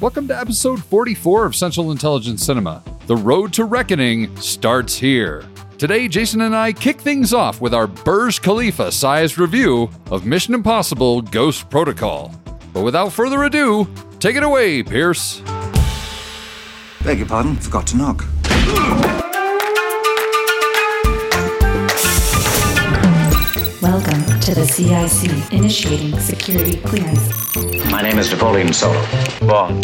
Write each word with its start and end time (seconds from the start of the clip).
Welcome 0.00 0.28
to 0.28 0.38
episode 0.38 0.80
44 0.84 1.46
of 1.46 1.56
Central 1.56 1.90
Intelligence 1.90 2.46
Cinema. 2.46 2.84
The 3.08 3.16
road 3.16 3.52
to 3.54 3.64
reckoning 3.64 4.36
starts 4.36 4.96
here. 4.96 5.44
Today, 5.76 6.06
Jason 6.06 6.42
and 6.42 6.54
I 6.54 6.72
kick 6.72 7.00
things 7.00 7.34
off 7.34 7.60
with 7.60 7.74
our 7.74 7.88
Burj 7.88 8.40
Khalifa 8.40 8.92
sized 8.92 9.38
review 9.38 9.90
of 10.12 10.24
Mission 10.24 10.54
Impossible 10.54 11.22
Ghost 11.22 11.68
Protocol. 11.68 12.32
But 12.72 12.82
without 12.82 13.12
further 13.12 13.42
ado, 13.42 13.88
take 14.20 14.36
it 14.36 14.44
away, 14.44 14.84
Pierce. 14.84 15.40
Beg 17.02 17.18
your 17.18 17.26
pardon, 17.26 17.56
forgot 17.56 17.88
to 17.88 17.96
knock. 17.96 19.27
Welcome 23.98 24.40
to 24.42 24.54
the 24.54 24.64
CIC, 24.64 25.52
initiating 25.52 26.16
security 26.20 26.76
clearance. 26.82 27.20
My 27.90 28.00
name 28.00 28.16
is 28.16 28.30
Napoleon 28.30 28.72
Solo. 28.72 29.04
Bond. 29.40 29.82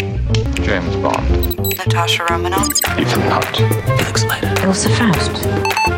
James 0.63 0.95
Bond. 0.95 1.57
Natasha 1.77 2.23
Romanoff. 2.23 2.69
Ethan 2.97 3.21
Hunt. 3.23 3.57
Felix 3.99 4.23
Leiter. 4.23 4.47
Ilsa 4.63 4.89
Faust. 4.97 5.45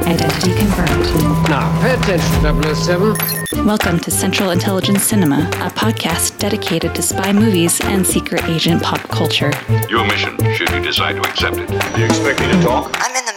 Identity 0.07 0.51
confirmed. 0.57 1.47
Now, 1.47 1.69
pay 1.83 1.93
attention, 1.93 2.75
007. 2.75 3.65
Welcome 3.67 3.99
to 3.99 4.09
Central 4.09 4.49
Intelligence 4.49 5.03
Cinema, 5.03 5.47
a 5.61 5.69
podcast 5.69 6.39
dedicated 6.39 6.95
to 6.95 7.03
spy 7.03 7.31
movies 7.31 7.79
and 7.81 8.05
secret 8.05 8.43
agent 8.45 8.81
pop 8.81 9.01
culture. 9.09 9.51
Your 9.89 10.07
mission, 10.07 10.35
should 10.55 10.71
you 10.71 10.81
decide 10.81 11.21
to 11.21 11.29
accept 11.29 11.57
it. 11.57 11.67
Do 11.69 11.99
you 11.99 12.05
expect 12.07 12.39
me 12.39 12.47
to 12.51 12.61
talk? 12.63 12.97
I'm 12.99 13.15
in 13.15 13.25
the 13.25 13.33
middle 13.33 13.36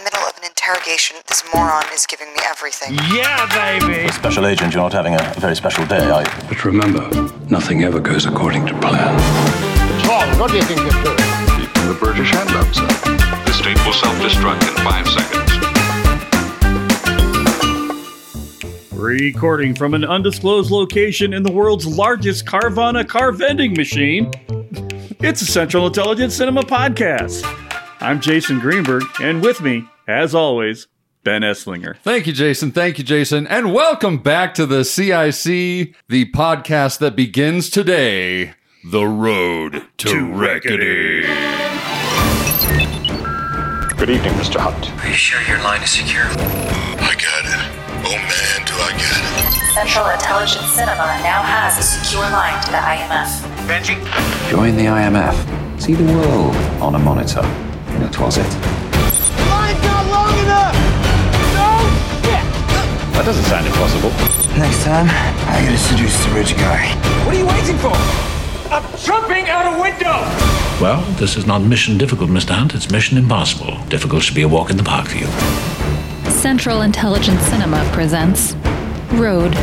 interrogation. 0.71 1.17
This 1.27 1.43
moron 1.53 1.83
is 1.93 2.05
giving 2.05 2.27
me 2.27 2.39
everything. 2.47 2.93
Yeah, 3.13 3.79
baby. 3.79 4.09
Special 4.11 4.45
agent, 4.45 4.73
you're 4.73 4.83
not 4.83 4.93
having 4.93 5.15
a, 5.15 5.33
a 5.35 5.39
very 5.39 5.55
special 5.55 5.85
day, 5.85 6.09
are 6.09 6.21
you? 6.21 6.29
But 6.47 6.63
remember, 6.63 7.09
nothing 7.49 7.83
ever 7.83 7.99
goes 7.99 8.25
according 8.25 8.67
to 8.67 8.79
plan. 8.79 9.19
Tom, 10.03 10.39
what 10.39 10.49
do 10.51 10.57
you 10.57 10.63
think 10.63 10.79
you're 10.79 11.03
doing? 11.03 11.17
Keeping 11.59 11.87
the 11.87 11.97
British 11.99 12.31
hand 12.31 12.49
out, 12.51 12.73
sir. 12.73 12.87
The 13.45 13.51
state 13.51 13.85
will 13.85 13.93
self-destruct 13.93 14.61
in 14.69 14.75
five 14.85 15.07
seconds. 15.07 15.51
Recording 18.93 19.75
from 19.75 19.93
an 19.93 20.05
undisclosed 20.05 20.71
location 20.71 21.33
in 21.33 21.43
the 21.43 21.51
world's 21.51 21.85
largest 21.85 22.45
Carvana 22.45 23.05
car 23.05 23.33
vending 23.33 23.73
machine, 23.73 24.31
it's 25.19 25.41
a 25.41 25.45
Central 25.45 25.87
Intelligence 25.87 26.35
Cinema 26.35 26.61
podcast. 26.61 27.43
I'm 27.99 28.21
Jason 28.21 28.59
Greenberg, 28.59 29.03
and 29.19 29.41
with 29.41 29.61
me, 29.61 29.85
as 30.11 30.35
always, 30.35 30.87
Ben 31.23 31.41
Esslinger. 31.41 31.97
Thank 31.99 32.27
you, 32.27 32.33
Jason. 32.33 32.71
Thank 32.71 32.97
you, 32.97 33.03
Jason. 33.03 33.47
And 33.47 33.73
welcome 33.73 34.17
back 34.17 34.53
to 34.55 34.65
the 34.65 34.83
CIC, 34.83 35.95
the 36.09 36.31
podcast 36.33 36.99
that 36.99 37.15
begins 37.15 37.69
today 37.69 38.53
The 38.91 39.05
Road 39.05 39.85
to, 39.97 40.33
Reckoning. 40.33 41.23
Good 43.97 44.09
evening, 44.09 44.33
Mr. 44.33 44.59
Hunt. 44.59 44.91
Are 45.03 45.07
you 45.07 45.13
sure 45.13 45.41
your 45.43 45.63
line 45.63 45.81
is 45.83 45.91
secure? 45.91 46.25
I 46.25 47.13
got 47.15 47.45
it. 47.45 47.81
Oh 48.03 48.17
man, 48.17 48.65
do 48.65 48.73
I 48.73 48.91
get 48.97 49.21
it. 49.21 49.73
Central 49.73 50.09
Intelligence 50.09 50.65
Cinema 50.73 51.21
now 51.23 51.43
has 51.43 51.77
a 51.77 51.83
secure 51.83 52.23
line 52.23 52.61
to 52.65 52.71
the 52.71 52.77
IMF. 52.77 53.29
Benji? 53.67 54.49
Join 54.49 54.75
the 54.75 54.85
IMF. 54.85 55.79
See 55.79 55.93
the 55.93 56.03
world 56.13 56.55
on 56.81 56.95
a 56.95 56.99
monitor 56.99 57.45
in 57.95 58.03
a 58.03 58.09
closet. 58.11 58.45
Line's 58.45 58.90
That 63.21 63.27
doesn't 63.27 63.45
sound 63.45 63.67
impossible. 63.67 64.09
Next 64.57 64.83
time, 64.83 65.05
I 65.45 65.61
gotta 65.63 65.77
seduce 65.77 66.25
the 66.25 66.33
rich 66.33 66.57
guy. 66.57 66.89
What 67.23 67.35
are 67.35 67.37
you 67.37 67.45
waiting 67.45 67.77
for? 67.77 67.93
I'm 68.73 68.81
jumping 68.97 69.47
out 69.47 69.77
a 69.77 69.79
window! 69.79 70.25
Well, 70.81 71.01
this 71.19 71.37
is 71.37 71.45
not 71.45 71.61
mission 71.61 71.99
difficult, 71.99 72.31
Mr. 72.31 72.55
Hunt. 72.55 72.73
It's 72.73 72.89
mission 72.89 73.19
impossible. 73.19 73.77
Difficult 73.89 74.23
should 74.23 74.33
be 74.33 74.41
a 74.41 74.47
walk 74.47 74.71
in 74.71 74.77
the 74.77 74.81
park 74.81 75.05
for 75.05 75.17
you. 75.17 75.27
Central 76.31 76.81
Intelligence 76.81 77.41
Cinema 77.43 77.87
presents 77.93 78.55
Road 79.13 79.53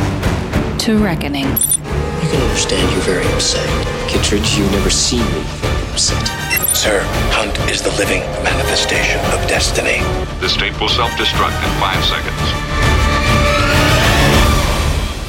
to 0.79 0.97
Reckoning. 0.97 1.43
You 1.43 2.29
can 2.31 2.41
understand 2.41 2.89
you're 2.93 3.01
very 3.01 3.27
upset. 3.33 3.67
Kittredge, 4.07 4.57
you've 4.57 4.71
never 4.71 4.89
seen 4.89 5.25
me 5.35 5.41
very 5.59 5.91
upset. 5.91 6.25
Sir, 6.73 7.01
Hunt 7.35 7.59
is 7.69 7.81
the 7.81 7.91
living 7.99 8.21
manifestation 8.41 9.19
of 9.35 9.45
destiny. 9.49 9.99
The 10.39 10.47
state 10.47 10.79
will 10.79 10.87
self-destruct 10.87 11.59
in 11.59 11.71
five 11.81 12.01
seconds. 12.05 12.98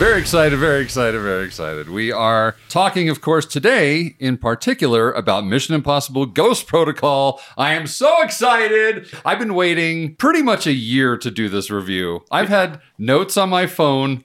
Very 0.01 0.19
excited, 0.19 0.59
very 0.59 0.83
excited, 0.83 1.21
very 1.21 1.45
excited. 1.45 1.91
We 1.91 2.11
are 2.11 2.57
talking, 2.71 3.11
of 3.11 3.21
course, 3.21 3.45
today 3.45 4.17
in 4.19 4.39
particular 4.39 5.13
about 5.13 5.45
Mission 5.45 5.75
Impossible 5.75 6.25
Ghost 6.25 6.67
Protocol. 6.67 7.39
I 7.59 7.75
am 7.75 7.87
so 7.87 8.23
excited. 8.23 9.13
I've 9.27 9.39
been 9.39 9.53
waiting 9.53 10.17
pretty 10.17 10.41
much 10.41 10.67
a 10.67 10.73
year 10.73 11.19
to 11.19 11.31
do 11.31 11.51
this 11.51 11.71
review. 11.71 12.25
I've 12.31 12.49
had 12.49 12.81
notes 13.01 13.37
on 13.37 13.49
my 13.49 13.67
phone 13.67 14.23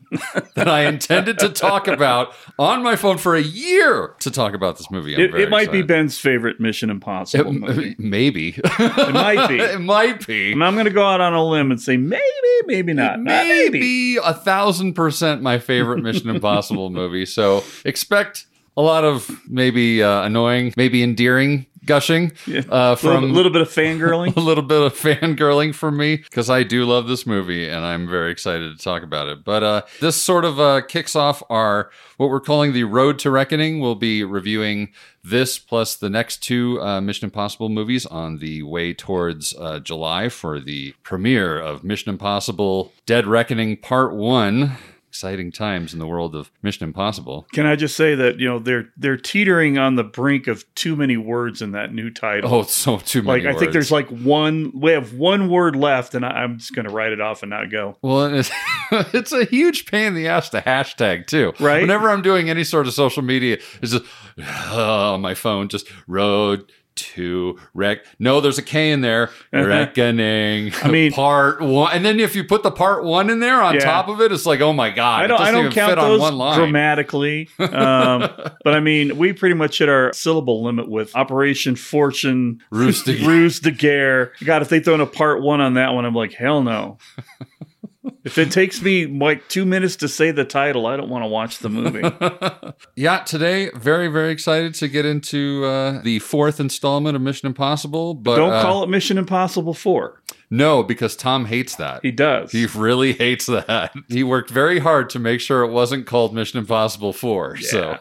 that 0.55 0.67
I 0.67 0.81
intended 0.81 1.39
to 1.39 1.49
talk 1.49 1.87
about 1.87 2.35
on 2.59 2.83
my 2.83 2.95
phone 2.95 3.17
for 3.17 3.35
a 3.35 3.41
year 3.41 4.15
to 4.19 4.29
talk 4.29 4.53
about 4.53 4.77
this 4.77 4.91
movie. 4.91 5.15
I'm 5.15 5.21
It, 5.21 5.33
it 5.35 5.49
might 5.49 5.71
be. 5.71 5.81
Ben's 5.81 6.19
favorite 6.19 6.59
Mission 6.59 6.89
Impossible 6.89 7.53
movie. 7.53 7.95
Maybe. 7.99 8.55
It 8.57 9.13
might 9.13 9.47
be. 9.47 9.55
it 9.59 9.79
might 9.79 10.27
be. 10.27 10.51
And 10.51 10.63
I'm 10.63 10.73
going 10.73 10.85
to 10.85 10.91
go 10.91 11.05
out 11.05 11.21
on 11.21 11.33
a 11.33 11.43
limb 11.43 11.71
and 11.71 11.81
say 11.81 11.95
maybe, 11.95 12.21
maybe 12.65 12.93
not. 12.93 13.15
Uh, 13.15 13.23
maybe. 13.23 13.79
maybe 13.79 14.17
a 14.17 14.33
thousand 14.33 14.93
percent 14.93 15.41
my 15.41 15.57
favorite 15.57 16.03
Mission 16.03 16.29
Impossible 16.29 16.89
movie. 16.89 17.25
So 17.25 17.63
expect 17.85 18.47
a 18.77 18.81
lot 18.81 19.03
of 19.03 19.29
maybe 19.47 20.03
uh, 20.03 20.23
annoying, 20.23 20.73
maybe 20.77 21.01
endearing 21.03 21.65
gushing 21.85 22.31
Yeah. 22.47 22.61
uh, 22.67 22.95
from 22.95 23.09
A 23.11 23.13
little, 23.27 23.29
little 23.35 23.51
bit 23.51 23.61
of 23.61 23.69
fangirling. 23.69 24.35
a 24.37 24.39
little 24.39 24.63
bit 24.63 24.81
of 24.81 24.93
fangirling 24.95 25.73
from 25.75 25.97
me 25.97 26.15
because 26.17 26.49
I 26.49 26.63
do 26.63 26.83
love 26.83 27.07
this 27.07 27.27
movie 27.27 27.69
and 27.69 27.85
I'm 27.85 28.09
very 28.09 28.31
excited 28.31 28.75
to 28.75 28.83
talk 28.83 29.03
about 29.03 29.27
it. 29.27 29.43
But 29.43 29.61
uh, 29.61 29.81
this 30.01 30.15
sort 30.15 30.45
of 30.45 30.59
uh, 30.59 30.81
kicks 30.81 31.15
off 31.15 31.43
our 31.47 31.91
what 32.17 32.29
we're 32.31 32.39
calling 32.39 32.73
the 32.73 32.85
Road 32.85 33.19
to 33.19 33.29
Reckoning. 33.29 33.81
We'll 33.81 33.93
be 33.93 34.23
reviewing 34.23 34.93
this 35.23 35.59
plus 35.59 35.95
the 35.95 36.09
next 36.09 36.37
two 36.37 36.81
uh, 36.81 37.01
Mission 37.01 37.25
Impossible 37.25 37.69
movies 37.69 38.07
on 38.07 38.39
the 38.39 38.63
way 38.63 38.91
towards 38.93 39.53
uh, 39.53 39.79
July 39.79 40.27
for 40.29 40.59
the 40.59 40.93
premiere 41.03 41.59
of 41.59 41.83
Mission 41.83 42.09
Impossible 42.09 42.93
Dead 43.05 43.27
Reckoning 43.27 43.77
Part 43.77 44.15
One. 44.15 44.75
Exciting 45.15 45.49
times 45.49 45.93
in 45.93 45.99
the 45.99 46.07
world 46.07 46.35
of 46.35 46.51
Mission 46.61 46.83
Impossible. 46.83 47.47
Can 47.53 47.65
I 47.65 47.77
just 47.77 47.95
say 47.95 48.15
that 48.15 48.37
you 48.37 48.49
know 48.49 48.59
they're 48.59 48.89
they're 48.97 49.15
teetering 49.15 49.77
on 49.77 49.95
the 49.95 50.03
brink 50.03 50.47
of 50.47 50.65
too 50.75 50.97
many 50.97 51.15
words 51.15 51.61
in 51.61 51.71
that 51.71 51.93
new 51.93 52.09
title. 52.09 52.53
Oh, 52.53 52.59
it's 52.59 52.73
so 52.73 52.97
too 52.97 53.21
many. 53.21 53.45
like 53.45 53.55
I 53.55 53.57
think 53.57 53.71
there's 53.71 53.93
like 53.93 54.09
one. 54.09 54.73
We 54.75 54.91
have 54.91 55.13
one 55.13 55.49
word 55.49 55.77
left, 55.77 56.15
and 56.15 56.25
I, 56.25 56.43
I'm 56.43 56.57
just 56.57 56.75
going 56.75 56.85
to 56.85 56.93
write 56.93 57.13
it 57.13 57.21
off 57.21 57.43
and 57.43 57.49
not 57.49 57.71
go. 57.71 57.95
Well, 58.01 58.25
it's, 58.35 58.51
it's 58.91 59.31
a 59.31 59.45
huge 59.45 59.85
pain 59.85 60.07
in 60.07 60.15
the 60.15 60.27
ass 60.27 60.49
to 60.49 60.59
hashtag 60.59 61.27
too. 61.27 61.53
Right. 61.61 61.79
Whenever 61.79 62.09
I'm 62.09 62.21
doing 62.21 62.49
any 62.49 62.65
sort 62.65 62.85
of 62.85 62.93
social 62.93 63.23
media, 63.23 63.59
it's 63.81 63.93
just 63.93 64.03
uh, 64.37 65.13
on 65.13 65.21
my 65.21 65.33
phone, 65.33 65.69
just 65.69 65.87
road 66.07 66.69
to 66.95 67.57
rec. 67.73 67.99
No, 68.19 68.39
there's 68.41 68.57
a 68.57 68.61
K 68.63 68.91
in 68.91 69.01
there. 69.01 69.29
Reckoning. 69.51 70.71
I 70.81 70.89
mean- 70.89 71.11
part 71.11 71.61
one, 71.61 71.91
and 71.93 72.05
then 72.05 72.19
if 72.19 72.35
you 72.35 72.43
put 72.43 72.63
the 72.63 72.71
part 72.71 73.03
one 73.03 73.29
in 73.29 73.39
there 73.39 73.61
on 73.61 73.75
Yeah. 73.75 73.81
top 73.81 74.07
of 74.07 74.21
it, 74.21 74.31
it's 74.31 74.45
like, 74.45 74.61
oh 74.61 74.73
my 74.73 74.89
god, 74.89 75.23
I 75.23 75.27
don't. 75.27 75.41
I 75.41 75.51
don't 75.51 75.71
count 75.71 75.91
fit 75.91 75.99
on 75.99 76.09
those 76.09 76.19
one 76.21 76.37
line. 76.37 76.57
grammatically, 76.57 77.49
um, 77.59 77.69
but 78.63 78.73
I 78.73 78.79
mean, 78.79 79.17
we 79.17 79.33
pretty 79.33 79.55
much 79.55 79.79
hit 79.79 79.89
our 79.89 80.13
syllable 80.13 80.63
limit 80.63 80.87
with 80.89 81.15
Operation 81.15 81.75
Fortune, 81.75 82.61
Ruse 82.71 83.03
de- 83.03 83.25
Ruse 83.25 83.59
de 83.59 83.71
Guerre. 83.71 84.31
God, 84.43 84.61
if 84.61 84.69
they 84.69 84.79
throw 84.79 84.93
in 84.95 85.01
a 85.01 85.05
part 85.05 85.41
one 85.41 85.61
on 85.61 85.73
that 85.75 85.93
one, 85.93 86.05
I'm 86.05 86.15
like, 86.15 86.33
hell 86.33 86.63
no. 86.63 86.97
if 88.25 88.37
it 88.37 88.51
takes 88.51 88.81
me 88.81 89.05
like 89.05 89.47
two 89.47 89.65
minutes 89.65 89.95
to 89.97 90.07
say 90.09 90.31
the 90.31 90.43
title, 90.43 90.87
I 90.87 90.97
don't 90.97 91.09
want 91.09 91.23
to 91.23 91.27
watch 91.27 91.59
the 91.59 91.69
movie. 91.69 92.01
Yeah, 92.97 93.19
today 93.19 93.69
very 93.75 94.07
very 94.07 94.31
excited 94.31 94.73
to 94.75 94.87
get 94.87 95.05
into 95.05 95.63
uh, 95.65 96.01
the 96.01 96.19
fourth 96.19 96.59
installment 96.59 97.15
of 97.15 97.21
Mission 97.21 97.47
Impossible. 97.47 98.13
But 98.13 98.37
don't 98.37 98.51
uh, 98.53 98.61
call 98.61 98.83
it 98.83 98.89
Mission 98.89 99.17
Impossible 99.17 99.73
Four. 99.73 100.21
no 100.49 100.81
because 100.83 101.15
Tom 101.15 101.45
hates 101.45 101.75
that. 101.75 102.01
He 102.03 102.11
does. 102.11 102.51
He 102.51 102.65
really 102.67 103.13
hates 103.13 103.45
that. 103.47 103.93
He 104.07 104.23
worked 104.23 104.49
very 104.49 104.79
hard 104.79 105.09
to 105.11 105.19
make 105.19 105.39
sure 105.41 105.63
it 105.63 105.71
wasn't 105.71 106.05
called 106.05 106.33
Mission 106.33 106.59
Impossible 106.59 107.13
4. 107.13 107.57
So, 107.57 107.97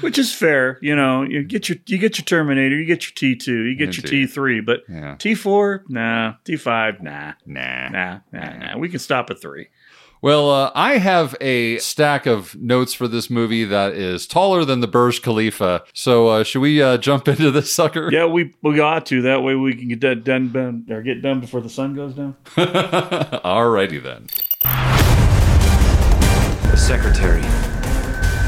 which 0.00 0.18
is 0.18 0.32
fair. 0.34 0.78
You 0.80 0.96
know, 0.96 1.22
you 1.22 1.42
get 1.44 1.68
your 1.68 1.78
you 1.86 1.98
get 1.98 2.18
your 2.18 2.24
Terminator, 2.24 2.76
you 2.76 2.86
get 2.86 3.04
your 3.04 3.14
T 3.14 3.36
two, 3.36 3.64
you 3.64 3.76
get 3.76 3.96
your 3.96 4.04
T3, 4.04 4.64
but 4.64 4.80
Yeah. 4.88 5.16
T 5.16 5.34
four, 5.34 5.84
nah. 5.88 6.34
T 6.44 6.56
five, 6.56 7.02
nah. 7.02 7.32
nah. 7.46 7.88
Nah, 7.88 8.18
nah, 8.32 8.56
nah. 8.58 8.78
We 8.78 8.88
can 8.88 8.98
stop 8.98 9.30
at 9.30 9.40
three. 9.40 9.67
Well, 10.20 10.50
uh, 10.50 10.72
I 10.74 10.98
have 10.98 11.36
a 11.40 11.78
stack 11.78 12.26
of 12.26 12.56
notes 12.56 12.92
for 12.92 13.06
this 13.06 13.30
movie 13.30 13.64
that 13.64 13.92
is 13.92 14.26
taller 14.26 14.64
than 14.64 14.80
the 14.80 14.88
Burj 14.88 15.22
Khalifa. 15.22 15.84
So, 15.94 16.26
uh, 16.26 16.42
should 16.42 16.60
we 16.60 16.82
uh, 16.82 16.98
jump 16.98 17.28
into 17.28 17.52
this 17.52 17.72
sucker? 17.72 18.10
Yeah, 18.12 18.26
we 18.26 18.54
we 18.62 18.74
got 18.74 19.06
to. 19.06 19.22
That 19.22 19.42
way 19.44 19.54
we 19.54 19.74
can 19.74 19.88
get 19.88 20.00
that 20.00 20.24
done, 20.24 20.50
done 20.50 20.86
or 20.90 21.02
get 21.02 21.22
done 21.22 21.38
before 21.40 21.60
the 21.60 21.68
sun 21.70 21.94
goes 21.94 22.14
down. 22.14 22.34
Alrighty 22.56 24.02
then. 24.02 24.26
The 26.70 26.76
secretary 26.76 27.42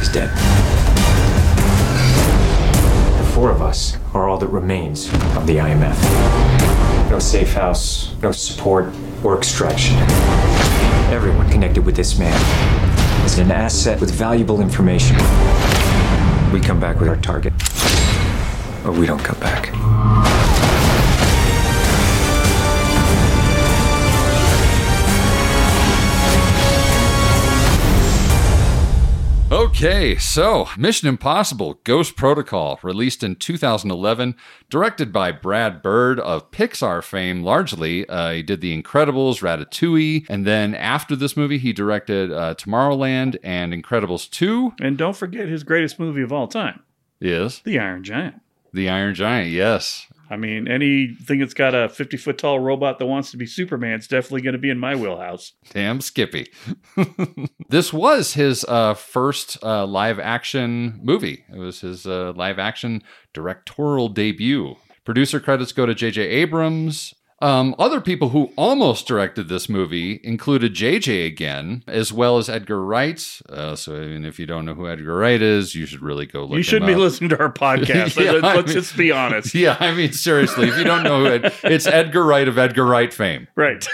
is 0.00 0.08
dead. 0.12 0.30
The 3.18 3.30
four 3.32 3.50
of 3.50 3.62
us 3.62 3.96
are 4.12 4.28
all 4.28 4.38
that 4.38 4.48
remains 4.48 5.06
of 5.36 5.46
the 5.46 5.56
IMF. 5.56 7.10
No 7.10 7.20
safe 7.20 7.52
house, 7.52 8.12
no 8.22 8.32
support 8.32 8.92
or 9.22 9.38
extraction. 9.38 9.96
Everyone 11.10 11.50
connected 11.50 11.84
with 11.84 11.96
this 11.96 12.16
man 12.20 13.24
is 13.24 13.38
an 13.38 13.50
asset 13.50 14.00
with 14.00 14.12
valuable 14.12 14.60
information. 14.60 15.16
We 16.52 16.60
come 16.60 16.78
back 16.78 17.00
with 17.00 17.08
our 17.08 17.16
target, 17.16 17.52
or 18.84 18.92
we 18.92 19.06
don't 19.06 19.18
come 19.18 19.40
back. 19.40 20.29
Okay, 29.60 30.16
so 30.16 30.66
Mission 30.78 31.06
Impossible 31.06 31.80
Ghost 31.84 32.16
Protocol, 32.16 32.80
released 32.82 33.22
in 33.22 33.36
2011, 33.36 34.34
directed 34.70 35.12
by 35.12 35.32
Brad 35.32 35.82
Bird 35.82 36.18
of 36.18 36.50
Pixar 36.50 37.04
fame 37.04 37.42
largely. 37.42 38.08
Uh, 38.08 38.30
he 38.30 38.42
did 38.42 38.62
The 38.62 38.74
Incredibles, 38.74 39.42
Ratatouille, 39.42 40.24
and 40.30 40.46
then 40.46 40.74
after 40.74 41.14
this 41.14 41.36
movie, 41.36 41.58
he 41.58 41.74
directed 41.74 42.32
uh, 42.32 42.54
Tomorrowland 42.54 43.36
and 43.42 43.74
Incredibles 43.74 44.30
2. 44.30 44.76
And 44.80 44.96
don't 44.96 45.14
forget 45.14 45.46
his 45.46 45.62
greatest 45.62 45.98
movie 45.98 46.22
of 46.22 46.32
all 46.32 46.48
time, 46.48 46.82
Yes, 47.20 47.58
The 47.58 47.78
Iron 47.78 48.02
Giant. 48.02 48.40
The 48.72 48.88
Iron 48.88 49.14
Giant, 49.14 49.50
yes. 49.50 50.06
I 50.30 50.36
mean, 50.36 50.68
anything 50.68 51.40
that's 51.40 51.54
got 51.54 51.74
a 51.74 51.88
50 51.88 52.16
foot 52.16 52.38
tall 52.38 52.60
robot 52.60 53.00
that 53.00 53.06
wants 53.06 53.32
to 53.32 53.36
be 53.36 53.46
Superman 53.46 53.98
is 53.98 54.06
definitely 54.06 54.42
going 54.42 54.52
to 54.52 54.60
be 54.60 54.70
in 54.70 54.78
my 54.78 54.94
wheelhouse. 54.94 55.52
Damn 55.72 56.00
Skippy. 56.00 56.46
this 57.68 57.92
was 57.92 58.34
his 58.34 58.64
uh, 58.68 58.94
first 58.94 59.62
uh, 59.64 59.84
live 59.86 60.20
action 60.20 61.00
movie. 61.02 61.44
It 61.52 61.58
was 61.58 61.80
his 61.80 62.06
uh, 62.06 62.32
live 62.36 62.60
action 62.60 63.02
directorial 63.34 64.08
debut. 64.08 64.76
Producer 65.04 65.40
credits 65.40 65.72
go 65.72 65.84
to 65.84 65.94
J.J. 65.94 66.22
Abrams. 66.22 67.12
Um, 67.42 67.74
other 67.78 68.02
people 68.02 68.28
who 68.30 68.52
almost 68.56 69.06
directed 69.06 69.48
this 69.48 69.66
movie 69.68 70.20
included 70.22 70.74
J.J. 70.74 71.24
again, 71.24 71.82
as 71.86 72.12
well 72.12 72.36
as 72.36 72.50
Edgar 72.50 72.84
Wright. 72.84 73.40
Uh, 73.48 73.74
so, 73.76 73.96
I 73.96 74.06
mean, 74.06 74.26
if 74.26 74.38
you 74.38 74.44
don't 74.44 74.66
know 74.66 74.74
who 74.74 74.86
Edgar 74.86 75.16
Wright 75.16 75.40
is, 75.40 75.74
you 75.74 75.86
should 75.86 76.02
really 76.02 76.26
go 76.26 76.44
look. 76.44 76.58
you 76.58 76.62
shouldn't 76.62 76.90
him 76.90 76.96
be 76.96 77.00
up. 77.00 77.04
listening 77.06 77.30
to 77.30 77.38
our 77.40 77.50
podcast. 77.52 78.16
Yeah, 78.22 78.32
Let's, 78.32 78.44
I 78.44 78.56
mean- 78.56 78.66
just 78.66 78.96
be 78.96 79.10
honest. 79.10 79.54
Yeah, 79.60 79.76
I 79.80 79.94
mean, 79.94 80.12
seriously, 80.12 80.68
if 80.68 80.76
you 80.76 80.84
don't 80.84 81.02
know 81.02 81.20
who 81.20 81.26
it, 81.32 81.54
it's 81.64 81.86
Edgar 81.86 82.24
Wright 82.24 82.46
of 82.46 82.58
Edgar 82.58 82.84
Wright 82.84 83.12
fame. 83.12 83.48
Right. 83.56 83.86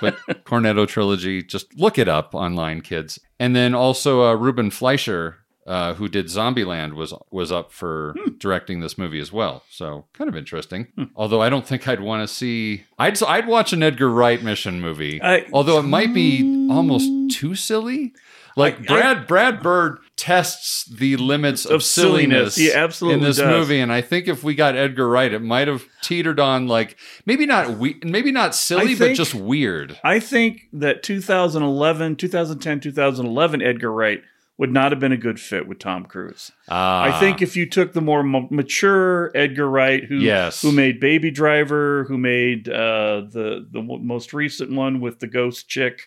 but 0.00 0.16
Cornetto 0.44 0.86
trilogy, 0.88 1.42
just 1.44 1.72
look 1.78 1.98
it 1.98 2.08
up 2.08 2.34
online, 2.34 2.80
kids. 2.80 3.20
And 3.38 3.54
then 3.54 3.74
also 3.74 4.24
uh, 4.24 4.34
Ruben 4.34 4.70
Fleischer, 4.70 5.38
uh, 5.66 5.94
who 5.94 6.08
did 6.08 6.26
Zombieland, 6.26 6.94
was 6.94 7.14
was 7.30 7.50
up 7.50 7.72
for 7.72 8.14
hmm. 8.18 8.32
directing 8.38 8.80
this 8.80 8.98
movie 8.98 9.20
as 9.20 9.32
well. 9.32 9.62
So 9.70 10.06
kind 10.12 10.28
of 10.28 10.36
interesting. 10.36 10.88
Hmm. 10.94 11.04
Although 11.16 11.40
I 11.40 11.48
don't 11.48 11.66
think 11.66 11.88
I'd 11.88 12.00
want 12.00 12.26
to 12.26 12.32
see. 12.32 12.84
I'd 12.98 13.22
I'd 13.22 13.46
watch 13.46 13.72
an 13.72 13.82
Edgar 13.82 14.10
Wright 14.10 14.42
mission 14.42 14.80
movie. 14.80 15.22
I- 15.22 15.46
although 15.52 15.78
it 15.78 15.84
might 15.84 16.12
be 16.12 16.42
hmm. 16.42 16.70
almost 16.70 17.10
too 17.30 17.54
silly. 17.54 18.12
Like 18.56 18.80
I- 18.80 18.84
Brad 18.84 19.26
Brad 19.26 19.62
Bird 19.62 19.98
tests 20.16 20.84
the 20.84 21.16
limits 21.16 21.64
of, 21.64 21.82
silliness. 21.82 22.54
silliness, 22.54 22.56
He 22.56 22.72
absolutely 22.72 23.18
in 23.18 23.24
this 23.24 23.38
does. 23.38 23.48
movie, 23.48 23.80
and 23.80 23.92
I 23.92 24.00
think 24.00 24.28
if 24.28 24.44
we 24.44 24.54
got 24.54 24.76
Edgar 24.76 25.08
Wright, 25.08 25.32
it 25.32 25.40
might 25.40 25.66
have 25.66 25.84
teetered 26.02 26.38
on 26.38 26.68
like 26.68 26.96
maybe 27.26 27.46
not 27.46 27.78
we 27.78 27.98
maybe 28.04 28.30
not 28.30 28.54
silly, 28.54 28.92
I 28.92 28.98
but 28.98 29.14
just 29.14 29.34
weird. 29.34 29.98
I 30.04 30.20
think 30.20 30.68
that 30.74 31.02
2011, 31.02 32.16
2010, 32.16 32.80
2011 32.80 33.62
Edgar 33.62 33.92
Wright 33.92 34.22
would 34.56 34.72
not 34.72 34.92
have 34.92 35.00
been 35.00 35.10
a 35.12 35.16
good 35.16 35.40
fit 35.40 35.66
with 35.66 35.78
Tom 35.80 36.04
Cruise. 36.04 36.52
I 36.68 37.10
Ah. 37.10 37.20
think 37.20 37.42
if 37.42 37.56
you 37.56 37.66
took 37.68 37.92
the 37.92 38.00
more 38.00 38.20
m- 38.20 38.46
mature 38.50 39.32
Edgar 39.34 39.68
Wright, 39.68 40.04
who 40.04 40.16
Yes. 40.18 40.62
who 40.62 40.70
made 40.70 41.00
Baby 41.00 41.30
Driver, 41.32 42.04
who 42.08 42.16
made 42.18 42.68
uh, 42.68 43.22
the 43.30 43.66
the 43.70 43.80
w- 43.80 44.02
most 44.02 44.32
recent 44.32 44.70
one 44.72 45.00
with 45.00 45.18
the 45.18 45.26
ghost 45.26 45.68
chick 45.68 46.02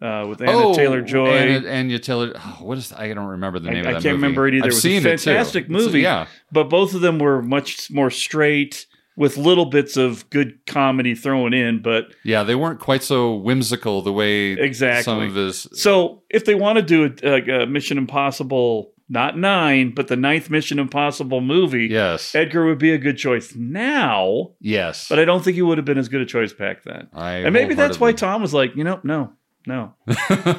uh, 0.00 0.26
with 0.28 0.40
Anna 0.42 0.74
Taylor 0.74 1.00
Joy. 1.02 1.28
Oh, 1.28 1.32
Anna, 1.32 1.68
Anya 1.70 1.98
Taylor. 1.98 2.32
Oh, 2.34 2.58
what 2.62 2.78
is? 2.78 2.92
I 2.92 3.12
don't 3.12 3.26
remember 3.28 3.58
the 3.60 3.70
name 3.70 3.86
I 3.86 3.90
of 3.90 3.94
that 3.96 4.02
can't 4.02 4.04
movie. 4.04 4.22
remember 4.22 4.48
it 4.48 4.54
either. 4.54 4.64
I've 4.64 4.70
it 4.72 4.74
was 4.74 4.82
seen 4.82 4.98
a 4.98 5.02
fantastic 5.02 5.64
It's- 5.66 5.70
movie. 5.84 6.00
yeah, 6.00 6.26
but 6.50 6.64
both 6.70 6.94
of 6.94 7.02
them 7.02 7.18
were 7.18 7.40
much 7.42 7.90
more 7.90 8.10
straight 8.10 8.86
with 9.16 9.36
little 9.36 9.66
bits 9.66 9.96
of 9.96 10.28
good 10.30 10.58
comedy 10.66 11.14
thrown 11.14 11.52
in. 11.54 11.82
But 11.82 12.14
yeah, 12.24 12.42
they 12.42 12.54
weren't 12.54 12.80
quite 12.80 13.02
so 13.02 13.34
whimsical 13.34 14.02
the 14.02 14.12
way 14.12 14.52
Exactly. 14.52 15.02
some 15.02 15.20
of 15.20 15.34
his. 15.34 15.66
So 15.74 16.22
if 16.30 16.44
they 16.44 16.54
want 16.54 16.76
to 16.78 16.82
do 16.82 17.14
a, 17.22 17.62
a 17.62 17.66
Mission 17.66 17.98
Impossible, 17.98 18.92
not 19.08 19.36
nine, 19.36 19.92
but 19.94 20.08
the 20.08 20.16
ninth 20.16 20.48
Mission 20.48 20.78
Impossible 20.78 21.42
movie, 21.42 21.86
Yes, 21.90 22.34
Edgar 22.34 22.64
would 22.66 22.78
be 22.78 22.92
a 22.92 22.98
good 22.98 23.18
choice 23.18 23.54
now. 23.54 24.52
yes. 24.60 25.08
But 25.10 25.18
I 25.18 25.26
don't 25.26 25.44
think 25.44 25.56
he 25.56 25.62
would 25.62 25.76
have 25.76 25.84
been 25.84 25.98
as 25.98 26.08
good 26.08 26.22
a 26.22 26.26
choice 26.26 26.54
back 26.54 26.82
then. 26.84 27.08
I 27.12 27.32
and 27.38 27.52
maybe 27.52 27.74
that's 27.74 28.00
why 28.00 28.12
Tom 28.12 28.40
was 28.40 28.54
like, 28.54 28.74
you 28.76 28.84
know, 28.84 29.00
no, 29.04 29.32
no, 29.66 29.92
no. 30.06 30.14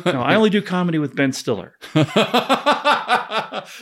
I 0.06 0.36
only 0.36 0.52
do 0.52 0.62
comedy 0.62 1.00
with 1.00 1.16
Ben 1.16 1.32
Stiller. 1.34 1.74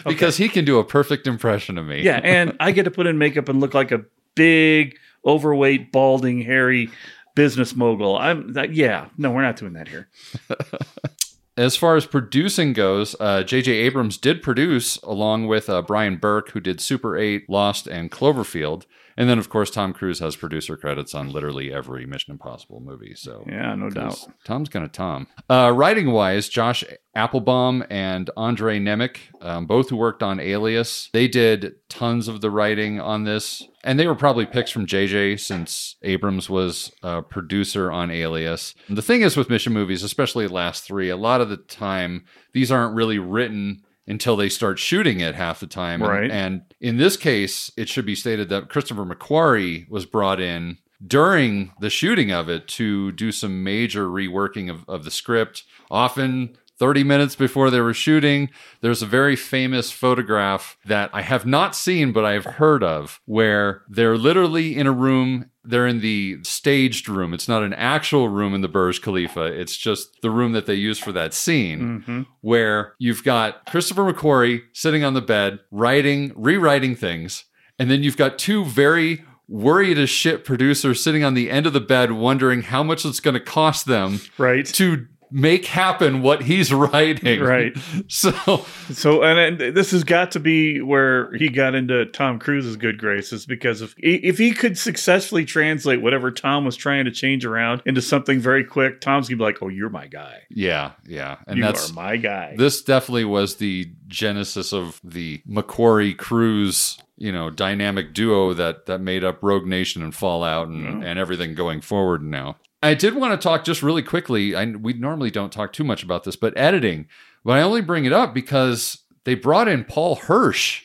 because 0.05 0.37
he 0.37 0.47
can 0.49 0.65
do 0.65 0.79
a 0.79 0.83
perfect 0.83 1.27
impression 1.27 1.77
of 1.77 1.85
me. 1.85 2.01
Yeah, 2.03 2.19
and 2.23 2.55
I 2.59 2.71
get 2.71 2.83
to 2.83 2.91
put 2.91 3.07
in 3.07 3.17
makeup 3.17 3.49
and 3.49 3.59
look 3.59 3.73
like 3.73 3.91
a 3.91 4.01
big, 4.35 4.97
overweight, 5.25 5.91
balding, 5.91 6.41
hairy 6.41 6.89
business 7.35 7.75
mogul. 7.75 8.17
I'm 8.17 8.53
that. 8.53 8.73
Yeah, 8.73 9.09
no, 9.17 9.31
we're 9.31 9.41
not 9.41 9.55
doing 9.57 9.73
that 9.73 9.87
here. 9.87 10.09
As 11.57 11.75
far 11.75 11.97
as 11.97 12.05
producing 12.05 12.71
goes, 12.71 13.15
uh, 13.19 13.43
J.J. 13.43 13.71
Abrams 13.71 14.17
did 14.17 14.41
produce 14.41 14.95
along 14.97 15.47
with 15.47 15.69
uh, 15.69 15.81
Bryan 15.81 16.15
Burk, 16.15 16.51
who 16.51 16.61
did 16.61 16.79
Super 16.79 17.17
8, 17.17 17.49
Lost, 17.49 17.87
and 17.87 18.09
Cloverfield. 18.09 18.85
And 19.21 19.29
then, 19.29 19.37
of 19.37 19.49
course, 19.49 19.69
Tom 19.69 19.93
Cruise 19.93 20.17
has 20.17 20.35
producer 20.35 20.75
credits 20.75 21.13
on 21.13 21.31
literally 21.31 21.71
every 21.71 22.07
Mission 22.07 22.31
Impossible 22.31 22.79
movie. 22.79 23.13
So 23.13 23.45
Yeah, 23.47 23.75
no 23.75 23.91
doubt. 23.91 24.17
Tom's 24.45 24.67
kind 24.67 24.83
of 24.83 24.91
Tom. 24.91 25.27
Uh, 25.47 25.71
writing 25.75 26.09
wise, 26.11 26.49
Josh 26.49 26.83
Appelbaum 27.15 27.85
and 27.91 28.31
Andre 28.35 28.79
Nemec, 28.79 29.17
um, 29.39 29.67
both 29.67 29.91
who 29.91 29.95
worked 29.95 30.23
on 30.23 30.39
Alias, 30.39 31.11
they 31.13 31.27
did 31.27 31.75
tons 31.87 32.27
of 32.27 32.41
the 32.41 32.49
writing 32.49 32.99
on 32.99 33.23
this. 33.23 33.61
And 33.83 33.99
they 33.99 34.07
were 34.07 34.15
probably 34.15 34.47
picks 34.47 34.71
from 34.71 34.87
JJ 34.87 35.39
since 35.39 35.97
Abrams 36.01 36.49
was 36.49 36.91
a 37.03 37.21
producer 37.21 37.91
on 37.91 38.09
Alias. 38.09 38.73
The 38.89 39.03
thing 39.03 39.21
is 39.21 39.37
with 39.37 39.51
mission 39.51 39.71
movies, 39.71 40.01
especially 40.01 40.47
the 40.47 40.53
last 40.53 40.83
three, 40.83 41.09
a 41.09 41.15
lot 41.15 41.41
of 41.41 41.49
the 41.49 41.57
time, 41.57 42.25
these 42.53 42.71
aren't 42.71 42.95
really 42.95 43.19
written 43.19 43.83
until 44.11 44.35
they 44.35 44.49
start 44.49 44.77
shooting 44.77 45.21
it 45.21 45.33
half 45.35 45.59
the 45.61 45.67
time. 45.67 46.01
And- 46.01 46.11
Right. 46.11 46.29
and 46.31 46.61
in 46.79 46.97
this 46.97 47.15
case, 47.17 47.71
it 47.77 47.87
should 47.89 48.05
be 48.05 48.13
stated 48.15 48.49
that 48.49 48.69
Christopher 48.69 49.05
McQuarrie 49.05 49.89
was 49.89 50.05
brought 50.05 50.39
in 50.41 50.77
during 51.05 51.71
the 51.79 51.89
shooting 51.89 52.31
of 52.31 52.47
it 52.49 52.67
to 52.67 53.11
do 53.13 53.31
some 53.31 53.63
major 53.63 54.05
reworking 54.07 54.69
of, 54.69 54.87
of 54.87 55.03
the 55.03 55.09
script. 55.11 55.63
Often 55.89 56.57
30 56.81 57.03
minutes 57.03 57.35
before 57.35 57.69
they 57.69 57.79
were 57.79 57.93
shooting, 57.93 58.49
there's 58.81 59.03
a 59.03 59.05
very 59.05 59.35
famous 59.35 59.91
photograph 59.91 60.77
that 60.83 61.11
I 61.13 61.21
have 61.21 61.45
not 61.45 61.75
seen, 61.75 62.11
but 62.11 62.25
I've 62.25 62.43
heard 62.57 62.83
of, 62.83 63.21
where 63.25 63.83
they're 63.87 64.17
literally 64.17 64.75
in 64.75 64.87
a 64.87 64.91
room. 64.91 65.51
They're 65.63 65.85
in 65.85 66.01
the 66.01 66.39
staged 66.41 67.07
room. 67.07 67.35
It's 67.35 67.47
not 67.47 67.61
an 67.61 67.73
actual 67.75 68.29
room 68.29 68.55
in 68.55 68.61
the 68.61 68.67
Burj 68.67 68.99
Khalifa. 69.03 69.43
It's 69.43 69.77
just 69.77 70.23
the 70.23 70.31
room 70.31 70.53
that 70.53 70.65
they 70.65 70.73
use 70.73 70.97
for 70.97 71.11
that 71.11 71.35
scene 71.35 72.03
Mhm. 72.07 72.25
where 72.41 72.95
you've 72.97 73.23
got 73.23 73.63
Christopher 73.67 74.11
McQuarrie 74.11 74.63
sitting 74.73 75.03
on 75.03 75.13
the 75.13 75.21
bed, 75.21 75.59
writing, 75.69 76.31
rewriting 76.35 76.95
things, 76.95 77.45
and 77.77 77.91
then 77.91 78.01
you've 78.01 78.17
got 78.17 78.39
two 78.39 78.65
very 78.65 79.23
worried 79.47 79.99
as 79.99 80.09
shit 80.09 80.45
producers 80.45 81.03
sitting 81.03 81.23
on 81.23 81.33
the 81.35 81.51
end 81.51 81.67
of 81.67 81.73
the 81.73 81.79
bed, 81.81 82.11
wondering 82.13 82.61
how 82.63 82.81
much 82.81 83.05
it's 83.05 83.19
going 83.19 83.33
to 83.35 83.39
cost 83.39 83.85
them 83.85 84.19
Right. 84.37 84.65
to 84.65 85.05
make 85.31 85.65
happen 85.65 86.21
what 86.21 86.43
he's 86.43 86.73
writing. 86.73 87.41
Right. 87.41 87.77
So 88.07 88.65
So, 88.93 89.23
and, 89.23 89.61
and 89.61 89.75
this 89.75 89.91
has 89.91 90.03
got 90.03 90.31
to 90.31 90.39
be 90.39 90.81
where 90.81 91.33
he 91.33 91.49
got 91.49 91.75
into 91.75 92.05
Tom 92.07 92.39
Cruise's 92.39 92.75
good 92.75 92.97
graces 92.97 93.45
because 93.45 93.81
if 93.81 93.93
if 93.97 94.37
he 94.37 94.51
could 94.51 94.77
successfully 94.77 95.45
translate 95.45 96.01
whatever 96.01 96.31
Tom 96.31 96.65
was 96.65 96.75
trying 96.75 97.05
to 97.05 97.11
change 97.11 97.45
around 97.45 97.81
into 97.85 98.01
something 98.01 98.39
very 98.39 98.63
quick, 98.63 99.01
Tom's 99.01 99.29
gonna 99.29 99.37
be 99.37 99.43
like, 99.43 99.61
"Oh, 99.61 99.69
you're 99.69 99.89
my 99.89 100.07
guy. 100.07 100.41
yeah, 100.49 100.91
yeah, 101.07 101.37
and 101.47 101.57
you 101.57 101.63
that's 101.63 101.91
are 101.91 101.93
my 101.93 102.17
guy." 102.17 102.55
this 102.57 102.81
definitely 102.81 103.25
was 103.25 103.55
the 103.55 103.91
genesis 104.07 104.73
of 104.73 104.99
the 105.03 105.41
McQuarrie 105.47 106.17
Cruise, 106.17 106.97
you 107.17 107.31
know, 107.31 107.49
dynamic 107.49 108.13
duo 108.13 108.53
that 108.53 108.85
that 108.87 108.99
made 108.99 109.23
up 109.23 109.41
Rogue 109.41 109.65
Nation 109.65 110.03
and 110.03 110.13
Fallout 110.13 110.67
and, 110.67 111.03
oh. 111.03 111.07
and 111.07 111.17
everything 111.17 111.55
going 111.55 111.81
forward 111.81 112.23
now. 112.23 112.57
I 112.81 112.93
did 112.93 113.15
want 113.15 113.39
to 113.39 113.43
talk 113.43 113.63
just 113.63 113.83
really 113.83 114.01
quickly. 114.03 114.55
I, 114.55 114.65
we 114.65 114.93
normally 114.93 115.29
don't 115.31 115.51
talk 115.51 115.71
too 115.73 115.83
much 115.83 116.03
about 116.03 116.23
this, 116.23 116.35
but 116.35 116.57
editing. 116.57 117.07
But 117.45 117.57
I 117.57 117.61
only 117.61 117.81
bring 117.81 118.05
it 118.05 118.13
up 118.13 118.33
because 118.33 118.99
they 119.23 119.35
brought 119.35 119.67
in 119.67 119.83
Paul 119.83 120.15
Hirsch 120.15 120.81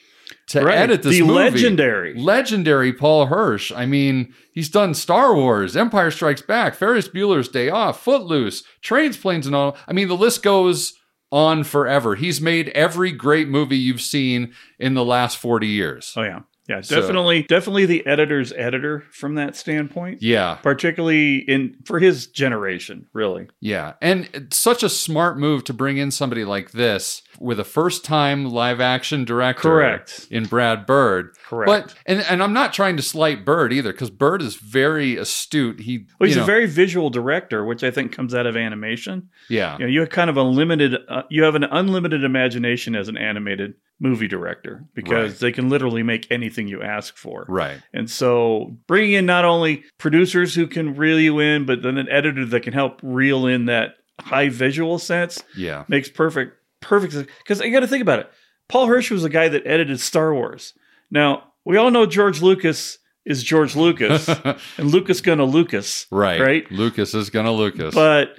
to 0.48 0.62
Right. 0.62 0.76
edit 0.78 1.02
this 1.02 1.14
The 1.18 1.22
movie. 1.22 1.32
legendary. 1.50 2.14
legendary 2.14 2.92
Paul 2.92 3.26
Hirsch. 3.26 3.72
I 3.72 3.86
mean, 3.86 4.32
he's 4.52 4.68
done 4.68 4.94
Star 4.94 5.34
Wars, 5.34 5.76
Empire 5.76 6.10
Strikes 6.10 6.42
Back, 6.42 6.74
Ferris 6.74 7.08
Bueller's 7.08 7.48
Day 7.48 7.68
Off, 7.70 8.02
Footloose, 8.02 8.62
Trains, 8.82 9.16
Planes, 9.16 9.46
and 9.46 9.56
all. 9.56 9.76
I 9.88 9.92
mean, 9.92 10.08
the 10.08 10.16
list 10.16 10.42
goes 10.42 10.94
on 11.32 11.64
forever. 11.64 12.14
He's 12.14 12.40
made 12.40 12.68
every 12.70 13.10
great 13.10 13.48
movie 13.48 13.76
you've 13.78 14.00
seen 14.00 14.52
in 14.78 14.94
the 14.94 15.04
last 15.04 15.38
40 15.38 15.66
years. 15.66 16.12
oh 16.16 16.22
yeah, 16.22 16.40
Yeah, 16.68 16.80
So- 16.80 17.00
definitely, 17.00 17.42
definitely 17.42 17.86
the 17.86 18.04
editor's 18.06 18.52
editor 18.54 19.04
from 19.12 19.36
that 19.36 19.54
standpoint. 19.56 20.22
Yeah. 20.22 20.54
particularly 20.62 21.36
in 21.38 21.76
for 21.84 21.98
his 21.98 22.26
generation, 22.26 23.06
really. 23.12 23.48
Yeah. 23.60 23.94
And 24.02 24.28
it's 24.34 24.56
such 24.56 24.82
a 24.82 24.88
smart 24.88 25.38
move 25.38 25.64
to 25.64 25.72
bring 25.72 25.96
in 25.98 26.10
somebody 26.10 26.44
like 26.44 26.72
this 26.72 27.22
with 27.38 27.60
a 27.60 27.64
first 27.64 28.04
time 28.04 28.46
live 28.46 28.80
action 28.80 29.24
director 29.24 29.62
Correct. 29.62 30.26
in 30.30 30.44
Brad 30.46 30.86
Bird. 30.86 31.36
Correct. 31.46 31.66
But 31.68 31.94
and, 32.06 32.20
and 32.22 32.42
I'm 32.42 32.52
not 32.52 32.72
trying 32.72 32.96
to 32.96 33.02
slight 33.02 33.44
Bird 33.44 33.72
either, 33.72 33.92
because 33.92 34.10
Bird 34.10 34.42
is 34.42 34.56
very 34.56 35.16
astute. 35.16 35.80
He 35.80 36.06
Well, 36.18 36.26
he's 36.26 36.36
you 36.36 36.42
a 36.42 36.46
very 36.46 36.66
visual 36.66 37.10
director, 37.10 37.64
which 37.64 37.84
I 37.84 37.90
think 37.90 38.12
comes 38.12 38.34
out 38.34 38.46
of 38.46 38.56
animation. 38.56 39.28
Yeah. 39.48 39.74
You 39.78 39.84
know, 39.84 39.90
you 39.90 40.00
have 40.00 40.10
kind 40.10 40.30
of 40.30 40.36
a 40.36 40.42
limited, 40.42 40.96
uh, 41.08 41.22
you 41.30 41.42
have 41.44 41.54
an 41.54 41.64
unlimited 41.64 42.24
imagination 42.24 42.94
as 42.96 43.08
an 43.08 43.16
animated 43.16 43.74
movie 43.98 44.28
director 44.28 44.84
because 44.94 45.32
Right. 45.32 45.38
they 45.40 45.52
can 45.52 45.68
literally 45.70 46.02
make 46.02 46.30
anything 46.30 46.68
you 46.68 46.82
ask 46.82 47.16
for. 47.16 47.46
Right. 47.48 47.78
And 47.94 48.10
so 48.10 48.76
bringing 48.86 49.12
in 49.14 49.26
not 49.26 49.44
only 49.44 49.84
producers 49.98 50.54
who 50.54 50.66
can 50.66 50.94
reel 50.96 51.18
you 51.18 51.38
in, 51.40 51.64
but 51.64 51.82
then 51.82 51.96
an 51.96 52.08
editor 52.10 52.44
that 52.44 52.60
can 52.62 52.72
help 52.74 53.00
reel 53.02 53.46
in 53.46 53.64
that 53.66 53.94
high 54.20 54.48
visual 54.50 54.98
sense 54.98 55.42
Yeah. 55.56 55.84
makes 55.88 56.08
perfect, 56.10 56.56
perfect. 56.80 57.14
Because 57.38 57.60
you 57.60 57.72
got 57.72 57.80
to 57.80 57.86
think 57.88 58.02
about 58.02 58.18
it. 58.18 58.30
Paul 58.68 58.86
Hirsch 58.86 59.10
was 59.10 59.22
the 59.22 59.28
guy 59.30 59.48
that 59.48 59.62
edited 59.66 60.00
Star 60.00 60.34
Wars. 60.34 60.74
Now, 61.10 61.52
we 61.64 61.76
all 61.76 61.90
know 61.90 62.04
George 62.04 62.42
Lucas 62.42 62.98
is 63.24 63.42
George 63.42 63.74
Lucas 63.76 64.28
and 64.78 64.90
Lucas 64.90 65.20
gonna 65.20 65.44
Lucas. 65.44 66.06
Right. 66.10 66.40
Right. 66.40 66.70
Lucas 66.72 67.14
is 67.14 67.30
gonna 67.30 67.52
Lucas. 67.52 67.94
But 67.94 68.36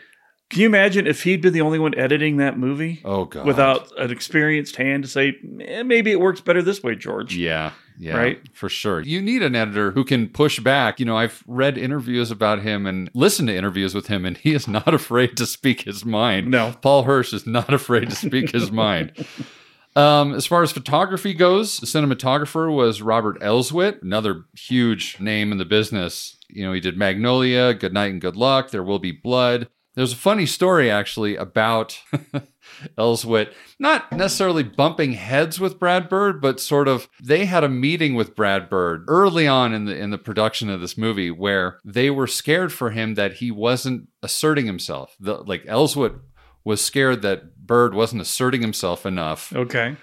can 0.50 0.62
you 0.62 0.68
imagine 0.68 1.08
if 1.08 1.24
he'd 1.24 1.42
been 1.42 1.54
the 1.54 1.62
only 1.62 1.80
one 1.80 1.98
editing 1.98 2.38
that 2.38 2.58
movie? 2.58 3.02
Oh 3.04 3.26
god. 3.26 3.46
Without 3.46 3.92
an 3.98 4.12
experienced 4.12 4.76
hand 4.78 5.04
to 5.04 5.10
say, 5.10 5.36
eh, 5.62 5.84
maybe 5.84 6.12
it 6.12 6.20
works 6.20 6.42
better 6.42 6.62
this 6.62 6.82
way, 6.82 6.96
George. 6.96 7.36
Yeah. 7.36 7.72
Yeah. 8.00 8.16
Right? 8.16 8.42
For 8.54 8.70
sure. 8.70 9.02
You 9.02 9.22
need 9.22 9.42
an 9.42 9.56
editor 9.56 9.92
who 9.92 10.06
can 10.06 10.30
push 10.30 10.60
back. 10.60 11.00
You 11.00 11.06
know, 11.06 11.18
I've 11.18 11.44
read 11.48 11.78
interviews 11.78 12.30
about 12.30 12.62
him 12.62 12.86
and 12.86 13.10
listened 13.14 13.48
to 13.48 13.56
interviews 13.56 13.96
with 13.96 14.08
him, 14.08 14.24
and 14.24 14.38
he 14.38 14.54
is 14.54 14.68
not 14.68 14.94
afraid 14.94 15.36
to 15.38 15.46
speak 15.46 15.82
his 15.82 16.06
mind. 16.06 16.50
No. 16.50 16.76
Paul 16.82 17.04
Hirsch 17.04 17.34
is 17.34 17.48
not 17.48 17.74
afraid 17.74 18.10
to 18.10 18.16
speak 18.16 18.52
his 18.52 18.72
mind. 18.72 19.26
Um, 19.96 20.36
as 20.36 20.46
far 20.46 20.62
as 20.62 20.72
photography 20.72 21.34
goes, 21.34 21.80
the 21.80 21.88
cinematographer 21.88 22.74
was 22.74 23.02
Robert 23.02 23.40
Elswit, 23.42 24.04
another 24.04 24.44
huge 24.56 25.20
name 25.20 25.52
in 25.52 25.58
the 25.58 25.66
business. 25.66 26.38
You 26.50 26.66
know, 26.66 26.74
he 26.74 26.80
did 26.80 26.98
Magnolia, 26.98 27.74
Good 27.74 27.94
Night 27.94 28.12
and 28.12 28.22
Good 28.22 28.36
Luck, 28.36 28.70
There 28.70 28.84
Will 28.84 29.00
Be 29.00 29.12
Blood. 29.12 29.70
There's 29.98 30.14
a 30.14 30.18
funny 30.18 30.46
story 30.46 30.92
actually 30.92 31.36
about 31.36 32.00
Elswit, 33.00 33.52
not 33.80 34.12
necessarily 34.12 34.62
bumping 34.62 35.14
heads 35.14 35.60
with 35.60 35.80
Brad 35.80 36.08
Bird, 36.08 36.40
but 36.40 36.60
sort 36.60 36.88
of 36.88 37.10
they 37.20 37.46
had 37.46 37.64
a 37.64 37.70
meeting 37.70 38.14
with 38.14 38.36
Brad 38.36 38.70
Bird 38.70 39.06
early 39.08 39.48
on 39.48 39.74
in 39.74 39.86
the 39.86 39.98
in 39.98 40.12
the 40.12 40.20
production 40.20 40.70
of 40.70 40.82
this 40.82 41.00
movie 41.00 41.32
where 41.32 41.80
they 41.84 42.12
were 42.12 42.28
scared 42.28 42.72
for 42.72 42.92
him 42.92 43.16
that 43.16 43.38
he 43.38 43.50
wasn't 43.50 44.08
asserting 44.22 44.68
himself. 44.68 45.16
The, 45.20 45.38
like 45.38 45.66
Elswit 45.66 46.20
was 46.64 46.80
scared 46.86 47.24
that 47.24 47.66
Bird 47.66 47.96
wasn't 47.96 48.22
asserting 48.22 48.62
himself 48.62 49.04
enough. 49.04 49.52
Okay. 49.52 49.96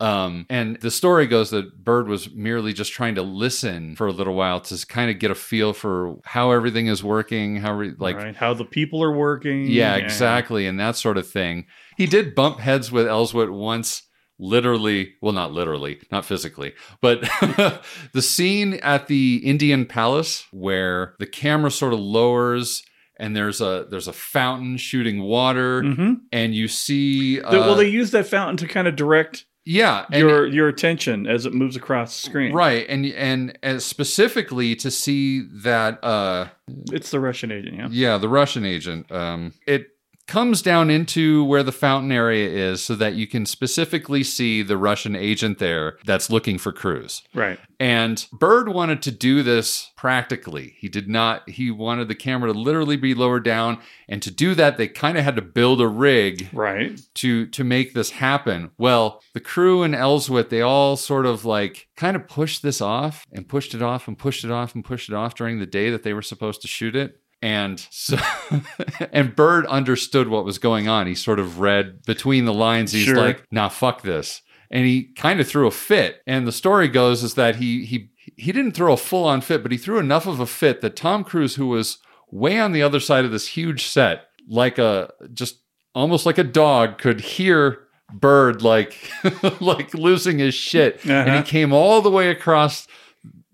Um, 0.00 0.46
and 0.48 0.76
the 0.80 0.90
story 0.90 1.26
goes 1.26 1.50
that 1.50 1.84
Bird 1.84 2.08
was 2.08 2.30
merely 2.32 2.72
just 2.72 2.92
trying 2.92 3.14
to 3.16 3.22
listen 3.22 3.96
for 3.96 4.06
a 4.06 4.12
little 4.12 4.34
while 4.34 4.60
to 4.62 4.86
kind 4.86 5.10
of 5.10 5.18
get 5.18 5.30
a 5.30 5.34
feel 5.34 5.72
for 5.72 6.16
how 6.24 6.52
everything 6.52 6.86
is 6.86 7.04
working, 7.04 7.56
how 7.56 7.74
re- 7.74 7.92
like 7.98 8.16
right. 8.16 8.34
How 8.36 8.54
the 8.54 8.64
people 8.64 9.02
are 9.04 9.12
working. 9.14 9.66
yeah, 9.66 9.96
exactly, 9.96 10.66
and 10.66 10.80
that 10.80 10.96
sort 10.96 11.18
of 11.18 11.28
thing. 11.28 11.66
He 11.96 12.06
did 12.06 12.34
bump 12.34 12.60
heads 12.60 12.90
with 12.90 13.06
Elswit 13.06 13.50
once, 13.52 14.02
literally, 14.38 15.14
well, 15.20 15.32
not 15.32 15.52
literally, 15.52 16.00
not 16.10 16.24
physically, 16.24 16.72
but 17.02 17.20
the 18.12 18.22
scene 18.22 18.74
at 18.82 19.06
the 19.06 19.36
Indian 19.44 19.84
Palace 19.86 20.46
where 20.50 21.14
the 21.18 21.26
camera 21.26 21.70
sort 21.70 21.92
of 21.92 22.00
lowers 22.00 22.82
and 23.18 23.36
there's 23.36 23.60
a 23.60 23.86
there's 23.90 24.08
a 24.08 24.14
fountain 24.14 24.78
shooting 24.78 25.20
water, 25.22 25.82
Mhm. 25.82 26.20
and 26.32 26.54
you 26.54 26.68
see, 26.68 27.38
uh, 27.42 27.52
well, 27.52 27.74
they 27.74 27.88
use 27.88 28.12
that 28.12 28.26
fountain 28.26 28.56
to 28.56 28.66
kind 28.66 28.88
of 28.88 28.96
direct 28.96 29.44
yeah, 29.64 30.06
your 30.12 30.46
your 30.46 30.68
attention 30.68 31.26
as 31.26 31.46
it 31.46 31.52
moves 31.52 31.76
across 31.76 32.20
the 32.20 32.28
screen. 32.28 32.52
right, 32.52 32.86
and 32.88 33.06
and 33.06 33.58
and 33.62 33.82
specifically 33.82 34.74
to 34.76 34.90
see 34.90 35.40
that. 35.62 36.02
uh 36.04 36.48
It's 36.92 37.10
the 37.10 37.20
Russian 37.20 37.52
agent. 37.52 37.76
Yeah. 37.76 37.88
Yeah, 37.90 38.18
the 38.18 38.28
Russian 38.28 38.64
agent. 38.64 39.10
Um, 39.12 39.54
it 39.66 39.88
comes 40.30 40.62
down 40.62 40.88
into 40.90 41.44
where 41.44 41.64
the 41.64 41.72
fountain 41.72 42.12
area 42.12 42.48
is 42.48 42.82
so 42.82 42.94
that 42.94 43.14
you 43.14 43.26
can 43.26 43.44
specifically 43.44 44.22
see 44.22 44.62
the 44.62 44.76
Russian 44.78 45.16
agent 45.16 45.58
there 45.58 45.98
that's 46.04 46.30
looking 46.30 46.56
for 46.56 46.72
Cruise. 46.72 47.22
Right. 47.34 47.58
And 47.80 48.24
Bird 48.32 48.68
wanted 48.68 49.02
to 49.02 49.10
do 49.10 49.42
this 49.42 49.90
practically. 49.96 50.76
He 50.78 50.88
did 50.88 51.08
not, 51.08 51.48
he 51.50 51.70
wanted 51.70 52.06
the 52.08 52.14
camera 52.14 52.52
to 52.52 52.58
literally 52.58 52.96
be 52.96 53.12
lowered 53.12 53.44
down. 53.44 53.78
And 54.08 54.22
to 54.22 54.30
do 54.30 54.54
that, 54.54 54.76
they 54.76 54.86
kind 54.86 55.18
of 55.18 55.24
had 55.24 55.36
to 55.36 55.42
build 55.42 55.80
a 55.80 55.88
rig 55.88 56.48
Right. 56.52 57.00
to 57.14 57.46
to 57.48 57.64
make 57.64 57.92
this 57.94 58.10
happen. 58.10 58.70
Well, 58.78 59.20
the 59.34 59.40
crew 59.40 59.82
and 59.82 59.94
Elswit, 59.94 60.48
they 60.48 60.60
all 60.62 60.96
sort 60.96 61.26
of 61.26 61.44
like 61.44 61.88
kind 61.96 62.14
of 62.16 62.28
pushed 62.28 62.62
this 62.62 62.80
off 62.80 63.26
and 63.32 63.48
pushed 63.48 63.74
it 63.74 63.82
off 63.82 64.06
and 64.06 64.16
pushed 64.16 64.44
it 64.44 64.50
off 64.52 64.74
and 64.74 64.84
pushed 64.84 65.08
it 65.08 65.14
off 65.14 65.34
during 65.34 65.58
the 65.58 65.66
day 65.66 65.90
that 65.90 66.02
they 66.04 66.12
were 66.14 66.22
supposed 66.22 66.62
to 66.62 66.68
shoot 66.68 66.94
it. 66.94 67.16
And 67.42 67.84
so 67.90 68.18
and 69.12 69.34
Bird 69.34 69.66
understood 69.66 70.28
what 70.28 70.44
was 70.44 70.58
going 70.58 70.88
on. 70.88 71.06
He 71.06 71.14
sort 71.14 71.38
of 71.40 71.60
read 71.60 72.02
between 72.04 72.44
the 72.44 72.52
lines. 72.54 72.92
He's 72.92 73.04
Sure. 73.04 73.16
like, 73.16 73.44
"Nah, 73.50 73.68
fuck 73.68 74.02
this." 74.02 74.42
And 74.70 74.86
he 74.86 75.04
kind 75.16 75.40
of 75.40 75.48
threw 75.48 75.66
a 75.66 75.70
fit. 75.72 76.20
And 76.26 76.46
the 76.46 76.52
story 76.52 76.86
goes 76.88 77.22
is 77.22 77.34
that 77.34 77.56
he 77.56 77.84
he 77.84 78.10
he 78.36 78.52
didn't 78.52 78.72
throw 78.72 78.92
a 78.92 78.96
full 78.96 79.24
on 79.26 79.40
fit, 79.40 79.62
but 79.62 79.72
he 79.72 79.78
threw 79.78 79.98
enough 79.98 80.26
of 80.26 80.38
a 80.40 80.46
fit 80.46 80.80
that 80.82 80.96
Tom 80.96 81.24
Cruise, 81.24 81.56
who 81.56 81.66
was 81.68 81.98
way 82.30 82.58
on 82.60 82.72
the 82.72 82.82
other 82.82 83.00
side 83.00 83.24
of 83.24 83.30
this 83.32 83.48
huge 83.48 83.84
set, 83.86 84.26
like 84.48 84.78
a 84.78 85.10
just 85.32 85.60
almost 85.94 86.26
like 86.26 86.38
a 86.38 86.44
dog, 86.44 86.98
could 86.98 87.20
hear 87.20 87.80
Bird 88.12 88.60
like 88.62 89.10
like 89.60 89.94
losing 89.94 90.38
his 90.38 90.54
shit. 90.54 91.00
And 91.04 91.28
Uh-huh. 91.28 91.36
he 91.38 91.42
came 91.42 91.72
all 91.72 92.02
the 92.02 92.10
way 92.10 92.28
across, 92.28 92.86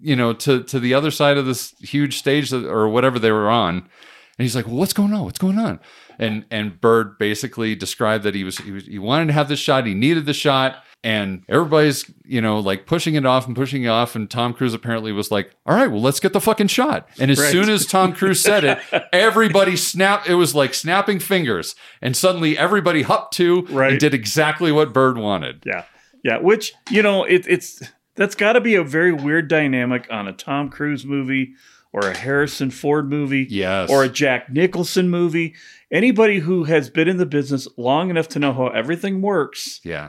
you 0.00 0.16
know, 0.16 0.32
to 0.32 0.62
to 0.64 0.78
the 0.80 0.94
other 0.94 1.10
side 1.10 1.36
of 1.36 1.46
this 1.46 1.74
huge 1.80 2.18
stage 2.18 2.50
that, 2.50 2.66
or 2.66 2.88
whatever 2.88 3.18
they 3.18 3.32
were 3.32 3.48
on. 3.50 3.76
And 4.38 4.44
he's 4.44 4.54
like, 4.54 4.66
well, 4.66 4.76
"What's 4.76 4.92
going 4.92 5.12
on? 5.14 5.24
What's 5.24 5.38
going 5.38 5.58
on?" 5.58 5.80
And 6.18 6.44
and 6.50 6.80
Bird 6.80 7.18
basically 7.18 7.74
described 7.74 8.24
that 8.24 8.34
he 8.34 8.44
was 8.44 8.58
he 8.58 8.70
was 8.70 8.86
he 8.86 8.98
wanted 8.98 9.26
to 9.28 9.32
have 9.32 9.48
this 9.48 9.58
shot. 9.60 9.86
He 9.86 9.94
needed 9.94 10.26
the 10.26 10.34
shot. 10.34 10.82
And 11.04 11.44
everybody's, 11.48 12.10
you 12.24 12.40
know, 12.40 12.58
like 12.58 12.86
pushing 12.86 13.14
it 13.14 13.24
off 13.24 13.46
and 13.46 13.54
pushing 13.54 13.84
it 13.84 13.88
off. 13.88 14.16
And 14.16 14.28
Tom 14.28 14.52
Cruise 14.52 14.74
apparently 14.74 15.12
was 15.12 15.30
like, 15.30 15.52
all 15.64 15.76
right, 15.76 15.88
well, 15.88 16.00
let's 16.00 16.18
get 16.18 16.32
the 16.32 16.40
fucking 16.40 16.66
shot. 16.66 17.08
And 17.20 17.30
as 17.30 17.38
Right. 17.38 17.52
soon 17.52 17.68
as 17.70 17.86
Tom 17.86 18.12
Cruise 18.12 18.40
said 18.40 18.64
it, 18.64 18.78
everybody 19.12 19.76
snapped. 19.76 20.28
It 20.28 20.34
was 20.34 20.52
like 20.52 20.74
snapping 20.74 21.20
fingers. 21.20 21.76
And 22.02 22.16
suddenly 22.16 22.58
everybody 22.58 23.02
hopped 23.02 23.34
to 23.34 23.62
Right. 23.70 23.92
and 23.92 24.00
did 24.00 24.14
exactly 24.14 24.72
what 24.72 24.92
Bird 24.92 25.16
wanted. 25.16 25.62
Yeah. 25.64 25.84
Yeah. 26.24 26.38
Which 26.38 26.72
you 26.90 27.02
know, 27.02 27.22
it, 27.22 27.46
it's 27.46 27.80
that's 28.16 28.34
got 28.34 28.54
to 28.54 28.60
be 28.60 28.74
a 28.74 28.82
very 28.84 29.12
weird 29.12 29.48
dynamic 29.48 30.06
on 30.10 30.26
a 30.28 30.32
Tom 30.32 30.68
Cruise 30.70 31.04
movie 31.04 31.54
or 31.92 32.00
a 32.08 32.16
Harrison 32.16 32.70
Ford 32.70 33.08
movie. 33.08 33.46
Yes. 33.48 33.90
Or 33.90 34.04
a 34.04 34.08
Jack 34.08 34.50
Nicholson 34.50 35.08
movie. 35.08 35.54
Anybody 35.90 36.40
who 36.40 36.64
has 36.64 36.90
been 36.90 37.08
in 37.08 37.16
the 37.16 37.26
business 37.26 37.68
long 37.76 38.10
enough 38.10 38.28
to 38.28 38.38
know 38.38 38.52
how 38.52 38.66
everything 38.68 39.22
works 39.22 39.80
Yeah. 39.84 40.08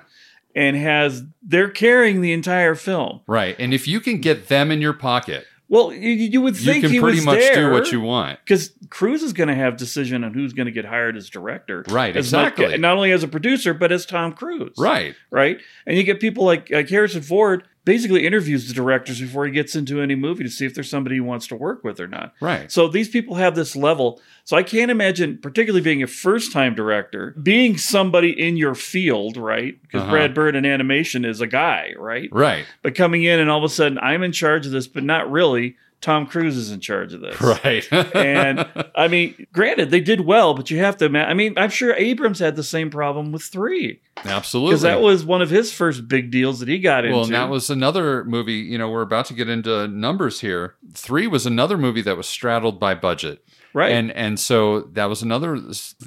and 0.56 0.76
has 0.76 1.24
they're 1.44 1.70
carrying 1.70 2.22
the 2.22 2.34
entire 2.34 2.76
film. 2.76 3.22
Right. 3.28 3.56
And 3.60 3.74
if 3.74 3.88
you 3.88 4.00
can 4.02 4.20
get 4.20 4.48
them 4.48 4.72
in 4.72 4.82
your 4.82 4.94
pocket, 4.94 5.46
Well, 5.70 5.94
you, 5.94 6.10
you 6.10 6.42
would 6.42 6.60
you 6.60 6.82
can 6.82 7.00
pretty 7.00 7.24
much 7.24 7.40
there 7.40 7.56
do 7.56 7.72
what 7.72 7.92
you 7.92 8.02
want. 8.02 8.40
because 8.44 8.72
Cruise 8.90 9.22
is 9.22 9.32
going 9.34 9.50
to 9.50 9.56
have 9.56 9.78
decision 9.78 10.24
on 10.24 10.34
who's 10.34 10.54
going 10.54 10.66
to 10.66 10.72
get 10.72 10.84
hired 10.86 11.16
as 11.16 11.30
director, 11.30 11.86
Right, 11.90 12.18
As 12.18 12.26
exactly. 12.28 12.78
not 12.80 12.96
only 12.98 13.12
as 13.12 13.22
a 13.24 13.28
producer, 13.28 13.74
but 13.74 13.92
as 13.92 14.06
Tom 14.06 14.34
Cruise, 14.34 14.76
Right. 14.78 15.14
right? 15.30 15.60
And 15.86 15.96
you 15.96 16.04
get 16.04 16.20
people 16.20 16.44
like 16.44 16.70
like 16.72 16.90
Harrison 16.90 17.22
Ford 17.22 17.64
basically 17.88 18.28
interviews 18.28 18.68
the 18.68 18.74
directors 18.74 19.20
before 19.22 19.46
he 19.46 19.52
gets 19.52 19.74
into 19.76 20.02
any 20.02 20.14
movie 20.14 20.44
to 20.44 20.50
see 20.50 20.66
if 20.66 20.76
there's 20.76 20.90
somebody 20.90 21.16
he 21.16 21.20
wants 21.22 21.48
to 21.48 21.56
work 21.56 21.84
with 21.86 22.00
or 22.00 22.08
not. 22.08 22.34
Right. 22.42 22.70
So 22.72 22.88
these 22.90 23.08
people 23.08 23.36
have 23.36 23.56
this 23.56 23.76
level. 23.76 24.22
So 24.44 24.58
I 24.58 24.64
can't 24.64 24.92
imagine, 24.92 25.38
particularly 25.40 25.82
being 25.82 26.04
a 26.04 26.08
first 26.08 26.52
time 26.52 26.76
director, 26.76 27.34
being 27.42 27.78
somebody 27.78 28.30
in 28.40 28.58
your 28.58 28.76
field, 28.76 29.38
right? 29.38 29.82
Because 29.82 30.02
Uh-huh. 30.04 30.12
Brad 30.12 30.34
Bird 30.34 30.56
in 30.56 30.66
animation 30.66 31.24
is 31.26 31.40
a 31.42 31.48
guy, 31.48 31.94
right? 31.98 32.30
Right. 32.32 32.66
But 32.84 32.94
coming 32.94 33.24
in 33.24 33.40
and 33.40 33.50
all 33.50 33.58
of 33.58 33.64
a 33.64 33.74
sudden 33.74 33.98
I'm 34.00 34.22
in 34.22 34.34
charge 34.34 34.66
of 34.66 34.74
this, 34.74 34.88
but 34.88 35.04
not 35.04 35.32
really. 35.32 35.78
Tom 36.00 36.28
Cruise 36.28 36.56
is 36.56 36.72
in 36.72 36.80
charge 36.80 37.14
of 37.14 37.22
this. 37.22 37.42
Right. 37.42 37.88
and 38.16 38.68
I 38.96 39.08
mean, 39.08 39.48
granted, 39.52 39.90
they 39.90 40.00
did 40.00 40.22
well, 40.22 40.54
but 40.54 40.70
you 40.70 40.78
have 40.80 40.98
to. 40.98 41.06
ima- 41.06 41.24
I 41.24 41.34
mean, 41.34 41.58
I'm 41.58 41.70
sure 41.72 41.94
Abrams 41.96 42.40
had 42.40 42.56
the 42.56 42.64
same 42.64 42.90
problem 42.92 43.32
with 43.32 43.42
three 43.44 44.02
Absolutely. 44.24 44.72
because 44.74 44.82
that 44.84 45.02
was 45.02 45.26
one 45.26 45.42
of 45.42 45.50
his 45.50 45.74
first 45.74 46.08
big 46.08 46.30
deals 46.30 46.60
that 46.60 46.68
he 46.70 46.78
got 46.80 47.04
into. 47.04 47.16
Well, 47.16 47.26
and 47.26 47.34
that 47.34 47.50
was 47.50 47.70
another 47.70 48.24
movie. 48.26 48.54
You 48.54 48.78
know, 48.78 48.90
we're 48.90 49.02
about 49.02 49.26
to 49.28 49.34
get 49.34 49.50
into 49.50 49.88
numbers 49.88 50.42
here. 50.42 50.76
Three 50.94 51.26
was 51.28 51.46
another 51.46 51.78
movie 51.78 52.02
that 52.04 52.16
was 52.16 52.28
straddled 52.28 52.80
by 52.80 52.94
budget. 52.94 53.44
right. 53.74 53.92
And 53.92 54.12
and 54.12 54.40
so 54.40 54.82
that 54.94 55.06
was 55.06 55.24
another 55.24 55.60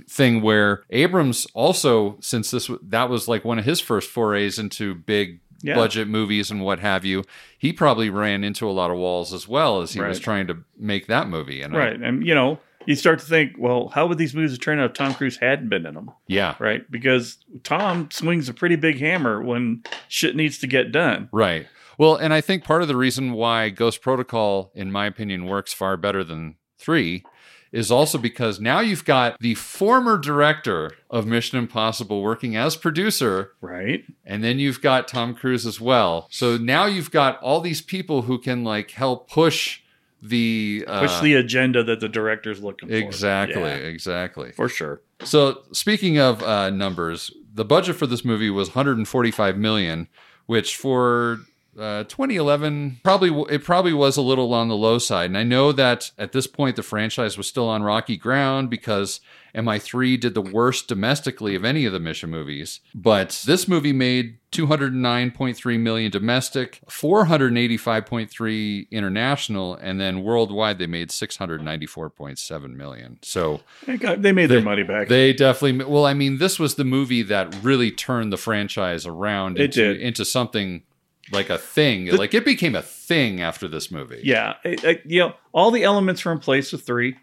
thing 0.08 0.40
where 0.40 0.84
Abrams 0.90 1.46
also, 1.52 2.16
since 2.20 2.50
this 2.52 2.70
that 2.82 3.10
was 3.10 3.26
like 3.26 3.44
one 3.44 3.58
of 3.58 3.64
his 3.64 3.80
first 3.80 4.08
forays 4.08 4.58
into 4.58 4.94
big 4.94 5.40
Yeah. 5.62 5.74
budget 5.74 6.08
movies 6.08 6.50
and 6.50 6.62
what 6.62 6.78
have 6.80 7.04
you. 7.04 7.24
He 7.58 7.72
probably 7.72 8.08
ran 8.10 8.44
into 8.44 8.68
a 8.68 8.72
lot 8.72 8.90
of 8.90 8.96
walls 8.96 9.32
as 9.34 9.46
well 9.46 9.82
as 9.82 9.92
he 9.92 10.00
was 10.00 10.18
trying 10.18 10.46
to 10.46 10.58
make 10.78 11.06
that 11.08 11.28
movie. 11.28 11.60
And 11.62 11.74
I- 11.74 11.78
Right. 11.78 12.00
And, 12.00 12.26
you 12.26 12.34
know, 12.34 12.58
you 12.86 12.94
start 12.96 13.18
to 13.18 13.26
think, 13.26 13.52
well, 13.58 13.88
how 13.88 14.06
would 14.06 14.16
these 14.18 14.34
movies 14.34 14.52
have 14.52 14.60
turned 14.60 14.80
out 14.80 14.90
if 14.90 14.96
Tom 14.96 15.12
Cruise 15.14 15.36
hadn't 15.36 15.68
been 15.68 15.84
in 15.84 15.94
them? 15.94 16.10
yeah, 16.26 16.54
Right. 16.58 16.90
Because 16.90 17.36
Tom 17.62 18.08
swings 18.10 18.48
a 18.48 18.54
pretty 18.54 18.76
big 18.76 18.98
hammer 18.98 19.42
when 19.42 19.82
shit 20.08 20.34
needs 20.34 20.58
to 20.60 20.66
get 20.66 20.92
done. 20.92 21.28
Right. 21.30 21.66
Well, 21.98 22.16
and 22.16 22.32
I 22.32 22.40
think 22.40 22.64
part 22.64 22.80
of 22.80 22.88
the 22.88 22.96
reason 22.96 23.32
why 23.32 23.68
Ghost 23.68 24.00
Protocol, 24.00 24.72
in 24.74 24.90
my 24.90 25.04
opinion, 25.04 25.44
works 25.44 25.74
far 25.74 25.98
better 25.98 26.24
than 26.24 26.54
three 26.78 27.24
is 27.72 27.90
also 27.90 28.18
because 28.18 28.58
now 28.60 28.80
you've 28.80 29.04
got 29.04 29.38
the 29.40 29.54
former 29.54 30.18
director 30.18 30.90
of 31.08 31.26
Mission 31.26 31.58
Impossible 31.58 32.20
working 32.22 32.56
as 32.56 32.76
producer, 32.76 33.52
Right. 33.60 34.04
and 34.24 34.42
then 34.42 34.58
you've 34.58 34.80
got 34.82 35.06
Tom 35.06 35.34
Cruise 35.34 35.66
as 35.66 35.80
well. 35.80 36.26
So 36.30 36.56
now 36.56 36.86
you've 36.86 37.10
got 37.12 37.40
all 37.40 37.60
these 37.60 37.80
people 37.80 38.22
who 38.22 38.38
can 38.38 38.64
like 38.64 38.90
help 38.90 39.30
push 39.30 39.80
the 40.22 40.84
uh, 40.86 41.00
Push 41.00 41.20
the 41.20 41.34
agenda 41.34 41.82
that 41.84 42.00
the 42.00 42.08
director's 42.08 42.60
looking 42.62 42.88
for. 42.88 42.94
exactly, 42.94 43.62
Yeah, 43.62 43.74
exactly. 43.76 44.52
for 44.52 44.68
sure. 44.68 45.00
So 45.24 45.62
speaking 45.72 46.18
of 46.18 46.42
uh, 46.42 46.70
numbers, 46.70 47.30
the 47.54 47.64
budget 47.64 47.96
for 47.96 48.06
this 48.06 48.24
movie 48.24 48.50
was 48.50 48.68
145 48.70 49.56
million, 49.56 50.08
which 50.46 50.76
for 50.76 51.38
uh, 51.78 52.04
2011 52.04 53.00
probably 53.04 53.30
it 53.54 53.62
probably 53.64 53.92
was 53.92 54.16
a 54.16 54.22
little 54.22 54.52
on 54.54 54.68
the 54.68 54.76
low 54.76 54.98
side. 54.98 55.30
And 55.30 55.38
I 55.38 55.44
know 55.44 55.72
that 55.72 56.10
at 56.18 56.32
this 56.32 56.46
point 56.46 56.76
the 56.76 56.82
franchise 56.82 57.36
was 57.38 57.46
still 57.46 57.68
on 57.68 57.82
rocky 57.82 58.16
ground 58.16 58.70
because 58.70 59.20
MI3 59.54 60.18
did 60.20 60.34
the 60.34 60.42
worst 60.42 60.86
domestically 60.88 61.54
of 61.56 61.64
any 61.64 61.84
of 61.84 61.92
the 61.92 61.98
Mission 62.00 62.30
movies. 62.30 62.80
But 62.94 63.42
this 63.46 63.66
movie 63.66 63.92
made 63.92 64.38
209.3 64.52 65.80
million 65.80 66.10
domestic, 66.10 66.80
485.3 66.88 68.90
international, 68.90 69.74
and 69.74 70.00
then 70.00 70.22
worldwide 70.22 70.78
they 70.78 70.86
made 70.86 71.10
694.7 71.10 72.74
million. 72.76 73.18
So 73.22 73.60
They, 73.86 73.96
got, 73.96 74.22
they 74.22 74.32
made 74.32 74.46
their 74.46 74.62
money 74.62 74.82
back. 74.82 75.08
they 75.08 75.32
definitely. 75.32 75.84
Well, 75.84 76.06
I 76.06 76.14
mean, 76.14 76.38
this 76.38 76.58
was 76.58 76.76
the 76.76 76.84
movie 76.84 77.22
that 77.22 77.54
really 77.62 77.90
turned 77.90 78.32
the 78.32 78.36
franchise 78.36 79.06
around 79.06 79.58
It 79.58 79.76
into 79.76 79.94
did. 79.94 80.00
into 80.00 80.24
something 80.24 80.82
like 81.32 81.50
a 81.50 81.58
thing. 81.58 82.06
The- 82.06 82.16
like 82.16 82.34
it 82.34 82.44
became 82.44 82.74
a 82.74 82.82
thing 82.82 83.40
after 83.40 83.68
this 83.68 83.90
movie. 83.90 84.20
yeah. 84.24 84.54
It- 84.64 84.84
it- 84.84 85.02
you 85.06 85.20
know, 85.20 85.34
all 85.52 85.70
the 85.70 85.84
elements 85.84 86.24
were 86.24 86.32
in 86.32 86.38
place 86.38 86.72
with 86.72 86.82
three. 86.82 87.16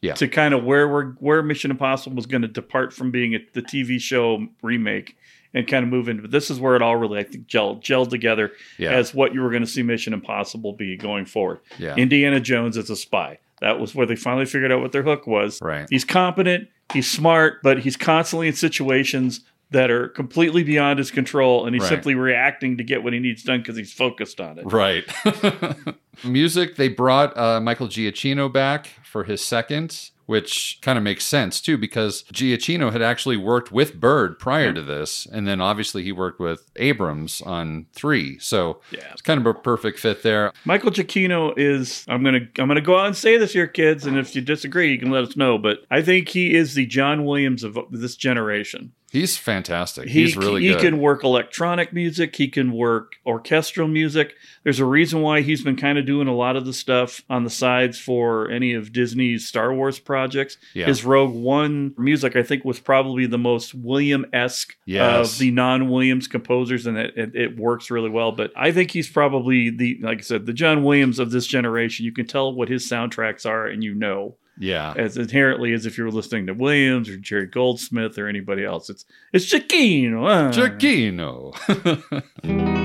Yeah. 0.00 0.14
To 0.14 0.26
kind 0.26 0.52
of 0.52 0.64
where 0.64 0.88
we're 0.88 1.12
where 1.12 1.42
Mission 1.44 1.70
Impossible 1.70 2.16
was 2.16 2.26
going 2.26 2.42
to 2.42 2.48
depart 2.48 2.92
from 2.92 3.12
being 3.12 3.34
a, 3.36 3.38
the 3.52 3.62
TV 3.62 4.00
show 4.00 4.48
remake 4.60 5.16
and 5.54 5.64
kind 5.68 5.84
of 5.84 5.90
move 5.90 6.08
into. 6.08 6.22
But 6.22 6.32
this 6.32 6.50
is 6.50 6.58
where 6.58 6.74
it 6.74 6.82
all 6.82 6.96
really, 6.96 7.20
I 7.20 7.22
think, 7.22 7.46
gelled, 7.46 7.82
gelled 7.84 8.10
together 8.10 8.50
Yeah. 8.78 8.90
as 8.90 9.14
what 9.14 9.32
you 9.32 9.42
were 9.42 9.50
going 9.50 9.62
to 9.62 9.68
see 9.68 9.82
Mission 9.84 10.12
Impossible 10.12 10.72
be 10.72 10.96
going 10.96 11.24
forward. 11.26 11.60
Yeah. 11.78 11.94
Indiana 11.94 12.40
Jones 12.40 12.76
as 12.76 12.90
a 12.90 12.96
spy. 12.96 13.38
That 13.60 13.78
was 13.78 13.94
where 13.94 14.06
they 14.06 14.16
finally 14.16 14.46
figured 14.46 14.72
out 14.72 14.80
what 14.80 14.90
their 14.90 15.04
hook 15.04 15.28
was. 15.28 15.60
Right. 15.62 15.86
He's 15.88 16.04
competent, 16.04 16.68
he's 16.92 17.08
smart, 17.08 17.62
but 17.62 17.78
he's 17.78 17.96
constantly 17.96 18.48
in 18.48 18.54
situations 18.54 19.42
that 19.72 19.90
are 19.90 20.08
completely 20.08 20.62
beyond 20.62 20.98
his 20.98 21.10
control, 21.10 21.66
and 21.66 21.74
he's 21.74 21.82
Right. 21.82 21.88
simply 21.90 22.14
reacting 22.14 22.76
to 22.78 22.84
get 22.84 23.02
what 23.02 23.12
he 23.12 23.18
needs 23.18 23.42
done 23.42 23.60
because 23.60 23.76
he's 23.76 23.92
focused 23.92 24.40
on 24.40 24.58
it. 24.58 24.64
Right. 24.66 25.04
Music, 26.24 26.76
they 26.76 26.88
brought 26.88 27.36
uh, 27.36 27.60
Michael 27.60 27.88
Giacchino 27.88 28.52
back 28.52 28.88
for 29.02 29.24
his 29.24 29.42
second, 29.42 30.10
which 30.26 30.78
kind 30.82 30.96
of 30.98 31.02
makes 31.04 31.24
sense 31.24 31.60
too, 31.60 31.76
because 31.78 32.22
Giacchino 32.32 32.92
had 32.92 33.02
actually 33.02 33.36
worked 33.36 33.72
with 33.72 33.98
Bird 33.98 34.38
prior 34.38 34.72
to 34.72 34.82
this. 34.82 35.26
And 35.26 35.48
then 35.48 35.60
obviously 35.60 36.02
he 36.02 36.12
worked 36.12 36.38
with 36.38 36.70
Abrams 36.76 37.40
on 37.42 37.86
three. 37.92 38.38
So 38.38 38.80
Yeah. 38.92 39.00
it's 39.12 39.22
kind 39.22 39.40
of 39.40 39.46
a 39.46 39.54
perfect 39.54 39.98
fit 39.98 40.22
there. 40.22 40.52
Michael 40.64 40.90
Giacchino 40.90 41.54
is 41.56 42.04
I'm 42.08 42.22
gonna 42.22 42.40
I'm 42.58 42.68
gonna 42.68 42.80
go 42.80 42.98
out 42.98 43.06
and 43.06 43.16
say 43.16 43.36
this 43.38 43.52
here, 43.54 43.66
kids, 43.66 44.06
and 44.06 44.16
if 44.18 44.34
you 44.36 44.42
disagree, 44.42 44.92
you 44.92 44.98
can 44.98 45.10
let 45.10 45.24
us 45.24 45.36
know. 45.36 45.58
But 45.58 45.78
I 45.90 46.02
think 46.02 46.28
he 46.28 46.54
is 46.54 46.74
the 46.74 46.86
John 46.86 47.24
Williams 47.24 47.64
of 47.64 47.76
this 47.90 48.16
generation. 48.16 48.92
He's 49.12 49.36
fantastic. 49.36 50.08
He, 50.08 50.22
He's 50.22 50.38
really 50.38 50.62
good. 50.62 50.66
he 50.68 50.72
good. 50.72 50.80
can 50.80 50.98
work 50.98 51.22
electronic 51.22 51.92
music. 51.92 52.34
He 52.34 52.48
can 52.48 52.72
work 52.72 53.12
orchestral 53.26 53.86
music. 53.86 54.32
There's 54.64 54.80
a 54.80 54.86
reason 54.86 55.20
why 55.20 55.42
he's 55.42 55.62
been 55.62 55.76
kind 55.76 55.98
of 55.98 56.06
doing 56.06 56.28
a 56.28 56.34
lot 56.34 56.56
of 56.56 56.64
the 56.64 56.72
stuff 56.72 57.20
on 57.28 57.44
the 57.44 57.50
sides 57.50 57.98
for 58.00 58.50
any 58.50 58.72
of 58.72 58.90
Disney's 58.90 59.46
Star 59.46 59.74
Wars 59.74 59.98
projects. 59.98 60.56
Yeah. 60.72 60.86
His 60.86 61.04
Rogue 61.04 61.34
One 61.34 61.94
music, 61.98 62.36
I 62.36 62.42
think, 62.42 62.64
was 62.64 62.80
probably 62.80 63.26
the 63.26 63.36
most 63.36 63.74
William 63.74 64.24
esque 64.32 64.76
Yes. 64.86 65.34
of 65.34 65.38
the 65.38 65.50
non 65.50 65.90
Williams 65.90 66.26
composers, 66.26 66.86
and 66.86 66.96
it, 66.96 67.12
it, 67.16 67.36
it 67.36 67.56
works 67.58 67.90
really 67.90 68.08
well. 68.10 68.32
But 68.32 68.50
I 68.56 68.72
think 68.72 68.92
he's 68.92 69.10
probably 69.10 69.68
the, 69.68 69.98
like 70.00 70.18
I 70.18 70.22
said, 70.22 70.46
the 70.46 70.54
John 70.54 70.82
Williams 70.84 71.18
of 71.18 71.30
this 71.30 71.46
generation. 71.46 72.06
You 72.06 72.12
can 72.12 72.26
tell 72.26 72.52
what 72.54 72.70
his 72.70 72.88
soundtracks 72.88 73.44
are, 73.44 73.66
and 73.66 73.84
you 73.84 73.94
know 73.94 74.36
yeah. 74.58 74.94
as 74.96 75.16
inherently 75.16 75.72
as 75.72 75.86
if 75.86 75.96
you 75.98 76.04
were 76.04 76.10
listening 76.10 76.46
to 76.46 76.54
Williams 76.54 77.08
or 77.08 77.16
Jerry 77.16 77.46
Goldsmith 77.46 78.18
or 78.18 78.28
anybody 78.28 78.64
else. 78.64 78.90
It's 78.90 79.04
it's 79.32 79.46
Chiquino. 79.52 80.26
ah. 80.28 80.50
Giacchino. 80.52 81.52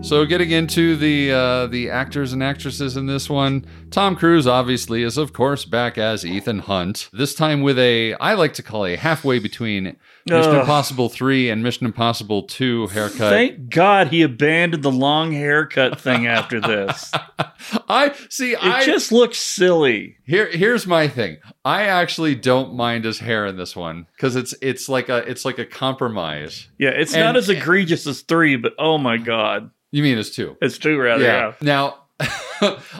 so 0.00 0.24
getting 0.24 0.50
into 0.52 0.96
the 0.96 1.32
uh, 1.32 1.66
the 1.66 1.90
actors 1.90 2.32
and 2.32 2.42
actresses 2.42 2.96
in 2.96 3.06
this 3.06 3.28
one, 3.28 3.66
Tom 3.90 4.16
Cruise 4.16 4.46
obviously 4.46 5.02
is 5.02 5.18
of 5.18 5.32
course 5.32 5.64
back 5.64 5.98
as 5.98 6.24
Ethan 6.24 6.60
Hunt. 6.60 7.10
This 7.12 7.34
time 7.34 7.62
with 7.62 7.78
a 7.78 8.14
I 8.14 8.34
like 8.34 8.54
to 8.54 8.62
call 8.62 8.86
a 8.86 8.96
halfway 8.96 9.38
between 9.38 9.96
Mission 10.26 10.50
Ugh. 10.54 10.60
Impossible 10.60 11.08
three 11.08 11.50
and 11.50 11.62
Mission 11.62 11.84
Impossible 11.84 12.44
two 12.44 12.86
haircut. 12.88 13.18
Thank 13.32 13.70
God 13.70 14.08
he 14.08 14.22
abandoned 14.22 14.82
the 14.82 14.90
long 14.90 15.32
haircut 15.32 16.00
thing 16.00 16.26
after 16.26 16.60
this. 16.60 17.12
I 17.88 18.14
see. 18.30 18.52
It 18.52 18.62
I 18.62 18.84
just 18.86 19.10
looks 19.12 19.36
silly. 19.38 20.16
Here, 20.24 20.46
here's 20.50 20.86
my 20.86 21.08
thing. 21.08 21.38
I 21.64 21.82
actually 21.82 22.34
don't 22.34 22.74
mind 22.74 23.04
his 23.04 23.18
hair 23.18 23.46
in 23.46 23.56
this 23.56 23.74
one 23.76 24.06
because 24.16 24.36
it's 24.36 24.54
it's 24.62 24.88
like 24.88 25.08
a 25.08 25.18
it's 25.28 25.44
like 25.44 25.58
a 25.58 25.66
compromise. 25.66 26.68
Yeah, 26.78 26.90
it's 26.90 27.12
And- 27.14 27.24
not 27.24 27.36
as 27.36 27.48
egregious 27.50 28.06
as 28.06 28.22
three, 28.22 28.56
but 28.56 28.72
oh 28.78 28.96
my 28.96 29.16
God. 29.18 29.70
You 29.90 30.02
mean 30.02 30.18
it's 30.18 30.30
two? 30.30 30.56
It's 30.60 30.78
two 30.78 30.98
rather. 30.98 31.24
Yeah. 31.24 31.52
Now, 31.62 31.96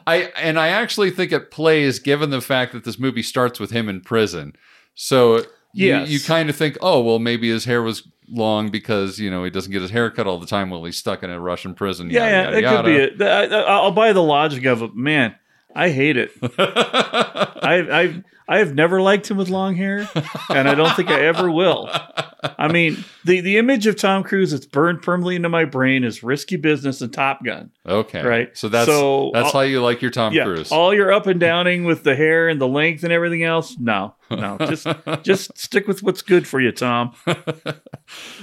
I 0.06 0.32
and 0.36 0.58
I 0.58 0.68
actually 0.68 1.10
think 1.10 1.32
it 1.32 1.50
plays 1.50 1.98
given 1.98 2.30
the 2.30 2.40
fact 2.40 2.72
that 2.72 2.84
this 2.84 2.98
movie 2.98 3.22
starts 3.22 3.58
with 3.60 3.70
him 3.70 3.88
in 3.88 4.00
prison. 4.00 4.54
So 4.94 5.42
Yes. 5.74 6.08
you, 6.08 6.14
you 6.14 6.20
kind 6.24 6.48
of 6.48 6.56
think, 6.56 6.78
oh 6.80 7.00
well, 7.02 7.18
maybe 7.18 7.50
his 7.50 7.64
hair 7.66 7.82
was 7.82 8.08
long 8.30 8.70
because 8.70 9.18
you 9.18 9.30
know 9.30 9.44
he 9.44 9.50
doesn't 9.50 9.70
get 9.72 9.82
his 9.82 9.90
hair 9.90 10.10
cut 10.10 10.26
all 10.26 10.38
the 10.38 10.46
time 10.46 10.70
while 10.70 10.82
he's 10.84 10.96
stuck 10.96 11.22
in 11.22 11.30
a 11.30 11.38
Russian 11.38 11.74
prison. 11.74 12.08
Yeah, 12.10 12.24
yeah, 12.26 12.40
yada, 12.42 12.52
that 12.54 12.62
yada, 12.62 12.76
could 12.76 12.86
be 13.18 13.24
it. 13.24 13.28
I, 13.28 13.44
I- 13.44 13.76
I'll 13.76 13.90
buy 13.92 14.12
the 14.14 14.22
logic 14.22 14.64
of 14.64 14.82
it. 14.82 14.94
Man, 14.94 15.34
I 15.78 15.90
hate 15.90 16.16
it. 16.16 16.32
I, 16.42 17.86
I, 17.90 18.22
I 18.48 18.58
have 18.58 18.74
never 18.74 19.00
liked 19.00 19.30
him 19.30 19.36
with 19.36 19.48
long 19.48 19.74
hair, 19.76 20.08
and 20.50 20.68
I 20.68 20.74
don't 20.74 20.94
think 20.96 21.08
I 21.10 21.20
ever 21.20 21.50
will. 21.50 21.88
I 22.58 22.68
mean, 22.72 23.04
the, 23.24 23.40
the 23.40 23.58
image 23.58 23.86
of 23.86 23.96
Tom 23.96 24.22
Cruise 24.22 24.52
that's 24.52 24.64
burned 24.64 25.02
permanently 25.02 25.36
into 25.36 25.48
my 25.48 25.64
brain 25.64 26.04
is 26.04 26.22
Risky 26.22 26.56
Business 26.56 27.00
and 27.00 27.12
Top 27.12 27.44
Gun. 27.44 27.70
Okay, 27.86 28.22
Right. 28.22 28.56
So 28.56 28.68
that's 28.68 28.88
So, 28.88 29.30
that's 29.34 29.46
I'll- 29.46 29.52
how 29.52 29.60
you 29.60 29.82
like 29.82 30.00
your 30.02 30.10
Tom 30.12 30.32
yeah, 30.32 30.44
Cruise. 30.44 30.70
all 30.72 30.94
your 30.94 31.12
up 31.12 31.26
and 31.26 31.38
downing 31.40 31.84
with 31.84 32.04
the 32.04 32.14
hair 32.16 32.48
and 32.48 32.60
the 32.60 32.68
length 32.68 33.02
and 33.04 33.12
everything 33.12 33.42
else. 33.44 33.76
No, 33.78 34.14
no, 34.30 34.56
just 34.60 34.86
just 35.22 35.56
stick 35.58 35.86
with 35.88 36.02
what's 36.02 36.22
good 36.22 36.46
for 36.46 36.60
you, 36.60 36.72
Tom. 36.72 37.12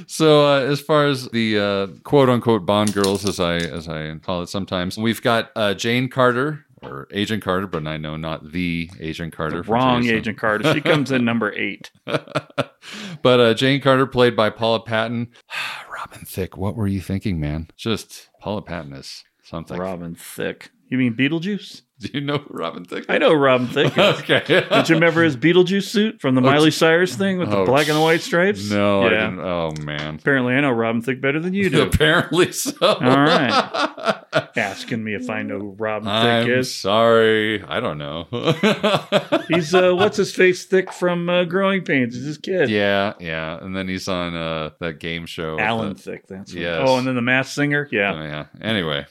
So 0.07 0.45
uh, 0.45 0.59
as 0.59 0.79
far 0.79 1.07
as 1.07 1.27
the 1.29 1.57
uh, 1.59 1.87
quote 2.03 2.29
unquote 2.29 2.65
Bond 2.67 2.93
girls, 2.93 3.27
as 3.27 3.39
I 3.39 3.55
as 3.55 3.87
I 3.87 4.15
call 4.19 4.43
it 4.43 4.49
sometimes, 4.49 4.97
we've 4.97 5.21
got 5.23 5.49
uh, 5.55 5.73
Jane 5.73 6.07
Carter 6.09 6.64
or 6.85 7.07
Agent 7.11 7.43
Carter, 7.43 7.67
but 7.67 7.85
I 7.87 7.97
know 7.97 8.17
not 8.17 8.51
the 8.51 8.89
Agent 8.99 9.33
Carter. 9.33 9.63
for 9.63 9.73
Wrong, 9.73 10.01
Jason. 10.01 10.17
Agent 10.17 10.37
Carter. 10.37 10.73
She 10.73 10.81
comes 10.81 11.11
in 11.11 11.25
number 11.25 11.53
eight. 11.53 11.91
but 12.05 13.39
uh, 13.39 13.53
Jane 13.53 13.81
Carter, 13.81 14.05
played 14.05 14.35
by 14.35 14.49
Paula 14.49 14.81
Patton. 14.81 15.29
Robin 15.91 16.25
Thicke, 16.25 16.57
what 16.57 16.75
were 16.75 16.87
you 16.87 17.01
thinking, 17.01 17.39
man? 17.39 17.69
Just 17.75 18.29
Paula 18.39 18.61
Patton 18.61 18.93
is 18.93 19.23
something. 19.43 19.77
Robin 19.77 20.15
Thicke. 20.15 20.69
You 20.87 20.97
mean 20.97 21.15
Beetlejuice? 21.15 21.81
Do 21.99 22.09
you 22.13 22.19
know 22.21 22.39
who 22.39 22.47
Robin 22.53 22.83
Thicke? 22.83 23.05
I 23.07 23.17
know 23.19 23.33
Robin 23.33 23.67
Thicke. 23.67 23.97
okay. 23.97 24.65
Don't 24.69 24.89
you 24.89 24.95
remember 24.95 25.23
his 25.23 25.37
Beetlejuice 25.37 25.83
suit 25.87 26.19
from 26.19 26.35
the 26.35 26.41
Miley 26.41 26.69
Cyrus 26.71 27.15
thing 27.15 27.37
with 27.37 27.49
the 27.49 27.57
Oh, 27.59 27.65
black 27.65 27.87
and 27.87 27.95
the 27.95 28.01
white 28.01 28.19
stripes? 28.21 28.69
No, 28.69 29.03
I 29.03 29.05
Yeah. 29.05 29.09
didn't. 29.11 29.39
Oh 29.39 29.71
man. 29.81 30.15
Apparently, 30.15 30.55
I 30.55 30.61
know 30.61 30.71
Robin 30.71 31.01
Thicke 31.01 31.21
better 31.21 31.39
than 31.39 31.53
you 31.53 31.69
do. 31.69 31.81
Apparently 31.87 32.51
so. 32.51 32.73
All 32.81 32.99
right. 32.99 34.21
Asking 34.57 35.03
me 35.05 35.13
if 35.15 35.29
I 35.29 35.41
know 35.43 35.59
who 35.59 35.75
Robin 35.77 36.05
Thicke 36.07 36.47
I'm 36.47 36.51
is. 36.51 36.75
sorry. 36.75 37.63
I 37.63 37.79
don't 37.79 37.97
know. 37.97 38.27
He's 39.47 39.73
uh, 39.73 39.93
what's 39.93 40.17
his 40.17 40.33
face 40.35 40.65
Thicke 40.65 40.91
from 40.91 41.29
uh, 41.29 41.45
Growing 41.45 41.83
Pains. 41.83 42.15
He's 42.15 42.25
his 42.25 42.37
kid. 42.37 42.69
yeah, 42.69 43.13
yeah. 43.19 43.57
And 43.63 43.75
then 43.75 43.87
he's 43.87 44.07
on 44.09 44.35
uh, 44.35 44.71
that 44.81 44.99
game 44.99 45.25
show. 45.25 45.57
Alan 45.59 45.89
that- 45.93 45.99
Thicke. 45.99 46.27
That's 46.27 46.53
what- 46.53 46.61
Yes. 46.61 46.81
Oh, 46.85 46.97
and 46.97 47.07
then 47.07 47.15
the 47.15 47.21
Masked 47.21 47.55
Singer. 47.55 47.87
Yeah. 47.91 48.13
Oh, 48.13 48.21
yeah. 48.23 48.45
Anyway, 48.61 49.05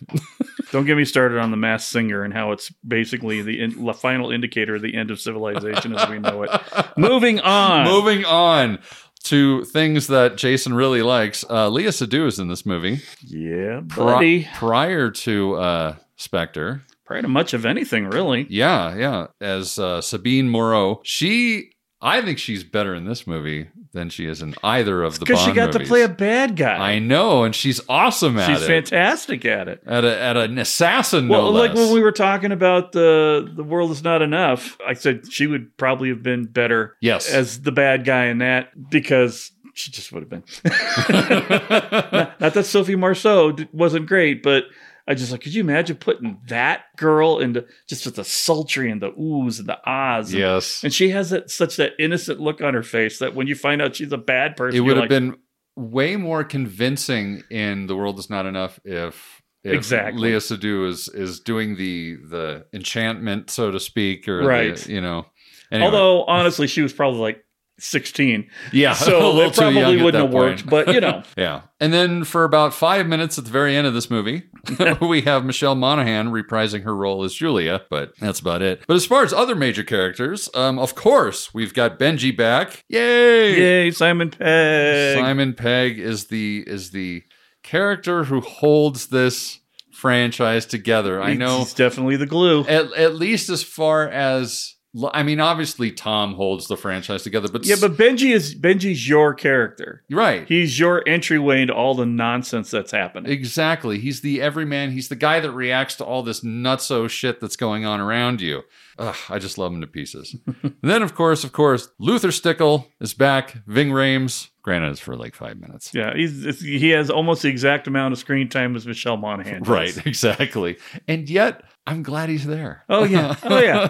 Don't 0.73 0.85
get 0.87 0.97
me 0.97 1.05
started 1.05 1.39
on 1.39 1.51
the 1.51 1.57
Masked 1.57 1.91
Singer 1.91 2.25
and 2.25 2.33
how 2.35 2.53
it's 2.53 2.73
basically 2.87 3.43
the, 3.43 3.63
in, 3.63 3.85
the 3.85 3.95
final 3.95 4.31
indicator 4.31 4.77
of 4.77 4.83
the 4.83 4.95
end 4.95 5.11
of 5.11 5.21
civilization 5.21 5.95
as 5.95 6.09
we 6.09 6.19
know 6.19 6.43
it. 6.43 6.51
Moving 6.97 7.41
on. 7.41 7.85
moving 7.85 8.25
on. 8.25 8.79
to 9.25 9.65
things 9.65 10.09
that 10.09 10.37
Jason 10.37 10.75
really 10.75 11.01
likes, 11.03 11.45
uh, 11.49 11.71
Léa 11.71 11.89
Seydoux 11.89 12.27
is 12.27 12.39
in 12.39 12.49
this 12.49 12.67
movie. 12.67 13.01
Yeah, 13.23 13.81
Pri- 13.89 14.05
buddy. 14.05 14.49
prior 14.55 15.11
to 15.11 15.55
uh, 15.55 15.97
Spectre. 16.17 16.83
Prior 17.07 17.23
to 17.23 17.29
much 17.29 17.55
of 17.55 17.65
anything, 17.67 18.07
really. 18.07 18.47
Yeah, 18.51 18.95
yeah. 18.95 19.27
As 19.41 19.79
uh, 19.79 20.01
Sabine 20.03 20.49
Moreau, 20.49 21.01
she, 21.05 21.71
I 22.01 22.21
think 22.23 22.39
she's 22.39 22.65
better 22.65 22.95
in 22.95 23.05
this 23.07 23.27
movie 23.27 23.69
than 23.95 24.11
she 24.11 24.27
is 24.27 24.43
in 24.43 24.55
either 24.63 25.03
of 25.03 25.19
the 25.19 25.25
Because 25.25 25.41
she 25.41 25.53
got 25.53 25.73
movies. 25.73 25.89
to 25.89 25.91
play 25.91 26.03
a 26.03 26.09
bad 26.09 26.57
guy. 26.57 26.77
I 26.95 26.99
know, 26.99 27.45
and 27.45 27.55
she's 27.55 27.81
awesome 27.89 28.39
at 28.39 28.47
She's 28.49 28.57
it. 28.57 28.61
She's 28.61 28.67
fantastic 28.91 29.45
at 29.47 29.69
it. 29.69 29.83
At 29.87 30.05
a, 30.05 30.21
at 30.21 30.37
an 30.37 30.59
assassin, 30.59 31.29
no 31.29 31.33
Well, 31.33 31.53
like 31.53 31.71
less. 31.75 31.79
when 31.87 31.95
we 31.95 32.03
were 32.03 32.13
talking 32.13 32.53
about 32.53 32.93
the 32.93 33.51
the 33.57 33.65
world 33.65 33.91
is 33.91 34.05
not 34.05 34.21
enough, 34.21 34.77
I 34.87 34.93
said 34.93 35.33
she 35.33 35.47
would 35.47 35.75
probably 35.79 36.11
have 36.11 36.23
been 36.23 36.45
better 36.45 36.97
Yes. 37.01 37.33
as 37.33 37.63
the 37.63 37.73
bad 37.73 38.05
guy 38.05 38.27
in 38.27 38.39
that 38.39 38.69
because 38.91 39.51
she 39.75 39.91
just 39.91 40.13
would 40.13 40.23
have 40.23 40.31
been. 40.31 40.45
not, 41.09 42.41
not 42.41 42.55
that 42.55 42.67
Sophie 42.67 42.97
Marceau 42.97 43.57
wasn't 43.73 44.07
great, 44.07 44.43
but 44.43 44.65
I 45.07 45.15
just 45.15 45.31
like, 45.33 45.43
could 45.43 45.55
you 45.55 45.61
imagine 45.63 45.97
putting 45.97 46.39
that 46.49 46.85
girl 46.97 47.39
into 47.39 47.67
just 47.89 48.07
with 48.07 48.17
the 48.17 48.25
sultry 48.25 48.91
and 48.91 49.03
the 49.03 49.13
oohs 49.13 49.59
and 49.59 49.69
the 49.69 49.79
ahs? 49.85 50.31
and- 50.31 50.39
Yes. 50.41 50.83
And 50.83 50.93
she 50.95 51.11
has 51.11 51.31
that 51.31 51.51
such 51.51 51.77
that 51.77 51.93
innocent 51.99 52.41
look 52.41 52.63
on 52.63 52.75
her 52.75 52.83
face 52.83 53.19
that 53.19 53.35
when 53.35 53.47
you 53.47 53.55
find 53.55 53.83
out 53.83 53.97
she's 53.97 54.13
a 54.13 54.17
bad 54.19 54.57
person, 54.57 54.77
it 54.79 54.81
would 54.81 54.97
have 54.97 55.03
like, 55.03 55.09
been 55.11 55.37
way 55.77 56.17
more 56.17 56.43
convincing 56.45 57.43
in 57.51 57.87
the 57.87 57.97
world 57.97 58.19
is 58.19 58.31
not 58.31 58.47
enough 58.47 58.81
if, 58.85 59.43
if 59.63 59.73
Exactly. 59.75 60.31
Léa 60.31 60.37
Seydoux 60.37 60.89
is 60.89 61.09
is 61.09 61.41
doing 61.41 61.77
the 61.77 62.17
the 62.29 62.67
enchantment 62.73 63.51
so 63.51 63.71
to 63.71 63.81
speak 63.81 64.29
or 64.29 64.43
the- 64.43 64.49
Right. 64.49 64.87
you 64.89 65.01
know 65.01 65.27
Anyway. 65.73 65.87
Although 65.87 66.25
honestly, 66.25 66.67
she 66.69 66.83
was 66.83 66.93
probably 66.93 67.21
like 67.21 67.45
16. 67.79 68.49
yeah 68.73 68.93
a 68.93 68.95
So 68.95 69.31
little 69.33 69.51
it 69.51 69.55
probably 69.55 70.03
wouldn't 70.03 70.25
have 70.25 70.33
worked, 70.33 70.67
but 70.67 70.89
you 70.95 71.01
know. 71.01 71.23
yeah 71.37 71.63
and 71.81 71.93
then 71.93 72.25
for 72.25 72.45
about 72.45 72.73
five 72.73 73.07
minutes 73.07 73.37
at 73.39 73.45
the 73.45 73.51
very 73.51 73.77
end 73.77 73.87
of 73.87 73.95
this 73.95 74.09
movie 74.11 74.45
we 75.01 75.23
have 75.23 75.45
michelle 75.45 75.75
monaghan 75.75 76.29
reprising 76.31 76.83
her 76.85 76.95
role 76.95 77.25
as 77.25 77.35
julia 77.35 77.83
but 77.91 78.13
that's 78.21 78.39
about 78.41 78.63
it 78.63 78.83
but 78.87 78.95
as 78.95 79.05
far 79.05 79.23
as 79.25 79.33
other 79.33 79.55
major 79.55 79.83
characters 79.83 80.49
um, 80.55 80.79
of 80.79 80.95
course 80.95 81.53
we've 81.53 81.75
got 81.75 81.99
benji 81.99 82.35
back 82.37 82.85
yay 82.89 83.59
Yay, 83.59 83.91
Simon 83.91 84.31
Pegg. 84.31 85.19
Simon 85.19 85.53
Pegg 85.55 85.99
is 85.99 86.27
the 86.27 86.63
is 86.67 86.91
the 86.93 87.23
character 87.63 88.25
who 88.25 88.41
holds 88.41 89.09
this 89.09 89.59
franchise 89.93 90.67
together. 90.67 91.23
I 91.23 91.35
know 91.35 91.61
He's 91.61 91.73
definitely 91.75 92.17
the 92.17 92.27
glue. 92.27 92.65
at, 92.67 92.93
at 92.95 93.15
least 93.15 93.49
as 93.49 93.63
far 93.63 94.09
as 94.09 94.75
I 95.13 95.23
mean, 95.25 95.41
obviously 95.41 95.91
Tom 95.91 96.35
holds 96.35 96.69
the 96.69 96.77
franchise 96.77 97.23
together, 97.25 97.49
but 97.49 97.67
Yeah, 97.67 97.77
but 97.81 97.97
Benji 97.97 98.33
is 98.33 98.55
Benji's 98.55 99.09
your 99.09 99.35
character. 99.35 100.05
right, 100.11 100.47
He's 100.47 100.79
your 100.79 101.03
entryway 101.09 101.63
into 101.63 101.75
all 101.75 101.95
the 101.95 102.07
nonsense 102.07 102.71
that's 102.71 102.93
happening. 102.93 103.33
exactly. 103.33 103.99
He's 103.99 104.21
the 104.21 104.41
everyman. 104.41 104.93
He's 104.93 105.09
the 105.09 105.17
guy 105.17 105.41
that 105.41 105.51
reacts 105.51 105.97
to 105.97 106.05
all 106.05 106.23
this 106.23 106.41
nutso 106.43 107.09
shit 107.11 107.41
that's 107.41 107.57
going 107.57 107.85
on 107.85 108.01
around 108.01 108.41
you. 108.41 108.63
Ugh, 108.99 109.17
I 109.29 109.39
just 109.39 109.59
love 109.59 109.73
him 109.73 109.81
to 109.81 109.87
pieces. 109.87 110.37
and 110.63 110.75
then, 110.83 111.03
of 111.03 111.15
course, 111.15 111.45
of 111.45 111.53
course, 111.53 111.89
Luther 111.99 112.31
Stickell 112.31 112.87
is 113.01 113.15
back. 113.15 113.55
Ving 113.67 113.91
Rhames, 113.91 114.51
granted, 114.63 114.91
it's 114.93 115.01
for 115.01 115.17
like 115.17 115.35
five 115.35 115.59
minutes. 115.59 115.93
Yeah, 115.95 116.15
he's 116.15 116.61
he 116.61 116.91
has 116.91 117.11
almost 117.11 117.43
the 117.43 117.49
exact 117.49 117.87
amount 117.87 118.13
of 118.13 118.19
screen 118.19 118.49
time 118.49 118.77
as 118.77 118.87
Michelle 118.87 119.17
Monaghan. 119.17 119.63
does. 119.63 119.69
Right, 119.69 120.07
exactly. 120.07 120.77
And 121.09 121.29
yet, 121.29 121.63
I'm 121.87 122.03
glad 122.03 122.29
he's 122.29 122.47
there. 122.47 122.85
Oh 122.89 123.05
yeah. 123.05 123.35
Oh 123.45 123.61
yeah. 123.61 123.89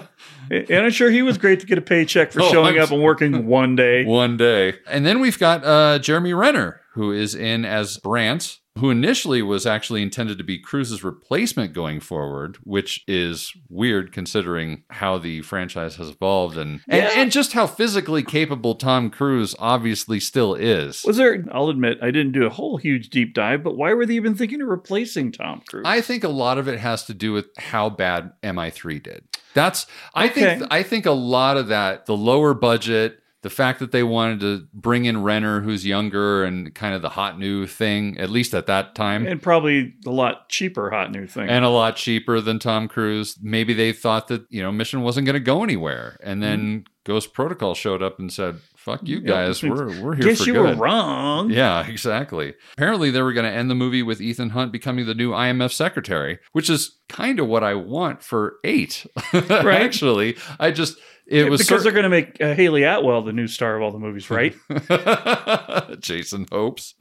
and 0.50 0.84
I'm 0.84 0.90
sure 0.90 1.10
he 1.10 1.22
was 1.22 1.38
great 1.38 1.60
to 1.60 1.66
get 1.66 1.78
a 1.78 1.82
paycheck 1.82 2.32
for 2.32 2.42
Oh, 2.42 2.50
showing 2.50 2.74
I'm- 2.76 2.82
up 2.84 2.90
and 2.90 3.02
working 3.02 3.46
one 3.46 3.76
day. 3.76 4.04
One 4.04 4.36
day. 4.36 4.74
And 4.88 5.04
then 5.06 5.20
we've 5.20 5.38
got 5.38 5.64
uh, 5.64 5.98
Jeremy 6.00 6.32
Renner, 6.34 6.80
who 6.94 7.12
is 7.12 7.34
in 7.34 7.64
as 7.64 7.98
Brant, 7.98 8.58
who 8.78 8.90
initially 8.90 9.40
was 9.40 9.66
actually 9.66 10.02
intended 10.02 10.36
to 10.38 10.42
be 10.44 10.58
Cruise's 10.58 11.04
replacement 11.04 11.72
going 11.72 12.00
forward, 12.00 12.58
which 12.64 13.04
is 13.06 13.52
weird 13.68 14.12
considering 14.12 14.82
how 14.90 15.16
the 15.16 15.42
franchise 15.42 15.94
has 15.96 16.08
evolved 16.10 16.56
and, 16.56 16.80
and, 16.88 17.04
and 17.16 17.30
just 17.32 17.52
how 17.52 17.66
physically 17.68 18.22
capable 18.24 18.74
Tom 18.74 19.10
Cruise 19.10 19.54
obviously 19.60 20.18
still 20.18 20.54
is. 20.54 21.04
Was 21.06 21.16
there? 21.18 21.44
I'll 21.52 21.68
admit 21.68 21.98
I 22.02 22.06
didn't 22.10 22.32
do 22.32 22.46
a 22.46 22.50
whole 22.50 22.76
huge 22.76 23.10
deep 23.10 23.32
dive, 23.32 23.62
but 23.62 23.76
why 23.76 23.94
were 23.94 24.06
they 24.06 24.14
even 24.14 24.34
thinking 24.34 24.60
of 24.60 24.66
replacing 24.68 25.30
Tom 25.30 25.62
Cruise? 25.68 25.84
I 25.86 26.00
think 26.00 26.24
a 26.24 26.28
lot 26.28 26.58
of 26.58 26.66
it 26.66 26.80
has 26.80 27.04
to 27.04 27.14
do 27.14 27.32
with 27.32 27.46
how 27.56 27.90
bad 27.90 28.32
MI3 28.42 29.00
did. 29.02 29.24
That's 29.54 29.86
I 30.14 30.24
Okay. 30.26 30.34
think 30.58 30.72
I 30.72 30.82
think 30.82 31.06
a 31.06 31.12
lot 31.12 31.56
of 31.56 31.68
that, 31.68 32.06
the 32.06 32.16
lower 32.16 32.54
budget, 32.54 33.20
the 33.44 33.50
fact 33.50 33.78
that 33.78 33.92
they 33.92 34.02
wanted 34.02 34.40
to 34.40 34.66
bring 34.74 35.04
in 35.04 35.22
Renner 35.22 35.60
who's 35.60 35.86
younger 35.86 36.42
and 36.44 36.74
kind 36.74 36.94
of 36.94 37.02
the 37.02 37.10
hot 37.10 37.38
new 37.38 37.66
thing, 37.66 38.18
at 38.18 38.30
least 38.30 38.54
at 38.54 38.66
that 38.66 38.94
time. 38.96 39.26
and 39.26 39.40
probably 39.40 39.94
a 40.06 40.10
lot 40.10 40.48
cheaper 40.48 40.90
hot 40.90 41.12
new 41.12 41.26
thing. 41.26 41.48
and 41.48 41.64
a 41.64 41.68
lot 41.68 41.94
cheaper 41.96 42.40
than 42.40 42.58
Tom 42.58 42.88
Cruise. 42.88 43.38
Maybe 43.40 43.72
they 43.74 43.92
thought 43.92 44.28
that, 44.28 44.46
you 44.50 44.62
know, 44.62 44.72
Mission 44.72 45.02
wasn't 45.02 45.26
going 45.26 45.34
to 45.34 45.40
go 45.40 45.62
anywhere. 45.62 46.18
And 46.22 46.42
then 46.42 46.86
Ghost 47.04 47.32
Protocol 47.34 47.74
showed 47.74 48.02
up 48.02 48.18
and 48.18 48.32
said, 48.32 48.56
fuck 48.76 49.00
you 49.06 49.20
Mm. 49.20 49.22
Yeah. 49.22 49.28
guys, 49.28 49.62
we're, 49.62 50.02
we're 50.02 50.14
here 50.14 50.24
Guess 50.24 50.40
for 50.40 50.46
you 50.46 50.52
good. 50.54 50.78
were 50.78 50.84
wrong. 50.84 51.50
Yeah, 51.50 51.86
exactly. 51.86 52.54
Apparently, 52.74 53.10
they 53.10 53.20
were 53.22 53.32
going 53.34 53.50
to 53.50 53.56
end 53.56 53.70
the 53.70 53.74
movie 53.74 54.02
with 54.02 54.20
Ethan 54.20 54.50
Hunt 54.50 54.72
becoming 54.72 55.06
the 55.06 55.14
new 55.14 55.30
IMF 55.32 55.72
secretary, 55.72 56.38
which 56.52 56.68
is 56.70 56.96
kind 57.10 57.38
of 57.40 57.46
what 57.46 57.62
I 57.62 57.74
want 57.74 58.22
for 58.22 58.56
eight. 58.64 59.06
Right. 59.32 59.82
Actually, 59.82 60.36
I 60.58 60.70
just 60.70 60.98
it 61.26 61.50
was 61.50 61.60
because 61.60 61.80
cer- 61.80 61.84
they're 61.84 61.92
going 61.92 62.04
to 62.04 62.08
make 62.08 62.40
uh, 62.40 62.54
Hayley 62.54 62.82
Atwell 62.84 63.22
the 63.22 63.32
new 63.32 63.46
star 63.46 63.76
of 63.76 63.82
all 63.82 63.90
the 63.92 63.98
movies, 63.98 64.28
right? 64.30 64.54
Jason 66.00 66.46
hopes. 66.50 66.94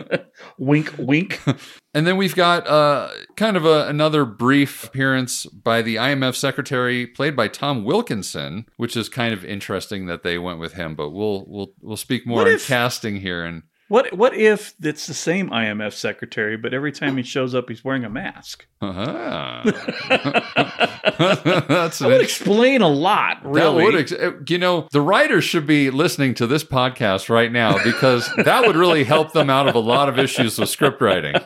wink, 0.58 0.94
wink. 0.98 1.40
And 1.92 2.06
then 2.06 2.16
we've 2.16 2.34
got 2.34 2.66
uh, 2.66 3.10
kind 3.36 3.56
of 3.56 3.64
a, 3.64 3.86
another 3.88 4.24
brief 4.24 4.84
appearance 4.84 5.46
by 5.46 5.82
the 5.82 5.96
IMF 5.96 6.34
secretary, 6.34 7.06
played 7.06 7.36
by 7.36 7.48
Tom 7.48 7.84
Wilkinson, 7.84 8.66
which 8.76 8.96
is 8.96 9.08
kind 9.08 9.32
of 9.34 9.44
interesting 9.44 10.06
that 10.06 10.22
they 10.22 10.38
went 10.38 10.58
with 10.58 10.74
him. 10.74 10.94
But 10.94 11.10
we'll 11.10 11.44
we'll 11.46 11.72
we'll 11.80 11.96
speak 11.96 12.26
more 12.26 12.38
What 12.38 12.48
on 12.48 12.54
if- 12.54 12.66
casting 12.66 13.16
here. 13.20 13.44
And 13.44 13.62
What 13.94 14.12
what 14.12 14.34
if 14.34 14.74
it's 14.82 15.06
the 15.06 15.14
same 15.14 15.50
IMF 15.50 15.92
secretary, 15.92 16.56
but 16.56 16.74
every 16.74 16.90
time 16.90 17.16
he 17.16 17.22
shows 17.22 17.54
up, 17.54 17.68
he's 17.68 17.84
wearing 17.84 18.04
a 18.04 18.10
mask? 18.10 18.66
uh 18.82 19.62
that's 21.68 22.00
That 22.00 22.08
would 22.08 22.20
explain 22.20 22.82
a 22.82 22.88
lot, 22.88 23.44
That 23.44 23.48
really. 23.48 23.84
would, 23.84 23.94
ex- 23.94 24.10
uh, 24.12 24.32
you 24.48 24.58
know, 24.58 24.88
the 24.90 25.00
writers 25.00 25.44
should 25.44 25.68
be 25.68 25.90
listening 25.90 26.34
to 26.34 26.46
this 26.48 26.64
podcast 26.64 27.28
right 27.28 27.52
now 27.52 27.80
because 27.84 28.28
that 28.44 28.66
would 28.66 28.74
really 28.74 29.04
help 29.04 29.32
them 29.32 29.48
out 29.48 29.68
of 29.68 29.76
a 29.76 29.80
lot 29.80 30.08
of 30.08 30.18
issues 30.18 30.58
with 30.58 30.68
script 30.70 31.00
writing 31.00 31.36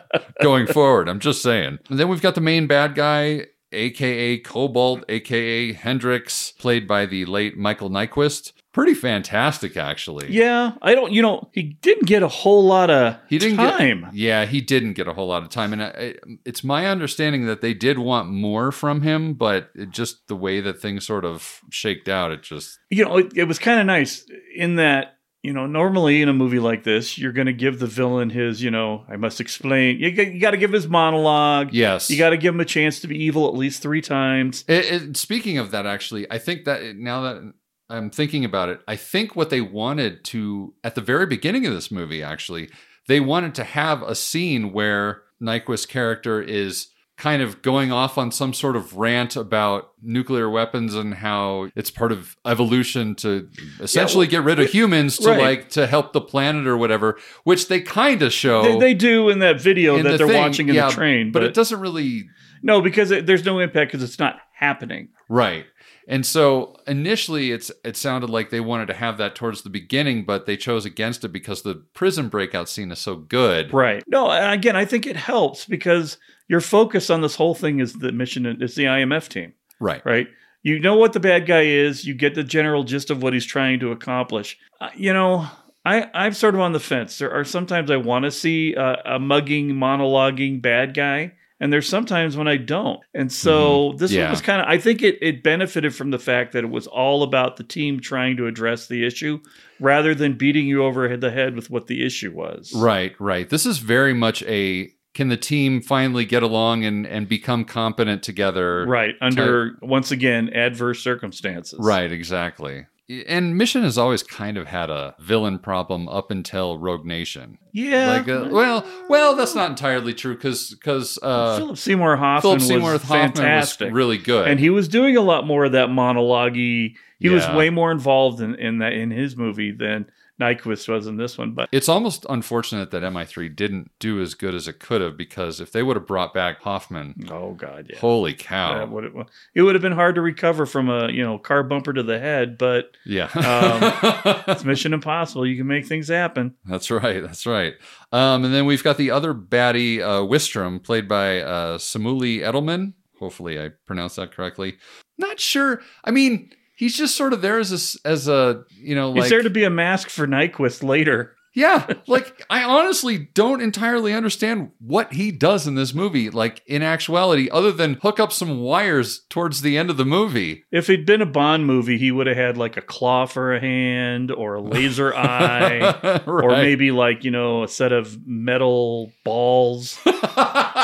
going 0.42 0.66
forward. 0.66 1.11
I'm 1.11 1.20
just 1.20 1.42
saying. 1.42 1.78
And 1.90 1.98
then 1.98 2.08
we've 2.08 2.22
got 2.22 2.34
the 2.34 2.40
main 2.40 2.66
bad 2.66 2.94
guy, 2.94 3.48
aka 3.72 4.38
Cobalt, 4.38 5.04
aka 5.11 5.74
Hendrix, 5.74 6.52
played 6.52 6.88
by 6.88 7.04
the 7.04 7.26
late 7.26 7.58
Michael 7.58 7.90
Nyqvist. 7.90 8.52
Pretty 8.78 8.94
fantastic, 8.94 9.76
actually. 9.76 10.30
yeah, 10.32 10.72
I 10.82 10.94
don't. 10.94 11.12
You 11.12 11.20
know, 11.20 11.48
he 11.52 11.64
didn't 11.64 12.06
get 12.06 12.22
a 12.22 12.28
whole 12.28 12.64
lot 12.64 12.90
of 12.90 13.16
He 13.28 13.36
didn't 13.38 13.56
time. 13.56 14.02
Get, 14.02 14.14
yeah, 14.14 14.44
he 14.46 14.60
didn't 14.60 14.92
get 14.92 15.08
a 15.08 15.12
whole 15.12 15.26
lot 15.26 15.42
of 15.42 15.48
time, 15.48 15.72
and 15.72 15.82
uh, 15.82 15.92
I, 15.98 16.14
it's 16.44 16.62
my 16.62 16.86
understanding 16.86 17.46
that 17.46 17.60
they 17.60 17.74
did 17.74 17.98
want 17.98 18.28
more 18.30 18.70
from 18.70 19.02
him, 19.02 19.34
but 19.34 19.70
it 19.74 19.90
just 19.90 20.28
the 20.28 20.36
way 20.36 20.60
that 20.60 20.80
things 20.80 21.04
sort 21.04 21.24
of 21.24 21.60
shaked 21.70 22.08
out, 22.08 22.30
it 22.30 22.42
just 22.44 22.78
you 22.88 23.04
know, 23.04 23.16
it, 23.18 23.32
it 23.36 23.44
was 23.44 23.58
kind 23.58 23.80
of 23.80 23.86
nice 23.86 24.24
in 24.54 24.76
that. 24.76 25.14
You 25.40 25.52
know, 25.52 25.66
normally 25.66 26.20
in 26.20 26.28
a 26.28 26.32
movie 26.32 26.58
like 26.58 26.82
this, 26.82 27.16
you're 27.16 27.32
going 27.32 27.46
to 27.46 27.52
give 27.52 27.78
the 27.78 27.86
villain 27.86 28.28
his, 28.28 28.60
you 28.60 28.72
know, 28.72 29.04
I 29.08 29.16
must 29.16 29.40
explain. 29.40 30.00
You, 30.00 30.10
got- 30.10 30.32
you 30.32 30.40
got 30.40 30.50
to 30.50 30.56
give 30.56 30.72
his 30.72 30.88
monologue. 30.88 31.68
yes, 31.72 32.10
You 32.10 32.18
got 32.18 32.30
to 32.30 32.36
give 32.36 32.52
him 32.54 32.60
a 32.60 32.64
chance 32.64 33.00
to 33.00 33.06
be 33.06 33.16
evil 33.22 33.46
at 33.46 33.54
least 33.54 33.80
three 33.80 34.02
times. 34.02 34.64
It, 34.66 35.16
speaking 35.16 35.56
of 35.58 35.70
that, 35.70 35.86
actually, 35.86 36.28
I 36.28 36.38
think 36.38 36.64
that 36.64 36.96
now 36.96 37.20
that 37.22 37.54
I'm 37.90 38.11
thinking 38.11 38.44
about 38.44 38.68
it, 38.68 38.81
I 38.87 38.96
think 38.96 39.35
what 39.35 39.51
they 39.51 39.61
wanted 39.61 40.24
to 40.27 40.74
at 40.85 40.94
the 40.94 41.01
very 41.01 41.27
beginning 41.27 41.66
of 41.66 41.72
this 41.72 41.90
movie, 41.90 42.22
actually, 42.22 42.70
they 43.07 43.20
wanted 43.20 43.55
to 43.57 43.64
have 43.64 44.03
a 44.03 44.14
scene 44.14 44.72
where 44.72 45.22
Nyqvist's 45.42 45.87
character 45.87 46.42
is 46.42 46.88
kind 47.16 47.42
of 47.42 47.62
going 47.62 47.90
off 47.90 48.16
on 48.16 48.31
some 48.31 48.55
sort 48.55 48.77
of 48.77 48.96
rant 48.96 49.35
about 49.35 49.90
nuclear 50.01 50.48
weapons 50.48 50.94
and 50.94 51.14
how 51.14 51.68
it's 51.74 51.90
part 51.90 52.12
of 52.12 52.37
evolution 52.46 53.16
to 53.16 53.48
essentially 53.81 54.27
well, 54.27 54.31
get 54.31 54.44
rid 54.44 54.61
of 54.61 54.70
humans 54.70 55.18
to 55.18 55.29
right. 55.29 55.40
like 55.40 55.68
to 55.68 55.88
help 55.88 56.12
the 56.12 56.20
planet 56.20 56.66
or 56.68 56.77
whatever, 56.77 57.18
which 57.42 57.66
they 57.66 57.81
kind 57.81 58.22
of 58.22 58.33
show 58.33 58.62
They, 58.62 58.79
they 58.79 58.94
do 58.94 59.31
in 59.31 59.40
that 59.40 59.61
video 59.61 59.96
in 59.96 60.05
that 60.05 60.12
the 60.12 60.18
they're 60.18 60.29
thing, 60.29 60.40
watching 60.40 60.68
in 60.68 60.77
yeah, 60.77 60.88
the 60.88 60.94
train, 60.94 61.33
but 61.33 61.40
but, 61.40 61.46
it 61.48 61.55
doesn't 61.55 61.81
really 61.81 62.29
no, 62.62 62.81
because 62.81 63.11
it, 63.11 63.27
there's 63.27 63.44
no 63.44 63.59
impact 63.59 63.92
because 63.92 64.09
it's 64.09 64.18
not 64.18 64.38
happening. 64.53 65.09
Right. 65.29 65.66
And 66.10 66.24
so 66.24 66.74
initially 66.86 67.52
it's 67.52 67.70
it 67.84 67.96
sounded 67.96 68.30
like 68.30 68.48
they 68.48 68.60
wanted 68.60 68.86
to 68.86 68.94
have 68.94 69.18
that 69.18 69.34
towards 69.34 69.60
the 69.62 69.68
beginning, 69.70 70.24
but 70.24 70.46
they 70.46 70.56
chose 70.56 70.86
against 70.86 71.22
it 71.22 71.28
because 71.28 71.62
the 71.62 71.74
prison 71.92 72.28
breakout 72.30 72.68
scene 72.70 72.90
is 72.90 72.98
so 72.98 73.14
good. 73.14 73.72
Right. 73.74 74.02
No, 74.08 74.30
and 74.30 74.54
again, 74.54 74.74
I 74.74 74.86
think 74.86 75.06
it 75.06 75.16
helps 75.16 75.66
because 75.66 76.16
your 76.48 76.62
focus 76.62 77.10
on 77.10 77.20
this 77.20 77.34
whole 77.34 77.54
thing 77.54 77.78
is 77.80 77.92
the 77.92 78.10
mission 78.10 78.46
is 78.46 78.74
the 78.74 78.84
IMF 78.84 79.28
team, 79.28 79.52
Right. 79.80 80.04
right? 80.06 80.28
You 80.62 80.80
know 80.80 80.96
what 80.96 81.12
the 81.12 81.20
bad 81.20 81.46
guy 81.46 81.62
is, 81.66 82.06
you 82.06 82.14
get 82.14 82.34
the 82.34 82.42
general 82.42 82.84
gist 82.84 83.10
of 83.10 83.22
what 83.22 83.34
he's 83.34 83.44
trying 83.46 83.78
to 83.80 83.92
accomplish. 83.92 84.58
Uh, 84.80 84.88
you 84.96 85.12
know, 85.12 85.46
I, 85.84 86.08
I'm 86.14 86.32
sort 86.32 86.54
of 86.54 86.60
on 86.62 86.72
the 86.72 86.80
fence. 86.80 87.18
There 87.18 87.30
are 87.32 87.44
sometimes 87.44 87.90
I 87.90 87.96
want 87.96 88.24
to 88.24 88.30
see 88.30 88.74
a, 88.74 88.96
a 89.04 89.18
mugging, 89.18 89.70
monologuing 89.70 90.60
bad 90.62 90.94
guy, 90.94 91.34
and 91.60 91.72
there's 91.72 91.88
sometimes 91.88 92.36
when 92.36 92.48
I 92.48 92.56
don't. 92.56 93.00
And 93.14 93.32
so 93.32 93.90
mm-hmm. 93.90 93.96
this 93.98 94.12
Yeah. 94.12 94.24
one 94.24 94.30
was 94.32 94.42
kind 94.42 94.60
of, 94.60 94.68
I 94.68 94.78
think 94.78 95.02
it, 95.02 95.18
it 95.20 95.42
benefited 95.42 95.94
from 95.94 96.10
the 96.10 96.18
fact 96.18 96.52
that 96.52 96.64
it 96.64 96.70
was 96.70 96.86
all 96.86 97.22
about 97.22 97.56
the 97.56 97.64
team 97.64 98.00
trying 98.00 98.36
to 98.36 98.46
address 98.46 98.86
the 98.86 99.06
issue 99.06 99.40
rather 99.80 100.14
than 100.14 100.34
beating 100.34 100.66
you 100.66 100.84
over 100.84 101.16
the 101.16 101.30
head 101.30 101.54
with 101.54 101.70
what 101.70 101.86
the 101.86 102.04
issue 102.04 102.32
was. 102.32 102.72
Right, 102.74 103.14
right. 103.18 103.48
This 103.48 103.66
is 103.66 103.78
very 103.78 104.14
much 104.14 104.42
a 104.44 104.92
can 105.14 105.28
the 105.28 105.36
team 105.36 105.80
finally 105.82 106.24
get 106.24 106.44
along 106.44 106.84
and, 106.84 107.04
and 107.04 107.28
become 107.28 107.64
competent 107.64 108.22
together? 108.22 108.86
Right. 108.86 109.16
Under, 109.20 109.76
once 109.82 110.12
again, 110.12 110.50
adverse 110.50 111.02
circumstances. 111.02 111.80
Right, 111.82 112.12
exactly. 112.12 112.86
And 113.26 113.56
Mission 113.56 113.84
has 113.84 113.96
always 113.96 114.22
kind 114.22 114.58
of 114.58 114.66
had 114.66 114.90
a 114.90 115.14
villain 115.18 115.58
problem 115.58 116.08
up 116.08 116.30
until 116.30 116.76
Rogue 116.76 117.06
Nation. 117.06 117.56
Yeah. 117.72 118.18
Like, 118.18 118.28
uh, 118.28 118.48
well, 118.50 118.86
well, 119.08 119.34
that's 119.34 119.54
not 119.54 119.70
entirely 119.70 120.12
true 120.12 120.34
because 120.34 120.70
because 120.70 121.18
uh, 121.22 121.56
Philip 121.56 121.78
Seymour 121.78 122.16
Hoffman 122.16 122.58
Philip 122.58 122.60
Seymour 122.60 122.92
was 122.92 123.02
Hoffman 123.02 123.32
fantastic. 123.32 123.86
was 123.86 123.94
really 123.94 124.18
good, 124.18 124.48
and 124.48 124.60
he 124.60 124.68
was 124.68 124.88
doing 124.88 125.16
a 125.16 125.22
lot 125.22 125.46
more 125.46 125.64
of 125.64 125.72
that 125.72 125.88
monologue 125.88 126.54
He 126.54 126.96
was 127.22 127.48
way 127.48 127.70
more 127.70 127.90
involved 127.90 128.42
in, 128.42 128.54
in 128.56 128.78
that 128.78 128.92
in 128.92 129.10
his 129.10 129.36
movie 129.36 129.72
than 129.72 130.10
Nyqvist 130.40 130.88
was 130.88 131.07
in 131.07 131.16
this 131.16 131.37
one. 131.37 131.53
But 131.53 131.68
It's 131.72 131.88
almost 131.88 132.24
unfortunate 132.29 132.90
that 132.90 133.03
MI3 133.03 133.55
didn't 133.55 133.90
do 133.98 134.20
as 134.20 134.35
good 134.35 134.55
as 134.55 134.68
it 134.68 134.79
could 134.79 135.01
have 135.01 135.16
because 135.16 135.61
if 135.61 135.72
they 135.72 135.83
would 135.83 135.96
have 135.96 136.07
brought 136.07 136.33
back 136.33 136.61
Hoffman, 136.62 137.27
oh 137.31 137.55
god, 137.55 137.88
yeah, 137.90 137.98
holy 137.98 138.35
cow, 138.35 138.87
would 138.87 139.05
it, 139.05 139.12
it 139.55 139.62
would 139.62 139.74
have 139.74 139.83
been 139.83 139.92
hard 139.92 140.14
to 140.14 140.20
recover 140.20 140.66
from 140.66 140.88
a 140.88 141.11
you 141.11 141.22
know 141.22 141.38
car 141.38 141.62
bumper 141.62 141.92
to 141.92 142.03
the 142.03 142.18
head. 142.18 142.59
But 142.59 142.96
yeah, 143.05 143.29
um, 143.35 144.35
it's 144.48 144.64
Mission 144.64 144.94
Impossible. 144.94 145.46
You 145.46 145.57
can 145.57 145.66
make 145.66 145.87
things 145.87 146.09
happen. 146.09 146.55
That's 146.64 146.90
right. 146.90 147.22
That's 147.22 147.46
right. 147.46 147.74
Um, 148.12 148.44
and 148.44 148.55
then 148.55 148.64
we've 148.66 148.85
got 148.85 148.96
the 148.96 149.11
other 149.11 149.35
baddie, 149.35 150.01
uh, 150.01 150.20
Wistrom, 150.20 150.83
played 150.83 151.09
by 151.09 151.40
uh, 151.40 151.79
Samuli 151.79 152.40
Edelman. 152.40 152.94
Hopefully, 153.18 153.61
I 153.61 153.70
pronounced 153.87 154.16
that 154.16 154.33
correctly. 154.33 154.79
Not 155.18 155.40
sure. 155.40 155.81
I 156.05 156.12
mean, 156.12 156.51
he's 156.78 156.96
just 156.96 157.16
sort 157.16 157.32
of 157.32 157.42
there 157.42 157.58
as 157.58 157.98
a, 158.04 158.08
as 158.08 158.28
a 158.28 158.64
you 158.70 158.94
know, 158.94 159.10
like 159.10 159.24
Is 159.24 159.30
there 159.30 159.42
to 159.42 159.50
be 159.50 159.64
a 159.64 159.70
mask 159.70 160.08
for 160.08 160.26
Nyqvist 160.26 160.82
later? 160.82 161.34
Yeah, 161.58 161.92
like 162.06 162.46
I 162.48 162.62
honestly 162.62 163.30
don't 163.34 163.60
entirely 163.60 164.14
understand 164.14 164.70
what 164.78 165.12
he 165.14 165.32
does 165.32 165.66
in 165.66 165.74
this 165.74 165.92
movie. 165.92 166.30
Like 166.30 166.62
in 166.66 166.82
actuality, 166.84 167.50
other 167.50 167.72
than 167.72 167.94
hook 167.94 168.20
up 168.20 168.30
some 168.30 168.60
wires 168.60 169.22
towards 169.28 169.62
the 169.62 169.76
end 169.76 169.90
of 169.90 169.96
the 169.96 170.04
movie. 170.04 170.62
If 170.70 170.88
it'd 170.88 171.04
been 171.04 171.20
a 171.20 171.26
Bond 171.26 171.66
movie, 171.66 171.98
he 171.98 172.12
would 172.12 172.28
have 172.28 172.36
had 172.36 172.56
like 172.56 172.76
a 172.76 172.80
claw 172.80 173.26
for 173.26 173.56
a 173.56 173.60
hand 173.60 174.30
or 174.30 174.54
a 174.54 174.60
laser 174.60 175.12
eye. 175.16 176.20
or 176.28 176.48
maybe 176.50 176.92
like 176.92 177.24
you 177.24 177.32
know 177.32 177.64
a 177.64 177.68
set 177.68 177.90
of 177.90 178.24
metal 178.24 179.10
balls. 179.24 179.98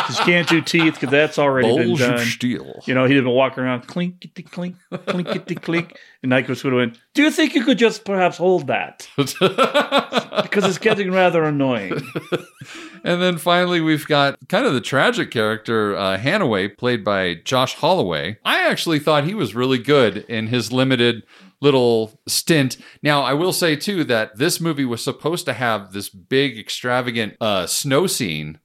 Because 0.04 0.18
you 0.18 0.24
can't 0.24 0.48
do 0.48 0.60
teeth 0.60 0.94
because 0.94 1.10
that's 1.10 1.38
already 1.38 1.68
been 1.74 1.88
Balls 1.96 2.00
of 2.00 2.20
steel. 2.20 2.82
You 2.84 2.94
know, 2.94 3.06
he'd 3.06 3.14
have 3.14 3.24
been 3.24 3.32
walking 3.32 3.62
around 3.64 3.86
clinkety 3.86 4.42
clink, 4.42 4.76
clinkety 4.92 5.54
clink, 5.54 5.96
and 6.22 6.30
Nyqvist 6.30 6.64
would 6.64 6.72
have 6.72 6.78
went. 6.78 6.98
Do 7.14 7.22
you 7.22 7.30
think 7.30 7.54
you 7.54 7.64
could 7.64 7.78
just 7.78 8.04
perhaps 8.04 8.36
hold 8.36 8.66
that? 8.66 9.08
because 10.42 10.64
it's 10.64 10.78
getting 10.78 11.10
rather 11.10 11.44
annoying. 11.44 12.00
And 13.04 13.20
then 13.20 13.36
finally, 13.36 13.82
we've 13.82 14.06
got 14.06 14.38
kind 14.48 14.66
of 14.66 14.72
the 14.72 14.80
tragic 14.80 15.30
character, 15.30 15.94
uh, 15.94 16.16
Hanaway, 16.16 16.76
played 16.76 17.04
by 17.04 17.34
Josh 17.34 17.74
Holloway. 17.74 18.38
I 18.46 18.66
actually 18.66 18.98
thought 18.98 19.24
he 19.24 19.34
was 19.34 19.54
really 19.54 19.76
good 19.76 20.24
in 20.26 20.46
his 20.46 20.72
limited 20.72 21.22
little 21.60 22.18
stint. 22.26 22.78
Now, 23.02 23.20
I 23.20 23.34
will 23.34 23.52
say, 23.52 23.76
too, 23.76 24.04
that 24.04 24.38
this 24.38 24.58
movie 24.58 24.86
was 24.86 25.04
supposed 25.04 25.44
to 25.44 25.52
have 25.52 25.92
this 25.92 26.08
big, 26.08 26.58
extravagant 26.58 27.36
uh, 27.42 27.66
snow 27.66 28.06
scene 28.06 28.58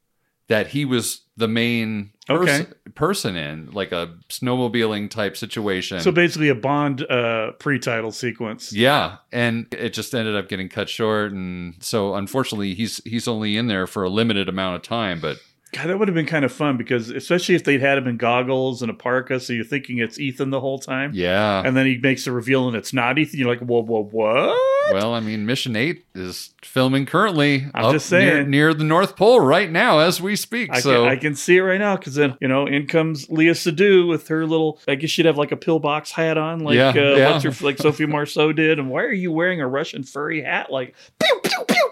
that 0.49 0.67
he 0.67 0.83
was 0.83 1.21
the 1.37 1.47
main 1.47 2.11
pers- 2.27 2.49
Okay. 2.61 2.65
person 2.95 3.37
in, 3.37 3.71
like 3.71 3.91
a 3.93 4.13
snowmobiling 4.29 5.09
type 5.09 5.37
situation. 5.37 6.01
So 6.01 6.11
basically, 6.11 6.49
a 6.49 6.55
Bond 6.55 7.09
uh, 7.09 7.51
pre-title 7.59 8.11
sequence. 8.11 8.73
Yeah, 8.73 9.17
and 9.31 9.67
it 9.73 9.93
just 9.93 10.13
ended 10.13 10.35
up 10.35 10.49
getting 10.49 10.67
cut 10.67 10.89
short, 10.89 11.31
and 11.31 11.75
so 11.79 12.15
unfortunately, 12.15 12.73
he's 12.73 13.01
he's 13.05 13.27
only 13.27 13.55
in 13.55 13.67
there 13.67 13.87
for 13.87 14.03
a 14.03 14.09
limited 14.09 14.49
amount 14.49 14.75
of 14.75 14.81
time. 14.81 15.21
But 15.21 15.37
God, 15.71 15.87
that 15.87 15.99
would 15.99 16.07
have 16.07 16.15
been 16.15 16.25
kind 16.25 16.43
of 16.43 16.51
fun 16.51 16.77
because, 16.77 17.09
especially 17.09 17.53
if 17.55 17.63
they'd 17.63 17.79
had 17.81 17.97
him 17.97 18.07
in 18.07 18.17
goggles 18.17 18.81
and 18.81 18.89
a 18.89 18.93
parka, 18.93 19.39
so 19.39 19.53
you're 19.53 19.63
thinking 19.63 19.99
it's 19.99 20.19
Ethan 20.19 20.49
the 20.49 20.59
whole 20.59 20.79
time. 20.79 21.11
yeah, 21.13 21.61
And 21.63 21.77
then 21.77 21.85
he 21.85 21.97
makes 21.97 22.25
a 22.25 22.31
reveal 22.31 22.67
and 22.67 22.75
it's 22.75 22.91
not 22.91 23.19
Ethan. 23.19 23.39
You're 23.39 23.49
like, 23.49 23.59
whoa, 23.59 23.83
whoa, 23.83 24.03
what? 24.03 24.57
well, 24.91 25.13
I 25.13 25.19
mean, 25.19 25.45
Mission 25.45 25.75
Eight 25.75 26.05
is 26.15 26.53
filming 26.63 27.05
currently. 27.05 27.67
I'm 27.75 27.85
up 27.85 27.93
just 27.93 28.07
saying. 28.07 28.25
near, 28.25 28.43
near 28.45 28.73
the 28.73 28.83
North 28.83 29.15
Pole 29.15 29.39
right 29.39 29.69
now 29.71 29.99
as 29.99 30.19
we 30.19 30.35
speak. 30.35 30.71
I, 30.71 30.79
so 30.79 31.03
can, 31.03 31.11
I 31.11 31.15
can 31.17 31.35
see 31.35 31.57
it 31.57 31.61
right 31.61 31.79
now 31.79 31.95
because 31.97 32.15
then, 32.15 32.35
you 32.41 32.47
know, 32.47 32.65
in 32.65 32.87
comes 32.87 33.27
Léa 33.27 33.51
Seydoux 33.51 34.07
with 34.07 34.27
her 34.29 34.47
little, 34.47 34.79
I 34.87 34.95
guess 34.95 35.11
she'd 35.11 35.27
have 35.27 35.37
like 35.37 35.51
a 35.51 35.57
pillbox 35.57 36.11
hat 36.11 36.37
on, 36.39 36.61
like, 36.61 36.75
Yeah, 36.75 36.89
uh, 36.89 37.15
yeah. 37.15 37.39
Her, 37.41 37.53
like 37.63 37.77
Sophie 37.77 38.05
Marceau 38.07 38.51
did. 38.53 38.79
And 38.79 38.89
why 38.89 39.03
are 39.03 39.11
you 39.11 39.31
wearing 39.31 39.61
a 39.61 39.67
Russian 39.67 40.01
furry 40.03 40.41
hat? 40.41 40.71
Like, 40.71 40.95
pew, 41.19 41.39
pew, 41.43 41.63
pew, 41.67 41.88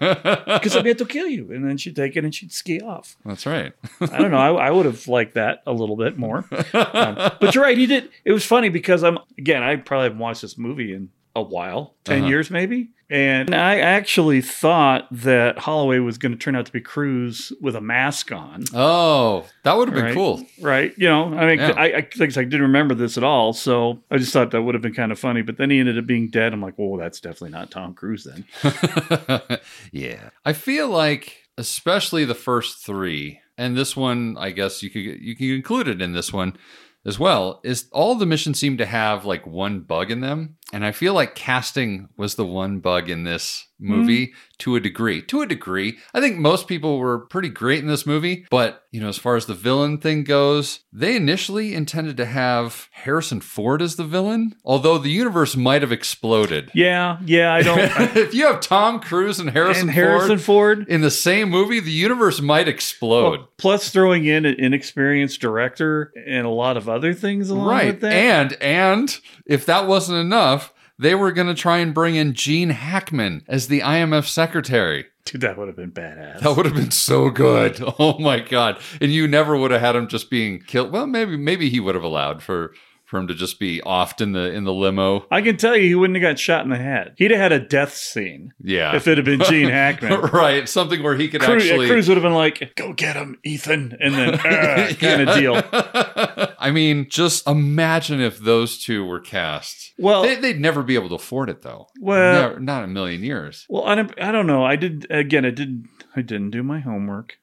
Because 0.00 0.74
I'm 0.74 0.84
here 0.84 0.94
to 1.02 1.04
kill 1.04 1.28
you. 1.28 1.52
And 1.52 1.64
then 1.64 1.76
she'd 1.76 1.94
take 1.94 2.16
it 2.16 2.24
and 2.24 2.34
she'd 2.34 2.52
ski 2.52 2.80
off. 2.80 3.16
that's 3.24 3.46
right. 3.46 3.72
I 4.00 4.18
don't 4.18 4.30
know. 4.30 4.38
I, 4.38 4.68
I 4.68 4.70
would 4.70 4.86
have 4.86 5.06
liked 5.06 5.34
that 5.34 5.62
a 5.66 5.72
little 5.72 5.96
bit 5.96 6.18
more. 6.18 6.44
Um, 6.72 7.14
but 7.40 7.54
you're 7.54 7.62
right. 7.64 7.76
He 7.78 7.86
did. 7.86 8.08
It 8.24 8.32
was 8.32 8.44
funny 8.44 8.68
because 8.70 9.04
I'm 9.04 9.18
again. 9.38 9.62
I 9.62 9.76
probably 9.76 10.04
haven't 10.04 10.18
watched 10.18 10.42
this 10.42 10.56
movie 10.58 10.92
in 10.94 11.10
a 11.36 11.42
while, 11.42 11.94
10 12.04 12.18
Uh-huh. 12.20 12.28
years 12.28 12.50
maybe. 12.50 12.90
And 13.12 13.52
I 13.52 13.78
actually 13.80 14.40
thought 14.40 15.08
that 15.10 15.58
Holloway 15.58 15.98
was 15.98 16.16
going 16.16 16.30
to 16.30 16.38
turn 16.38 16.54
out 16.54 16.66
to 16.66 16.72
be 16.72 16.80
Cruise 16.80 17.52
with 17.60 17.74
a 17.74 17.80
mask 17.80 18.30
on. 18.30 18.64
oh, 18.72 19.46
that 19.64 19.76
would 19.76 19.88
have 19.88 19.94
been 19.96 20.04
right? 20.04 20.14
cool. 20.14 20.46
right? 20.60 20.94
You 20.96 21.08
know, 21.08 21.34
I 21.36 21.46
mean, 21.48 21.58
Yeah. 21.58 21.72
I, 21.76 21.86
I, 21.86 22.08
like 22.18 22.36
I 22.36 22.40
I 22.40 22.44
didn't 22.44 22.62
remember 22.62 22.94
this 22.94 23.16
at 23.16 23.24
all, 23.24 23.52
so 23.52 23.98
I 24.12 24.18
just 24.18 24.32
thought 24.32 24.52
that 24.52 24.62
would 24.62 24.76
have 24.76 24.82
been 24.82 24.94
kind 24.94 25.10
of 25.10 25.18
funny. 25.18 25.42
But 25.42 25.56
then 25.56 25.70
he 25.70 25.80
ended 25.80 25.98
up 25.98 26.06
being 26.06 26.28
dead. 26.28 26.52
I'm 26.52 26.60
like, 26.62 26.74
well, 26.76 26.96
that's 27.00 27.18
definitely 27.18 27.50
not 27.50 27.72
Tom 27.72 27.94
Cruise 27.94 28.22
then. 28.24 28.44
yeah. 29.92 30.30
I 30.44 30.52
feel 30.52 30.88
like 30.88 31.36
especially 31.58 32.24
the 32.24 32.34
first 32.34 32.84
3 32.86 33.40
and 33.58 33.76
this 33.76 33.96
one 33.96 34.36
I 34.38 34.50
guess 34.50 34.82
you 34.82 34.88
could 34.90 35.02
you 35.02 35.36
can 35.36 35.50
include 35.50 35.88
it 35.88 36.00
in 36.00 36.12
this 36.12 36.32
one 36.32 36.56
as 37.04 37.18
well 37.18 37.60
is 37.64 37.86
all 37.92 38.14
the 38.14 38.24
missions 38.24 38.58
seem 38.58 38.78
to 38.78 38.86
have 38.86 39.24
like 39.26 39.46
one 39.46 39.80
bug 39.80 40.10
in 40.10 40.20
them 40.20 40.56
and 40.72 40.84
I 40.84 40.92
feel 40.92 41.14
like 41.14 41.34
casting 41.34 42.08
was 42.16 42.34
the 42.34 42.46
one 42.46 42.80
bug 42.80 43.10
in 43.10 43.24
this 43.24 43.66
movie 43.80 44.34
to 44.58 44.76
a 44.76 44.80
degree. 44.80 45.22
To 45.22 45.42
a 45.42 45.46
degree. 45.46 45.98
I 46.12 46.20
think 46.20 46.36
most 46.36 46.68
people 46.68 46.98
were 46.98 47.18
pretty 47.18 47.48
great 47.48 47.80
in 47.80 47.86
this 47.86 48.06
movie, 48.06 48.46
but 48.50 48.84
you 48.92 49.00
know, 49.00 49.08
as 49.08 49.18
far 49.18 49.36
as 49.36 49.46
the 49.46 49.54
villain 49.54 49.98
thing 49.98 50.24
goes, 50.24 50.80
they 50.92 51.16
initially 51.16 51.74
intended 51.74 52.16
to 52.18 52.26
have 52.26 52.88
Harrison 52.90 53.40
Ford 53.40 53.80
as 53.80 53.96
the 53.96 54.04
villain, 54.04 54.56
although 54.64 54.98
the 54.98 55.10
universe 55.10 55.56
might 55.56 55.82
have 55.82 55.92
exploded. 55.92 56.70
Yeah, 56.74 57.18
yeah, 57.24 57.54
I 57.54 57.62
don't. 57.62 57.78
if 58.16 58.34
you 58.34 58.46
have 58.46 58.60
Tom 58.60 59.00
Cruise 59.00 59.38
and 59.38 59.50
Harrison, 59.50 59.82
and 59.82 59.90
Harrison 59.92 60.38
Ford, 60.38 60.86
in 60.88 61.00
the 61.00 61.10
same 61.10 61.50
movie, 61.50 61.80
the 61.80 61.90
universe 61.90 62.40
might 62.40 62.68
explode. 62.68 63.38
Well, 63.40 63.48
plus 63.56 63.90
throwing 63.90 64.26
in 64.26 64.44
an 64.44 64.56
inexperienced 64.58 65.40
director 65.40 66.12
and 66.26 66.46
a 66.46 66.50
lot 66.50 66.76
of 66.76 66.88
other 66.88 67.14
things 67.14 67.48
along 67.48 67.68
right. 67.68 67.86
with 67.86 68.00
that. 68.00 68.12
And 68.12 68.52
and 68.60 69.18
if 69.46 69.66
that 69.66 69.86
wasn't 69.86 70.18
enough, 70.18 70.59
they 71.00 71.14
were 71.14 71.32
going 71.32 71.46
to 71.46 71.54
try 71.54 71.78
and 71.78 71.94
bring 71.94 72.14
in 72.14 72.34
Gene 72.34 72.70
Hackman 72.70 73.42
as 73.48 73.68
the 73.68 73.80
IMF 73.80 74.26
secretary. 74.26 75.06
Dude, 75.24 75.40
that 75.40 75.56
would 75.56 75.66
have 75.68 75.76
been 75.76 75.92
badass. 75.92 76.40
That 76.40 76.56
would 76.56 76.66
have 76.66 76.74
been 76.74 76.90
so 76.90 77.30
good. 77.30 77.80
Oh 77.98 78.18
my 78.18 78.40
god. 78.40 78.78
And 79.00 79.12
you 79.12 79.26
never 79.26 79.56
would 79.56 79.70
have 79.70 79.80
had 79.80 79.96
him 79.96 80.08
just 80.08 80.30
being 80.30 80.60
killed. 80.60 80.92
Well, 80.92 81.06
maybe 81.06 81.36
maybe 81.36 81.68
he 81.70 81.80
would 81.80 81.94
have 81.94 82.04
allowed 82.04 82.42
for 82.42 82.72
for 83.10 83.18
him 83.18 83.26
to 83.26 83.34
just 83.34 83.58
be 83.58 83.80
offed 83.84 84.20
in 84.20 84.30
the 84.30 84.52
in 84.52 84.62
the 84.62 84.72
limo. 84.72 85.26
I 85.32 85.42
can 85.42 85.56
tell 85.56 85.76
you, 85.76 85.82
he 85.82 85.94
wouldn't 85.96 86.16
have 86.16 86.22
got 86.30 86.38
shot 86.38 86.62
in 86.62 86.70
the 86.70 86.76
head. 86.78 87.14
He'd 87.18 87.32
have 87.32 87.40
had 87.40 87.50
a 87.52 87.58
death 87.58 87.94
scene. 87.96 88.52
Yeah. 88.62 88.94
if 88.94 89.08
it 89.08 89.18
had 89.18 89.24
been 89.24 89.40
Gene 89.42 89.68
Hackman. 89.70 90.20
right. 90.30 90.68
Something 90.68 91.02
where 91.02 91.16
he 91.16 91.28
could 91.28 91.40
Cruise, 91.40 91.64
actually 91.64 91.88
Cruise 91.88 92.06
would 92.08 92.16
have 92.16 92.22
been 92.22 92.34
like, 92.34 92.72
"Go 92.76 92.92
get 92.92 93.16
him, 93.16 93.36
Ethan," 93.44 93.96
and 94.00 94.14
then 94.14 94.34
uh, 94.34 94.92
kind 95.00 95.28
of 95.28 95.36
deal. 95.36 95.60
I 96.58 96.70
mean, 96.70 97.08
just 97.10 97.46
imagine 97.48 98.20
if 98.20 98.38
those 98.38 98.78
two 98.82 99.04
were 99.04 99.20
cast. 99.20 99.92
Well- 99.98 100.22
they, 100.22 100.36
they'd 100.36 100.60
never 100.60 100.82
be 100.82 100.94
able 100.94 101.08
to 101.08 101.14
afford 101.16 101.50
it, 101.50 101.62
though. 101.62 101.88
Well- 102.00 102.42
Never- 102.48 102.60
not 102.60 102.84
a 102.84 102.86
million 102.86 103.24
years. 103.24 103.66
Well, 103.68 103.84
I 103.84 103.94
don't, 103.96 104.12
I 104.22 104.30
don't 104.30 104.46
know. 104.46 104.64
I 104.64 104.76
did 104.76 105.06
again. 105.10 105.44
I 105.44 105.50
did. 105.50 105.84
I 106.14 106.22
didn't 106.22 106.50
do 106.50 106.62
my 106.62 106.78
homework. 106.80 107.34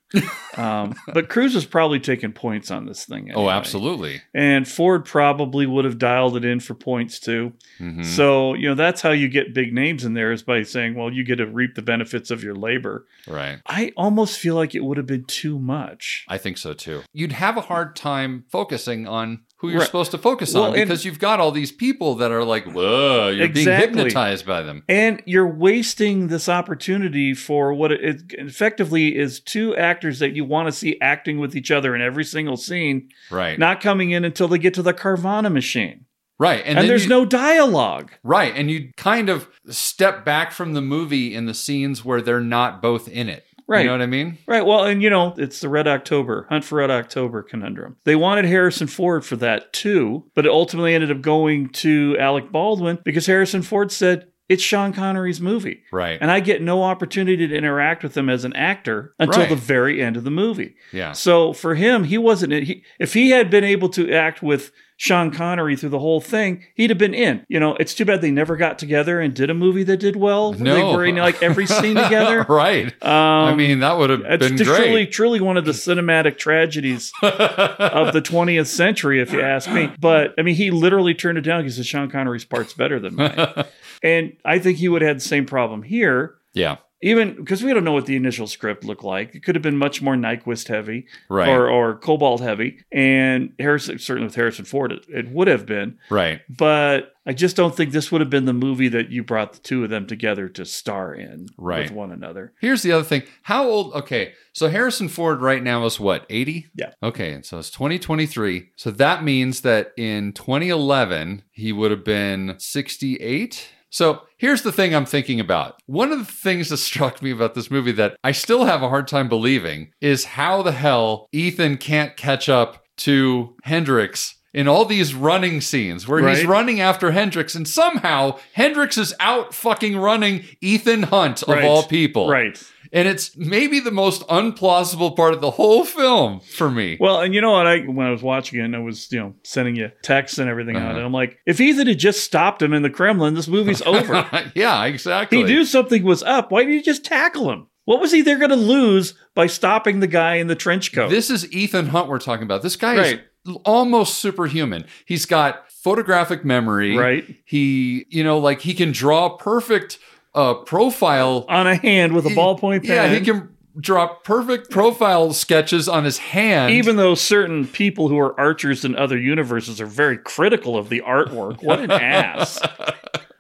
Um, 0.56 0.96
but 1.14 1.30
Cruise 1.30 1.56
is 1.56 1.66
probably 1.66 2.00
taking 2.00 2.32
points 2.32 2.72
on 2.72 2.86
this 2.86 3.06
thing. 3.06 3.32
Oh, 3.36 3.50
absolutely. 3.50 4.22
And 4.34 4.68
Ford 4.68 5.06
probably 5.06 5.66
would 5.66 5.86
have 5.86 5.98
dialed 6.00 6.36
it 6.38 6.46
in 6.46 6.60
for 6.60 6.74
points 6.74 7.20
too. 7.20 7.54
Mhm. 7.80 8.04
So 8.06 8.54
you 8.54 8.70
know 8.70 8.76
that's 8.76 9.02
how 9.02 9.12
you 9.12 9.28
get 9.28 9.54
big 9.54 9.74
names 9.74 10.04
in 10.06 10.14
there 10.14 10.32
is 10.32 10.44
by 10.44 10.64
saying, 10.64 10.96
well, 10.96 11.12
you 11.12 11.24
get 11.24 11.36
to 11.36 11.46
reap 11.46 11.76
the 11.76 11.82
benefits 11.82 12.32
of 12.32 12.44
your 12.44 12.56
labor. 12.56 13.06
Right. 13.28 13.60
I 13.68 13.92
almost 13.98 14.40
feel 14.40 14.56
like 14.56 14.74
it 14.74 14.84
would 14.84 14.98
have 14.98 15.06
been 15.06 15.26
too 15.26 15.60
much. 15.60 16.26
I 16.28 16.38
think 16.38 16.58
so 16.58 16.74
too. 16.74 17.04
You'd 17.14 17.34
have 17.34 17.58
a 17.58 17.62
hard 17.62 17.96
time 17.96 18.46
focusing 18.50 19.08
on 19.08 19.42
who 19.60 19.70
you're 19.70 19.80
Right. 19.80 19.86
supposed 19.88 20.12
to 20.12 20.18
focus 20.20 20.54
on 20.54 20.76
and- 20.76 20.88
because 20.88 21.04
you've 21.04 21.18
got 21.20 21.40
all 21.40 21.52
these 21.52 21.72
people 21.72 22.14
that 22.16 22.32
are 22.32 22.44
like, 22.44 22.66
whoa, 22.66 23.30
you're 23.30 23.50
being 23.50 23.66
hypnotized 23.68 24.46
by 24.46 24.62
them. 24.62 24.84
And 24.88 25.22
you're 25.26 25.48
wasting 25.48 26.28
this 26.28 26.48
opportunity 26.48 27.34
for 27.34 27.74
what 27.74 27.92
it, 27.92 28.22
effectively 28.34 29.16
is 29.18 29.40
two 29.40 29.76
actors 29.76 30.20
that 30.20 30.36
you 30.36 30.46
want 30.46 30.68
to 30.68 30.72
see 30.72 30.98
acting 31.02 31.40
with 31.40 31.56
each 31.56 31.72
other 31.72 31.96
in 31.96 32.02
every 32.04 32.24
single 32.24 32.56
scene, 32.58 33.10
Right. 33.32 33.58
not 33.58 33.82
coming 33.82 34.12
in 34.12 34.24
until 34.26 34.48
they 34.48 34.60
get 34.60 34.76
to 34.76 34.84
the 34.84 34.94
Carvana 34.94 35.52
machine. 35.52 36.02
right. 36.40 36.62
And, 36.68 36.78
then 36.78 36.88
there's 36.88 37.06
you- 37.06 37.10
no 37.10 37.26
dialogue. 37.26 38.12
Right. 38.24 38.54
And 38.56 38.70
you 38.70 38.92
kind 38.96 39.28
of 39.28 39.48
step 39.70 40.24
back 40.24 40.52
from 40.52 40.74
the 40.76 40.82
movie 40.84 41.34
in 41.34 41.48
the 41.48 41.56
scenes 41.56 42.06
where 42.06 42.22
they're 42.22 42.40
not 42.40 42.80
both 42.80 43.08
in 43.08 43.28
it. 43.28 43.44
Right. 43.68 43.82
You 43.82 43.88
know 43.88 43.92
what 43.94 44.02
I 44.02 44.06
mean? 44.08 44.38
Right. 44.48 44.66
Well, 44.66 44.86
and 44.86 45.04
you 45.04 45.10
know, 45.10 45.34
it's 45.38 45.60
the 45.60 45.70
Red 45.70 45.88
October, 45.88 46.46
Hunt 46.50 46.64
for 46.64 46.78
Red 46.78 46.90
October 46.92 47.44
conundrum. 47.44 47.98
They 48.06 48.16
wanted 48.16 48.46
Harrison 48.46 48.88
Ford 48.88 49.26
for 49.26 49.36
that 49.38 49.74
too, 49.74 50.24
but 50.36 50.46
it 50.46 50.52
ultimately 50.52 50.94
ended 50.96 51.12
up 51.12 51.22
going 51.22 51.70
to 51.70 52.16
Alec 52.20 52.52
Baldwin 52.52 53.00
because 53.04 53.26
Harrison 53.26 53.62
Ford 53.62 53.92
said, 53.92 54.28
it's 54.50 54.64
Sean 54.64 54.94
Connery's 54.94 55.42
movie. 55.42 55.84
Right. 55.92 56.18
And 56.22 56.32
I 56.32 56.40
get 56.40 56.62
no 56.62 56.82
opportunity 56.84 57.46
to 57.48 57.54
interact 57.54 58.02
with 58.02 58.16
him 58.16 58.30
as 58.30 58.46
an 58.46 58.54
actor 58.54 59.14
until 59.20 59.42
Right. 59.42 59.50
the 59.50 59.58
very 59.58 60.02
end 60.02 60.16
of 60.16 60.24
the 60.24 60.32
movie. 60.32 60.76
Yeah. 60.94 61.12
So 61.12 61.52
for 61.52 61.76
him, 61.76 62.06
he 62.06 62.18
wasn't. 62.18 62.54
He, 62.54 62.84
if 62.98 63.14
he 63.14 63.32
had 63.32 63.50
been 63.50 63.66
able 63.66 63.90
to 63.90 64.14
act 64.14 64.42
with 64.42 64.72
Sean 64.98 65.30
Connery 65.32 65.76
through 65.76 65.90
the 65.90 66.00
whole 66.00 66.20
thing, 66.20 66.64
he'd 66.74 66.90
have 66.90 66.98
been 66.98 67.14
in. 67.14 67.46
You 67.48 67.60
know, 67.60 67.76
it's 67.76 67.94
too 67.94 68.04
bad 68.04 68.22
they 68.22 68.32
never 68.32 68.56
got 68.58 68.80
together 68.80 69.20
and 69.22 69.34
did 69.34 69.50
a 69.50 69.54
movie 69.54 69.84
that 69.84 69.98
did 69.98 70.16
well. 70.16 70.54
No. 70.54 70.74
they 70.74 70.84
were 70.84 71.06
in 71.06 71.16
like 71.18 71.42
every 71.44 71.66
scene 71.68 71.96
together. 71.96 72.46
right. 72.50 72.88
Um, 73.04 73.12
I 73.12 73.56
mean, 73.56 73.80
that 73.80 73.98
would 73.98 74.10
have 74.10 74.40
been 74.40 74.58
truly, 74.58 75.06
truly 75.06 75.40
one 75.40 75.56
of 75.56 75.66
the 75.66 75.72
cinematic 75.72 76.38
tragedies 76.38 77.12
of 77.22 78.12
the 78.14 78.22
20th 78.22 78.68
century, 78.68 79.22
if 79.22 79.32
you 79.32 79.42
ask 79.42 79.70
me. 79.70 79.92
But 80.00 80.34
I 80.38 80.42
mean, 80.42 80.56
he 80.56 80.72
literally 80.72 81.14
turned 81.14 81.38
it 81.38 81.42
down 81.42 81.62
because 81.64 81.86
Sean 81.86 82.10
Connery's 82.10 82.46
part's 82.46 82.74
better 82.74 83.00
than 83.00 83.16
mine. 83.16 83.66
and 84.04 84.36
I 84.44 84.58
think 84.60 84.80
he 84.80 84.90
would 84.90 85.02
have 85.04 85.10
had 85.10 85.18
the 85.18 85.22
same 85.22 85.46
problem 85.46 85.84
here. 85.84 86.36
yeah. 86.54 86.78
Even 87.02 87.36
because 87.36 87.64
we 87.64 87.74
don't 87.74 87.84
know 87.84 87.92
what 87.94 88.08
the 88.08 88.16
initial 88.16 88.48
script 88.48 88.84
looked 88.84 89.04
like. 89.04 89.36
It 89.36 89.44
could 89.44 89.56
have 89.56 89.62
been 89.62 89.78
much 89.78 90.02
more 90.02 90.16
Nyqvist 90.16 90.68
heavy 90.68 91.06
Right. 91.30 91.48
or, 91.48 91.70
or 91.70 91.96
Cobalt 91.96 92.42
heavy. 92.42 92.80
And 92.92 93.54
Harrison, 93.60 94.00
certainly 94.00 94.28
with 94.28 94.36
Harrison 94.36 94.66
Ford, 94.66 94.92
it, 94.92 95.06
it 95.10 95.30
would 95.30 95.48
have 95.48 95.66
been. 95.68 96.00
Right. 96.10 96.42
But 96.50 97.14
I 97.26 97.34
just 97.34 97.56
don't 97.56 97.76
think 97.76 97.92
this 97.92 98.12
would 98.12 98.22
have 98.22 98.30
been 98.32 98.46
the 98.46 98.54
movie 98.54 98.88
that 98.88 99.12
you 99.12 99.24
brought 99.24 99.54
the 99.54 99.60
two 99.60 99.84
of 99.84 99.90
them 99.92 100.08
together 100.08 100.48
to 100.50 100.66
star 100.66 101.14
in 101.14 101.50
Right. 101.58 101.84
with 101.84 101.92
one 101.92 102.12
another. 102.12 102.54
Here's 102.62 102.82
the 102.82 102.94
other 102.94 103.04
thing. 103.04 103.24
How 103.44 103.68
old? 103.68 103.94
Okay. 103.94 104.34
So 104.54 104.70
Harrison 104.70 105.08
Ford 105.08 105.40
right 105.42 105.62
now 105.62 105.86
is 105.86 106.00
what, 106.00 106.26
80? 106.32 106.68
Yeah. 106.74 106.94
Okay. 107.04 107.32
And 107.32 107.46
so 107.46 107.60
it's 107.60 107.70
2023. 107.70 108.70
So 108.76 108.90
that 108.92 109.24
means 109.24 109.62
that 109.62 109.92
in 109.98 110.34
2011, 110.34 111.44
he 111.52 111.72
would 111.72 111.92
have 111.92 112.04
been 112.04 112.56
68. 112.58 113.70
So 113.90 114.22
here's 114.38 114.62
the 114.64 114.72
thing 114.72 114.94
I'm 114.94 115.06
thinking 115.06 115.40
about. 115.40 115.82
One 115.86 116.12
of 116.12 116.20
the 116.20 116.26
things 116.32 116.70
that 116.70 116.78
struck 116.90 117.22
me 117.22 117.32
about 117.32 117.56
this 117.56 117.72
movie 117.72 117.94
that 117.94 118.18
I 118.24 118.32
still 118.32 118.66
have 118.66 118.84
a 118.84 118.90
hard 118.90 119.08
time 119.08 119.30
believing 119.30 119.92
is 120.02 120.26
how 120.26 120.62
the 120.62 120.72
hell 120.74 121.28
Ethan 121.32 121.78
can't 121.78 122.16
catch 122.18 122.50
up 122.50 122.84
to 122.98 123.56
Hendricks 123.64 124.36
in 124.54 124.68
all 124.68 124.86
these 124.86 125.14
running 125.14 125.62
scenes 125.62 126.08
where 126.08 126.28
he's 126.28 126.46
running 126.46 126.80
after 126.82 127.12
Hendricks 127.12 127.54
and 127.54 127.68
somehow 127.68 128.40
Hendricks 128.54 128.98
is 128.98 129.14
out 129.20 129.54
fucking 129.54 129.98
running 129.98 130.46
Ethan 130.62 131.04
Hunt 131.04 131.44
of 131.44 131.50
Right. 131.50 131.64
all 131.64 131.84
people. 131.84 132.28
Right. 132.28 132.60
And 132.92 133.08
it's 133.08 133.36
maybe 133.38 133.80
the 133.80 133.92
most 133.92 134.28
unplausible 134.28 135.16
part 135.16 135.34
of 135.34 135.42
the 135.42 135.52
whole 135.52 135.86
film 135.86 136.40
for 136.40 136.70
me. 136.72 136.98
Well, 137.00 137.22
and 137.22 137.34
you 137.34 137.42
know 137.42 137.52
what? 137.52 137.68
I 137.68 137.80
when 137.82 138.08
I 138.08 138.12
was 138.12 138.24
watching 138.24 138.60
it, 138.60 138.64
and 138.64 138.76
I 138.76 138.80
was 138.80 139.12
you 139.12 139.20
know 139.20 139.34
sending 139.44 139.76
you 139.76 139.92
texts 140.04 140.38
and 140.40 140.50
everything 140.50 140.76
out, 140.76 140.84
Uh-huh. 140.84 140.98
and 140.98 141.06
I'm 141.06 141.14
like, 141.14 141.38
if 141.46 141.60
Ethan 141.60 141.88
had 141.88 142.00
just 142.00 142.24
stopped 142.24 142.62
him 142.62 142.74
in 142.74 142.82
the 142.84 142.90
Kremlin, 142.90 143.34
this 143.34 143.48
movie's 143.48 143.82
over. 143.86 144.28
yeah, 144.56 144.86
exactly. 144.86 145.40
he 145.40 145.44
knew 145.44 145.66
something 145.66 146.04
was 146.04 146.24
up. 146.24 146.52
Why 146.52 146.64
did 146.64 146.74
he 146.74 146.82
just 146.82 147.06
tackle 147.06 147.52
him? 147.52 147.68
What 147.86 148.02
was 148.02 148.12
he 148.12 148.22
there 148.22 148.38
going 148.38 148.50
to 148.50 148.56
lose 148.58 149.14
by 149.34 149.48
stopping 149.48 150.02
the 150.02 150.08
guy 150.08 150.36
in 150.36 150.48
the 150.48 150.56
trench 150.56 150.92
coat? 150.94 151.10
This 151.10 151.30
is 151.30 151.50
Ethan 151.54 151.88
Hunt 151.88 152.10
we're 152.10 152.20
talking 152.20 152.44
about. 152.44 152.62
This 152.62 152.76
guy 152.76 152.98
Right. 152.98 153.22
is 153.48 153.56
almost 153.64 154.16
superhuman. 154.20 154.84
He's 155.06 155.26
got 155.26 155.72
photographic 155.72 156.44
memory. 156.44 156.98
Right. 156.98 157.24
He, 157.46 158.06
you 158.10 158.26
know, 158.26 158.40
like 158.40 158.60
he 158.60 158.74
can 158.74 158.92
draw 158.92 159.30
perfect 159.38 160.00
uh 160.38 160.54
profile 160.54 161.46
on 161.50 161.68
a 161.68 161.76
hand 161.76 162.14
with 162.14 162.26
a 162.26 162.30
ballpoint 162.30 162.86
pen. 162.86 163.12
Yeah, 163.12 163.20
he 163.20 163.26
can 163.26 163.50
draw 163.80 164.08
perfect 164.08 164.72
profile 164.72 165.34
sketches 165.34 165.88
on 165.88 166.04
his 166.04 166.18
hand. 166.18 166.74
Even 166.74 166.96
though 166.96 167.16
certain 167.16 167.68
people 167.68 168.08
who 168.08 168.18
are 168.18 168.40
archers 168.40 168.86
in 168.86 168.96
other 168.96 169.18
universes 169.18 169.82
are 169.82 169.86
very 169.86 170.18
critical 170.18 170.78
of 170.78 170.90
the 170.90 171.02
artwork, 171.02 171.64
what 171.64 171.80
an 171.80 171.92
ass. 171.92 172.62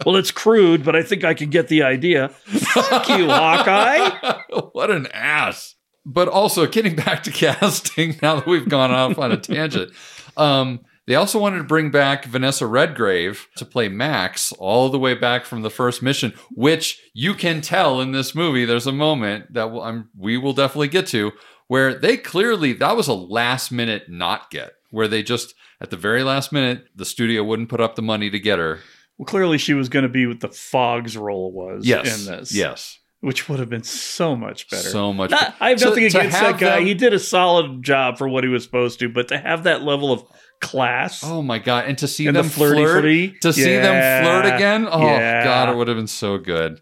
Well, 0.05 0.15
it's 0.15 0.31
crude, 0.31 0.83
but 0.83 0.95
I 0.95 1.03
think 1.03 1.23
I 1.23 1.33
can 1.33 1.49
get 1.49 1.67
the 1.67 1.83
idea. 1.83 2.29
Fuck 2.29 3.09
you, 3.09 3.29
Hawkeye. 3.29 4.35
what 4.71 4.91
an 4.91 5.07
ass. 5.07 5.75
But 6.05 6.29
also 6.29 6.65
getting 6.67 6.95
back 6.95 7.23
to 7.23 7.31
casting 7.33 8.17
now 8.21 8.35
that 8.35 8.47
we've 8.47 8.69
gone 8.69 8.91
off 8.91 9.17
on 9.17 9.31
a 9.31 9.37
tangent. 9.37 9.91
Um, 10.37 10.81
they 11.07 11.15
also 11.15 11.39
wanted 11.39 11.57
to 11.57 11.63
bring 11.63 11.89
back 11.89 12.25
Vanessa 12.25 12.67
Redgrave 12.67 13.47
to 13.55 13.65
play 13.65 13.87
Max 13.89 14.51
all 14.53 14.89
the 14.89 14.99
way 14.99 15.13
back 15.15 15.45
from 15.45 15.61
the 15.63 15.69
first 15.69 16.03
mission, 16.03 16.33
which 16.51 17.01
you 17.13 17.33
can 17.33 17.61
tell 17.61 17.99
in 18.01 18.11
this 18.11 18.35
movie. 18.35 18.65
There's 18.65 18.85
a 18.87 18.91
moment 18.91 19.53
that 19.53 19.67
I'm, 19.67 20.09
we 20.17 20.37
will 20.37 20.53
definitely 20.53 20.89
get 20.89 21.07
to 21.07 21.31
where 21.67 21.93
they 21.93 22.15
clearly, 22.17 22.73
that 22.73 22.95
was 22.95 23.07
a 23.07 23.13
last 23.13 23.71
minute 23.71 24.03
not 24.09 24.51
get, 24.51 24.73
where 24.91 25.07
they 25.07 25.23
just, 25.23 25.53
at 25.81 25.89
the 25.89 25.97
very 25.97 26.23
last 26.23 26.51
minute, 26.53 26.85
the 26.95 27.05
studio 27.05 27.43
wouldn't 27.43 27.69
put 27.69 27.81
up 27.81 27.95
the 27.95 28.01
money 28.01 28.29
to 28.29 28.39
get 28.39 28.59
her. 28.59 28.79
Well, 29.17 29.25
clearly 29.25 29.57
she 29.57 29.73
was 29.73 29.89
going 29.89 30.03
to 30.03 30.09
be 30.09 30.27
what 30.27 30.39
the 30.41 30.47
Fog's 30.49 31.17
role 31.17 31.51
was 31.51 31.85
Yes. 31.85 32.19
in 32.27 32.31
this. 32.31 32.53
Yes. 32.53 32.99
Which 33.19 33.49
would 33.49 33.59
have 33.59 33.69
been 33.69 33.83
so 33.83 34.35
much 34.35 34.69
better. 34.69 34.87
So 34.89 35.11
much 35.11 35.31
Not- 35.31 35.39
better. 35.41 35.55
I 35.59 35.69
have 35.69 35.81
nothing 35.81 36.05
against 36.05 36.39
that 36.39 36.59
guy. 36.59 36.75
them- 36.77 36.85
He 36.85 36.93
did 36.93 37.13
a 37.13 37.19
solid 37.19 37.81
job 37.83 38.17
for 38.17 38.29
what 38.29 38.43
he 38.43 38.49
was 38.49 38.63
supposed 38.63 38.99
to, 38.99 39.09
but 39.09 39.27
to 39.29 39.37
have 39.39 39.63
that 39.63 39.81
level 39.81 40.11
of 40.11 40.23
class. 40.61 41.23
Oh 41.23 41.41
my 41.41 41.59
god! 41.59 41.85
And 41.87 41.97
to 41.99 42.07
see 42.07 42.27
And 42.27 42.35
the 42.35 42.41
them 42.43 42.49
flirty 42.49 42.81
flirt, 42.81 42.91
flirty? 43.01 43.31
to 43.41 43.53
see 43.53 43.75
them 43.77 44.23
flirt 44.23 44.53
again. 44.55 44.87
Oh 44.89 45.01
Yeah. 45.01 45.43
god, 45.43 45.69
it 45.69 45.75
would 45.77 45.87
have 45.87 45.97
been 45.97 46.07
so 46.07 46.37
good. 46.37 46.79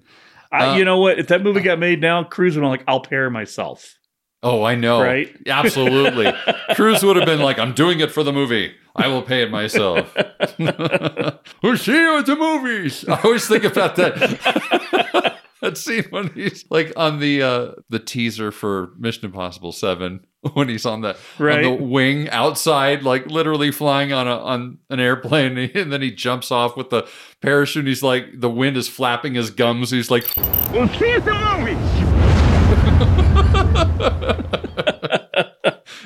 I, 0.52 0.68
Uh, 0.68 0.76
you 0.78 0.86
know 0.86 1.00
what? 1.00 1.20
If 1.20 1.28
that 1.28 1.42
movie 1.44 1.62
got 1.62 1.80
made 1.80 2.00
now, 2.02 2.24
Cruise 2.24 2.56
would 2.56 2.64
have 2.64 2.70
like, 2.72 2.84
I'll 2.88 3.02
pair 3.02 3.30
myself. 3.30 3.96
Oh, 4.44 4.64
I 4.64 4.76
know. 4.76 5.02
Right? 5.02 5.36
Absolutely. 5.48 6.32
Cruise 6.76 7.04
would 7.04 7.16
have 7.16 7.26
been 7.26 7.40
like, 7.42 7.58
I'm 7.58 7.74
doing 7.74 8.00
it 8.00 8.12
for 8.12 8.24
the 8.24 8.32
movie. 8.32 8.74
I 8.96 9.08
will 9.08 9.24
pay 9.24 9.42
it 9.42 9.50
myself. 9.52 10.14
we'll 10.60 11.78
see 11.78 11.98
you 11.98 12.18
at 12.20 12.26
the 12.26 12.36
movies. 12.38 13.06
I 13.08 13.20
always 13.24 13.48
think 13.48 13.64
about 13.64 13.96
that. 13.98 15.36
that 15.62 15.78
scene 15.78 16.04
when 16.12 16.30
he's 16.34 16.64
like 16.70 16.94
on 16.96 17.20
the 17.20 17.42
uh 17.42 17.72
the 17.90 18.00
teaser 18.00 18.52
for 18.52 18.92
Mission 19.00 19.26
Impossible 19.26 19.72
7 19.72 20.26
when 20.54 20.70
he's 20.70 20.86
on 20.86 21.02
the 21.02 21.18
Right. 21.40 21.64
on 21.66 21.78
the 21.78 21.84
wing 21.84 22.30
outside 22.30 23.04
like 23.04 23.28
literally 23.28 23.72
flying 23.72 24.14
on 24.14 24.28
a 24.28 24.38
on 24.38 24.78
an 24.90 25.00
airplane 25.00 25.58
and 25.76 25.92
then 25.92 26.02
he 26.02 26.12
jumps 26.12 26.52
off 26.52 26.78
with 26.78 26.90
the 26.90 27.08
parachute 27.42 27.86
he's 27.88 28.04
like 28.04 28.26
the 28.40 28.50
wind 28.50 28.78
is 28.78 28.88
flapping 28.88 29.34
his 29.36 29.50
gums 29.50 29.92
he's 29.92 30.10
like 30.12 30.26
We'll 30.72 30.88
see 30.90 31.10
you 31.10 31.16
at 31.16 31.26
the 31.26 31.34
movies. 31.58 33.26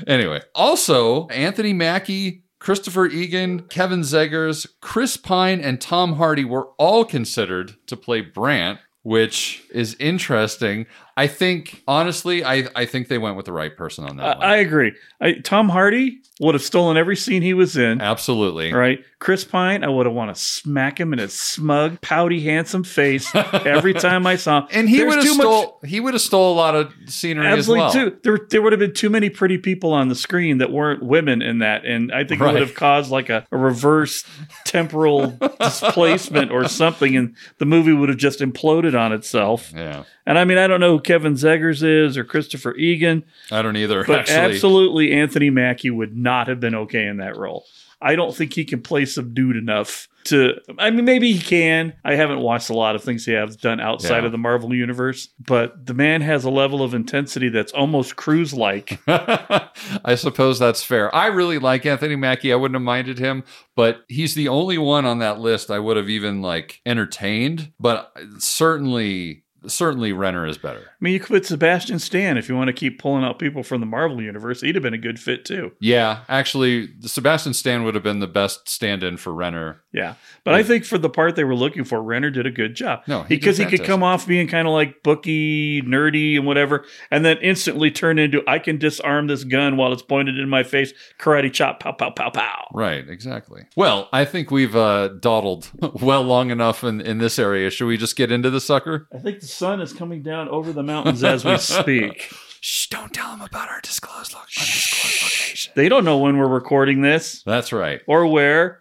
Anyway, 0.07 0.41
also 0.55 1.27
Anthony 1.27 1.73
Mackie, 1.73 2.43
Christopher 2.59 3.05
Egan, 3.05 3.61
Kevin 3.63 4.01
Zegers, 4.01 4.67
Chris 4.81 5.17
Pine, 5.17 5.59
and 5.61 5.79
Tom 5.79 6.13
Hardy 6.13 6.45
were 6.45 6.69
all 6.77 7.05
considered 7.05 7.75
to 7.87 7.95
play 7.95 8.21
Brant, 8.21 8.79
which 9.03 9.63
is 9.71 9.95
interesting. 9.99 10.87
I 11.19 11.27
think, 11.27 11.83
honestly, 11.85 12.45
I, 12.45 12.69
I 12.77 12.85
think 12.85 13.09
they 13.09 13.17
went 13.17 13.35
with 13.35 13.45
the 13.45 13.51
right 13.51 13.75
person 13.75 14.05
on 14.05 14.15
that 14.15 14.37
I, 14.37 14.39
one. 14.39 14.47
I 14.47 14.55
agree. 14.57 14.93
I, 15.19 15.33
Tom 15.33 15.67
Hardy 15.67 16.21
would 16.39 16.55
have 16.55 16.63
stolen 16.63 16.95
every 16.95 17.17
scene 17.17 17.41
he 17.41 17.53
was 17.53 17.75
in. 17.75 17.99
Absolutely. 17.99 18.71
Right. 18.71 19.03
Chris 19.19 19.43
Pine, 19.43 19.83
I 19.83 19.89
would 19.89 20.05
have 20.05 20.15
want 20.15 20.33
to 20.33 20.41
smack 20.41 20.97
him 20.97 21.11
in 21.11 21.19
his 21.19 21.33
smug, 21.33 21.99
pouty, 21.99 22.39
handsome 22.41 22.85
face 22.85 23.29
every 23.35 23.93
time 24.07 24.25
I 24.25 24.37
saw 24.37 24.61
him. 24.61 24.67
And 24.71 24.89
he 24.89 25.03
would 25.03 25.15
have 25.15 25.25
too 25.25 25.35
much- 25.35 25.69
he 25.83 25.99
would 25.99 26.13
have 26.13 26.21
stole 26.21 26.53
a 26.53 26.55
lot 26.55 26.73
of 26.73 26.93
scenery 27.07 27.47
Absolutely 27.47 27.85
as 27.85 27.95
well. 27.95 28.11
too. 28.11 28.17
There, 28.23 28.39
there 28.49 28.61
would 28.61 28.71
have 28.71 28.79
been 28.79 28.93
too 28.93 29.09
many 29.09 29.29
pretty 29.29 29.57
people 29.57 29.91
on 29.91 30.07
the 30.07 30.15
screen 30.15 30.59
that 30.59 30.71
weren't 30.71 31.03
women 31.03 31.41
in 31.41 31.59
that, 31.59 31.83
and 31.85 32.13
I 32.13 32.23
think 32.23 32.39
it 32.39 32.45
would 32.45 32.61
have 32.61 32.75
caused 32.75 33.11
like 33.11 33.27
a, 33.27 33.45
a 33.51 33.57
reverse 33.57 34.23
temporal 34.63 35.37
displacement 35.59 36.51
or 36.51 36.69
something, 36.69 37.17
and 37.17 37.35
the 37.57 37.65
movie 37.65 37.91
would 37.91 38.07
have 38.07 38.17
just 38.17 38.39
imploded 38.39 38.97
on 38.97 39.11
itself. 39.11 39.73
Yeah. 39.75 40.05
And 40.29 40.37
I 40.37 40.45
mean, 40.45 40.57
I 40.59 40.67
don't 40.67 40.79
know 40.79 40.91
who 40.97 41.01
Kevin 41.01 41.33
Zegers 41.33 41.81
is 41.83 42.15
or 42.15 42.23
Christopher 42.23 42.75
Egan, 42.75 43.25
I 43.51 43.61
don't 43.63 43.75
either, 43.75 44.03
but 44.05 44.19
actually. 44.19 44.35
absolutely 44.55 45.11
Anthony 45.11 45.49
Mackie 45.49 45.89
would 45.89 46.15
not 46.15 46.47
have 46.47 46.59
been 46.59 46.75
okay 46.75 47.07
in 47.07 47.17
that 47.17 47.35
role. 47.35 47.65
I 48.01 48.15
don't 48.15 48.33
think 48.33 48.53
he 48.53 48.63
can 48.63 48.81
play 48.81 49.03
subdued 49.05 49.57
enough 49.57 50.07
to. 50.25 50.53
I 50.77 50.89
mean, 50.91 51.03
maybe 51.03 51.33
he 51.33 51.39
can. 51.41 51.93
I 52.05 52.15
haven't 52.15 52.39
watched 52.39 52.69
a 52.69 52.73
lot 52.73 52.95
of 52.95 53.03
things 53.03 53.25
he 53.25 53.33
has 53.33 53.57
done 53.57 53.81
outside 53.81 54.19
Yeah. 54.19 54.27
of 54.27 54.31
the 54.31 54.37
Marvel 54.37 54.73
universe, 54.73 55.27
but 55.45 55.85
the 55.85 55.93
man 55.93 56.21
has 56.21 56.45
a 56.45 56.49
level 56.49 56.81
of 56.81 56.93
intensity 56.93 57.49
that's 57.49 57.73
almost 57.73 58.15
cruise 58.15 58.53
like. 58.53 58.99
I 59.07 60.15
suppose 60.15 60.59
that's 60.59 60.83
fair. 60.83 61.13
I 61.13 61.25
really 61.27 61.59
like 61.59 61.85
Anthony 61.85 62.15
Mackie. 62.15 62.53
I 62.53 62.55
wouldn't 62.55 62.75
have 62.75 62.83
minded 62.83 63.19
him, 63.19 63.43
but 63.75 64.03
he's 64.07 64.33
the 64.35 64.47
only 64.47 64.77
one 64.77 65.05
on 65.05 65.19
that 65.19 65.39
list 65.39 65.69
I 65.71 65.79
would 65.79 65.97
have 65.97 66.09
even 66.09 66.41
like 66.41 66.79
entertained. 66.85 67.73
But 67.81 68.13
certainly, 68.37 69.43
certainly 69.67 70.13
Renner 70.13 70.45
is 70.45 70.57
better. 70.57 70.79
I 70.79 70.95
mean, 70.99 71.13
you 71.13 71.19
could 71.19 71.29
put 71.29 71.45
Sebastian 71.45 71.99
Stan 71.99 72.37
if 72.37 72.49
you 72.49 72.55
want 72.55 72.67
to 72.67 72.73
keep 72.73 72.99
pulling 72.99 73.23
out 73.23 73.39
people 73.39 73.63
from 73.63 73.79
the 73.79 73.85
Marvel 73.85 74.21
universe. 74.21 74.61
He'd 74.61 74.75
have 74.75 74.83
been 74.83 74.93
a 74.93 74.97
good 74.97 75.19
fit 75.19 75.45
too. 75.45 75.71
Yeah, 75.79 76.21
actually, 76.27 76.89
Sebastian 77.01 77.53
Stan 77.53 77.83
would 77.83 77.95
have 77.95 78.03
been 78.03 78.19
the 78.19 78.27
best 78.27 78.69
stand-in 78.69 79.17
for 79.17 79.33
Renner. 79.33 79.81
Yeah, 79.91 80.15
but 80.43 80.53
I 80.53 80.63
think 80.63 80.85
for 80.85 80.97
the 80.97 81.09
part 81.09 81.35
they 81.35 81.43
were 81.43 81.55
looking 81.55 81.83
for, 81.83 82.01
Renner 82.01 82.29
did 82.29 82.45
a 82.45 82.51
good 82.51 82.75
job. 82.75 83.01
No, 83.07 83.23
he 83.23 83.35
did 83.35 83.41
because 83.41 83.57
he 83.57 83.65
could 83.65 83.83
come 83.83 84.03
off 84.03 84.27
being 84.27 84.47
kind 84.47 84.67
of 84.67 84.73
like 84.73 85.01
booky, 85.03 85.81
nerdy, 85.81 86.35
and 86.35 86.45
whatever, 86.45 86.85
and 87.09 87.25
then 87.25 87.37
instantly 87.39 87.89
turn 87.91 88.19
into 88.19 88.43
I 88.47 88.59
can 88.59 88.77
disarm 88.77 89.27
this 89.27 89.43
gun 89.43 89.77
while 89.77 89.91
it's 89.93 90.01
pointed 90.01 90.37
in 90.37 90.47
my 90.49 90.63
face, 90.63 90.93
karate 91.19 91.51
chop, 91.51 91.79
pow, 91.79 91.91
pow, 91.91 92.11
pow, 92.11 92.29
pow. 92.29 92.67
Right, 92.73 93.07
exactly. 93.09 93.65
Well, 93.75 94.09
I 94.13 94.25
think 94.25 94.51
we've 94.51 94.75
uh, 94.75 95.09
dawdled 95.09 95.71
well 96.01 96.23
long 96.23 96.51
enough 96.51 96.83
in, 96.83 97.01
in 97.01 97.17
this 97.17 97.39
area. 97.39 97.69
Should 97.69 97.87
we 97.87 97.97
just 97.97 98.15
get 98.15 98.31
into 98.31 98.49
the 98.49 98.61
sucker? 98.61 99.07
I 99.13 99.17
think 99.17 99.39
the 99.39 99.48
sun 99.49 99.81
is 99.81 99.91
coming 99.93 100.21
down 100.21 100.47
over 100.49 100.71
the 100.71 100.83
mountains 100.83 101.23
as 101.23 101.43
we 101.43 101.57
speak. 101.57 102.33
Shh, 102.61 102.87
don't 102.87 103.13
tell 103.13 103.31
them 103.31 103.41
about 103.41 103.69
our 103.69 103.79
disclosed, 103.81 104.33
lo- 104.33 104.39
undisclosed 104.41 105.23
location. 105.23 105.73
They 105.75 105.87
don't 105.89 106.03
know 106.03 106.17
when 106.17 106.37
we're 106.37 106.47
recording 106.47 107.01
this 107.01 107.41
That's 107.43 107.71
right. 107.71 108.01
or 108.05 108.27
where. 108.27 108.79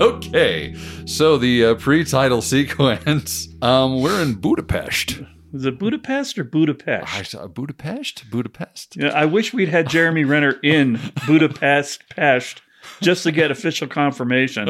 Okay, 0.00 0.76
so 1.06 1.38
the 1.38 1.64
uh, 1.64 1.74
pre-title 1.74 2.40
sequence. 2.42 3.48
Um, 3.62 4.00
we're 4.00 4.22
in 4.22 4.34
Budapest. 4.34 5.22
Is 5.52 5.64
it 5.64 5.78
Budapest 5.78 6.38
or 6.38 6.44
Budapest? 6.44 7.34
I, 7.34 7.38
uh, 7.38 7.48
Budapest, 7.48 8.30
Budapest. 8.30 8.96
Yeah, 8.96 9.08
I 9.08 9.24
wish 9.24 9.52
we'd 9.54 9.70
had 9.70 9.88
Jeremy 9.88 10.24
Renner 10.24 10.56
in 10.62 11.00
Budapest, 11.26 12.06
Pest, 12.10 12.60
just 13.00 13.22
to 13.24 13.32
get 13.32 13.50
official 13.50 13.88
confirmation. 13.88 14.68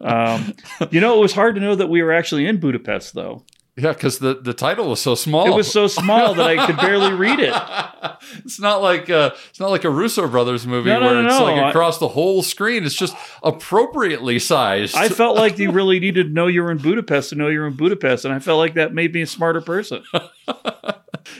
Um, 0.00 0.54
you 0.90 1.00
know, 1.00 1.18
it 1.18 1.20
was 1.20 1.32
hard 1.32 1.54
to 1.56 1.60
know 1.60 1.74
that 1.74 1.88
we 1.88 2.02
were 2.02 2.12
actually 2.12 2.46
in 2.46 2.58
Budapest, 2.60 3.14
though. 3.14 3.44
Yeah, 3.78 3.92
because 3.92 4.18
the, 4.18 4.34
the 4.34 4.54
title 4.54 4.88
was 4.88 5.00
so 5.00 5.14
small. 5.14 5.46
It 5.46 5.54
was 5.54 5.70
so 5.70 5.86
small 5.86 6.34
that 6.34 6.46
I 6.46 6.66
could 6.66 6.76
barely 6.78 7.12
read 7.12 7.38
it. 7.38 7.54
it's 8.44 8.58
not 8.58 8.82
like 8.82 9.08
uh, 9.08 9.30
it's 9.50 9.60
not 9.60 9.70
like 9.70 9.84
a 9.84 9.90
Russo 9.90 10.26
brothers 10.26 10.66
movie 10.66 10.90
No, 10.90 10.98
no, 10.98 11.06
where 11.06 11.22
no, 11.22 11.28
it's 11.28 11.40
like 11.40 11.70
across 11.70 11.98
the 11.98 12.08
whole 12.08 12.42
screen. 12.42 12.82
It's 12.82 12.96
just 12.96 13.14
appropriately 13.40 14.40
sized. 14.40 14.96
I 14.96 15.08
felt 15.08 15.36
like 15.38 15.60
you 15.60 15.70
really 15.70 16.00
needed 16.00 16.24
to 16.24 16.32
know 16.32 16.48
you 16.48 16.64
were 16.64 16.72
in 16.72 16.78
Budapest 16.78 17.30
to 17.30 17.36
know 17.36 17.46
you 17.46 17.60
were 17.60 17.68
in 17.68 17.76
Budapest, 17.76 18.24
and 18.24 18.34
I 18.34 18.40
felt 18.40 18.58
like 18.58 18.74
that 18.74 18.94
made 18.94 19.14
me 19.14 19.22
a 19.22 19.26
smarter 19.26 19.60
person. 19.60 20.02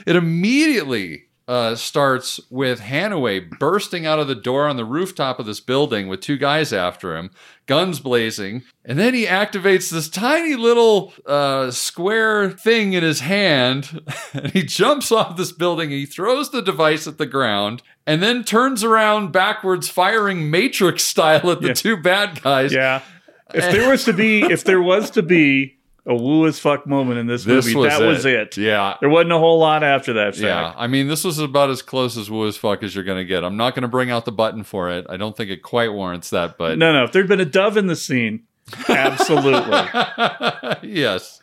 it 0.07 0.15
immediately 0.15 1.25
uh, 1.49 1.73
starts 1.75 2.39
with 2.51 2.79
Hanaway 2.79 3.49
bursting 3.57 4.05
out 4.05 4.19
of 4.19 4.27
the 4.27 4.35
door 4.35 4.67
on 4.67 4.77
the 4.77 4.85
rooftop 4.85 5.39
of 5.39 5.47
this 5.47 5.59
building 5.59 6.07
with 6.07 6.21
two 6.21 6.37
guys 6.37 6.71
after 6.71 7.17
him, 7.17 7.31
guns 7.65 7.99
blazing. 7.99 8.61
And 8.85 8.99
then 8.99 9.15
he 9.15 9.25
activates 9.25 9.89
this 9.91 10.09
tiny 10.09 10.55
little 10.55 11.11
uh, 11.25 11.71
square 11.71 12.51
thing 12.51 12.93
in 12.93 13.01
his 13.03 13.21
hand. 13.21 14.01
And 14.33 14.51
he 14.51 14.61
jumps 14.61 15.11
off 15.11 15.37
this 15.37 15.51
building. 15.51 15.89
He 15.89 16.05
throws 16.05 16.51
the 16.51 16.61
device 16.61 17.07
at 17.07 17.17
the 17.17 17.25
ground 17.25 17.81
and 18.05 18.21
then 18.21 18.43
turns 18.43 18.83
around 18.83 19.31
backwards, 19.31 19.89
firing 19.89 20.51
Matrix 20.51 21.01
style 21.01 21.49
at 21.49 21.61
the 21.61 21.69
Yeah. 21.69 21.73
two 21.73 21.97
bad 21.97 22.41
guys. 22.43 22.71
Yeah. 22.71 23.01
If 23.55 23.71
there 23.71 23.89
was 23.89 24.03
to 24.05 24.13
be, 24.13 24.43
if 24.43 24.63
there 24.63 24.81
was 24.81 25.09
to 25.11 25.23
be 25.23 25.78
a 26.09 26.15
woo 26.15 26.47
as 26.47 26.59
fuck 26.59 26.85
moment 26.87 27.19
in 27.19 27.27
this, 27.27 27.43
This 27.45 27.67
movie, 27.67 27.77
was 27.77 27.93
that 27.93 28.01
it. 28.01 28.05
was 28.05 28.25
it. 28.25 28.57
Yeah. 28.57 28.95
There 28.99 29.09
wasn't 29.09 29.31
a 29.31 29.37
whole 29.37 29.59
lot 29.59 29.83
after 29.83 30.11
that. 30.13 30.33
Fact. 30.33 30.43
Yeah, 30.43 30.73
I 30.75 30.87
mean, 30.87 31.07
this 31.07 31.23
was 31.23 31.39
about 31.39 31.69
as 31.69 31.81
close 31.81 32.17
as 32.17 32.29
woo 32.29 32.47
as 32.47 32.57
fuck 32.57 32.83
as 32.83 32.95
you're 32.95 33.03
going 33.05 33.19
to 33.19 33.25
get. 33.25 33.43
I'm 33.45 33.55
not 33.57 33.75
going 33.75 33.83
to 33.83 33.87
bring 33.87 34.09
out 34.09 34.25
the 34.25 34.31
button 34.31 34.63
for 34.63 34.89
it. 34.89 35.05
I 35.07 35.15
don't 35.17 35.37
think 35.37 35.49
it 35.51 35.61
quite 35.63 35.93
warrants 35.93 36.31
that, 36.31 36.57
but 36.57 36.77
No, 36.77 36.91
no. 36.91 37.03
If 37.03 37.11
there'd 37.11 37.27
been 37.27 37.39
a 37.39 37.45
dove 37.45 37.77
in 37.77 37.87
the 37.87 37.95
scene, 37.95 38.43
absolutely. 38.89 39.79
yes. 40.89 41.39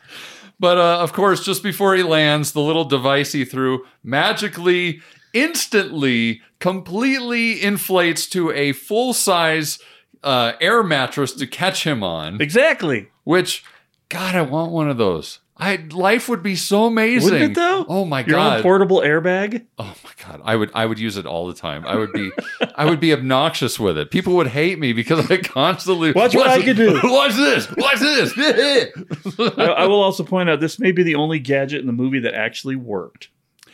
But 0.59 0.77
uh, 0.77 0.99
of 1.01 1.13
course, 1.13 1.43
just 1.45 1.63
before 1.63 1.95
he 1.95 2.03
lands, 2.03 2.51
the 2.51 2.61
little 2.61 2.85
device 2.85 3.31
he 3.31 3.45
threw 3.45 3.85
magically, 4.03 5.01
instantly, 5.33 6.41
completely 6.59 7.61
inflates 7.61 8.27
to 8.29 8.51
a 8.51 8.73
full 8.73 9.13
size 9.13 9.79
uh, 10.23 10.53
air 10.59 10.83
mattress 10.83 11.31
to 11.33 11.47
catch 11.47 11.83
him 11.85 12.03
on. 12.03 12.41
exactly. 12.41 13.07
Which, 13.23 13.63
God, 14.09 14.35
I 14.35 14.41
want 14.41 14.71
one 14.71 14.89
of 14.89 14.97
those. 14.97 15.39
I 15.59 15.77
life 15.91 16.29
would 16.29 16.43
be 16.43 16.55
so 16.55 16.85
amazing. 16.85 17.33
Wouldn't 17.33 17.51
it 17.51 17.55
though? 17.55 17.83
Oh 17.89 18.05
my 18.05 18.19
Your 18.19 18.35
god! 18.35 18.57
own 18.57 18.61
portable 18.63 18.99
airbag. 19.01 19.65
Oh 19.79 19.95
my 20.03 20.11
god, 20.23 20.39
I 20.45 20.55
would 20.55 20.69
I 20.75 20.85
would 20.85 20.99
use 20.99 21.17
it 21.17 21.25
all 21.25 21.47
the 21.47 21.55
time. 21.55 21.83
I 21.85 21.95
would 21.95 22.13
be 22.13 22.29
I 22.75 22.85
would 22.85 22.99
be 22.99 23.11
obnoxious 23.11 23.79
with 23.79 23.97
it. 23.97 24.11
People 24.11 24.35
would 24.35 24.47
hate 24.49 24.77
me 24.77 24.93
because 24.93 25.29
I 25.31 25.37
constantly 25.37 26.11
Watch 26.11 26.35
what 26.35 26.47
I 26.47 26.61
can 26.61 26.75
do. 26.75 26.93
Watch 27.03 27.33
this. 27.33 27.67
Watch 27.75 27.99
this. 27.99 28.33
I, 29.57 29.63
I 29.63 29.85
will 29.87 29.99
also 30.01 30.23
point 30.23 30.47
out 30.47 30.59
this 30.59 30.77
may 30.79 30.91
be 30.91 31.01
the 31.01 31.15
only 31.15 31.39
gadget 31.39 31.81
in 31.81 31.87
the 31.87 31.93
movie 31.93 32.19
that 32.19 32.35
actually 32.35 32.75
worked. 32.75 33.29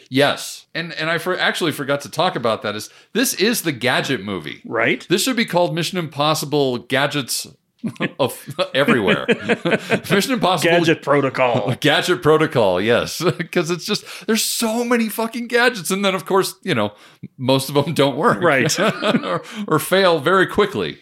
yes, 0.09 0.67
and 0.73 0.93
and 0.93 1.09
I 1.09 1.17
for, 1.17 1.37
actually 1.37 1.73
forgot 1.73 1.99
to 2.01 2.09
talk 2.09 2.37
about 2.37 2.61
that. 2.61 2.75
Is 2.77 2.89
this 3.11 3.33
is 3.33 3.63
the 3.63 3.73
gadget 3.73 4.23
movie? 4.23 4.61
Right? 4.63 5.05
This 5.09 5.21
should 5.23 5.35
be 5.35 5.45
called 5.45 5.75
Mission 5.75 5.97
Impossible 5.97 6.77
Gadgets 6.77 7.45
of 8.19 8.55
everywhere. 8.73 9.25
Mission 10.11 10.33
Impossible 10.33 10.71
Gadget 10.71 11.01
protocol. 11.01 11.75
Gadget 11.79 12.21
protocol, 12.21 12.79
yes, 12.81 13.21
because 13.37 13.69
it's 13.69 13.85
just 13.85 14.05
there's 14.27 14.43
so 14.43 14.83
many 14.83 15.09
fucking 15.09 15.47
gadgets, 15.47 15.91
and 15.91 16.03
then 16.03 16.15
of 16.15 16.25
course 16.25 16.55
you 16.63 16.75
know 16.75 16.93
most 17.37 17.69
of 17.69 17.75
them 17.75 17.93
don't 17.93 18.15
work, 18.17 18.41
Right. 18.41 18.77
or, 18.79 19.41
or 19.67 19.79
fail 19.79 20.19
very 20.19 20.47
quickly. 20.47 20.97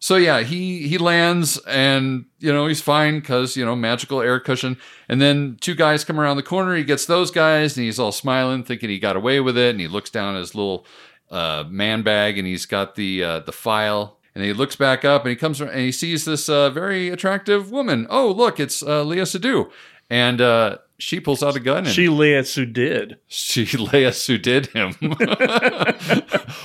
So 0.00 0.14
yeah, 0.16 0.40
he 0.42 0.86
he 0.86 0.96
lands 0.98 1.58
and 1.66 2.26
you 2.38 2.52
know 2.52 2.66
he's 2.68 2.80
fine 2.80 3.18
because 3.18 3.56
you 3.56 3.64
know 3.64 3.74
magical 3.74 4.20
air 4.20 4.38
cushion, 4.38 4.76
and 5.08 5.20
then 5.20 5.56
two 5.60 5.74
guys 5.74 6.04
come 6.04 6.20
around 6.20 6.36
the 6.36 6.42
corner. 6.44 6.76
He 6.76 6.84
gets 6.84 7.06
those 7.06 7.30
guys, 7.32 7.76
and 7.76 7.84
he's 7.84 7.98
all 7.98 8.12
smiling, 8.12 8.62
thinking 8.62 8.90
he 8.90 8.98
got 9.00 9.16
away 9.16 9.40
with 9.40 9.58
it, 9.58 9.70
and 9.70 9.80
he 9.80 9.88
looks 9.88 10.10
down 10.10 10.36
at 10.36 10.38
his 10.40 10.54
little 10.54 10.86
uh, 11.32 11.64
man 11.68 12.02
bag, 12.02 12.38
and 12.38 12.46
he's 12.46 12.64
got 12.64 12.94
the 12.94 13.24
uh, 13.24 13.38
the 13.40 13.50
file. 13.52 14.17
And 14.34 14.44
he 14.44 14.52
looks 14.52 14.76
back 14.76 15.04
up 15.04 15.22
and 15.22 15.30
he 15.30 15.36
comes 15.36 15.60
and 15.60 15.70
he 15.72 15.90
sees 15.92 16.24
this 16.24 16.48
uh, 16.48 16.70
very 16.70 17.08
attractive 17.08 17.70
woman. 17.70 18.06
Oh, 18.08 18.30
look, 18.30 18.60
it's 18.60 18.82
uh, 18.82 19.02
Léa 19.04 19.22
Seydoux. 19.22 19.70
And 20.10 20.40
uh, 20.40 20.78
she 20.98 21.20
pulls 21.20 21.42
out 21.42 21.56
a 21.56 21.60
gun 21.60 21.78
and 21.78 21.88
She 21.88 22.06
Leia 22.06 22.72
did. 22.72 23.18
she 23.26 23.64
Leia 23.66 24.42
did 24.42 24.66
him. 24.66 24.94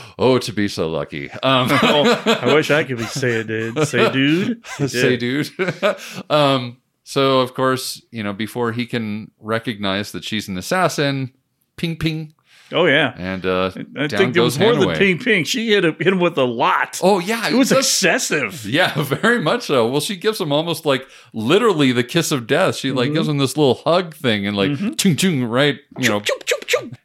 oh, 0.20 0.38
to 0.40 0.52
be 0.54 0.68
so 0.68 0.90
lucky. 0.90 1.30
Um, 1.32 1.68
Oh, 1.84 2.24
I 2.26 2.54
wish 2.54 2.72
I 2.72 2.84
could 2.84 2.98
be 2.98 3.04
say 3.04 3.44
did. 3.44 3.88
Say 3.88 4.12
dude. 4.12 4.66
say, 4.66 5.18
dude. 5.18 5.50
um, 6.30 6.78
so, 7.04 7.40
of 7.42 7.54
course, 7.54 8.02
you 8.12 8.24
know, 8.24 8.34
before 8.34 8.72
he 8.72 8.86
can 8.86 9.32
recognize 9.40 10.12
that 10.14 10.24
she's 10.24 10.48
an 10.48 10.58
assassin, 10.58 11.34
ping, 11.76 11.98
ping, 11.98 12.34
Oh 12.74 12.86
yeah. 12.86 13.14
and 13.18 13.46
uh, 13.46 13.72
I 13.96 14.08
down 14.08 14.10
think 14.10 14.34
there 14.34 14.44
goes 14.44 14.58
was 14.58 14.60
more 14.60 14.76
than 14.76 14.96
ping 14.98 15.20
ping. 15.20 15.44
She 15.46 15.70
hit, 15.70 15.86
him- 15.86 15.96
hit 15.98 16.08
him 16.08 16.20
with 16.20 16.38
a 16.38 16.44
lot. 16.44 17.00
Oh 17.04 17.20
yeah, 17.20 17.48
it 17.50 17.54
was 17.54 17.70
that's- 17.70 17.86
excessive. 17.88 18.66
Yeah, 18.66 18.94
very 19.04 19.40
much 19.42 19.64
so. 19.64 19.88
Well, 19.88 20.02
she 20.02 20.16
gives 20.16 20.40
him 20.42 20.52
almost 20.52 20.86
like 20.86 21.08
literally 21.34 21.92
the 21.92 22.04
kiss 22.04 22.32
of 22.32 22.48
death. 22.48 22.76
She 22.76 22.92
like 22.92 23.14
gives 23.14 23.28
him 23.28 23.38
this 23.38 23.56
little 23.58 23.76
hug 23.76 24.14
thing 24.16 24.48
and 24.48 24.58
like 24.58 24.98
chung 24.98 25.16
chung 25.16 25.44
right, 25.44 25.78
you 26.00 26.10
know. 26.10 26.22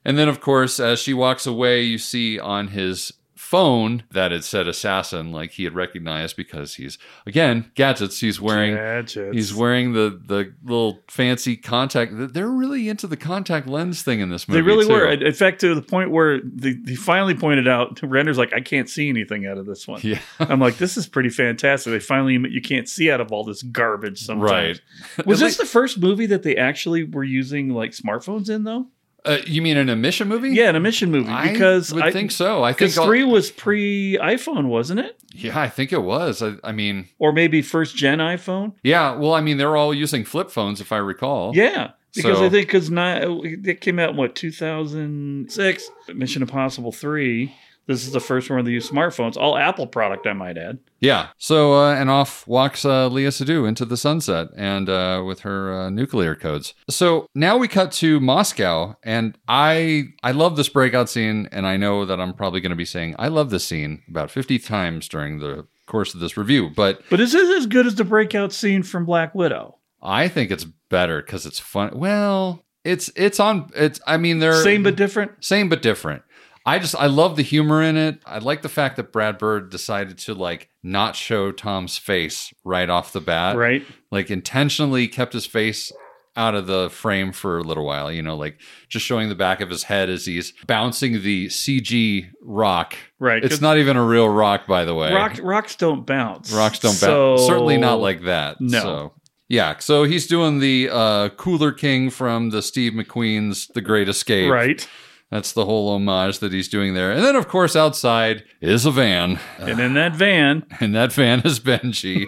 And 0.05 0.17
then 0.19 0.29
of 0.29 0.41
course, 0.41 0.81
as 0.81 0.99
she 0.99 1.13
walks 1.15 1.47
away, 1.47 1.83
you 1.83 1.99
see 1.99 2.39
on 2.41 2.69
his 2.69 3.13
phone 3.49 4.03
that 4.11 4.31
it 4.31 4.45
said 4.45 4.69
assassin, 4.69 5.33
like 5.33 5.53
he 5.53 5.65
had 5.65 5.75
recognized 5.75 6.37
because 6.37 6.75
he's 6.75 6.99
again 7.27 7.71
gadgets. 7.75 8.21
He's 8.21 8.39
wearing 8.39 8.75
Gadgets. 8.75 9.35
he's 9.35 9.55
wearing 9.55 9.95
the 9.95 10.21
the 10.23 10.53
little 10.63 11.01
fancy 11.09 11.57
contact. 11.57 12.13
They're 12.15 12.47
really 12.47 12.91
into 12.91 13.07
the 13.07 13.17
contact 13.17 13.67
lens 13.67 14.03
thing 14.03 14.21
in 14.21 14.29
this 14.29 14.47
movie. 14.49 14.61
They 14.61 14.67
really 14.67 14.87
too. 14.87 14.93
were. 14.93 15.11
In 15.11 15.33
fact, 15.33 15.61
to 15.63 15.75
the 15.75 15.81
point 15.81 16.11
where 16.11 16.41
they, 16.43 16.75
they 16.75 16.95
finally 16.95 17.35
pointed 17.35 17.67
out, 17.67 17.99
Renner's 18.03 18.37
like, 18.37 18.53
I 18.53 18.61
can't 18.61 18.89
see 18.89 19.09
anything 19.09 19.47
out 19.47 19.57
of 19.57 19.65
this 19.65 19.89
one. 19.89 20.01
Yeah. 20.03 20.21
I'm 20.41 20.61
like, 20.61 20.77
this 20.77 20.99
is 20.99 21.07
pretty 21.07 21.31
fantastic. 21.31 21.91
They 21.91 22.01
finally 22.01 22.37
admit 22.37 22.53
you 22.53 22.61
can't 22.61 22.87
see 22.89 23.11
out 23.11 23.23
of 23.23 23.33
all 23.33 23.45
this 23.45 23.63
garbage 23.63 24.21
sometimes. 24.21 24.81
Right. 25.17 25.27
Was 25.27 25.41
At 25.41 25.47
this 25.47 25.57
the 25.57 25.65
first 25.65 25.99
movie 25.99 26.27
that 26.27 26.43
they 26.43 26.57
actually 26.57 27.05
were 27.05 27.25
using 27.25 27.71
like 27.71 27.93
smartphones 27.93 28.51
in 28.51 28.65
though? 28.65 28.89
Uh, 29.29 29.39
you 29.47 29.61
mean 29.63 29.77
an 29.77 29.89
emission 29.89 30.27
movie? 30.29 30.51
Yeah, 30.51 30.71
an 30.71 30.77
emission 30.77 31.11
movie. 31.11 31.31
I 31.31 31.53
Because 31.53 31.93
would 31.93 32.13
think 32.13 32.31
so. 32.31 32.63
I 32.63 32.71
think 32.73 32.79
because 32.79 32.99
I'll- 32.99 33.07
three 33.07 33.25
was 33.25 33.51
pre 33.51 34.19
iPhone, 34.21 34.67
wasn't 34.69 35.01
it? 35.01 35.17
Yeah, 35.33 35.59
I 35.59 35.69
think 35.69 35.93
it 35.93 36.03
was. 36.03 36.43
I, 36.43 36.55
I 36.65 36.73
mean, 36.73 37.09
Or 37.19 37.33
maybe 37.33 37.63
first 37.63 37.95
gen 37.97 38.19
iPhone? 38.19 38.73
yeah. 38.83 39.15
Well, 39.15 39.35
I 39.35 39.41
mean, 39.41 39.57
they're 39.59 39.77
all 39.77 39.93
using 39.95 40.25
flip 40.25 40.51
phones, 40.51 40.81
if 40.81 40.91
I 40.93 40.97
recall. 40.97 41.55
Yeah. 41.55 41.91
Because 42.15 42.39
So- 42.39 42.47
I 42.47 42.49
think 42.49 42.67
because 42.69 42.91
not 42.91 43.23
it 43.23 43.81
came 43.83 43.99
out 43.99 44.11
in 44.11 44.17
what 44.17 44.35
2006, 44.35 45.91
Mission 46.15 46.43
Impossible 46.43 46.93
three. 46.93 47.55
This 47.89 48.07
is 48.07 48.13
the 48.13 48.21
first 48.21 48.49
one 48.51 48.65
to 48.65 48.71
use 48.71 48.89
smartphones. 48.89 49.37
All 49.37 49.57
Apple 49.57 49.87
product, 49.87 50.27
I 50.27 50.35
might 50.35 50.57
add. 50.59 50.79
Yeah. 51.01 51.29
So, 51.39 51.73
uh, 51.73 51.95
and 51.95 52.11
off 52.11 52.47
walks 52.47 52.85
uh, 52.85 53.09
Léa 53.09 53.29
Seydoux 53.29 53.67
into 53.67 53.85
the 53.85 53.97
sunset 53.97 54.49
and 54.57 54.89
uh, 54.89 55.25
with 55.27 55.41
her 55.41 55.73
uh, 55.73 55.91
nuclear 55.91 56.35
codes. 56.37 56.75
So 56.91 57.27
now 57.35 57.57
we 57.57 57.67
cut 57.67 57.91
to 57.93 58.21
Moscow, 58.21 58.95
and 59.03 59.37
I 59.49 60.09
I 60.23 60.33
love 60.33 60.57
this 60.57 60.69
breakout 60.69 61.09
scene, 61.09 61.49
and 61.51 61.67
I 61.67 61.77
know 61.79 62.05
that 62.05 62.21
I'm 62.21 62.35
probably 62.35 62.61
going 62.61 62.71
to 62.71 62.77
be 62.77 62.85
saying 62.85 63.17
I 63.19 63.29
love 63.29 63.51
this 63.51 63.65
scene 63.65 64.03
about 64.09 64.31
50 64.31 64.59
times 64.59 65.09
during 65.09 65.39
the 65.39 65.67
course 65.87 66.13
of 66.13 66.21
this 66.21 66.37
review, 66.37 66.71
but 66.77 67.01
But 67.09 67.21
is 67.21 67.35
it 67.35 67.57
as 67.57 67.67
good 67.67 67.87
as 67.87 67.95
the 67.95 68.05
breakout 68.05 68.53
scene 68.53 68.83
from 68.83 69.07
Black 69.07 69.35
Widow? 69.35 69.79
I 70.03 70.29
think 70.29 70.51
it's 70.51 70.65
better 70.65 71.23
because 71.23 71.47
it's 71.47 71.59
fun. 71.59 71.99
Well, 71.99 72.63
it's 72.85 73.11
it's 73.17 73.41
on. 73.41 73.71
It's 73.75 74.01
I 74.07 74.17
mean 74.19 74.39
they're 74.39 74.63
Same 74.63 74.83
but 74.83 74.97
different. 74.97 75.33
same 75.45 75.69
but 75.69 75.83
different. 75.83 76.23
I 76.67 76.79
just 76.79 76.95
I 76.95 77.07
love 77.07 77.37
the 77.37 77.43
humor 77.43 77.83
in 77.83 77.97
it. 77.97 78.21
I 78.27 78.39
like 78.39 78.63
the 78.63 78.69
fact 78.69 78.97
that 78.97 79.13
Brad 79.13 79.39
Bird 79.39 79.71
decided 79.71 80.19
to 80.19 80.35
like 80.35 80.69
not 80.83 81.17
show 81.17 81.53
Tom's 81.53 81.97
face 81.99 82.53
right 82.65 82.89
off 82.91 83.13
the 83.13 83.21
bat. 83.21 83.57
Right. 83.57 83.85
Like 84.11 84.31
intentionally 84.31 85.09
kept 85.09 85.33
his 85.33 85.47
face 85.47 85.93
out 86.37 86.55
of 86.55 86.67
the 86.69 86.89
frame 86.91 87.33
for 87.33 87.59
a 87.59 87.63
little 87.65 87.85
while, 87.85 88.13
you 88.13 88.23
know, 88.23 88.37
like 88.37 88.61
just 88.89 89.05
showing 89.05 89.29
the 89.29 89.35
back 89.35 89.61
of 89.61 89.69
his 89.71 89.83
head 89.85 90.09
as 90.09 90.25
he's 90.25 90.53
bouncing 90.69 91.23
the 91.23 91.47
CG 91.49 92.29
rock. 92.43 92.95
Right, 93.19 93.43
It's 93.43 93.61
not 93.61 93.77
even 93.77 93.97
a 93.97 94.05
real 94.05 94.29
rock, 94.29 94.67
by 94.69 94.85
the 94.85 94.95
way. 94.95 95.13
Rock, 95.13 95.41
rocks 95.43 95.75
don't 95.75 96.07
bounce. 96.07 96.53
Rocks 96.53 96.79
don't 96.79 96.93
So- 96.93 97.35
bounce. 97.37 97.47
Certainly 97.49 97.79
not 97.79 97.99
like 98.01 98.23
that. 98.23 98.61
No. 98.61 98.81
So. 98.81 99.13
Yeah, 99.49 99.79
so 99.79 100.05
he's 100.05 100.27
doing 100.29 100.61
the 100.61 100.91
uh, 100.93 101.29
Cooler 101.31 101.73
King 101.73 102.09
from 102.11 102.51
the 102.51 102.63
Steve 102.63 102.93
McQueen's 102.93 103.67
The 103.69 103.81
Great 103.81 104.09
Escape. 104.09 104.53
Right. 104.53 104.87
That's 105.31 105.53
the 105.53 105.67
whole 105.67 105.91
homage 105.91 106.39
that 106.39 106.55
he's 106.55 106.69
doing 106.69 106.95
there. 106.95 107.13
And 107.13 107.23
then, 107.23 107.37
of 107.37 107.49
course, 107.49 107.77
outside 107.77 108.45
is 108.63 108.87
a 108.87 108.91
van. 108.91 109.39
And 109.59 109.79
in 109.79 109.93
that 109.95 110.17
van, 110.17 110.65
And 110.81 110.95
that 110.95 111.13
van 111.13 111.43
is 111.45 111.61
Benji. 111.61 112.27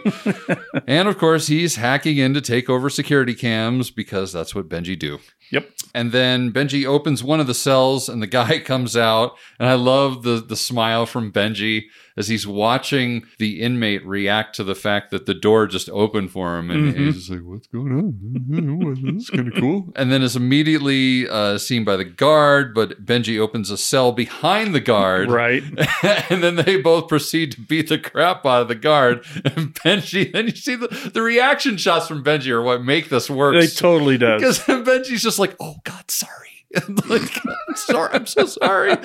and 0.86 1.08
of 1.08 1.16
course, 1.16 1.46
he's 1.46 1.76
hacking 1.76 2.18
in 2.18 2.34
to 2.34 2.42
take 2.42 2.68
over 2.68 2.90
security 2.90 3.34
cams 3.34 3.90
because 3.90 4.32
that's 4.32 4.54
what 4.54 4.68
Benji 4.68 4.98
do. 4.98 5.18
Yep. 5.50 5.70
And 5.94 6.12
then 6.12 6.52
Benji 6.52 6.84
opens 6.84 7.24
one 7.24 7.40
of 7.40 7.46
the 7.46 7.54
cells 7.54 8.08
and 8.08 8.22
the 8.22 8.26
guy 8.26 8.58
comes 8.64 8.96
out. 8.96 9.32
And 9.58 9.68
I 9.68 9.74
love 9.74 10.22
the, 10.22 10.44
the 10.46 10.56
smile 10.56 11.06
from 11.06 11.32
Benji 11.32 11.84
as 12.20 12.28
he's 12.28 12.46
watching 12.46 13.24
the 13.38 13.60
inmate 13.60 14.06
react 14.06 14.54
to 14.56 14.64
the 14.64 14.74
fact 14.76 15.10
that 15.10 15.26
the 15.26 15.34
door 15.34 15.66
just 15.66 15.88
opened 15.90 16.30
for 16.30 16.56
him. 16.58 16.70
And 16.70 16.94
Mhm. 16.94 16.98
he's 17.06 17.16
just 17.16 17.30
like, 17.30 17.40
what's 17.40 17.66
going 17.66 17.92
on? 17.92 19.14
That's 19.16 19.30
kind 19.30 19.48
of 19.48 19.54
cool. 19.60 19.92
And 19.96 20.12
then 20.12 20.22
is 20.22 20.36
immediately 20.36 21.28
uh, 21.28 21.58
seen 21.58 21.84
by 21.84 21.96
the 21.96 22.04
guard, 22.04 22.74
but 22.74 23.04
Benji 23.04 23.38
opens 23.38 23.70
a 23.70 23.76
cell 23.76 24.12
behind 24.12 24.74
the 24.74 24.80
guard. 24.80 25.30
right. 25.30 25.62
and 26.30 26.42
then 26.42 26.56
they 26.56 26.76
both 26.80 27.08
proceed 27.08 27.52
to 27.52 27.60
beat 27.60 27.88
the 27.88 27.98
crap 27.98 28.46
out 28.46 28.62
of 28.62 28.68
the 28.68 28.74
guard. 28.74 29.24
And 29.44 29.74
Benji, 29.74 30.30
then 30.32 30.46
you 30.46 30.54
see 30.56 30.76
the, 30.76 30.88
the 31.12 31.22
reaction 31.22 31.76
shots 31.76 32.06
from 32.06 32.22
Benji 32.22 32.48
are 32.50 32.62
what 32.62 32.84
make 32.84 33.08
this 33.08 33.28
work. 33.30 33.54
It 33.56 33.76
totally 33.76 34.18
does. 34.18 34.40
Because 34.40 34.58
Benji's 34.84 35.22
just 35.22 35.38
like, 35.38 35.56
oh 35.60 35.76
God, 35.84 36.10
sorry. 36.10 36.49
like, 37.08 37.30
I'm 37.46 37.76
sorry, 37.76 38.10
I'm 38.12 38.26
so 38.26 38.46
sorry. 38.46 38.96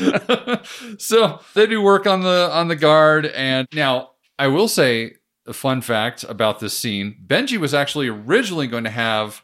so 1.00 1.40
they 1.54 1.66
do 1.68 1.82
work 1.82 2.06
on 2.08 2.22
the 2.22 2.50
on 2.52 2.68
the 2.68 2.76
guard, 2.76 3.26
and 3.26 3.68
now 3.74 4.12
I 4.38 4.48
will 4.48 4.68
say 4.68 5.14
a 5.48 5.54
fun 5.54 5.82
fact 5.82 6.24
about 6.24 6.60
this 6.60 6.78
scene: 6.78 7.16
Benji 7.26 7.58
was 7.58 7.74
actually 7.74 8.08
originally 8.08 8.68
going 8.68 8.84
to 8.84 8.90
have 8.92 9.42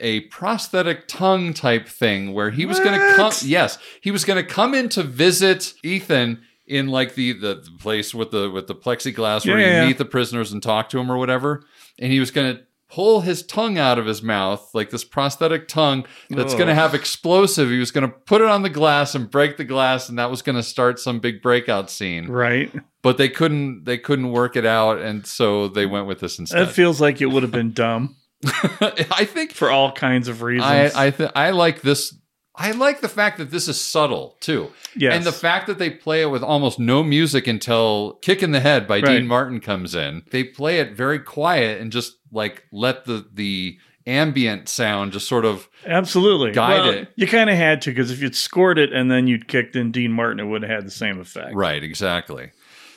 a 0.00 0.20
prosthetic 0.28 1.08
tongue 1.08 1.52
type 1.52 1.88
thing 1.88 2.32
where 2.32 2.50
he 2.50 2.64
was 2.64 2.78
going 2.78 2.98
to 2.98 3.16
come. 3.16 3.32
Yes, 3.42 3.78
he 4.00 4.10
was 4.12 4.24
going 4.24 4.42
to 4.42 4.48
come 4.48 4.74
in 4.74 4.88
to 4.90 5.02
visit 5.02 5.74
Ethan 5.82 6.40
in 6.66 6.86
like 6.86 7.14
the, 7.14 7.32
the 7.32 7.54
the 7.56 7.70
place 7.80 8.14
with 8.14 8.30
the 8.30 8.50
with 8.50 8.68
the 8.68 8.74
plexiglass 8.74 9.46
where 9.46 9.58
Yeah, 9.58 9.66
you 9.66 9.72
yeah, 9.72 9.80
yeah. 9.82 9.86
meet 9.88 9.98
the 9.98 10.04
prisoners 10.04 10.52
and 10.52 10.62
talk 10.62 10.90
to 10.90 10.98
him 10.98 11.10
or 11.10 11.18
whatever, 11.18 11.64
and 11.98 12.12
he 12.12 12.20
was 12.20 12.30
going 12.30 12.56
to 12.56 12.62
pull 12.90 13.20
his 13.20 13.42
tongue 13.42 13.76
out 13.78 13.98
of 13.98 14.06
his 14.06 14.22
mouth 14.22 14.70
like 14.72 14.90
this 14.90 15.04
prosthetic 15.04 15.68
tongue 15.68 16.04
that's 16.30 16.54
going 16.54 16.66
to 16.66 16.72
oh. 16.72 16.76
have 16.76 16.94
explosive 16.94 17.68
he 17.68 17.78
was 17.78 17.90
going 17.90 18.08
to 18.08 18.14
put 18.26 18.40
it 18.40 18.46
on 18.48 18.62
the 18.62 18.70
glass 18.70 19.14
and 19.14 19.30
break 19.30 19.56
the 19.58 19.64
glass 19.64 20.08
and 20.08 20.18
that 20.18 20.30
was 20.30 20.40
going 20.42 20.56
to 20.56 20.62
start 20.62 20.98
some 20.98 21.20
big 21.20 21.42
breakout 21.42 21.90
scene 21.90 22.26
Right. 22.28 22.72
but 23.02 23.18
they 23.18 23.28
couldn't 23.28 23.84
they 23.84 23.98
couldn't 23.98 24.32
work 24.32 24.56
it 24.56 24.64
out 24.64 25.00
and 25.00 25.26
so 25.26 25.68
they 25.68 25.86
went 25.86 26.06
with 26.06 26.20
this 26.20 26.38
instead 26.38 26.66
That 26.66 26.72
feels 26.72 27.00
like 27.00 27.20
it 27.20 27.26
would 27.26 27.42
have 27.42 27.52
been 27.52 27.72
dumb 27.72 28.16
i 28.80 29.24
think 29.28 29.52
for 29.52 29.68
all 29.70 29.90
kinds 29.92 30.28
of 30.28 30.42
reasons. 30.42 30.94
I 30.94 31.06
I 31.06 31.10
th- 31.10 31.30
I 31.34 31.50
like 31.50 31.82
this. 31.82 32.16
I 32.58 32.72
like 32.72 33.00
the 33.00 33.08
fact 33.08 33.38
that 33.38 33.50
this 33.52 33.68
is 33.68 33.80
subtle 33.80 34.36
too, 34.40 34.70
Yes. 34.96 35.14
and 35.14 35.24
the 35.24 35.32
fact 35.32 35.66
that 35.68 35.78
they 35.78 35.90
play 35.90 36.22
it 36.22 36.30
with 36.30 36.42
almost 36.42 36.78
no 36.80 37.02
music 37.04 37.46
until 37.46 38.18
"Kick 38.22 38.42
in 38.42 38.50
the 38.50 38.60
Head" 38.60 38.86
by 38.88 38.96
Right. 38.96 39.04
Dean 39.18 39.26
Martin 39.28 39.60
comes 39.60 39.94
in. 39.94 40.22
They 40.32 40.42
play 40.44 40.80
it 40.80 40.92
very 40.96 41.20
quiet 41.20 41.80
and 41.80 41.92
just 41.92 42.14
like 42.32 42.64
let 42.72 43.04
the 43.04 43.24
the 43.32 43.78
ambient 44.06 44.68
sound 44.68 45.12
just 45.12 45.28
sort 45.28 45.44
of 45.44 45.68
Absolutely. 45.86 46.50
guide 46.50 46.80
Well, 46.80 46.90
it. 46.90 47.08
You 47.16 47.26
kind 47.26 47.50
of 47.50 47.56
had 47.56 47.82
to 47.82 47.90
because 47.90 48.10
if 48.10 48.20
you'd 48.22 48.34
scored 48.34 48.78
it 48.78 48.90
and 48.92 49.10
then 49.10 49.26
you'd 49.26 49.48
kicked 49.48 49.76
in 49.76 49.92
Dean 49.92 50.12
Martin, 50.12 50.40
it 50.40 50.44
would 50.44 50.62
have 50.62 50.70
had 50.70 50.86
the 50.86 50.90
same 50.90 51.20
effect. 51.20 51.54
Right, 51.54 51.82
exactly. 51.84 52.50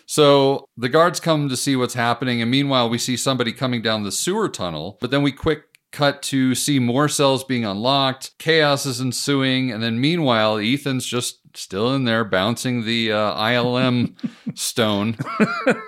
So 0.05 0.65
the 0.77 0.89
guards 0.89 1.19
come 1.19 1.47
to 1.49 1.55
see 1.57 1.75
what's 1.75 1.93
happening, 1.93 2.41
and 2.41 2.49
meanwhile, 2.51 2.89
we 2.89 2.97
see 2.97 3.15
somebody 3.15 3.53
coming 3.53 3.81
down 3.81 4.03
the 4.03 4.11
sewer 4.11 4.49
tunnel. 4.49 4.97
But 4.99 5.11
then 5.11 5.21
we 5.21 5.31
quick 5.31 5.63
cut 5.91 6.21
to 6.23 6.55
see 6.55 6.79
more 6.79 7.09
cells 7.09 7.43
being 7.43 7.65
unlocked. 7.65 8.37
Chaos 8.37 8.85
is 8.85 9.01
ensuing, 9.01 9.71
and 9.71 9.83
then 9.83 9.99
meanwhile, 9.99 10.57
Ethan's 10.57 11.05
just 11.05 11.40
still 11.55 11.93
in 11.93 12.05
there 12.05 12.23
bouncing 12.23 12.85
the 12.85 13.11
uh, 13.11 13.35
ILM 13.35 14.13
stone. 14.57 15.17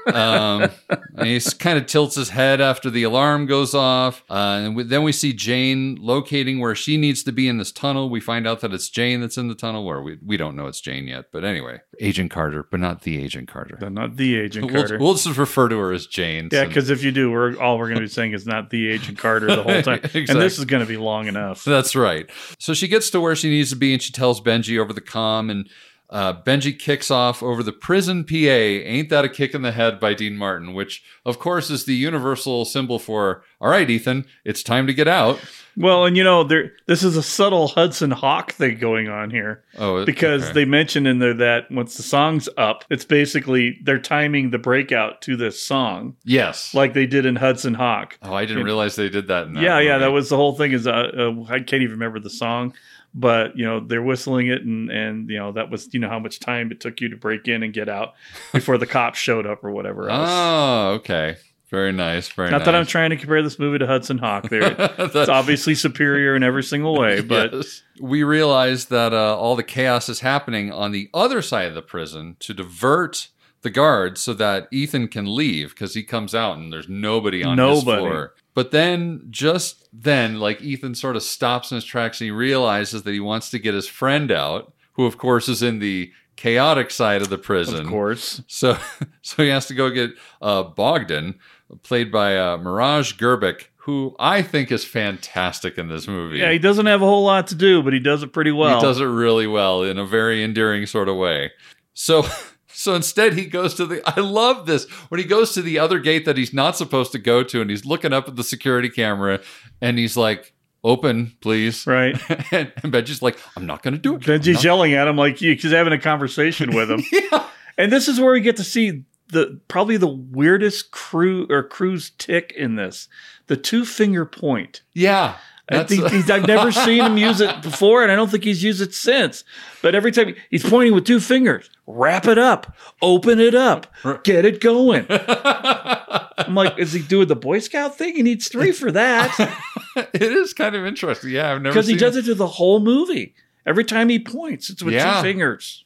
Um, 0.07 0.69
and 1.15 1.27
he 1.27 1.39
kind 1.59 1.77
of 1.77 1.85
tilts 1.85 2.15
his 2.15 2.29
head 2.29 2.61
after 2.61 2.89
the 2.89 3.03
alarm 3.03 3.45
goes 3.45 3.73
off. 3.73 4.23
Uh, 4.29 4.61
and 4.63 4.75
we, 4.75 4.83
then 4.83 5.03
we 5.03 5.11
see 5.11 5.33
Jane 5.33 5.97
locating 5.99 6.59
where 6.59 6.75
she 6.75 6.97
needs 6.97 7.23
to 7.23 7.31
be 7.31 7.47
in 7.47 7.57
this 7.57 7.71
tunnel. 7.71 8.09
We 8.09 8.19
find 8.19 8.47
out 8.47 8.61
that 8.61 8.73
it's 8.73 8.89
Jane 8.89 9.21
that's 9.21 9.37
in 9.37 9.47
the 9.47 9.55
tunnel, 9.55 9.85
where 9.85 10.01
we, 10.01 10.17
we 10.25 10.37
don't 10.37 10.55
know 10.55 10.67
it's 10.67 10.81
Jane 10.81 11.07
yet. 11.07 11.25
But 11.31 11.43
anyway, 11.43 11.81
Agent 11.99 12.31
Carter, 12.31 12.65
but 12.69 12.79
not 12.79 13.01
the 13.01 13.21
Agent 13.23 13.47
Carter. 13.47 13.77
But 13.79 13.91
not 13.91 14.17
the 14.17 14.37
Agent 14.37 14.65
We'll, 14.65 14.75
Carter. 14.75 14.97
we'll 14.99 15.13
just 15.15 15.37
refer 15.37 15.69
to 15.69 15.77
her 15.79 15.91
as 15.91 16.05
Jane. 16.05 16.49
yeah, 16.51 16.65
because 16.65 16.89
if 16.89 17.03
you 17.03 17.11
do, 17.11 17.31
we're 17.31 17.57
all 17.57 17.77
we're 17.77 17.87
going 17.87 17.97
to 17.99 18.01
be 18.01 18.07
saying 18.07 18.33
is 18.33 18.45
not 18.45 18.69
the 18.69 18.89
Agent 18.89 19.17
Carter 19.17 19.47
the 19.47 19.63
whole 19.63 19.81
time, 19.81 19.99
and 20.13 20.41
this 20.41 20.57
is 20.59 20.65
going 20.65 20.81
to 20.81 20.87
be 20.87 20.97
long 20.97 21.27
enough. 21.27 21.63
That's 21.63 21.95
right. 21.95 22.29
So 22.59 22.73
she 22.73 22.87
gets 22.87 23.09
to 23.11 23.21
where 23.21 23.35
she 23.35 23.49
needs 23.49 23.69
to 23.69 23.75
be 23.75 23.93
and 23.93 24.01
she 24.01 24.11
tells 24.11 24.41
Benji 24.41 24.79
over 24.79 24.93
the 24.93 25.01
comm 25.01 25.49
and 25.53 25.69
uh, 26.09 26.39
Benji 26.43 26.77
kicks 26.77 27.09
off 27.09 27.41
over 27.41 27.63
the 27.63 27.71
prison 27.71 28.23
PA. 28.23 28.35
Ain't 28.35 29.09
that 29.09 29.25
a 29.25 29.29
kick 29.29 29.55
in 29.55 29.63
the 29.63 29.71
head 29.71 29.99
by 29.99 30.13
Dean 30.13 30.35
Martin, 30.37 30.73
which 30.75 31.03
of 31.25 31.39
course 31.39 31.71
is 31.71 31.85
the 31.85 31.95
universal 31.95 32.65
symbol 32.65 32.99
for, 32.99 33.43
all 33.59 33.69
right, 33.69 33.89
Ethan, 33.89 34.25
it's 34.45 34.61
time 34.61 34.85
to 34.85 34.93
get 34.93 35.07
out. 35.07 35.39
Well, 35.75 36.05
and 36.05 36.15
you 36.15 36.23
know, 36.23 36.43
there 36.43 36.73
this 36.85 37.01
is 37.01 37.17
a 37.17 37.23
subtle 37.23 37.67
Hudson 37.69 38.11
Hawk 38.11 38.51
thing 38.51 38.77
going 38.77 39.09
on 39.09 39.31
here. 39.31 39.63
Oh, 39.79 40.05
because 40.05 40.43
okay. 40.43 40.53
they 40.53 40.65
mention 40.65 41.07
in 41.07 41.17
there 41.17 41.33
that 41.33 41.71
once 41.71 41.97
the 41.97 42.03
song's 42.03 42.47
up, 42.57 42.85
it's 42.91 43.05
basically 43.05 43.79
they're 43.81 43.97
timing 43.97 44.51
the 44.51 44.59
breakout 44.59 45.23
to 45.23 45.35
this 45.35 45.59
song, 45.63 46.15
Yes. 46.25 46.75
like 46.75 46.93
they 46.93 47.07
did 47.07 47.25
in 47.25 47.35
Hudson 47.37 47.73
Hawk. 47.73 48.19
oh, 48.21 48.35
I 48.35 48.45
didn't 48.45 48.65
realize 48.65 48.95
they 48.95 49.09
did 49.09 49.29
that. 49.29 49.47
In 49.47 49.53
that 49.53 49.63
yeah, 49.63 49.79
yeah, 49.79 49.97
that 49.97 50.11
was 50.11 50.29
the 50.29 50.35
whole 50.35 50.53
thing. 50.53 50.73
Is 50.73 50.85
uh, 50.85 50.91
uh, 50.91 51.43
I 51.49 51.57
can't 51.57 51.81
even 51.81 51.93
remember 51.93 52.19
the 52.19 52.29
song, 52.29 52.75
but 53.13 53.57
you 53.57 53.65
know 53.65 53.79
they're 53.79 54.01
whistling 54.01 54.47
it, 54.47 54.61
and 54.63 54.89
and 54.89 55.29
you 55.29 55.37
know 55.37 55.51
that 55.53 55.69
was 55.69 55.89
you 55.93 55.99
know 55.99 56.09
how 56.09 56.19
much 56.19 56.39
time 56.39 56.71
it 56.71 56.79
took 56.79 57.01
you 57.01 57.09
to 57.09 57.15
break 57.17 57.47
in 57.47 57.63
and 57.63 57.73
get 57.73 57.89
out 57.89 58.13
before 58.51 58.77
the 58.77 58.87
cops 58.87 59.19
showed 59.19 59.45
up 59.45 59.63
or 59.63 59.71
whatever 59.71 60.09
else. 60.09 60.29
Oh, 60.31 60.89
okay. 60.95 61.37
Very 61.69 61.91
nice. 61.91 62.29
Very 62.29 62.51
Not 62.51 62.59
nice. 62.59 62.65
that 62.67 62.75
I'm 62.75 62.85
trying 62.85 63.09
to 63.09 63.15
compare 63.15 63.41
this 63.41 63.57
movie 63.57 63.79
to 63.79 63.87
Hudson 63.87 64.19
Hawk. 64.19 64.47
There, 64.49 64.75
it's 64.99 65.15
obviously 65.29 65.73
superior 65.73 66.35
in 66.35 66.43
every 66.43 66.61
single 66.61 66.95
way, 66.95 67.21
but 67.21 67.51
Yes. 67.51 67.81
we 67.99 68.21
realize 68.21 68.85
that 68.85 69.11
uh, 69.11 69.35
all 69.35 69.55
the 69.55 69.63
chaos 69.63 70.07
is 70.07 70.19
happening 70.19 70.71
on 70.71 70.91
the 70.91 71.09
other 71.15 71.41
side 71.41 71.67
of 71.69 71.73
the 71.73 71.81
prison 71.81 72.35
to 72.41 72.53
divert 72.53 73.29
the 73.63 73.71
guards 73.71 74.21
so 74.21 74.35
that 74.35 74.67
Ethan 74.71 75.07
can 75.07 75.33
leave 75.35 75.69
because 75.69 75.95
he 75.95 76.03
comes 76.03 76.35
out 76.35 76.57
and 76.57 76.71
there's 76.71 76.87
nobody 76.89 77.43
on 77.43 77.57
his 77.57 77.79
Nobody. 77.83 78.01
floor. 78.03 78.33
But 78.53 78.71
then, 78.71 79.27
just 79.29 79.87
then, 79.91 80.39
like 80.39 80.61
Ethan 80.61 80.95
sort 80.95 81.15
of 81.15 81.23
stops 81.23 81.71
in 81.71 81.75
his 81.75 81.85
tracks 81.85 82.21
and 82.21 82.25
he 82.25 82.31
realizes 82.31 83.03
that 83.03 83.11
he 83.11 83.19
wants 83.19 83.49
to 83.51 83.59
get 83.59 83.73
his 83.73 83.87
friend 83.87 84.31
out, 84.31 84.73
who 84.93 85.05
of 85.05 85.17
course 85.17 85.49
is 85.49 85.63
in 85.63 85.79
the 85.79 86.11
chaotic 86.35 86.91
side 86.91 87.21
of 87.21 87.29
the 87.29 87.37
prison. 87.37 87.81
of 87.81 87.87
course, 87.87 88.41
So, 88.47 88.77
so 89.21 89.43
he 89.43 89.49
has 89.49 89.65
to 89.67 89.73
go 89.73 89.89
get 89.89 90.11
uh, 90.41 90.63
Bogdan, 90.63 91.39
played 91.81 92.11
by 92.11 92.35
uh, 92.37 92.57
Miraj 92.57 93.17
Grbić, 93.17 93.65
who 93.77 94.15
I 94.19 94.41
think 94.41 94.71
is 94.71 94.85
fantastic 94.85 95.77
in 95.77 95.89
this 95.89 96.07
movie. 96.07 96.37
yeah, 96.37 96.51
he 96.51 96.59
doesn't 96.59 96.85
have 96.85 97.01
a 97.01 97.05
whole 97.05 97.23
lot 97.23 97.47
to 97.47 97.55
do, 97.55 97.81
but 97.83 97.93
he 97.93 97.99
does 97.99 98.23
it 98.23 98.33
pretty 98.33 98.51
well. 98.51 98.79
He 98.79 98.81
does 98.85 98.99
it 98.99 99.05
really 99.05 99.47
well 99.47 99.83
in 99.83 99.97
a 99.97 100.05
very 100.05 100.43
endearing 100.43 100.85
sort 100.85 101.09
of 101.09 101.15
way. 101.17 101.51
So, 101.93 102.23
so 102.73 102.95
instead, 102.95 103.33
he 103.33 103.45
goes 103.45 103.75
to 103.75 103.85
the. 103.85 104.01
I 104.05 104.19
love 104.19 104.65
this 104.65 104.85
when 105.09 105.19
he 105.19 105.25
goes 105.25 105.53
to 105.53 105.61
the 105.61 105.79
other 105.79 105.99
gate 105.99 106.25
that 106.25 106.37
he's 106.37 106.53
not 106.53 106.75
supposed 106.75 107.11
to 107.13 107.19
go 107.19 107.43
to, 107.43 107.61
and 107.61 107.69
he's 107.69 107.85
looking 107.85 108.13
up 108.13 108.27
at 108.27 108.35
the 108.35 108.43
security 108.43 108.89
camera, 108.89 109.39
and 109.81 109.97
he's 109.97 110.17
like, 110.17 110.53
"Open, 110.83 111.35
please." 111.41 111.85
Right. 111.87 112.17
and, 112.51 112.71
and 112.83 112.93
Benji's 112.93 113.21
like, 113.21 113.37
"I'm 113.55 113.65
not 113.65 113.83
going 113.83 113.93
to 113.93 113.99
do 113.99 114.15
it." 114.15 114.21
Benji's 114.21 114.63
yelling 114.63 114.93
at 114.93 115.07
him 115.07 115.17
like 115.17 115.37
he- 115.37 115.55
he's 115.55 115.71
having 115.71 115.93
a 115.93 115.99
conversation 115.99 116.75
with 116.75 116.89
him. 116.89 117.03
yeah. 117.11 117.47
And 117.77 117.91
this 117.91 118.07
is 118.07 118.19
where 118.19 118.33
we 118.33 118.41
get 118.41 118.57
to 118.57 118.63
see 118.63 119.03
the 119.29 119.59
probably 119.67 119.97
the 119.97 120.07
weirdest 120.07 120.91
crew 120.91 121.47
or 121.49 121.63
cruise 121.63 122.11
tick 122.17 122.53
in 122.55 122.75
this. 122.75 123.07
The 123.47 123.57
two 123.57 123.85
finger 123.85 124.25
point. 124.25 124.81
Yeah. 124.93 125.37
I 125.71 125.77
That's- 125.77 125.89
think 125.97 126.11
he's, 126.11 126.29
I've 126.29 126.45
never 126.47 126.71
seen 126.71 127.03
him 127.03 127.17
use 127.17 127.39
it 127.39 127.61
before, 127.61 128.03
and 128.03 128.11
I 128.11 128.15
don't 128.15 128.29
think 128.29 128.43
he's 128.43 128.61
used 128.63 128.81
it 128.81 128.93
since. 128.93 129.43
But 129.81 129.95
every 129.95 130.11
time 130.11 130.35
he's 130.49 130.67
pointing 130.67 130.93
with 130.93 131.05
two 131.05 131.19
fingers, 131.21 131.69
wrap 131.87 132.27
it 132.27 132.37
up, 132.37 132.75
open 133.01 133.39
it 133.39 133.55
up, 133.55 133.87
get 134.23 134.43
it 134.45 134.59
going. 134.59 135.05
I'm 135.09 136.55
like, 136.55 136.77
is 136.77 136.91
he 136.93 137.01
doing 137.01 137.27
the 137.27 137.35
Boy 137.35 137.59
Scout 137.59 137.97
thing? 137.97 138.15
He 138.15 138.23
needs 138.23 138.47
three 138.49 138.71
for 138.71 138.91
that 138.91 139.33
it 139.95 140.21
is 140.21 140.53
kind 140.53 140.75
of 140.75 140.85
interesting. 140.85 141.29
Yeah, 141.29 141.53
I've 141.53 141.61
never 141.61 141.73
because 141.73 141.87
he 141.87 141.95
does 141.95 142.15
it 142.17 142.25
to 142.25 142.35
the 142.35 142.47
whole 142.47 142.79
movie. 142.79 143.35
Every 143.65 143.85
time 143.85 144.09
he 144.09 144.19
points, 144.19 144.69
it's 144.69 144.83
with 144.83 144.93
Yeah. 144.95 145.17
two 145.17 145.21
fingers. 145.21 145.85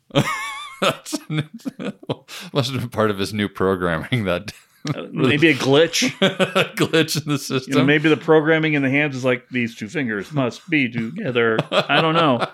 That's 0.81 1.15
must 2.53 2.71
have 2.71 2.79
been 2.81 2.89
part 2.89 3.09
of 3.11 3.17
his 3.19 3.33
new 3.33 3.47
programming 3.49 4.25
that 4.25 4.53
Maybe 5.11 5.49
a 5.49 5.53
glitch. 5.53 6.09
glitch 6.75 7.21
in 7.21 7.31
the 7.31 7.37
system. 7.37 7.73
You 7.73 7.79
know, 7.79 7.85
maybe 7.85 8.09
the 8.09 8.17
programming 8.17 8.73
in 8.73 8.81
the 8.81 8.89
hands 8.89 9.15
is 9.15 9.25
like 9.25 9.47
these 9.49 9.75
two 9.75 9.87
fingers 9.87 10.31
must 10.31 10.69
be 10.69 10.89
together. 10.89 11.57
I 11.71 12.01
don't 12.01 12.13
know, 12.15 12.45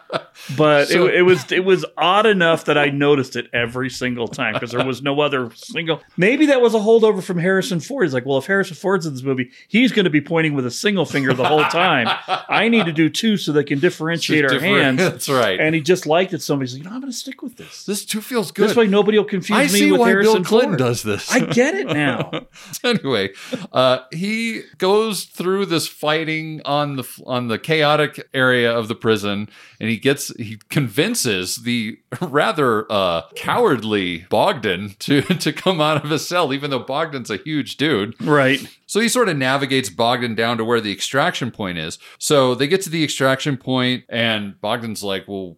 but 0.57 0.87
So- 0.87 1.07
it, 1.07 1.15
it 1.15 1.21
was 1.23 1.51
it 1.51 1.63
was 1.65 1.85
odd 1.97 2.25
enough 2.25 2.65
that 2.65 2.77
I 2.77 2.89
noticed 2.89 3.35
it 3.35 3.47
every 3.53 3.89
single 3.89 4.27
time 4.27 4.53
because 4.53 4.71
there 4.71 4.85
was 4.85 5.01
no 5.01 5.19
other 5.21 5.51
single. 5.55 6.01
Maybe 6.17 6.47
that 6.47 6.61
was 6.61 6.73
a 6.73 6.79
holdover 6.79 7.21
from 7.23 7.37
Harrison 7.39 7.79
Ford. 7.79 8.05
He's 8.05 8.13
like, 8.13 8.25
well, 8.25 8.37
if 8.37 8.45
Harrison 8.45 8.75
Ford's 8.75 9.05
in 9.05 9.13
this 9.13 9.23
movie, 9.23 9.51
he's 9.67 9.91
going 9.91 10.05
to 10.05 10.09
be 10.09 10.21
pointing 10.21 10.53
with 10.53 10.65
a 10.65 10.71
single 10.71 11.05
finger 11.05 11.33
the 11.33 11.45
whole 11.45 11.63
time. 11.65 12.07
I 12.49 12.67
need 12.69 12.85
to 12.85 12.91
do 12.93 13.09
two 13.09 13.37
so 13.37 13.51
they 13.51 13.63
can 13.63 13.79
differentiate 13.79 14.45
our 14.45 14.59
hands. 14.59 14.97
That's 15.03 15.29
right. 15.29 15.59
And 15.59 15.75
he 15.75 15.81
just 15.81 16.05
liked 16.05 16.33
it. 16.33 16.41
Somebody's 16.41 16.73
like, 16.73 16.83
you 16.83 16.89
know, 16.89 16.95
I'm 16.95 17.01
going 17.01 17.11
to 17.11 17.17
stick 17.17 17.41
with 17.41 17.57
this. 17.57 17.85
this 17.85 18.05
two 18.05 18.21
feels 18.21 18.51
good. 18.51 18.69
This 18.69 18.75
way, 18.75 18.87
nobody 18.87 19.17
will 19.17 19.25
confuse 19.25 19.57
I 19.57 19.63
me 19.63 19.67
see 19.69 19.91
with 19.91 20.01
why 20.01 20.09
Harrison 20.09 20.41
Bill 20.41 20.43
Clinton 20.43 20.69
Ford. 20.71 20.79
does 20.79 21.03
this. 21.03 21.31
I 21.31 21.39
get 21.39 21.75
it 21.75 21.87
now. 21.87 22.22
anyway, 22.83 23.29
uh, 23.71 23.99
he 24.11 24.61
goes 24.77 25.25
through 25.25 25.65
this 25.65 25.87
fighting 25.87 26.61
on 26.65 26.95
the 26.95 27.23
on 27.25 27.47
the 27.47 27.59
chaotic 27.59 28.27
area 28.33 28.75
of 28.75 28.87
the 28.87 28.95
prison, 28.95 29.49
and 29.79 29.89
he 29.89 29.97
gets 29.97 30.35
he 30.37 30.59
convinces 30.69 31.57
the 31.57 31.97
rather 32.21 32.91
uh, 32.91 33.23
cowardly 33.35 34.25
Bogdan 34.29 34.95
to 34.99 35.21
to 35.39 35.53
come 35.53 35.81
out 35.81 36.03
of 36.03 36.09
his 36.09 36.27
cell, 36.27 36.53
even 36.53 36.69
though 36.69 36.79
Bogdan's 36.79 37.29
a 37.29 37.37
huge 37.37 37.77
dude. 37.77 38.19
Right. 38.21 38.65
So 38.85 38.99
he 38.99 39.09
sort 39.09 39.29
of 39.29 39.37
navigates 39.37 39.89
Bogdan 39.89 40.35
down 40.35 40.57
to 40.57 40.65
where 40.65 40.81
the 40.81 40.91
extraction 40.91 41.51
point 41.51 41.77
is. 41.77 41.97
So 42.19 42.53
they 42.55 42.67
get 42.67 42.81
to 42.81 42.89
the 42.89 43.03
extraction 43.03 43.57
point, 43.57 44.03
and 44.09 44.59
Bogdan's 44.61 45.03
like, 45.03 45.27
"Well." 45.27 45.57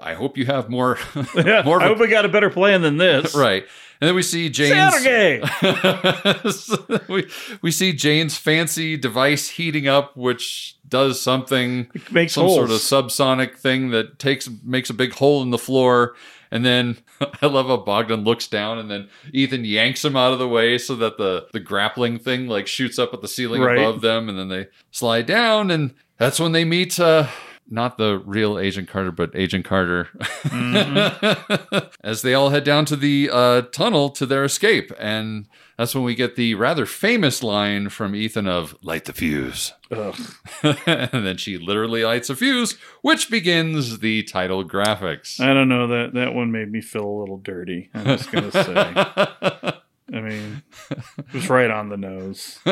I 0.00 0.14
hope 0.14 0.36
you 0.36 0.46
have 0.46 0.68
more, 0.68 0.98
Yeah, 1.34 1.62
more 1.64 1.80
I 1.80 1.86
a 1.86 1.88
hope 1.88 1.98
we 1.98 2.08
got 2.08 2.24
a 2.24 2.28
better 2.28 2.50
plan 2.50 2.82
than 2.82 2.96
this. 2.96 3.34
right. 3.34 3.64
And 4.00 4.08
then 4.08 4.14
we 4.14 4.22
see 4.22 4.50
Jane's 4.50 5.02
we, 7.08 7.26
we 7.62 7.70
see 7.70 7.92
Jane's 7.94 8.36
fancy 8.36 8.96
device 8.96 9.48
heating 9.48 9.88
up, 9.88 10.16
which 10.16 10.76
does 10.88 11.20
something 11.20 11.90
makes 12.10 12.34
some 12.34 12.48
sort 12.48 12.70
of 12.70 12.76
subsonic 12.78 13.56
thing 13.56 13.90
that 13.90 14.18
takes 14.18 14.48
makes 14.62 14.90
a 14.90 14.94
big 14.94 15.12
hole 15.14 15.42
in 15.42 15.50
the 15.50 15.58
floor. 15.58 16.14
And 16.50 16.64
then 16.64 16.98
I 17.42 17.46
love 17.46 17.66
how 17.68 17.78
Bogdan 17.78 18.24
looks 18.24 18.46
down 18.46 18.78
and 18.78 18.90
then 18.90 19.08
Ethan 19.32 19.64
yanks 19.64 20.04
him 20.04 20.14
out 20.14 20.32
of 20.32 20.38
the 20.38 20.48
way 20.48 20.78
so 20.78 20.94
that 20.96 21.16
the, 21.18 21.48
the 21.52 21.60
grappling 21.60 22.18
thing 22.18 22.46
like 22.48 22.66
shoots 22.66 22.98
up 22.98 23.14
at 23.14 23.22
the 23.22 23.28
ceiling 23.28 23.62
Right. 23.62 23.78
above 23.78 24.00
them 24.02 24.28
and 24.28 24.38
then 24.38 24.48
they 24.48 24.68
slide 24.90 25.26
down 25.26 25.70
and 25.70 25.94
that's 26.18 26.38
when 26.38 26.52
they 26.52 26.64
meet 26.64 27.00
uh 27.00 27.26
not 27.68 27.98
the 27.98 28.18
real 28.24 28.58
Agent 28.58 28.88
Carter, 28.88 29.10
but 29.10 29.30
Agent 29.34 29.64
Carter, 29.64 30.08
as 32.02 32.22
they 32.22 32.34
all 32.34 32.50
head 32.50 32.64
down 32.64 32.84
to 32.86 32.96
the 32.96 33.30
uh, 33.32 33.62
tunnel 33.72 34.10
to 34.10 34.26
their 34.26 34.44
escape. 34.44 34.92
And 34.98 35.48
that's 35.76 35.94
when 35.94 36.04
we 36.04 36.14
get 36.14 36.36
the 36.36 36.54
rather 36.54 36.86
famous 36.86 37.42
line 37.42 37.88
from 37.88 38.14
Ethan 38.14 38.46
of 38.46 38.76
"Light 38.82 39.04
the 39.04 39.12
fuse," 39.12 39.72
and 39.90 41.26
then 41.26 41.36
she 41.36 41.58
literally 41.58 42.04
lights 42.04 42.30
a 42.30 42.36
fuse, 42.36 42.76
which 43.02 43.30
begins 43.30 43.98
the 43.98 44.22
title 44.22 44.64
graphics. 44.64 45.40
I 45.40 45.52
don't 45.52 45.68
know 45.68 45.88
that 45.88 46.14
that 46.14 46.34
one 46.34 46.52
made 46.52 46.70
me 46.70 46.80
feel 46.80 47.04
a 47.04 47.18
little 47.20 47.38
dirty. 47.38 47.90
I'm 47.94 48.04
just 48.04 48.30
gonna 48.30 48.52
say. 48.52 49.72
I 50.12 50.20
mean, 50.20 50.62
it 50.90 51.32
was 51.32 51.50
right 51.50 51.70
on 51.70 51.88
the 51.88 51.96
nose. 51.96 52.60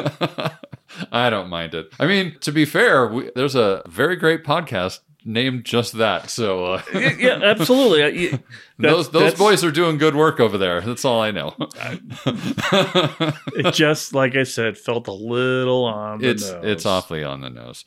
I 1.12 1.30
don't 1.30 1.48
mind 1.48 1.74
it. 1.74 1.92
I 1.98 2.06
mean, 2.06 2.36
to 2.40 2.52
be 2.52 2.64
fair, 2.64 3.08
we, 3.08 3.30
there's 3.34 3.56
a 3.56 3.82
very 3.88 4.14
great 4.16 4.44
podcast 4.44 5.00
named 5.24 5.64
just 5.64 5.94
that. 5.94 6.30
So 6.30 6.64
uh, 6.74 6.82
yeah, 6.94 7.40
absolutely. 7.42 8.04
I- 8.34 8.38
those 8.78 9.10
those 9.10 9.34
boys 9.34 9.64
are 9.64 9.72
doing 9.72 9.98
good 9.98 10.14
work 10.14 10.38
over 10.38 10.58
there. 10.58 10.80
That's 10.80 11.04
all 11.04 11.20
I 11.20 11.30
know. 11.32 11.54
It 12.26 13.74
just 13.74 14.14
like 14.14 14.36
I 14.36 14.44
said, 14.44 14.78
felt 14.78 15.08
a 15.08 15.12
little 15.12 15.84
on 15.86 16.20
the 16.20 16.30
it's 16.30 16.48
nose. 16.50 16.64
it's 16.64 16.86
awfully 16.86 17.24
on 17.24 17.40
the 17.40 17.50
nose. 17.50 17.84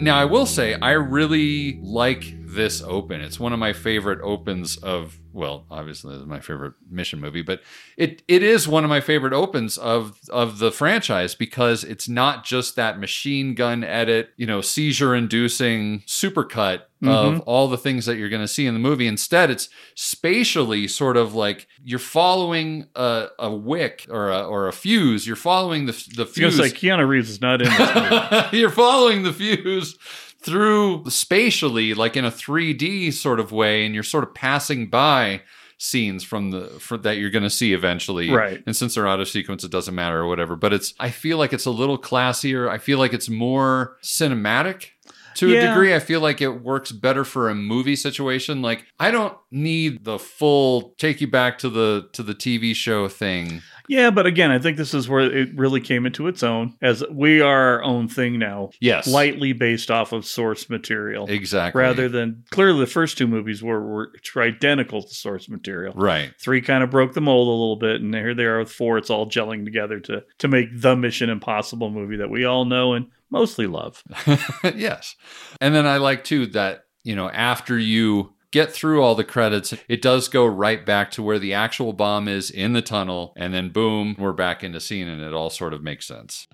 Now 0.00 0.16
I 0.16 0.24
will 0.24 0.46
say 0.46 0.74
I 0.74 0.92
really 0.92 1.78
like 1.82 2.34
this 2.46 2.82
open. 2.82 3.20
It's 3.20 3.38
one 3.38 3.52
of 3.52 3.58
my 3.58 3.72
favorite 3.72 4.20
opens 4.22 4.76
of 4.78 5.18
well, 5.32 5.64
obviously 5.70 6.16
my 6.26 6.40
favorite 6.40 6.74
mission 6.90 7.20
movie, 7.20 7.42
but 7.42 7.62
it 7.96 8.22
it 8.28 8.42
is 8.42 8.68
one 8.68 8.84
of 8.84 8.90
my 8.90 9.00
favorite 9.00 9.32
opens 9.32 9.78
of 9.78 10.18
of 10.30 10.58
the 10.58 10.70
franchise 10.72 11.34
because 11.34 11.84
it's 11.84 12.08
not 12.08 12.44
just 12.44 12.76
that 12.76 12.98
machine 12.98 13.54
gun 13.54 13.82
edit, 13.84 14.30
you 14.36 14.46
know, 14.46 14.60
seizure 14.60 15.14
inducing 15.14 16.00
supercut 16.06 16.82
of 17.04 17.34
Mhm. 17.34 17.42
all 17.46 17.66
the 17.66 17.76
things 17.76 18.06
that 18.06 18.16
you're 18.16 18.28
going 18.28 18.42
to 18.42 18.46
see 18.46 18.64
in 18.64 18.74
the 18.74 18.80
movie. 18.80 19.08
Instead, 19.08 19.50
it's 19.50 19.68
spatially 19.96 20.86
sort 20.86 21.16
of 21.16 21.34
like 21.34 21.66
you're 21.82 21.98
following 21.98 22.86
a, 22.94 23.26
a 23.40 23.50
wick 23.52 24.06
or 24.08 24.30
a, 24.30 24.42
or 24.46 24.68
a 24.68 24.72
fuse. 24.72 25.26
You're 25.26 25.34
following 25.34 25.86
the 25.86 25.92
the 26.14 26.22
I 26.22 26.24
was 26.26 26.38
gonna 26.38 26.50
fuse. 26.52 26.56
say 26.56 26.70
Keanu 26.70 27.08
Reeves 27.08 27.30
is 27.30 27.40
not 27.40 27.60
in 27.62 27.68
this 27.68 27.94
movie. 28.52 28.58
you're 28.58 28.70
following 28.70 29.22
the 29.24 29.32
fuse 29.32 29.96
through 30.42 31.04
spatially, 31.08 31.94
like 31.94 32.16
in 32.16 32.24
a 32.24 32.30
3D 32.30 33.12
sort 33.12 33.40
of 33.40 33.52
way, 33.52 33.84
and 33.84 33.94
you're 33.94 34.02
sort 34.02 34.24
of 34.24 34.34
passing 34.34 34.88
by 34.88 35.42
scenes 35.78 36.22
from 36.22 36.52
the 36.52 36.66
for, 36.78 36.96
that 36.96 37.18
you're 37.18 37.30
going 37.30 37.42
to 37.42 37.50
see 37.50 37.72
eventually. 37.72 38.30
Right. 38.30 38.62
And 38.66 38.76
since 38.76 38.94
they're 38.94 39.08
out 39.08 39.20
of 39.20 39.28
sequence, 39.28 39.64
it 39.64 39.70
doesn't 39.70 39.94
matter 39.94 40.20
or 40.20 40.26
whatever. 40.26 40.54
But 40.56 40.72
it's 40.72 40.94
I 41.00 41.10
feel 41.10 41.38
like 41.38 41.52
it's 41.52 41.66
a 41.66 41.70
little 41.70 41.98
classier. 41.98 42.68
I 42.68 42.78
feel 42.78 42.98
like 42.98 43.12
it's 43.12 43.28
more 43.28 43.96
cinematic. 44.02 44.90
To 45.36 45.56
a 45.56 45.66
degree, 45.66 45.94
I 45.94 45.98
feel 45.98 46.20
like 46.20 46.42
it 46.42 46.62
works 46.62 46.92
better 46.92 47.24
for 47.24 47.48
a 47.48 47.54
movie 47.54 47.96
situation. 47.96 48.60
Like 48.60 48.84
I 49.00 49.10
don't 49.10 49.36
need 49.50 50.04
the 50.04 50.18
full 50.18 50.94
take 50.98 51.22
you 51.22 51.26
back 51.26 51.58
to 51.58 51.70
the 51.70 52.10
to 52.12 52.22
the 52.22 52.34
TV 52.34 52.74
show 52.74 53.08
thing. 53.08 53.62
Yeah, 53.92 54.10
but 54.10 54.24
again, 54.24 54.50
I 54.50 54.58
think 54.58 54.78
this 54.78 54.94
is 54.94 55.06
where 55.06 55.20
it 55.20 55.54
really 55.54 55.82
came 55.82 56.06
into 56.06 56.26
its 56.26 56.42
own 56.42 56.78
as 56.80 57.04
we 57.10 57.42
are 57.42 57.74
our 57.74 57.82
own 57.82 58.08
thing 58.08 58.38
now. 58.38 58.70
Yes. 58.80 59.06
Lightly 59.06 59.52
based 59.52 59.90
off 59.90 60.12
of 60.12 60.24
source 60.24 60.70
material. 60.70 61.26
Exactly. 61.28 61.78
Rather 61.78 62.08
than 62.08 62.42
clearly 62.48 62.80
the 62.80 62.86
first 62.86 63.18
two 63.18 63.26
movies 63.26 63.62
were, 63.62 63.86
were 63.86 64.12
identical 64.38 65.02
to 65.02 65.14
source 65.14 65.46
material. 65.46 65.92
Right. 65.94 66.32
Three 66.40 66.62
kind 66.62 66.82
of 66.82 66.88
broke 66.88 67.12
the 67.12 67.20
mold 67.20 67.48
a 67.48 67.50
little 67.50 67.76
bit, 67.76 68.00
and 68.00 68.14
here 68.14 68.34
they 68.34 68.44
are 68.44 68.60
with 68.60 68.72
four. 68.72 68.96
It's 68.96 69.10
all 69.10 69.28
gelling 69.28 69.66
together 69.66 70.00
to 70.00 70.24
to 70.38 70.48
make 70.48 70.68
the 70.72 70.96
Mission 70.96 71.28
Impossible 71.28 71.90
movie 71.90 72.16
that 72.16 72.30
we 72.30 72.46
all 72.46 72.64
know 72.64 72.94
and 72.94 73.08
mostly 73.30 73.66
love. 73.66 74.02
yes. 74.74 75.16
And 75.60 75.74
then 75.74 75.86
I 75.86 75.98
like 75.98 76.24
too 76.24 76.46
that, 76.46 76.84
you 77.04 77.14
know, 77.14 77.28
after 77.28 77.78
you 77.78 78.32
get 78.52 78.70
through 78.70 79.02
all 79.02 79.14
the 79.14 79.24
credits, 79.24 79.74
it 79.88 80.00
does 80.00 80.28
go 80.28 80.46
right 80.46 80.86
back 80.86 81.10
to 81.12 81.22
where 81.22 81.38
the 81.38 81.54
actual 81.54 81.92
bomb 81.92 82.28
is 82.28 82.50
in 82.50 82.74
the 82.74 82.82
tunnel. 82.82 83.32
And 83.36 83.52
then 83.52 83.70
boom, 83.70 84.14
we're 84.18 84.32
back 84.32 84.62
into 84.62 84.78
scene 84.78 85.08
and 85.08 85.22
it 85.22 85.32
all 85.32 85.50
sort 85.50 85.74
of 85.74 85.82
makes 85.82 86.06
sense. 86.06 86.46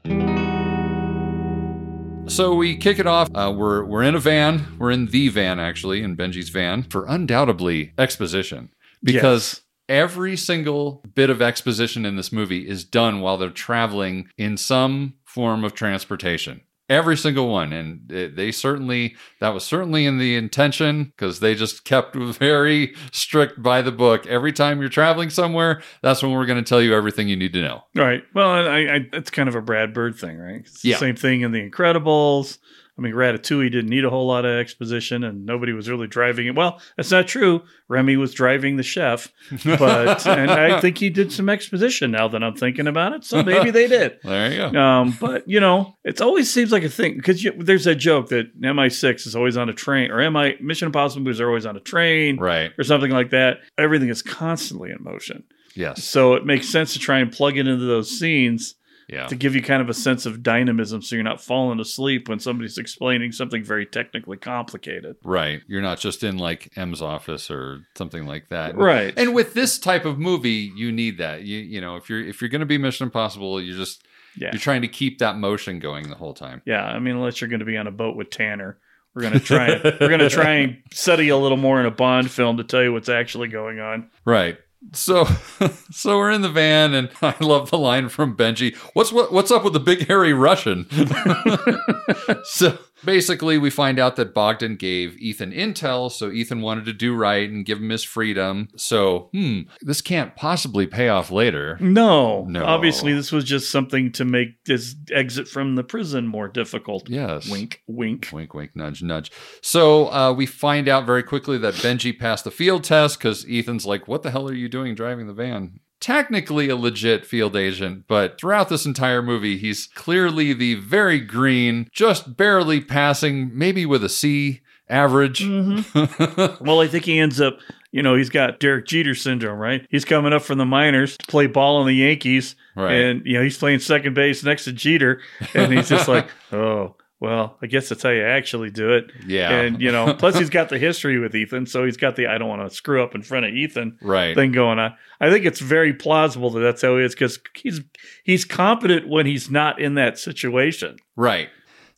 So 2.28 2.55
we 2.55 2.76
kick 2.76 2.99
it 2.99 3.07
off. 3.07 3.28
Uh, 3.34 3.53
we're 3.57 3.84
we're 3.84 4.03
in 4.03 4.14
a 4.14 4.20
van. 4.20 4.76
We're 4.78 4.90
in 4.90 5.07
the 5.07 5.28
van 5.28 5.59
actually, 5.59 6.03
in 6.03 6.16
Benji's 6.16 6.51
van 6.51 6.82
for 6.84 7.07
undoubtedly 7.07 7.92
exposition 7.99 8.70
because 9.03 9.62
every 9.88 10.36
single 10.36 11.03
bit 11.14 11.30
of 11.30 11.40
exposition 11.40 12.05
in 12.05 12.16
this 12.16 12.30
movie 12.30 12.68
is 12.68 12.84
done 12.84 13.20
while 13.20 13.38
they're 13.38 13.49
traveling 13.49 14.28
in 14.36 14.57
some 14.57 15.14
form 15.24 15.64
of 15.64 15.74
transportation. 15.74 16.61
Every 16.89 17.16
single 17.16 17.49
one, 17.49 17.72
and 17.72 18.09
they 18.09 18.51
certainly 18.51 19.16
that 19.41 19.51
was 19.51 19.64
certainly 19.64 20.07
in 20.07 20.18
the 20.18 20.36
intention 20.36 21.05
because 21.05 21.41
they 21.41 21.55
just 21.55 21.84
kept 21.84 22.16
very 22.16 22.95
strict 23.12 23.62
by 23.62 23.82
the 23.82 23.93
book. 23.93 24.26
Every 24.26 24.53
time 24.53 24.80
you're 24.80 24.89
traveling 24.89 25.30
somewhere, 25.30 25.82
that's 26.03 26.22
when 26.22 26.32
we're 26.32 26.47
going 26.47 26.62
to 26.62 26.68
tell 26.68 26.80
you 26.80 26.95
everything 26.95 27.28
you 27.28 27.36
need 27.36 27.53
to 27.53 27.61
know. 27.62 27.82
Right. 27.95 28.22
Well, 28.34 28.49
I, 28.49 28.80
I, 28.80 29.01
it's 29.12 29.30
kind 29.30 29.49
of 29.49 29.55
a 29.55 29.61
Brad 29.61 29.93
Bird 29.93 30.16
thing, 30.16 30.39
right? 30.39 30.66
Yeah. 30.82 30.97
same 30.97 31.16
thing 31.16 31.43
in 31.43 31.53
The 31.53 31.61
Incredibles. 31.61 32.59
I 32.99 33.01
mean, 33.01 33.12
Ratatouille 33.14 33.70
didn't 33.70 33.90
need 33.90 34.05
a 34.05 34.11
whole 34.11 34.26
lot 34.26 34.44
of 34.44 34.59
exposition, 34.59 35.22
and 35.22 35.46
nobody 35.46 35.72
was 35.72 35.88
really 35.88 36.09
driving 36.09 36.49
it. 36.49 36.57
Well, 36.57 36.80
that's 36.96 37.12
not 37.12 37.28
true. 37.28 37.62
Remy 37.88 38.16
was 38.16 38.34
driving 38.34 38.76
the 38.76 38.82
chef, 38.82 39.28
but 39.64 40.26
and 40.26 40.51
I 40.51 40.80
think 40.80 40.99
he 40.99 41.09
did 41.09 41.32
some 41.32 41.49
exposition. 41.49 42.11
Now 42.11 42.26
that 42.28 42.42
I'm 42.42 42.55
thinking 42.57 42.86
about 42.88 43.12
it, 43.12 43.24
so 43.24 43.42
maybe 43.42 43.70
they 43.70 43.86
did. 43.86 44.18
There 44.24 44.51
you 44.51 44.70
go. 44.72 44.78
Um, 44.80 45.16
but 45.20 45.49
you 45.49 45.61
know, 45.61 45.94
it 46.05 46.20
always 46.20 46.53
seems 46.53 46.72
like 46.72 46.82
a 46.82 46.88
thing 46.88 47.14
because 47.16 47.46
there's 47.59 47.84
that 47.84 47.94
joke 47.96 48.28
that 48.30 48.61
MI6 48.61 49.26
is 49.26 49.36
always 49.36 49.57
on 49.57 49.68
a 49.68 49.72
train, 49.72 50.11
or 50.11 50.28
MI 50.30 50.57
Mission 50.61 50.86
Impossible 50.86 51.22
movies 51.22 51.40
are 51.40 51.46
always 51.49 51.66
on 51.66 51.76
a 51.76 51.80
train, 51.80 52.36
Right. 52.38 52.72
or 52.78 52.84
something 52.84 53.11
like 53.11 53.30
that. 53.30 53.59
Everything 53.78 54.09
is 54.09 54.22
constantly 54.22 54.90
in 54.90 54.99
motion, 55.01 55.44
Yes. 55.74 56.03
so 56.05 56.34
it 56.34 56.44
makes 56.44 56.68
sense 56.68 56.92
to 56.94 56.99
try 56.99 57.20
and 57.20 57.30
plug 57.30 57.57
it 57.57 57.68
into 57.68 57.84
those 57.84 58.11
scenes 58.18 58.74
Yeah. 59.09 59.26
to 59.26 59.34
give 59.36 59.54
you 59.54 59.62
kind 59.62 59.80
of 59.80 59.88
a 59.88 59.94
sense 59.94 60.26
of 60.26 60.42
dynamism, 60.42 61.00
so 61.00 61.16
you're 61.16 61.22
not 61.24 61.40
falling 61.40 61.80
asleep 61.80 62.28
when 62.28 62.38
somebody's 62.40 62.76
explaining 62.76 63.32
something 63.32 63.64
very 63.64 63.86
technically 63.86 64.36
complicated. 64.36 65.16
Right. 65.24 65.62
You're 65.66 65.80
not 65.82 65.98
just 65.98 66.22
in 66.22 66.36
like 66.36 66.70
M's 66.76 67.00
office 67.00 67.50
or 67.50 67.86
something 67.96 68.26
like 68.26 68.48
that. 68.50 68.76
Right. 68.76 69.14
And 69.16 69.34
with 69.34 69.54
this 69.54 69.78
type 69.78 70.04
of 70.04 70.18
movie, 70.18 70.70
you 70.76 70.92
need 70.92 71.18
that. 71.18 71.42
You 71.42 71.59
you 71.59 71.80
know, 71.80 71.96
if 71.96 72.11
you're 72.11 72.20
if 72.22 72.40
you're 72.42 72.50
going 72.50 72.61
to 72.61 72.66
be 72.66 72.76
Mission 72.78 73.04
Impossible, 73.06 73.61
you're 73.62 73.76
just 73.76 74.02
Yeah. 74.36 74.50
you're 74.52 74.61
trying 74.61 74.82
to 74.82 74.88
keep 74.88 75.18
that 75.20 75.36
motion 75.38 75.78
going 75.78 76.09
the 76.11 76.14
whole 76.16 76.34
time. 76.34 76.61
Yeah, 76.66 76.84
I 76.84 76.98
mean, 76.98 77.16
unless 77.16 77.40
you're 77.40 77.48
going 77.48 77.61
to 77.61 77.66
be 77.66 77.76
on 77.78 77.86
a 77.86 77.90
boat 77.90 78.14
with 78.14 78.28
Tanner, 78.30 78.78
we're 79.14 79.22
going 79.22 79.34
to 79.34 79.40
try. 79.40 79.68
And, 79.72 79.82
we're 80.00 80.09
going 80.09 80.20
to 80.20 80.28
try 80.28 80.50
and 80.56 80.82
study 80.92 81.30
a 81.30 81.36
little 81.36 81.56
more 81.56 81.80
in 81.80 81.86
a 81.86 81.90
Bond 81.90 82.30
film 82.30 82.59
to 82.59 82.64
tell 82.64 82.82
you 82.82 82.92
what's 82.92 83.09
actually 83.09 83.48
going 83.48 83.80
on. 83.80 84.11
Right. 84.26 84.59
So 84.92 85.24
so 85.90 86.18
we're 86.18 86.30
in 86.30 86.42
the 86.42 86.48
van 86.48 86.94
and 86.94 87.10
I 87.22 87.34
love 87.40 87.70
the 87.70 87.78
line 87.78 88.08
from 88.08 88.36
Benji. 88.36 88.76
What's 88.94 89.12
what 89.12 89.32
what's 89.32 89.50
up 89.50 89.64
with 89.64 89.72
the 89.72 89.80
big 89.80 90.06
hairy 90.06 90.32
Russian? 90.32 90.86
so 92.44 92.78
basically 93.05 93.59
we 93.59 93.70
find 93.70 93.99
out 93.99 94.16
that 94.16 94.34
Bogdan 94.34 94.76
gave 94.76 95.16
Ethan 95.18 95.53
intel, 95.53 96.11
so 96.11 96.30
Ethan 96.30 96.61
wanted 96.61 96.84
to 96.86 96.92
do 96.92 97.14
right 97.14 97.49
and 97.49 97.64
give 97.64 97.78
him 97.78 97.90
his 97.90 98.05
freedom. 98.05 98.68
So, 98.76 99.30
hmm, 99.32 99.62
this 99.80 100.01
can't 100.01 100.36
possibly 100.36 100.86
pay 100.86 101.09
off 101.09 101.30
later. 101.30 101.76
No, 101.80 102.44
No. 102.44 102.64
Obviously, 102.64 103.12
this 103.12 103.32
was 103.32 103.44
just 103.44 103.70
something 103.70 104.12
to 104.12 104.24
make 104.24 104.49
his 104.66 104.96
exit 105.12 105.49
from 105.49 105.74
the 105.74 105.84
prison 105.84 106.26
more 106.26 106.49
difficult. 106.49 107.09
Yes. 107.09 107.51
Wink, 107.51 107.82
wink. 107.86 108.28
Wink, 108.32 108.55
wink, 108.55 108.74
nudge, 108.74 109.03
nudge. 109.03 109.30
So 109.62 110.12
uh, 110.12 110.32
we 110.32 110.46
find 110.46 110.88
out 110.88 111.07
very 111.07 111.22
quickly 111.22 111.59
that 111.59 111.74
Benji 111.74 112.18
passed 112.18 112.44
the 112.44 112.51
field 112.51 112.84
test 112.84 113.18
because 113.18 113.46
Ethan's 113.49 113.86
like, 113.86 114.09
What 114.09 114.22
the 114.22 114.30
hell 114.30 114.49
are 114.49 114.55
you 114.55 114.68
doing 114.68 114.94
driving 114.94 115.26
the 115.26 115.32
van? 115.32 115.80
Technically 116.01 116.68
a 116.68 116.76
legit 116.76 117.26
field 117.26 117.57
agent, 117.57 118.05
but 118.07 118.38
throughout 118.40 118.68
this 118.68 118.86
entire 118.86 119.20
movie, 119.22 119.57
he's 119.59 119.86
clearly 119.86 120.53
the 120.53 120.76
very 120.76 121.18
green, 121.20 121.88
just 121.92 122.36
barely 122.36 122.80
passing, 122.80 123.51
maybe 123.53 123.84
with 123.84 124.05
a 124.05 124.09
C 124.09 124.61
average. 124.88 125.40
Mm-hmm. 125.40 126.64
Well, 126.64 126.80
I 126.80 126.86
think 126.88 127.05
he 127.05 127.18
ends 127.18 127.40
up. 127.40 127.59
You 127.90 128.03
know, 128.03 128.14
he's 128.14 128.28
got 128.28 128.61
Derek 128.61 128.86
Jeter 128.86 129.14
syndrome, 129.14 129.59
right? 129.59 129.86
He's 129.90 130.05
coming 130.05 130.32
up 130.34 130.42
from 130.42 130.59
the 130.59 130.66
minors 130.66 131.16
to 131.16 131.26
play 131.26 131.46
ball 131.46 131.80
in 131.80 131.86
the 131.86 131.94
Yankees, 131.94 132.55
Right. 132.76 132.92
and 132.92 133.22
you 133.24 133.32
know 133.38 133.42
he's 133.42 133.57
playing 133.57 133.78
second 133.80 134.14
base 134.14 134.44
next 134.44 134.64
to 134.64 134.72
Jeter, 134.72 135.20
and 135.55 135.72
he's 135.72 135.88
just 135.88 136.07
like, 136.09 136.28
oh. 136.53 136.94
Well, 137.20 137.56
I 137.60 137.66
guess 137.66 137.88
that's 137.88 138.02
how 138.04 138.10
you 138.10 138.22
actually 138.22 138.70
do 138.70 138.92
it. 138.92 139.10
Yeah. 139.26 139.50
And, 139.50 139.80
you 139.80 139.90
know, 139.90 140.14
plus 140.14 140.38
he's 140.38 140.50
got 140.50 140.68
the 140.68 140.78
history 140.88 141.18
with 141.18 141.34
Ethan. 141.34 141.66
So 141.66 141.84
he's 141.84 141.96
got 141.96 142.14
the 142.14 142.28
I 142.28 142.38
don't 142.38 142.48
want 142.48 142.68
to 142.68 142.74
screw 142.74 143.02
up 143.02 143.14
in 143.14 143.22
front 143.22 143.44
of 143.46 143.52
Ethan 143.52 143.98
Right. 144.00 144.36
thing 144.36 144.52
going 144.52 144.78
on. 144.78 144.94
I 145.20 145.28
think 145.30 145.44
it's 145.44 145.58
very 145.58 145.92
plausible 145.92 146.50
that 146.50 146.60
that's 146.60 146.82
how 146.82 146.96
he 146.96 147.04
is 147.04 147.14
because 147.14 147.40
he's 147.54 147.80
he's 148.22 148.44
competent 148.44 149.08
when 149.08 149.26
he's 149.26 149.50
not 149.50 149.80
in 149.80 149.94
that 149.94 150.16
situation. 150.18 150.96
Right. 151.16 151.48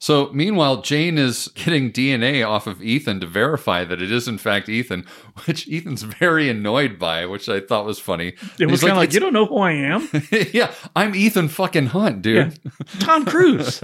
So 0.02 0.30
meanwhile, 0.32 0.80
Jane 0.80 1.18
is 1.18 1.48
getting 1.48 1.92
DNA 1.92 2.42
off 2.46 2.66
of 2.66 2.82
Ethan 2.82 3.20
to 3.20 3.26
verify 3.26 3.84
that 3.84 4.00
it 4.00 4.10
is 4.10 4.26
in 4.26 4.38
fact 4.38 4.66
Ethan, 4.70 5.04
which 5.44 5.68
Ethan's 5.70 6.02
very 6.02 6.48
annoyed 6.48 6.98
by, 6.98 7.26
which 7.26 7.50
I 7.50 7.60
thought 7.60 7.84
was 7.84 7.98
funny. 7.98 8.32
It 8.58 8.66
was 8.70 8.80
kind 8.80 8.92
of 8.92 8.96
like, 8.96 9.10
"It's- 9.10 9.14
you 9.14 9.20
don't 9.20 9.34
know 9.34 9.44
who 9.44 9.58
I 9.58 9.72
am? 9.72 10.08
yeah, 10.52 10.72
I'm 10.96 11.14
Ethan 11.14 11.48
fucking 11.48 11.86
Hunt, 11.88 12.22
dude. 12.22 12.58
Tom 13.00 13.26
Cruise. 13.26 13.78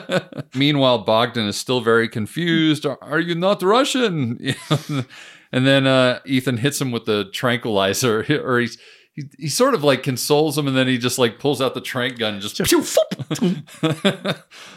Meanwhile, 0.54 0.98
Bogdan 1.04 1.46
is 1.46 1.56
still 1.56 1.80
very 1.80 2.08
confused. 2.08 2.84
Are, 2.84 2.98
are 3.00 3.20
you 3.20 3.36
not 3.36 3.62
Russian? 3.62 4.54
and 5.52 5.66
then 5.66 5.86
uh, 5.86 6.18
Ethan 6.26 6.56
hits 6.56 6.80
him 6.80 6.90
with 6.90 7.04
the 7.04 7.26
tranquilizer, 7.32 8.24
or 8.44 8.58
he's 8.58 8.78
he, 9.14 9.24
he 9.38 9.48
sort 9.48 9.74
of 9.74 9.84
like 9.84 10.02
consoles 10.02 10.56
him, 10.56 10.66
and 10.66 10.76
then 10.76 10.88
he 10.88 10.98
just 10.98 11.18
like 11.18 11.38
pulls 11.38 11.60
out 11.60 11.74
the 11.74 11.80
trank 11.80 12.18
gun 12.18 12.34
and 12.34 12.42
just. 12.42 12.56
pew, 12.64 12.82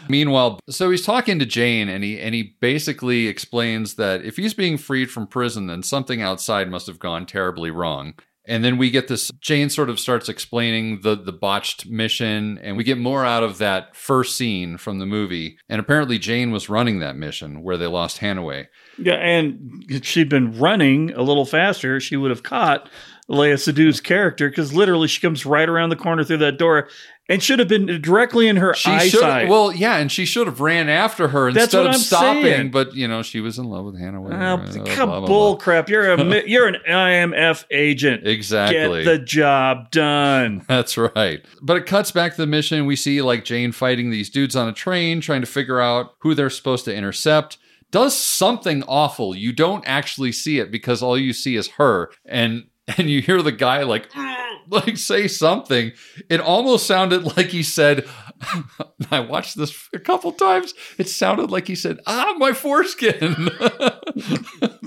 Meanwhile, 0.08 0.60
so 0.68 0.90
he's 0.90 1.04
talking 1.04 1.38
to 1.38 1.46
Jane, 1.46 1.88
and 1.88 2.04
he 2.04 2.20
and 2.20 2.34
he 2.34 2.56
basically 2.60 3.28
explains 3.28 3.94
that 3.94 4.24
if 4.24 4.36
he's 4.36 4.54
being 4.54 4.76
freed 4.76 5.10
from 5.10 5.26
prison, 5.26 5.66
then 5.66 5.82
something 5.82 6.20
outside 6.20 6.70
must 6.70 6.86
have 6.86 6.98
gone 6.98 7.26
terribly 7.26 7.70
wrong. 7.70 8.14
And 8.48 8.64
then 8.64 8.78
we 8.78 8.90
get 8.90 9.08
this. 9.08 9.30
Jane 9.40 9.70
sort 9.70 9.90
of 9.90 9.98
starts 9.98 10.28
explaining 10.28 11.00
the 11.00 11.16
the 11.16 11.32
botched 11.32 11.86
mission, 11.86 12.58
and 12.62 12.76
we 12.76 12.84
get 12.84 12.98
more 12.98 13.24
out 13.24 13.42
of 13.42 13.58
that 13.58 13.96
first 13.96 14.36
scene 14.36 14.76
from 14.76 14.98
the 14.98 15.06
movie. 15.06 15.58
And 15.68 15.80
apparently, 15.80 16.18
Jane 16.18 16.52
was 16.52 16.68
running 16.68 17.00
that 17.00 17.16
mission 17.16 17.62
where 17.62 17.76
they 17.76 17.88
lost 17.88 18.20
Hanaway. 18.20 18.66
yeah, 18.98 19.14
and 19.14 19.84
if 19.88 20.04
she'd 20.04 20.28
been 20.28 20.56
running 20.58 21.12
a 21.14 21.22
little 21.22 21.44
faster, 21.46 21.98
she 21.98 22.16
would 22.16 22.30
have 22.30 22.44
caught 22.44 22.88
Léa 23.30 23.54
Seydoux's 23.54 24.00
character 24.00 24.48
because 24.48 24.72
literally 24.72 25.08
she 25.08 25.20
comes 25.20 25.44
right 25.44 25.68
around 25.68 25.88
the 25.90 25.96
corner 25.96 26.22
through 26.22 26.36
that 26.38 26.58
door 26.58 26.88
and 27.28 27.42
should 27.42 27.58
have 27.58 27.66
been 27.66 28.00
directly 28.00 28.46
in 28.46 28.54
her 28.54 28.72
She 28.74 28.96
should 29.00 29.20
eyesight. 29.24 29.48
well, 29.48 29.72
yeah, 29.72 29.96
and 29.96 30.12
she 30.12 30.24
should 30.24 30.46
have 30.46 30.60
ran 30.60 30.88
after 30.88 31.26
her 31.28 31.50
That's 31.52 31.64
instead 31.74 31.86
of 31.86 31.94
I'm 31.94 31.98
stopping. 31.98 32.42
saying. 32.44 32.70
But 32.70 32.94
you 32.94 33.08
know, 33.08 33.22
she 33.24 33.40
was 33.40 33.58
in 33.58 33.64
love 33.64 33.84
with 33.84 33.96
Hanaway. 34.00 34.32
Ah, 34.32 34.56
Blah, 34.56 34.84
come 34.94 35.08
blah, 35.08 35.18
blah, 35.18 35.26
bull 35.26 35.56
crap! 35.56 35.88
You're 35.88 36.12
a 36.12 36.42
you're 36.46 36.68
an 36.68 36.76
IMF 36.88 37.64
agent. 37.72 38.24
Exactly. 38.24 39.02
Get 39.02 39.10
the 39.10 39.18
job 39.18 39.90
done. 39.90 40.64
That's 40.68 40.96
right. 40.96 41.44
But 41.60 41.78
it 41.78 41.86
cuts 41.86 42.12
back 42.12 42.32
to 42.36 42.40
the 42.40 42.46
mission. 42.46 42.86
We 42.86 42.94
see 42.94 43.20
like 43.22 43.44
Jane 43.44 43.72
fighting 43.72 44.10
these 44.10 44.30
dudes 44.30 44.54
on 44.54 44.68
a 44.68 44.72
train, 44.72 45.20
trying 45.20 45.40
to 45.40 45.48
figure 45.48 45.80
out 45.80 46.12
who 46.20 46.32
they're 46.32 46.48
supposed 46.48 46.84
to 46.84 46.94
intercept. 46.94 47.58
Does 47.90 48.16
something 48.16 48.84
awful. 48.86 49.34
You 49.34 49.52
don't 49.52 49.82
actually 49.86 50.30
see 50.32 50.58
it 50.60 50.70
because 50.70 51.02
all 51.02 51.18
you 51.18 51.32
see 51.32 51.56
is 51.56 51.68
her. 51.70 52.10
And 52.24 52.66
and 52.98 53.10
you 53.10 53.20
hear 53.20 53.42
the 53.42 53.52
guy 53.52 53.82
like 53.82 54.08
like 54.68 54.96
say 54.96 55.28
something. 55.28 55.92
It 56.28 56.40
almost 56.40 56.86
sounded 56.86 57.36
like 57.36 57.48
he 57.48 57.62
said 57.62 58.06
I 59.10 59.20
watched 59.20 59.56
this 59.56 59.88
a 59.94 59.98
couple 59.98 60.32
times. 60.32 60.74
It 60.98 61.08
sounded 61.08 61.50
like 61.50 61.66
he 61.66 61.74
said, 61.74 62.00
"Ah, 62.06 62.34
my 62.38 62.52
foreskin." 62.52 63.48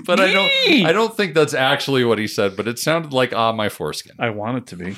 but 0.06 0.20
I 0.20 0.32
don't 0.32 0.86
I 0.86 0.92
don't 0.92 1.16
think 1.16 1.34
that's 1.34 1.54
actually 1.54 2.04
what 2.04 2.18
he 2.18 2.26
said, 2.26 2.56
but 2.56 2.68
it 2.68 2.78
sounded 2.78 3.12
like 3.12 3.34
"ah, 3.34 3.52
my 3.52 3.68
foreskin." 3.68 4.14
I 4.18 4.30
want 4.30 4.58
it 4.58 4.66
to 4.68 4.76
be. 4.76 4.96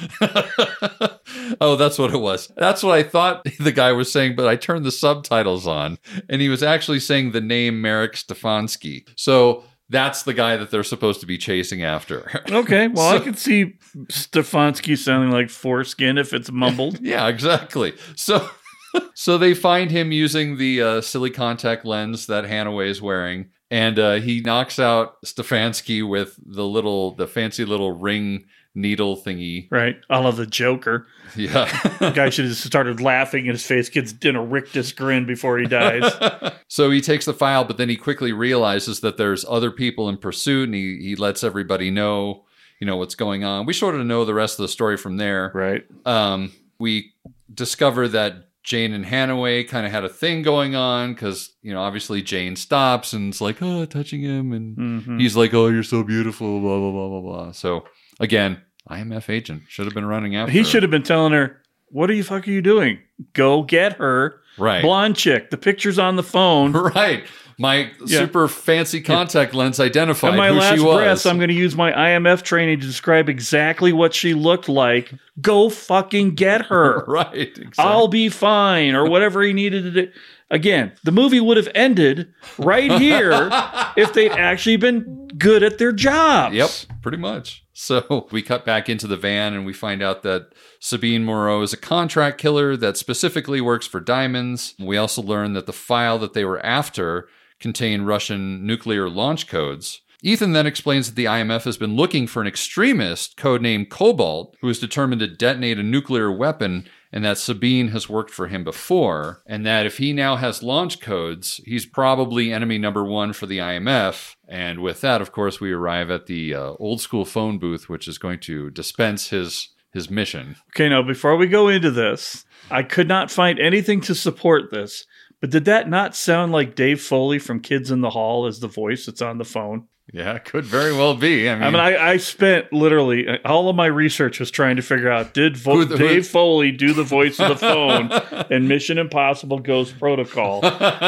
oh, 1.61 1.77
that's 1.77 1.99
what 1.99 2.13
it 2.13 2.19
was. 2.19 2.53
That's 2.57 2.83
what 2.83 2.97
I 2.97 3.03
thought 3.03 3.47
the 3.59 3.73
guy 3.73 3.93
was 3.93 4.13
saying, 4.13 4.37
but 4.37 4.49
I 4.49 4.57
turned 4.57 4.85
the 4.85 4.93
subtitles 4.93 5.67
on 5.67 5.99
and 6.29 6.43
he 6.43 6.49
was 6.49 6.63
actually 6.63 7.01
saying 7.01 7.33
the 7.33 7.41
name 7.41 7.81
Marek 7.81 8.15
Stefanski. 8.15 9.09
So 9.17 9.65
that's 9.93 10.25
the 10.25 10.35
guy 10.35 10.57
that 10.57 10.71
they're 10.73 10.83
supposed 10.83 11.21
to 11.21 11.27
be 11.27 11.39
chasing 11.39 11.85
after. 11.85 12.43
Okay, 12.51 12.89
well, 12.89 13.07
I 13.15 13.19
So- 13.19 13.25
could 13.25 13.39
see 13.39 13.75
Stefanski 14.11 14.97
sounding 14.99 15.31
like 15.31 15.51
foreskin 15.51 16.19
if 16.19 16.33
it's 16.33 16.51
mumbled. 16.51 16.99
yeah, 17.03 17.29
exactly. 17.29 17.95
So 18.17 18.49
so 19.15 19.39
they 19.39 19.55
find 19.55 19.91
him 19.91 20.13
using 20.13 20.57
the 20.59 20.83
uh, 20.83 21.01
silly 21.01 21.31
contact 21.31 21.85
lens 21.85 22.27
that 22.27 22.45
Hanaway 22.45 22.89
is 22.89 23.01
wearing 23.01 23.51
and 23.71 23.99
uh, 23.99 24.15
he 24.15 24.41
knocks 24.41 24.79
out 24.79 25.15
Stefanski 25.25 26.07
with 26.07 26.39
the 26.45 26.67
little 26.67 27.15
the 27.15 27.27
fancy 27.27 27.65
little 27.65 27.93
ring 27.93 28.45
needle 28.75 29.17
thingy. 29.17 29.69
Right, 29.71 29.97
I 30.11 30.19
love 30.19 30.37
the 30.37 30.47
Joker. 30.47 31.07
Yeah. 31.35 31.65
The 31.99 32.11
guy 32.15 32.29
should 32.29 32.45
have 32.45 32.57
started 32.57 33.01
laughing, 33.01 33.45
and 33.49 33.53
his 33.53 33.65
face 33.65 33.89
gets 33.89 34.13
in 34.23 34.37
a 34.37 34.45
rictus 34.45 34.93
grin 34.93 35.25
before 35.25 35.59
he 35.59 35.67
dies. 35.67 36.13
So 36.69 36.91
he 36.91 37.01
takes 37.03 37.27
the 37.27 37.35
file, 37.35 37.65
but 37.65 37.77
then 37.77 37.91
he 37.91 37.97
quickly 37.97 38.33
realizes 38.33 39.01
that 39.01 39.19
there's 39.19 39.45
other 39.47 39.71
people 39.71 40.09
in 40.09 40.17
pursuit, 40.17 40.65
and 40.69 40.75
he, 40.75 40.99
he 41.03 41.17
lets 41.17 41.45
everybody 41.45 41.91
know, 41.91 42.45
you 42.81 42.87
know, 42.87 42.97
what's 42.97 43.15
going 43.15 43.45
on. 43.45 43.67
We 43.67 43.73
sort 43.75 43.95
of 43.95 44.07
know 44.07 44.25
the 44.25 44.33
rest 44.35 44.59
of 44.59 44.63
the 44.63 44.69
story 44.69 44.97
from 44.97 45.19
there. 45.19 45.51
Right. 45.55 45.85
Um, 46.07 46.53
we 46.79 47.13
discover 47.53 48.09
that 48.09 48.49
Jane 48.63 48.93
and 48.95 49.05
Hanaway 49.05 49.69
kind 49.69 49.85
of 49.85 49.93
had 49.93 50.05
a 50.05 50.09
thing 50.09 50.41
going 50.43 50.75
on 50.75 51.13
because, 51.13 51.51
you 51.63 51.73
know, 51.75 51.83
obviously 51.83 52.23
Jane 52.23 52.57
stops 52.57 53.13
and 53.13 53.31
it's 53.33 53.41
like, 53.43 53.61
oh, 53.61 53.85
touching 53.85 54.23
him. 54.23 54.53
And 54.53 54.77
Mhm. 54.77 55.21
he's 55.21 55.37
like, 55.37 55.53
oh, 55.53 55.67
you're 55.69 55.83
so 55.83 56.03
beautiful, 56.03 56.61
blah, 56.61 56.79
blah, 56.79 56.91
blah, 56.93 57.09
blah, 57.09 57.21
blah. 57.21 57.53
So 57.53 57.85
again, 58.23 58.63
IMF 58.91 59.29
agent 59.29 59.65
should 59.69 59.85
have 59.85 59.95
been 59.95 60.07
running 60.07 60.35
after 60.37 60.51
He 60.53 60.65
should 60.65 60.83
have 60.83 60.91
been 60.91 61.03
telling 61.03 61.33
her, 61.33 61.61
"What 61.89 62.09
are 62.09 62.15
you 62.15 62.23
fuck 62.25 62.49
are 62.49 62.51
you 62.51 62.63
doing? 62.63 62.99
Go 63.35 63.63
get 63.63 63.95
her, 63.99 64.41
Right. 64.59 64.83
blonde 64.83 65.17
chick. 65.17 65.51
The 65.51 65.57
picture's 65.59 65.99
on 65.99 66.17
the 66.17 66.23
phone. 66.23 66.73
Right. 66.95 67.25
My 67.59 67.91
Yeah. 68.07 68.19
super 68.21 68.49
fancy 68.49 69.01
contact 69.03 69.55
lens 69.55 69.79
identified 69.79 70.31
In 70.33 70.37
my 70.39 70.49
who 70.49 70.55
last 70.55 70.75
she 70.75 70.81
was. 70.81 70.97
breath, 70.97 71.27
I'm 71.27 71.37
going 71.37 71.51
to 71.51 71.55
use 71.55 71.77
my 71.77 71.93
IMF 71.93 72.43
training 72.43 72.81
to 72.81 72.87
describe 72.87 73.29
exactly 73.29 73.93
what 73.93 74.15
she 74.15 74.33
looked 74.35 74.69
like. 74.71 75.13
Go 75.41 75.69
fucking 75.69 76.35
get 76.35 76.67
her. 76.73 77.05
right. 77.07 77.29
Exactly. 77.35 77.75
I'll 77.79 78.09
be 78.09 78.31
fine, 78.31 78.95
or 78.95 79.09
whatever 79.09 79.43
he 79.43 79.53
needed 79.53 79.83
to 79.85 79.91
do. 79.91 80.09
Again, 80.51 80.93
the 81.05 81.13
movie 81.13 81.41
would 81.41 81.57
have 81.57 81.69
ended 81.75 82.29
right 82.59 82.91
here 82.93 83.49
if 83.97 84.13
they'd 84.13 84.33
actually 84.33 84.77
been 84.77 85.22
good 85.43 85.63
at 85.63 85.79
their 85.79 85.93
jobs. 85.93 86.55
Yep, 86.55 86.71
pretty 87.03 87.19
much. 87.19 87.65
So 87.73 88.29
we 88.33 88.43
cut 88.43 88.65
back 88.65 88.89
into 88.89 89.07
the 89.07 89.17
van 89.17 89.55
and 89.55 89.67
we 89.67 89.73
find 89.73 90.03
out 90.03 90.23
that 90.23 90.53
Sabine 90.79 91.25
Moreau 91.25 91.63
is 91.63 91.73
a 91.73 91.79
contract 91.79 92.39
killer 92.39 92.77
that 92.77 92.97
specifically 92.97 93.61
works 93.61 93.87
for 93.87 94.01
diamonds. 94.01 94.75
We 94.79 94.97
also 94.97 95.21
learn 95.21 95.53
that 95.55 95.67
the 95.67 95.73
file 95.73 96.19
that 96.21 96.33
they 96.33 96.45
were 96.45 96.65
after 96.65 97.29
contained 97.61 98.07
Russian 98.07 98.67
nuclear 98.67 99.09
launch 99.09 99.47
codes. 99.47 100.01
Ethan 100.25 100.53
then 100.53 100.69
explains 100.69 101.09
that 101.09 101.17
the 101.17 101.25
IMF 101.25 101.65
has 101.65 101.77
been 101.77 101.97
looking 101.97 102.29
for 102.29 102.41
an 102.41 102.47
extremist 102.47 103.37
codenamed 103.37 103.91
Cobalt 103.91 104.57
who 104.61 104.69
is 104.69 104.79
determined 104.79 105.21
to 105.21 105.27
detonate 105.27 105.79
a 105.79 105.83
nuclear 105.83 106.31
weapon 106.31 106.89
and 107.13 107.25
that 107.25 107.39
Sabine 107.39 107.89
has 107.89 108.09
worked 108.09 108.31
for 108.31 108.49
him 108.49 108.65
before, 108.65 109.43
and 109.47 109.67
that 109.67 109.85
if 109.85 109.99
he 109.99 110.13
now 110.13 110.37
has 110.37 110.63
launch 110.63 111.01
codes, 111.01 111.61
he's 111.67 111.85
probably 111.85 112.53
enemy 112.53 112.79
number 112.79 113.05
one 113.05 113.33
for 113.35 113.47
the 113.47 113.59
IMF. 113.59 114.35
And 114.49 114.81
with 114.81 115.03
that, 115.03 115.21
of 115.21 115.31
course, 115.31 115.61
we 115.61 115.73
arrive 115.73 116.11
at 116.11 116.27
the 116.27 116.55
uh, 116.55 116.73
old 116.79 117.01
school 117.01 117.25
phone 117.25 117.59
booth, 117.59 117.89
which 117.89 118.09
is 118.09 118.19
going 118.19 118.41
to 118.41 118.71
dispense 118.71 119.29
his 119.29 119.69
his 119.93 120.11
mission. 120.11 120.57
Okay, 120.71 120.89
now 120.89 121.03
before 121.03 121.37
we 121.37 121.47
go 121.47 121.69
into 121.69 121.91
this, 121.91 122.47
I 122.71 122.83
could 122.83 123.09
not 123.09 123.31
find 123.31 123.59
anything 123.59 124.01
to 124.03 124.15
support 124.15 124.71
this. 124.71 125.05
But 125.43 125.51
did 125.51 125.65
that 125.67 125.89
not 125.89 126.15
sound 126.15 126.53
like 126.53 126.77
Dave 126.77 127.03
Foley 127.03 127.39
from 127.39 127.61
Kids 127.61 127.91
in 127.91 128.01
the 128.01 128.11
Hall 128.11 128.47
as 128.47 128.61
the 128.61 128.69
voice 128.69 129.07
that's 129.07 129.21
on 129.21 129.39
the 129.39 129.45
phone? 129.45 129.89
Yeah, 130.13 130.37
could 130.39 130.65
very 130.65 130.93
well 130.93 131.15
be. 131.15 131.49
I 131.49 131.55
mean, 131.55 131.63
I 131.63 131.71
mean, 131.71 131.81
I, 131.81 132.11
I 132.13 132.17
spent 132.19 132.71
literally 132.73 133.27
all 133.47 133.69
of 133.71 133.77
my 133.77 133.87
research 133.87 134.41
was 134.41 134.51
trying 134.51 134.77
to 134.77 134.83
figure 134.83 135.11
out 135.11 135.33
did 135.33 135.57
Vo- 135.57 135.85
the- 135.85 135.97
Dave 135.97 136.27
Foley 136.27 136.71
do 136.71 136.93
the 136.93 137.03
voice 137.03 137.41
of 137.41 137.49
the 137.49 137.57
phone 137.57 138.11
in 138.51 138.69
Mission 138.69 138.99
Impossible 138.99 139.59
Ghost 139.59 139.99
Protocol? 139.99 140.61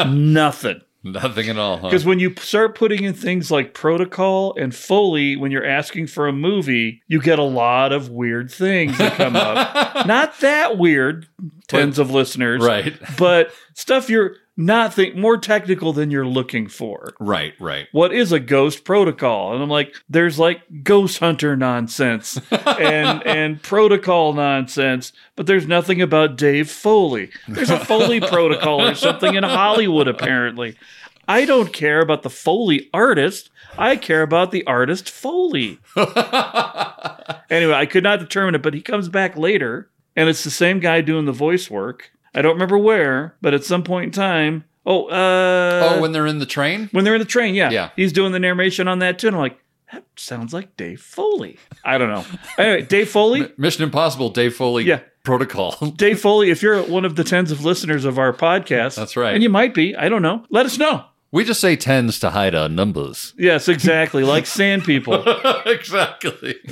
Nothing. 0.09 0.81
nothing 1.03 1.49
at 1.49 1.57
all. 1.57 1.77
Huh? 1.77 1.89
Because 1.89 2.03
when 2.03 2.17
you 2.19 2.33
start 2.37 2.73
putting 2.75 3.03
in 3.03 3.13
things 3.13 3.51
like 3.51 3.75
protocol 3.75 4.55
and 4.59 4.73
Foley, 4.73 5.35
when 5.35 5.51
you're 5.51 5.65
asking 5.65 6.07
for 6.07 6.27
a 6.27 6.33
movie, 6.33 7.03
you 7.07 7.21
get 7.21 7.37
a 7.37 7.43
lot 7.43 7.91
of 7.93 8.09
weird 8.09 8.51
things 8.51 8.97
that 8.97 9.13
come 9.13 9.35
up. 9.35 10.07
not 10.07 10.39
that 10.39 10.77
weird, 10.79 11.27
tens 11.67 11.99
of 11.99 12.09
listeners, 12.09 12.63
Right. 12.63 12.95
But 13.19 13.53
stuff 13.75 14.09
you're 14.09 14.37
not 14.57 14.93
think 14.93 15.15
more 15.15 15.37
technical 15.37 15.91
than 15.91 16.11
you're 16.11 16.25
looking 16.25 16.67
for. 16.67 17.13
right, 17.19 17.53
right. 17.59 17.87
What 17.91 18.13
is 18.13 18.31
a 18.31 18.39
ghost 18.39 18.85
protocol? 18.85 19.53
And 19.53 19.61
I'm 19.61 19.69
like, 19.69 19.93
there's 20.09 20.39
like 20.39 20.61
ghost 20.83 21.19
hunter 21.19 21.55
nonsense 21.57 22.39
and 22.51 23.25
and 23.25 23.61
protocol 23.61 24.33
nonsense, 24.33 25.11
but 25.35 25.45
there's 25.45 25.67
nothing 25.67 26.01
about 26.01 26.37
Dave 26.37 26.69
Foley. 26.69 27.31
There's 27.47 27.69
a 27.69 27.83
Foley 27.83 28.21
protocol 28.21 28.81
or 28.81 28.95
something 28.95 29.35
in 29.35 29.43
Hollywood 29.43 30.07
apparently. 30.07 30.77
I 31.27 31.45
don't 31.45 31.73
care 31.73 32.01
about 32.01 32.23
the 32.23 32.29
Foley 32.29 32.89
artist. 32.93 33.49
I 33.77 33.97
care 33.97 34.21
about 34.21 34.51
the 34.51 34.65
artist 34.67 35.09
Foley. 35.09 35.79
anyway, 37.49 37.73
I 37.73 37.87
could 37.89 38.03
not 38.03 38.19
determine 38.19 38.55
it, 38.55 38.61
but 38.61 38.73
he 38.73 38.81
comes 38.81 39.09
back 39.09 39.35
later, 39.35 39.89
and 40.15 40.29
it's 40.29 40.43
the 40.43 40.51
same 40.51 40.79
guy 40.79 41.01
doing 41.01 41.25
the 41.25 41.31
voice 41.31 41.69
work. 41.69 42.11
I 42.35 42.41
don't 42.43 42.53
remember 42.53 42.77
where, 42.77 43.35
but 43.41 43.53
at 43.55 43.63
some 43.63 43.83
point 43.83 44.05
in 44.05 44.11
time, 44.11 44.65
oh, 44.85 45.05
uh, 45.07 45.95
oh, 45.95 46.01
when 46.01 46.11
they're 46.11 46.27
in 46.27 46.37
the 46.39 46.45
train? 46.45 46.89
when 46.91 47.03
they're 47.05 47.15
in 47.15 47.19
the 47.19 47.25
train, 47.25 47.55
yeah. 47.55 47.69
Yeah. 47.71 47.89
He's 47.95 48.13
doing 48.13 48.31
the 48.33 48.39
narration 48.39 48.87
on 48.87 48.99
that 48.99 49.17
too. 49.19 49.27
And 49.27 49.35
I'm 49.37 49.41
like, 49.41 49.57
that 49.93 50.03
sounds 50.17 50.53
like 50.53 50.75
Dave 50.77 50.99
Foley. 51.01 51.57
I 51.83 51.97
don't 51.97 52.09
know. 52.09 52.25
Anyway, 52.57 52.81
Dave 52.81 53.09
Foley. 53.09 53.51
Mission 53.57 53.83
Impossible, 53.83 54.29
Dave 54.29 54.53
Foley 54.55 54.83
Yeah. 54.83 54.99
protocol. 55.23 55.71
Dave 55.95 56.19
Foley, 56.19 56.49
if 56.51 56.61
you're 56.61 56.81
one 56.83 57.05
of 57.05 57.15
the 57.15 57.23
tens 57.23 57.51
of 57.51 57.63
listeners 57.63 58.03
of 58.03 58.19
our 58.19 58.33
podcast, 58.33 58.95
That's 58.95 59.15
right. 59.15 59.33
And 59.33 59.41
you 59.41 59.49
might 59.49 59.73
be, 59.73 59.95
I 59.95 60.09
don't 60.09 60.21
know. 60.21 60.43
Let 60.49 60.65
us 60.65 60.77
know. 60.77 61.05
We 61.31 61.43
just 61.43 61.59
say 61.59 61.75
tens 61.75 62.19
to 62.19 62.29
hide 62.29 62.55
our 62.55 62.69
numbers. 62.69 63.33
Yes, 63.37 63.67
exactly. 63.67 64.23
like 64.23 64.45
sand 64.45 64.83
people. 64.85 65.23
exactly. 65.65 66.55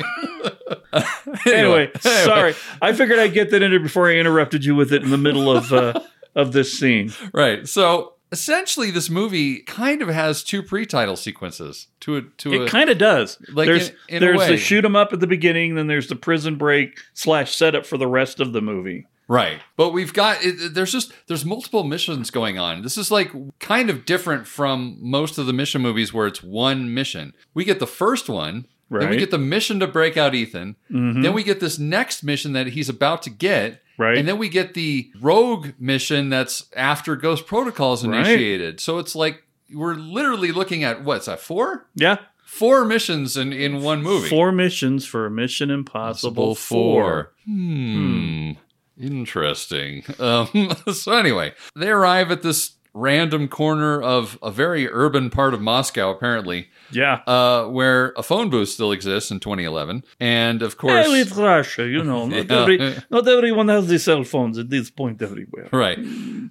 Anyway, 1.48 1.90
sorry. 2.00 2.54
I 2.82 2.94
figured 2.94 3.18
I'd 3.20 3.34
get 3.34 3.50
that 3.50 3.62
in 3.64 3.72
there 3.72 3.80
before 3.80 4.10
I 4.10 4.16
interrupted 4.16 4.64
you 4.64 4.76
with 4.76 4.94
it 4.94 5.04
in 5.04 5.10
the 5.10 5.18
middle 5.18 5.52
of 5.52 5.74
uh, 5.74 6.00
of 6.36 6.54
this 6.54 6.78
scene. 6.78 7.12
Right. 7.34 7.68
So 7.68 8.14
essentially, 8.32 8.92
this 8.92 9.10
movie 9.10 9.60
kind 9.62 10.02
of 10.02 10.10
has 10.10 10.44
two 10.44 10.62
pre-title 10.62 11.16
sequences. 11.16 11.88
To 12.02 12.18
a 12.18 12.22
to 12.22 12.54
a 12.54 12.64
It 12.64 12.70
kind 12.70 12.90
of 12.90 12.98
does. 13.00 13.40
Like 13.52 13.66
there's 13.68 13.90
in- 13.90 13.96
in 14.10 14.18
a 14.18 14.20
there's 14.20 14.48
the 14.48 14.58
shoot 14.58 14.86
'em 14.86 14.96
up 14.96 15.14
at 15.14 15.20
the 15.20 15.28
beginning, 15.28 15.76
then 15.76 15.88
there's 15.88 16.08
the 16.08 16.16
prison 16.16 16.56
break 16.56 17.00
slash 17.14 17.56
setup 17.56 17.86
for 17.86 17.98
the 17.98 18.08
rest 18.08 18.40
of 18.40 18.54
the 18.54 18.62
movie. 18.62 19.08
Right. 19.28 19.60
But 19.78 19.92
we've 19.92 20.14
got 20.14 20.44
it, 20.44 20.74
there's 20.74 20.92
just 20.92 21.14
there's 21.28 21.46
multiple 21.46 21.84
missions 21.84 22.30
going 22.30 22.58
on. 22.60 22.82
This 22.82 22.98
is 22.98 23.10
like 23.12 23.32
kind 23.60 23.90
of 23.90 24.06
different 24.06 24.48
from 24.48 24.98
most 25.00 25.38
of 25.38 25.46
the 25.46 25.54
mission 25.54 25.82
movies 25.82 26.14
where 26.14 26.28
it's 26.28 26.44
one 26.44 26.94
mission. 26.94 27.34
We 27.54 27.64
get 27.66 27.80
the 27.80 27.88
first 27.88 28.28
one, 28.30 28.68
then 28.92 29.10
we 29.10 29.18
get 29.18 29.32
the 29.32 29.38
mission 29.38 29.80
to 29.80 29.88
break 29.88 30.18
out 30.18 30.36
Ethan. 30.36 30.76
Mhm. 30.92 31.24
Then 31.24 31.34
we 31.34 31.44
get 31.44 31.60
this 31.60 31.80
next 31.80 32.24
mission 32.24 32.54
that 32.54 32.68
he's 32.68 32.90
about 32.90 33.22
to 33.24 33.30
get. 33.30 33.82
Right. 33.98 34.18
And 34.18 34.28
then 34.28 34.38
we 34.38 34.50
get 34.50 34.74
the 34.74 35.10
rogue 35.22 35.70
mission 35.80 36.30
that's 36.30 36.66
after 36.76 37.16
Ghost 37.16 37.46
Protocol 37.48 37.94
is 37.94 38.06
Right. 38.06 38.20
initiated. 38.26 38.80
So 38.80 38.98
it's 39.00 39.16
like 39.16 39.44
we're 39.74 39.96
literally 39.96 40.52
looking 40.52 40.84
at 40.84 41.04
what's 41.04 41.26
that 41.28 41.40
four? 41.40 41.88
Yeah. 41.96 42.18
Four 42.46 42.86
missions 42.86 43.36
in, 43.38 43.52
in 43.54 43.82
one 43.82 44.04
movie. 44.04 44.30
Four 44.30 44.52
missions 44.52 45.06
for 45.08 45.26
a 45.26 45.32
Mission 45.32 45.72
Impossible 45.72 46.50
Possible 46.50 46.56
4. 46.56 47.32
Hmm. 47.46 48.52
Interesting. 49.00 50.04
Um, 50.20 50.48
so 50.94 51.12
anyway, 51.14 51.54
they 51.76 51.90
arrive 51.90 52.32
at 52.32 52.42
this 52.42 52.74
random 52.96 53.48
corner 53.48 54.00
of 54.00 54.38
a 54.44 54.52
very 54.52 54.88
urban 54.88 55.32
part 55.32 55.56
of 55.56 55.60
Moscow, 55.62 56.12
apparently, 56.12 56.68
Yeah. 56.92 57.22
uh, 57.26 57.66
where 57.66 58.14
a 58.16 58.22
phone 58.22 58.52
booth 58.52 58.70
still 58.70 58.92
exists 58.92 59.32
in 59.32 59.40
2011, 59.40 60.04
and 60.20 60.62
of 60.62 60.78
course, 60.78 61.08
Hey, 61.08 61.22
it's 61.22 61.32
Russia, 61.32 61.88
you 61.88 62.04
know. 62.04 62.28
Not, 62.28 62.48
Yeah. 62.52 62.62
every, 62.62 62.96
not 63.10 63.28
everyone 63.28 63.68
has 63.70 63.88
the 63.88 63.98
cell 63.98 64.24
phones 64.24 64.60
at 64.60 64.70
this 64.70 64.92
point 64.92 65.24
everywhere. 65.24 65.70
right. 65.72 65.98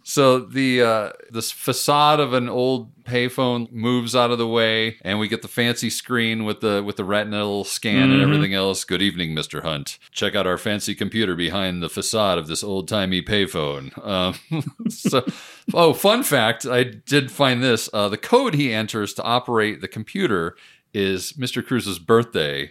So 0.02 0.40
the 0.40 0.82
uh, 0.82 1.10
this 1.30 1.52
facade 1.52 2.18
of 2.18 2.32
an 2.32 2.48
old 2.48 2.90
payphone 3.04 3.70
moves 3.72 4.14
out 4.16 4.30
of 4.30 4.38
the 4.38 4.48
way, 4.48 4.96
and 5.02 5.18
we 5.18 5.28
get 5.28 5.42
the 5.42 5.48
fancy 5.48 5.90
screen 5.90 6.44
with 6.44 6.60
the 6.60 6.82
with 6.84 6.96
the 6.96 7.04
retinal 7.04 7.64
scan 7.64 8.10
and 8.10 8.20
Mhm. 8.20 8.24
everything 8.24 8.54
else. 8.54 8.84
Good 8.84 9.02
evening, 9.02 9.34
Mister 9.34 9.62
Hunt. 9.62 9.98
Check 10.10 10.34
out 10.34 10.46
our 10.46 10.58
fancy 10.58 10.94
computer 10.94 11.34
behind 11.34 11.82
the 11.82 11.88
facade 11.88 12.38
of 12.38 12.46
this 12.46 12.62
old 12.64 12.88
timey 12.88 13.22
payphone. 13.22 13.90
Um, 14.06 14.34
so, 14.88 15.24
oh, 15.74 15.92
fun 15.92 16.22
fact: 16.22 16.66
I 16.66 16.84
did 16.84 17.30
find 17.30 17.62
this. 17.62 17.88
Uh, 17.92 18.08
the 18.08 18.18
code 18.18 18.54
he 18.54 18.72
enters 18.72 19.12
to 19.14 19.22
operate 19.22 19.80
the 19.80 19.88
computer 19.88 20.56
is 20.94 21.36
Mister 21.38 21.62
Cruise's 21.62 21.98
birthday. 21.98 22.70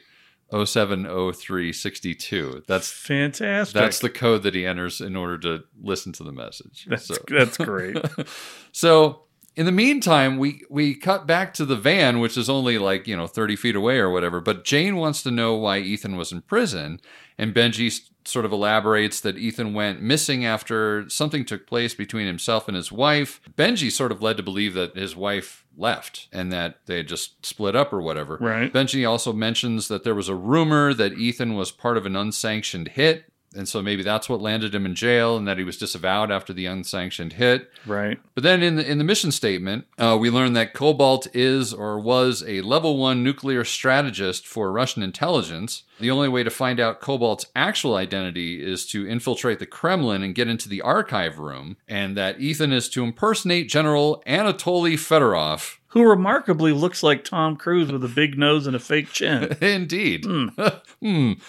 070362. 0.53 2.63
That's 2.67 2.91
Fantastic. 2.91 3.73
that's 3.73 3.99
the 3.99 4.09
code 4.09 4.43
that 4.43 4.53
he 4.55 4.65
enters 4.65 4.99
in 5.01 5.15
order 5.15 5.37
to 5.39 5.63
listen 5.81 6.11
to 6.13 6.23
the 6.23 6.31
message. 6.33 6.85
That's, 6.89 7.05
So- 7.07 7.15
that's 7.27 7.57
great. 7.57 7.97
so 8.73 9.23
in 9.55 9.65
the 9.65 9.71
meantime, 9.71 10.37
we 10.37 10.63
we 10.69 10.95
cut 10.95 11.27
back 11.27 11.53
to 11.55 11.65
the 11.65 11.75
van, 11.75 12.19
which 12.19 12.37
is 12.37 12.49
only 12.49 12.77
like 12.77 13.07
you 13.07 13.17
know 13.17 13.27
thirty 13.27 13.55
feet 13.55 13.75
away 13.75 13.97
or 13.97 14.09
whatever. 14.09 14.39
But 14.39 14.63
Jane 14.63 14.95
wants 14.95 15.23
to 15.23 15.31
know 15.31 15.55
why 15.55 15.79
Ethan 15.79 16.15
was 16.15 16.31
in 16.31 16.41
prison, 16.41 17.01
and 17.37 17.53
Benji 17.53 18.09
sort 18.23 18.45
of 18.45 18.51
elaborates 18.51 19.19
that 19.21 19.37
Ethan 19.37 19.73
went 19.73 20.01
missing 20.01 20.45
after 20.45 21.09
something 21.09 21.43
took 21.43 21.67
place 21.67 21.93
between 21.93 22.27
himself 22.27 22.67
and 22.67 22.77
his 22.77 22.91
wife. 22.91 23.41
Benji 23.57 23.91
sort 23.91 24.11
of 24.11 24.21
led 24.21 24.37
to 24.37 24.43
believe 24.43 24.73
that 24.75 24.95
his 24.95 25.15
wife 25.15 25.65
left 25.75 26.27
and 26.31 26.51
that 26.51 26.79
they 26.85 26.97
had 26.97 27.07
just 27.07 27.45
split 27.45 27.75
up 27.75 27.91
or 27.91 28.01
whatever. 28.01 28.37
Right. 28.39 28.71
Benji 28.71 29.09
also 29.09 29.33
mentions 29.33 29.87
that 29.87 30.03
there 30.03 30.15
was 30.15 30.29
a 30.29 30.35
rumor 30.35 30.93
that 30.93 31.13
Ethan 31.13 31.55
was 31.55 31.71
part 31.71 31.97
of 31.97 32.05
an 32.05 32.15
unsanctioned 32.15 32.89
hit. 32.89 33.30
And 33.53 33.67
so 33.67 33.81
maybe 33.81 34.01
that's 34.01 34.29
what 34.29 34.41
landed 34.41 34.73
him 34.73 34.85
in 34.85 34.95
jail, 34.95 35.35
and 35.35 35.47
that 35.47 35.57
he 35.57 35.63
was 35.63 35.77
disavowed 35.77 36.31
after 36.31 36.53
the 36.53 36.65
unsanctioned 36.65 37.33
hit. 37.33 37.69
right. 37.85 38.19
But 38.33 38.43
then 38.43 38.63
in 38.63 38.75
the 38.77 38.89
in 38.89 38.97
the 38.97 39.03
mission 39.03 39.31
statement, 39.31 39.85
uh, 39.97 40.17
we 40.19 40.29
learn 40.29 40.53
that 40.53 40.73
Cobalt 40.73 41.27
is 41.35 41.73
or 41.73 41.99
was 41.99 42.43
a 42.47 42.61
level 42.61 42.97
one 42.97 43.23
nuclear 43.23 43.63
strategist 43.65 44.47
for 44.47 44.71
Russian 44.71 45.03
intelligence. 45.03 45.83
The 45.99 46.11
only 46.11 46.29
way 46.29 46.43
to 46.43 46.49
find 46.49 46.79
out 46.79 47.01
Cobalt's 47.01 47.45
actual 47.55 47.95
identity 47.95 48.63
is 48.63 48.85
to 48.87 49.07
infiltrate 49.07 49.59
the 49.59 49.65
Kremlin 49.65 50.23
and 50.23 50.33
get 50.33 50.47
into 50.47 50.69
the 50.69 50.81
archive 50.81 51.37
room, 51.37 51.77
and 51.87 52.15
that 52.17 52.39
Ethan 52.39 52.71
is 52.71 52.89
to 52.89 53.03
impersonate 53.03 53.69
General 53.69 54.23
Anatoly 54.25 54.93
Fedorov. 54.93 55.77
Who 55.89 56.09
remarkably 56.09 56.71
looks 56.71 57.03
like 57.03 57.25
Tom 57.25 57.57
Cruise 57.57 57.91
with 57.91 58.03
a 58.05 58.07
big 58.07 58.37
nose 58.37 58.65
and 58.65 58.77
a 58.77 58.79
fake 58.79 59.11
chin. 59.11 59.57
Indeed. 59.61 60.25
Hmm. 60.25 61.33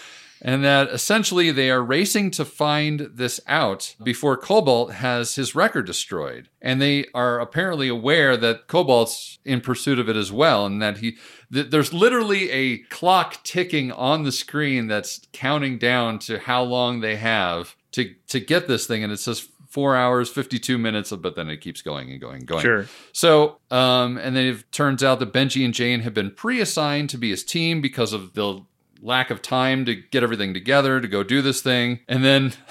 and 0.44 0.64
that 0.64 0.88
essentially 0.88 1.52
they 1.52 1.70
are 1.70 1.82
racing 1.82 2.32
to 2.32 2.44
find 2.44 3.10
this 3.14 3.40
out 3.46 3.94
before 4.02 4.36
Cobalt 4.36 4.94
has 4.94 5.36
his 5.36 5.54
record 5.54 5.86
destroyed. 5.86 6.48
And 6.60 6.82
they 6.82 7.06
are 7.14 7.38
apparently 7.38 7.88
aware 7.88 8.36
that 8.36 8.66
Cobalt's 8.66 9.38
in 9.44 9.60
pursuit 9.60 10.00
of 10.00 10.08
it 10.08 10.16
as 10.16 10.32
well, 10.32 10.66
and 10.66 10.82
that 10.82 10.98
he 10.98 11.16
th- 11.52 11.70
there's 11.70 11.94
literally 11.94 12.50
a 12.50 12.78
clock 12.78 13.44
ticking 13.44 13.92
on 13.92 14.24
the 14.24 14.32
screen 14.32 14.88
that's 14.88 15.20
counting 15.32 15.78
down 15.78 16.18
to 16.20 16.40
how 16.40 16.62
long 16.64 17.00
they 17.00 17.16
have 17.16 17.76
to 17.92 18.12
to 18.28 18.40
get 18.40 18.66
this 18.66 18.86
thing, 18.86 19.04
and 19.04 19.12
it 19.12 19.20
says 19.20 19.48
four 19.68 19.96
hours, 19.96 20.28
52 20.28 20.76
minutes, 20.76 21.12
but 21.12 21.34
then 21.34 21.48
it 21.48 21.62
keeps 21.62 21.80
going 21.80 22.10
and 22.10 22.20
going 22.20 22.40
and 22.40 22.46
going. 22.46 22.60
Sure. 22.60 22.86
So, 23.12 23.58
um, 23.70 24.18
and 24.18 24.36
then 24.36 24.46
it 24.46 24.70
turns 24.70 25.02
out 25.02 25.18
that 25.20 25.32
Benji 25.32 25.64
and 25.64 25.72
Jane 25.72 26.00
have 26.00 26.12
been 26.12 26.30
pre 26.30 26.60
assigned 26.60 27.08
to 27.10 27.16
be 27.16 27.30
his 27.30 27.42
team 27.42 27.80
because 27.80 28.12
of 28.12 28.34
the 28.34 28.64
lack 29.02 29.30
of 29.30 29.42
time 29.42 29.84
to 29.84 29.94
get 29.94 30.22
everything 30.22 30.54
together 30.54 31.00
to 31.00 31.08
go 31.08 31.22
do 31.22 31.42
this 31.42 31.60
thing. 31.60 32.00
And 32.08 32.24
then. 32.24 32.52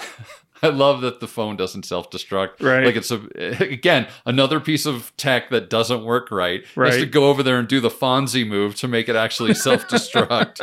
I 0.64 0.68
love 0.68 1.00
that 1.00 1.18
the 1.18 1.26
phone 1.26 1.56
doesn't 1.56 1.84
self 1.84 2.08
destruct. 2.08 2.62
Right. 2.62 2.84
Like 2.86 2.94
it's 2.94 3.10
a 3.10 3.20
again 3.60 4.06
another 4.24 4.60
piece 4.60 4.86
of 4.86 5.12
tech 5.16 5.50
that 5.50 5.68
doesn't 5.68 6.04
work 6.04 6.30
right. 6.30 6.62
Right. 6.76 6.92
Has 6.92 7.02
to 7.02 7.06
go 7.06 7.28
over 7.28 7.42
there 7.42 7.58
and 7.58 7.66
do 7.66 7.80
the 7.80 7.90
Fonzie 7.90 8.46
move 8.46 8.76
to 8.76 8.86
make 8.86 9.08
it 9.08 9.16
actually 9.16 9.54
self 9.54 9.88
destruct. 9.88 10.60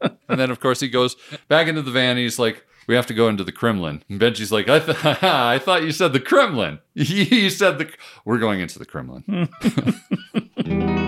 and 0.28 0.40
then 0.40 0.50
of 0.50 0.58
course 0.58 0.80
he 0.80 0.88
goes 0.88 1.16
back 1.48 1.68
into 1.68 1.82
the 1.82 1.90
van. 1.90 2.12
And 2.12 2.20
he's 2.20 2.38
like, 2.38 2.64
"We 2.86 2.94
have 2.94 3.06
to 3.08 3.14
go 3.14 3.28
into 3.28 3.44
the 3.44 3.52
Kremlin." 3.52 4.02
And 4.08 4.18
Benji's 4.18 4.52
like, 4.52 4.70
"I, 4.70 4.78
th- 4.78 5.04
I 5.22 5.58
thought 5.58 5.82
you 5.82 5.92
said 5.92 6.14
the 6.14 6.20
Kremlin. 6.20 6.78
you 6.94 7.50
said 7.50 7.78
the. 7.78 7.92
We're 8.24 8.38
going 8.38 8.60
into 8.60 8.78
the 8.78 8.86
Kremlin." 8.86 9.22
Hmm. 9.26 11.02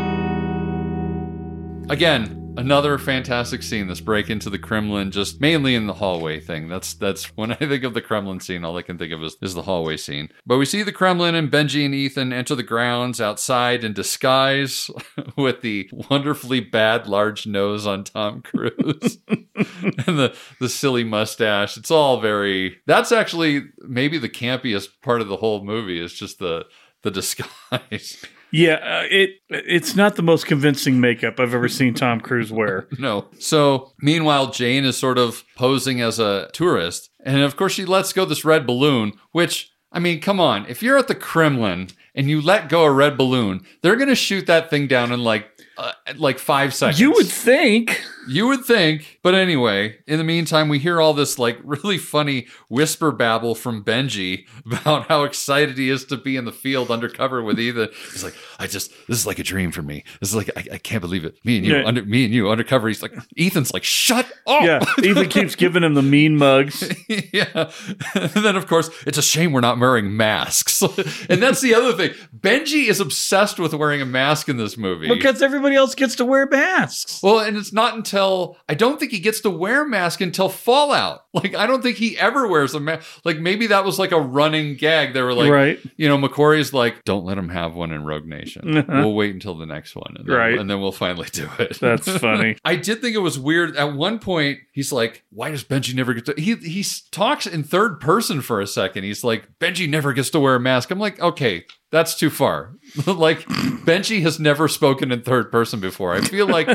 Again, 1.91 2.44
another 2.57 2.99
fantastic 2.99 3.63
scene. 3.63 3.87
This 3.87 4.01
break 4.01 4.31
into 4.31 4.51
the 4.51 4.59
Kremlin, 4.59 5.11
just 5.11 5.41
mainly 5.41 5.75
in 5.75 5.87
the 5.87 5.95
hallway 5.95 6.41
thing. 6.41 6.69
That's 6.69 6.95
that's 6.95 7.25
when 7.37 7.53
I 7.53 7.57
think 7.57 7.85
of 7.85 7.95
the 7.95 8.01
Kremlin 8.01 8.41
scene, 8.41 8.65
all 8.65 8.77
I 8.77 8.83
can 8.83 8.99
think 8.99 9.13
of 9.13 9.23
is, 9.23 9.37
is 9.41 9.55
the 9.55 9.63
hallway 9.63 9.97
scene. 9.97 10.31
But 10.47 10.59
we 10.59 10.65
see 10.65 10.83
the 10.83 10.93
Kremlin 10.93 11.35
and 11.35 11.51
Benji 11.51 11.85
and 11.85 11.95
Ethan 11.95 12.33
enter 12.33 12.55
the 12.55 12.63
grounds 12.63 13.21
outside 13.21 13.85
in 13.85 13.93
disguise 13.93 14.91
with 15.37 15.61
the 15.61 15.89
wonderfully 16.11 16.61
bad 16.61 17.07
large 17.07 17.47
nose 17.47 17.87
on 17.87 18.05
Tom 18.05 18.43
Cruise 18.43 19.19
and 19.29 20.19
the 20.19 20.37
the 20.61 20.69
silly 20.69 21.05
mustache. 21.05 21.77
It's 21.77 21.91
all 21.91 22.21
very. 22.21 22.79
That's 22.87 23.13
actually 23.13 23.63
maybe 23.79 24.19
the 24.19 24.29
campiest 24.29 24.89
part 25.03 25.21
of 25.21 25.29
the 25.29 25.37
whole 25.37 25.65
movie 25.65 26.01
is 26.01 26.13
just 26.13 26.39
the 26.39 26.67
the 27.03 27.11
disguise. 27.11 28.25
Yeah, 28.55 28.75
uh, 28.75 29.03
it 29.11 29.41
it's 29.51 29.97
not 29.97 30.15
the 30.15 30.23
most 30.23 30.47
convincing 30.47 31.01
makeup 31.01 31.41
I've 31.41 31.55
ever 31.55 31.69
seen 31.69 31.93
Tom 31.93 32.21
Cruise 32.21 32.53
wear. 32.53 32.87
No. 33.01 33.27
So, 33.41 33.93
meanwhile, 34.01 34.53
Jane 34.53 34.85
is 34.85 34.97
sort 34.97 35.19
of 35.19 35.43
posing 35.57 36.01
as 36.01 36.21
a 36.21 36.49
tourist. 36.53 37.11
And 37.25 37.43
of 37.43 37.57
course, 37.57 37.73
she 37.73 37.85
lets 37.85 38.13
go 38.13 38.25
this 38.25 38.45
red 38.45 38.65
balloon, 38.65 39.15
which, 39.33 39.73
I 39.91 39.99
mean, 39.99 40.21
come 40.21 40.39
on. 40.39 40.67
If 40.69 40.83
you're 40.83 40.97
at 40.97 41.09
the 41.09 41.17
Kremlin 41.17 41.89
and 42.15 42.31
you 42.31 42.41
let 42.41 42.69
go 42.69 42.85
a 42.85 42.93
red 42.93 43.19
balloon, 43.19 43.67
they're 43.83 43.97
going 43.97 44.09
to 44.09 44.15
shoot 44.15 44.47
that 44.47 44.71
thing 44.71 44.87
down 44.87 45.11
in 45.11 45.25
like, 45.25 45.49
uh, 45.77 45.93
like 46.17 46.39
five 46.39 46.73
seconds. 46.73 47.01
You 47.01 47.11
would 47.11 47.27
think. 47.27 48.01
You 48.29 48.47
would 48.49 48.65
think. 48.65 49.21
But 49.23 49.35
anyway, 49.35 49.99
in 50.07 50.19
the 50.19 50.25
meantime, 50.25 50.69
we 50.69 50.79
hear 50.79 51.01
all 51.01 51.15
this 51.15 51.39
like 51.39 51.59
really 51.65 51.99
funny 51.99 52.47
whisper 52.69 53.11
babble 53.13 53.55
from 53.55 53.85
Benji 53.85 54.47
about 54.67 55.09
how 55.09 55.25
excited 55.25 55.79
he 55.79 55.91
is 55.91 56.05
to 56.07 56.17
be 56.17 56.37
in 56.37 56.45
the 56.45 56.53
field 56.53 56.91
undercover 56.91 57.43
with 57.43 57.59
Ethan. 57.61 57.89
He's 58.13 58.25
like, 58.25 58.35
I 58.59 58.67
just, 58.67 58.91
this 59.09 59.19
is 59.19 59.27
like 59.27 59.39
a 59.39 59.43
dream 59.43 59.71
for 59.73 59.83
me. 59.83 60.05
This 60.21 60.31
is 60.31 60.37
like, 60.37 60.51
I, 60.57 60.75
I 60.75 60.79
can't 60.79 61.01
believe 61.01 61.25
it. 61.25 61.37
Me 61.45 61.59
and 61.59 61.67
you, 61.67 61.77
Yeah. 61.77 61.85
under, 61.87 62.05
me 62.05 62.25
and 62.25 62.33
you 62.33 62.49
undercover. 62.51 62.89
He's 62.89 63.03
like, 63.03 63.13
Ethan's 63.37 63.73
like, 63.73 63.85
shut 63.85 64.27
up. 64.47 64.63
Yeah, 64.63 64.81
Ethan 65.03 65.29
keeps 65.31 65.55
giving 65.57 65.83
him 65.83 65.95
the 65.95 66.03
mean 66.03 66.37
mugs. 66.37 66.83
yeah. 67.09 67.71
And 68.15 68.31
then, 68.45 68.57
of 68.57 68.67
course, 68.67 68.89
it's 69.07 69.19
a 69.19 69.23
shame 69.23 69.53
we're 69.53 69.61
not 69.61 69.79
wearing 69.79 70.17
masks. 70.17 70.81
and 70.83 71.43
that's 71.43 71.61
the 71.61 71.75
other 71.75 71.93
thing. 71.93 72.15
Benji 72.39 72.89
is 72.89 73.01
obsessed 73.01 73.59
with 73.59 73.75
wearing 73.75 74.01
a 74.01 74.07
mask 74.07 74.49
in 74.49 74.57
this 74.57 74.77
movie. 74.77 75.09
Because 75.09 75.43
everybody 75.43 75.75
else 75.77 75.95
gets 75.95 76.15
to 76.17 76.25
wear 76.25 76.47
masks. 76.47 77.21
Well, 77.23 77.41
and 77.41 77.57
it's 77.57 77.73
not 77.73 77.95
until 77.95 78.14
I 78.17 78.75
don't 78.75 78.99
think 79.01 79.13
he 79.13 79.19
gets 79.21 79.41
to 79.41 79.51
wear 79.51 79.83
a 79.85 79.89
mask 79.89 80.21
until 80.21 80.49
Fallout. 80.49 81.21
Like, 81.35 81.57
I 81.57 81.67
don't 81.67 81.83
think 81.83 81.97
he 81.97 82.17
ever 82.17 82.47
wears 82.47 82.75
a 82.75 82.81
mask. 82.81 83.05
Like, 83.25 83.39
maybe 83.41 83.67
that 83.67 83.85
was 83.85 83.99
like 83.99 84.13
a 84.13 84.21
running 84.21 84.77
gag. 84.77 85.15
They 85.15 85.21
were 85.21 85.35
like, 85.35 85.51
Right. 85.51 85.81
you 85.97 86.07
know, 86.07 86.17
McQuarrie's 86.17 86.73
like, 86.73 87.03
don't 87.03 87.25
let 87.25 87.37
him 87.37 87.49
have 87.49 87.75
one 87.75 87.91
in 87.91 88.05
Rogue 88.05 88.25
Nation. 88.25 88.85
We'll 88.89 89.15
wait 89.15 89.35
until 89.35 89.57
the 89.57 89.67
next 89.67 89.97
one. 89.97 90.15
And 90.17 90.29
then, 90.29 90.37
Right. 90.37 90.57
And 90.57 90.71
then 90.71 90.81
we'll 90.81 90.93
finally 90.93 91.27
do 91.33 91.51
it. 91.59 91.81
That's 91.81 92.09
funny. 92.19 92.57
I 92.65 92.77
did 92.77 93.01
think 93.01 93.17
it 93.17 93.19
was 93.19 93.37
weird. 93.37 93.75
At 93.77 93.95
one 93.97 94.21
point, 94.21 94.61
he's 94.71 94.93
like, 94.93 95.25
"Why 95.31 95.51
does 95.51 95.65
Benji 95.65 95.93
never 95.93 96.15
get 96.15 96.27
to?" 96.27 96.35
He 96.41 96.55
he 96.55 96.85
talks 97.11 97.49
in 97.49 97.65
third 97.65 98.01
person 98.01 98.41
for 98.41 98.61
a 98.61 98.67
second. 98.69 99.03
He's 99.03 99.25
like, 99.25 99.49
"Benji 99.59 99.89
never 99.89 100.13
gets 100.13 100.31
to 100.31 100.39
wear 100.41 100.55
a 100.55 100.61
mask." 100.61 100.93
I'm 100.93 101.01
like, 101.01 101.19
"Okay, 101.21 101.65
that's 101.95 102.15
too 102.15 102.29
far." 102.31 102.75
like, 103.07 103.41
Benji 103.87 104.21
has 104.23 104.39
never 104.39 104.69
spoken 104.69 105.11
in 105.13 105.23
third 105.23 105.51
person 105.51 105.81
before. 105.81 106.15
I 106.15 106.21
feel 106.21 106.47
like 106.47 106.69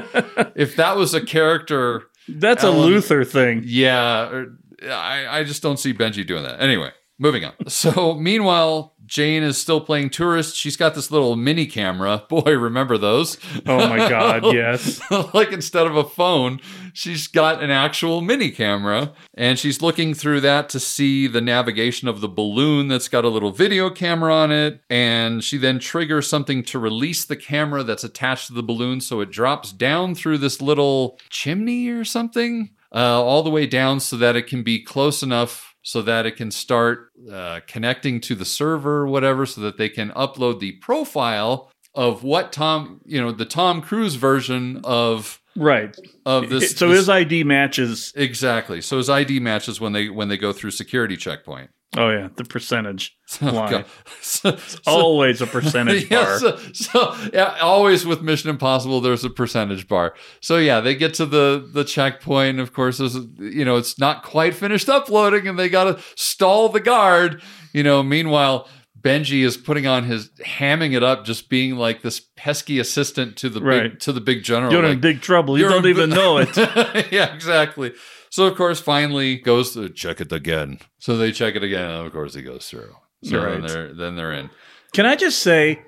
if 0.56 0.76
that 0.78 0.96
was 0.98 1.14
a 1.14 1.22
character, 1.24 2.04
That's 2.28 2.64
a 2.64 2.72
Luther 2.72 3.24
thing. 3.24 3.62
yeah, 3.66 4.30
or- 4.30 4.58
I 4.90 5.40
I 5.40 5.44
just 5.44 5.62
don't 5.62 5.78
see 5.78 5.94
Benji 5.94 6.26
doing 6.26 6.44
that. 6.44 6.62
Anyway, 6.62 6.92
moving 7.20 7.44
on. 7.46 7.54
So 7.70 8.16
meanwhile. 8.16 8.96
Jane 9.10 9.42
is 9.42 9.58
still 9.58 9.82
playing 9.82 10.12
tourist. 10.12 10.56
She's 10.56 10.78
got 10.78 10.94
this 10.94 11.10
little 11.10 11.36
mini 11.36 11.66
camera. 11.66 12.24
Boy, 12.30 12.56
remember 12.56 12.98
those? 12.98 13.38
Oh 13.66 13.90
my 13.90 14.08
God, 14.08 14.44
yes. 14.54 15.02
like 15.34 15.52
instead 15.52 15.88
of 15.88 15.96
a 15.96 16.04
phone, 16.04 16.62
she's 16.94 17.28
got 17.28 17.64
an 17.64 17.72
actual 17.72 18.22
mini 18.22 18.52
camera 18.52 19.14
and 19.34 19.58
she's 19.58 19.82
looking 19.82 20.14
through 20.14 20.42
that 20.42 20.70
to 20.70 20.80
see 20.80 21.26
the 21.26 21.42
navigation 21.42 22.08
of 22.08 22.22
the 22.22 22.28
balloon 22.28 22.88
that's 22.88 23.08
got 23.08 23.26
a 23.26 23.30
little 23.30 23.52
video 23.52 23.90
camera 23.90 24.34
on 24.34 24.52
it. 24.52 24.82
And 24.90 25.44
she 25.44 25.58
then 25.58 25.80
triggers 25.80 26.30
something 26.30 26.64
to 26.66 26.78
release 26.78 27.26
the 27.26 27.36
camera 27.36 27.84
that's 27.84 28.04
attached 28.04 28.48
to 28.48 28.54
the 28.54 28.64
balloon 28.64 29.02
so 29.02 29.22
it 29.22 29.32
drops 29.32 29.72
down 29.72 30.14
through 30.14 30.38
this 30.38 30.62
little 30.62 31.20
chimney 31.30 31.90
or 31.90 32.06
something, 32.06 32.70
uh, 32.94 33.24
all 33.24 33.42
the 33.42 33.50
way 33.50 33.66
down 33.66 34.00
so 34.00 34.18
that 34.18 34.36
it 34.36 34.46
can 34.46 34.62
be 34.62 34.84
close 34.84 35.24
enough 35.24 35.69
so 35.82 36.02
that 36.02 36.26
it 36.26 36.36
can 36.36 36.52
start 36.52 37.12
uh, 37.32 37.62
connecting 37.68 38.20
to 38.22 38.36
the 38.36 38.46
server 38.46 38.98
or 39.00 39.08
whatever 39.08 39.46
so 39.46 39.62
that 39.62 39.78
they 39.78 39.90
can 39.90 40.10
upload 40.12 40.60
the 40.60 40.74
profile 40.74 41.72
of 41.96 42.24
what 42.24 42.52
Tom, 42.52 43.02
you 43.06 43.20
know, 43.22 43.32
the 43.32 43.46
Tom 43.46 43.82
Cruise 43.82 44.16
version 44.16 44.82
of 44.84 45.42
Right. 45.56 45.96
of 46.26 46.50
this. 46.50 46.76
so 46.76 46.90
this- 46.90 47.00
his 47.00 47.10
ID 47.10 47.44
matches. 47.44 48.14
exactly. 48.16 48.82
So 48.82 48.98
his 48.98 49.10
ID 49.10 49.40
matches 49.40 49.80
when 49.82 49.94
they 49.94 50.10
when 50.10 50.28
they 50.28 50.38
go 50.38 50.54
through 50.54 50.72
security 50.72 51.18
checkpoint. 51.18 51.70
Oh 51.98 52.10
yeah, 52.12 52.30
the 52.36 52.44
percentage 52.44 53.18
Oh, 53.42 53.48
line. 53.52 53.84
So- 54.22 54.56
so- 54.58 54.80
Always 54.86 55.42
a 55.42 55.48
percentage 55.48 56.08
Yeah, 56.12 56.24
bar. 56.24 56.40
so, 56.40 56.58
so, 56.74 57.16
yeah, 57.34 57.58
always 57.62 58.06
with 58.06 58.22
Mission 58.22 58.52
Impossible, 58.52 59.02
there's 59.02 59.24
a 59.26 59.30
percentage 59.30 59.88
bar. 59.88 60.14
So 60.40 60.58
yeah, 60.58 60.82
they 60.82 60.94
get 60.96 61.16
to 61.16 61.26
the 61.26 61.68
the 61.74 61.84
checkpoint. 61.84 62.60
Of 62.60 62.74
course, 62.74 63.00
there's, 63.00 63.16
you 63.40 63.66
know, 63.66 63.78
it's 63.78 63.98
not 63.98 64.24
quite 64.24 64.54
finished 64.54 64.88
uploading, 64.88 65.48
and 65.48 65.58
they 65.58 65.68
got 65.70 65.86
to 65.86 66.04
stall 66.16 66.70
the 66.70 66.80
guard. 66.80 67.42
You 67.74 67.84
know, 67.84 68.04
meanwhile. 68.04 68.68
Benji 69.02 69.46
is 69.46 69.56
putting 69.56 69.88
on 69.88 70.04
his 70.04 70.30
hamming 70.46 70.94
it 70.94 71.04
up, 71.04 71.24
just 71.24 71.48
being 71.48 71.78
like 71.78 72.02
this 72.02 72.20
pesky 72.36 72.80
assistant 72.80 73.38
to 73.38 73.48
the 73.48 73.62
big 73.62 73.98
to 74.02 74.12
the 74.12 74.20
big 74.20 74.44
general. 74.44 74.74
You're 74.74 74.84
like, 74.84 74.96
in 74.96 75.00
big 75.00 75.22
trouble. 75.22 75.58
You 75.58 75.70
don't 75.70 75.86
even 75.86 76.10
know 76.10 76.38
it. 76.40 76.50
yeah, 77.10 77.34
exactly. 77.34 77.94
So 78.32 78.46
of 78.46 78.56
course, 78.56 78.80
finally 78.80 79.38
goes 79.38 79.74
to 79.74 79.90
check 79.90 80.22
it 80.22 80.32
again. 80.32 80.80
So 81.00 81.18
they 81.18 81.32
check 81.32 81.56
it 81.56 81.64
again, 81.64 81.90
and 81.90 82.06
of 82.06 82.12
course 82.14 82.34
he 82.36 82.42
goes 82.42 82.70
through. 82.70 82.96
So 83.24 83.42
then 83.42 83.62
they're 83.66 83.94
then 83.94 84.16
they're 84.16 84.34
in. 84.34 84.50
Can 84.94 85.06
I 85.06 85.16
just 85.16 85.40
say 85.40 85.82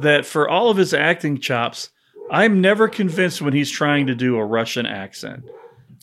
that 0.00 0.24
for 0.26 0.48
all 0.48 0.70
of 0.70 0.76
his 0.76 0.94
acting 0.94 1.38
chops, 1.40 1.90
I'm 2.30 2.60
never 2.60 2.88
convinced 2.88 3.40
when 3.42 3.52
he's 3.54 3.70
trying 3.70 4.06
to 4.08 4.14
do 4.14 4.36
a 4.36 4.44
Russian 4.44 4.86
accent. 4.86 5.44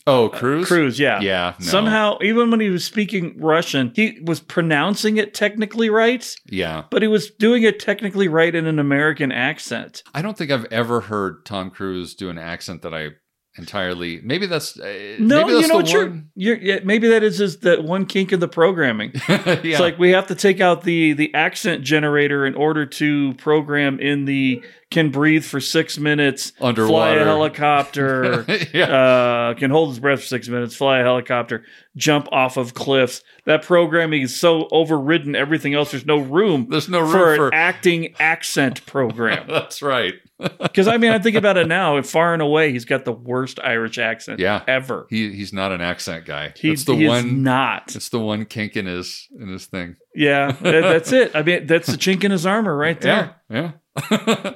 Oh, 0.06 0.28
uh, 0.28 0.38
Cruise. 0.38 0.68
Cruise, 0.68 1.00
yeah. 1.00 1.22
Yeah. 1.22 1.54
no. 1.60 1.66
Somehow, 1.66 2.18
even 2.22 2.52
when 2.52 2.60
he 2.60 2.68
was 2.70 2.84
speaking 2.84 3.36
Russian, 3.39 3.94
he 3.96 4.20
was 4.26 4.41
pronouncing 4.41 5.16
it 5.16 5.34
technically 5.34 5.89
right, 5.89 6.36
Yeah. 6.50 6.84
but 6.89 7.02
he 7.02 7.08
was 7.08 7.30
doing 7.32 7.64
it 7.64 7.80
technically 7.80 8.28
right 8.28 8.54
in 8.54 8.66
an 8.66 8.80
American 8.80 9.32
accent. 9.32 10.04
I 10.14 10.22
don't 10.22 10.38
think 10.38 10.52
I've 10.52 10.66
ever 10.66 11.00
heard 11.02 11.46
Tom 11.46 11.70
Cruise 11.70 12.16
do 12.16 12.30
an 12.30 12.38
accent 12.38 12.82
that 12.82 12.94
I 12.94 13.12
entirely. 13.56 14.20
Maybe 14.24 14.45
that's 14.45 14.80
uh, 14.80 15.16
No, 15.20 15.41
Maybe 15.41 15.54
that's 15.54 15.68
you 15.68 15.74
know 15.74 15.82
the 15.82 15.84
what? 15.84 15.91
You're, 15.91 16.22
you're, 16.36 16.58
yeah, 16.58 16.80
maybe 16.84 17.10
that 17.10 17.24
is 17.24 17.38
just 17.38 17.62
that 17.62 17.84
one 17.84 18.06
kink 18.06 18.32
in 18.32 18.39
the 18.39 18.47
programming. 18.47 19.12
yeah. 19.30 19.60
It's 19.64 19.80
like 19.80 19.99
we 19.99 20.12
have 20.12 20.28
to 20.28 20.36
take 20.36 20.62
out 20.62 20.84
the 20.84 21.14
the 21.14 21.34
accent 21.34 21.84
generator 21.84 22.45
in 22.45 22.56
order 22.56 22.86
to 22.86 23.34
program 23.36 23.99
in 23.99 24.26
the 24.26 24.64
can 24.94 25.10
breathe 25.10 25.44
for 25.44 25.60
six 25.60 25.98
minutes, 25.98 26.54
Underwater. 26.62 26.88
fly 26.88 27.10
a 27.22 27.26
helicopter, 27.26 28.46
uh, 28.74 29.54
can 29.56 29.70
hold 29.72 29.89
his 29.89 30.00
breath 30.00 30.22
for 30.22 30.26
six 30.26 30.48
minutes, 30.48 30.76
fly 30.76 31.00
a 31.00 31.04
helicopter, 31.04 31.66
jump 31.98 32.28
off 32.32 32.56
of 32.56 32.74
cliffs. 32.74 33.22
That 33.46 33.64
programming 33.64 34.22
is 34.22 34.34
so 34.39 34.68
overridden. 34.72 35.36
Everything 35.36 35.74
else, 35.74 35.91
there's 35.91 36.06
no 36.06 36.20
room. 36.20 36.68
There's 36.70 36.88
no 36.88 37.02
room 37.02 37.12
for, 37.12 37.36
for- 37.36 37.48
an 37.50 37.54
acting 37.54 38.16
accent 38.20 38.86
program. 38.88 39.48
That's 39.48 39.82
right. 39.82 40.14
Because 40.60 40.89
I 40.89 40.98
mean, 40.98 41.12
I 41.12 41.20
think 41.20 41.38
about 41.38 41.56
it 41.56 41.68
now. 41.70 42.02
Far 42.02 42.34
and 42.34 42.41
away, 42.41 42.72
he's 42.74 42.84
got 42.84 43.06
the 43.06 43.14
worst 43.14 43.62
Irish 43.64 43.98
accent 43.98 44.41
Yeah. 44.41 44.62
ever. 44.68 45.08
He 45.10 45.32
he's 45.32 45.54
not 45.54 45.72
an 45.72 45.80
accent 45.80 46.26
guy. 46.26 46.52
He, 46.58 46.70
That's 46.70 46.84
the 46.84 46.96
he 46.96 47.08
one 47.08 47.44
not. 47.44 47.96
It's 47.96 48.10
the 48.10 48.20
one 48.20 48.44
kink 48.46 48.76
in 48.76 48.86
his 48.86 49.30
in 49.39 49.48
his 49.48 49.68
thing. 49.68 49.96
Yeah, 50.14 50.52
that- 50.52 50.82
that's 50.82 51.14
it. 51.14 51.34
I 51.34 51.44
mean, 51.44 51.66
that's 51.68 51.88
the 51.88 51.98
chink 51.98 52.26
in 52.26 52.32
his 52.32 52.46
armor 52.46 52.76
right 52.76 53.00
there. 53.00 53.36
Yeah, 53.50 53.72
yeah. 53.96 54.54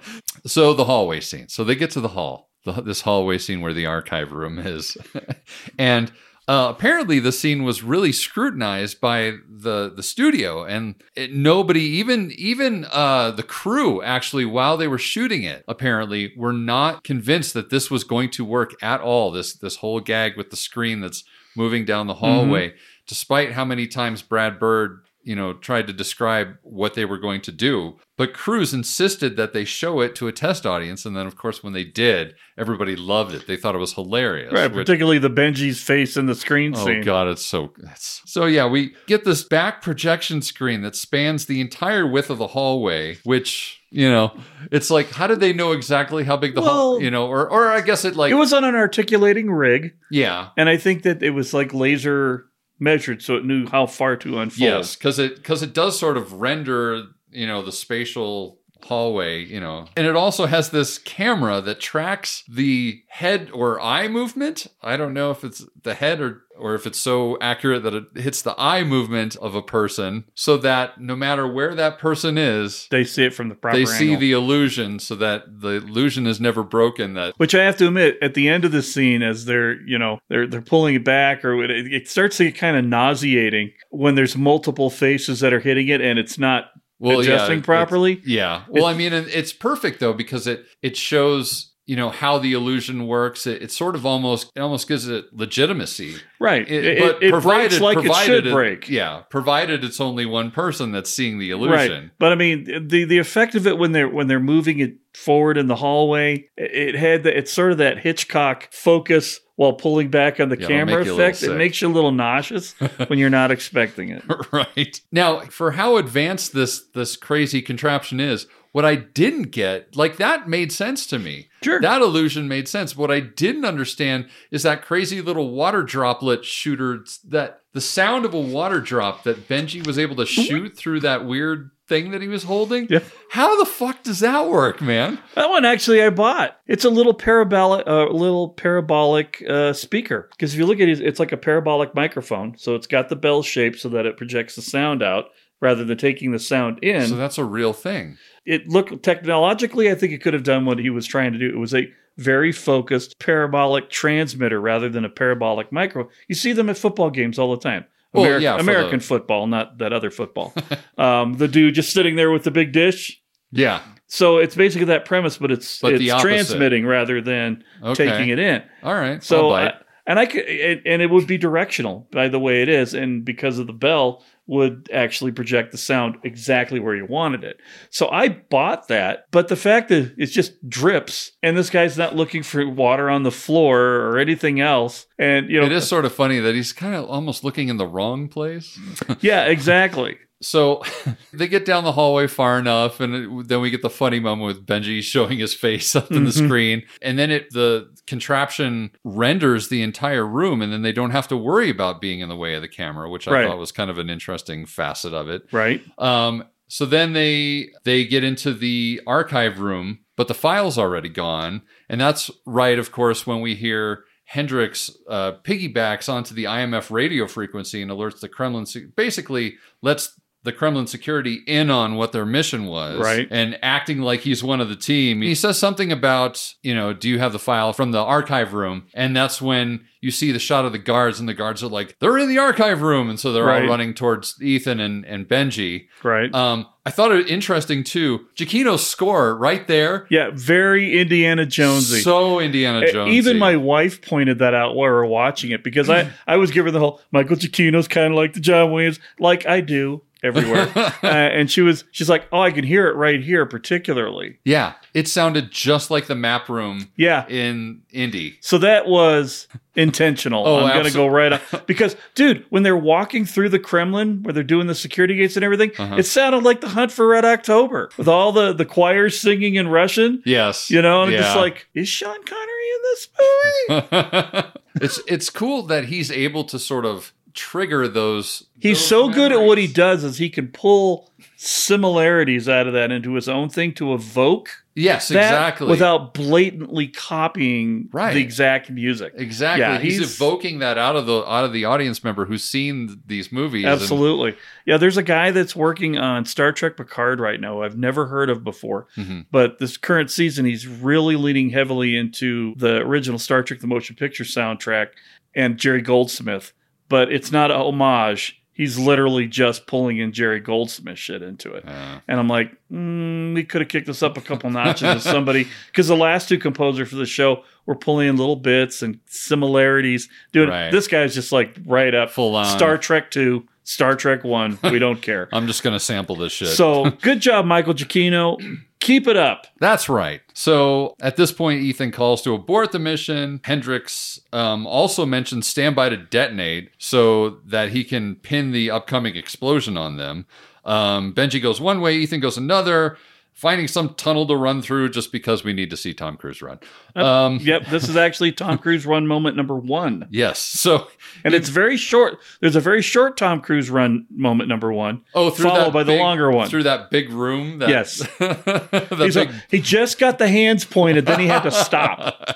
So 0.47 0.73
the 0.73 0.85
hallway 0.85 1.19
scene. 1.19 1.49
So 1.49 1.63
they 1.63 1.75
get 1.75 1.91
to 1.91 2.01
the 2.01 2.09
hall, 2.09 2.49
the, 2.65 2.73
this 2.73 3.01
hallway 3.01 3.37
scene 3.37 3.61
where 3.61 3.73
the 3.73 3.85
archive 3.85 4.31
room 4.31 4.59
is, 4.59 4.97
and 5.77 6.11
uh, 6.47 6.67
apparently 6.69 7.19
the 7.19 7.33
scene 7.33 7.63
was 7.63 7.83
really 7.83 8.13
scrutinized 8.13 9.01
by 9.01 9.33
the 9.49 9.91
the 9.93 10.03
studio, 10.03 10.63
and 10.63 10.95
it, 11.13 11.33
nobody, 11.33 11.81
even 11.81 12.31
even 12.37 12.85
uh, 12.91 13.31
the 13.31 13.43
crew, 13.43 14.01
actually, 14.01 14.45
while 14.45 14.77
they 14.77 14.87
were 14.87 14.97
shooting 14.97 15.43
it, 15.43 15.65
apparently 15.67 16.31
were 16.37 16.53
not 16.53 17.03
convinced 17.03 17.53
that 17.53 17.69
this 17.69 17.91
was 17.91 18.05
going 18.05 18.29
to 18.29 18.45
work 18.45 18.71
at 18.81 19.01
all. 19.01 19.29
This 19.31 19.53
this 19.53 19.77
whole 19.77 19.99
gag 19.99 20.37
with 20.37 20.49
the 20.49 20.55
screen 20.55 21.01
that's 21.01 21.25
moving 21.57 21.83
down 21.83 22.07
the 22.07 22.13
hallway, 22.13 22.73
despite 23.07 23.51
how 23.51 23.65
many 23.65 23.87
times 23.87 24.21
Brad 24.21 24.57
Bird 24.57 25.01
you 25.27 25.35
know, 25.35 25.51
tried 25.51 25.87
to 25.87 25.91
describe 25.91 26.55
what 26.61 26.93
they 26.93 27.03
were 27.03 27.17
going 27.17 27.41
to 27.41 27.51
do. 27.51 27.97
But 28.17 28.33
Cruise 28.33 28.73
insisted 28.73 29.37
that 29.37 29.53
they 29.53 29.63
show 29.63 30.01
it 30.01 30.15
to 30.15 30.27
a 30.27 30.31
test 30.31 30.65
audience. 30.65 31.05
And 31.05 31.15
then, 31.15 31.27
of 31.27 31.35
course, 31.35 31.63
when 31.63 31.73
they 31.73 31.83
did, 31.83 32.33
everybody 32.57 32.95
loved 32.95 33.35
it. 33.35 33.45
They 33.45 33.57
thought 33.57 33.75
it 33.75 33.77
was 33.77 33.93
hilarious. 33.93 34.51
Right, 34.51 34.71
which- 34.71 34.87
particularly 34.87 35.19
the 35.19 35.29
Benji's 35.29 35.81
face 35.83 36.17
in 36.17 36.25
the 36.25 36.33
screen 36.33 36.73
scene. 36.73 36.81
Oh 36.81 36.85
scene. 36.85 37.01
god, 37.03 37.27
it's 37.27 37.45
so 37.45 37.73
it's, 37.83 38.23
so 38.25 38.45
yeah. 38.45 38.65
We 38.65 38.95
get 39.05 39.23
this 39.23 39.43
back 39.43 39.83
projection 39.83 40.41
screen 40.41 40.81
that 40.81 40.95
spans 40.95 41.45
the 41.45 41.61
entire 41.61 42.07
width 42.07 42.31
of 42.31 42.39
the 42.39 42.47
hallway, 42.47 43.17
which 43.23 43.81
you 43.91 44.09
know, 44.09 44.35
it's 44.71 44.89
like 44.89 45.11
how 45.11 45.27
did 45.27 45.39
they 45.39 45.53
know 45.53 45.71
exactly 45.71 46.23
how 46.23 46.37
big 46.37 46.55
the 46.55 46.61
hall? 46.61 46.99
You 46.99 47.11
know, 47.11 47.27
or 47.27 47.47
or 47.49 47.69
I 47.69 47.81
guess 47.81 48.03
it 48.03 48.15
like 48.15 48.31
it 48.31 48.35
was 48.35 48.51
on 48.51 48.63
an 48.63 48.75
articulating 48.75 49.51
rig, 49.51 49.93
yeah, 50.09 50.49
and 50.57 50.67
I 50.67 50.77
think 50.77 51.03
that 51.03 51.21
it 51.21 51.29
was 51.29 51.53
like 51.53 51.73
laser 51.73 52.45
measured, 52.79 53.21
so 53.21 53.35
it 53.35 53.45
knew 53.45 53.67
how 53.67 53.85
far 53.85 54.15
to 54.17 54.39
unfold. 54.39 54.59
yes, 54.59 54.95
because 54.95 55.19
it 55.19 55.35
because 55.35 55.61
it 55.63 55.73
does 55.73 55.97
sort 55.99 56.17
of 56.17 56.33
render 56.33 57.03
you 57.31 57.47
know 57.47 57.61
the 57.61 57.71
spatial 57.71 58.59
hallway 58.83 59.43
you 59.43 59.59
know 59.59 59.87
and 59.97 60.05
it 60.05 60.15
also 60.15 60.45
has 60.45 60.69
this 60.69 60.99
camera 60.99 61.61
that 61.61 61.79
tracks 61.79 62.43
the 62.47 63.01
head 63.07 63.49
or 63.51 63.81
eye 63.81 64.07
movement 64.07 64.67
i 64.83 64.95
don't 64.95 65.13
know 65.15 65.31
if 65.31 65.43
it's 65.43 65.65
the 65.81 65.95
head 65.95 66.21
or 66.21 66.43
or 66.59 66.75
if 66.75 66.85
it's 66.85 66.99
so 66.99 67.37
accurate 67.41 67.83
that 67.83 67.93
it 67.93 68.05
hits 68.15 68.41
the 68.41 68.55
eye 68.57 68.83
movement 68.83 69.35
of 69.37 69.55
a 69.55 69.61
person 69.61 70.25
so 70.35 70.57
that 70.57 70.99
no 70.99 71.15
matter 71.15 71.47
where 71.47 71.75
that 71.75 71.99
person 71.99 72.37
is 72.37 72.87
They 72.89 73.03
see 73.03 73.25
it 73.25 73.33
from 73.33 73.49
the 73.49 73.55
proper 73.55 73.77
they 73.77 73.85
see 73.85 74.09
angle. 74.09 74.21
the 74.21 74.31
illusion 74.31 74.99
so 74.99 75.15
that 75.15 75.43
the 75.61 75.75
illusion 75.77 76.25
is 76.25 76.39
never 76.39 76.63
broken 76.63 77.13
that 77.13 77.33
Which 77.37 77.53
I 77.53 77.63
have 77.63 77.77
to 77.77 77.87
admit, 77.87 78.17
at 78.21 78.33
the 78.33 78.49
end 78.49 78.65
of 78.65 78.71
the 78.71 78.81
scene, 78.81 79.21
as 79.21 79.45
they're 79.45 79.79
you 79.81 79.99
know 79.99 80.19
they're 80.29 80.47
they're 80.47 80.61
pulling 80.61 80.95
it 80.95 81.03
back, 81.03 81.45
or 81.45 81.63
it, 81.63 81.71
it 81.71 82.07
starts 82.07 82.37
to 82.37 82.45
get 82.45 82.57
kind 82.57 82.75
of 82.75 82.85
nauseating 82.85 83.71
when 83.91 84.15
there's 84.15 84.35
multiple 84.35 84.89
faces 84.89 85.39
that 85.41 85.53
are 85.53 85.59
hitting 85.59 85.87
it, 85.89 86.01
and 86.01 86.17
it's 86.17 86.39
not 86.39 86.71
well, 86.99 87.23
yeah, 87.23 87.33
adjusting 87.33 87.59
it- 87.59 87.63
properly. 87.65 88.21
Yeah. 88.25 88.63
Well, 88.69 88.85
I 88.85 88.93
mean, 88.93 89.13
it's 89.13 89.53
perfect 89.53 89.99
though 89.99 90.13
because 90.13 90.47
it 90.47 90.65
it 90.81 90.97
shows 90.97 91.73
you 91.87 91.95
know 91.95 92.09
how 92.09 92.37
the 92.37 92.53
illusion 92.53 93.07
works. 93.07 93.47
It, 93.47 93.63
it 93.63 93.71
sort 93.71 93.95
of 93.95 94.05
almost 94.05 94.51
it 94.55 94.59
almost 94.59 94.87
gives 94.87 95.07
it 95.07 95.25
legitimacy. 95.33 96.17
Right. 96.39 96.69
It, 96.69 96.85
It- 96.85 96.99
but 96.99 97.23
it 97.23 97.31
provided 97.31 97.81
like 97.81 97.97
it 97.97 98.01
provided 98.01 98.43
should 98.43 98.53
break. 98.53 98.89
Yeah, 98.89 99.23
provided 99.29 99.83
it's 99.83 99.99
only 99.99 100.25
one 100.25 100.51
person 100.51 100.91
that's 100.91 101.09
seeing 101.09 101.39
the 101.39 101.49
illusion. 101.49 102.03
Right. 102.03 102.11
But 102.19 102.31
I 102.31 102.35
mean, 102.35 102.87
the 102.87 103.05
the 103.05 103.17
effect 103.17 103.55
of 103.55 103.65
it 103.65 103.77
when 103.79 103.93
they're 103.93 104.09
when 104.09 104.27
they're 104.27 104.39
moving 104.39 104.79
it 104.79 104.97
forward 105.15 105.57
in 105.57 105.67
the 105.67 105.75
hallway, 105.75 106.47
it, 106.57 106.89
it 106.89 106.95
had 106.95 107.23
the, 107.23 107.35
it's 107.35 107.51
sort 107.51 107.71
of 107.71 107.79
that 107.79 107.97
Hitchcock 107.99 108.67
focus 108.71 109.39
while 109.55 109.73
pulling 109.73 110.09
back 110.09 110.39
on 110.39 110.49
the 110.49 110.59
Yeah, 110.59 110.67
camera 110.67 110.97
make 110.97 111.05
you 111.07 111.13
a 111.13 111.15
little 111.15 111.25
effect. 111.29 111.41
It 111.43 111.57
makes 111.57 111.81
you 111.81 111.87
a 111.87 111.89
little 111.89 112.11
nauseous 112.11 112.73
when 113.07 113.17
you're 113.17 113.29
not 113.31 113.49
expecting 113.49 114.09
it. 114.09 114.23
right. 114.51 115.01
Now, 115.11 115.39
for 115.45 115.71
how 115.71 115.97
advanced 115.97 116.53
this 116.53 116.83
this 116.93 117.15
crazy 117.15 117.61
contraption 117.63 118.19
is, 118.19 118.45
what 118.73 118.85
I 118.85 118.95
didn't 118.95 119.49
get, 119.51 119.95
like 119.95 120.17
that 120.17 120.47
made 120.47 120.71
sense 120.71 121.07
to 121.07 121.17
me. 121.17 121.46
Sure. 121.67 121.81
That 121.81 122.01
illusion 122.01 122.47
made 122.47 122.67
sense. 122.67 122.95
What 122.95 123.11
I 123.11 123.19
didn't 123.19 123.65
understand 123.65 124.29
is 124.51 124.63
that 124.63 124.81
crazy 124.81 125.21
little 125.21 125.51
water 125.51 125.83
droplet 125.83 126.45
shooter 126.45 127.03
that 127.27 127.61
the 127.73 127.81
sound 127.81 128.23
of 128.23 128.33
a 128.33 128.39
water 128.39 128.79
drop 128.79 129.23
that 129.23 129.49
Benji 129.49 129.85
was 129.85 129.99
able 129.99 130.15
to 130.15 130.25
shoot 130.25 130.77
through 130.77 131.01
that 131.01 131.25
weird 131.25 131.71
thing 131.87 132.11
that 132.11 132.21
he 132.21 132.27
was 132.27 132.43
holding. 132.43 132.87
Yeah. 132.89 132.99
How 133.31 133.59
the 133.59 133.69
fuck 133.69 134.03
does 134.03 134.19
that 134.19 134.47
work, 134.49 134.81
man? 134.81 135.19
That 135.35 135.49
one 135.49 135.65
actually 135.65 136.01
I 136.01 136.09
bought. 136.09 136.57
It's 136.67 136.85
a 136.85 136.89
little 136.89 137.13
parabolic, 137.13 137.85
uh, 137.85 138.09
little 138.09 138.49
parabolic 138.49 139.43
uh, 139.47 139.73
speaker. 139.73 140.29
Because 140.31 140.53
if 140.53 140.59
you 140.59 140.65
look 140.65 140.79
at 140.79 140.87
it, 140.87 141.01
it's 141.01 141.19
like 141.19 141.31
a 141.31 141.37
parabolic 141.37 141.93
microphone. 141.95 142.57
So 142.57 142.75
it's 142.75 142.87
got 142.87 143.09
the 143.09 143.15
bell 143.15 143.43
shape 143.43 143.77
so 143.77 143.89
that 143.89 144.05
it 144.05 144.17
projects 144.17 144.55
the 144.55 144.61
sound 144.61 145.03
out 145.03 145.25
rather 145.61 145.83
than 145.83 145.97
taking 145.97 146.31
the 146.31 146.39
sound 146.39 146.79
in. 146.83 147.07
So 147.07 147.15
that's 147.15 147.37
a 147.37 147.45
real 147.45 147.73
thing. 147.73 148.17
It 148.47 148.67
looked 148.69 149.03
technologically, 149.03 149.91
I 149.91 149.95
think 149.95 150.13
it 150.13 150.19
could 150.23 150.33
have 150.33 150.43
done 150.43 150.65
what 150.65 150.79
he 150.79 150.89
was 150.89 151.05
trying 151.05 151.33
to 151.33 151.37
do. 151.37 151.49
It 151.49 151.57
was 151.57 151.75
a 151.75 151.91
very 152.17 152.51
focused 152.51 153.19
parabolic 153.19 153.89
transmitter 153.89 154.59
rather 154.59 154.89
than 154.89 155.05
a 155.05 155.09
parabolic 155.09 155.71
micro. 155.71 156.09
You 156.27 156.35
see 156.35 156.53
them 156.53 156.69
at 156.69 156.77
football 156.77 157.09
games 157.11 157.37
all 157.37 157.51
the 157.51 157.61
time. 157.61 157.85
Well, 158.13 158.25
Ameri- 158.25 158.41
yeah, 158.41 158.57
American 158.57 158.99
the- 158.99 159.05
football, 159.05 159.45
not 159.47 159.77
that 159.79 159.91
other 159.93 160.09
football. 160.09 160.53
um, 160.97 161.33
the 161.33 161.47
dude 161.47 161.75
just 161.75 161.91
sitting 161.93 162.15
there 162.15 162.31
with 162.31 162.43
the 162.43 162.51
big 162.51 162.71
dish. 162.71 163.21
Yeah. 163.51 163.81
So 164.07 164.37
it's 164.37 164.55
basically 164.55 164.85
that 164.85 165.03
premise, 165.03 165.37
but 165.37 165.51
it's 165.51 165.79
But 165.81 165.95
it's 165.95 166.21
transmitting 166.21 166.85
rather 166.85 167.21
than 167.21 167.63
Okay. 167.83 168.07
taking 168.07 168.29
it 168.29 168.39
in. 168.39 168.63
All 168.81 168.95
right. 168.95 169.21
So. 169.21 169.51
I- 169.51 169.73
and 170.07 170.17
I 170.17 170.25
could 170.25 170.45
and, 170.45 170.81
and 170.85 171.01
it 171.01 171.11
would 171.11 171.27
be 171.27 171.37
directional 171.37 172.07
by 172.11 172.29
the 172.29 172.39
way 172.39 172.63
it 172.63 172.69
is, 172.69 172.93
and 172.93 173.23
because 173.23 173.59
of 173.59 173.67
the 173.67 173.73
bell 173.73 174.23
would 174.47 174.89
actually 174.93 175.33
project 175.33 175.73
the 175.73 175.77
sound 175.77 176.15
exactly 176.23 176.79
where 176.79 176.95
you 176.95 177.05
wanted 177.05 177.43
it. 177.43 177.59
So 177.89 178.07
I 178.09 178.29
bought 178.29 178.87
that, 178.87 179.25
but 179.29 179.49
the 179.49 179.57
fact 179.57 179.89
that 179.89 180.15
it 180.17 180.27
just 180.27 180.67
drips, 180.69 181.33
and 181.43 181.57
this 181.57 181.69
guy's 181.69 181.97
not 181.97 182.15
looking 182.15 182.43
for 182.43 182.67
water 182.67 183.09
on 183.09 183.23
the 183.23 183.31
floor 183.31 183.81
or 183.81 184.17
anything 184.17 184.61
else, 184.61 185.05
and 185.19 185.49
you 185.49 185.59
know, 185.59 185.65
it 185.65 185.71
is 185.73 185.87
sort 185.87 186.05
of 186.05 186.15
funny 186.15 186.39
that 186.39 186.55
he's 186.55 186.71
kind 186.73 186.95
of 186.95 187.05
almost 187.05 187.43
looking 187.43 187.67
in 187.67 187.77
the 187.77 187.87
wrong 187.87 188.29
place. 188.29 188.79
yeah, 189.19 189.45
exactly. 189.45 190.17
So 190.41 190.83
they 191.33 191.47
get 191.47 191.65
down 191.65 191.83
the 191.83 191.91
hallway 191.93 192.27
far 192.27 192.59
enough, 192.59 192.99
and 192.99 193.15
it, 193.15 193.47
then 193.47 193.61
we 193.61 193.69
get 193.69 193.81
the 193.81 193.89
funny 193.89 194.19
moment 194.19 194.47
with 194.47 194.65
Benji 194.65 195.01
showing 195.13 195.39
his 195.39 195.53
face 195.53 195.95
up 195.95 196.11
in 196.11 196.25
the 196.25 196.29
Mhm. 196.31 196.45
screen, 196.47 196.83
and 197.01 197.17
then 197.17 197.31
it 197.31 197.49
the 197.51 197.89
contraption 198.05 198.91
renders 199.03 199.69
the 199.69 199.81
entire 199.81 200.25
room, 200.25 200.61
and 200.61 200.71
then 200.71 200.81
they 200.81 200.91
don't 200.91 201.11
have 201.11 201.27
to 201.29 201.37
worry 201.37 201.69
about 201.69 202.01
being 202.01 202.19
in 202.19 202.29
the 202.29 202.35
way 202.35 202.53
of 202.53 202.61
the 202.61 202.67
camera, 202.67 203.09
which 203.09 203.27
I 203.27 203.31
Right. 203.31 203.47
thought 203.47 203.57
was 203.57 203.71
kind 203.71 203.89
of 203.89 203.97
an 203.97 204.09
interesting 204.09 204.65
facet 204.65 205.13
of 205.13 205.27
it. 205.29 205.43
Right. 205.51 205.81
Um, 205.97 206.43
so 206.67 206.85
then 206.85 207.13
they 207.13 207.69
they 207.85 208.05
get 208.05 208.23
into 208.23 208.53
the 208.53 209.01
archive 209.07 209.59
room, 209.59 209.99
but 210.15 210.27
the 210.27 210.33
file's 210.33 210.77
already 210.77 211.09
gone, 211.09 211.61
and 211.89 211.99
that's 211.99 212.29
right, 212.45 212.77
of 212.77 212.91
course, 212.91 213.25
when 213.25 213.41
we 213.41 213.55
hear 213.55 214.03
Hendricks 214.25 214.91
uh, 215.09 215.33
piggybacks 215.43 216.09
onto 216.11 216.35
the 216.35 216.43
IMF 216.47 216.91
radio 216.91 217.27
frequency 217.27 217.81
and 217.81 217.89
alerts 217.89 218.19
the 218.19 218.27
Kremlin. 218.27 218.65
Basically, 218.97 219.55
lets 219.81 220.19
the 220.47 220.51
Kremlin 220.53 220.87
security 220.87 221.41
in 221.45 221.69
on 221.69 221.95
what 221.95 222.11
their 222.13 222.25
mission 222.25 222.65
was, 222.65 222.99
Right. 222.99 223.27
And 223.29 223.59
acting 223.61 223.99
like 224.01 224.21
he's 224.21 224.43
one 224.43 224.59
of 224.59 224.69
the 224.69 224.75
team. 224.75 225.21
He 225.21 225.35
says 225.35 225.59
something 225.59 225.91
about, 225.91 226.53
you 226.63 226.73
know, 226.73 226.93
do 226.93 227.07
you 227.07 227.19
have 227.19 227.33
the 227.33 227.39
file 227.39 227.73
from 227.73 227.91
the 227.91 228.01
archive 228.01 228.53
room? 228.53 228.87
And 228.95 229.15
that's 229.15 229.39
when 229.41 229.81
you 230.01 230.09
see 230.11 230.31
the 230.31 230.39
shot 230.39 230.63
of 230.63 230.71
the 230.71 230.77
guards, 230.77 231.19
and 231.19 231.27
the 231.27 231.33
guards 231.33 231.61
are 231.63 231.67
like, 231.67 231.97
they're 231.99 232.17
in 232.19 232.29
the 232.29 232.37
archive 232.37 232.81
room, 232.81 233.09
and 233.09 233.19
so 233.19 233.33
they're 233.33 233.43
Right. 233.43 233.63
all 233.63 233.67
running 233.69 233.93
towards 233.93 234.35
Ethan 234.41 234.79
and 234.79 235.03
and 235.05 235.27
Benji. 235.27 235.87
Right. 236.03 236.33
Um, 236.33 236.67
I 236.85 236.91
thought 236.91 237.11
it 237.11 237.27
interesting 237.29 237.83
too. 237.83 238.27
Giacchino's 238.37 238.85
score 238.87 239.35
right 239.35 239.67
there. 239.67 240.05
Yeah, 240.09 240.29
very 240.33 240.97
Indiana 241.01 241.45
Jonesy. 241.45 241.99
So 241.99 242.39
Indiana 242.39 242.85
Uh, 242.85 242.91
Jones. 242.91 243.13
Even 243.13 243.37
my 243.39 243.55
wife 243.57 244.01
pointed 244.01 244.39
that 244.39 244.53
out 244.53 244.75
while 244.75 244.87
we 244.87 244.93
were 244.93 245.05
watching 245.05 245.51
it 245.51 245.63
because 245.63 245.89
I, 245.89 246.09
I 246.27 246.37
was 246.37 246.51
giving 246.51 246.71
the 246.73 246.79
whole 246.79 247.01
Michael 247.11 247.35
Giacchino's 247.35 247.87
kind 247.89 248.13
of 248.13 248.17
like 248.17 248.33
the 248.33 248.39
John 248.39 248.71
Williams, 248.71 248.99
like 249.19 249.45
I 249.47 249.59
do. 249.61 250.03
Everywhere. 250.23 250.69
uh, 251.03 251.07
and 251.07 251.49
she 251.49 251.61
was, 251.61 251.83
she's 251.91 252.09
like, 252.09 252.27
oh, 252.31 252.39
I 252.41 252.51
can 252.51 252.63
hear 252.63 252.87
it 252.87 252.95
right 252.95 253.21
here, 253.21 253.45
particularly. 253.45 254.39
Yeah, 254.45 254.73
it 254.93 255.07
sounded 255.07 255.51
just 255.51 255.91
like 255.91 256.07
the 256.07 256.15
map 256.15 256.49
room 256.49 256.89
Yeah. 256.95 257.27
in 257.27 257.81
Indy. 257.91 258.37
So 258.41 258.57
that 258.59 258.87
was 258.87 259.47
intentional. 259.75 260.47
Oh, 260.47 260.59
I'm 260.65 260.73
going 260.73 260.85
to 260.87 260.93
go 260.93 261.07
right 261.07 261.33
up. 261.33 261.41
Because, 261.67 261.95
dude, 262.15 262.45
when 262.49 262.63
they're 262.63 262.77
walking 262.77 263.25
through 263.25 263.49
the 263.49 263.59
Kremlin, 263.59 264.23
where 264.23 264.33
they're 264.33 264.43
doing 264.43 264.67
the 264.67 264.75
security 264.75 265.15
gates 265.15 265.35
and 265.35 265.43
everything, 265.43 265.71
Uh-huh. 265.77 265.95
it 265.97 266.03
sounded 266.03 266.43
like 266.43 266.61
the 266.61 266.69
Hunt 266.69 266.91
for 266.91 267.07
Red 267.07 267.25
October 267.25 267.89
with 267.97 268.07
all 268.07 268.31
the, 268.31 268.53
the 268.53 268.65
choirs 268.65 269.19
singing 269.19 269.55
in 269.55 269.67
Russian. 269.67 270.21
Yes. 270.25 270.69
You 270.71 270.81
know, 270.81 271.03
and 271.03 271.13
it's 271.13 271.23
just 271.23 271.35
like, 271.37 271.67
is 271.73 271.87
Sean 271.89 272.23
Connery 272.23 272.69
in 272.75 272.81
this 272.83 273.07
movie? 273.19 274.47
it's 274.81 274.99
it's 275.07 275.29
cool 275.29 275.63
that 275.63 275.85
he's 275.85 276.11
able 276.11 276.43
to 276.45 276.57
sort 276.59 276.85
of 276.85 277.13
trigger 277.37 277.87
those. 277.87 278.45
He's 278.59 278.79
those 278.79 278.87
so 278.87 279.09
good 279.09 279.31
at 279.31 279.39
what 279.41 279.57
he 279.57 279.67
does 279.67 280.03
is 280.03 280.17
he 280.17 280.29
can 280.29 280.47
pull 280.49 281.09
similarities 281.35 282.49
out 282.49 282.67
of 282.67 282.73
that 282.73 282.91
into 282.91 283.13
his 283.13 283.29
own 283.29 283.49
thing 283.49 283.73
to 283.75 283.93
evoke 283.93 284.49
Yes, 284.75 285.09
exactly. 285.11 285.67
without 285.67 286.13
blatantly 286.13 286.87
copying 286.87 287.89
Right. 287.91 288.13
the 288.13 288.19
exact 288.21 288.69
music. 288.69 289.13
exactly, 289.15 289.61
Yeah, 289.61 289.79
he's, 289.79 289.97
he's- 289.99 290.15
evoking 290.15 290.59
that 290.59 290.77
out 290.77 290.95
of 290.95 291.05
the 291.05 291.23
out 291.29 291.45
of 291.45 291.53
the 291.53 291.65
audience 291.65 292.03
member 292.03 292.25
who's 292.25 292.43
seen 292.43 292.99
these 293.05 293.31
movies. 293.31 293.65
and- 293.65 293.73
Absolutely. 293.73 294.35
Yeah, 294.65 294.77
there's 294.77 294.97
a 294.97 295.03
guy 295.03 295.31
that's 295.31 295.55
working 295.55 295.97
on 295.97 296.25
Star 296.25 296.51
Trek 296.51 296.75
Picard 296.77 297.19
right 297.19 297.39
now. 297.39 297.61
I've 297.61 297.77
never 297.77 298.07
heard 298.07 298.29
of 298.29 298.43
before. 298.43 298.87
Mhm. 298.97 299.25
But 299.31 299.59
this 299.59 299.77
current 299.77 300.09
season 300.11 300.45
he's 300.45 300.67
really 300.67 301.15
leaning 301.15 301.49
heavily 301.51 301.95
into 301.95 302.53
the 302.57 302.77
original 302.77 303.19
Star 303.19 303.43
Trek 303.43 303.59
the 303.59 303.67
Motion 303.67 303.95
Picture 303.95 304.23
soundtrack 304.23 304.87
and 305.35 305.57
Jerry 305.57 305.81
Goldsmith. 305.81 306.53
But 306.89 307.11
it's 307.11 307.31
not 307.31 307.51
a 307.51 307.55
homage. 307.55 308.41
He's 308.53 308.79
literally 308.79 309.27
just 309.27 309.67
pulling 309.67 309.99
in 309.99 310.11
Jerry 310.13 310.39
Goldsmith 310.39 310.97
shit 310.97 311.21
into 311.21 311.53
it. 311.53 311.63
Uh, 311.67 311.99
And 312.07 312.19
I'm 312.19 312.27
like, 312.27 312.51
mm, 312.71 313.35
we 313.35 313.43
could 313.43 313.61
have 313.61 313.67
kicked 313.67 313.85
this 313.85 314.01
up 314.01 314.17
a 314.17 314.21
couple 314.21 314.49
notches 314.49 314.83
as 314.83 315.03
somebody, 315.03 315.47
because 315.67 315.87
the 315.87 315.95
last 315.95 316.27
two 316.27 316.39
composers 316.39 316.89
for 316.89 316.95
the 316.95 317.05
show 317.05 317.43
were 317.67 317.75
pulling 317.75 318.07
in 318.07 318.17
little 318.17 318.35
bits 318.35 318.81
and 318.81 318.99
similarities. 319.05 320.09
Dude, 320.31 320.49
Right. 320.49 320.71
this 320.71 320.87
guy's 320.87 321.13
just 321.13 321.31
like 321.31 321.55
right 321.65 321.93
up 321.93 322.09
Full 322.11 322.35
on. 322.35 322.45
Star 322.57 322.77
Trek 322.79 323.11
2, 323.11 323.45
Star 323.67 323.95
Trek 323.97 324.23
1. 324.23 324.59
We 324.63 324.79
don't 324.79 325.01
care. 325.01 325.27
I'm 325.33 325.45
just 325.45 325.61
gonna 325.61 325.79
sample 325.79 326.15
this 326.15 326.31
shit. 326.31 326.47
so 326.47 326.89
good 327.01 327.19
job, 327.19 327.45
Michael 327.45 327.73
Giacchino. 327.73 328.37
Keep 328.79 329.07
it 329.07 329.17
up. 329.17 329.47
That's 329.59 329.89
right. 329.89 330.21
So 330.33 330.95
at 331.01 331.17
this 331.17 331.33
point, 331.33 331.61
Ethan 331.61 331.91
calls 331.91 332.21
to 332.21 332.33
abort 332.33 332.71
the 332.71 332.79
mission. 332.79 333.41
Hendricks 333.43 334.21
um, 334.31 334.65
also 334.65 335.05
mentions 335.05 335.47
standby 335.47 335.89
to 335.89 335.97
detonate 335.97 336.69
so 336.77 337.41
that 337.45 337.69
he 337.71 337.83
can 337.83 338.15
pin 338.15 338.51
the 338.51 338.71
upcoming 338.71 339.17
explosion 339.17 339.75
on 339.75 339.97
them. 339.97 340.25
Um, 340.63 341.13
Benji 341.13 341.41
goes 341.41 341.59
one 341.59 341.81
way, 341.81 341.95
Ethan 341.97 342.21
goes 342.21 342.37
another, 342.37 342.97
finding 343.37 343.67
some 343.67 343.93
tunnel 343.93 344.25
to 344.25 344.35
run 344.35 344.63
through 344.63 344.89
just 344.89 345.11
because 345.11 345.43
we 345.43 345.53
need 345.53 345.69
to 345.69 345.77
see 345.77 345.93
Tom 345.93 346.17
Cruise 346.17 346.41
run. 346.41 346.59
Um, 346.95 347.37
Yep, 347.39 347.67
this 347.67 347.87
is 347.87 347.95
actually 347.95 348.31
Tom 348.31 348.57
Cruise 348.63 348.83
run 348.87 349.05
moment 349.05 349.37
number 349.37 349.55
one. 349.55 350.07
yes. 350.09 350.39
So, 350.39 350.87
And 351.23 351.35
it's 351.35 351.49
very 351.49 351.77
short. 351.77 352.17
There's 352.41 352.55
a 352.55 352.59
very 352.59 352.81
short 352.81 353.15
Tom 353.15 353.39
Cruise 353.41 353.69
run 353.69 354.07
moment 354.09 354.49
number 354.49 354.73
one. 354.73 355.03
oh, 355.13 355.29
through 355.29 355.49
followed 355.49 355.71
by 355.71 355.83
the 355.83 355.95
longer 355.97 356.31
one. 356.31 356.49
Through 356.49 356.63
that 356.63 356.89
big 356.89 357.11
room. 357.11 357.59
That, 357.59 357.69
Yes. 357.69 358.07
big, 358.19 359.15
like, 359.15 359.29
he 359.51 359.61
just 359.61 359.99
got 359.99 360.17
the 360.17 360.27
hands 360.27 360.65
pointed, 360.65 361.05
then 361.05 361.19
he 361.19 361.27
had 361.27 361.43
to 361.43 361.51
stop. 361.51 362.35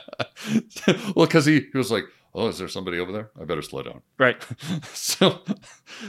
well, 1.15 1.25
because 1.25 1.47
he, 1.47 1.61
he 1.71 1.77
was 1.79 1.91
like, 1.91 2.03
oh, 2.35 2.47
is 2.47 2.59
there 2.59 2.67
somebody 2.67 2.99
over 2.99 3.11
there? 3.11 3.31
I 3.41 3.45
better 3.45 3.63
slow 3.63 3.81
down. 3.81 4.01
Right. 4.19 4.37
so 4.93 5.39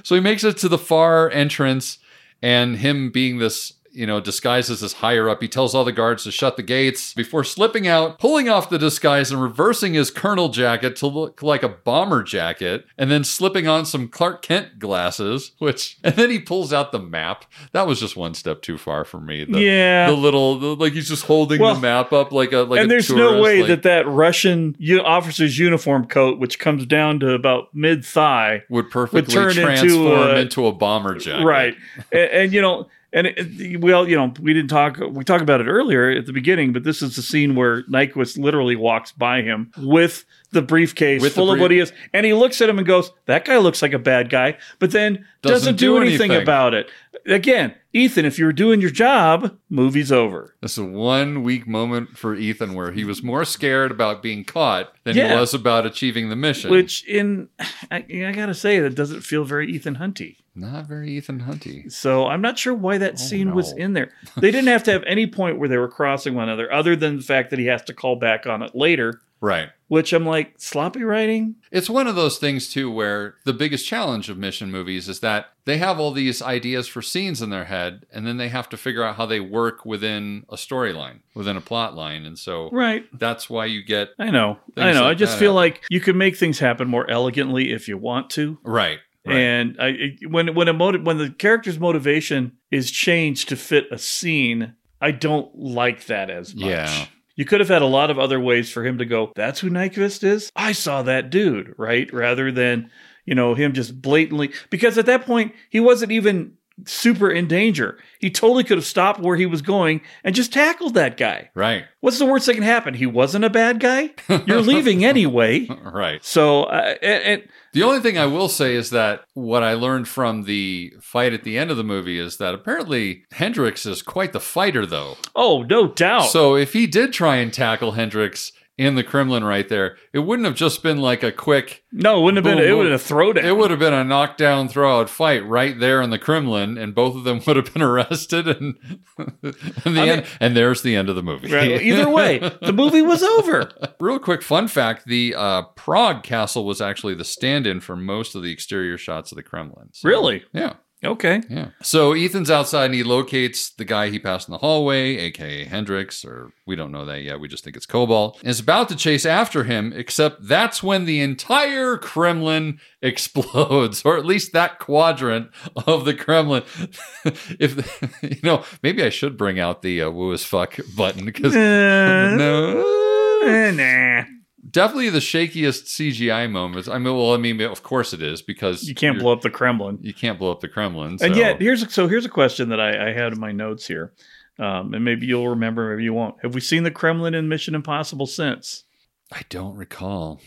so 0.03 0.15
he 0.15 0.21
makes 0.21 0.45
it 0.45 0.59
to 0.59 0.69
the 0.69 0.77
far 0.79 1.31
entrance 1.31 1.97
and 2.43 2.77
him 2.77 3.11
being 3.11 3.39
this 3.39 3.73
you 3.93 4.07
know 4.07 4.21
disguises 4.21 4.83
as 4.83 4.95
higher 4.95 5.29
up 5.29 5.41
he 5.43 5.49
tells 5.49 5.75
all 5.75 5.85
the 5.85 5.93
guards 5.93 6.25
to 6.25 6.33
shut 6.33 6.57
the 6.57 6.63
gates 6.63 7.13
before 7.15 7.45
slipping 7.45 7.87
out 7.87 8.19
pulling 8.19 8.49
off 8.49 8.71
the 8.71 8.79
disguise 8.79 9.31
and 9.31 9.41
reversing 9.43 9.95
his 9.95 10.11
colonel 10.11 10.49
jacket 10.49 10.97
to 10.97 11.07
look 11.07 11.43
like 11.43 11.63
a 11.63 11.69
bomber 11.69 12.23
jacket 12.23 12.87
and 12.97 13.11
then 13.11 13.23
slipping 13.23 13.69
on 13.69 13.85
some 13.85 14.09
clark 14.09 14.43
kent 14.43 14.79
glasses 14.79 15.53
which 15.59 15.99
and 16.05 16.15
then 16.17 16.31
he 16.31 16.39
pulls 16.39 16.73
out 16.73 16.91
the 16.93 16.99
map 16.99 17.45
that 17.73 17.87
was 17.87 18.01
just 18.01 18.17
one 18.17 18.35
step 18.35 18.63
too 18.63 18.79
far 18.79 19.05
for 19.05 19.21
me 19.21 19.45
the, 19.45 19.61
Yeah. 19.61 20.07
the 20.09 20.17
little 20.17 20.59
the, 20.59 20.75
like 20.77 20.93
he's 20.95 21.09
just 21.09 21.25
holding 21.25 21.61
Well, 21.61 21.75
the 21.75 21.81
map 21.81 22.13
up 22.13 22.33
like 22.33 22.53
a 22.53 22.59
like 22.61 22.81
and 22.81 22.87
a 22.91 22.95
there's 22.95 23.11
no 23.11 23.41
way 23.41 23.61
like- 23.61 23.69
that 23.69 23.83
that 23.83 24.09
Russian 24.09 24.75
officer's 25.05 25.59
uniform 25.59 26.07
coat, 26.07 26.39
which 26.39 26.59
comes 26.59 26.87
down 26.87 27.21
to 27.21 27.33
about 27.33 27.75
mid 27.75 28.05
thigh, 28.05 28.63
would 28.69 28.91
perfectly 28.91 29.33
turn 29.35 29.51
into, 29.51 29.63
transform 29.63 30.07
uh, 30.21 30.35
into 30.35 30.67
a 30.67 30.73
bomber 30.73 31.17
jacket 31.19 31.45
right? 31.45 31.75
And, 32.13 32.31
and 32.31 32.53
you 32.53 32.61
know, 32.63 32.89
and 33.13 33.27
it, 33.27 33.81
well, 33.81 34.09
you 34.09 34.17
know, 34.17 34.33
we 34.41 34.55
didn't 34.55 34.71
talk. 34.71 34.99
We 34.99 35.25
talked 35.25 35.43
about 35.43 35.61
it 35.61 35.67
earlier 35.67 36.11
at 36.11 36.27
the 36.27 36.33
beginning, 36.33 36.73
but 36.73 36.85
this 36.85 37.03
is 37.03 37.17
the 37.17 37.23
scene 37.23 37.55
where 37.55 37.83
Nyqvist 37.85 38.39
literally 38.39 38.77
walks 38.77 39.13
by 39.13 39.43
him 39.43 39.71
with 39.79 40.25
the 40.53 40.63
briefcase 40.63 41.23
With 41.23 41.33
the 41.33 41.41
full 41.41 41.51
of 41.51 41.59
what 41.61 41.71
he 41.71 41.79
is, 41.79 41.93
and 42.13 42.27
he 42.27 42.35
looks 42.35 42.61
at 42.61 42.69
him 42.69 42.79
and 42.79 42.87
goes, 42.87 43.11
"That 43.27 43.45
guy 43.47 43.57
looks 43.59 43.81
like 43.83 43.93
a 43.95 43.99
bad 43.99 44.29
guy," 44.31 44.59
but 44.79 44.91
then 44.91 45.25
doesn't, 45.43 45.53
Doesn't 45.59 45.77
do, 45.77 45.95
do 45.95 45.97
anything, 45.99 46.31
anything. 46.31 46.43
about 46.43 46.75
it. 46.75 46.91
Again, 47.27 47.75
Ethan, 47.93 48.25
if 48.25 48.39
you 48.39 48.45
were 48.47 48.53
doing 48.53 48.81
your 48.81 48.91
job, 48.91 49.57
movie's 49.71 50.11
over. 50.13 50.55
This 50.61 50.77
is 50.79 50.85
one 50.85 51.43
weak 51.43 51.67
moment 51.67 52.17
for 52.19 52.35
Ethan 52.35 52.75
where 52.75 52.93
he 52.93 53.05
was 53.05 53.23
more 53.23 53.45
scared 53.45 53.91
about 53.91 54.23
being 54.23 54.45
caught 54.45 54.93
than 55.05 55.17
Yeah. 55.17 55.29
he 55.35 55.41
was 55.41 55.55
about 55.55 55.87
achieving 55.87 56.29
the 56.29 56.37
mission. 56.37 56.71
Which, 56.71 57.05
in 57.07 57.49
I, 57.91 58.05
I 58.11 58.33
gotta 58.35 58.55
say, 58.55 58.79
that 58.81 58.95
doesn't 58.95 59.21
feel 59.23 59.45
very 59.45 59.71
Ethan 59.71 59.97
Hunty. 59.97 60.37
Not 60.55 60.87
very 60.87 61.11
Ethan 61.13 61.41
Hunty. 61.41 61.91
So 61.91 62.27
I'm 62.27 62.41
not 62.43 62.59
sure 62.59 62.75
why 62.75 62.99
that 62.99 63.15
oh, 63.15 63.17
scene 63.17 63.55
was 63.55 63.73
in 63.73 63.93
there. 63.95 64.13
They 64.37 64.51
didn't 64.51 64.69
have 64.69 64.83
to 64.85 64.93
have 64.93 65.03
any 65.07 65.27
point 65.27 65.59
where 65.59 65.69
they 65.69 65.79
were 65.79 65.89
crossing 65.89 66.35
one 66.35 66.49
another, 66.49 66.73
other 66.73 66.95
than 66.97 67.17
the 67.17 67.23
fact 67.23 67.51
that 67.51 67.59
he 67.59 67.67
has 67.67 67.83
to 67.85 67.95
call 67.95 68.17
back 68.17 68.47
on 68.47 68.63
it 68.63 68.75
later. 68.75 69.21
Right. 69.41 69.71
Which 69.89 70.13
I'm 70.13 70.25
like 70.25 70.55
sloppy 70.59 71.03
writing. 71.03 71.57
It's 71.73 71.91
one 71.91 72.07
of 72.07 72.15
those 72.15 72.39
things 72.39 72.69
too 72.73 72.89
where 72.91 73.35
the 73.45 73.53
biggest 73.53 73.85
challenge 73.89 74.29
of 74.29 74.39
mission 74.39 74.71
movies 74.71 75.09
is 75.09 75.19
that 75.19 75.47
they 75.65 75.79
have 75.79 75.99
all 75.99 76.13
these 76.13 76.41
ideas 76.41 76.87
for 76.87 77.03
scenes 77.03 77.43
in 77.43 77.51
their 77.51 77.65
head 77.65 78.07
and 78.13 78.25
then 78.25 78.37
they 78.37 78.49
have 78.51 78.69
to 78.69 78.77
figure 78.77 79.03
out 79.03 79.17
how 79.17 79.27
they 79.27 79.41
work 79.41 79.85
within 79.85 80.45
a 80.49 80.55
storyline, 80.55 81.21
within 81.35 81.57
a 81.57 81.61
plot 81.61 81.97
line. 81.97 82.25
And 82.25 82.39
so 82.39 82.71
Right. 82.71 83.05
that's 83.19 83.51
why 83.51 83.65
you 83.67 83.83
get 83.83 84.11
I 84.17 84.31
know. 84.31 84.59
I 84.77 84.93
know. 84.93 85.03
like 85.03 85.11
I 85.11 85.15
just 85.15 85.37
feel 85.39 85.51
happen. 85.53 85.57
like 85.57 85.83
you 85.91 85.99
can 86.01 86.17
make 86.17 86.37
things 86.37 86.61
happen 86.61 86.87
more 86.87 87.11
elegantly 87.11 87.73
if 87.73 87.89
you 87.89 87.99
want 87.99 88.31
to. 88.31 88.59
right. 88.63 89.01
Right. 89.27 89.37
And 89.37 89.77
I, 89.81 89.87
it- 89.89 90.31
when 90.31 90.55
when 90.55 90.69
a 90.69 90.73
motive 90.73 91.03
when 91.03 91.19
the 91.19 91.31
character's 91.31 91.79
motivation 91.79 92.53
is 92.71 92.91
changed 92.91 93.49
to 93.51 93.57
fit 93.57 93.87
a 93.91 93.99
scene, 93.99 94.75
I 95.01 95.11
don't 95.13 95.55
like 95.57 96.07
that 96.07 96.31
as 96.31 96.55
much. 96.55 96.65
Yeah. 96.65 97.07
You 97.35 97.45
could 97.45 97.61
have 97.61 97.69
had 97.69 97.83
a 97.83 97.87
lot 97.87 98.11
of 98.11 98.19
other 98.19 98.39
ways 98.39 98.71
for 98.71 98.85
him 98.85 98.99
to 98.99 99.07
go, 99.07 99.33
that's 99.35 99.61
who 99.61 99.71
Nyqvist 99.71 100.23
is? 100.23 100.51
I 100.55 100.73
saw 100.73 101.03
that 101.03 101.31
dude, 101.31 101.75
right? 101.79 102.13
Rather 102.13 102.53
than, 102.53 102.91
you 103.25 103.35
know, 103.35 103.55
him 103.55 103.73
just 103.73 104.01
blatantly 104.03 104.53
because 104.69 104.99
at 104.99 105.07
that 105.07 105.25
point 105.25 105.55
he 105.71 105.81
wasn't 105.81 106.13
even 106.13 106.55
super 106.87 107.31
in 107.31 107.47
danger. 107.49 107.99
He 108.21 108.31
totally 108.31 108.65
could 108.65 108.79
have 108.79 108.87
stopped 108.87 109.21
where 109.21 109.37
he 109.37 109.47
was 109.47 109.63
going 109.63 110.01
and 110.25 110.35
just 110.35 110.53
tackled 110.53 110.95
that 110.95 111.17
guy. 111.17 111.51
right. 111.55 111.85
What's 112.01 112.19
the 112.19 112.27
worst 112.27 112.47
that 112.47 112.55
can 112.55 112.65
happen? 112.65 112.95
He 112.95 113.07
wasn't 113.07 113.45
a 113.45 113.51
bad 113.51 113.79
guy. 113.79 114.11
You're 114.47 114.61
leaving 114.61 115.05
anyway. 115.13 115.67
Right. 115.67 116.25
So, 116.25 116.65
uh, 116.65 116.97
and, 117.01 117.23
and 117.25 117.49
The 117.73 117.85
only 117.85 118.01
thing 118.01 118.19
I 118.19 118.27
will 118.27 118.49
say 118.49 118.75
is 118.75 118.91
that 118.91 119.23
what 119.35 119.63
I 119.63 119.75
learned 119.75 120.09
from 120.09 120.43
the 120.43 120.93
fight 121.01 121.33
at 121.33 121.45
the 121.45 121.57
end 121.59 121.71
of 121.71 121.77
the 121.77 121.85
movie 121.85 122.19
is 122.19 122.39
that 122.39 122.55
apparently 122.55 123.25
Hendricks 123.33 123.87
is 123.87 124.03
quite 124.03 124.33
the 124.33 124.41
fighter, 124.41 124.85
though. 124.85 125.17
oh, 125.37 125.63
no 125.63 125.87
doubt. 125.87 126.31
So 126.31 126.57
if 126.57 126.73
he 126.73 126.89
did 126.89 127.13
try 127.13 127.37
and 127.37 127.53
tackle 127.53 127.93
Hendricks 127.93 128.51
in 128.79 128.95
the 128.95 129.05
Kremlin 129.05 129.45
right 129.45 129.69
there, 129.69 129.97
it 130.15 130.21
wouldn't 130.21 130.47
have 130.47 130.55
just 130.55 130.83
been 130.83 130.99
like 130.99 131.23
a 131.23 131.31
quick. 131.31 131.85
no, 131.93 132.19
it 132.21 132.23
wouldn't 132.25 132.45
have 132.45 132.53
Boom, 132.55 132.63
been. 132.63 132.71
It 132.71 132.77
would 132.77 132.91
have 132.91 133.03
thrown 133.03 133.37
it. 133.37 133.45
It 133.45 133.57
would 133.57 133.71
have 133.71 133.79
been 133.79 133.93
a 133.93 134.03
knockdown, 134.03 134.69
throw 134.69 135.01
out 135.01 135.11
fight 135.11 135.47
right 135.47 135.79
there 135.79 136.01
in 136.01 136.11
the 136.11 136.19
Kremlin, 136.19 136.79
and 136.79 136.95
both 136.95 137.15
of 137.15 137.25
them 137.25 137.41
would 137.47 137.57
have 137.57 137.73
been 137.73 137.83
arrested. 137.83 138.49
And, 138.49 138.75
and 139.19 139.95
the 139.97 140.01
I 140.01 140.07
end, 140.09 140.23
mean- 140.23 140.31
and 140.41 140.57
there's 140.57 140.83
the 140.83 140.97
end 140.97 141.09
of 141.11 141.17
the 141.17 141.23
movie. 141.23 141.53
Right. 141.53 141.83
Either 141.83 142.09
way, 142.09 142.39
the 142.63 142.73
movie 142.73 143.03
was 143.03 143.23
over. 143.23 143.71
Real 144.01 144.19
quick 144.19 144.43
fun 144.43 144.69
fact: 144.69 145.05
the 145.07 145.35
uh, 145.37 145.63
Prague 145.77 146.23
castle 146.23 146.65
was 146.65 146.81
actually 146.81 147.15
the 147.15 147.25
stand-in 147.25 147.81
for 147.81 147.95
most 147.95 148.35
of 148.35 148.43
the 148.43 148.51
exterior 148.53 148.97
shots 148.97 149.33
of 149.33 149.37
the 149.37 149.43
Kremlin. 149.43 149.89
So, 149.93 150.09
Really? 150.09 150.45
Yeah. 150.53 150.75
Okay. 151.05 151.43
Yeah. 151.49 151.71
So 151.83 152.13
Ethan's 152.13 152.51
outside 152.51 152.85
and 152.87 152.95
he 152.95 153.03
locates 153.03 153.71
the 153.71 153.85
guy 153.85 154.09
he 154.11 154.21
passed 154.21 154.47
in 154.49 154.53
the 154.53 154.59
hallway, 154.59 155.17
aka 155.17 155.65
Hendricks, 155.65 156.25
or 156.25 156.53
we 156.65 156.77
don't 156.77 156.93
know 156.93 157.05
that 157.05 157.23
yet. 157.23 157.41
We 157.41 157.49
just 157.49 157.65
think 157.65 157.77
it's 157.77 157.87
Cobalt, 157.87 158.39
and 158.41 158.49
is 158.49 158.61
about 158.61 158.89
to 158.91 158.97
chase 158.97 159.27
after 159.27 159.65
him, 159.65 159.93
except 159.97 160.47
that's 160.47 160.81
when 160.83 161.05
the 161.05 161.21
entire 161.21 161.97
Kremlin 161.99 162.79
explodes, 163.03 164.03
or 164.05 164.17
at 164.17 164.25
least 164.25 164.53
that 164.53 164.79
quadrant 164.79 165.51
of 165.89 166.05
the 166.05 166.15
Kremlin. 166.15 166.63
if 167.59 168.23
you 168.23 168.41
know, 168.45 168.65
maybe 168.83 169.03
I 169.03 169.09
should 169.11 169.37
bring 169.37 169.59
out 169.59 169.83
the 169.83 170.03
uh, 170.03 170.11
woo 170.11 170.33
as 170.33 170.45
fuck 170.45 170.79
button 170.97 171.25
because 171.25 171.55
Uh, 171.57 172.37
no. 172.37 173.41
eh, 173.45 173.71
nah. 173.73 174.25
Definitely 174.69 175.11
the 175.11 175.19
shakiest 175.19 175.85
CGI 175.87 176.51
moments. 176.51 176.89
I 176.89 176.99
mean, 176.99 177.17
well, 177.17 177.35
I 177.35 177.37
mean, 177.37 177.61
of 177.61 177.83
course 177.83 178.13
it 178.13 178.23
is 178.23 178.43
because 178.43 178.85
You 178.85 178.95
can't 178.95 179.19
blow 179.19 179.33
up 179.33 179.41
the 179.43 179.51
Kremlin. 179.51 179.99
You 180.01 180.15
can't 180.15 180.39
blow 180.39 180.51
up 180.51 180.61
the 180.61 180.69
Kremlin. 180.69 181.19
And 181.21 181.37
yet, 181.37 181.61
here's 181.61 181.93
so 181.93 182.09
here's 182.09 182.25
a 182.25 182.31
question 182.31 182.69
that 182.71 182.81
I, 182.81 183.11
I 183.11 183.13
had 183.13 183.33
in 183.33 183.41
my 183.41 183.53
notes 183.53 183.87
here, 183.87 184.13
um, 184.59 184.95
and 184.95 185.05
maybe 185.05 185.27
you'll 185.27 185.49
remember, 185.49 185.91
maybe 185.91 186.05
you 186.05 186.15
won't. 186.15 186.37
Have 186.43 186.55
we 186.55 186.61
seen 186.61 186.83
the 186.83 186.91
Kremlin 186.91 187.35
in 187.35 187.49
Mission 187.49 187.75
Impossible 187.75 188.27
since? 188.27 188.85
I 189.33 189.43
don't 189.49 189.77
recall. 189.77 190.41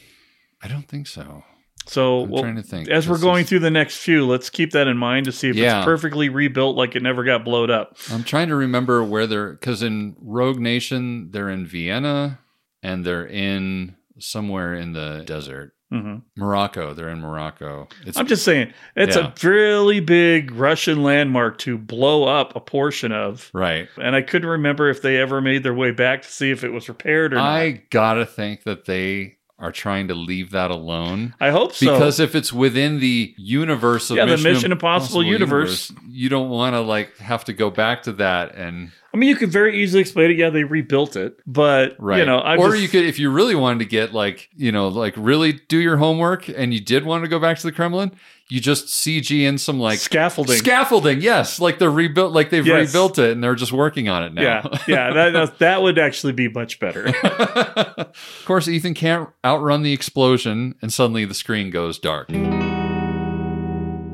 I 0.61 0.67
don't 0.67 0.87
think 0.87 1.07
so. 1.07 1.43
So, 1.87 2.21
I'm 2.23 2.29
well, 2.29 2.41
trying 2.41 2.55
to 2.55 2.63
think. 2.63 2.89
as 2.89 3.07
we're 3.07 3.19
going 3.19 3.43
is- 3.43 3.49
through 3.49 3.59
the 3.59 3.69
next 3.69 3.97
few, 3.97 4.25
let's 4.25 4.49
keep 4.49 4.71
that 4.71 4.87
in 4.87 4.97
mind 4.97 5.25
to 5.25 5.31
see 5.31 5.49
if 5.49 5.55
Yeah. 5.55 5.79
it's 5.79 5.85
perfectly 5.85 6.29
rebuilt, 6.29 6.75
like 6.75 6.95
it 6.95 7.03
never 7.03 7.23
got 7.23 7.45
blowed 7.45 7.69
up. 7.69 7.95
I'm 8.11 8.23
trying 8.23 8.47
to 8.47 8.55
remember 8.55 9.03
where 9.03 9.27
they're 9.27 9.51
because 9.53 9.83
in 9.83 10.15
Rogue 10.19 10.59
Nation 10.59 11.29
they're 11.29 11.49
in 11.49 11.67
Vienna 11.67 12.39
and 12.81 13.05
they're 13.05 13.27
in 13.27 13.95
somewhere 14.19 14.73
in 14.75 14.93
the 14.93 15.23
desert. 15.25 15.73
Mhm. 15.93 16.23
Morocco. 16.35 16.93
They're 16.93 17.09
in 17.09 17.21
Morocco. 17.21 17.87
It's 18.05 18.17
I'm 18.17 18.25
just 18.27 18.43
saying, 18.43 18.73
it's 18.95 19.15
Yeah. 19.15 19.31
a 19.31 19.47
really 19.47 19.99
big 19.99 20.51
Russian 20.51 21.03
landmark 21.03 21.59
to 21.59 21.77
blow 21.77 22.23
up 22.23 22.55
a 22.55 22.59
portion 22.59 23.11
of. 23.11 23.49
right. 23.53 23.87
And 24.01 24.15
I 24.15 24.21
couldn't 24.23 24.49
remember 24.49 24.89
if 24.89 25.01
they 25.03 25.17
ever 25.17 25.41
made 25.41 25.61
their 25.63 25.75
way 25.75 25.91
back 25.91 26.23
to 26.23 26.27
see 26.31 26.49
if 26.51 26.63
it 26.63 26.69
was 26.71 26.89
repaired 26.89 27.33
or 27.33 27.37
not. 27.37 27.45
I 27.45 27.83
gotta 27.91 28.25
think 28.25 28.63
that 28.63 28.85
they 28.85 29.37
are 29.57 29.71
trying 29.71 30.07
to 30.09 30.13
leave 30.13 30.51
that 30.51 30.69
alone. 30.69 31.33
I 31.39 31.51
hope 31.51 31.73
so. 31.73 31.93
Because 31.93 32.19
if 32.19 32.35
it's 32.35 32.51
within 32.51 32.99
the 32.99 33.33
universe 33.37 34.09
of 34.09 34.17
Yeah, 34.17 34.25
the 34.25 34.31
Mission, 34.31 34.53
Mission 34.53 34.71
Impossible 34.73 35.23
universe. 35.23 35.91
you 36.07 36.27
don't 36.29 36.49
want 36.49 36.73
to 36.73 36.81
like 36.81 37.15
have 37.17 37.45
to 37.45 37.53
go 37.53 37.69
back 37.69 38.03
to 38.03 38.11
that 38.13 38.55
and 38.55 38.91
I 39.15 39.17
mean, 39.17 39.29
you 39.29 39.37
could 39.37 39.49
very 39.49 39.81
easily 39.81 40.01
explain 40.01 40.31
it. 40.31 40.37
Yeah, 40.37 40.49
they 40.49 40.65
rebuilt 40.65 41.15
it, 41.15 41.39
but 41.47 41.95
right. 41.99 42.19
you 42.19 42.25
know, 42.25 42.39
I 42.39 42.57
or 42.57 42.71
just, 42.71 42.81
you 42.81 42.89
could, 42.89 43.05
if 43.05 43.17
you 43.17 43.31
really 43.31 43.55
wanted 43.55 43.79
to 43.79 43.85
get 43.85 44.13
like 44.13 44.49
you 44.57 44.73
know, 44.73 44.89
like 44.89 45.13
really 45.15 45.53
do 45.53 45.77
your 45.77 45.95
homework, 45.95 46.49
and 46.49 46.73
you 46.73 46.81
did 46.81 47.05
want 47.05 47.23
to 47.23 47.29
go 47.29 47.39
back 47.39 47.57
to 47.59 47.63
the 47.63 47.71
Kremlin, 47.71 48.11
you 48.49 48.59
just 48.59 48.87
CG 48.87 49.41
in 49.41 49.57
some 49.57 49.79
like 49.79 49.97
scaffolding. 49.99 50.57
Scaffolding, 50.57 51.19
yes, 51.21 51.59
like 51.59 51.79
they're 51.79 51.89
rebuilt, 51.89 52.31
like 52.33 52.51
they've 52.51 52.65
Yes. 52.65 52.87
rebuilt 52.89 53.17
it, 53.17 53.31
and 53.31 53.43
they're 53.43 53.55
just 53.55 53.71
working 53.71 54.07
on 54.07 54.23
it 54.23 54.33
now. 54.33 54.41
yeah, 54.41 54.77
yeah, 54.87 55.13
that, 55.13 55.31
that 55.33 55.59
that 55.59 55.81
would 55.81 55.97
actually 55.97 56.33
be 56.33 56.47
much 56.49 56.79
better. 56.79 57.07
Of 58.15 58.45
course, 58.45 58.67
Ethan 58.67 58.93
can't 58.93 59.29
outrun 59.43 59.81
the 59.81 59.91
explosion, 59.91 60.75
and 60.81 60.93
suddenly 60.93 61.25
the 61.25 61.33
screen 61.33 61.69
goes 61.71 61.97
dark. 61.99 62.29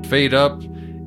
Fade 0.07 0.33
up, 0.33 0.61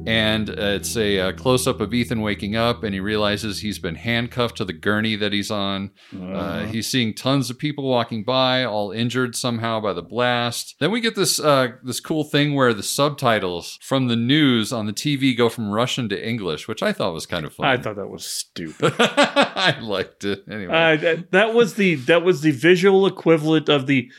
and 0.07 0.51
uh, 0.51 0.55
it's 0.57 0.97
a, 0.97 1.19
uh 1.19 1.33
close 1.33 1.67
up 1.67 1.81
of 1.81 1.93
Ethan 1.93 2.21
waking 2.21 2.57
up, 2.57 2.83
and 2.83 2.95
he 2.95 3.01
realizes 3.01 3.61
he's 3.61 3.79
been 3.79 3.97
handcuffed 3.97 4.57
to 4.57 4.65
the 4.65 4.73
gurney 4.73 5.17
that 5.17 5.33
he's 5.33 5.51
on. 5.51 5.91
Uh, 6.15 6.67
he's 6.67 6.87
seeing 6.87 7.15
tons 7.15 7.51
of 7.51 7.59
people 7.59 7.89
walking 7.89 8.25
by, 8.25 8.65
all 8.65 8.91
injured 8.91 9.37
somehow 9.37 9.81
by 9.81 9.93
the 9.93 10.03
blast. 10.03 10.77
Then 10.81 10.91
we 10.91 11.01
get 11.01 11.15
this 11.15 11.41
uh, 11.41 11.73
this 11.83 12.01
cool 12.01 12.25
thing 12.25 12.55
where 12.55 12.75
the 12.75 12.83
subtitles 12.83 13.79
from 13.83 14.09
the 14.09 14.17
news 14.17 14.73
on 14.73 14.87
the 14.87 14.93
TV 14.93 15.37
go 15.37 15.49
from 15.49 15.71
Russian 15.71 16.09
to 16.09 16.29
English, 16.29 16.69
which 16.69 16.83
I 16.83 16.93
thought 16.93 17.13
was 17.13 17.27
kind 17.27 17.45
of 17.45 17.55
fun. 17.55 17.67
I 17.67 17.77
thought 17.77 17.97
that 17.97 18.09
was 18.09 18.25
stupid. 18.25 18.95
I 18.99 19.79
liked 19.81 20.25
it 20.25 20.45
anyway. 20.51 20.73
Uh, 20.73 20.97
that, 20.97 21.31
that 21.33 21.55
was 21.55 21.75
the 21.75 21.95
that 21.97 22.23
was 22.23 22.41
the 22.43 22.51
visual 22.51 23.07
equivalent 23.07 23.69
of 23.69 23.87
the 23.87 24.11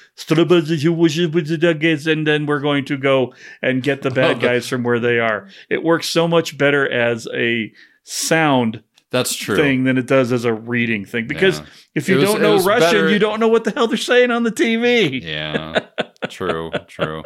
and 2.08 2.28
then 2.28 2.46
we're 2.46 2.60
going 2.60 2.86
to 2.86 2.98
go 2.98 3.34
and 3.62 3.84
get 3.84 4.02
the 4.02 4.12
bad 4.12 4.40
guys 4.48 4.68
from 4.68 4.84
where 4.84 5.00
they 5.00 5.20
are. 5.20 5.48
It 5.76 5.84
works 5.84 6.08
so 6.10 6.26
much 6.28 6.58
better 6.58 6.90
as 6.90 7.28
a 7.34 7.72
sound 8.04 8.82
That's 9.12 9.36
true. 9.36 9.58
thing 9.58 9.84
than 9.84 9.98
it 9.98 10.08
does 10.08 10.32
as 10.32 10.46
a 10.46 10.54
reading 10.54 11.04
thing 11.06 11.28
because 11.28 11.60
Yeah. 11.60 11.66
if 11.96 12.08
you 12.10 12.16
was- 12.16 12.24
don't 12.32 12.42
know 12.42 12.58
Russian, 12.64 12.80
better- 12.80 13.10
you 13.12 13.20
don't 13.20 13.40
know 13.42 13.50
what 13.50 13.66
the 13.66 13.72
hell 13.72 13.88
they're 13.88 13.98
saying 13.98 14.32
on 14.32 14.44
the 14.44 14.52
TV. 14.52 15.22
Yeah, 15.22 15.80
true, 16.30 16.72
true. 16.88 17.24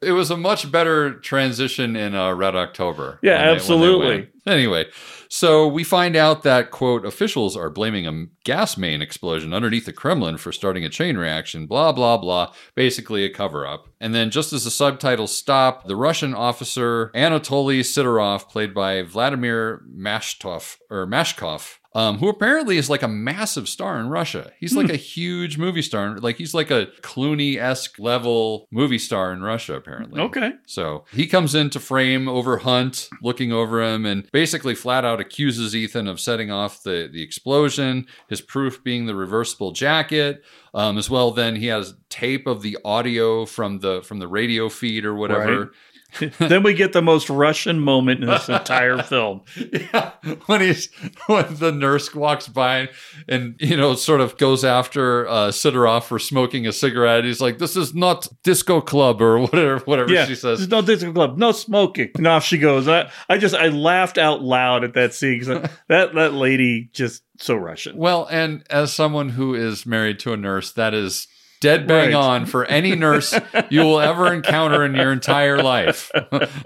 It 0.00 0.12
was 0.12 0.30
a 0.30 0.36
much 0.36 0.70
better 0.70 1.14
transition 1.20 1.96
in 1.96 2.14
uh, 2.14 2.32
Red 2.34 2.54
October. 2.56 3.18
Yeah, 3.22 3.38
when 3.38 3.46
they- 3.46 3.54
absolutely. 3.54 4.28
Anyway, 4.44 4.86
so 5.28 5.68
we 5.68 5.84
find 5.84 6.16
out 6.16 6.42
that, 6.42 6.72
quote, 6.72 7.06
officials 7.06 7.56
are 7.56 7.70
blaming 7.70 8.08
a 8.08 8.26
gas 8.44 8.76
main 8.76 9.00
explosion 9.00 9.54
underneath 9.54 9.86
the 9.86 9.92
Kremlin 9.92 10.36
for 10.36 10.50
starting 10.50 10.84
a 10.84 10.88
chain 10.88 11.16
reaction, 11.16 11.66
blah, 11.68 11.92
blah, 11.92 12.16
blah. 12.18 12.52
Basically, 12.74 13.24
a 13.24 13.30
cover 13.30 13.64
up. 13.64 13.86
And 14.00 14.12
then, 14.12 14.30
just 14.32 14.52
as 14.52 14.64
the 14.64 14.70
subtitles 14.72 15.32
stop, 15.34 15.86
the 15.86 15.94
Russian 15.94 16.34
officer 16.34 17.12
Anatoly 17.14 17.80
Sidorov, 17.80 18.48
played 18.48 18.74
by 18.74 19.02
Vladimir 19.02 19.82
Mashtov, 19.96 20.76
or 20.90 21.06
Mashkov, 21.06 21.76
um, 21.94 22.18
who 22.18 22.28
apparently 22.28 22.78
is 22.78 22.88
like 22.88 23.02
a 23.02 23.08
massive 23.08 23.68
star 23.68 23.98
in 23.98 24.08
Russia. 24.08 24.52
He's 24.58 24.74
like 24.74 24.88
a 24.88 24.96
huge 24.96 25.58
movie 25.58 25.82
star. 25.82 26.18
Like 26.18 26.36
he's 26.36 26.54
like 26.54 26.70
a 26.70 26.86
Clooney 27.02 27.56
esque 27.56 27.98
level 27.98 28.66
movie 28.70 28.98
star 28.98 29.32
in 29.32 29.42
Russia, 29.42 29.74
apparently. 29.74 30.20
Okay. 30.20 30.52
So 30.66 31.04
he 31.12 31.26
comes 31.26 31.54
into 31.54 31.80
frame 31.80 32.28
over 32.28 32.58
Hunt, 32.58 33.08
looking 33.22 33.52
over 33.52 33.82
him, 33.82 34.06
and 34.06 34.30
basically 34.32 34.74
flat 34.74 35.04
out 35.04 35.20
accuses 35.20 35.76
Ethan 35.76 36.08
of 36.08 36.18
setting 36.20 36.50
off 36.50 36.82
the, 36.82 37.10
the 37.12 37.22
explosion, 37.22 38.06
his 38.28 38.40
proof 38.40 38.82
being 38.82 39.06
the 39.06 39.14
reversible 39.14 39.72
jacket. 39.72 40.42
Um, 40.74 40.96
as 40.96 41.10
well, 41.10 41.32
then 41.32 41.56
he 41.56 41.66
has 41.66 41.94
tape 42.08 42.46
of 42.46 42.62
the 42.62 42.78
audio 42.84 43.44
from 43.44 43.80
the 43.80 44.00
from 44.02 44.18
the 44.18 44.28
radio 44.28 44.70
feed 44.70 45.04
or 45.04 45.14
whatever. 45.14 45.72
then 46.38 46.62
we 46.62 46.74
get 46.74 46.92
the 46.92 47.02
most 47.02 47.30
Russian 47.30 47.80
moment 47.80 48.22
in 48.22 48.28
this 48.28 48.48
entire 48.48 49.02
film. 49.02 49.42
Yeah, 49.56 50.12
when 50.46 50.60
he's 50.60 50.90
when 51.26 51.54
the 51.56 51.72
nurse 51.72 52.14
walks 52.14 52.48
by 52.48 52.90
and 53.28 53.56
you 53.58 53.76
know 53.76 53.94
sort 53.94 54.20
of 54.20 54.36
goes 54.36 54.64
after 54.64 55.26
uh, 55.28 55.48
Sidorov 55.48 56.04
for 56.04 56.18
smoking 56.18 56.66
a 56.66 56.72
cigarette. 56.72 57.24
He's 57.24 57.40
like, 57.40 57.58
"This 57.58 57.76
is 57.76 57.94
not 57.94 58.28
disco 58.42 58.80
club 58.80 59.22
or 59.22 59.38
whatever, 59.38 59.78
whatever 59.80 60.12
Yeah, 60.12 60.26
she 60.26 60.34
says." 60.34 60.58
There's 60.58 60.70
no 60.70 60.82
disco 60.82 61.12
club, 61.12 61.38
no 61.38 61.52
smoking. 61.52 62.10
And 62.16 62.26
off 62.26 62.44
she 62.44 62.58
goes. 62.58 62.88
I, 62.88 63.10
I 63.28 63.38
just 63.38 63.54
I 63.54 63.68
laughed 63.68 64.18
out 64.18 64.42
loud 64.42 64.84
at 64.84 64.94
that 64.94 65.14
scene 65.14 65.40
because 65.40 65.70
that 65.88 66.14
that 66.14 66.34
lady 66.34 66.90
just 66.92 67.22
so 67.38 67.56
Russian. 67.56 67.96
Well, 67.96 68.26
and 68.30 68.64
as 68.70 68.92
someone 68.92 69.30
who 69.30 69.54
is 69.54 69.86
married 69.86 70.18
to 70.20 70.32
a 70.32 70.36
nurse, 70.36 70.72
that 70.72 70.94
is 70.94 71.26
dead 71.62 71.86
bang 71.86 72.08
Right. 72.08 72.14
on 72.14 72.46
for 72.46 72.64
any 72.66 72.94
nurse 72.96 73.32
you 73.70 73.80
will 73.80 74.00
ever 74.00 74.32
encounter 74.32 74.84
in 74.84 74.94
your 74.94 75.12
entire 75.12 75.62
life. 75.62 76.10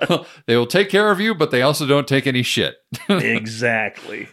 they 0.47 0.57
will 0.57 0.67
take 0.67 0.89
care 0.91 1.11
of 1.13 1.21
you, 1.21 1.35
but 1.35 1.51
they 1.53 1.63
also 1.63 1.87
don't 1.87 2.09
take 2.09 2.27
any 2.27 2.43
shit. 2.43 2.75
exactly. 3.09 4.29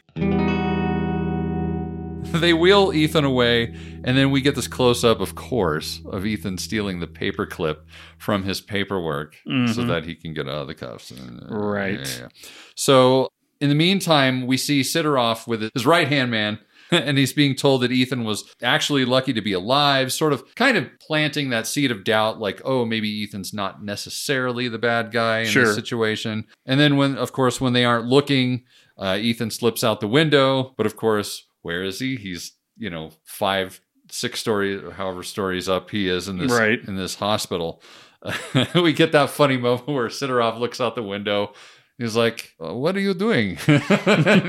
they 2.34 2.54
wheel 2.54 2.92
Ethan 2.94 3.24
away, 3.26 3.76
and 4.04 4.18
then 4.18 4.32
we 4.32 4.42
get 4.42 4.56
this 4.56 4.68
close 4.68 5.04
up, 5.04 5.20
of 5.22 5.36
course, 5.36 6.02
of 6.08 6.26
Ethan 6.26 6.58
stealing 6.58 7.00
the 7.00 7.08
paperclip 7.08 7.78
from 8.18 8.44
his 8.44 8.60
paperwork 8.60 9.36
so 9.46 9.52
Mhm. 9.52 9.88
that 9.88 10.06
he 10.06 10.16
can 10.16 10.34
get 10.34 10.48
out 10.48 10.62
of 10.64 10.68
the 10.68 10.74
cuffs. 10.74 11.12
Uh, 11.12 11.46
Right. 11.56 12.00
yeah, 12.00 12.22
yeah. 12.22 12.28
So 12.76 13.30
in 13.62 13.70
the 13.70 13.76
meantime, 13.76 14.48
we 14.48 14.58
see 14.58 14.82
Sidorov 14.82 15.48
with 15.48 15.70
his 15.74 15.86
right 15.86 16.08
hand 16.08 16.32
man. 16.32 16.58
And 17.08 17.18
he's 17.18 17.34
being 17.34 17.56
told 17.56 17.82
that 17.82 17.92
Ethan 17.92 18.24
was 18.24 18.44
actually 18.62 19.06
lucky 19.06 19.34
to 19.34 19.42
be 19.42 19.54
alive, 19.54 20.14
sort 20.14 20.32
of 20.34 20.44
kind 20.56 20.78
of 20.78 20.88
planting 21.00 21.50
that 21.50 21.68
seed 21.68 21.92
of 21.92 22.04
doubt, 22.04 22.40
like, 22.40 22.62
oh, 22.64 22.86
maybe 22.86 23.24
Ethan's 23.24 23.54
not 23.54 23.84
necessarily 23.84 24.68
the 24.68 24.78
bad 24.78 25.12
guy 25.12 25.40
in 25.40 25.48
Sure. 25.48 25.66
this 25.66 25.76
situation. 25.76 26.46
And 26.66 26.80
then, 26.80 26.98
when, 26.98 27.18
of 27.18 27.32
course, 27.34 27.60
when 27.60 27.74
they 27.74 27.86
aren't 27.86 28.08
looking, 28.08 28.64
uh, 28.98 29.18
Ethan 29.20 29.52
slips 29.52 29.84
out 29.84 30.00
the 30.00 30.08
window. 30.08 30.74
But 30.78 30.86
of 30.86 30.96
course, 30.96 31.46
where 31.62 31.84
is 31.84 32.00
he? 32.00 32.16
He's, 32.16 32.54
you 32.78 32.90
know, 32.90 33.12
five, 33.24 33.82
six 34.12 34.40
stories, 34.40 34.82
however 34.96 35.24
stories 35.24 35.68
up 35.68 35.90
he 35.90 36.08
is 36.08 36.28
in 36.28 36.38
this 36.38 36.52
Right. 36.52 36.80
in 36.88 36.96
this 36.96 37.16
hospital. 37.16 37.82
we 38.76 38.94
get 38.94 39.12
that 39.12 39.30
funny 39.30 39.58
moment 39.58 39.88
where 39.88 40.08
Sidorov 40.08 40.60
looks 40.60 40.80
out 40.80 40.96
the 40.96 41.04
window. 41.04 41.54
He's 41.98 42.16
like, 42.16 42.54
"Uh, 42.64 42.74
"What 42.74 42.96
are 42.96 43.00
you 43.00 43.14
doing?" 43.14 43.58
and 43.68 43.82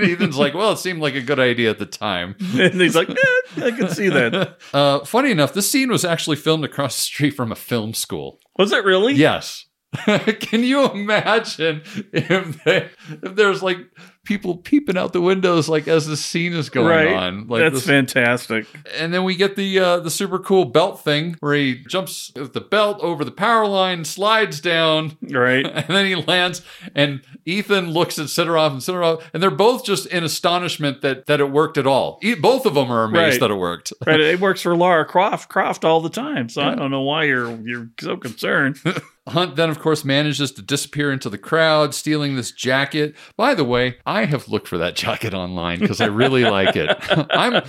Ethan's 0.00 0.38
like, 0.38 0.54
"Well, 0.54 0.72
it 0.72 0.78
seemed 0.78 1.00
like 1.00 1.14
a 1.14 1.20
good 1.20 1.38
idea 1.38 1.70
at 1.70 1.78
the 1.78 1.86
time." 1.86 2.36
And 2.54 2.80
he's 2.80 2.96
like, 2.96 3.10
eh, 3.10 3.64
I 3.64 3.70
can 3.70 3.88
see 3.88 4.08
that. 4.08 4.58
Uh, 4.72 5.04
funny 5.04 5.30
enough, 5.30 5.52
this 5.52 5.70
scene 5.70 5.90
was 5.90 6.04
actually 6.04 6.36
filmed 6.36 6.64
across 6.64 6.96
the 6.96 7.02
street 7.02 7.30
from 7.32 7.52
a 7.52 7.56
film 7.56 7.94
school. 7.94 8.40
Was 8.58 8.72
it 8.72 8.84
really? 8.84 9.14
Yes. 9.14 9.66
Can 10.06 10.64
you 10.64 10.90
imagine 10.90 11.82
if, 12.12 12.64
they, 12.64 12.88
if 13.22 13.36
there's 13.36 13.62
like 13.62 13.78
people 14.24 14.56
peeping 14.56 14.96
out 14.96 15.12
the 15.12 15.20
windows 15.20 15.68
like 15.68 15.86
as 15.86 16.06
the 16.06 16.16
scene 16.16 16.52
is 16.55 16.70
going 16.70 16.86
right. 16.86 17.12
on? 17.12 17.46
Like 17.46 17.60
That's 17.62 17.74
this- 17.76 17.86
fantastic. 17.86 18.66
and 18.96 19.12
then 19.12 19.24
we 19.24 19.36
get 19.36 19.56
the 19.56 19.78
uh, 19.78 19.98
the 20.01 20.10
super 20.10 20.38
cool 20.38 20.64
belt 20.64 21.01
thing 21.05 21.36
where 21.40 21.55
he 21.55 21.76
jumps 21.84 22.32
with 22.34 22.52
the 22.55 22.60
belt 22.60 22.98
over 23.01 23.24
the 23.24 23.30
power 23.30 23.66
line, 23.66 24.05
slides 24.05 24.60
down, 24.60 25.16
Right. 25.22 25.66
and 25.72 25.86
then 25.88 26.06
he 26.06 26.14
lands. 26.14 26.62
And 26.94 27.22
Ethan 27.44 27.90
looks 27.90 28.18
at 28.18 28.26
Sidorov 28.26 28.70
and 28.72 28.80
Sidorov, 28.80 29.22
and 29.32 29.42
they're 29.42 29.51
both 29.51 29.84
just 29.84 30.06
in 30.06 30.24
astonishment 30.24 31.02
that 31.02 31.26
that 31.26 31.40
it 31.40 31.51
worked 31.51 31.76
at 31.78 31.86
all. 31.86 32.18
E- 32.22 32.34
both 32.34 32.66
of 32.66 32.74
them 32.74 32.90
are 32.90 33.05
amazed 33.05 33.34
Right. 33.34 33.40
that 33.48 33.51
it 33.51 33.59
worked. 33.59 33.92
Right. 34.06 34.20
It 34.20 34.40
works 34.40 34.62
for 34.62 34.74
Lara 34.76 35.05
Croft 35.05 35.48
Croft 35.48 35.84
all 35.84 36.01
the 36.01 36.09
time. 36.10 36.48
So 36.48 36.62
I 36.62 36.74
don't 36.74 36.90
know 36.90 37.02
why 37.02 37.24
you're 37.24 37.51
you're 37.62 37.88
so 38.01 38.16
concerned. 38.16 38.78
Hunt 39.26 39.56
then, 39.56 39.70
of 39.70 39.78
course, 39.78 40.05
manages 40.05 40.52
to 40.52 40.60
disappear 40.60 41.10
into 41.10 41.30
the 41.30 41.38
crowd, 41.38 41.94
stealing 41.94 42.36
this 42.36 42.52
jacket. 42.52 43.14
By 43.38 43.55
the 43.55 43.64
way, 43.64 43.96
I 44.05 44.26
have 44.26 44.48
looked 44.48 44.68
for 44.68 44.76
that 44.76 44.96
jacket 44.96 45.32
online 45.32 45.78
because 45.80 46.01
I 46.02 46.06
really 46.06 46.44
like 46.44 46.76
it. 46.76 46.94
I'm, 47.30 47.62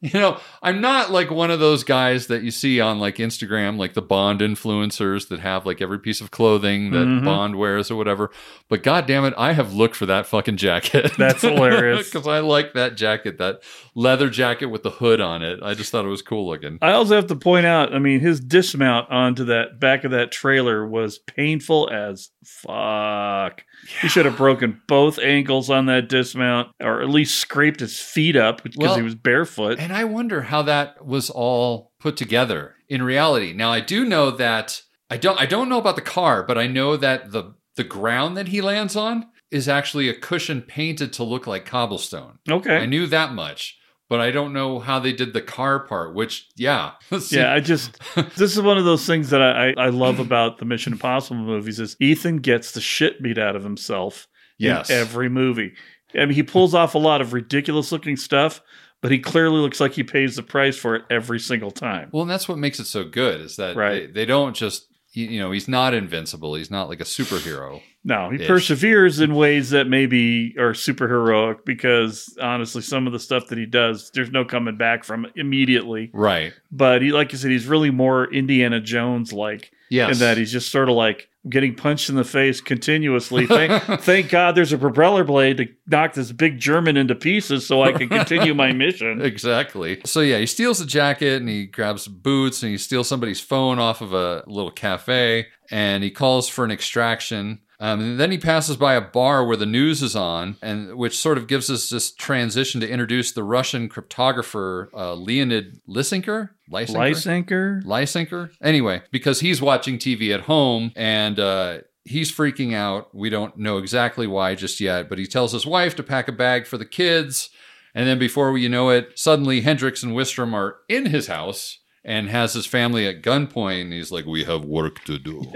you 0.00 0.18
know, 0.18 0.38
I'm 0.62 0.80
not 0.80 1.10
like 1.10 1.30
one 1.30 1.50
of 1.50 1.60
those 1.60 1.84
guys 1.84 2.28
that 2.28 2.42
you 2.42 2.50
see 2.50 2.80
on 2.80 2.98
like 2.98 3.16
Instagram, 3.16 3.76
like 3.76 3.92
the 3.92 4.00
Bond 4.00 4.40
influencers 4.40 5.28
that 5.28 5.40
have 5.40 5.66
like 5.66 5.82
every 5.82 5.98
piece 5.98 6.22
of 6.22 6.30
clothing 6.30 6.90
that 6.92 7.06
Mhm. 7.06 7.22
Bond 7.24 7.56
wears 7.56 7.90
or 7.90 7.96
whatever. 7.96 8.30
But 8.70 8.82
god 8.82 9.06
damn 9.06 9.26
it, 9.26 9.34
I 9.36 9.52
have 9.52 9.74
looked 9.74 9.94
for 9.96 10.06
that 10.06 10.24
fucking 10.26 10.56
jacket. 10.56 11.12
That's 11.18 11.42
hilarious. 11.42 12.08
Because 12.18 12.26
I 12.26 12.38
like 12.40 12.72
that 12.72 12.96
jacket, 12.96 13.36
that 13.38 13.60
leather 13.94 14.30
jacket 14.30 14.66
with 14.66 14.82
the 14.82 14.90
hood 14.90 15.20
on 15.20 15.42
it. 15.42 15.60
I 15.62 15.74
just 15.74 15.92
thought 15.92 16.06
it 16.06 16.08
was 16.08 16.22
cool 16.22 16.48
looking. 16.48 16.78
I 16.80 16.92
also 16.92 17.14
have 17.16 17.26
to 17.26 17.36
point 17.36 17.66
out, 17.66 17.92
I 17.94 17.98
mean, 17.98 18.20
his 18.20 18.40
dismount 18.40 19.10
onto 19.10 19.44
that 19.46 19.78
back 19.78 20.04
of 20.04 20.12
that 20.12 20.32
trailer 20.32 20.77
was 20.86 21.18
painful 21.18 21.88
as 21.90 22.30
fuck. 22.44 23.64
He 24.00 24.08
should 24.08 24.26
have 24.26 24.36
broken 24.36 24.80
both 24.86 25.18
ankles 25.18 25.70
on 25.70 25.86
that 25.86 26.08
dismount, 26.08 26.68
or 26.80 27.00
at 27.00 27.08
least 27.08 27.36
scraped 27.36 27.80
his 27.80 27.98
feet 27.98 28.36
up 28.36 28.62
because 28.62 28.78
Well, 28.78 28.96
he 28.96 29.02
was 29.02 29.14
barefoot. 29.14 29.78
And 29.78 29.92
I 29.92 30.04
wonder 30.04 30.42
how 30.42 30.62
that 30.62 31.04
was 31.04 31.30
all 31.30 31.92
put 32.00 32.16
together 32.16 32.76
in 32.88 33.02
reality. 33.02 33.52
Now 33.52 33.70
I 33.72 33.80
do 33.80 34.04
know 34.04 34.30
that 34.30 34.82
I 35.10 35.16
don't 35.16 35.40
I 35.40 35.46
don't 35.46 35.68
know 35.68 35.78
about 35.78 35.96
the 35.96 36.02
car, 36.02 36.42
but 36.42 36.58
I 36.58 36.66
know 36.66 36.96
that 36.96 37.32
the 37.32 37.54
the 37.76 37.84
ground 37.84 38.36
that 38.36 38.48
he 38.48 38.60
lands 38.60 38.96
on 38.96 39.26
is 39.50 39.68
actually 39.68 40.08
a 40.08 40.14
cushion 40.14 40.60
painted 40.60 41.12
to 41.14 41.24
look 41.24 41.46
like 41.46 41.64
cobblestone. 41.64 42.38
Okay. 42.50 42.76
I 42.76 42.86
knew 42.86 43.06
that 43.06 43.32
much. 43.32 43.78
But 44.08 44.20
I 44.20 44.30
don't 44.30 44.54
know 44.54 44.78
how 44.78 44.98
they 45.00 45.12
did 45.12 45.34
the 45.34 45.42
car 45.42 45.80
part, 45.80 46.14
which 46.14 46.48
yeah. 46.56 46.92
Yeah, 47.30 47.52
I 47.52 47.60
just 47.60 47.98
this 48.36 48.56
is 48.56 48.62
one 48.62 48.78
of 48.78 48.84
those 48.84 49.04
things 49.06 49.30
that 49.30 49.42
I, 49.42 49.74
I 49.76 49.88
love 49.90 50.18
about 50.18 50.58
the 50.58 50.64
Mission 50.64 50.92
Impossible 50.94 51.36
movies 51.42 51.78
is 51.78 51.96
Ethan 52.00 52.38
gets 52.38 52.72
the 52.72 52.80
shit 52.80 53.22
beat 53.22 53.38
out 53.38 53.54
of 53.56 53.62
himself 53.64 54.26
Yes. 54.58 54.88
in 54.90 54.96
every 54.96 55.28
movie. 55.28 55.74
I 56.14 56.24
mean, 56.24 56.30
he 56.34 56.42
pulls 56.42 56.74
off 56.74 56.94
a 56.94 56.98
lot 56.98 57.20
of 57.20 57.32
ridiculous 57.34 57.92
looking 57.92 58.16
stuff, 58.16 58.60
but 59.02 59.12
he 59.12 59.18
clearly 59.18 59.58
looks 59.60 59.78
like 59.78 59.92
he 59.92 60.02
pays 60.02 60.36
the 60.36 60.42
price 60.42 60.76
for 60.76 60.96
it 60.96 61.04
every 61.10 61.38
single 61.38 61.70
time. 61.70 62.08
Well, 62.12 62.22
and 62.22 62.30
that's 62.30 62.48
what 62.48 62.56
makes 62.58 62.80
it 62.80 62.86
so 62.86 63.04
good 63.04 63.40
is 63.42 63.56
that 63.56 63.76
Right. 63.76 64.06
they, 64.12 64.22
they 64.22 64.24
don't 64.24 64.56
just 64.56 64.86
you 65.12 65.40
know, 65.40 65.50
he's 65.50 65.68
not 65.68 65.94
invincible. 65.94 66.54
He's 66.54 66.70
not 66.70 66.88
like 66.88 67.00
a 67.00 67.04
superhero. 67.04 67.82
No, 68.08 68.30
he 68.30 68.40
Ish. 68.40 68.48
perseveres 68.48 69.20
in 69.20 69.34
ways 69.34 69.68
that 69.70 69.86
maybe 69.86 70.54
are 70.58 70.72
superheroic 70.72 71.66
because 71.66 72.34
honestly, 72.40 72.80
some 72.80 73.06
of 73.06 73.12
the 73.12 73.18
stuff 73.18 73.48
that 73.48 73.58
he 73.58 73.66
does, 73.66 74.10
there's 74.14 74.30
no 74.30 74.46
coming 74.46 74.78
back 74.78 75.04
from 75.04 75.26
immediately. 75.36 76.10
Right. 76.14 76.54
But 76.72 77.02
he, 77.02 77.12
like 77.12 77.32
you 77.32 77.38
said, 77.38 77.50
he's 77.50 77.66
really 77.66 77.90
more 77.90 78.24
Indiana 78.32 78.80
Jones 78.80 79.34
like. 79.34 79.72
Yes. 79.90 80.14
In 80.14 80.18
that 80.18 80.36
he's 80.36 80.52
just 80.52 80.70
sort 80.70 80.90
of 80.90 80.96
like 80.96 81.30
getting 81.48 81.74
punched 81.74 82.10
in 82.10 82.16
the 82.16 82.24
face 82.24 82.60
continuously. 82.60 83.46
Thank, 83.46 83.82
thank 84.02 84.28
God 84.28 84.54
there's 84.54 84.72
a 84.72 84.78
propeller 84.78 85.24
blade 85.24 85.56
to 85.58 85.66
knock 85.86 86.12
this 86.12 86.30
big 86.30 86.58
German 86.58 86.98
into 86.98 87.14
pieces 87.14 87.66
so 87.66 87.82
I 87.82 87.92
can 87.92 88.08
continue 88.08 88.54
my 88.54 88.72
mission. 88.74 89.22
Exactly. 89.22 90.00
So 90.04 90.20
yeah, 90.20 90.38
he 90.38 90.46
steals 90.46 90.78
the 90.78 90.84
jacket 90.84 91.40
and 91.40 91.48
he 91.48 91.66
grabs 91.66 92.06
boots 92.06 92.62
and 92.62 92.70
he 92.70 92.76
steals 92.76 93.08
somebody's 93.08 93.40
phone 93.40 93.78
off 93.78 94.02
of 94.02 94.12
a 94.12 94.44
little 94.46 94.70
cafe 94.70 95.46
and 95.70 96.02
he 96.04 96.10
calls 96.10 96.48
for 96.48 96.64
an 96.64 96.70
extraction. 96.70 97.60
Um, 97.80 98.00
and 98.00 98.20
then 98.20 98.32
he 98.32 98.38
passes 98.38 98.76
by 98.76 98.94
a 98.94 99.00
bar 99.00 99.46
where 99.46 99.56
the 99.56 99.66
news 99.66 100.02
is 100.02 100.16
on, 100.16 100.56
and 100.60 100.96
which 100.96 101.16
sort 101.16 101.38
of 101.38 101.46
gives 101.46 101.70
us 101.70 101.88
this 101.88 102.10
transition 102.10 102.80
to 102.80 102.88
introduce 102.88 103.30
the 103.30 103.44
Russian 103.44 103.88
cryptographer 103.88 104.88
uh, 104.92 105.14
Leonid 105.14 105.80
Lysenko. 105.88 106.50
Lysenko? 106.70 106.96
Lysenko? 106.96 107.84
Lysenko. 107.84 108.50
Anyway, 108.60 109.02
because 109.12 109.40
he's 109.40 109.62
watching 109.62 109.96
TV 109.98 110.34
at 110.34 110.42
home 110.42 110.92
and 110.96 111.38
uh, 111.38 111.78
he's 112.04 112.32
freaking 112.32 112.74
out. 112.74 113.14
We 113.14 113.30
don't 113.30 113.56
know 113.56 113.78
exactly 113.78 114.26
why 114.26 114.56
just 114.56 114.80
yet, 114.80 115.08
but 115.08 115.18
he 115.18 115.26
tells 115.26 115.52
his 115.52 115.66
wife 115.66 115.94
to 115.96 116.02
pack 116.02 116.26
a 116.26 116.32
bag 116.32 116.66
for 116.66 116.78
the 116.78 116.84
kids. 116.84 117.50
And 117.94 118.08
then 118.08 118.18
before 118.18 118.56
you 118.58 118.68
know 118.68 118.90
it, 118.90 119.18
suddenly 119.18 119.60
Hendricks 119.60 120.02
and 120.02 120.12
Wistrom 120.12 120.52
are 120.52 120.78
in 120.88 121.06
his 121.06 121.28
house 121.28 121.78
and 122.08 122.30
has 122.30 122.54
his 122.54 122.64
family 122.64 123.06
at 123.06 123.22
gunpoint. 123.22 123.82
And 123.82 123.92
he's 123.92 124.10
like, 124.10 124.24
We 124.24 124.44
have 124.44 124.64
work 124.64 125.04
to 125.04 125.18
do. 125.18 125.52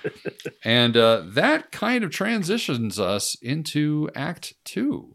and 0.64 0.96
uh, 0.96 1.24
that 1.26 1.72
kind 1.72 2.04
of 2.04 2.10
transitions 2.10 2.98
us 2.98 3.34
into 3.42 4.08
Act 4.14 4.54
Two. 4.64 5.12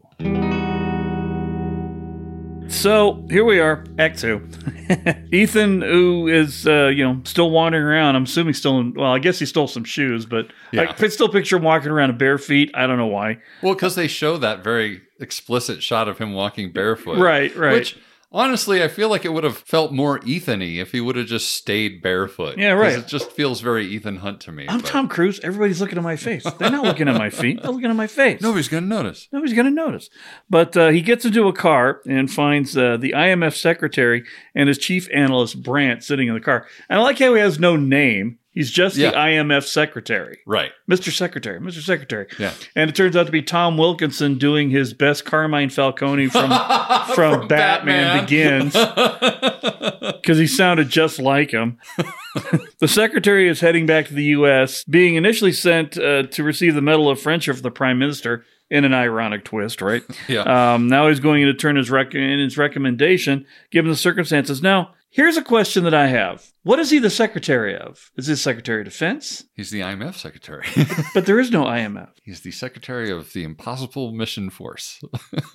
So 2.68 3.26
here 3.30 3.44
we 3.44 3.60
are, 3.60 3.84
Act 3.98 4.18
Two. 4.20 4.46
Ethan, 5.32 5.80
who 5.80 6.28
is 6.28 6.66
uh, 6.66 6.88
you 6.88 7.02
know 7.02 7.22
still 7.24 7.50
wandering 7.50 7.84
around, 7.84 8.14
I'm 8.14 8.24
assuming 8.24 8.52
still 8.52 8.78
in. 8.78 8.92
Well, 8.92 9.10
I 9.10 9.18
guess 9.18 9.38
he 9.38 9.46
stole 9.46 9.68
some 9.68 9.84
shoes, 9.84 10.26
but 10.26 10.52
I 10.76 10.84
can 10.86 11.10
still 11.10 11.30
picture 11.30 11.56
him 11.56 11.62
walking 11.62 11.90
around 11.90 12.10
in 12.10 12.18
bare 12.18 12.36
feet. 12.36 12.70
I 12.74 12.86
don't 12.86 12.98
know 12.98 13.06
why. 13.06 13.38
Well, 13.62 13.72
because 13.72 13.94
they 13.94 14.06
show 14.06 14.36
that 14.36 14.62
very 14.62 15.00
explicit 15.18 15.82
shot 15.82 16.08
of 16.08 16.18
him 16.18 16.34
walking 16.34 16.72
barefoot. 16.72 17.18
Right, 17.18 17.56
right. 17.56 17.72
Which 17.72 17.98
honestly, 18.34 18.82
I 18.82 18.88
feel 18.88 19.08
like 19.08 19.24
it 19.24 19.32
would 19.32 19.44
have 19.44 19.56
felt 19.56 19.92
more 19.92 20.20
Ethan-y 20.24 20.66
if 20.80 20.92
he 20.92 21.00
would 21.00 21.16
have 21.16 21.26
just 21.26 21.52
stayed 21.52 22.02
barefoot. 22.02 22.58
Yeah, 22.58 22.72
right. 22.72 22.98
It 22.98 23.06
just 23.06 23.30
feels 23.30 23.60
very 23.60 23.86
Ethan 23.86 24.16
Hunt 24.16 24.40
to 24.42 24.52
me. 24.52 24.66
I'm 24.68 24.80
but 24.80 24.88
Tom 24.88 25.08
Cruise. 25.08 25.40
Everybody's 25.40 25.80
looking 25.80 25.96
at 25.96 26.04
my 26.04 26.16
face. 26.16 26.44
They're 26.58 26.70
not 26.70 26.84
looking 26.84 27.08
at 27.08 27.16
my 27.16 27.30
feet. 27.30 27.62
They're 27.62 27.70
looking 27.70 27.90
at 27.90 27.96
my 27.96 28.06
face. 28.08 28.42
Nobody's 28.42 28.68
gonna 28.68 28.86
notice. 28.86 29.28
Nobody's 29.32 29.54
going 29.54 29.66
to 29.66 29.70
notice. 29.70 30.10
But 30.50 30.76
uh, 30.76 30.88
he 30.88 31.00
gets 31.00 31.24
into 31.24 31.48
a 31.48 31.52
car 31.52 32.00
and 32.06 32.30
finds 32.30 32.76
uh, 32.76 32.96
the 32.96 33.12
IMF 33.12 33.56
secretary 33.56 34.24
and 34.54 34.68
his 34.68 34.78
chief 34.78 35.08
analyst, 35.12 35.62
Brandt, 35.62 36.02
sitting 36.02 36.28
in 36.28 36.34
the 36.34 36.40
car. 36.40 36.66
And 36.88 36.98
I 36.98 37.02
like 37.02 37.18
how 37.18 37.34
he 37.34 37.40
has 37.40 37.58
no 37.58 37.76
name. 37.76 38.38
He's 38.54 38.70
just 38.70 38.96
Yeah. 38.96 39.10
the 39.10 39.16
IMF 39.16 39.64
secretary. 39.66 40.38
Right. 40.46 40.70
Mr. 40.88 41.10
Secretary, 41.12 41.58
Mr. 41.60 41.80
Secretary. 41.82 42.26
Yeah. 42.38 42.52
And 42.76 42.88
it 42.88 42.94
turns 42.94 43.16
out 43.16 43.26
to 43.26 43.32
be 43.32 43.42
Tom 43.42 43.76
Wilkinson 43.76 44.38
doing 44.38 44.70
his 44.70 44.94
best 44.94 45.24
Carmine 45.24 45.70
Falcone 45.70 46.28
from, 46.28 46.50
from, 47.14 47.48
Batman, 47.48 47.48
Batman. 47.48 48.24
Begins 48.24 48.72
because 50.22 50.38
he 50.38 50.46
sounded 50.46 50.88
just 50.88 51.18
like 51.18 51.50
him. 51.50 51.78
the 52.78 52.88
secretary 52.88 53.48
is 53.48 53.60
heading 53.60 53.86
back 53.86 54.06
to 54.06 54.14
the 54.14 54.24
U.S., 54.24 54.84
being 54.84 55.16
initially 55.16 55.52
sent 55.52 55.98
uh, 55.98 56.22
to 56.24 56.42
receive 56.44 56.74
the 56.74 56.80
Medal 56.82 57.10
of 57.10 57.20
Friendship 57.20 57.56
from 57.56 57.62
the 57.62 57.70
Prime 57.70 57.98
Minister. 57.98 58.44
In 58.70 58.84
an 58.86 58.94
ironic 58.94 59.44
twist, 59.44 59.82
right? 59.82 60.02
Yeah. 60.26 60.74
Um, 60.74 60.88
now 60.88 61.08
he's 61.08 61.20
going 61.20 61.44
to 61.44 61.52
turn 61.52 61.76
his 61.76 61.90
rec- 61.90 62.14
in 62.14 62.38
his 62.40 62.56
recommendation, 62.56 63.44
given 63.70 63.90
the 63.90 63.96
circumstances. 63.96 64.62
Now, 64.62 64.94
here's 65.14 65.36
a 65.36 65.42
question 65.42 65.84
that 65.84 65.94
I 65.94 66.08
have: 66.08 66.52
What 66.64 66.78
is 66.78 66.90
he 66.90 66.98
the 66.98 67.08
secretary 67.08 67.76
of? 67.76 68.10
Is 68.16 68.26
he 68.26 68.34
Secretary 68.34 68.80
of 68.80 68.84
Defense? 68.84 69.44
He's 69.54 69.70
the 69.70 69.80
IMF 69.80 70.14
secretary. 70.14 70.66
But 71.14 71.26
there 71.26 71.38
is 71.38 71.50
no 71.50 71.64
IMF. 71.64 72.10
He's 72.22 72.40
the 72.40 72.50
secretary 72.50 73.10
of 73.10 73.32
the 73.32 73.44
Impossible 73.44 74.12
Mission 74.12 74.50
Force. 74.50 75.00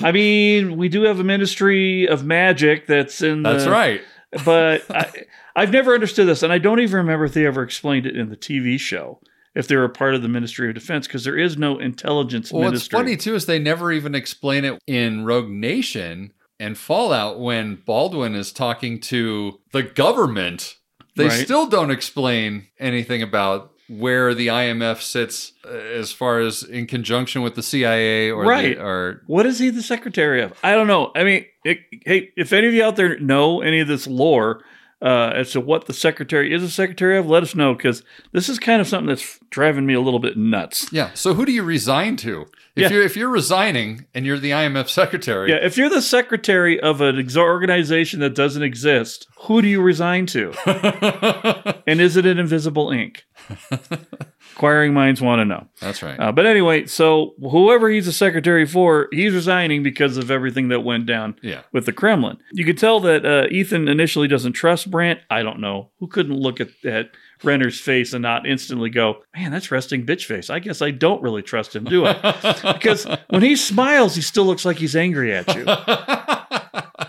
I 0.00 0.10
mean, 0.12 0.76
we 0.76 0.88
do 0.88 1.02
have 1.02 1.20
a 1.20 1.24
Ministry 1.24 2.08
of 2.08 2.24
Magic 2.24 2.86
that's 2.86 3.20
in. 3.22 3.42
The, 3.42 3.52
That's 3.52 3.66
right. 3.66 4.00
But 4.44 4.84
I, 4.90 5.10
I've 5.54 5.72
never 5.72 5.94
understood 5.94 6.26
this, 6.26 6.42
and 6.42 6.52
I 6.52 6.58
don't 6.58 6.80
even 6.80 6.96
remember 6.96 7.26
if 7.26 7.34
they 7.34 7.46
ever 7.46 7.62
explained 7.62 8.06
it 8.06 8.16
in 8.16 8.30
the 8.30 8.36
TV 8.36 8.80
show. 8.80 9.20
If 9.54 9.68
they 9.68 9.76
were 9.76 9.84
a 9.84 9.90
part 9.90 10.14
of 10.14 10.20
the 10.20 10.28
Ministry 10.28 10.68
of 10.68 10.74
Defense, 10.74 11.06
because 11.06 11.24
there 11.24 11.38
is 11.38 11.56
no 11.56 11.78
intelligence 11.78 12.52
Well, 12.52 12.70
what's 12.70 12.86
funny 12.86 13.16
too 13.16 13.34
is 13.34 13.46
they 13.46 13.58
never 13.58 13.90
even 13.90 14.14
explain 14.14 14.66
it 14.66 14.78
in 14.86 15.24
Rogue 15.24 15.48
Nation 15.48 16.32
and 16.58 16.76
Fallout 16.78 17.38
when 17.40 17.76
Baldwin 17.86 18.34
is 18.34 18.52
talking 18.52 18.98
to 19.00 19.60
the 19.72 19.82
government. 19.82 20.76
They 21.16 21.28
Right. 21.28 21.44
still 21.44 21.66
don't 21.66 21.90
explain 21.90 22.66
anything 22.78 23.22
about 23.22 23.72
where 23.88 24.34
the 24.34 24.48
IMF 24.48 25.00
sits 25.00 25.52
uh, 25.64 25.68
as 25.70 26.10
far 26.12 26.40
as 26.40 26.62
in 26.64 26.86
conjunction 26.86 27.42
with 27.42 27.54
the 27.54 27.62
CIA 27.62 28.30
or 28.30 28.44
Right. 28.44 28.76
the, 28.76 28.82
or 28.84 29.22
What 29.26 29.46
is 29.46 29.58
he 29.60 29.70
the 29.70 29.82
secretary 29.82 30.42
of? 30.42 30.52
I 30.62 30.74
don't 30.74 30.88
know. 30.88 31.12
I 31.14 31.22
mean, 31.24 31.44
it, 31.64 31.78
hey, 32.04 32.30
if 32.36 32.52
any 32.52 32.66
of 32.66 32.74
you 32.74 32.82
out 32.84 32.96
there 32.96 33.18
know 33.20 33.60
any 33.60 33.78
of 33.80 33.86
this 33.88 34.06
lore 34.06 34.62
uh, 35.02 35.32
as 35.34 35.52
to 35.52 35.60
what 35.60 35.86
the 35.86 35.92
secretary 35.92 36.52
is 36.54 36.62
a 36.62 36.70
secretary 36.70 37.18
of, 37.18 37.26
let 37.28 37.42
us 37.42 37.54
know 37.54 37.74
because 37.74 38.02
this 38.32 38.48
is 38.48 38.58
kind 38.58 38.80
of 38.80 38.86
something 38.88 39.08
that's 39.08 39.38
driving 39.50 39.84
me 39.86 39.92
a 39.94 40.00
little 40.00 40.20
bit 40.20 40.36
nuts. 40.36 40.90
yeah. 40.92 41.10
So 41.14 41.34
who 41.34 41.44
do 41.44 41.52
you 41.52 41.62
resign 41.62 42.16
to? 42.18 42.46
If 42.74 42.82
Yeah. 42.82 42.90
you're 42.90 43.02
if 43.04 43.16
you're 43.16 43.30
resigning 43.30 44.06
and 44.14 44.26
you're 44.26 44.38
the 44.38 44.50
IMF 44.52 44.88
secretary, 44.88 45.50
Yeah, 45.50 45.56
if 45.62 45.76
you're 45.78 45.88
the 45.90 46.02
secretary 46.02 46.78
of 46.80 47.00
an 47.00 47.18
ex- 47.18 47.36
organization 47.36 48.20
that 48.20 48.34
doesn't 48.34 48.62
exist, 48.62 49.26
who 49.40 49.62
do 49.62 49.68
you 49.68 49.80
resign 49.80 50.26
to? 50.26 50.52
and 51.86 52.00
is 52.00 52.16
it 52.16 52.26
an 52.26 52.38
invisible 52.38 52.90
ink? 52.90 53.24
Inquiring 54.56 54.94
minds 54.94 55.20
want 55.20 55.40
to 55.40 55.44
know. 55.44 55.66
that's 55.80 56.02
right. 56.02 56.18
Uh, 56.18 56.32
but 56.32 56.46
anyway, 56.46 56.86
so 56.86 57.34
whoever 57.40 57.90
he's 57.90 58.08
a 58.08 58.12
secretary 58.12 58.64
for, 58.64 59.08
he's 59.12 59.34
resigning 59.34 59.82
because 59.82 60.16
of 60.16 60.30
everything 60.30 60.68
that 60.68 60.80
went 60.80 61.04
down 61.04 61.36
Yeah. 61.42 61.60
with 61.72 61.84
the 61.84 61.92
Kremlin. 61.92 62.38
You 62.52 62.64
could 62.64 62.78
tell 62.78 62.98
that 63.00 63.26
uh, 63.26 63.48
Ethan 63.50 63.86
initially 63.86 64.28
doesn't 64.28 64.54
trust 64.54 64.90
Brandt. 64.90 65.20
I 65.28 65.42
don't 65.42 65.60
know. 65.60 65.90
Who 65.98 66.06
couldn't 66.06 66.36
look 66.38 66.58
at, 66.60 66.68
at 66.86 67.10
Renner's 67.44 67.78
face 67.78 68.14
and 68.14 68.22
not 68.22 68.46
instantly 68.46 68.88
go, 68.88 69.22
man, 69.36 69.50
that's 69.52 69.70
resting 69.70 70.06
bitch 70.06 70.24
face. 70.24 70.48
I 70.48 70.58
guess 70.58 70.80
I 70.80 70.90
don't 70.90 71.20
really 71.20 71.42
trust 71.42 71.76
him, 71.76 71.84
do 71.84 72.06
I? 72.06 72.14
because 72.72 73.06
when 73.28 73.42
he 73.42 73.56
smiles, 73.56 74.14
he 74.14 74.22
still 74.22 74.46
looks 74.46 74.64
like 74.64 74.78
he's 74.78 74.96
angry 74.96 75.34
at 75.34 75.54
you. 75.54 75.66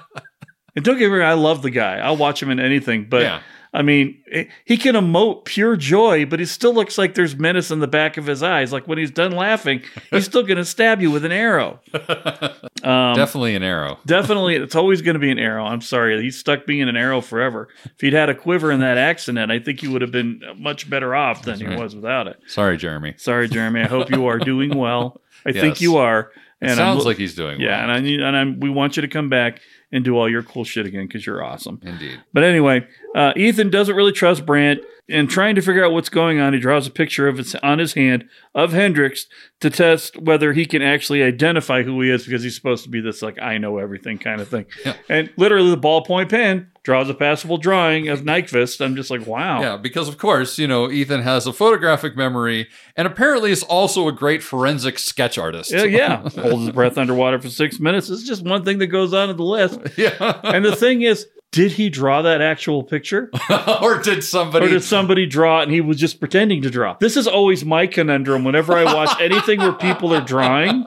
And 0.76 0.86
don't 0.86 1.00
get 1.00 1.10
me 1.12 1.18
wrong, 1.18 1.28
I 1.28 1.34
love 1.34 1.64
the 1.64 1.72
guy. 1.72 1.98
I'll 1.98 2.18
watch 2.18 2.40
him 2.44 2.52
in 2.52 2.60
anything, 2.60 3.08
but 3.10 3.24
Yeah. 3.24 3.42
I 3.74 3.82
mean, 3.82 4.22
eh, 4.32 4.46
he 4.66 4.78
can 4.78 4.96
emote 4.96 5.46
pure 5.46 5.76
joy, 5.76 6.26
but 6.26 6.40
he 6.40 6.46
still 6.46 6.74
looks 6.74 6.98
like 6.98 7.16
there's 7.16 7.36
menace 7.36 7.70
in 7.72 7.80
the 7.80 7.88
back 7.88 8.18
of 8.18 8.26
his 8.26 8.42
eyes. 8.42 8.72
Like 8.72 8.88
when 8.88 8.98
he's 8.98 9.12
done 9.12 9.32
laughing, 9.32 9.82
he's 10.10 10.26
still 10.26 10.44
going 10.44 10.58
to 10.58 10.66
stab 10.66 11.02
you 11.02 11.12
with 11.12 11.26
an 11.26 11.32
arrow. 11.32 11.80
Um, 12.84 13.16
Definitely 13.16 13.56
an 13.56 13.64
arrow. 13.64 13.98
Definitely, 14.06 14.56
it's 14.56 14.76
always 14.76 15.02
going 15.02 15.16
to 15.16 15.20
be 15.20 15.32
an 15.32 15.40
arrow. 15.40 15.66
I'm 15.66 15.82
sorry, 15.82 16.22
he's 16.22 16.38
stuck 16.38 16.66
being 16.68 16.88
an 16.88 16.96
arrow 16.96 17.22
forever. 17.22 17.68
If 17.84 18.00
he'd 18.00 18.14
had 18.14 18.30
a 18.30 18.36
quiver 18.36 18.72
in 18.72 18.80
that 18.82 18.98
accident, 18.98 19.52
I 19.52 19.60
think 19.60 19.82
he 19.82 19.88
would 19.88 20.02
have 20.04 20.12
been 20.12 20.42
much 20.58 20.88
better 20.90 21.16
off 21.16 21.42
than 21.42 21.60
he 21.60 21.66
right. 21.66 21.78
was 21.78 21.96
without 21.96 22.28
it. 22.28 22.40
Sorry, 22.48 22.78
Jeremy. 22.78 23.16
Sorry, 23.18 23.50
Jeremy. 23.50 23.82
I 23.82 23.88
hope 23.88 24.12
you 24.12 24.28
are 24.28 24.38
doing 24.38 24.78
well. 24.78 25.20
I 25.46 25.52
think 25.52 25.82
you 25.82 25.98
are. 25.98 26.32
It 26.62 26.70
I'm 26.70 26.76
sounds 26.76 27.00
lo- 27.00 27.06
like 27.06 27.18
he's 27.18 27.36
doing 27.36 27.60
yeah, 27.60 27.70
well. 27.70 27.82
and 27.82 27.92
I 27.92 28.00
need, 28.00 28.22
and 28.22 28.38
I'm, 28.38 28.60
we 28.60 28.70
want 28.70 28.96
you 28.96 29.02
to 29.02 29.08
come 29.08 29.30
back 29.30 29.62
and 29.92 30.04
do 30.04 30.18
all 30.18 30.30
your 30.30 30.44
cool 30.44 30.64
shit 30.64 30.86
again 30.86 31.08
because 31.08 31.26
you're 31.26 31.44
awesome. 31.44 31.80
Indeed. 31.84 32.22
But 32.34 32.44
anyway, 32.44 32.86
uh, 33.16 33.34
Ethan 33.36 33.70
doesn't 33.70 33.96
really 33.96 34.12
trust 34.12 34.46
Brandt, 34.46 34.82
and 35.10 35.30
trying 35.30 35.56
to 35.56 35.62
figure 35.62 35.86
out 35.86 35.94
what's 35.94 36.10
going 36.10 36.40
on, 36.40 36.54
he 36.54 36.60
draws 36.60 36.86
a 36.86 36.92
picture 36.92 37.28
of 37.28 37.40
it 37.40 37.56
on 37.64 37.80
his 37.80 37.94
hand 37.94 38.28
of 38.54 38.74
Hendricks 38.74 39.28
to 39.62 39.70
test 39.70 40.18
whether 40.18 40.54
he 40.54 40.66
can 40.66 40.82
actually 40.82 41.24
identify 41.24 41.84
who 41.84 42.02
he 42.02 42.10
is 42.10 42.26
because 42.26 42.44
he's 42.44 42.56
supposed 42.56 42.84
to 42.84 42.90
be 42.90 43.00
this 43.02 43.22
like 43.22 43.42
I 43.42 43.58
know 43.58 43.78
everything 43.78 44.18
kind 44.18 44.42
of 44.42 44.48
thing. 44.50 44.66
And 45.10 45.32
literally, 45.38 45.70
the 45.70 45.78
ballpoint 45.78 46.30
pen 46.30 46.72
draws 46.84 47.10
a 47.10 47.14
passable 47.14 47.58
drawing 47.58 48.08
of 48.08 48.22
Nyqvist. 48.22 48.80
I'm 48.80 48.96
just 48.96 49.12
like, 49.12 49.28
wow. 49.28 49.62
Yeah, 49.62 49.78
because 49.78 50.08
of 50.08 50.18
course, 50.18 50.58
you 50.58 50.68
know, 50.68 50.90
Ethan 50.90 51.22
has 51.22 51.46
a 51.46 51.52
photographic 51.52 52.16
memory 52.16 52.68
and 52.96 53.08
apparently 53.08 53.52
is 53.52 53.64
also 53.64 54.08
a 54.08 54.12
great 54.14 54.42
forensic 54.42 54.98
sketch 55.00 55.38
artist. 55.38 55.72
Yeah, 55.72 55.84
yeah. 55.84 56.30
Hold 56.30 56.62
his 56.62 56.72
breath 56.72 56.98
underwater 56.98 57.40
for 57.42 57.50
six 57.50 57.80
minutes. 57.80 58.10
It's 58.10 58.24
just 58.24 58.44
one 58.44 58.64
thing 58.64 58.78
that 58.78 58.88
goes 58.88 59.14
on 59.14 59.30
in 59.30 59.38
the 59.38 59.44
list. 59.44 59.80
Yeah. 59.98 60.40
And 60.44 60.64
the 60.64 60.76
thing 60.76 61.02
is, 61.02 61.28
did 61.52 61.72
he 61.72 61.90
draw 61.90 62.22
that 62.22 62.42
actual 62.42 62.84
picture? 62.84 63.32
or 63.82 64.02
did 64.02 64.24
somebody 64.24 64.66
Or 64.66 64.70
did 64.70 64.84
somebody 64.84 65.26
draw 65.26 65.60
it 65.60 65.64
and 65.64 65.72
he 65.72 65.82
was 65.82 65.98
just 65.98 66.20
pretending 66.20 66.62
to 66.64 66.70
draw? 66.70 66.98
This 67.00 67.16
is 67.18 67.28
always 67.28 67.64
my 67.64 67.88
conundrum 67.88 68.44
whenever 68.44 68.74
I 68.74 68.84
watch 68.84 69.16
anything 69.22 69.60
where 69.60 69.74
people 69.74 70.14
are 70.14 70.22
drawing. 70.22 70.86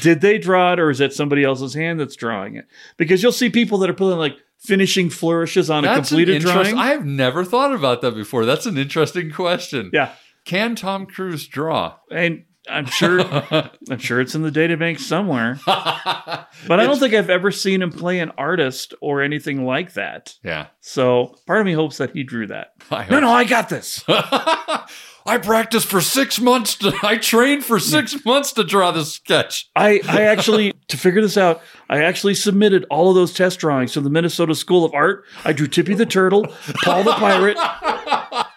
Did 0.00 0.20
they 0.20 0.38
draw 0.38 0.74
it 0.74 0.80
or 0.80 0.90
is 0.90 1.00
it 1.00 1.12
somebody 1.12 1.44
else's 1.44 1.74
hand 1.74 1.98
that's 1.98 2.16
drawing 2.16 2.56
it? 2.56 2.66
Because 2.96 3.22
you'll 3.22 3.32
see 3.32 3.48
people 3.50 3.78
that 3.78 3.90
are 3.90 3.94
putting 3.94 4.18
like 4.18 4.36
finishing 4.58 5.08
flourishes 5.08 5.70
on 5.70 5.84
a 5.84 5.88
That's 5.88 6.10
an 6.10 6.18
completed 6.18 6.42
drawing. 6.42 6.76
I 6.76 6.88
have 6.88 7.06
never 7.06 7.44
thought 7.44 7.72
about 7.72 8.02
that 8.02 8.14
before. 8.14 8.44
That's 8.44 8.66
an 8.66 8.76
interesting 8.76 9.30
question. 9.30 9.90
yeah. 9.92 10.12
Can 10.44 10.76
Tom 10.76 11.04
Cruise 11.04 11.46
draw? 11.46 11.96
And 12.10 12.44
I'm 12.68 12.86
sure 12.86 13.20
I'm 13.90 13.98
sure 13.98 14.20
it's 14.20 14.34
in 14.34 14.42
the 14.42 14.50
databank 14.50 15.00
somewhere. 15.00 15.58
But 16.66 16.80
I 16.80 16.86
don't 16.86 16.98
think 16.98 17.14
I've 17.14 17.30
ever 17.30 17.50
seen 17.52 17.82
him 17.82 17.92
play 17.92 18.18
an 18.18 18.32
artist 18.36 18.92
or 19.00 19.22
anything 19.22 19.64
like 19.64 19.92
that. 19.92 20.34
Yeah. 20.42 20.66
So 20.80 21.36
part 21.46 21.60
of 21.60 21.66
me 21.66 21.72
hopes 21.72 21.98
that 21.98 22.10
he 22.10 22.24
drew 22.24 22.46
that. 22.48 22.72
No, 23.10 23.20
no, 23.20 23.30
I 23.30 23.44
got 23.44 23.68
this. 23.68 24.02
I 24.08 25.36
practiced 25.42 25.86
for 25.86 26.00
six 26.00 26.40
months. 26.40 26.74
To, 26.76 26.92
I 27.02 27.16
trained 27.18 27.64
for 27.64 27.78
six 27.78 28.24
months 28.24 28.52
to 28.54 28.64
draw 28.64 28.90
this 28.90 29.12
sketch. 29.12 29.70
I, 29.76 30.00
I 30.08 30.22
actually, 30.22 30.72
to 30.88 30.96
figure 30.96 31.20
this 31.20 31.36
out, 31.36 31.60
I 31.90 32.02
actually 32.02 32.34
submitted 32.34 32.86
all 32.90 33.10
of 33.10 33.14
those 33.14 33.34
test 33.34 33.58
drawings 33.60 33.92
to 33.92 34.00
the 34.00 34.10
Minnesota 34.10 34.54
School 34.54 34.84
of 34.84 34.94
Art. 34.94 35.24
I 35.44 35.52
drew 35.52 35.66
Tippy 35.66 35.94
the 35.94 36.06
Turtle, 36.06 36.46
Paul 36.82 37.04
the 37.04 37.12
Pirate, 37.12 37.58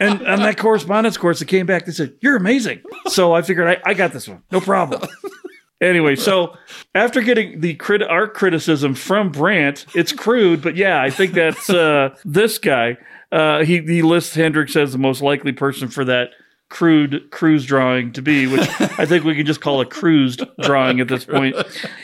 and 0.01 0.27
on 0.27 0.39
that 0.39 0.57
correspondence 0.57 1.17
course, 1.17 1.39
they 1.39 1.45
came 1.45 1.65
back. 1.65 1.85
They 1.85 1.91
said, 1.91 2.13
You're 2.21 2.35
amazing. 2.35 2.81
So 3.07 3.33
I 3.33 3.41
figured 3.41 3.67
I, 3.67 3.91
I 3.91 3.93
got 3.93 4.11
this 4.11 4.27
one. 4.27 4.43
No 4.51 4.59
problem. 4.59 5.07
Anyway, 5.81 6.15
so 6.15 6.55
after 6.93 7.21
getting 7.21 7.59
the 7.59 7.73
crit- 7.73 8.03
art 8.03 8.35
criticism 8.35 8.93
from 8.93 9.31
Brandt, 9.31 9.87
it's 9.95 10.11
crude, 10.11 10.61
but 10.61 10.75
yeah, 10.75 11.01
I 11.01 11.09
think 11.09 11.33
that's 11.33 11.71
uh, 11.71 12.15
this 12.23 12.59
guy. 12.59 12.97
Uh, 13.31 13.63
he, 13.63 13.81
he 13.81 14.03
lists 14.03 14.35
Hendricks 14.35 14.75
as 14.75 14.91
the 14.91 14.99
most 14.99 15.23
likely 15.23 15.53
person 15.53 15.87
for 15.87 16.05
that 16.05 16.29
crude 16.69 17.29
cruise 17.31 17.65
drawing 17.65 18.13
to 18.13 18.21
be, 18.21 18.45
which 18.47 18.61
I 18.79 19.05
think 19.05 19.23
we 19.23 19.35
can 19.35 19.45
just 19.45 19.61
call 19.61 19.81
a 19.81 19.85
cruised 19.85 20.43
drawing 20.61 20.99
at 20.99 21.07
this 21.07 21.25
point. 21.25 21.55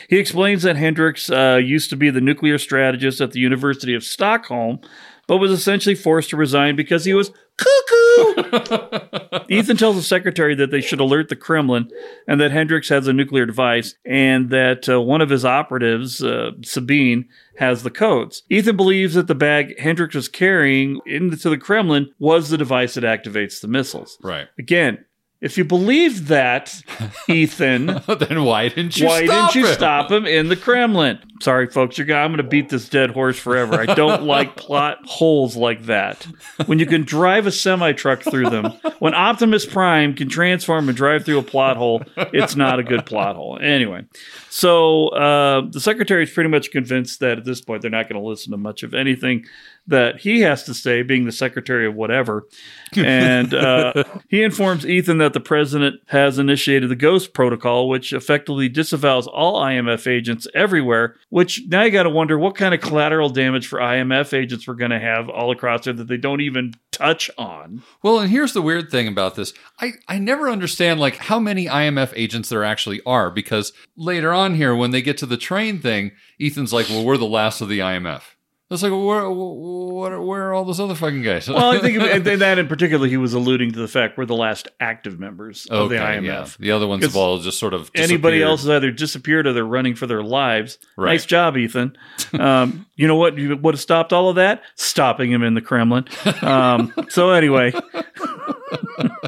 He 0.08 0.18
explains 0.18 0.62
that 0.64 0.76
Hendricks 0.76 1.30
uh, 1.30 1.60
used 1.62 1.90
to 1.90 1.96
be 1.96 2.10
the 2.10 2.20
nuclear 2.20 2.58
strategist 2.58 3.20
at 3.20 3.30
the 3.30 3.40
University 3.40 3.94
of 3.94 4.02
Stockholm, 4.02 4.80
but 5.28 5.38
was 5.38 5.52
essentially 5.52 5.94
forced 5.94 6.30
to 6.30 6.36
resign 6.36 6.74
because 6.74 7.04
he 7.04 7.14
was 7.14 7.30
cuckoo. 7.58 9.44
Ethan 9.48 9.76
tells 9.76 9.96
the 9.96 10.02
secretary 10.02 10.54
that 10.54 10.70
they 10.70 10.80
should 10.80 11.00
alert 11.00 11.28
the 11.28 11.36
Kremlin 11.36 11.90
and 12.26 12.40
that 12.40 12.50
Hendricks 12.50 12.88
has 12.88 13.06
a 13.06 13.12
nuclear 13.12 13.46
device 13.46 13.94
and 14.04 14.50
that 14.50 14.88
uh, 14.88 15.00
one 15.00 15.20
of 15.20 15.30
his 15.30 15.44
operatives, 15.44 16.22
uh, 16.22 16.52
Sabine, 16.62 17.28
has 17.58 17.82
the 17.82 17.90
codes. 17.90 18.42
Ethan 18.48 18.76
believes 18.76 19.14
that 19.14 19.26
the 19.26 19.34
bag 19.34 19.78
Hendricks 19.78 20.14
was 20.14 20.28
carrying 20.28 21.00
into 21.06 21.50
the 21.50 21.58
Kremlin 21.58 22.12
was 22.18 22.50
the 22.50 22.58
device 22.58 22.94
that 22.94 23.04
activates 23.04 23.60
the 23.60 23.68
missiles. 23.68 24.16
Right. 24.22 24.48
Again, 24.58 25.04
if 25.40 25.56
you 25.56 25.64
believe 25.64 26.28
that, 26.28 26.82
Ethan, 27.28 27.86
then 27.86 28.44
why 28.44 28.68
didn't 28.68 28.98
you 28.98 29.06
why 29.06 29.24
stop 29.24 29.52
didn't 29.52 29.62
you 29.62 29.68
him? 29.68 29.74
stop 29.74 30.10
him 30.10 30.26
in 30.26 30.48
the 30.48 30.56
Kremlin? 30.56 31.18
Sorry, 31.40 31.68
folks, 31.68 31.96
you're 31.96 32.12
I'm 32.16 32.30
going 32.30 32.38
to 32.38 32.42
beat 32.42 32.68
this 32.68 32.88
dead 32.88 33.10
horse 33.10 33.38
forever. 33.38 33.80
I 33.80 33.86
don't 33.86 34.22
like 34.24 34.56
plot 34.56 34.98
holes 35.04 35.56
like 35.56 35.84
that. 35.84 36.26
When 36.66 36.80
you 36.80 36.86
can 36.86 37.04
drive 37.04 37.46
a 37.46 37.52
semi 37.52 37.92
truck 37.92 38.22
through 38.22 38.50
them, 38.50 38.72
when 38.98 39.14
Optimus 39.14 39.64
Prime 39.64 40.14
can 40.14 40.28
transform 40.28 40.88
and 40.88 40.96
drive 40.96 41.24
through 41.24 41.38
a 41.38 41.44
plot 41.44 41.76
hole, 41.76 42.02
it's 42.16 42.56
not 42.56 42.80
a 42.80 42.82
good 42.82 43.06
plot 43.06 43.36
hole. 43.36 43.56
Anyway, 43.62 44.04
so 44.50 45.08
uh, 45.10 45.62
the 45.70 45.80
secretary 45.80 46.24
is 46.24 46.30
pretty 46.30 46.50
much 46.50 46.72
convinced 46.72 47.20
that 47.20 47.38
at 47.38 47.44
this 47.44 47.60
point 47.60 47.82
they're 47.82 47.90
not 47.92 48.08
going 48.08 48.20
to 48.20 48.28
listen 48.28 48.50
to 48.50 48.56
much 48.58 48.82
of 48.82 48.92
anything 48.92 49.44
that 49.88 50.20
he 50.20 50.40
has 50.42 50.62
to 50.64 50.74
say, 50.74 51.02
being 51.02 51.24
the 51.24 51.32
secretary 51.32 51.86
of 51.86 51.94
whatever. 51.94 52.46
And 52.94 53.52
uh, 53.54 54.04
he 54.28 54.42
informs 54.42 54.86
Ethan 54.86 55.18
that 55.18 55.32
the 55.32 55.40
president 55.40 56.00
has 56.06 56.38
initiated 56.38 56.90
the 56.90 56.96
Ghost 56.96 57.32
Protocol, 57.32 57.88
which 57.88 58.12
effectively 58.12 58.68
disavows 58.68 59.26
all 59.26 59.60
IMF 59.60 60.06
agents 60.06 60.46
everywhere. 60.54 61.16
Which 61.30 61.62
now 61.66 61.82
you 61.82 61.90
got 61.90 62.02
to 62.04 62.10
wonder 62.10 62.38
what 62.38 62.54
kind 62.54 62.74
of 62.74 62.80
collateral 62.80 63.30
damage 63.30 63.66
for 63.66 63.78
IMF 63.78 64.32
agents 64.32 64.68
we're 64.68 64.74
going 64.74 64.90
to 64.90 65.00
have 65.00 65.28
all 65.28 65.50
across 65.50 65.84
there 65.84 65.94
that 65.94 66.06
they 66.06 66.18
don't 66.18 66.42
even 66.42 66.74
touch 66.92 67.30
on. 67.38 67.82
Well, 68.02 68.18
and 68.20 68.30
here's 68.30 68.52
the 68.52 68.62
weird 68.62 68.90
thing 68.90 69.08
about 69.08 69.36
this. 69.36 69.54
I, 69.80 69.92
I 70.06 70.18
never 70.18 70.50
understand 70.50 71.00
like 71.00 71.16
how 71.16 71.40
many 71.40 71.66
IMF 71.66 72.12
agents 72.14 72.50
there 72.50 72.64
actually 72.64 73.00
are 73.06 73.30
because 73.30 73.72
later 73.96 74.34
on 74.34 74.54
here 74.54 74.74
when 74.74 74.90
they 74.90 75.00
get 75.00 75.16
to 75.18 75.26
the 75.26 75.36
train 75.38 75.80
thing, 75.80 76.12
Ethan's 76.38 76.72
like, 76.74 76.88
"Well, 76.90 77.04
we're 77.04 77.16
the 77.16 77.24
last 77.24 77.60
of 77.62 77.68
the 77.68 77.78
IMF." 77.78 78.22
It's 78.70 78.82
like, 78.82 78.92
where, 78.92 79.30
where, 79.30 80.20
where 80.20 80.48
are 80.48 80.52
all 80.52 80.64
those 80.66 80.78
other 80.78 80.94
fucking 80.94 81.22
guys? 81.22 81.48
Well, 81.48 81.70
I 81.70 81.78
think 81.78 81.98
that 82.38 82.58
in 82.58 82.68
particular, 82.68 83.06
he 83.08 83.16
was 83.16 83.32
alluding 83.32 83.72
to 83.72 83.78
the 83.78 83.88
fact 83.88 84.18
we're 84.18 84.26
the 84.26 84.34
last 84.34 84.68
active 84.78 85.18
members 85.18 85.64
of 85.70 85.88
the 85.88 85.96
Okay, 85.96 86.18
IMF. 86.18 86.22
yeah. 86.24 86.46
The 86.58 86.72
other 86.72 86.86
ones 86.86 87.02
have 87.02 87.16
all 87.16 87.38
just 87.38 87.58
sort 87.58 87.72
of 87.72 87.90
Anybody 87.94 88.42
else 88.42 88.60
has 88.62 88.68
either 88.70 88.90
disappeared 88.90 89.46
or 89.46 89.54
they're 89.54 89.64
running 89.64 89.94
for 89.94 90.06
their 90.06 90.22
lives. 90.22 90.78
Right. 90.98 91.12
Nice 91.12 91.24
job, 91.24 91.56
Ethan. 91.56 91.96
Um, 92.38 92.84
you 92.94 93.06
know 93.06 93.16
what 93.16 93.38
you 93.38 93.56
would 93.56 93.74
have 93.74 93.80
stopped 93.80 94.12
all 94.12 94.28
of 94.28 94.36
that? 94.36 94.62
Stopping 94.74 95.32
him 95.32 95.42
in 95.42 95.54
the 95.54 95.62
Kremlin. 95.62 96.04
Um, 96.42 96.92
so 97.08 97.30
anyway, 97.30 97.72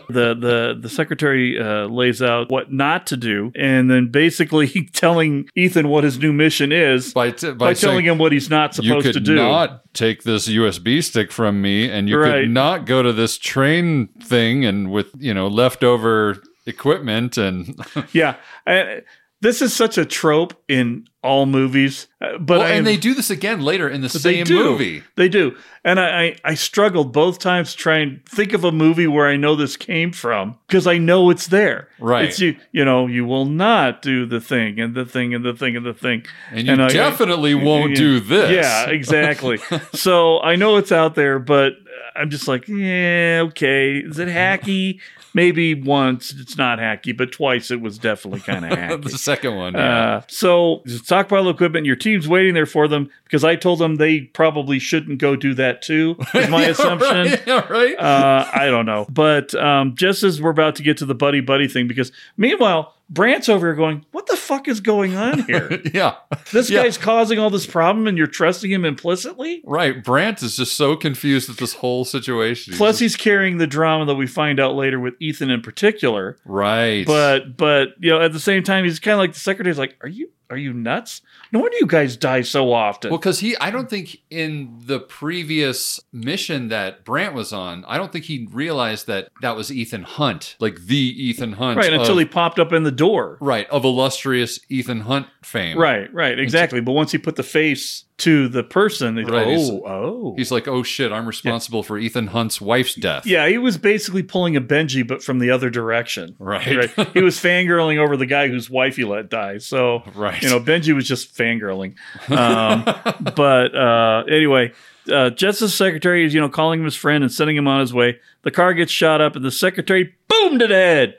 the 0.08 0.34
the 0.34 0.78
the 0.80 0.88
secretary 0.88 1.58
uh, 1.60 1.86
lays 1.86 2.22
out 2.22 2.50
what 2.50 2.72
not 2.72 3.06
to 3.08 3.16
do, 3.16 3.52
and 3.56 3.90
then 3.90 4.08
basically 4.10 4.68
telling 4.92 5.48
Ethan 5.54 5.88
what 5.88 6.04
his 6.04 6.18
new 6.18 6.32
mission 6.32 6.72
is 6.72 7.12
by, 7.12 7.30
t- 7.30 7.52
by, 7.52 7.74
telling 7.74 7.96
saying, 7.98 8.04
him 8.06 8.18
what 8.18 8.32
he's 8.32 8.50
not 8.50 8.74
supposed 8.74 9.12
to 9.12 9.20
do. 9.20 9.34
not 9.34 9.82
take 9.94 10.22
this 10.22 10.48
USB 10.48 11.02
stick 11.02 11.32
from 11.32 11.60
me, 11.62 11.90
and 11.90 12.08
you 12.08 12.18
Right. 12.18 12.42
could 12.42 12.50
not 12.50 12.86
go 12.86 13.02
to 13.02 13.12
this 13.12 13.38
train 13.38 14.08
thing 14.22 14.64
and 14.64 14.90
with 14.90 15.08
you 15.18 15.32
know 15.34 15.46
leftover 15.48 16.36
equipment 16.66 17.36
and 17.38 17.74
yeah. 18.12 18.36
I, 18.66 19.02
this 19.42 19.62
is 19.62 19.72
such 19.74 19.96
a 19.96 20.04
trope 20.04 20.54
in 20.68 21.06
all 21.22 21.46
movies, 21.46 22.08
uh, 22.20 22.38
but 22.38 22.58
well, 22.58 22.66
and 22.66 22.78
am- 22.78 22.84
they 22.84 22.96
do 22.96 23.14
this 23.14 23.30
again 23.30 23.60
later 23.60 23.88
in 23.88 24.00
the 24.00 24.08
But 24.08 24.22
they 24.22 24.44
same 24.44 24.56
movie. 24.56 25.02
They 25.16 25.28
do. 25.28 25.56
And 25.84 25.98
I, 26.00 26.22
I, 26.22 26.36
I 26.44 26.54
struggled 26.54 27.12
both 27.12 27.38
times 27.38 27.74
trying 27.74 28.20
to 28.24 28.36
think 28.36 28.52
of 28.52 28.64
a 28.64 28.72
movie 28.72 29.06
where 29.06 29.26
I 29.26 29.36
know 29.36 29.54
this 29.56 29.76
came 29.76 30.12
from 30.12 30.58
because 30.66 30.86
I 30.86 30.98
know 30.98 31.30
it's 31.30 31.46
there. 31.48 31.88
Right. 31.98 32.26
It's 32.26 32.40
you, 32.40 32.56
you 32.72 32.84
know, 32.84 33.06
you 33.06 33.24
will 33.24 33.46
not 33.46 34.02
do 34.02 34.26
the 34.26 34.40
thing 34.40 34.78
and 34.80 34.94
the 34.94 35.04
thing 35.04 35.34
and 35.34 35.44
the 35.44 35.54
thing 35.54 35.76
and 35.76 35.84
the 35.84 35.94
thing. 35.94 36.24
And 36.50 36.66
you 36.66 36.74
I- 36.74 36.88
definitely 36.88 37.54
won't 37.54 37.90
yeah, 37.90 37.96
do 37.96 38.20
this. 38.20 38.50
Yeah, 38.50 38.90
exactly. 38.90 39.58
so 39.94 40.40
I 40.40 40.56
know 40.56 40.76
it's 40.76 40.92
out 40.92 41.14
there, 41.14 41.38
but 41.38 41.74
I'm 42.14 42.30
just 42.30 42.48
like, 42.48 42.68
yeah, 42.68 43.42
okay. 43.46 43.98
Is 43.98 44.18
it 44.18 44.28
hacky? 44.28 45.00
Maybe 45.32 45.74
once 45.74 46.32
it's 46.32 46.57
not 46.57 46.78
hacky, 46.78 47.16
but 47.16 47.31
twice 47.32 47.70
it 47.70 47.81
was 47.81 47.98
definitely 47.98 48.40
kind 48.40 48.65
of 48.65 48.73
hacky. 48.78 49.02
the 49.05 49.11
second 49.19 49.57
one. 49.57 49.74
Yeah. 49.74 50.16
Uh, 50.16 50.23
so 50.28 50.82
stockpile 50.86 51.48
equipment, 51.48 51.86
your 51.86 51.97
team's 51.97 52.27
waiting 52.28 52.55
there 52.55 52.66
for 52.66 52.89
them 52.89 53.11
because 53.24 53.44
I 53.44 53.57
told 53.57 53.78
them 53.78 53.97
they 53.97 54.23
probably 54.23 54.78
shouldn't 54.78 55.19
go 55.19 55.36
do 55.36 55.55
that 55.55 55.82
too. 55.82 56.16
Is 56.35 56.48
my 56.48 56.62
Yeah, 56.62 56.69
assumption. 56.70 57.16
right, 57.28 57.43
yeah, 57.47 57.73
right. 57.73 57.94
Uh, 57.98 58.51
I 58.52 58.66
don't 58.66 58.86
know, 58.86 59.07
but 59.09 59.55
um, 59.55 59.94
just 59.94 60.23
as 60.23 60.43
we're 60.43 60.51
about 60.51 60.77
to 60.77 60.82
get 60.82 60.97
to 60.98 61.07
the 61.07 61.15
buddy 61.15 61.40
buddy 61.40 61.69
thing, 61.69 61.86
because 61.86 62.11
meanwhile 62.36 62.94
Brandt's 63.10 63.48
over 63.48 63.66
here 63.66 63.74
going, 63.74 64.04
"What 64.12 64.26
the 64.28 64.36
fuck 64.36 64.68
is 64.68 64.80
going 64.80 65.16
on 65.16 65.40
here? 65.46 65.82
yeah. 65.92 66.14
This 66.52 66.70
Yeah. 66.70 66.84
guy's 66.84 66.96
causing 66.96 67.38
all 67.40 67.50
this 67.50 67.66
problem, 67.66 68.06
and 68.06 68.16
you're 68.16 68.26
trusting 68.28 68.70
him 68.70 68.84
implicitly." 68.84 69.62
Right. 69.64 70.02
Brandt 70.02 70.42
is 70.42 70.56
just 70.56 70.76
so 70.76 70.94
confused 70.96 71.48
with 71.48 71.58
this 71.58 71.74
whole 71.74 72.04
situation. 72.04 72.72
He's 72.72 72.78
Plus, 72.78 72.94
just- 72.94 73.00
he's 73.00 73.16
carrying 73.16 73.58
the 73.58 73.66
drama 73.66 74.04
that 74.06 74.14
we 74.14 74.26
find 74.28 74.60
out 74.60 74.74
later 74.76 75.00
with 75.00 75.14
Ethan 75.20 75.50
in 75.50 75.60
particular. 75.60 76.38
right. 76.44 77.04
But 77.06 77.56
but 77.56 77.88
you 77.98 78.10
know, 78.10 78.20
at 78.20 78.32
the 78.32 78.40
same 78.40 78.62
time, 78.62 78.84
he's 78.84 79.00
kind 79.00 79.14
of 79.14 79.18
like 79.18 79.32
the 79.32 79.40
secretary's 79.40 79.78
like, 79.78 79.96
"Are 80.02 80.08
you 80.08 80.28
are 80.51 80.56
you 80.56 80.72
nuts? 80.72 81.22
No 81.52 81.60
wonder 81.60 81.77
you 81.78 81.86
guys 81.86 82.16
die 82.16 82.43
so 82.43 82.72
often." 82.72 83.10
Well, 83.10 83.18
because 83.18 83.40
he, 83.40 83.56
I 83.59 83.70
don't 83.70 83.89
think 83.89 84.18
in 84.31 84.81
the 84.85 85.01
previous 85.01 86.01
mission 86.12 86.68
that 86.68 87.05
Brandt 87.05 87.35
was 87.35 87.52
on, 87.52 87.85
I 87.86 87.97
don't 87.97 88.12
think 88.12 88.24
he 88.27 88.48
realized 88.52 89.06
that 89.06 89.28
that 89.43 89.56
was 89.56 89.70
Ethan 89.72 90.02
Hunt, 90.02 90.56
like 90.59 90.86
the 90.86 90.97
Ethan 90.97 91.52
Hunt. 91.55 91.78
right 91.78 91.93
until 91.93 92.12
of- 92.14 92.18
he 92.18 92.24
popped 92.24 92.59
up 92.59 92.72
in 92.72 92.82
the 92.82 92.90
door. 92.90 93.39
right, 93.40 93.68
of 93.70 93.85
illustrious 93.85 94.60
Ethan 94.68 95.01
Hunt 95.01 95.27
fame. 95.43 95.78
Right, 95.78 96.12
right, 96.12 96.39
exactly. 96.39 96.81
But 96.81 96.93
once 96.93 97.12
he 97.12 97.18
put 97.18 97.36
the 97.36 97.43
face 97.43 98.05
to 98.20 98.48
the 98.48 98.62
person, 98.62 99.16
he's 99.16 99.26
Right, 99.28 99.47
he's- 99.48 99.68
oh, 99.70 99.82
oh. 99.86 100.34
He's 100.36 100.51
like, 100.51 100.66
oh 100.68 100.82
shit, 100.82 101.12
I'm 101.12 101.26
responsible 101.26 101.82
for 101.82 101.98
Ethan 101.98 102.28
Hunt's 102.28 102.60
wife's 102.60 102.94
death. 102.94 103.26
Yeah, 103.26 103.47
he 103.48 103.59
was 103.59 103.76
basically 103.78 104.22
pulling 104.22 104.56
a 104.56 104.60
Benji, 104.60 105.06
but 105.06 105.22
from 105.22 105.38
the 105.38 105.51
other 105.51 105.70
direction. 105.70 106.36
Right. 106.38 106.90
He 107.14 107.22
was 107.22 107.36
fangirling 107.38 107.98
over 107.98 108.16
the 108.16 108.26
guy 108.26 108.48
whose 108.48 108.70
wife 108.70 108.97
he 108.97 109.05
let 109.05 109.28
die. 109.30 109.59
So, 109.59 110.02
Right. 110.14 110.40
you 110.42 110.48
know, 110.48 110.60
Benji 110.60 110.94
was 110.94 111.06
just 111.09 111.36
fangirling. 111.36 111.94
Um, 112.30 112.84
but 113.34 113.74
uh, 113.74 114.24
anyway, 114.28 114.72
uh, 115.10 115.30
Jess's 115.30 115.74
secretary 115.74 116.24
is, 116.24 116.32
you 116.34 116.40
know, 116.40 116.48
calling 116.48 116.80
him 116.80 116.84
his 116.84 116.94
friend 116.97 117.24
and 117.24 117.32
sending 117.32 117.56
him 117.56 117.66
on 117.66 117.80
his 117.80 117.92
way. 117.92 118.18
The 118.42 118.51
car 118.51 118.72
gets 118.74 118.92
shot 118.92 119.20
up, 119.20 119.36
and 119.36 119.44
the 119.44 119.51
secretary, 119.51 120.14
boom 120.28 120.59
to 120.60 120.66
the 120.66 120.74
head, 120.74 121.16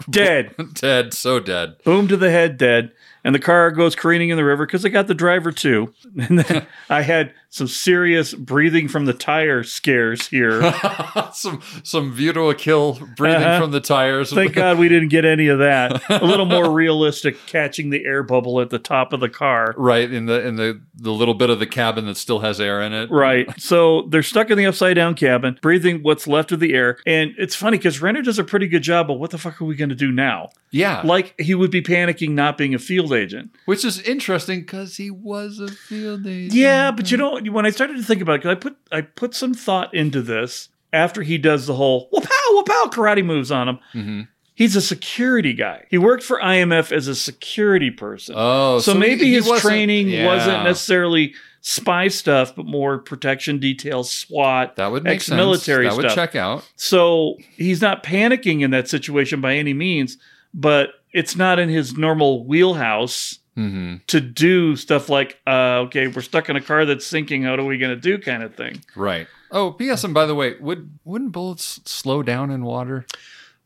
dead. 0.10 0.54
dead, 0.74 1.14
so 1.14 1.38
dead. 1.40 1.76
Boom 1.84 2.08
to 2.08 2.16
the 2.16 2.30
head, 2.30 2.56
dead. 2.58 2.92
And 3.24 3.34
the 3.34 3.38
car 3.38 3.70
goes 3.70 3.94
careening 3.94 4.30
in 4.30 4.36
the 4.36 4.44
river 4.44 4.66
because 4.66 4.84
I 4.84 4.88
got 4.88 5.06
the 5.06 5.14
driver 5.14 5.52
too. 5.52 5.92
And 6.28 6.38
then 6.40 6.66
I 6.90 7.02
had 7.02 7.32
some 7.50 7.66
serious 7.68 8.32
breathing 8.34 8.88
from 8.88 9.04
the 9.04 9.12
tire 9.12 9.62
scares 9.62 10.26
here. 10.28 10.62
some 11.34 11.60
some 11.82 12.12
view 12.12 12.32
to 12.32 12.48
a 12.48 12.54
kill 12.54 12.98
breathing 13.16 13.42
Uh-huh. 13.42 13.60
from 13.60 13.70
the 13.72 13.80
tires. 13.80 14.32
Thank 14.32 14.54
God 14.54 14.78
we 14.78 14.88
didn't 14.88 15.08
get 15.08 15.24
any 15.24 15.48
of 15.48 15.58
that. 15.58 16.02
A 16.10 16.24
little 16.24 16.46
more 16.46 16.70
realistic, 16.70 17.36
catching 17.46 17.90
the 17.90 18.04
air 18.04 18.22
bubble 18.22 18.60
at 18.60 18.70
the 18.70 18.78
top 18.78 19.12
of 19.12 19.20
the 19.20 19.28
car. 19.28 19.74
Right 19.76 20.10
in 20.10 20.26
the 20.26 20.46
in 20.46 20.56
the 20.56 20.80
the 20.96 21.12
little 21.12 21.34
bit 21.34 21.50
of 21.50 21.58
the 21.58 21.66
cabin 21.66 22.06
that 22.06 22.16
still 22.16 22.40
has 22.40 22.60
air 22.60 22.80
in 22.82 22.92
it. 22.92 23.10
Right. 23.10 23.48
So 23.60 24.02
they're 24.08 24.22
stuck 24.22 24.50
in 24.50 24.56
the 24.58 24.66
upside 24.66 24.96
down 24.96 25.14
cabin, 25.14 25.58
breathing 25.62 26.02
what's 26.02 26.26
left 26.26 26.52
of 26.52 26.60
the 26.60 26.72
air. 26.74 26.98
And 27.06 27.32
it's 27.38 27.54
funny 27.56 27.76
because 27.76 28.00
Renner 28.00 28.22
does 28.22 28.38
a 28.38 28.44
pretty 28.44 28.66
good 28.68 28.82
job 28.82 29.08
But 29.08 29.14
what 29.14 29.30
the 29.30 29.38
fuck 29.38 29.60
are 29.60 29.64
we 29.64 29.74
going 29.76 29.90
to 29.90 29.94
do 29.94 30.10
now? 30.12 30.50
Yeah. 30.70 31.02
Like 31.04 31.38
he 31.40 31.54
would 31.54 31.70
be 31.70 31.82
panicking 31.82 32.30
not 32.30 32.56
being 32.56 32.74
a 32.74 32.78
field 32.78 33.11
agent. 33.14 33.50
Which 33.66 33.84
is 33.84 34.00
interesting 34.00 34.60
because 34.60 34.96
he 34.96 35.10
was 35.10 35.58
a 35.60 35.68
field 35.68 36.26
agent. 36.26 36.54
Yeah, 36.54 36.90
but 36.90 37.10
you 37.10 37.16
know, 37.16 37.38
when 37.50 37.66
I 37.66 37.70
started 37.70 37.96
to 37.96 38.02
think 38.02 38.20
about 38.22 38.36
it, 38.36 38.42
'cause 38.42 38.50
I 38.52 38.54
put 38.56 38.76
I 38.90 39.00
put 39.02 39.34
some 39.34 39.54
thought 39.54 39.92
into 39.94 40.22
this 40.22 40.68
after 40.92 41.22
he 41.22 41.38
does 41.38 41.66
the 41.66 41.74
whole 41.74 42.08
whoop 42.12 42.24
pow 42.24 42.48
whoop 42.50 42.66
pow 42.66 42.84
karate 42.90 43.24
moves 43.24 43.50
on 43.50 43.68
him. 43.68 43.78
Mm-hmm. 43.94 44.20
He's 44.54 44.76
a 44.76 44.82
security 44.82 45.54
guy. 45.54 45.86
He 45.90 45.96
worked 45.96 46.22
for 46.22 46.38
IMF 46.38 46.92
as 46.92 47.08
a 47.08 47.14
security 47.14 47.90
person. 47.90 48.34
Oh, 48.36 48.78
so, 48.80 48.92
so 48.92 48.98
maybe 48.98 49.24
he 49.24 49.32
his 49.34 49.46
wasn't- 49.46 49.62
training 49.72 50.08
yeah. 50.10 50.26
wasn't 50.26 50.64
necessarily 50.64 51.34
spy 51.62 52.08
stuff, 52.08 52.54
but 52.54 52.66
more 52.66 52.98
protection 52.98 53.58
details, 53.58 54.10
SWAT, 54.10 54.76
That 54.76 54.90
would 54.92 55.04
make 55.04 55.20
sense. 55.22 55.30
ex-military 55.30 55.86
That 55.86 55.96
would 55.96 56.02
stuff. 56.10 56.14
check 56.14 56.36
out. 56.36 56.68
So 56.76 57.36
he's 57.56 57.80
not 57.80 58.02
panicking 58.02 58.60
in 58.62 58.72
that 58.72 58.88
situation 58.88 59.40
by 59.40 59.54
any 59.54 59.72
means, 59.72 60.18
but 60.52 60.90
it's 61.12 61.36
not 61.36 61.58
in 61.58 61.68
his 61.68 61.96
normal 61.96 62.44
wheelhouse 62.46 63.38
Mm-hmm. 63.54 63.96
to 64.06 64.18
do 64.18 64.76
stuff 64.76 65.10
like, 65.10 65.38
uh, 65.46 65.80
okay, 65.80 66.06
we're 66.06 66.22
stuck 66.22 66.48
in 66.48 66.56
a 66.56 66.60
car 66.62 66.86
that's 66.86 67.06
sinking. 67.06 67.42
How 67.42 67.54
are 67.56 67.62
we 67.66 67.76
going 67.76 67.94
to 67.94 68.00
do 68.00 68.16
kind 68.16 68.42
of 68.42 68.54
thing? 68.54 68.82
Right. 68.96 69.26
Oh, 69.50 69.72
P.S. 69.72 70.04
And 70.04 70.14
by 70.14 70.24
the 70.24 70.34
way, 70.34 70.54
would 70.58 70.98
wouldn't 71.04 71.32
bullets 71.32 71.78
slow 71.84 72.22
down 72.22 72.50
in 72.50 72.64
water? 72.64 73.04
Would 73.04 73.16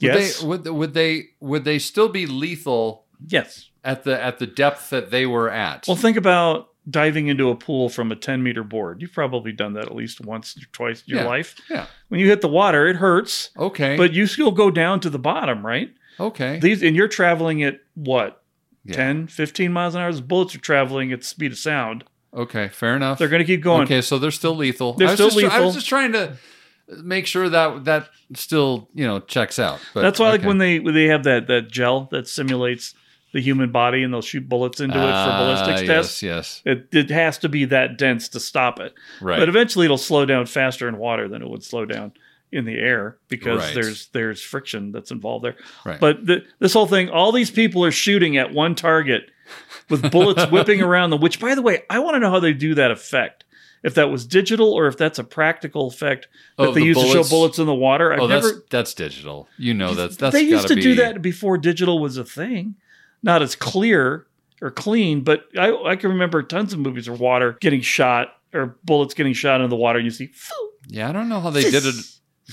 Yes. 0.01 0.40
They, 0.40 0.47
would 0.48 0.66
would 0.68 0.93
they 0.94 1.27
would 1.39 1.62
they 1.62 1.78
still 1.78 2.09
be 2.09 2.27
lethal 2.27 3.05
Yes. 3.28 3.70
at 3.85 4.02
the 4.02 4.20
at 4.20 4.40
the 4.40 4.47
depth 4.48 4.90
that 4.90 5.12
they 5.12 5.24
were 5.24 5.48
at? 5.48 5.85
Well, 5.86 5.97
think 5.97 6.16
about 6.16 6.70
diving 6.90 7.28
into 7.28 7.51
a 7.51 7.55
pool 7.55 7.89
from 7.89 8.10
a 8.10 8.16
10 8.16 8.43
meter 8.43 8.64
board. 8.64 9.01
You've 9.01 9.12
probably 9.12 9.52
done 9.52 9.74
that 9.74 9.85
at 9.86 9.94
least 9.94 10.20
once 10.20 10.56
or 10.56 10.66
twice 10.73 11.05
in 11.06 11.14
your 11.14 11.23
Yeah. 11.23 11.28
life. 11.28 11.55
Yeah. 11.70 11.86
When 12.09 12.18
you 12.18 12.27
hit 12.27 12.40
the 12.40 12.48
water, 12.48 12.89
it 12.89 12.97
hurts, 12.97 13.51
Okay. 13.56 13.97
but 13.97 14.12
you 14.12 14.27
still 14.27 14.51
go 14.51 14.68
down 14.73 14.98
to 15.01 15.10
the 15.10 15.18
bottom, 15.20 15.64
right? 15.64 15.90
Okay. 16.21 16.59
These 16.59 16.83
and 16.83 16.95
you're 16.97 17.09
traveling 17.09 17.63
at 17.63 17.81
what? 17.95 18.43
Yeah. 18.85 18.95
10, 18.97 19.27
15 19.27 19.73
miles 19.73 19.95
an 19.95 20.01
hour. 20.03 20.13
Those 20.13 20.21
bullets 20.21 20.55
are 20.55 20.61
traveling 20.61 21.11
at 21.13 21.21
the 21.21 21.27
speed 21.27 21.53
of 21.53 21.59
sound. 21.59 22.05
okay. 22.33 22.69
Fair 22.69 22.95
enough. 22.95 23.19
They're 23.19 23.29
going 23.29 23.41
to 23.41 23.47
keep 23.47 23.61
going. 23.63 23.83
Okay, 23.85 24.01
so 24.01 24.19
they're 24.19 24.31
still 24.31 24.55
lethal. 24.55 24.93
They're 24.93 25.09
I 25.09 25.11
was 25.13 25.19
still 25.19 25.31
just, 25.41 25.53
I 25.55 25.61
was 25.61 25.75
just 25.75 25.89
trying 25.89 26.13
to 26.13 26.37
make 27.03 27.27
sure 27.27 27.49
that 27.49 27.85
that 27.87 28.09
still 28.35 28.89
you 28.95 29.05
know 29.07 29.19
checks 29.21 29.59
out. 29.59 29.81
But 29.93 30.03
That's 30.03 30.21
why, 30.21 30.31
like 30.31 30.43
when 30.45 30.59
they 30.59 30.79
when 30.79 30.95
they 30.95 31.07
have 31.07 31.25
that 31.25 31.49
that 31.49 31.69
gel 31.71 32.05
that 32.13 32.29
simulates 32.29 32.95
the 33.33 33.41
human 33.41 33.73
body 33.73 34.03
and 34.05 34.15
they'll 34.15 34.23
shoot 34.23 34.49
bullets 34.49 34.81
into 34.81 34.97
it 34.97 35.01
for 35.01 35.05
Ah, 35.05 35.39
ballistics 35.41 35.81
yes, 35.83 35.89
tests. 35.89 36.23
Yes. 36.23 36.63
It, 36.65 36.89
it 36.93 37.11
has 37.11 37.39
to 37.39 37.49
be 37.49 37.65
that 37.67 37.99
dense 37.99 38.29
to 38.31 38.41
stop 38.41 38.79
it. 38.79 38.95
Right. 39.21 39.39
But 39.41 39.49
eventually 39.49 39.85
it'll 39.85 39.99
slow 39.99 40.25
down 40.25 40.47
faster 40.47 40.89
in 40.89 40.97
water 40.97 41.29
than 41.29 41.43
it 41.43 41.49
would 41.51 41.63
slow 41.65 41.85
down 41.85 42.13
in 42.52 42.64
the 42.64 42.74
air 42.78 43.18
because 43.28 43.59
Right. 43.60 43.74
there's 43.74 44.09
there's 44.09 44.40
friction 44.43 44.93
that's 44.93 45.10
involved 45.10 45.44
there. 45.44 45.56
Right. 45.85 46.01
But 46.01 46.24
the, 46.27 46.44
this 46.59 46.73
whole 46.73 46.86
thing, 46.86 47.10
all 47.10 47.32
these 47.32 47.51
people 47.51 47.85
are 47.85 47.90
shooting 47.93 48.36
at 48.36 48.52
one 48.52 48.74
target 48.74 49.24
with 49.90 50.10
bullets 50.10 50.44
whipping 50.51 50.81
around 50.82 51.10
them. 51.10 51.20
Which, 51.20 51.40
by 51.40 51.55
the 51.55 51.62
way, 51.62 51.82
I 51.90 51.98
want 51.98 52.14
to 52.14 52.20
know 52.20 52.31
how 52.31 52.40
they 52.40 52.52
do 52.52 52.74
that 52.77 52.90
effect. 52.90 53.44
If 53.82 53.94
that 53.94 54.10
was 54.10 54.27
digital 54.27 54.73
or 54.73 54.86
if 54.89 54.97
that's 54.97 55.18
a 55.20 55.24
practical 55.24 55.86
effect 55.86 56.27
that 56.56 56.68
Oh, 56.68 56.73
they 56.73 56.81
the 56.81 56.86
use 56.86 56.98
to 57.01 57.06
show 57.09 57.23
bullets 57.28 57.59
in 57.59 57.66
the 57.66 57.74
water. 57.74 58.12
I've 58.12 58.20
oh, 58.20 58.27
never. 58.27 58.48
that's 58.48 58.62
that's 58.70 58.94
digital. 58.94 59.48
You 59.59 59.74
know 59.74 59.94
that's 59.94 60.16
that's 60.16 60.32
they 60.32 60.43
used 60.43 60.66
to 60.68 60.74
do 60.74 60.94
that 60.97 61.23
before 61.23 61.56
digital 61.59 62.01
was 62.01 62.16
a 62.16 62.24
thing. 62.24 62.74
Not 63.23 63.43
as 63.43 63.55
clear 63.55 64.27
or 64.62 64.70
clean, 64.70 65.20
but 65.23 65.44
I, 65.59 65.73
I 65.73 65.97
can 65.97 66.10
remember 66.10 66.43
tons 66.43 66.73
of 66.73 66.78
movies 66.78 67.09
where 67.09 67.18
water 67.18 67.59
getting 67.60 67.81
shot 67.81 68.28
or 68.55 68.77
bullets 68.85 69.14
getting 69.14 69.35
shot 69.35 69.56
into 69.60 69.68
the 69.68 69.77
water, 69.77 69.98
and 69.98 70.06
you 70.06 70.10
see, 70.10 70.28
"Phew." 70.28 70.73
Yeah, 70.89 71.09
I 71.09 71.12
don't 71.12 71.28
know 71.28 71.40
how 71.40 71.51
they 71.51 71.62
did 71.68 71.85
it 71.85 71.94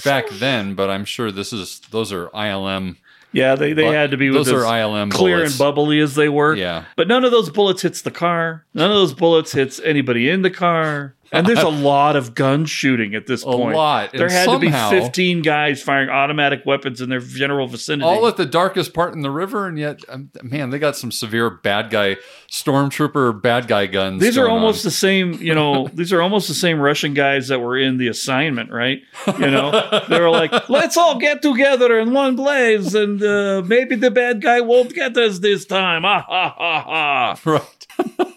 back 0.04 0.30
then, 0.30 0.76
but 0.76 0.90
I'm 0.90 1.06
sure 1.06 1.32
this 1.32 1.54
is 1.54 1.80
those 1.92 2.12
are 2.12 2.28
ILM. 2.30 2.98
yeah, 3.32 3.56
they, 3.56 3.74
they 3.74 3.86
had 3.88 4.12
to 4.12 4.18
be 4.18 4.30
with 4.30 4.46
those 4.46 4.54
are 4.54 4.66
ILM 4.66 5.12
clear 5.12 5.38
bullets. 5.38 5.54
and 5.54 5.60
bubbly 5.60 6.00
as 6.00 6.16
they 6.16 6.30
were. 6.30 6.56
Yeah. 6.56 6.86
But 6.96 7.08
none 7.08 7.24
of 7.26 7.32
those 7.32 7.50
bullets 7.50 7.82
hits 7.82 8.02
the 8.02 8.12
car. 8.12 8.66
None 8.74 8.90
of 8.90 8.96
those 8.96 9.14
bullets 9.14 9.52
hits 9.52 9.80
anybody 9.80 10.30
in 10.30 10.42
the 10.42 10.52
car. 10.52 11.16
And 11.34 11.46
there's 11.48 11.60
a 11.64 11.68
lot 11.70 12.16
of 12.16 12.36
gun 12.36 12.66
shooting 12.66 13.16
at 13.16 13.28
this 13.28 13.42
A 13.44 13.46
point. 13.48 13.76
lot. 13.76 14.12
There 14.14 14.24
And 14.28 14.32
had 14.32 14.46
somehow- 14.46 14.90
to 14.92 14.96
be 14.96 15.02
15 15.02 15.42
guys 15.42 15.82
firing 15.82 16.10
automatic 16.10 16.62
weapons 16.66 17.02
in 17.02 17.10
their 17.10 17.20
general 17.20 17.68
vicinity. 17.68 18.06
All 18.08 18.28
at 18.28 18.38
the 18.38 18.46
darkest 18.46 18.94
part 18.94 19.14
in 19.14 19.22
the 19.22 19.32
river, 19.32 19.68
and 19.68 19.78
yet, 19.78 20.00
um, 20.10 20.30
man, 20.42 20.70
they 20.70 20.80
got 20.80 20.96
some 20.96 21.12
severe 21.12 21.50
bad 21.50 21.90
guy, 21.90 22.18
stormtrooper 22.50 23.42
bad 23.42 23.68
guy 23.68 23.88
guns. 23.88 24.22
These 24.22 24.38
are 24.38 24.48
almost 24.48 24.86
on. 24.86 24.88
the 24.88 24.92
same, 24.92 25.34
you 25.42 25.54
know, 25.54 25.88
these 25.94 26.14
are 26.14 26.22
almost 26.22 26.48
the 26.48 26.54
same 26.54 26.80
Russian 26.80 27.14
guys 27.14 27.48
that 27.50 27.60
were 27.60 27.78
in 27.78 27.98
the 27.98 28.08
assignment, 28.08 28.72
right? 28.72 29.00
You 29.28 29.52
know, 29.52 29.72
they 30.08 30.20
were 30.20 30.30
like, 30.30 30.52
let's 30.70 30.98
all 30.98 31.20
get 31.20 31.42
together 31.42 32.00
in 32.00 32.14
one 32.14 32.38
place 32.38 32.94
and 32.94 33.22
uh, 33.24 33.62
maybe 33.66 33.96
the 33.96 34.12
bad 34.12 34.42
guy 34.42 34.62
won't 34.62 34.94
get 34.94 35.18
us 35.18 35.40
this 35.40 35.66
time. 35.66 36.06
Ah, 36.06 36.22
ha, 36.28 36.56
ha, 36.58 37.36
ha. 37.36 37.40
right. 37.52 38.30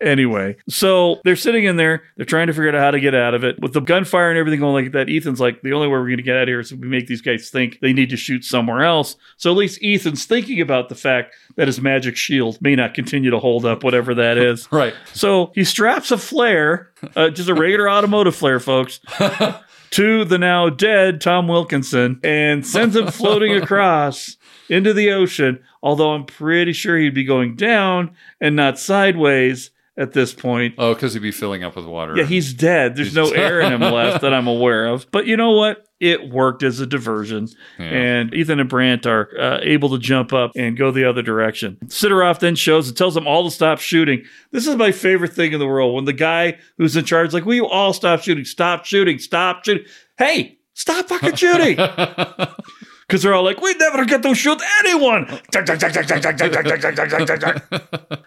Anyway, 0.00 0.56
so 0.68 1.20
they're 1.24 1.36
sitting 1.36 1.64
in 1.64 1.76
there. 1.76 2.02
They're 2.16 2.26
trying 2.26 2.46
to 2.46 2.52
figure 2.52 2.68
out 2.68 2.74
how 2.74 2.90
to 2.90 3.00
get 3.00 3.14
out 3.14 3.34
of 3.34 3.44
it. 3.44 3.60
With 3.60 3.72
the 3.72 3.80
gunfire 3.80 4.30
and 4.30 4.38
everything 4.38 4.60
going 4.60 4.84
like 4.84 4.92
that, 4.92 5.10
Ethan's 5.10 5.40
like, 5.40 5.62
the 5.62 5.72
only 5.72 5.88
way 5.88 5.92
we're 5.92 6.04
going 6.04 6.18
to 6.18 6.22
get 6.22 6.36
out 6.36 6.42
of 6.42 6.48
here 6.48 6.60
is 6.60 6.72
if 6.72 6.78
we 6.78 6.88
make 6.88 7.06
these 7.06 7.22
guys 7.22 7.50
think 7.50 7.80
they 7.80 7.92
need 7.92 8.10
to 8.10 8.16
shoot 8.16 8.44
somewhere 8.44 8.82
else. 8.82 9.16
So 9.36 9.50
at 9.50 9.56
least 9.56 9.80
Ethan's 9.82 10.24
thinking 10.24 10.60
about 10.60 10.88
the 10.88 10.94
fact 10.94 11.34
that 11.56 11.66
his 11.66 11.80
magic 11.80 12.16
shield 12.16 12.60
may 12.60 12.76
not 12.76 12.94
continue 12.94 13.30
to 13.30 13.38
hold 13.38 13.64
up, 13.64 13.82
whatever 13.82 14.14
that 14.14 14.38
is. 14.38 14.70
Right. 14.70 14.94
So 15.12 15.52
he 15.54 15.64
straps 15.64 16.10
a 16.10 16.18
flare, 16.18 16.92
uh, 17.16 17.30
just 17.30 17.48
a 17.48 17.54
regular 17.54 17.90
automotive 17.98 18.36
flare, 18.36 18.60
folks, 18.60 19.00
to 19.90 20.24
the 20.24 20.38
now 20.38 20.68
dead 20.68 21.20
Tom 21.20 21.48
Wilkinson 21.48 22.20
and 22.22 22.66
sends 22.66 22.94
him 22.94 23.08
floating 23.08 23.56
across 23.56 24.36
into 24.68 24.92
the 24.92 25.10
ocean. 25.10 25.60
Although 25.82 26.12
I'm 26.12 26.24
pretty 26.24 26.72
sure 26.72 26.98
he'd 26.98 27.14
be 27.14 27.24
going 27.24 27.56
down 27.56 28.14
and 28.40 28.54
not 28.56 28.78
sideways 28.78 29.70
at 29.98 30.12
this 30.12 30.32
point. 30.32 30.76
Oh, 30.78 30.94
because 30.94 31.12
he'd 31.12 31.20
be 31.20 31.32
filling 31.32 31.64
up 31.64 31.74
with 31.74 31.84
water. 31.84 32.16
Yeah, 32.16 32.24
he's 32.24 32.54
dead. 32.54 32.94
There's 32.96 33.14
no 33.14 33.30
air 33.32 33.60
in 33.60 33.72
him 33.72 33.80
left 33.80 34.22
that 34.22 34.32
I'm 34.32 34.46
aware 34.46 34.86
of. 34.86 35.10
But 35.10 35.26
you 35.26 35.36
know 35.36 35.50
what? 35.50 35.84
It 35.98 36.30
worked 36.30 36.62
as 36.62 36.78
a 36.78 36.86
diversion. 36.86 37.48
Yeah. 37.78 37.86
And 37.86 38.32
Ethan 38.32 38.60
and 38.60 38.68
Brandt 38.68 39.04
are 39.06 39.28
uh, 39.38 39.58
able 39.62 39.90
to 39.90 39.98
jump 39.98 40.32
up 40.32 40.52
and 40.54 40.76
go 40.76 40.92
the 40.92 41.04
other 41.04 41.22
direction. 41.22 41.76
Sidorov 41.86 42.38
then 42.38 42.54
shows 42.54 42.86
and 42.86 42.96
tells 42.96 43.14
them 43.14 43.26
all 43.26 43.44
to 43.44 43.50
stop 43.50 43.80
shooting. 43.80 44.22
This 44.52 44.68
is 44.68 44.76
my 44.76 44.92
favorite 44.92 45.32
thing 45.32 45.52
in 45.52 45.58
the 45.58 45.66
world. 45.66 45.96
When 45.96 46.04
the 46.04 46.12
guy 46.12 46.58
who's 46.78 46.96
in 46.96 47.04
charge, 47.04 47.34
like, 47.34 47.44
will 47.44 47.54
you 47.54 47.66
all 47.66 47.92
stop 47.92 48.22
shooting? 48.22 48.44
Stop 48.44 48.84
shooting. 48.84 49.18
Stop 49.18 49.64
shooting. 49.64 49.84
Hey, 50.16 50.58
stop 50.74 51.08
fucking 51.08 51.34
shooting. 51.34 51.76
because 53.08 53.22
they're 53.22 53.32
all 53.32 53.42
like, 53.42 53.60
we 53.62 53.72
never 53.74 54.04
get 54.04 54.22
to 54.22 54.34
shoot 54.34 54.60
anyone. 54.80 55.40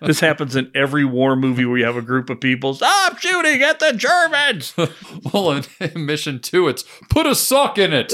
this 0.01 0.19
happens 0.19 0.55
in 0.55 0.71
every 0.73 1.05
war 1.05 1.35
movie 1.35 1.65
where 1.65 1.77
you 1.77 1.85
have 1.85 1.97
a 1.97 2.01
group 2.01 2.31
of 2.31 2.41
people. 2.41 2.73
Stop 2.73 3.19
shooting 3.19 3.61
at 3.61 3.77
the 3.77 3.93
Germans. 3.93 4.73
well, 5.31 5.51
in 5.51 6.05
Mission 6.05 6.39
Two, 6.39 6.67
it's 6.67 6.83
put 7.11 7.27
a 7.27 7.35
sock 7.35 7.77
in 7.77 7.93
it. 7.93 8.11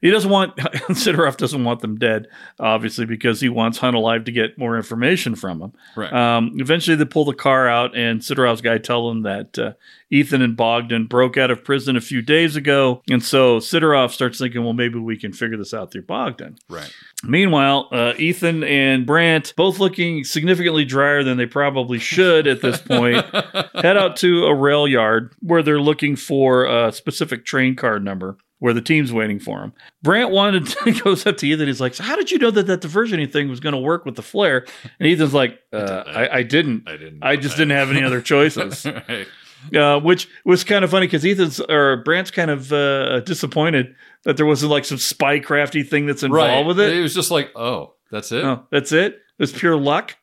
he 0.00 0.10
doesn't 0.10 0.30
want 0.30 0.56
Sidorov 0.56 1.36
doesn't 1.36 1.64
want 1.64 1.80
them 1.80 1.96
dead, 1.96 2.28
obviously, 2.58 3.04
because 3.04 3.42
he 3.42 3.50
wants 3.50 3.76
Hunt 3.78 3.94
alive 3.94 4.24
to 4.24 4.32
get 4.32 4.56
more 4.56 4.76
information 4.78 5.34
from 5.34 5.60
him. 5.60 5.72
Right. 5.96 6.12
Um, 6.12 6.52
eventually, 6.56 6.96
they 6.96 7.04
pull 7.04 7.26
the 7.26 7.34
car 7.34 7.68
out, 7.68 7.94
and 7.94 8.20
Sidorov's 8.20 8.62
guy 8.62 8.78
tell 8.78 9.08
them 9.08 9.22
that 9.24 9.58
uh, 9.58 9.72
Ethan 10.10 10.42
and 10.42 10.56
Bogdan 10.56 11.06
broke 11.06 11.36
out 11.36 11.50
of 11.50 11.64
prison 11.64 11.96
a 11.96 12.00
few 12.00 12.22
days 12.22 12.56
ago, 12.56 13.02
and 13.10 13.22
so 13.22 13.58
Sidorov 13.58 14.10
starts 14.10 14.38
thinking, 14.38 14.62
well, 14.62 14.72
maybe 14.72 14.98
we 14.98 15.16
can 15.16 15.32
figure 15.32 15.56
this 15.56 15.74
out 15.74 15.90
through 15.92 16.02
Bogdan. 16.02 16.56
right. 16.68 16.92
Meanwhile, 17.24 17.88
uh, 17.92 18.12
Ethan 18.18 18.62
and 18.62 19.06
Brandt, 19.06 19.54
both 19.56 19.78
looking 19.78 20.22
significantly 20.22 20.84
drier 20.84 21.24
than 21.24 21.38
they 21.38 21.46
probably 21.46 21.98
should 21.98 22.46
at 22.46 22.60
this 22.60 22.78
point, 22.80 23.24
head 23.74 23.96
out 23.96 24.16
to 24.18 24.44
a 24.44 24.54
rail 24.54 24.86
yard 24.86 25.34
where 25.40 25.62
they're 25.62 25.80
looking 25.80 26.14
for 26.14 26.64
a 26.66 26.92
specific 26.92 27.44
train 27.44 27.74
card 27.74 28.04
number 28.04 28.36
where 28.58 28.72
the 28.72 28.80
team's 28.80 29.12
waiting 29.12 29.38
for 29.38 29.60
him. 29.62 29.72
Brandt 30.02 30.30
wanted 30.30 30.66
to, 30.66 30.92
goes 31.04 31.26
up 31.26 31.36
to 31.38 31.46
Ethan. 31.46 31.66
He's 31.66 31.80
like, 31.80 31.94
so 31.94 32.04
"How 32.04 32.16
did 32.16 32.30
you 32.30 32.38
know 32.38 32.50
that 32.50 32.66
that 32.66 32.80
diversioning 32.80 33.30
thing 33.30 33.48
was 33.48 33.60
going 33.60 33.74
to 33.74 33.80
work 33.80 34.04
with 34.04 34.14
the 34.16 34.22
flare?" 34.22 34.64
And 34.98 35.08
Ethan's 35.08 35.34
like, 35.34 35.58
uh, 35.72 36.04
I, 36.06 36.38
"I 36.38 36.42
didn't. 36.42 36.88
I 36.88 36.92
didn't. 36.96 37.22
I 37.22 37.36
just 37.36 37.56
didn't 37.56 37.76
have 37.76 37.90
any 37.90 38.02
other 38.02 38.20
choices." 38.22 38.86
right. 38.86 39.26
Uh, 39.74 39.98
which 39.98 40.28
was 40.44 40.62
kind 40.62 40.84
of 40.84 40.90
funny 40.90 41.06
because 41.06 41.24
Ethan's 41.24 41.58
or 41.60 41.96
Brandt's 41.98 42.30
kind 42.30 42.50
of 42.52 42.72
uh, 42.72 43.20
disappointed 43.20 43.96
that 44.24 44.36
there 44.36 44.46
wasn't 44.46 44.70
like 44.70 44.84
some 44.84 44.98
spy 44.98 45.40
crafty 45.40 45.82
thing 45.82 46.06
that's 46.06 46.22
involved 46.22 46.48
Right. 46.50 46.66
with 46.66 46.78
it. 46.78 46.96
It 46.96 47.00
was 47.02 47.14
just 47.14 47.30
like, 47.32 47.50
oh, 47.56 47.94
that's 48.10 48.30
it. 48.30 48.44
Oh, 48.44 48.64
that's 48.70 48.92
it. 48.92 49.14
It 49.14 49.20
was 49.38 49.52
pure 49.52 49.76
luck. 49.76 50.14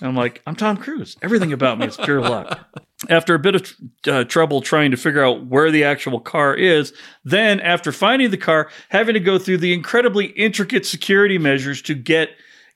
And 0.00 0.08
I'm 0.08 0.16
like, 0.16 0.40
I'm 0.46 0.56
Tom 0.56 0.78
Cruise. 0.78 1.16
Everything 1.20 1.52
about 1.52 1.78
me 1.78 1.86
is 1.86 1.96
pure 1.98 2.22
luck. 2.22 2.58
After 3.10 3.34
a 3.34 3.38
bit 3.38 3.54
of 3.54 3.74
uh, 4.06 4.24
trouble 4.24 4.62
trying 4.62 4.90
to 4.92 4.96
figure 4.96 5.22
out 5.24 5.46
where 5.46 5.70
the 5.70 5.84
actual 5.84 6.18
car 6.20 6.54
is, 6.54 6.92
then 7.24 7.58
after 7.60 7.92
finding 7.92 8.30
the 8.30 8.36
car, 8.36 8.70
having 8.90 9.14
to 9.14 9.20
go 9.20 9.38
through 9.38 9.56
the 9.58 9.72
incredibly 9.72 10.26
intricate 10.26 10.84
security 10.84 11.38
measures 11.38 11.80
to 11.82 11.94
get 11.94 12.30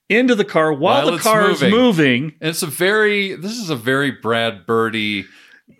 into 0.08 0.34
the 0.34 0.44
car 0.44 0.72
while, 0.72 1.06
the 1.06 1.14
it's 1.14 1.22
car 1.22 1.50
is 1.50 1.62
moving. 1.62 2.34
And 2.40 2.50
it's 2.50 2.62
a 2.62 2.66
very, 2.66 3.34
this 3.34 3.52
is 3.58 3.68
a 3.68 3.76
very 3.76 4.10
Brad 4.12 4.66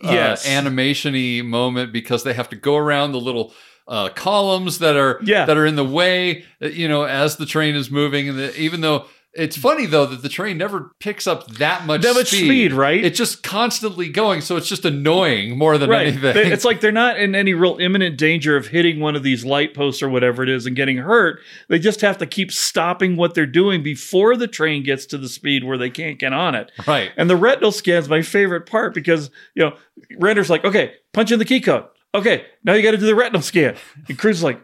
Uh, 0.03 0.13
Yes. 0.13 0.47
animation-y 0.47 1.43
moment 1.43 1.93
because 1.93 2.25
they 2.25 2.33
have 2.35 2.49
to 2.51 2.57
go 2.57 2.77
around 2.77 3.13
the 3.13 3.21
little 3.21 3.53
uh, 3.87 4.09
columns 4.11 4.79
that 4.79 4.97
are 4.97 5.21
Yeah. 5.23 5.45
that 5.45 5.57
are 5.59 5.67
in 5.67 5.77
the 5.77 5.85
way, 5.85 6.45
uh, 6.63 6.69
you 6.69 6.89
know, 6.89 7.03
as 7.05 7.37
the 7.37 7.45
train 7.45 7.75
is 7.75 7.91
moving. 7.91 8.29
And 8.31 8.39
the, 8.39 8.59
even 8.59 8.81
though 8.81 9.05
it's 9.37 9.57
funny 9.57 9.87
though 9.87 10.07
that 10.07 10.23
the 10.23 10.29
train 10.29 10.57
never 10.59 10.93
picks 11.01 11.27
up 11.27 11.47
that 11.55 11.87
much 11.87 12.03
That 12.03 12.15
much 12.15 12.29
speed, 12.29 12.73
right? 12.73 13.05
It's 13.05 13.19
just 13.19 13.43
constantly 13.43 14.09
going, 14.09 14.41
so 14.41 14.57
it's 14.57 14.69
just 14.69 14.85
annoying 14.85 15.59
more 15.59 15.77
than 15.79 15.91
Right. 15.91 16.07
anything. 16.09 16.53
It's 16.53 16.65
like 16.65 16.81
they're 16.81 16.93
not 16.93 17.19
in 17.19 17.35
any 17.35 17.53
real 17.55 17.77
imminent 17.81 18.17
danger 18.17 18.57
of 18.57 18.69
hitting 18.69 19.01
one 19.01 19.17
of 19.17 19.23
these 19.23 19.45
light 19.45 19.75
posts 19.75 20.03
or 20.03 20.09
whatever 20.09 20.43
it 20.43 20.49
is 20.49 20.67
and 20.67 20.77
getting 20.77 20.99
hurt. 20.99 21.41
They 21.69 21.79
just 21.79 22.01
have 22.03 22.19
to 22.19 22.27
keep 22.27 22.53
stopping 22.53 23.17
what 23.17 23.35
they're 23.35 23.47
doing 23.47 23.83
before 23.83 24.37
the 24.37 24.47
train 24.49 24.83
gets 24.83 25.07
to 25.07 25.19
the 25.19 25.29
speed 25.29 25.65
where 25.65 25.79
they 25.79 25.91
can't 25.91 26.19
get 26.19 26.33
on 26.33 26.55
it. 26.55 26.71
right. 26.87 27.11
And 27.17 27.29
the 27.29 27.37
retinal 27.37 27.73
scan's 27.73 28.09
my 28.09 28.23
favorite 28.23 28.67
part 28.67 28.95
because, 28.95 29.31
you 29.55 29.65
know, 29.65 29.77
Renner's 30.19 30.51
like, 30.51 30.65
okay, 30.65 30.95
punch 31.13 31.31
in 31.33 31.39
the 31.39 31.45
key 31.45 31.61
code. 31.61 31.85
Okay, 32.15 32.45
now 32.63 32.75
you 32.75 32.83
got 32.83 32.93
to 32.93 32.97
do 32.97 33.07
the 33.07 33.15
retinal 33.15 33.43
scan. 33.43 33.75
And 34.09 34.17
Cruise 34.17 34.39
is 34.39 34.45
like, 34.45 34.61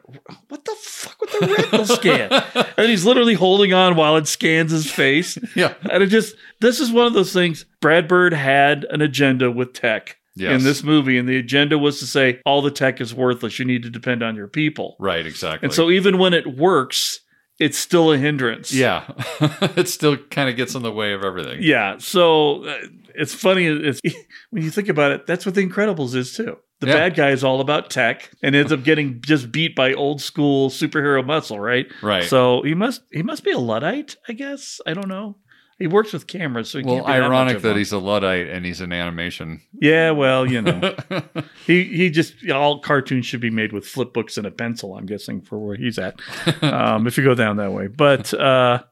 what 0.48 0.64
the 0.64 0.77
fuck 0.81 1.20
with 1.20 1.32
the 1.32 1.47
retinal 1.48 1.85
scan? 1.85 2.31
and 2.77 2.89
he's 2.89 3.05
literally 3.05 3.35
holding 3.35 3.72
on 3.72 3.97
while 3.97 4.16
it 4.16 4.28
scans 4.28 4.70
his 4.70 4.90
face. 4.90 5.36
Yeah. 5.56 5.74
And 5.90 6.02
it 6.02 6.06
just, 6.06 6.36
this 6.60 6.78
is 6.78 6.93
one 6.93 7.06
of 7.06 7.12
those 7.12 7.32
things. 7.32 7.66
Brad 7.81 8.06
Bird 8.06 8.32
had 8.32 8.85
an 8.90 9.01
agenda 9.01 9.51
with 9.51 9.72
tech 9.72 10.16
Yes. 10.36 10.60
in 10.60 10.64
this 10.64 10.85
movie, 10.85 11.18
and 11.18 11.28
the 11.28 11.36
agenda 11.36 11.77
was 11.77 11.98
to 11.98 12.06
say 12.06 12.40
all 12.47 12.62
the 12.62 12.70
tech 12.70 13.01
is 13.01 13.12
worthless. 13.12 13.59
You 13.59 13.64
need 13.64 13.82
to 13.82 13.90
depend 13.90 14.22
on 14.22 14.36
your 14.36 14.47
people. 14.47 14.97
Right, 15.01 15.27
exactly. 15.27 15.66
And 15.66 15.74
so 15.74 15.90
even 15.90 16.18
when 16.18 16.32
it 16.32 16.56
works, 16.56 17.20
it's 17.59 17.77
still 17.77 18.12
a 18.12 18.16
hindrance. 18.16 18.72
yeah, 18.72 19.10
it 19.77 19.89
still 19.89 20.16
kind 20.16 20.48
of 20.48 20.56
gets 20.56 20.74
in 20.77 20.82
the 20.82 20.93
way 20.93 21.12
of 21.12 21.24
everything. 21.24 21.59
Yeah. 21.62 21.98
So 21.98 22.64
uh, 22.64 22.78
it's 23.14 23.35
funny. 23.35 23.66
It's, 23.66 24.01
when 24.51 24.62
you 24.62 24.70
think 24.70 24.89
about 24.89 25.10
it, 25.12 25.27
that's 25.27 25.44
what 25.44 25.56
The 25.56 25.66
Incredibles 25.68 26.14
is 26.14 26.32
too. 26.35 26.56
The 26.81 26.86
Yeah. 26.89 26.94
bad 26.94 27.15
guy 27.15 27.31
is 27.31 27.44
all 27.44 27.61
about 27.61 27.90
tech 27.90 28.31
and 28.43 28.57
ends 28.57 28.73
up 28.73 28.82
getting 28.82 29.20
just 29.20 29.52
beat 29.52 29.77
by 29.77 29.93
old 29.94 30.20
school 30.20 30.70
superhero 30.70 31.24
muscle, 31.24 31.61
right? 31.61 31.86
Right. 32.02 32.24
So 32.24 32.62
he 32.62 32.74
must 32.74 33.02
he 33.12 33.23
must 33.23 33.44
be 33.44 33.51
a 33.52 33.59
luddite, 33.59 34.16
I 34.28 34.32
guess. 34.32 34.81
I 34.86 34.94
don't 34.94 35.09
know. 35.09 35.36
He 35.78 35.86
works 35.86 36.12
with 36.12 36.27
cameras, 36.27 36.69
so 36.70 36.78
he 36.78 36.85
Well, 36.85 36.97
can't 36.97 37.07
be 37.07 37.12
that 37.12 37.19
much 37.20 37.27
ironic 37.31 37.57
of 37.57 37.62
that 37.62 37.77
he's 37.77 37.93
a 37.93 37.98
luddite 37.98 38.48
and 38.48 38.66
he's 38.66 38.82
in 38.82 38.93
animation. 38.93 39.62
Yeah, 39.81 40.11
well, 40.11 40.44
you 40.51 40.61
know, 40.61 40.94
he 41.66 41.85
he 41.85 42.11
just 42.11 42.35
all 42.51 42.81
cartoons 42.81 43.24
should 43.24 43.40
be 43.40 43.48
made 43.51 43.73
with 43.73 43.86
flip 43.86 44.12
books 44.12 44.36
and 44.36 44.47
a 44.47 44.51
pencil. 44.51 44.94
I'm 44.97 45.07
guessing 45.07 45.40
for 45.40 45.59
where 45.59 45.77
he's 45.77 45.98
at, 45.98 46.20
um, 46.62 47.07
if 47.07 47.16
you 47.16 47.24
go 47.24 47.35
down 47.35 47.57
that 47.57 47.73
way. 47.73 47.86
But 47.86 48.32
uh, 48.35 48.82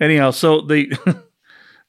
anyhow, 0.00 0.32
so 0.32 0.60
they 0.60 0.90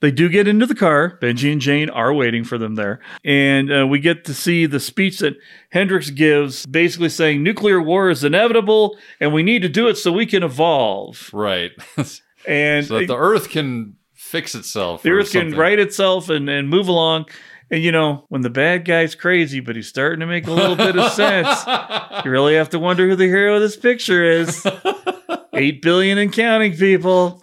they 0.01 0.11
do 0.11 0.29
get 0.29 0.47
into 0.47 0.65
the 0.65 0.75
car. 0.75 1.17
Benji 1.21 1.51
and 1.51 1.61
Jane 1.61 1.89
are 1.89 2.13
waiting 2.13 2.43
for 2.43 2.57
them 2.57 2.75
there, 2.75 2.99
and 3.23 3.71
uh, 3.71 3.87
we 3.87 3.99
get 3.99 4.25
to 4.25 4.33
see 4.33 4.65
the 4.65 4.79
speech 4.79 5.19
that 5.19 5.35
Hendricks 5.71 6.09
gives, 6.09 6.65
basically 6.65 7.09
saying 7.09 7.43
nuclear 7.43 7.81
war 7.81 8.09
is 8.09 8.23
inevitable, 8.23 8.97
and 9.19 9.33
we 9.33 9.43
need 9.43 9.61
to 9.61 9.69
do 9.69 9.87
it 9.87 9.95
so 9.95 10.11
we 10.11 10.25
can 10.25 10.43
evolve. 10.43 11.29
Right. 11.33 11.71
And 12.47 12.85
so 12.85 12.99
that 12.99 13.07
the 13.07 13.17
Earth 13.17 13.49
can 13.49 13.95
fix 14.13 14.55
itself. 14.55 15.03
the 15.03 15.11
or 15.11 15.19
earth 15.19 15.31
can 15.31 15.55
right 15.55 15.79
itself 15.79 16.29
and, 16.29 16.49
and 16.49 16.69
move 16.69 16.87
along. 16.87 17.25
And 17.71 17.83
you 17.83 17.91
know, 17.91 18.25
when 18.29 18.41
the 18.41 18.49
bad 18.49 18.85
guy's 18.85 19.15
crazy, 19.15 19.59
but 19.59 19.75
he's 19.75 19.87
starting 19.87 20.19
to 20.19 20.27
make 20.27 20.45
a 20.47 20.51
little 20.51 20.75
bit 20.75 20.97
of 20.97 21.11
sense, 21.13 21.47
you 22.25 22.31
really 22.31 22.55
have 22.55 22.69
to 22.69 22.79
wonder 22.79 23.07
who 23.07 23.15
the 23.15 23.25
hero 23.25 23.55
of 23.55 23.61
this 23.61 23.75
picture 23.75 24.23
is. 24.23 24.65
Eight 25.55 25.81
billion 25.81 26.17
and 26.17 26.31
counting, 26.31 26.75
people. 26.75 27.41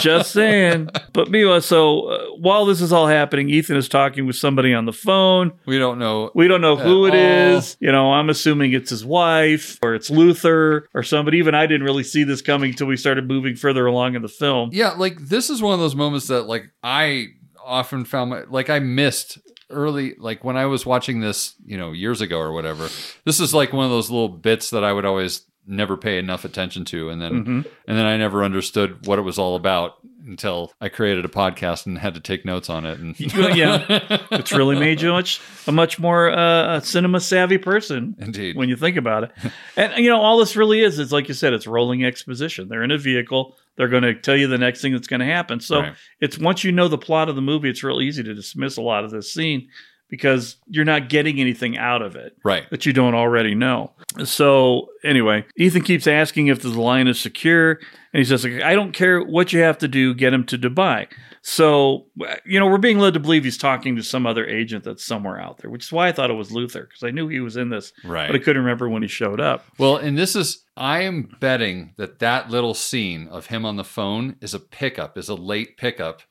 Just 0.00 0.32
saying. 0.32 0.88
But 1.12 1.30
meanwhile, 1.30 1.60
so 1.60 2.08
uh, 2.08 2.26
while 2.36 2.66
this 2.66 2.80
is 2.80 2.92
all 2.92 3.06
happening, 3.06 3.48
Ethan 3.48 3.76
is 3.76 3.88
talking 3.88 4.26
with 4.26 4.36
somebody 4.36 4.74
on 4.74 4.84
the 4.86 4.92
phone. 4.92 5.52
We 5.66 5.78
don't 5.78 5.98
know. 5.98 6.30
We 6.34 6.48
don't 6.48 6.60
know 6.60 6.76
who 6.76 7.06
it 7.06 7.14
is. 7.14 7.72
all. 7.80 7.86
You 7.86 7.92
know, 7.92 8.12
I'm 8.12 8.28
assuming 8.30 8.72
it's 8.72 8.90
his 8.90 9.04
wife 9.04 9.78
or 9.82 9.94
it's 9.94 10.10
Luther 10.10 10.88
or 10.94 11.02
somebody. 11.02 11.38
Even 11.38 11.54
I 11.54 11.66
didn't 11.66 11.84
really 11.84 12.04
see 12.04 12.24
this 12.24 12.42
coming 12.42 12.70
until 12.70 12.86
we 12.86 12.96
started 12.96 13.26
moving 13.28 13.56
further 13.56 13.86
along 13.86 14.14
in 14.14 14.22
the 14.22 14.28
film. 14.28 14.70
Yeah, 14.72 14.90
like 14.92 15.18
this 15.18 15.50
is 15.50 15.62
one 15.62 15.74
of 15.74 15.80
those 15.80 15.94
moments 15.96 16.28
that 16.28 16.42
like 16.42 16.70
I 16.82 17.28
often 17.64 18.04
found 18.04 18.30
my 18.30 18.42
like 18.48 18.70
I 18.70 18.78
missed 18.78 19.38
early 19.70 20.14
like 20.18 20.42
when 20.44 20.56
I 20.56 20.66
was 20.66 20.84
watching 20.84 21.20
this, 21.20 21.54
you 21.64 21.76
know, 21.78 21.92
years 21.92 22.20
ago 22.20 22.38
or 22.38 22.52
whatever. 22.52 22.88
This 23.24 23.40
is 23.40 23.54
like 23.54 23.72
one 23.72 23.84
of 23.84 23.90
those 23.90 24.10
little 24.10 24.28
bits 24.28 24.70
that 24.70 24.84
I 24.84 24.92
would 24.92 25.04
always 25.04 25.42
never 25.70 25.96
pay 25.96 26.18
enough 26.18 26.44
attention 26.44 26.84
to 26.86 27.08
and 27.10 27.20
then 27.22 27.44
Mhm. 27.44 27.66
and 27.88 27.98
then 27.98 28.06
I 28.06 28.16
never 28.16 28.42
understood 28.44 29.06
what 29.06 29.18
it 29.18 29.22
was 29.22 29.38
all 29.38 29.56
about 29.56 29.94
until 30.26 30.72
I 30.80 30.88
created 30.90 31.24
a 31.24 31.28
podcast 31.28 31.86
and 31.86 31.96
had 31.98 32.14
to 32.14 32.20
take 32.20 32.44
notes 32.44 32.68
on 32.68 32.84
it 32.84 32.98
and 32.98 33.18
yeah, 33.18 33.84
it's 34.30 34.52
really 34.52 34.78
made 34.78 35.00
you 35.00 35.10
much 35.12 35.40
a 35.66 35.72
much 35.72 35.98
more 35.98 36.30
uh, 36.30 36.80
cinema 36.80 37.20
savvy 37.20 37.56
person. 37.58 38.14
Indeed. 38.18 38.56
when 38.56 38.68
you 38.68 38.76
think 38.76 38.96
about 38.96 39.24
it, 39.24 39.30
and 39.76 40.04
you 40.04 40.10
know 40.10 40.20
all 40.20 40.38
this 40.38 40.56
really 40.56 40.80
is. 40.82 40.98
It's 40.98 41.12
like 41.12 41.28
you 41.28 41.34
said, 41.34 41.52
it's 41.54 41.66
rolling 41.66 42.04
exposition. 42.04 42.68
They're 42.68 42.82
in 42.82 42.90
a 42.90 42.98
vehicle. 42.98 43.56
They're 43.76 43.88
going 43.88 44.02
to 44.02 44.14
tell 44.14 44.36
you 44.36 44.46
the 44.46 44.58
next 44.58 44.82
thing 44.82 44.92
that's 44.92 45.06
going 45.06 45.20
to 45.20 45.26
happen. 45.26 45.58
So 45.60 45.80
Right. 45.80 45.94
it's 46.20 46.38
once 46.38 46.64
you 46.64 46.72
know 46.72 46.88
the 46.88 46.98
plot 46.98 47.30
of 47.30 47.34
the 47.34 47.40
movie, 47.42 47.70
it's 47.70 47.82
real 47.82 48.02
easy 48.02 48.22
to 48.22 48.34
dismiss 48.34 48.76
a 48.76 48.82
lot 48.82 49.04
of 49.04 49.10
this 49.10 49.32
scene 49.32 49.68
because 50.10 50.56
you're 50.68 50.84
not 50.84 51.08
getting 51.08 51.40
anything 51.40 51.78
out 51.78 52.02
of 52.02 52.16
it 52.16 52.36
Right. 52.44 52.68
that 52.70 52.84
you 52.84 52.92
don't 52.92 53.14
already 53.14 53.54
know. 53.54 53.92
So 54.24 54.88
anyway, 55.04 55.44
Ethan 55.56 55.82
keeps 55.82 56.06
asking 56.06 56.48
if 56.48 56.60
the 56.62 56.68
line 56.68 57.06
is 57.08 57.18
secure, 57.20 57.72
and 58.12 58.18
he 58.18 58.24
says, 58.24 58.44
"I 58.44 58.74
don't 58.74 58.92
care 58.92 59.22
what 59.22 59.52
you 59.52 59.60
have 59.60 59.78
to 59.78 59.88
do, 59.88 60.12
get 60.14 60.34
him 60.34 60.44
to 60.46 60.58
Dubai." 60.58 61.06
So 61.42 62.06
you 62.44 62.58
know, 62.60 62.66
we're 62.66 62.76
being 62.78 62.98
led 62.98 63.14
to 63.14 63.20
believe 63.20 63.44
he's 63.44 63.56
talking 63.56 63.96
to 63.96 64.02
some 64.02 64.26
other 64.26 64.44
agent 64.46 64.84
that's 64.84 65.04
somewhere 65.04 65.40
out 65.40 65.58
there, 65.58 65.70
which 65.70 65.84
is 65.84 65.92
why 65.92 66.08
I 66.08 66.12
thought 66.12 66.28
it 66.30 66.34
was 66.34 66.52
Luther 66.52 66.82
because 66.82 67.02
I 67.02 67.10
knew 67.12 67.28
he 67.28 67.40
was 67.40 67.56
in 67.56 67.70
this, 67.70 67.92
Right. 68.04 68.26
But 68.26 68.36
I 68.36 68.40
couldn't 68.40 68.62
remember 68.62 68.88
when 68.88 69.02
he 69.02 69.08
showed 69.08 69.40
up. 69.40 69.64
Well, 69.78 69.96
and 69.96 70.18
this 70.18 70.36
is, 70.36 70.64
I 70.76 71.02
am 71.02 71.30
betting 71.40 71.94
that 71.96 72.18
that 72.18 72.50
little 72.50 72.74
scene 72.74 73.28
of 73.28 73.46
him 73.46 73.64
on 73.64 73.76
the 73.76 73.84
phone 73.84 74.36
is 74.42 74.52
a 74.54 74.60
pickup, 74.60 75.16
is 75.16 75.28
a 75.30 75.34
late 75.34 75.76
pickup, 75.78 76.22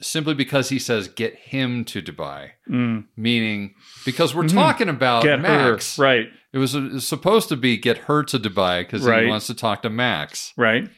simply 0.00 0.34
because 0.34 0.68
he 0.68 0.78
says, 0.78 1.08
get 1.08 1.34
him 1.36 1.84
to 1.86 2.02
Dubai. 2.02 2.50
Mm. 2.70 3.04
Meaning, 3.16 3.74
because 4.04 4.34
we're 4.34 4.44
Mhm. 4.44 4.52
talking 4.54 4.88
about 4.88 5.22
Get 5.22 5.38
her, 5.40 5.70
Max. 5.72 5.98
right? 5.98 6.26
It 6.52 6.58
was, 6.58 6.74
it 6.74 6.92
was 6.92 7.06
supposed 7.06 7.48
to 7.50 7.56
be 7.56 7.76
get 7.76 7.98
her 7.98 8.22
to 8.24 8.38
Dubai 8.38 8.80
because 8.80 9.02
Right. 9.04 9.24
he 9.24 9.28
wants 9.28 9.46
to 9.48 9.54
talk 9.54 9.82
to 9.82 9.90
Max. 9.90 10.52
Right? 10.56 10.88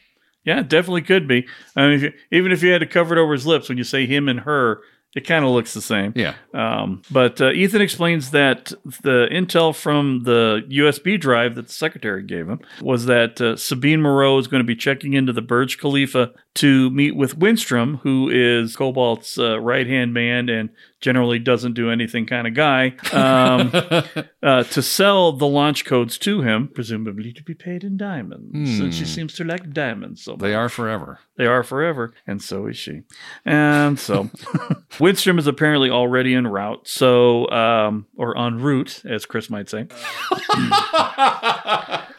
Yeah, 0.45 0.61
definitely 0.63 1.01
could 1.01 1.27
be. 1.27 1.45
I 1.75 1.81
mean, 1.87 1.91
if 1.93 2.01
you, 2.03 2.13
even 2.31 2.51
if 2.51 2.63
you 2.63 2.71
had 2.71 2.79
to 2.79 2.85
cover 2.87 3.15
it 3.17 3.21
over 3.21 3.33
his 3.33 3.45
lips 3.45 3.69
when 3.69 3.77
you 3.77 3.83
say 3.83 4.05
him 4.05 4.27
and 4.29 4.41
her, 4.41 4.79
It 5.15 5.25
kind 5.25 5.43
of 5.43 5.51
looks 5.51 5.73
the 5.73 5.81
same. 5.81 6.13
Yeah. 6.15 6.35
Um, 6.53 7.01
but 7.09 7.41
uh, 7.41 7.49
Ethan 7.49 7.81
explains 7.81 8.29
that 8.29 8.71
the 9.01 9.27
intel 9.31 9.75
from 9.75 10.23
the 10.23 10.61
USB 10.69 11.19
drive 11.19 11.55
that 11.55 11.67
the 11.67 11.73
secretary 11.73 12.21
gave 12.23 12.47
him 12.47 12.59
was 12.81 13.05
that 13.05 13.41
uh, 13.41 13.55
Sabine 13.55 14.03
Moreau 14.03 14.37
is 14.37 14.47
going 14.47 14.61
to 14.61 14.67
be 14.67 14.75
checking 14.75 15.13
into 15.13 15.33
the 15.33 15.41
Burj 15.41 15.79
Khalifa 15.79 16.31
to 16.55 16.91
meet 16.91 17.15
with 17.15 17.39
Winstrom, 17.39 17.99
who 18.01 18.29
is 18.29 18.75
Cobalt's 18.75 19.39
uh, 19.39 19.59
right 19.59 19.87
hand 19.87 20.13
man 20.13 20.47
and 20.47 20.69
generally 21.01 21.39
doesn't 21.39 21.73
do 21.73 21.89
anything 21.91 22.25
kind 22.25 22.47
of 22.47 22.53
guy, 22.53 22.93
um, 23.13 23.71
uh, 24.43 24.63
to 24.63 24.81
sell 24.81 25.31
the 25.31 25.47
launch 25.47 25.85
codes 25.85 26.17
to 26.19 26.41
him, 26.41 26.69
presumably 26.73 27.31
to 27.33 27.43
be 27.43 27.53
paid 27.53 27.83
in 27.83 27.97
diamonds. 27.97 28.77
Since 28.77 28.95
she 28.95 29.03
Hmm. 29.03 29.09
seems 29.09 29.33
to 29.35 29.43
like 29.43 29.71
diamonds 29.71 30.23
so 30.23 30.33
much. 30.33 30.41
They 30.41 30.53
are 30.53 30.69
forever. 30.69 31.19
They 31.37 31.45
are 31.45 31.63
forever, 31.63 32.13
and 32.27 32.41
so 32.41 32.67
is 32.67 32.77
she. 32.77 33.03
And 33.45 33.97
so, 33.97 34.23
Winstrom 34.99 35.39
is 35.39 35.47
apparently 35.47 35.89
already 35.89 36.35
en 36.35 36.47
route, 36.47 36.87
so 36.87 37.49
um, 37.49 38.07
or 38.17 38.37
en 38.37 38.59
route, 38.59 39.01
as 39.05 39.25
Chris 39.25 39.49
might 39.49 39.69
say. 39.69 39.87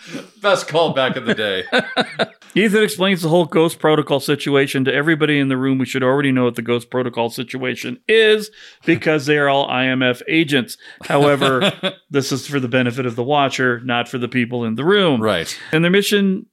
Best 0.43 0.69
call 0.69 0.93
back 0.93 1.17
in 1.17 1.25
the 1.25 1.35
day. 1.35 1.65
Ethan 2.55 2.83
explains 2.83 3.23
the 3.23 3.29
whole 3.29 3.45
Ghost 3.45 3.79
Protocol 3.79 4.19
situation 4.19 4.85
to 4.85 4.93
everybody 4.93 5.39
in 5.39 5.49
the 5.49 5.57
room. 5.57 5.79
We 5.79 5.87
should 5.87 6.03
already 6.03 6.33
know 6.33 6.45
what 6.45 6.57
the 6.57 6.63
Ghost 6.63 6.91
Protocol 6.91 7.31
situation 7.31 8.01
is 8.09 8.51
because 8.85 9.27
they 9.27 9.39
are 9.39 9.49
all 9.49 9.69
IMF 9.69 10.23
agents. 10.27 10.77
However, 11.05 11.73
this 12.11 12.33
is 12.33 12.47
for 12.47 12.59
the 12.59 12.69
benefit 12.69 13.07
of 13.07 13.15
the 13.15 13.23
watcher, 13.23 13.81
not 13.81 14.09
for 14.09 14.19
the 14.19 14.29
people 14.29 14.65
in 14.65 14.75
the 14.75 14.85
room. 14.85 15.21
Right. 15.21 15.57
And 15.73 15.85
their 15.85 15.91
mission, 15.91 16.47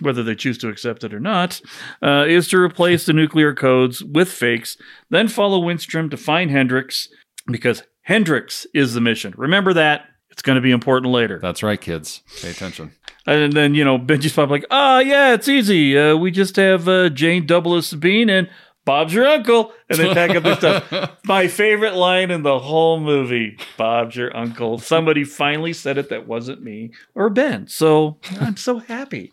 whether 0.00 0.22
they 0.22 0.34
choose 0.34 0.58
to 0.58 0.68
accept 0.68 1.04
it 1.04 1.12
or 1.12 1.20
not, 1.20 1.60
uh, 2.02 2.24
is 2.26 2.48
to 2.48 2.58
replace 2.58 3.06
the 3.06 3.12
nuclear 3.12 3.54
codes 3.54 4.02
with 4.02 4.30
fakes, 4.30 4.76
then 5.10 5.28
follow 5.28 5.60
Winstrom 5.60 6.10
to 6.10 6.16
find 6.16 6.50
Hendricks 6.50 7.08
because 7.46 7.82
Hendricks 8.02 8.66
is 8.74 8.94
the 8.94 9.00
mission. 9.00 9.34
Remember 9.36 9.72
that. 9.74 10.06
It's 10.32 10.42
going 10.42 10.56
to 10.56 10.62
be 10.62 10.72
important 10.72 11.12
later. 11.12 11.38
That's 11.38 11.62
right, 11.62 11.80
kids. 11.80 12.22
Pay 12.40 12.50
attention. 12.50 12.92
And 13.26 13.52
then, 13.52 13.74
you 13.74 13.84
know, 13.84 13.98
Benji's 13.98 14.32
probably 14.32 14.60
like, 14.60 14.66
oh, 14.70 14.98
yeah, 14.98 15.34
it's 15.34 15.46
easy. 15.46 15.96
Uh, 15.96 16.16
we 16.16 16.30
just 16.30 16.56
have 16.56 16.88
uh, 16.88 17.08
Jane 17.10 17.46
double 17.46 17.76
as 17.76 17.86
Sabine 17.86 18.28
and 18.28 18.48
Bob's 18.84 19.14
your 19.14 19.26
uncle. 19.26 19.72
And 19.88 19.98
they 19.98 20.12
pack 20.12 20.30
up 20.30 20.42
their 20.42 20.56
stuff. 20.56 21.16
My 21.24 21.46
favorite 21.46 21.94
line 21.94 22.32
in 22.32 22.42
the 22.42 22.58
whole 22.58 22.98
movie 22.98 23.56
Bob's 23.76 24.16
your 24.16 24.36
uncle. 24.36 24.78
Somebody 24.78 25.22
finally 25.22 25.72
said 25.72 25.98
it 25.98 26.08
that 26.08 26.26
wasn't 26.26 26.62
me 26.62 26.90
or 27.14 27.30
Ben. 27.30 27.68
So 27.68 28.18
I'm 28.40 28.56
so 28.56 28.78
happy. 28.78 29.30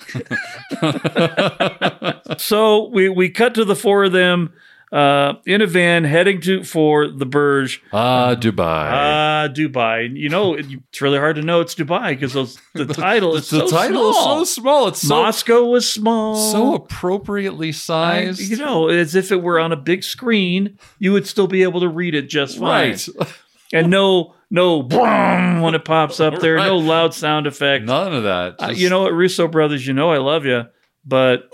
so 2.37 2.89
we, 2.89 3.09
we 3.09 3.29
cut 3.29 3.55
to 3.55 3.65
the 3.65 3.75
four 3.75 4.03
of 4.03 4.11
them 4.11 4.53
uh, 4.91 5.33
in 5.45 5.61
a 5.61 5.67
van 5.67 6.03
heading 6.03 6.41
to 6.41 6.63
for 6.63 7.07
the 7.07 7.25
Burj. 7.25 7.81
Ah, 7.93 8.35
Dubai. 8.35 8.89
Ah, 8.91 9.47
Dubai. 9.51 10.09
You 10.15 10.29
know, 10.29 10.55
it- 10.55 10.65
it's 10.89 11.01
really 11.01 11.19
hard 11.19 11.35
to 11.35 11.41
know 11.43 11.61
it's 11.61 11.75
Dubai 11.75 12.09
because 12.19 12.33
the 12.73 12.85
title 12.85 13.35
is 13.35 13.49
the 13.49 13.67
so 13.67 13.67
title 13.69 14.13
small. 14.13 14.41
is 14.41 14.49
so 14.49 14.61
small. 14.61 14.87
It's 14.87 15.01
so 15.01 15.15
Moscow 15.15 15.65
was 15.65 15.89
small. 15.89 16.35
so 16.51 16.73
appropriately 16.75 17.69
I- 17.69 17.71
sized. 17.71 18.41
you 18.41 18.57
know, 18.57 18.87
as 18.89 19.13
if 19.15 19.31
it 19.31 19.41
were 19.43 19.59
on 19.59 19.71
a 19.71 19.77
big 19.77 20.03
screen, 20.03 20.77
you 20.97 21.13
would 21.13 21.27
still 21.27 21.47
be 21.47 21.63
able 21.63 21.81
to 21.81 21.87
read 21.89 22.15
it 22.15 22.29
just 22.29 22.57
fine. 22.57 22.91
right. 22.91 23.09
And 23.71 23.91
no, 23.91 24.33
no, 24.49 24.81
boom 24.81 25.61
when 25.61 25.75
it 25.75 25.85
pops 25.85 26.19
up 26.19 26.39
there. 26.39 26.57
No 26.57 26.77
loud 26.77 27.13
sound 27.13 27.45
effect. 27.45 27.85
None 27.85 28.15
of 28.15 28.23
that. 28.23 28.55
Uh, 28.59 28.69
you 28.69 28.89
know 28.89 29.03
what, 29.03 29.13
Russo 29.13 29.47
brothers? 29.47 29.85
You 29.85 29.93
know 29.93 30.09
I 30.09 30.17
love 30.17 30.43
you, 30.47 30.65
but 31.05 31.48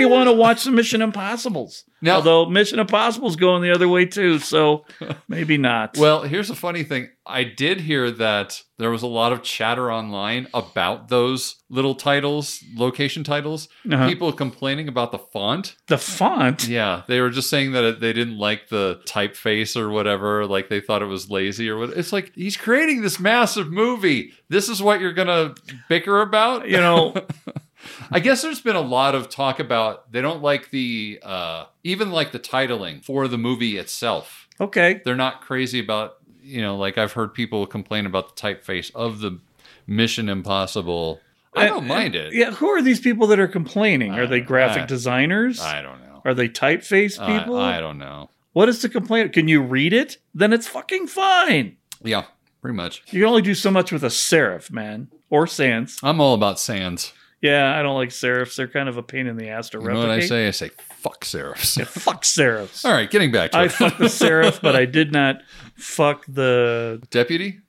maybe 0.00 0.10
want 0.10 0.28
to 0.28 0.32
watch 0.32 0.60
some 0.60 0.74
Mission 0.74 1.02
Impossible's. 1.02 1.84
Now- 2.02 2.16
Although 2.16 2.46
Mission 2.46 2.78
Impossible's 2.78 3.36
going 3.36 3.62
the 3.62 3.70
other 3.72 3.88
way 3.88 4.06
too, 4.06 4.38
so 4.38 4.84
maybe 5.28 5.56
not. 5.58 5.96
Well, 5.98 6.22
here's 6.22 6.48
a 6.50 6.54
funny 6.54 6.82
thing. 6.82 7.08
I 7.26 7.44
did 7.44 7.80
hear 7.80 8.10
that 8.12 8.60
there 8.78 8.90
was 8.90 9.02
a 9.02 9.06
lot 9.06 9.32
of 9.32 9.42
chatter 9.42 9.92
online 9.92 10.48
about 10.54 11.08
those 11.08 11.56
little 11.68 11.94
titles, 11.94 12.64
location 12.74 13.22
titles. 13.22 13.68
Uh-huh. 13.90 14.08
People 14.08 14.32
complaining 14.32 14.88
about 14.88 15.12
the 15.12 15.18
font. 15.18 15.76
the 15.88 15.98
font. 15.98 16.66
Yeah, 16.66 17.02
they 17.06 17.20
were 17.20 17.30
just 17.30 17.50
saying 17.50 17.72
that 17.72 17.84
it, 17.84 18.00
they 18.00 18.12
didn't 18.14 18.38
like 18.38 18.68
the 18.68 19.00
typeface 19.06 19.76
or 19.76 19.90
whatever. 19.90 20.46
Like 20.46 20.68
they 20.70 20.80
thought 20.80 21.02
it 21.02 21.06
was 21.06 21.30
lazy 21.30 21.68
or 21.68 21.76
what. 21.76 21.90
It's 21.90 22.12
like 22.12 22.32
he's 22.34 22.56
creating 22.56 23.02
this 23.02 23.20
massive 23.20 23.70
movie. 23.70 24.32
This 24.48 24.68
is 24.68 24.82
what 24.82 25.00
you're 25.00 25.12
gonna 25.12 25.54
bicker 25.88 26.22
about. 26.22 26.66
You 26.68 26.78
know, 26.78 27.14
I 28.10 28.20
guess 28.20 28.42
there's 28.42 28.60
been 28.60 28.76
a 28.76 28.80
lot 28.80 29.14
of 29.14 29.28
talk 29.28 29.58
about 29.60 30.12
they 30.12 30.20
don't 30.20 30.42
like 30.42 30.70
the 30.70 31.18
uh, 31.22 31.66
even 31.84 32.10
like 32.10 32.32
the 32.32 32.38
titling 32.38 33.04
for 33.04 33.28
the 33.28 33.38
movie 33.38 33.76
itself. 33.78 34.48
okay. 34.60 35.00
They're 35.04 35.16
not 35.16 35.40
crazy 35.40 35.80
about 35.80 36.16
you 36.42 36.62
know 36.62 36.76
like 36.76 36.98
I've 36.98 37.12
heard 37.12 37.34
people 37.34 37.66
complain 37.66 38.06
about 38.06 38.34
the 38.36 38.40
typeface 38.42 38.90
of 38.94 39.20
the 39.20 39.38
Mission 39.86 40.28
Impossible. 40.28 41.20
I 41.54 41.66
don't 41.66 41.86
mind 41.86 42.14
it. 42.14 42.32
Yeah, 42.32 42.52
who 42.52 42.68
are 42.68 42.80
these 42.82 43.00
people 43.00 43.26
that 43.28 43.40
are 43.40 43.48
complaining? 43.48 44.12
Are 44.12 44.26
they 44.26 44.40
graphic 44.40 44.82
I- 44.84 44.86
designers? 44.86 45.60
I 45.60 45.82
don't 45.82 46.00
know. 46.00 46.22
Are 46.24 46.34
they 46.34 46.48
typeface 46.48 47.18
I, 47.18 47.38
people? 47.38 47.56
I 47.56 47.80
don't 47.80 47.98
know. 47.98 48.30
What 48.52 48.68
is 48.68 48.82
the 48.82 48.88
complaint? 48.88 49.32
Can 49.32 49.48
you 49.48 49.62
read 49.62 49.92
it? 49.92 50.18
Then 50.34 50.52
it's 50.52 50.68
fucking 50.68 51.06
fine. 51.06 51.76
Yeah, 52.02 52.24
pretty 52.60 52.76
much. 52.76 53.02
You 53.06 53.20
can 53.20 53.28
only 53.28 53.42
do 53.42 53.54
so 53.54 53.70
much 53.70 53.90
with 53.90 54.04
a 54.04 54.08
serif, 54.08 54.70
man, 54.70 55.08
or 55.28 55.46
sans. 55.46 55.98
I'm 56.02 56.20
all 56.20 56.34
about 56.34 56.60
sans. 56.60 57.12
Yeah, 57.42 57.78
I 57.78 57.82
don't 57.82 57.94
like 57.96 58.10
serifs. 58.10 58.56
They're 58.56 58.68
kind 58.68 58.88
of 58.88 58.96
a 58.98 59.02
pain 59.02 59.26
in 59.26 59.36
the 59.36 59.48
ass 59.48 59.70
to 59.70 59.78
You 59.78 59.84
know 59.84 59.88
replicate. 59.88 60.08
what 60.08 60.16
I 60.16 60.26
say? 60.26 60.48
I 60.48 60.50
say 60.50 60.70
fuck 60.90 61.24
serifs. 61.24 61.82
Fuck 61.86 62.22
serifs. 62.24 62.84
all 62.84 62.92
right, 62.92 63.10
getting 63.10 63.32
back 63.32 63.52
to 63.52 63.58
I 63.58 63.64
it. 63.64 63.72
fucked 63.72 63.98
the 63.98 64.04
serif, 64.06 64.60
but 64.60 64.76
I 64.76 64.84
did 64.84 65.10
not 65.12 65.40
fuck 65.80 66.24
the. 66.26 67.02
Deputy. 67.10 67.60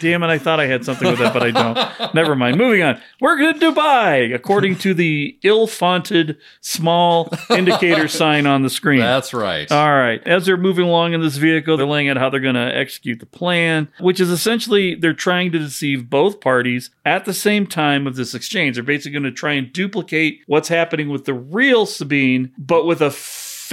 Damn 0.00 0.22
it! 0.22 0.26
I 0.28 0.38
thought 0.38 0.60
I 0.60 0.66
had 0.66 0.84
something 0.84 1.08
with 1.08 1.18
that, 1.20 1.32
but 1.32 1.42
I 1.42 1.50
don't. 1.50 2.14
Never 2.14 2.34
mind. 2.34 2.58
Moving 2.58 2.82
on. 2.82 3.00
We're 3.20 3.38
going 3.38 3.58
to 3.58 3.72
Dubai, 3.72 4.34
according 4.34 4.76
to 4.78 4.94
the 4.94 5.38
ill-fonted 5.42 6.36
small 6.60 7.32
indicator 7.50 8.08
sign 8.22 8.46
on 8.46 8.62
the 8.62 8.70
screen. 8.70 9.00
That's 9.00 9.32
right. 9.32 9.70
All 9.70 9.94
right. 9.94 10.26
As 10.26 10.46
they're 10.46 10.56
moving 10.56 10.84
along 10.84 11.14
in 11.14 11.20
this 11.20 11.36
vehicle, 11.36 11.76
they're 11.76 11.86
laying 11.86 12.08
out 12.08 12.16
how 12.16 12.28
they're 12.28 12.40
going 12.40 12.54
to 12.54 12.76
execute 12.76 13.20
the 13.20 13.26
plan, 13.26 13.88
which 14.00 14.20
is 14.20 14.30
essentially 14.30 14.94
they're 14.94 15.12
trying 15.12 15.52
to 15.52 15.58
deceive 15.58 16.10
both 16.10 16.40
parties 16.40 16.90
at 17.04 17.24
the 17.24 17.34
same 17.34 17.66
time 17.66 18.06
of 18.06 18.16
this 18.16 18.34
exchange. 18.34 18.76
They're 18.76 18.84
basically 18.84 19.12
going 19.12 19.22
to 19.24 19.32
try 19.32 19.52
and 19.52 19.72
duplicate 19.72 20.40
what's 20.46 20.68
happening 20.68 21.08
with 21.08 21.24
the 21.24 21.34
real 21.34 21.86
Sabine, 21.86 22.52
but 22.58 22.86
with 22.86 23.00
a 23.00 23.10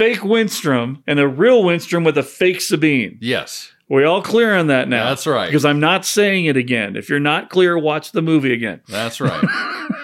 fake 0.00 0.20
Winstrom 0.20 1.02
and 1.06 1.20
a 1.20 1.28
real 1.28 1.62
Winstrom 1.62 2.06
with 2.06 2.16
a 2.16 2.22
fake 2.22 2.62
Sabine. 2.62 3.18
yes. 3.20 3.70
We 3.90 4.04
all 4.04 4.22
clear 4.22 4.56
on 4.56 4.68
that 4.68 4.88
now. 4.88 5.08
That's 5.08 5.26
right. 5.26 5.46
Because 5.46 5.64
I'm 5.64 5.80
not 5.80 6.06
saying 6.06 6.46
it 6.46 6.56
again. 6.56 6.94
If 6.94 7.08
you're 7.10 7.18
not 7.18 7.50
clear, 7.50 7.76
watch 7.76 8.12
the 8.12 8.22
movie 8.22 8.52
again. 8.52 8.80
That's 8.86 9.20
right. 9.20 9.44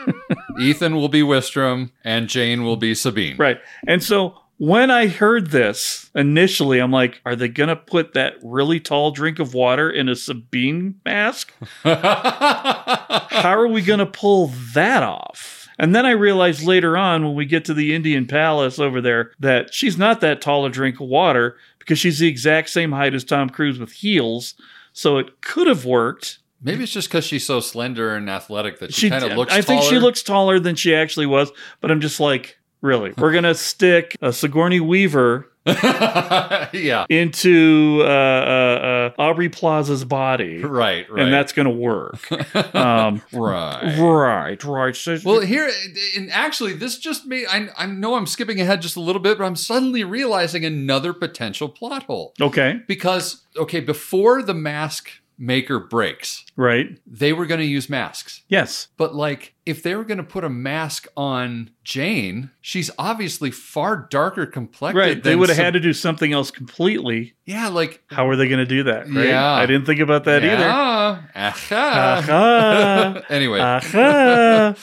Ethan 0.60 0.96
will 0.96 1.08
be 1.08 1.22
Wistrom 1.22 1.92
and 2.02 2.28
Jane 2.28 2.64
will 2.64 2.76
be 2.76 2.96
Sabine. 2.96 3.36
Right. 3.36 3.58
And 3.86 4.02
so 4.02 4.34
when 4.58 4.90
I 4.90 5.06
heard 5.06 5.50
this 5.52 6.10
initially, 6.16 6.80
I'm 6.80 6.90
like, 6.90 7.20
are 7.24 7.36
they 7.36 7.46
going 7.48 7.68
to 7.68 7.76
put 7.76 8.14
that 8.14 8.34
really 8.42 8.80
tall 8.80 9.12
drink 9.12 9.38
of 9.38 9.54
water 9.54 9.88
in 9.88 10.08
a 10.08 10.16
Sabine 10.16 11.00
mask? 11.04 11.52
How 11.84 13.54
are 13.56 13.68
we 13.68 13.82
going 13.82 14.00
to 14.00 14.06
pull 14.06 14.48
that 14.74 15.04
off? 15.04 15.65
And 15.78 15.94
then 15.94 16.06
I 16.06 16.12
realized 16.12 16.62
later 16.62 16.96
on 16.96 17.24
when 17.24 17.34
we 17.34 17.44
get 17.44 17.64
to 17.66 17.74
the 17.74 17.94
Indian 17.94 18.26
Palace 18.26 18.78
over 18.78 19.00
there 19.00 19.32
that 19.40 19.74
she's 19.74 19.98
not 19.98 20.20
that 20.20 20.40
tall 20.40 20.64
a 20.64 20.70
drink 20.70 21.00
of 21.00 21.08
water 21.08 21.56
because 21.78 21.98
she's 21.98 22.18
the 22.18 22.28
exact 22.28 22.70
same 22.70 22.92
height 22.92 23.14
as 23.14 23.24
Tom 23.24 23.50
Cruise 23.50 23.78
with 23.78 23.92
heels. 23.92 24.54
So 24.92 25.18
it 25.18 25.42
could 25.42 25.66
have 25.66 25.84
worked. 25.84 26.38
Maybe 26.62 26.84
it's 26.84 26.92
just 26.92 27.08
because 27.08 27.24
she's 27.24 27.44
so 27.44 27.60
slender 27.60 28.14
and 28.16 28.30
athletic 28.30 28.78
that 28.80 28.94
she, 28.94 29.10
kind 29.10 29.24
of 29.24 29.36
looks 29.36 29.52
I 29.52 29.60
think 29.60 29.82
she 29.82 29.98
looks 29.98 30.22
taller 30.22 30.58
than 30.58 30.74
she 30.74 30.94
actually 30.94 31.26
was, 31.26 31.52
but 31.80 31.90
I'm 31.90 32.00
just 32.00 32.18
like, 32.18 32.58
really? 32.80 33.12
We're 33.16 33.32
going 33.32 33.44
to 33.44 33.54
stick 33.54 34.16
a 34.22 34.32
Sigourney 34.32 34.80
Weaver 34.80 35.50
yeah. 36.72 37.06
into 37.08 38.00
uh, 38.02 38.06
uh, 38.06 39.12
uh, 39.18 39.22
Aubrey 39.22 39.48
Plaza's 39.48 40.04
body, 40.04 40.62
Right, 40.62 41.08
right. 41.10 41.22
and 41.22 41.32
that's 41.32 41.52
going 41.52 41.66
to 41.66 41.74
work. 41.74 42.18
Um, 42.76 43.22
right. 43.32 43.98
right, 43.98 44.64
right. 44.64 44.96
So- 44.96 45.18
Well, 45.24 45.40
here, 45.40 45.70
and 46.16 46.30
actually, 46.30 46.72
this 46.74 46.98
just 46.98 47.26
made, 47.26 47.46
I, 47.50 47.68
I 47.76 47.86
know 47.86 48.14
I'm 48.14 48.26
skipping 48.26 48.60
ahead 48.60 48.82
just 48.82 48.96
a 48.96 49.00
little 49.00 49.20
bit, 49.20 49.38
but 49.38 49.44
I'm 49.44 49.56
suddenly 49.56 50.04
realizing 50.04 50.64
another 50.64 51.12
potential 51.12 51.68
plot 51.68 52.04
hole. 52.04 52.32
okay, 52.40 52.80
Because, 52.86 53.42
okay, 53.56 53.80
before 53.80 54.42
the 54.42 54.54
mask 54.54 55.10
maker 55.38 55.78
breaks, 55.78 56.44
right. 56.56 56.98
they 57.06 57.32
were 57.32 57.46
going 57.46 57.60
to 57.60 57.66
use 57.66 57.88
masks. 57.90 58.42
Yes. 58.48 58.88
But, 58.96 59.14
like, 59.14 59.54
if 59.66 59.82
they 59.82 59.94
were 59.96 60.04
going 60.04 60.18
to 60.18 60.24
put 60.24 60.44
a 60.44 60.48
mask 60.48 61.08
on 61.16 61.70
Jane, 61.84 62.50
she's 62.60 62.90
obviously 62.98 63.50
far 63.50 64.06
darker 64.10 64.46
complected. 64.46 64.98
Right. 64.98 65.22
They 65.22 65.34
would 65.36 65.48
have 65.48 65.56
some- 65.56 65.64
had 65.66 65.74
to 65.74 65.80
do 65.80 65.92
something 65.92 66.32
else 66.32 66.50
completely. 66.50 67.34
Yeah, 67.44 67.68
like 67.68 68.02
How 68.08 68.28
are 68.28 68.34
they 68.36 68.48
going 68.48 68.58
to 68.58 68.66
do 68.66 68.82
that? 68.84 69.08
Right? 69.08 69.26
Yeah. 69.28 69.52
I 69.52 69.66
didn't 69.66 69.86
think 69.86 70.00
about 70.00 70.24
that 70.24 70.42
either. 70.44 70.56
yeah, 70.64 71.22
aha. 71.36 72.22
Aha. 72.28 73.22
anyway, 73.28 73.60
Aha. 73.60 74.74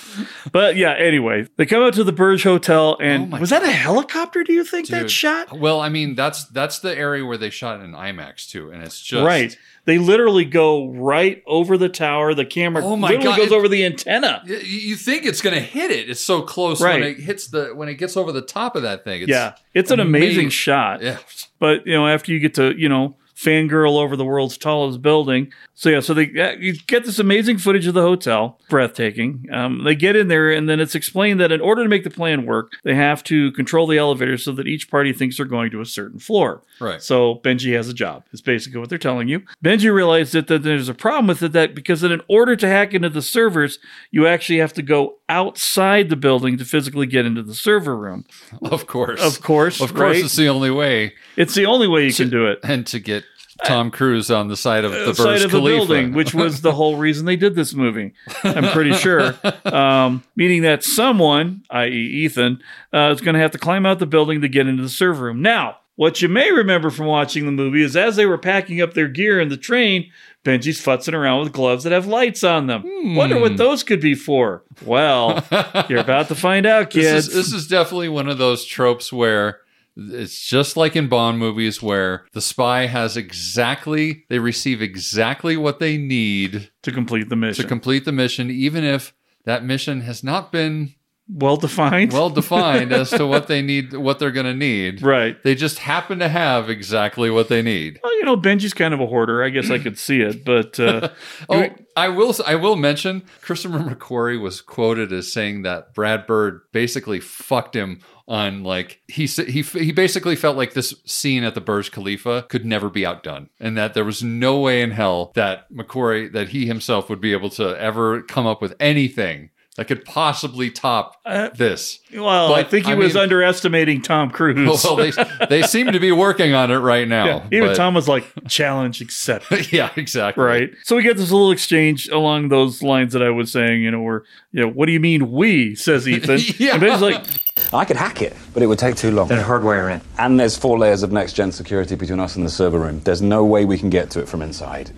but 0.51 0.75
yeah, 0.77 0.93
anyway, 0.93 1.47
they 1.57 1.65
come 1.65 1.83
out 1.83 1.93
to 1.95 2.03
the 2.03 2.11
Burj 2.13 2.43
Hotel, 2.43 2.97
and 3.01 3.33
Oh 3.33 3.37
was 3.37 3.49
that 3.49 3.63
a 3.63 3.71
helicopter? 3.71 4.43
Do 4.43 4.53
you 4.53 4.63
think 4.63 4.87
that 4.89 5.09
shot? 5.11 5.57
Well, 5.59 5.81
I 5.81 5.89
mean, 5.89 6.15
that's 6.15 6.45
that's 6.45 6.79
the 6.79 6.97
area 6.97 7.25
where 7.25 7.37
they 7.37 7.49
shot 7.49 7.81
in 7.81 7.91
IMAX 7.91 8.49
too, 8.49 8.71
and 8.71 8.81
it's 8.83 9.01
just 9.01 9.25
right. 9.25 9.57
They 9.85 9.97
literally 9.97 10.45
go 10.45 10.87
right 10.91 11.43
over 11.45 11.77
the 11.77 11.89
tower. 11.89 12.33
The 12.33 12.45
camera 12.45 12.81
Oh 12.85 12.95
my 12.95 13.09
literally 13.09 13.25
God, 13.27 13.37
goes 13.37 13.51
it- 13.51 13.55
over 13.55 13.67
the 13.67 13.83
antenna. 13.83 14.41
You 14.79 14.95
think 14.95 15.25
it's 15.25 15.41
going 15.41 15.53
to 15.55 15.61
hit 15.61 15.91
it? 15.91 16.09
It's 16.09 16.21
so 16.21 16.41
close 16.41 16.81
Right. 16.81 16.99
when 17.01 17.09
it 17.09 17.19
hits 17.19 17.47
the 17.47 17.67
when 17.75 17.89
it 17.89 17.95
gets 17.95 18.15
over 18.17 18.31
the 18.31 18.41
top 18.41 18.75
of 18.75 18.81
that 18.83 19.03
thing. 19.03 19.21
It's 19.21 19.29
yeah, 19.29 19.55
it's 19.73 19.91
an 19.91 19.99
amazing 19.99 20.49
shot. 20.49 21.01
Yeah, 21.01 21.17
But 21.59 21.85
you 21.87 21.93
know, 21.93 22.07
after 22.07 22.31
you 22.31 22.39
get 22.39 22.53
to 22.55 22.73
you 22.77 22.89
know 22.89 23.15
fangirl 23.35 23.97
over 23.97 24.15
the 24.15 24.25
world's 24.25 24.57
tallest 24.57 25.01
building, 25.01 25.51
so 25.75 25.89
yeah, 25.89 25.99
so 25.99 26.13
they 26.13 26.25
you 26.59 26.73
get 26.87 27.03
this 27.05 27.19
amazing 27.19 27.57
footage 27.57 27.87
of 27.87 27.93
the 27.93 28.01
hotel, 28.01 28.59
breathtaking. 28.69 29.45
Um, 29.51 29.83
they 29.83 29.95
get 29.95 30.15
in 30.15 30.27
there, 30.27 30.51
and 30.51 30.69
then 30.69 30.79
it's 30.79 30.95
explained 30.95 31.39
that 31.39 31.51
in 31.51 31.61
order 31.61 31.83
to 31.83 31.89
make 31.89 32.03
the 32.03 32.09
plan 32.09 32.45
work, 32.45 32.71
they 32.83 32.95
have 32.95 33.23
to 33.25 33.51
control 33.53 33.87
the 33.87 33.97
elevator 33.97 34.37
so 34.37 34.51
that 34.53 34.67
each 34.67 34.89
party 34.89 35.13
thinks 35.13 35.37
they're 35.37 35.45
going 35.45 35.71
to 35.71 35.81
a 35.81 35.85
certain 35.85 36.19
floor. 36.19 36.61
Right. 36.79 37.01
So 37.01 37.35
Benji 37.43 37.73
has 37.75 37.89
a 37.89 37.93
job. 37.93 38.23
It's 38.31 38.41
basically 38.41 38.79
what 38.79 38.89
they're 38.89 38.97
telling 38.97 39.27
you. 39.27 39.41
Benji 39.63 39.91
realized 39.93 40.33
that, 40.33 40.47
that 40.47 40.63
there's 40.63 40.89
a 40.89 40.93
problem 40.93 41.27
with 41.27 41.41
it 41.41 41.51
that 41.53 41.73
because 41.75 42.03
in 42.03 42.21
order 42.27 42.55
to 42.55 42.67
hack 42.67 42.93
into 42.93 43.09
the 43.09 43.21
servers, 43.21 43.79
you 44.11 44.27
actually 44.27 44.59
have 44.59 44.73
to 44.73 44.81
go 44.81 45.15
outside 45.29 46.09
the 46.09 46.15
building 46.15 46.57
to 46.57 46.65
physically 46.65 47.07
get 47.07 47.25
into 47.25 47.41
the 47.41 47.55
server 47.55 47.95
room. 47.97 48.25
of 48.63 48.85
course, 48.87 49.21
Of 49.21 49.41
course, 49.41 49.81
of 49.81 49.89
course, 49.93 49.99
right? 50.17 50.23
it's 50.25 50.35
the 50.35 50.47
only 50.49 50.69
way. 50.71 51.13
It's 51.35 51.55
the 51.55 51.65
only 51.65 51.87
way 51.87 52.05
you 52.05 52.13
can 52.13 52.29
do 52.29 52.45
it. 52.47 52.59
and 52.63 52.85
to 52.87 52.99
get 52.99 53.23
Tom 53.67 53.91
Cruise 53.91 54.29
on 54.31 54.47
the 54.47 54.57
side 54.57 54.83
of 54.85 54.91
the 54.91 54.99
the 54.99 55.05
Burj 55.07 55.17
side 55.17 55.41
of 55.43 55.51
the 55.51 55.57
Khalifa. 55.59 55.77
building, 55.77 56.13
which 56.13 56.33
was 56.33 56.61
the 56.61 56.71
whole 56.73 56.97
reason 56.97 57.25
they 57.25 57.35
did 57.35 57.55
this 57.55 57.73
movie. 57.73 58.13
I'm 58.43 58.65
pretty 58.71 58.93
sure. 58.95 59.35
Um, 59.65 60.23
meaning 60.35 60.61
that 60.63 60.83
someone, 60.83 61.63
i.e., 61.69 61.89
Ethan, 61.91 62.61
uh, 62.93 63.11
is 63.13 63.21
going 63.21 63.35
to 63.35 63.41
have 63.41 63.51
to 63.51 63.57
climb 63.57 63.85
out 63.85 63.99
the 63.99 64.05
building 64.05 64.41
to 64.41 64.47
get 64.49 64.67
into 64.67 64.83
the 64.83 64.89
server 64.89 65.25
room. 65.25 65.41
Now, 65.41 65.77
what 65.95 66.21
you 66.21 66.27
may 66.29 66.51
remember 66.51 66.89
from 66.89 67.05
watching 67.05 67.45
the 67.45 67.51
movie 67.51 67.83
is 67.83 67.95
as 67.95 68.15
they 68.15 68.25
were 68.25 68.37
packing 68.39 68.81
up 68.81 68.93
their 68.95 69.07
gear 69.07 69.39
in 69.39 69.49
the 69.49 69.57
train, 69.57 70.11
Benji's 70.43 70.81
futzing 70.83 71.13
around 71.13 71.41
with 71.43 71.53
gloves 71.53 71.83
that 71.83 71.93
have 71.93 72.07
lights 72.07 72.43
on 72.43 72.65
them. 72.67 72.83
Wonder 73.15 73.35
Hmm. 73.35 73.41
what 73.41 73.57
those 73.57 73.83
could 73.83 74.01
be 74.01 74.15
for. 74.15 74.63
Well, 74.83 75.45
you're 75.89 75.99
about 75.99 76.27
to 76.29 76.35
find 76.35 76.65
out, 76.65 76.89
this 76.91 77.05
kids. 77.05 77.27
is, 77.29 77.33
this 77.33 77.53
is 77.53 77.67
definitely 77.67 78.09
one 78.09 78.27
of 78.27 78.37
those 78.39 78.65
tropes 78.65 79.13
where 79.13 79.59
it's 79.95 80.41
just 80.45 80.75
like 80.75 80.95
in 80.95 81.07
Bond 81.07 81.37
movies 81.39 81.81
where 81.81 82.25
the 82.33 82.41
spy 82.41 82.87
has 82.87 83.15
exactly 83.15 84.25
they 84.29 84.39
receive 84.39 84.81
exactly 84.81 85.55
what 85.55 85.79
they 85.79 85.97
need 85.97 86.71
to 86.81 86.91
complete 86.91 87.29
the 87.29 87.35
mission. 87.35 87.61
to 87.63 87.67
complete 87.67 88.05
the 88.05 88.11
mission, 88.11 88.49
even 88.49 88.83
if 88.83 89.13
that 89.45 89.63
mission 89.63 90.01
has 90.01 90.23
not 90.23 90.51
been 90.51 90.95
well 91.29 91.57
defined. 91.57 92.11
well 92.13 92.29
defined 92.29 92.91
as 92.91 93.09
to 93.11 93.25
what 93.25 93.47
they 93.47 93.61
need, 93.61 93.93
what 93.93 94.19
they're 94.19 94.31
going 94.31 94.45
to 94.45 94.53
need. 94.53 95.01
right. 95.01 95.41
They 95.43 95.55
just 95.55 95.79
happen 95.79 96.19
to 96.19 96.27
have 96.27 96.69
exactly 96.69 97.29
what 97.29 97.49
they 97.49 97.61
need. 97.61 97.99
Well, 98.03 98.15
you 98.17 98.25
know, 98.25 98.35
Benji's 98.37 98.73
kind 98.73 98.93
of 98.93 98.99
a 98.99 99.05
hoarder. 99.05 99.43
I 99.43 99.49
guess 99.49 99.69
I 99.69 99.79
could 99.79 99.97
see 99.97 100.21
it, 100.21 100.43
but 100.43 100.79
uh, 100.79 101.09
Oh, 101.49 101.69
I 101.95 102.09
will. 102.09 102.33
I 102.45 102.55
will 102.55 102.75
mention 102.75 103.23
Christopher 103.41 103.79
McQuarrie 103.79 104.41
was 104.41 104.61
quoted 104.61 105.13
as 105.13 105.31
saying 105.31 105.61
that 105.61 105.93
Brad 105.93 106.25
Bird 106.25 106.61
basically 106.71 107.19
fucked 107.19 107.75
him 107.75 107.99
on 108.27 108.63
like 108.63 109.01
he 109.07 109.25
he 109.25 109.61
he 109.61 109.91
basically 109.91 110.35
felt 110.35 110.57
like 110.57 110.73
this 110.73 110.93
scene 111.05 111.43
at 111.43 111.55
the 111.55 111.61
Burj 111.61 111.91
Khalifa 111.91 112.45
could 112.49 112.65
never 112.65 112.89
be 112.89 113.05
outdone, 113.05 113.49
and 113.59 113.77
that 113.77 113.93
there 113.93 114.05
was 114.05 114.23
no 114.23 114.59
way 114.59 114.81
in 114.81 114.91
hell 114.91 115.31
that 115.35 115.71
McQuarrie 115.71 116.31
that 116.33 116.49
he 116.49 116.65
himself 116.65 117.09
would 117.09 117.21
be 117.21 117.33
able 117.33 117.49
to 117.51 117.79
ever 117.79 118.21
come 118.21 118.47
up 118.47 118.61
with 118.61 118.75
anything 118.79 119.49
that 119.75 119.87
could 119.87 120.05
possibly 120.05 120.69
top 120.69 121.19
Uh, 121.25 121.49
this. 121.55 121.99
Well, 122.13 122.53
I 122.53 122.63
think 122.63 122.85
he 122.85 122.91
I 122.91 122.95
was 122.95 123.15
mean- 123.15 123.23
underestimating 123.23 124.01
Tom 124.03 124.29
Cruise. 124.37 124.83
Well, 124.83 124.95
they 124.95 125.11
they 125.49 125.61
seem 125.63 125.91
to 125.91 125.99
be 125.99 126.11
working 126.11 126.53
on 126.53 126.69
it 126.69 126.77
right 126.77 127.07
now. 127.07 127.25
yeah, 127.25 127.47
even 127.51 127.69
but- 127.69 127.75
Tom 127.75 127.93
was 127.95 128.07
like, 128.07 128.25
"Challenge 128.47 129.01
accepted." 129.01 129.71
yeah, 129.73 129.89
exactly. 129.95 130.43
right. 130.43 130.69
So 130.83 130.95
we 130.95 131.01
get 131.03 131.17
this 131.17 131.31
little 131.31 131.51
exchange 131.51 132.07
along 132.09 132.49
those 132.49 132.83
lines 132.83 133.13
that 133.13 133.23
I 133.23 133.29
was 133.31 133.51
saying. 133.51 133.81
You 133.81 133.89
know, 133.91 134.01
where 134.01 134.23
you 134.51 134.61
know, 134.61 134.67
what 134.69 134.85
do 134.85 134.91
you 134.91 134.99
mean 134.99 135.31
we? 135.31 135.73
Says 135.75 136.07
Ethan. 136.07 136.39
Yeah. 136.59 136.75
And 136.75 136.83
Benji's 136.83 137.01
like, 137.01 137.25
I 137.73 137.83
could 137.85 137.97
hack 137.97 138.21
it, 138.21 138.35
but 138.53 138.61
it 138.61 138.67
would 138.67 138.77
take 138.79 138.95
too 138.95 139.09
long. 139.11 139.27
Then 139.27 139.43
hardwire 139.43 139.91
in. 139.91 140.01
And 140.19 140.39
there's 140.39 140.55
four 140.55 140.77
layers 140.77 141.01
of 141.01 141.11
next 141.11 141.33
gen 141.33 141.51
security 141.51 141.95
between 141.95 142.19
us 142.19 142.35
and 142.35 142.45
the 142.45 142.49
server 142.51 142.77
room. 142.79 142.99
There's 142.99 143.21
no 143.23 143.43
way 143.43 143.65
we 143.65 143.77
can 143.79 143.89
get 143.89 144.11
to 144.11 144.19
it 144.19 144.29
from 144.29 144.41
inside. 144.43 144.91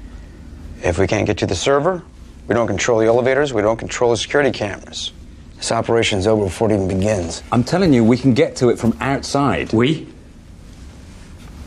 If 0.84 0.98
we 1.00 1.08
can't 1.08 1.26
get 1.26 1.38
to 1.38 1.46
the 1.48 1.56
server, 1.56 2.04
we 2.48 2.56
don't 2.56 2.68
control 2.68 3.00
the 3.00 3.08
elevators, 3.08 3.54
we 3.54 3.62
don't 3.62 3.78
control 3.78 4.12
the 4.12 4.18
security 4.18 4.52
cameras. 4.52 5.12
This 5.58 5.72
operation's 5.72 6.28
over 6.28 6.46
before 6.46 6.70
it 6.72 6.76
even 6.76 6.88
begins. 6.88 7.42
I'm 7.52 7.64
telling 7.64 7.94
you, 7.94 8.04
we 8.04 8.18
can 8.18 8.34
get 8.34 8.56
to 8.58 8.70
it 8.70 8.78
from 8.78 8.96
outside. 9.00 9.74
We? 9.74 10.08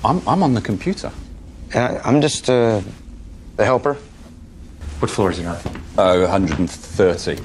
I'm, 0.04 0.26
I'm 0.28 0.42
on 0.42 0.54
the 0.54 0.60
computer. 0.60 1.10
And 1.74 1.98
I, 1.98 2.00
I'm 2.04 2.20
just 2.20 2.48
uh, 2.48 2.80
the 3.56 3.64
helper. 3.64 3.94
What 5.00 5.10
floor 5.10 5.30
is 5.30 5.38
it 5.38 5.46
on? 5.46 5.58
Oh, 5.96 6.20
130. 6.28 7.36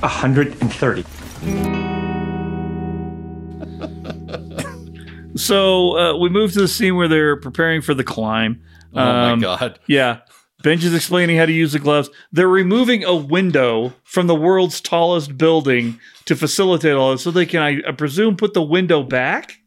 130. 0.00 1.04
so 5.36 5.98
uh, 5.98 6.16
we 6.18 6.28
move 6.28 6.52
to 6.52 6.60
the 6.60 6.68
scene 6.68 6.96
where 6.96 7.08
they're 7.08 7.36
preparing 7.36 7.82
for 7.82 7.94
the 7.94 8.04
climb. 8.04 8.62
Oh 8.94 9.00
Um, 9.00 9.40
my 9.40 9.42
god. 9.42 9.78
Yeah. 9.86 10.20
Benji's 10.62 10.94
explaining 10.94 11.36
how 11.36 11.46
to 11.46 11.52
use 11.52 11.72
the 11.72 11.78
gloves. 11.78 12.10
They're 12.32 12.48
removing 12.48 13.04
a 13.04 13.14
window 13.14 13.92
from 14.04 14.26
the 14.26 14.34
world's 14.34 14.80
tallest 14.80 15.36
building 15.38 15.98
to 16.26 16.36
facilitate 16.36 16.92
all 16.94 17.12
this, 17.12 17.22
so 17.22 17.30
they 17.30 17.46
can, 17.46 17.62
I, 17.62 17.80
I 17.88 17.92
presume, 17.92 18.36
put 18.36 18.54
the 18.54 18.62
window 18.62 19.02
back. 19.02 19.58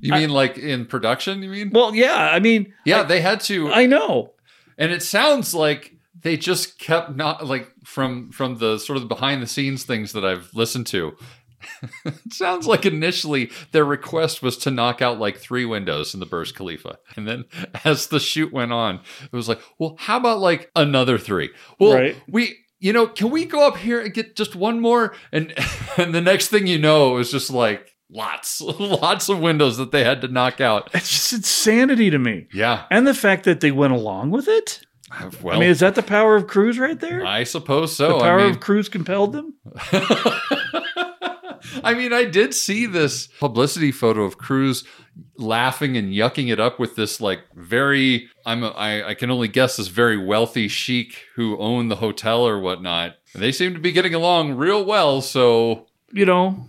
You 0.00 0.12
mean 0.12 0.30
like 0.30 0.58
in 0.58 0.84
production? 0.86 1.42
You 1.42 1.48
mean? 1.48 1.70
Well, 1.70 1.94
yeah. 1.94 2.30
I 2.32 2.40
mean, 2.40 2.74
Yeah, 2.84 3.04
they 3.04 3.20
had 3.20 3.40
to. 3.42 3.72
I 3.72 3.86
know. 3.86 4.32
and 4.76 4.92
it 4.92 5.02
sounds 5.02 5.54
like 5.54 5.94
they 6.20 6.36
just 6.36 6.78
kept 6.78 7.16
not 7.16 7.46
like 7.46 7.68
from 7.84 8.30
from 8.32 8.58
the 8.58 8.78
sort 8.78 8.96
of 8.98 9.08
behind 9.08 9.42
the 9.42 9.46
scenes 9.46 9.84
things 9.84 10.12
that 10.12 10.24
I've 10.24 10.50
listened 10.54 10.86
to. 10.88 11.16
It 12.04 12.14
sounds 12.32 12.66
like 12.66 12.84
initially 12.86 13.50
their 13.72 13.84
request 13.84 14.42
was 14.42 14.56
to 14.58 14.70
knock 14.70 15.02
out 15.02 15.18
like 15.18 15.36
three 15.38 15.64
windows 15.64 16.14
in 16.14 16.20
the 16.20 16.26
Burj 16.26 16.54
Khalifa, 16.54 16.98
and 17.16 17.26
then 17.28 17.44
as 17.84 18.08
the 18.08 18.20
shoot 18.20 18.52
went 18.52 18.72
on, 18.72 19.00
it 19.24 19.36
was 19.36 19.48
like, 19.48 19.60
well, 19.78 19.96
how 19.98 20.16
about 20.16 20.40
like 20.40 20.70
another 20.76 21.18
three? 21.18 21.50
Well, 21.78 21.94
Right. 21.94 22.16
we. 22.28 22.56
You 22.84 22.92
know, 22.92 23.06
can 23.06 23.30
we 23.30 23.44
go 23.44 23.64
up 23.64 23.76
here 23.76 24.00
and 24.00 24.12
get 24.12 24.34
just 24.34 24.56
one 24.56 24.80
more? 24.80 25.14
And 25.30 25.54
and 25.96 26.12
the 26.12 26.20
next 26.20 26.48
thing 26.48 26.66
you 26.66 26.80
know, 26.80 27.12
it 27.12 27.18
was 27.18 27.30
just 27.30 27.48
like 27.48 27.94
lots, 28.10 28.60
lots 28.60 29.28
of 29.28 29.38
windows 29.38 29.76
that 29.76 29.92
they 29.92 30.02
had 30.02 30.20
to 30.22 30.26
knock 30.26 30.60
out. 30.60 30.90
It's 30.92 31.08
just 31.08 31.32
insanity 31.32 32.10
to 32.10 32.18
me. 32.18 32.48
Yeah. 32.52 32.86
And 32.90 33.06
the 33.06 33.14
fact 33.14 33.44
that 33.44 33.60
they 33.60 33.70
went 33.70 33.92
along 33.92 34.32
with 34.32 34.48
it. 34.48 34.80
Uh, 35.12 35.30
well, 35.40 35.54
I 35.56 35.60
mean, 35.60 35.68
is 35.70 35.78
that 35.78 35.94
the 35.94 36.02
power 36.02 36.34
of 36.34 36.48
Cruise 36.48 36.76
right 36.76 36.98
there? 36.98 37.24
I 37.24 37.44
suppose 37.44 37.94
so. 37.94 38.14
the 38.14 38.18
power 38.18 38.40
I 38.40 38.44
mean, 38.46 38.50
of 38.54 38.58
Cruise 38.58 38.88
compelled 38.88 39.32
them? 39.32 39.54
I 41.84 41.94
mean, 41.94 42.12
I 42.12 42.24
did 42.24 42.54
see 42.54 42.86
this 42.86 43.26
publicity 43.26 43.92
photo 43.92 44.22
of 44.22 44.38
Cruise 44.38 44.84
laughing 45.36 45.96
and 45.96 46.12
yucking 46.12 46.50
it 46.50 46.58
up 46.58 46.78
with 46.78 46.96
this 46.96 47.20
like 47.20 47.40
very 47.54 48.28
I'm 48.46 48.62
a, 48.64 48.68
I, 48.68 49.08
I 49.10 49.14
can 49.14 49.30
only 49.30 49.48
guess 49.48 49.76
this 49.76 49.88
very 49.88 50.16
wealthy 50.16 50.68
sheik 50.68 51.24
who 51.36 51.58
owned 51.58 51.90
the 51.90 51.96
hotel 51.96 52.46
or 52.46 52.58
whatnot. 52.58 53.16
They 53.34 53.52
seem 53.52 53.74
to 53.74 53.80
be 53.80 53.92
getting 53.92 54.14
along 54.14 54.54
real 54.54 54.84
well. 54.84 55.20
So 55.20 55.86
You 56.12 56.24
know, 56.26 56.64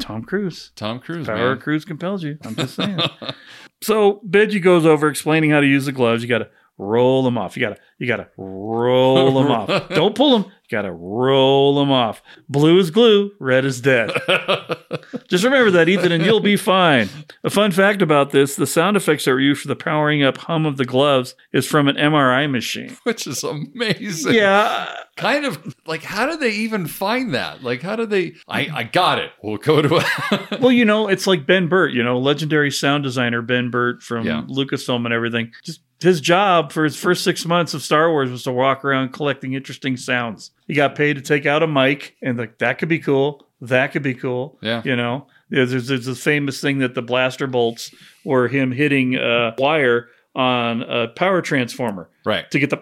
Tom 0.00 0.22
Cruise. 0.24 0.70
Tom 0.76 1.00
Cruise, 1.00 1.26
Power. 1.26 1.56
Cruise 1.56 1.84
compels 1.84 2.22
you. 2.22 2.38
I'm 2.44 2.54
just 2.56 2.74
saying. 2.74 2.98
so 3.82 4.20
Benji 4.26 4.62
goes 4.62 4.86
over 4.86 5.08
explaining 5.08 5.50
how 5.50 5.60
to 5.60 5.66
use 5.66 5.86
the 5.86 5.92
gloves. 5.92 6.22
You 6.22 6.28
got 6.28 6.38
to 6.38 6.48
roll 6.78 7.22
them 7.22 7.36
off. 7.38 7.56
You 7.56 7.60
got 7.66 7.76
to 7.76 7.82
you 7.98 8.06
got 8.06 8.16
to 8.16 8.28
roll 8.38 9.34
them 9.42 9.50
off. 9.50 9.88
Don't 9.90 10.14
pull 10.14 10.38
them. 10.38 10.52
Got 10.72 10.82
to 10.82 10.90
roll 10.92 11.74
them 11.74 11.90
off. 11.92 12.22
Blue 12.48 12.78
is 12.78 12.90
glue. 12.90 13.32
Red 13.38 13.66
is 13.66 13.82
dead. 13.82 14.10
Just 15.28 15.44
remember 15.44 15.70
that, 15.72 15.86
Ethan, 15.86 16.12
and 16.12 16.24
you'll 16.24 16.40
be 16.40 16.56
fine. 16.56 17.10
A 17.44 17.50
fun 17.50 17.72
fact 17.72 18.00
about 18.00 18.30
this: 18.30 18.56
the 18.56 18.66
sound 18.66 18.96
effects 18.96 19.26
that 19.26 19.32
were 19.32 19.40
used 19.40 19.60
for 19.60 19.68
the 19.68 19.76
powering 19.76 20.22
up 20.22 20.38
hum 20.38 20.64
of 20.64 20.78
the 20.78 20.86
gloves 20.86 21.34
is 21.52 21.66
from 21.66 21.88
an 21.88 21.96
MRI 21.96 22.50
machine. 22.50 22.96
Which 23.02 23.26
is 23.26 23.44
amazing. 23.44 24.32
Yeah. 24.32 24.94
Kind 25.18 25.44
of 25.44 25.76
like 25.86 26.02
how 26.02 26.24
did 26.24 26.40
they 26.40 26.52
even 26.52 26.86
find 26.86 27.34
that? 27.34 27.62
Like 27.62 27.82
how 27.82 27.96
did 27.96 28.08
they 28.08 28.32
I 28.48 28.68
I 28.72 28.82
got 28.84 29.18
it. 29.18 29.30
We'll 29.42 29.58
go 29.58 29.82
to 29.82 29.96
a 29.96 30.58
well, 30.60 30.72
you 30.72 30.86
know, 30.86 31.06
it's 31.08 31.26
like 31.26 31.46
Ben 31.46 31.68
Burtt, 31.68 31.92
you 31.92 32.02
know, 32.02 32.18
legendary 32.18 32.70
sound 32.70 33.04
designer 33.04 33.42
Ben 33.42 33.70
Burtt 33.70 34.02
from 34.02 34.24
Yeah. 34.26 34.42
Lucasfilm 34.48 35.04
and 35.04 35.12
everything. 35.12 35.52
Just 35.64 35.82
his 36.02 36.20
job 36.20 36.72
for 36.72 36.84
his 36.84 36.96
first 36.96 37.24
six 37.24 37.44
months 37.44 37.74
of 37.74 37.82
Star 37.82 38.10
Wars 38.10 38.30
was 38.30 38.42
to 38.44 38.52
walk 38.52 38.84
around 38.84 39.12
collecting 39.12 39.54
interesting 39.54 39.96
sounds. 39.96 40.50
He 40.66 40.74
got 40.74 40.94
paid 40.94 41.14
to 41.14 41.22
take 41.22 41.46
out 41.46 41.62
a 41.62 41.66
mic, 41.66 42.16
and 42.22 42.38
like 42.38 42.58
that 42.58 42.78
could 42.78 42.88
be 42.88 42.98
cool. 42.98 43.46
That 43.60 43.92
could 43.92 44.02
be 44.02 44.14
cool. 44.14 44.58
Yeah. 44.60 44.82
you 44.84 44.96
know, 44.96 45.28
there's, 45.48 45.86
there's, 45.86 46.06
this 46.06 46.22
famous 46.22 46.60
thing 46.60 46.78
that 46.78 46.94
the 46.94 47.02
blaster 47.02 47.46
bolts 47.46 47.94
were 48.24 48.48
him 48.48 48.72
hitting 48.72 49.14
a 49.14 49.54
wire 49.56 50.08
on 50.34 50.82
a 50.82 51.08
power 51.08 51.42
transformer 51.42 52.08
right. 52.24 52.50
to 52.50 52.58
get 52.58 52.70
the 52.70 52.78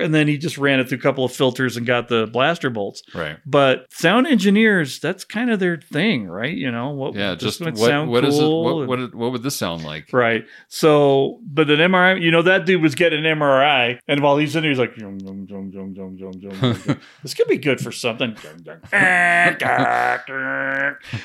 and 0.00 0.14
then 0.14 0.28
he 0.28 0.38
just 0.38 0.58
ran 0.58 0.80
it 0.80 0.88
through 0.88 0.98
a 0.98 1.00
couple 1.00 1.24
of 1.24 1.32
filters 1.32 1.76
and 1.76 1.86
got 1.86 2.08
the 2.08 2.26
blaster 2.26 2.70
bolts. 2.70 3.02
Right. 3.14 3.38
But 3.44 3.86
sound 3.92 4.26
engineers 4.26 4.98
that's 5.00 5.24
kind 5.24 5.50
of 5.50 5.58
their 5.60 5.76
thing 5.76 6.26
right? 6.26 6.54
You 6.54 6.70
know 6.70 6.90
what 6.90 7.14
yeah 7.14 7.34
just 7.34 7.60
what 7.60 7.74
what 7.74 8.24
cool 8.24 8.24
is 8.24 8.38
it 8.38 8.46
what, 8.46 8.88
what, 8.88 9.14
what 9.14 9.32
would 9.32 9.42
this 9.42 9.56
sound 9.56 9.84
like? 9.84 10.12
Right. 10.12 10.46
So 10.68 11.40
but 11.42 11.70
an 11.70 11.78
mri 11.78 12.22
you 12.22 12.30
know 12.30 12.42
that 12.42 12.66
dude 12.66 12.82
was 12.82 12.94
getting 12.94 13.24
an 13.24 13.38
mri 13.38 13.98
and 14.08 14.20
while 14.20 14.36
he's 14.36 14.54
in 14.56 14.62
there 14.62 14.70
he's 14.70 14.78
like 14.78 14.96
jung, 14.96 15.20
jung, 15.20 15.46
jung, 15.48 15.70
jung, 15.72 15.94
jung, 15.94 16.16
jung, 16.18 16.40
jung. 16.40 16.98
this 17.22 17.34
could 17.34 17.48
be 17.48 17.58
good 17.58 17.80
for 17.80 17.92
something. 17.92 18.36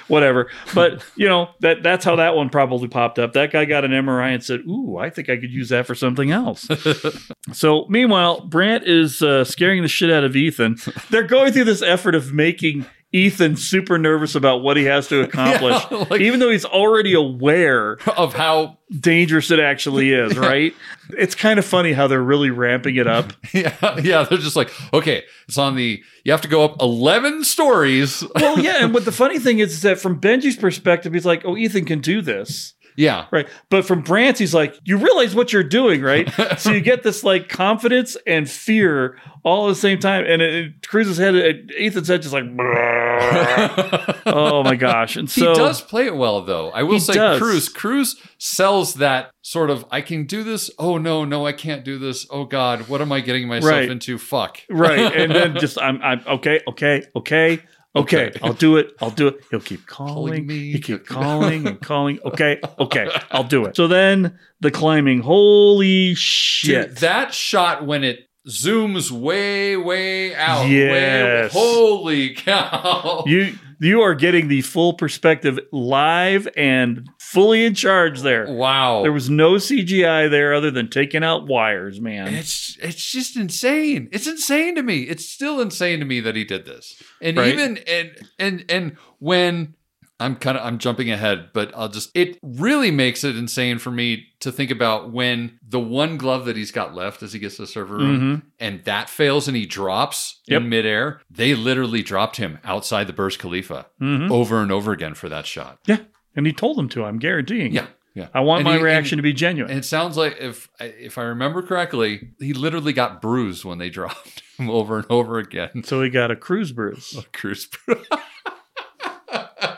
Whatever. 0.07 0.49
But 0.73 1.03
you 1.15 1.27
know 1.27 1.49
that 1.61 1.83
that's 1.83 2.05
how 2.05 2.15
that 2.17 2.35
one 2.35 2.49
probably 2.49 2.87
popped 2.87 3.19
up. 3.19 3.33
That 3.33 3.51
guy 3.51 3.65
got 3.65 3.85
an 3.85 3.91
mri 3.91 4.33
and 4.33 4.43
said 4.43 4.61
ooh 4.67 4.97
i 4.97 5.09
think 5.09 5.29
i 5.29 5.37
could 5.37 5.51
use 5.51 5.69
that 5.69 5.85
for 5.85 5.95
something 5.95 6.31
else. 6.31 6.67
so, 7.53 7.85
meanwhile, 7.89 8.41
Brandt 8.41 8.85
is 8.85 9.21
uh, 9.21 9.43
scaring 9.43 9.81
the 9.81 9.87
shit 9.87 10.11
out 10.11 10.23
of 10.23 10.35
Ethan. 10.35 10.77
They're 11.09 11.23
going 11.23 11.53
through 11.53 11.65
this 11.65 11.81
effort 11.81 12.15
of 12.15 12.33
making. 12.33 12.85
Ethan 13.13 13.55
super 13.55 13.97
nervous 13.97 14.35
about 14.35 14.61
what 14.61 14.75
he 14.75 14.83
has 14.83 15.07
to 15.07 15.21
accomplish, 15.23 15.81
Yeah, 15.89 16.05
like- 16.09 16.19
even 16.19 16.41
though 16.41 16.49
he's 16.51 16.65
already 16.65 17.13
aware 17.13 17.93
Of 18.17 18.33
how 18.33 18.79
dangerous 18.99 19.49
it 19.49 19.61
actually 19.61 20.11
is, 20.11 20.37
right? 20.37 20.73
It's 21.17 21.33
kind 21.33 21.57
of 21.57 21.63
funny 21.65 21.93
how 21.93 22.07
they're 22.07 22.21
really 22.21 22.49
ramping 22.49 22.97
it 22.97 23.07
up. 23.07 23.31
yeah, 23.53 23.73
yeah, 24.01 24.23
they're 24.23 24.37
just 24.37 24.57
like, 24.57 24.71
okay, 24.93 25.23
it's 25.47 25.57
on 25.57 25.77
the 25.77 26.03
you 26.25 26.31
have 26.33 26.41
to 26.41 26.49
go 26.49 26.65
up 26.65 26.81
11 26.81 27.45
stories. 27.45 28.25
Well, 28.35 28.59
yeah, 28.59 28.83
and 28.83 28.93
what 28.93 29.05
the 29.05 29.13
funny 29.13 29.39
thing 29.39 29.59
is, 29.59 29.71
is 29.71 29.81
that 29.83 29.99
from 29.99 30.19
Benji's 30.19 30.57
perspective, 30.57 31.13
he's 31.13 31.25
like, 31.25 31.43
"Oh, 31.45 31.55
Ethan 31.55 31.85
can 31.85 32.01
do 32.01 32.21
this." 32.21 32.73
Yeah. 32.97 33.27
Right. 33.31 33.47
But 33.69 33.85
from 33.85 34.01
Brandt's, 34.01 34.39
he's 34.39 34.53
like, 34.55 34.77
you 34.83 34.97
realize 34.97 35.35
what 35.35 35.53
you're 35.53 35.63
doing, 35.63 36.01
right? 36.01 36.29
so 36.57 36.71
you 36.71 36.81
get 36.81 37.03
this 37.03 37.23
like 37.23 37.47
confidence 37.47 38.17
and 38.25 38.49
fear 38.49 39.19
all 39.43 39.67
at 39.67 39.69
the 39.73 39.79
same 39.79 39.99
time. 39.99 40.25
And 40.27 40.41
it, 40.41 40.53
it 40.55 40.87
Cruise's 40.87 41.17
head, 41.17 41.35
it, 41.35 41.71
Ethan's 41.77 42.07
head 42.07 42.23
just 42.23 42.33
like, 42.33 42.43
oh 44.25 44.63
my 44.63 44.75
gosh. 44.75 45.15
And 45.15 45.29
so 45.29 45.49
he 45.53 45.55
does 45.55 45.81
play 45.81 46.07
it 46.07 46.15
well 46.15 46.41
though. 46.41 46.71
I 46.71 46.83
will 46.83 46.99
say 46.99 47.13
does. 47.13 47.39
Cruise 47.39 47.69
Cruise 47.69 48.21
sells 48.39 48.95
that 48.95 49.31
sort 49.41 49.69
of 49.69 49.85
I 49.91 50.01
can 50.01 50.25
do 50.25 50.43
this. 50.43 50.69
Oh 50.79 50.97
no, 50.97 51.23
no, 51.23 51.45
I 51.45 51.53
can't 51.53 51.85
do 51.85 51.97
this. 51.99 52.25
Oh 52.31 52.45
god, 52.45 52.87
what 52.89 53.01
am 53.01 53.11
I 53.11 53.19
getting 53.21 53.47
myself 53.47 53.71
Right. 53.71 53.89
into? 53.89 54.17
Fuck. 54.17 54.61
right. 54.69 55.15
And 55.15 55.31
then 55.33 55.55
just, 55.59 55.79
I'm, 55.79 56.01
I'm 56.01 56.21
okay, 56.27 56.61
okay, 56.67 57.03
okay. 57.15 57.59
Okay, 57.97 58.27
Okay. 58.27 58.39
I'll 58.43 58.53
do 58.53 58.77
it. 58.77 58.93
I'll 59.01 59.09
do 59.11 59.27
it. 59.27 59.41
He'll 59.51 59.59
keep 59.59 59.85
calling 59.87 60.45
me. 60.47 60.71
He 60.71 60.79
keep 60.79 61.05
calling 61.05 61.67
and 61.67 61.81
calling. 61.81 62.19
Okay, 62.25 62.59
okay, 62.79 63.09
I'll 63.31 63.43
do 63.43 63.65
it. 63.65 63.75
So 63.75 63.87
then 63.87 64.37
the 64.59 64.71
climbing. 64.71 65.21
Holy 65.21 66.13
shit! 66.15 66.89
Dude, 66.89 66.97
that 66.97 67.33
shot 67.33 67.85
when 67.85 68.03
it 68.03 68.26
zooms 68.49 69.11
way, 69.11 69.75
way 69.77 70.33
out. 70.35 70.67
Yes. 70.69 71.53
Way, 71.53 71.59
holy 71.59 72.33
cow. 72.33 73.23
you 73.27 73.53
you 73.79 74.01
are 74.01 74.15
getting 74.15 74.47
the 74.47 74.61
full 74.61 74.93
perspective 74.93 75.59
live 75.71 76.47
and 76.57 77.07
fully 77.19 77.63
in 77.65 77.75
charge 77.75 78.21
there. 78.21 78.51
wow. 78.51 79.03
There 79.03 79.11
was 79.11 79.29
no 79.29 79.53
CGI 79.53 80.29
there 80.31 80.53
other 80.55 80.71
than 80.71 80.89
taking 80.89 81.23
out 81.23 81.45
wires, 81.47 82.01
man. 82.01 82.33
It's 82.33 82.77
it's 82.81 83.11
just 83.11 83.35
insane. 83.37 84.09
It's 84.11 84.25
insane 84.27 84.75
to 84.75 84.83
me. 84.83 85.01
It's 85.03 85.27
still 85.29 85.61
insane 85.61 85.99
to 85.99 86.05
me 86.05 86.19
that 86.21 86.35
he 86.35 86.43
did 86.43 86.65
this. 86.65 87.01
And 87.21 87.37
Right. 87.37 87.53
even 87.53 87.77
and 87.87 88.11
and 88.39 88.65
and 88.69 88.97
when 89.19 89.75
I'm 90.19 90.35
kind 90.35 90.57
of 90.57 90.65
I'm 90.65 90.79
jumping 90.79 91.11
ahead, 91.11 91.49
but 91.53 91.71
I'll 91.75 91.89
just 91.89 92.09
it 92.15 92.39
really 92.41 92.89
makes 92.89 93.23
it 93.23 93.35
insane 93.35 93.77
for 93.77 93.91
me 93.91 94.27
to 94.39 94.51
think 94.51 94.71
about 94.71 95.11
when 95.11 95.59
the 95.67 95.79
one 95.79 96.17
glove 96.17 96.45
that 96.45 96.55
he's 96.55 96.71
got 96.71 96.95
left 96.95 97.21
as 97.21 97.33
he 97.33 97.39
gets 97.39 97.57
to 97.57 97.61
the 97.63 97.67
server 97.67 97.97
room 97.97 98.43
and 98.59 98.83
that 98.85 99.09
fails 99.09 99.47
and 99.47 99.55
he 99.55 99.65
drops 99.65 100.41
Mm-hmm. 100.47 100.53
Yep. 100.53 100.61
in 100.63 100.69
midair. 100.69 101.21
They 101.29 101.53
literally 101.55 102.01
dropped 102.01 102.37
him 102.37 102.57
outside 102.63 103.05
the 103.07 103.13
Burj 103.13 103.37
Khalifa 103.37 103.85
Mhm. 104.01 104.31
over 104.31 104.61
and 104.61 104.71
over 104.71 104.91
again 104.91 105.13
for 105.13 105.29
that 105.29 105.45
shot. 105.45 105.79
yeah, 105.85 105.99
and 106.35 106.47
he 106.47 106.53
told 106.53 106.77
them 106.77 106.89
to. 106.89 107.03
I'm 107.05 107.19
guaranteeing. 107.19 107.73
Yeah. 107.73 107.87
Yeah. 108.15 108.29
I 108.33 108.39
want 108.39 108.61
And 108.61 108.65
my 108.69 108.77
he- 108.77 108.83
reaction 108.83 109.19
and- 109.19 109.23
to 109.23 109.29
be 109.29 109.33
genuine. 109.33 109.69
And 109.69 109.79
it 109.79 109.83
sounds 109.85 110.17
like 110.17 110.37
if 110.39 110.67
if 110.79 111.19
I 111.19 111.23
remember 111.23 111.61
correctly, 111.61 112.29
he 112.39 112.53
literally 112.53 112.91
got 112.93 113.21
bruised 113.21 113.63
when 113.65 113.77
they 113.77 113.89
dropped 113.99 114.41
him 114.57 114.67
over 114.71 114.97
and 114.97 115.05
over 115.11 115.37
again. 115.37 115.83
so 115.83 116.01
he 116.01 116.09
got 116.09 116.31
a 116.31 116.35
cruise 116.35 116.71
bruise. 116.71 117.15
A 117.15 117.21
Cruise. 117.37 117.69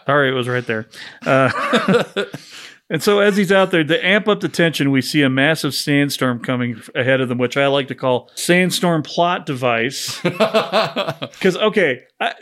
Sorry, 0.10 0.30
it 0.30 0.34
was 0.34 0.48
right 0.48 0.65
there. 0.65 0.88
Uh, 1.23 2.26
and 2.90 3.03
so 3.03 3.19
as 3.19 3.38
he's 3.38 3.52
out 3.52 3.69
there, 3.69 3.84
to 3.84 4.03
amp 4.07 4.27
up 4.27 4.40
the 4.40 4.49
tension, 4.49 4.90
we 4.90 5.03
see 5.03 5.22
a 5.22 5.30
massive 5.30 5.76
sandstorm 5.76 6.40
coming 6.40 6.81
ahead 6.95 7.22
of 7.22 7.30
them, 7.30 7.38
which 7.38 7.57
I 7.57 7.68
like 7.68 7.90
to 7.90 7.95
call 7.95 8.31
sandstorm 8.34 9.03
plot 9.03 9.45
device. 9.45 10.19
Because 10.23 11.57
okay, 11.57 12.02
I, 12.19 12.34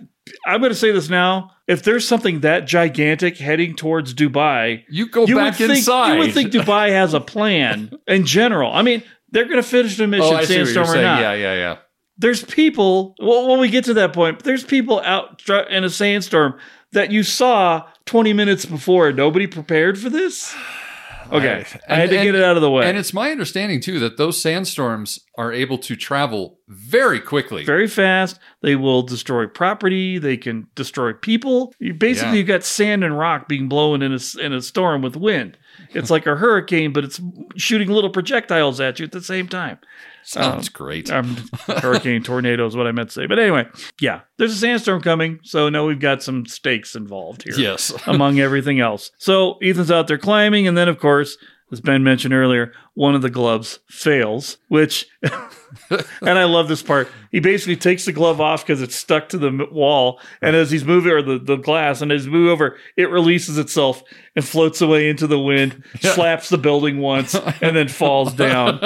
I'm 0.45 0.61
going 0.61 0.71
to 0.71 0.77
say 0.77 0.93
this 0.93 1.09
now: 1.09 1.51
if 1.67 1.83
there's 1.83 2.07
something 2.07 2.39
that 2.39 2.67
gigantic 2.67 3.37
heading 3.37 3.75
towards 3.75 4.13
Dubai, 4.13 4.85
You 4.87 5.09
go 5.09 5.25
you 5.25 5.35
back 5.35 5.59
would 5.59 5.67
think, 5.67 5.79
inside. 5.79 6.13
You 6.13 6.19
would 6.19 6.33
think 6.33 6.53
Dubai 6.53 6.91
has 6.91 7.13
a 7.13 7.19
plan 7.19 7.91
in 8.07 8.25
general. 8.25 8.71
I 8.71 8.81
mean, 8.81 9.03
they're 9.31 9.43
going 9.43 9.57
to 9.57 9.61
finish 9.61 9.97
the 9.97 10.07
mission, 10.07 10.33
oh, 10.33 10.37
I 10.37 10.45
see 10.45 10.53
what 10.53 10.57
you're 10.57 10.65
sandstorm 10.67 10.85
or 10.85 10.91
saying. 10.93 11.03
not. 11.03 11.19
Yeah, 11.19 11.33
yeah, 11.33 11.53
yeah. 11.53 11.77
There's 12.17 12.45
people. 12.45 13.13
Well, 13.19 13.49
when 13.49 13.59
we 13.59 13.69
get 13.69 13.83
to 13.85 13.93
that 13.95 14.13
point, 14.13 14.43
there's 14.43 14.63
people 14.63 15.01
out 15.01 15.41
in 15.69 15.83
a 15.83 15.89
sandstorm 15.89 16.57
that 16.93 17.11
you 17.11 17.23
saw 17.23 17.87
20 18.05 18.33
minutes 18.33 18.65
before. 18.65 19.11
Nobody 19.11 19.47
prepared 19.47 19.99
for 19.99 20.09
this. 20.09 20.55
Okay, 21.29 21.65
I, 21.89 21.95
had 21.95 22.09
to 22.11 22.15
get 22.15 22.35
it 22.35 22.41
out 22.41 22.55
of 22.55 22.61
the 22.61 22.71
way. 22.71 22.87
And 22.87 22.97
it's 22.97 23.13
my 23.13 23.31
understanding 23.31 23.81
too 23.81 23.99
that 23.99 24.15
those 24.15 24.41
sandstorms 24.41 25.19
are 25.37 25.51
able 25.51 25.77
to 25.79 25.97
travel 25.97 26.57
very 26.69 27.19
quickly. 27.19 27.65
very 27.65 27.89
fast. 27.89 28.39
They 28.61 28.77
will 28.77 29.01
destroy 29.01 29.45
property. 29.45 30.19
They 30.19 30.37
can 30.37 30.67
destroy 30.75 31.11
people. 31.11 31.73
You 31.79 31.93
basically 31.93 32.29
Yeah. 32.29 32.35
you've 32.37 32.47
got 32.47 32.63
sand 32.63 33.03
and 33.03 33.17
rock 33.17 33.49
being 33.49 33.67
blown 33.67 34.01
in 34.01 34.13
a 34.13 34.19
in 34.39 34.53
a 34.53 34.61
storm 34.61 35.01
with 35.01 35.17
wind. 35.17 35.57
It's 35.93 36.09
like 36.09 36.27
a 36.27 36.37
hurricane, 36.37 36.93
but 36.93 37.03
it's 37.03 37.19
shooting 37.57 37.89
little 37.89 38.09
projectiles 38.09 38.79
at 38.79 38.97
you 38.99 39.05
at 39.05 39.11
the 39.11 39.21
same 39.21 39.49
time. 39.49 39.79
Sounds 40.27 40.67
great. 40.67 41.09
Um, 41.09 41.37
hurricane, 41.67 42.21
tornado 42.21 42.67
is 42.67 42.75
what 42.75 42.85
I 42.85 42.91
meant 42.91 43.09
to 43.09 43.13
say. 43.13 43.27
But 43.27 43.39
anyway, 43.39 43.65
yeah, 44.01 44.21
there's 44.35 44.51
a 44.51 44.57
sandstorm 44.57 45.01
coming, 45.01 45.39
so 45.43 45.69
now 45.69 45.87
we've 45.87 46.01
got 46.01 46.21
some 46.21 46.45
stakes 46.45 46.97
involved 46.97 47.43
here. 47.43 47.53
Yes. 47.55 47.93
among 48.07 48.39
everything 48.39 48.81
else. 48.81 49.09
So 49.19 49.57
Ethan's 49.61 49.89
out 49.89 50.07
there 50.07 50.17
climbing, 50.17 50.67
and 50.67 50.77
then 50.77 50.89
of 50.89 50.99
course, 50.99 51.37
as 51.71 51.79
Ben 51.79 52.03
mentioned 52.03 52.33
earlier, 52.33 52.73
one 52.93 53.15
of 53.15 53.21
the 53.21 53.29
gloves 53.29 53.79
fails, 53.87 54.57
which, 54.67 55.07
and 55.21 56.37
I 56.37 56.43
love 56.43 56.67
this 56.67 56.83
part. 56.83 57.09
He 57.31 57.39
basically 57.39 57.77
takes 57.77 58.03
the 58.03 58.11
glove 58.11 58.41
off 58.41 58.65
because 58.65 58.81
it's 58.81 58.95
stuck 58.95 59.29
to 59.29 59.37
the 59.37 59.67
wall, 59.71 60.19
and 60.41 60.57
as 60.57 60.71
he's 60.71 60.83
moving, 60.83 61.13
or 61.13 61.21
the, 61.21 61.39
the 61.39 61.55
glass, 61.55 62.01
and 62.01 62.11
as 62.11 62.25
he 62.25 62.29
moves 62.29 62.51
over, 62.51 62.77
it 62.97 63.09
releases 63.09 63.57
itself 63.57 64.03
and 64.35 64.45
floats 64.45 64.81
away 64.81 65.09
into 65.09 65.25
the 65.25 65.39
wind, 65.39 65.83
slaps 66.01 66.49
the 66.49 66.57
building 66.57 66.99
once, 66.99 67.33
and 67.61 67.77
then 67.77 67.87
falls 67.87 68.33
down. 68.33 68.79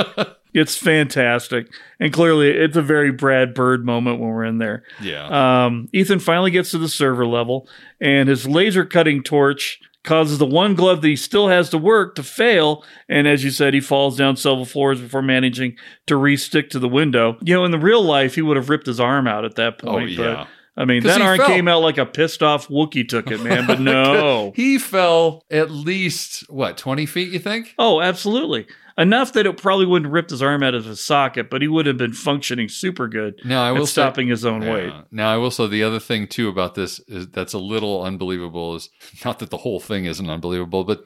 It's 0.54 0.76
fantastic. 0.76 1.68
And 2.00 2.12
clearly, 2.12 2.50
it's 2.50 2.76
a 2.76 2.82
very 2.82 3.12
Brad 3.12 3.54
Bird 3.54 3.86
moment 3.86 4.20
when 4.20 4.30
we're 4.30 4.44
in 4.44 4.58
there. 4.58 4.84
yeah. 5.02 5.66
Um, 5.66 5.88
Ethan 5.94 6.20
finally 6.20 6.52
gets 6.52 6.72
to 6.72 6.78
the 6.78 6.90
server 6.90 7.26
level, 7.26 7.70
and 8.00 8.28
his 8.28 8.48
laser 8.48 8.86
cutting 8.86 9.24
torch 9.24 9.80
causes 10.04 10.40
the 10.40 10.46
one 10.46 10.74
glove 10.74 11.02
that 11.02 11.08
he 11.08 11.16
still 11.16 11.48
has 11.48 11.70
to 11.70 11.78
work 11.78 12.16
to 12.16 12.24
fail. 12.24 12.84
And 13.08 13.28
as 13.28 13.44
you 13.44 13.52
said, 13.52 13.74
he 13.74 13.82
falls 13.82 14.18
down 14.18 14.36
several 14.36 14.66
floors 14.66 15.00
before 15.00 15.22
managing 15.22 15.76
to 16.08 16.16
re-stick 16.16 16.70
to 16.72 16.80
the 16.80 16.90
window. 16.90 17.38
You 17.42 17.54
know, 17.56 17.66
in 17.66 17.72
the 17.72 17.78
real 17.80 18.02
life, 18.04 18.36
he 18.36 18.42
would 18.42 18.58
have 18.58 18.70
ripped 18.70 18.88
his 18.88 19.00
arm 19.00 19.28
out 19.28 19.46
at 19.46 19.56
that 19.56 19.78
point. 19.78 19.94
Oh, 19.94 20.00
point. 20.00 20.12
yeah. 20.12 20.46
But 20.76 20.82
I 20.82 20.86
mean, 20.86 21.04
that 21.04 21.22
arm 21.22 21.38
fell. 21.38 21.48
came 21.48 21.68
out 21.68 21.82
like 21.82 21.98
a 21.98 22.06
pissed 22.06 22.42
off 22.42 22.68
Wookiee 22.68 23.08
took 23.08 23.30
it, 23.30 23.42
man. 23.42 23.68
But 23.68 23.80
no. 23.82 24.54
he 24.56 24.80
fell 24.80 25.44
at 25.52 25.70
least 25.70 26.50
what 26.50 26.78
twenty 26.78 27.06
feet? 27.06 27.32
You 27.32 27.40
think? 27.40 27.76
oh, 27.78 28.02
absolutely. 28.02 28.68
Enough 29.02 29.34
that 29.34 29.46
it 29.46 29.58
probably 29.58 29.86
wouldn't 29.86 30.06
have 30.06 30.14
ripped 30.14 30.30
his 30.30 30.42
arm 30.44 30.62
out 30.64 30.76
of 30.76 30.86
his 30.86 31.04
socket, 31.04 31.50
but 31.50 31.62
he 31.62 31.68
would 31.68 31.86
have 31.86 31.98
been 31.98 32.14
functioning 32.14 32.70
super 32.70 33.08
good. 33.08 33.40
Now 33.44 33.64
I 33.64 33.72
will 33.72 33.86
say- 33.88 33.94
stopping 33.94 34.28
his 34.28 34.46
own 34.46 34.62
Yeah. 34.62 34.74
weight. 34.74 34.94
Now 35.12 35.34
I 35.34 35.38
will 35.38 35.50
say 35.52 35.68
the 35.68 35.84
other 35.84 36.00
thing 36.00 36.28
too 36.28 36.48
about 36.50 36.76
this 36.76 37.00
is 37.08 37.28
that's 37.30 37.54
a 37.54 37.58
little 37.60 38.04
unbelievable 38.04 38.76
is 38.76 38.90
not 39.26 39.40
that 39.40 39.50
the 39.50 39.58
whole 39.58 39.80
thing 39.80 40.06
isn't 40.06 40.30
unbelievable, 40.30 40.84
but 40.84 41.04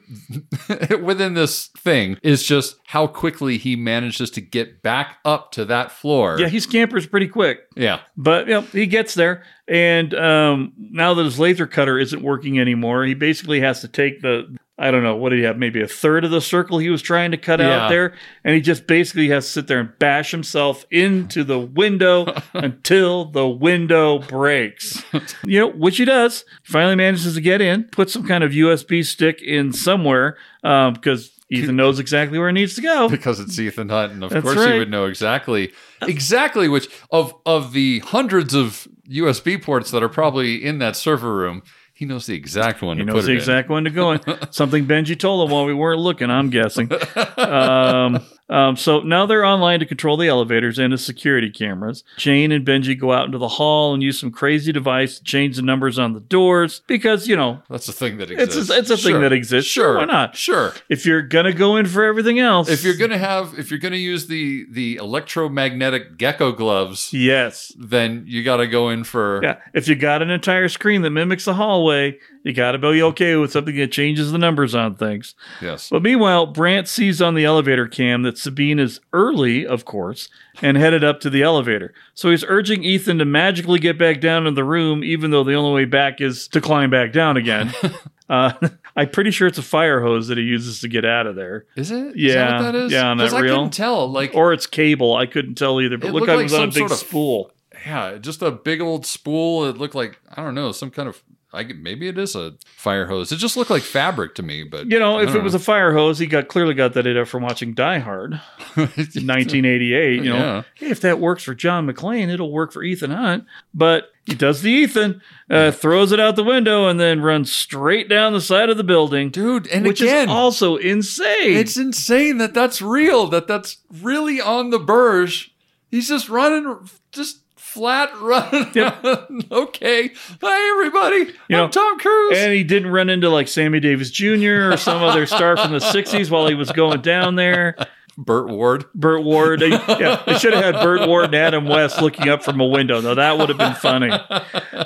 within 1.00 1.34
this 1.34 1.68
thing 1.78 2.18
is 2.22 2.42
just 2.44 2.76
how 2.86 3.06
quickly 3.06 3.56
he 3.58 3.76
manages 3.76 4.30
to 4.32 4.40
get 4.40 4.82
back 4.82 5.18
up 5.24 5.52
to 5.52 5.64
that 5.64 5.90
floor. 5.90 6.36
Yeah, 6.38 6.48
he 6.48 6.60
scampers 6.60 7.06
pretty 7.06 7.28
quick. 7.28 7.60
yeah. 7.76 8.00
But 8.16 8.46
you 8.48 8.54
know, 8.54 8.60
he 8.62 8.86
gets 8.86 9.14
there, 9.14 9.42
and 9.68 10.12
um, 10.14 10.72
now 10.76 11.14
that 11.14 11.24
his 11.24 11.38
laser 11.38 11.66
cutter 11.66 11.98
isn't 11.98 12.22
working 12.22 12.58
anymore, 12.58 13.04
he 13.04 13.14
basically 13.14 13.60
has 13.60 13.80
to 13.80 13.88
take 13.88 14.20
the 14.22 14.54
I 14.78 14.90
don't 14.90 15.02
know, 15.02 15.16
what 15.16 15.30
did 15.30 15.38
he 15.38 15.44
have? 15.46 15.56
Maybe 15.56 15.80
a 15.80 15.88
third 15.88 16.24
of 16.24 16.30
the 16.30 16.40
circle 16.42 16.76
he 16.78 16.90
was 16.90 17.00
trying 17.00 17.30
to 17.30 17.38
cut 17.38 17.60
Yeah. 17.60 17.84
out 17.84 17.88
there. 17.88 18.14
And 18.44 18.54
he 18.54 18.60
just 18.60 18.86
basically 18.86 19.28
has 19.30 19.46
to 19.46 19.50
sit 19.52 19.66
there 19.68 19.80
and 19.80 19.98
bash 19.98 20.30
himself 20.30 20.84
into 20.90 21.44
the 21.44 21.58
window 21.58 22.26
until 22.54 23.24
the 23.24 23.48
window 23.48 24.18
breaks. 24.18 25.02
You 25.46 25.60
know, 25.60 25.70
which 25.70 25.96
he 25.96 26.04
does. 26.04 26.44
Finally 26.64 26.96
manages 26.96 27.34
to 27.34 27.40
get 27.40 27.60
in, 27.62 27.84
put 27.84 28.10
some 28.10 28.26
kind 28.26 28.44
of 28.44 28.50
USB 28.52 29.04
stick 29.04 29.40
in 29.40 29.72
somewhere 29.72 30.36
um, 30.62 30.92
because 30.94 31.30
Ethan 31.50 31.76
knows 31.76 31.98
exactly 32.00 32.38
where 32.38 32.48
it 32.48 32.52
needs 32.54 32.74
to 32.74 32.82
go. 32.82 33.08
because 33.10 33.38
it's 33.40 33.58
Ethan 33.58 33.88
Hunt, 33.88 34.12
and 34.12 34.24
of 34.24 34.30
That's 34.30 34.42
course 34.44 34.56
right. 34.56 34.72
he 34.74 34.78
would 34.80 34.90
know 34.90 35.04
exactly 35.06 35.72
exactly 36.02 36.68
which 36.68 36.88
of 37.10 37.34
of 37.46 37.72
the 37.72 38.00
hundreds 38.00 38.52
of 38.54 38.86
USB 39.08 39.60
ports 39.62 39.90
that 39.92 40.02
are 40.02 40.08
probably 40.08 40.62
in 40.64 40.78
that 40.80 40.96
server 40.96 41.34
room. 41.34 41.62
He 41.96 42.04
knows 42.04 42.26
the 42.26 42.34
exact 42.34 42.82
one 42.82 42.98
He 42.98 43.04
knows 43.04 43.24
the 43.24 43.32
exact 43.32 43.70
one 43.70 43.84
to 43.84 43.90
go 43.90 44.12
in. 44.12 44.20
Something 44.50 44.84
Benji 44.84 45.18
told 45.18 45.48
him 45.48 45.54
while 45.54 45.64
we 45.64 45.72
weren't 45.72 46.00
looking, 46.00 46.30
I'm 46.30 46.50
guessing. 46.50 46.90
Um, 47.38 48.22
um, 48.48 48.76
so 48.76 49.00
now 49.00 49.26
they're 49.26 49.44
online 49.44 49.80
to 49.80 49.86
control 49.86 50.16
the 50.16 50.28
elevators 50.28 50.78
and 50.78 50.92
the 50.92 50.98
security 50.98 51.50
cameras. 51.50 52.04
Jane 52.16 52.52
and 52.52 52.64
Benji 52.66 52.98
go 52.98 53.12
out 53.12 53.26
into 53.26 53.38
the 53.38 53.48
hall 53.48 53.92
and 53.94 54.02
use 54.02 54.18
some 54.20 54.30
crazy 54.30 54.72
device 54.72 55.18
to 55.18 55.24
change 55.24 55.56
the 55.56 55.62
numbers 55.62 55.98
on 55.98 56.12
the 56.12 56.20
doors 56.20 56.82
because, 56.86 57.26
you 57.26 57.36
know. 57.36 57.62
That's 57.68 57.88
a 57.88 57.92
thing 57.92 58.18
that 58.18 58.30
it's 58.30 58.42
exists. 58.56 58.70
a, 58.70 58.78
it's 58.78 58.90
a 58.90 58.96
thing 58.96 59.20
that 59.20 59.32
exists. 59.32 59.70
Sure, 59.70 59.96
why 59.96 60.04
not? 60.04 60.36
Sure. 60.36 60.72
If 60.88 61.04
you're 61.06 61.22
going 61.22 61.46
to 61.46 61.52
go 61.52 61.76
in 61.76 61.86
for 61.86 62.04
everything 62.04 62.38
else. 62.38 62.68
If 62.68 62.84
you're 62.84 62.94
gonna 62.96 63.18
have, 63.18 63.58
if 63.58 63.70
you're 63.70 63.80
gonna 63.80 63.96
use 63.96 64.26
the 64.26 64.66
the 64.70 64.96
electromagnetic 64.96 66.16
gecko 66.16 66.52
gloves, 66.52 67.12
Yes. 67.12 67.72
then 67.78 68.24
you 68.26 68.42
got 68.42 68.58
to 68.58 68.66
go 68.66 68.88
in 68.90 69.04
for. 69.04 69.40
Yeah. 69.42 69.56
If 69.74 69.88
you 69.88 69.94
got 69.94 70.22
an 70.22 70.30
entire 70.30 70.68
screen 70.68 71.02
that 71.02 71.10
mimics 71.10 71.44
the 71.44 71.54
hallway, 71.54 72.18
you 72.46 72.52
got 72.52 72.72
to 72.72 72.78
be 72.78 73.02
okay 73.02 73.34
with 73.34 73.50
something 73.50 73.74
that 73.76 73.90
changes 73.90 74.30
the 74.30 74.38
numbers 74.38 74.72
on 74.72 74.94
things. 74.94 75.34
Yes. 75.60 75.88
But 75.90 76.02
meanwhile, 76.02 76.46
Brandt 76.46 76.86
sees 76.86 77.20
on 77.20 77.34
the 77.34 77.44
elevator 77.44 77.88
cam 77.88 78.22
that 78.22 78.38
Sabine 78.38 78.78
is 78.78 79.00
early, 79.12 79.66
of 79.66 79.84
course, 79.84 80.28
and 80.62 80.76
headed 80.76 81.02
up 81.02 81.18
to 81.20 81.30
the 81.30 81.42
elevator. 81.42 81.92
So 82.14 82.30
he's 82.30 82.44
urging 82.44 82.84
Ethan 82.84 83.18
to 83.18 83.24
magically 83.24 83.80
get 83.80 83.98
back 83.98 84.20
down 84.20 84.46
in 84.46 84.54
the 84.54 84.62
room, 84.62 85.02
even 85.02 85.32
though 85.32 85.42
the 85.42 85.54
only 85.54 85.72
way 85.74 85.84
back 85.86 86.20
is 86.20 86.46
to 86.48 86.60
climb 86.60 86.88
back 86.88 87.12
down 87.12 87.36
again. 87.36 87.74
uh, 88.30 88.52
I'm 88.96 89.10
pretty 89.10 89.32
sure 89.32 89.48
it's 89.48 89.58
a 89.58 89.62
fire 89.62 90.00
hose 90.00 90.28
that 90.28 90.38
he 90.38 90.44
uses 90.44 90.80
to 90.82 90.88
get 90.88 91.04
out 91.04 91.26
of 91.26 91.34
there. 91.34 91.66
Is 91.74 91.90
it? 91.90 92.16
Yeah, 92.16 92.28
Is 92.28 92.34
that 92.36 92.52
what 92.54 92.62
that 92.62 92.74
is? 92.76 92.92
yeah, 92.92 93.08
on 93.08 93.16
that 93.18 93.32
I 93.34 93.40
reel. 93.40 93.56
couldn't 93.56 93.72
tell. 93.72 94.10
Like, 94.10 94.34
Or 94.34 94.52
it's 94.52 94.66
cable. 94.68 95.16
I 95.16 95.26
couldn't 95.26 95.56
tell 95.56 95.80
either. 95.80 95.98
But 95.98 96.10
It 96.10 96.12
look 96.12 96.28
like 96.28 96.38
it 96.38 96.42
was 96.44 96.54
on 96.54 96.62
a 96.62 96.66
big 96.68 96.74
sort 96.78 96.92
of- 96.92 96.98
spool. 96.98 97.50
yeah, 97.84 98.16
just 98.18 98.40
a 98.40 98.52
big 98.52 98.80
old 98.80 99.04
spool. 99.04 99.66
It 99.66 99.76
looked 99.78 99.94
like 99.96 100.18
I 100.34 100.42
don't 100.44 100.54
know 100.54 100.70
some 100.72 100.90
kind 100.92 101.08
of. 101.08 101.22
I 101.56 101.64
maybe 101.72 102.06
it 102.08 102.18
is 102.18 102.36
a 102.36 102.54
fire 102.66 103.06
hose. 103.06 103.32
It 103.32 103.36
just 103.36 103.56
looked 103.56 103.70
like 103.70 103.82
fabric 103.82 104.34
to 104.36 104.42
me. 104.42 104.62
But 104.62 104.90
You 104.90 104.98
know, 104.98 105.18
if 105.20 105.34
it 105.34 105.42
was 105.42 105.54
a 105.54 105.58
fire 105.58 105.92
hose, 105.92 106.18
he 106.18 106.26
got 106.26 106.48
clearly 106.48 106.74
got 106.74 106.92
that 106.94 107.06
idea 107.06 107.24
from 107.24 107.42
watching 107.42 107.74
Die 107.74 107.98
Hard, 107.98 108.40
1988. 108.76 110.22
You 110.22 110.30
know, 110.30 110.36
Yeah. 110.36 110.62
hey, 110.74 110.90
if 110.90 111.00
that 111.00 111.18
works 111.18 111.42
for 111.42 111.54
John 111.54 111.86
McClane, 111.90 112.28
it'll 112.28 112.52
work 112.52 112.72
for 112.72 112.82
Ethan 112.82 113.10
Hunt. 113.10 113.44
But 113.74 114.10
he 114.26 114.34
does 114.34 114.62
the 114.62 114.70
Ethan, 114.70 115.20
uh, 115.50 115.70
throws 115.70 116.12
it 116.12 116.20
out 116.20 116.36
the 116.36 116.42
window, 116.44 116.88
and 116.88 116.98
then 116.98 117.20
runs 117.20 117.52
straight 117.52 118.08
down 118.08 118.32
the 118.32 118.40
side 118.40 118.68
of 118.70 118.76
the 118.76 118.84
building, 118.84 119.30
dude, 119.30 119.66
and 119.68 119.86
which 119.86 120.00
again, 120.00 120.28
is 120.28 120.34
also 120.34 120.76
insane. 120.76 121.56
It's 121.56 121.76
insane 121.76 122.38
that 122.38 122.54
that's 122.54 122.82
real. 122.82 123.26
That 123.28 123.46
that's 123.46 123.78
really 124.02 124.40
on 124.40 124.70
the 124.70 124.78
Burj. 124.78 125.52
He's 125.90 126.08
just 126.08 126.28
running, 126.28 126.88
just 127.12 127.42
flat 127.76 128.10
running. 128.20 129.44
okay, 129.52 130.10
hi 130.40 130.70
everybody. 130.72 131.32
You 131.48 131.56
I'm 131.58 131.64
know, 131.64 131.68
Tom 131.68 131.98
Cruise. 131.98 132.38
and 132.38 132.54
he 132.54 132.64
didn't 132.64 132.90
run 132.90 133.10
into 133.10 133.28
like 133.28 133.48
Sammy 133.48 133.80
Davis 133.80 134.10
Jr. 134.10 134.72
or 134.72 134.76
some 134.78 135.02
other 135.02 135.26
star 135.26 135.58
from 135.58 135.72
the 135.72 135.78
'60s 135.78 136.30
while 136.30 136.48
he 136.48 136.54
was 136.54 136.72
going 136.72 137.02
down 137.02 137.36
there. 137.36 137.76
Burt 138.16 138.48
Ward. 138.48 138.86
Burt 138.94 139.22
Ward. 139.24 139.60
They, 139.60 139.68
yeah, 139.68 140.22
they 140.24 140.38
should 140.38 140.54
have 140.54 140.64
had 140.64 140.82
Burt 140.82 141.06
Ward 141.06 141.26
and 141.26 141.34
Adam 141.34 141.66
West 141.66 142.00
looking 142.00 142.30
up 142.30 142.42
from 142.42 142.58
a 142.60 142.66
window. 142.66 143.02
Now 143.02 143.12
that 143.12 143.36
would 143.36 143.50
have 143.50 143.58
been 143.58 143.74
funny. 143.74 144.10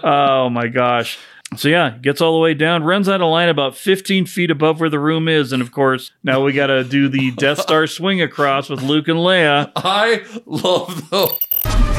Oh 0.02 0.50
my 0.50 0.66
gosh. 0.66 1.16
So 1.56 1.68
yeah, 1.68 1.90
gets 1.90 2.20
all 2.20 2.32
the 2.34 2.40
way 2.40 2.54
down, 2.54 2.82
runs 2.82 3.08
out 3.08 3.20
of 3.20 3.28
line 3.28 3.48
about 3.48 3.76
15 3.76 4.26
feet 4.26 4.50
above 4.50 4.80
where 4.80 4.90
the 4.90 5.00
room 5.00 5.28
is, 5.28 5.52
and 5.52 5.62
of 5.62 5.70
course 5.72 6.10
now 6.24 6.44
we 6.44 6.52
got 6.52 6.68
to 6.68 6.82
do 6.84 7.08
the 7.08 7.30
Death 7.32 7.60
Star 7.60 7.86
swing 7.86 8.20
across 8.20 8.68
with 8.68 8.82
Luke 8.82 9.06
and 9.08 9.18
Leia. 9.18 9.70
I 9.76 10.24
love 10.46 11.10
the 11.10 11.89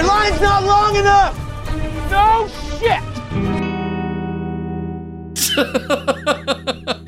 Your 0.00 0.08
line's 0.08 0.40
not 0.40 0.64
long 0.64 0.96
enough! 0.96 1.36
No 2.10 2.48
shit! 2.78 3.02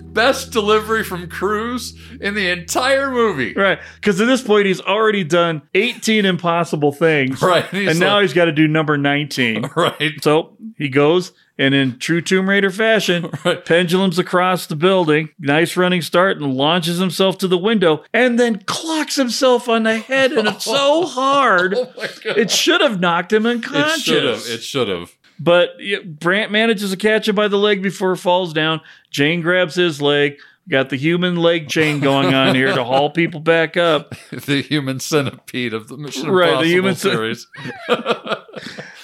best 0.13 0.51
delivery 0.51 1.03
from 1.03 1.27
Cruise 1.27 1.99
in 2.21 2.35
the 2.35 2.51
entire 2.51 3.11
movie. 3.11 3.55
Right, 3.55 3.81
because 3.95 4.21
at 4.21 4.27
this 4.27 4.43
point 4.43 4.67
he's 4.67 4.83
already 4.83 5.25
done 5.25 5.63
18 5.73 6.27
impossible 6.27 6.93
things, 6.93 7.41
Right, 7.41 7.65
he's 7.71 7.89
and 7.89 7.99
now 7.99 8.21
he's 8.21 8.35
got 8.35 8.45
to 8.45 8.53
do 8.53 8.69
number 8.69 8.99
19. 8.99 9.71
Right. 9.75 10.13
So 10.21 10.59
he 10.77 10.91
goes, 10.91 11.33
and 11.63 11.77
in 11.77 11.97
true 12.01 12.21
Tomb 12.21 12.49
Raider 12.49 12.71
fashion, 12.71 13.31
pendulums 13.65 14.19
across 14.19 14.67
the 14.67 14.75
building, 14.75 15.29
nice 15.39 15.77
running 15.77 16.03
start, 16.03 16.39
and 16.39 16.55
launches 16.55 16.99
himself 16.99 17.39
to 17.39 17.47
the 17.47 17.57
window, 17.57 18.03
and 18.13 18.37
then 18.37 18.61
clocks 18.67 19.15
himself 19.15 19.69
on 19.69 19.85
the 19.85 19.99
head, 19.99 20.33
and 20.33 20.49
it's 20.49 20.65
so 20.65 20.73
oh 20.77 21.07
hard, 21.07 21.77
it 22.25 22.51
should 22.51 22.81
have 22.81 22.99
knocked 22.99 23.33
him 23.33 23.47
unconscious. 23.47 23.99
It 23.99 24.03
should 24.03 24.25
have. 24.25 24.43
It 24.47 24.63
should 24.65 24.89
have. 24.89 25.13
But 25.39 25.71
Brandt 26.05 26.51
manages 26.51 26.91
to 26.91 26.97
catch 26.97 27.29
him 27.29 27.37
by 27.37 27.47
the 27.47 27.59
leg 27.59 27.81
before 27.81 28.13
it 28.13 28.19
falls 28.19 28.53
down. 28.53 28.81
Jane 29.11 29.41
grabs 29.41 29.77
his 29.77 30.03
leg. 30.03 30.39
Got 30.69 30.91
the 30.91 30.97
human 30.97 31.37
leg 31.37 31.69
chain 31.69 31.99
going 32.01 32.35
on 32.35 32.55
here 32.55 32.73
to 32.73 32.85
haul 32.85 33.11
people 33.15 33.41
back 33.41 33.77
up. 33.77 34.15
The 34.31 34.63
human 34.63 35.01
centipede 35.01 35.75
of 35.75 35.89
the 35.89 35.97
Mission 35.97 36.31
Right, 36.31 36.63
the 36.63 36.77
Impossible 36.77 36.77
human 36.77 36.95
cen- 36.95 37.13
series. 37.13 37.47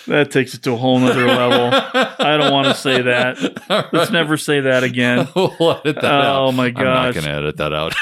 That 0.08 0.30
takes 0.30 0.54
it 0.54 0.62
to 0.62 0.72
a 0.72 0.76
whole 0.76 0.98
nother 0.98 1.26
level. 1.26 1.70
I 2.18 2.38
don't 2.38 2.50
want 2.50 2.66
to 2.68 2.74
say 2.74 3.02
that. 3.02 3.90
Let's 3.92 4.10
never 4.10 4.38
say 4.38 4.60
that 4.60 4.82
again. 4.82 5.28
we'll 5.36 5.80
edit 5.84 5.96
that 5.96 6.04
out. 6.04 6.48
Oh 6.48 6.52
my 6.52 6.70
God. 6.70 6.86
I'm 6.86 7.04
not 7.04 7.14
going 7.14 7.26
to 7.26 7.30
edit 7.30 7.56
that 7.58 7.74
out. 7.74 7.94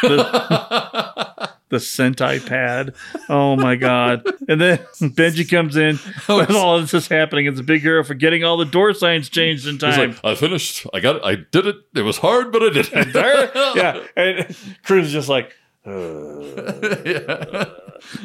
the 1.69 1.81
centipede. 1.81 2.95
Oh 3.28 3.57
my 3.57 3.74
god! 3.74 4.24
And 4.49 4.61
then 4.61 4.78
Benji 5.01 5.51
comes 5.51 5.77
in 5.77 5.99
with 6.28 6.53
all 6.53 6.81
this 6.81 6.95
is 6.95 7.09
happening. 7.09 7.47
It's 7.47 7.59
a 7.59 7.65
big 7.65 7.83
hero 7.83 8.05
for 8.05 8.15
getting 8.15 8.45
all 8.45 8.57
the 8.57 8.65
door 8.65 8.95
signs 8.95 9.28
changed 9.28 9.66
in 9.66 9.73
He's 9.73 9.81
time. 9.81 10.11
like, 10.11 10.20
I 10.24 10.37
finished. 10.37 10.87
I 10.95 11.01
got 11.01 11.16
it. 11.16 11.23
I 11.24 11.35
did 11.35 11.66
it. 11.66 11.77
It 11.97 12.03
was 12.03 12.19
hard, 12.19 12.53
but 12.53 12.62
I 12.62 12.70
did 12.70 12.89
it. 12.93 13.77
yeah, 13.77 14.01
and 14.16 14.57
Cruise 14.85 15.09
is 15.09 15.12
just 15.12 15.28
like, 15.28 15.53
"Uh." 15.85 17.65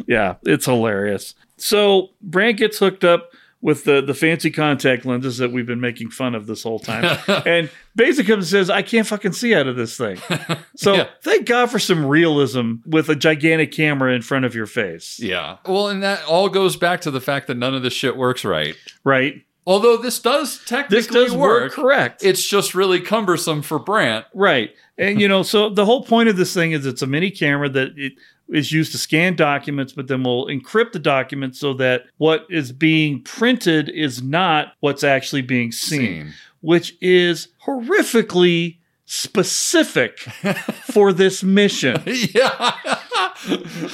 yeah, 0.06 0.36
it's 0.44 0.66
hilarious. 0.66 1.34
So 1.58 2.12
Brandt 2.22 2.58
gets 2.58 2.78
hooked 2.78 3.04
up 3.04 3.32
with 3.62 3.84
the 3.84 4.02
the 4.02 4.14
fancy 4.14 4.50
contact 4.52 5.06
lenses 5.06 5.38
that 5.38 5.52
we've 5.52 5.66
been 5.68 5.80
making 5.82 6.10
fun 6.10 6.34
of 6.36 6.48
this 6.48 6.64
whole 6.64 6.80
time, 6.80 7.20
and 7.46 7.70
basically 7.96 8.34
comes 8.34 8.46
and 8.52 8.60
says, 8.60 8.70
"I 8.70 8.82
can't 8.82 9.06
fucking 9.08 9.34
see 9.34 9.54
out 9.56 9.68
of 9.68 9.76
this 9.76 9.96
thing." 9.98 10.18
So 10.76 10.96
Yeah. 10.96 11.08
thank 11.22 11.46
God 11.46 11.70
for 11.70 11.78
some 11.80 12.06
realism 12.06 12.76
with 12.88 13.08
a 13.10 13.16
gigantic 13.16 13.72
camera 13.72 14.14
in 14.16 14.22
front 14.24 14.46
of 14.46 14.56
your 14.56 14.66
face. 14.66 15.20
Yeah. 15.20 15.58
Well, 15.68 15.90
and 15.90 16.02
that 16.02 16.24
all 16.26 16.50
goes 16.50 16.76
back 16.76 17.02
to 17.02 17.12
the 17.12 17.22
fact 17.22 17.48
that 17.48 17.58
none 17.58 17.76
of 17.76 17.84
this 17.84 17.94
shit 17.94 18.18
works 18.18 18.44
right. 18.44 18.76
Right. 19.04 19.46
Although 19.68 19.98
this 19.98 20.18
does 20.20 20.64
technically 20.66 20.98
This 20.98 21.08
does 21.08 21.36
work 21.36 21.74
correct. 21.74 22.24
It's 22.24 22.48
just 22.48 22.74
really 22.74 23.00
cumbersome 23.00 23.62
for 23.62 23.78
Brandt. 23.78 24.26
Right. 24.34 24.72
And 24.98 25.22
you 25.22 25.28
know, 25.28 25.44
so 25.44 25.70
the 25.70 25.86
whole 25.86 26.04
point 26.04 26.30
of 26.30 26.36
this 26.38 26.52
thing 26.54 26.72
is 26.72 26.86
it's 26.88 27.04
a 27.04 27.08
mini 27.08 27.30
camera 27.30 27.70
that 27.70 27.94
it 27.96 28.14
is 28.52 28.72
used 28.72 28.92
to 28.92 28.98
scan 28.98 29.36
documents, 29.36 29.94
but 29.94 30.08
then 30.08 30.24
we'll 30.24 30.48
encrypt 30.48 30.92
the 30.92 31.00
documents 31.00 31.60
so 31.60 31.74
that 31.76 32.04
what 32.18 32.46
is 32.50 32.72
being 32.72 33.22
printed 33.24 33.90
is 33.90 34.22
not 34.22 34.74
what's 34.80 35.04
actually 35.04 35.42
being 35.42 35.72
seen, 35.72 36.00
Seen. 36.26 36.34
which 36.62 36.96
is 37.02 37.48
horrifically 37.66 38.78
specific 39.06 40.20
for 40.92 41.12
this 41.12 41.44
mission. 41.44 42.02
yeah. 42.06 42.72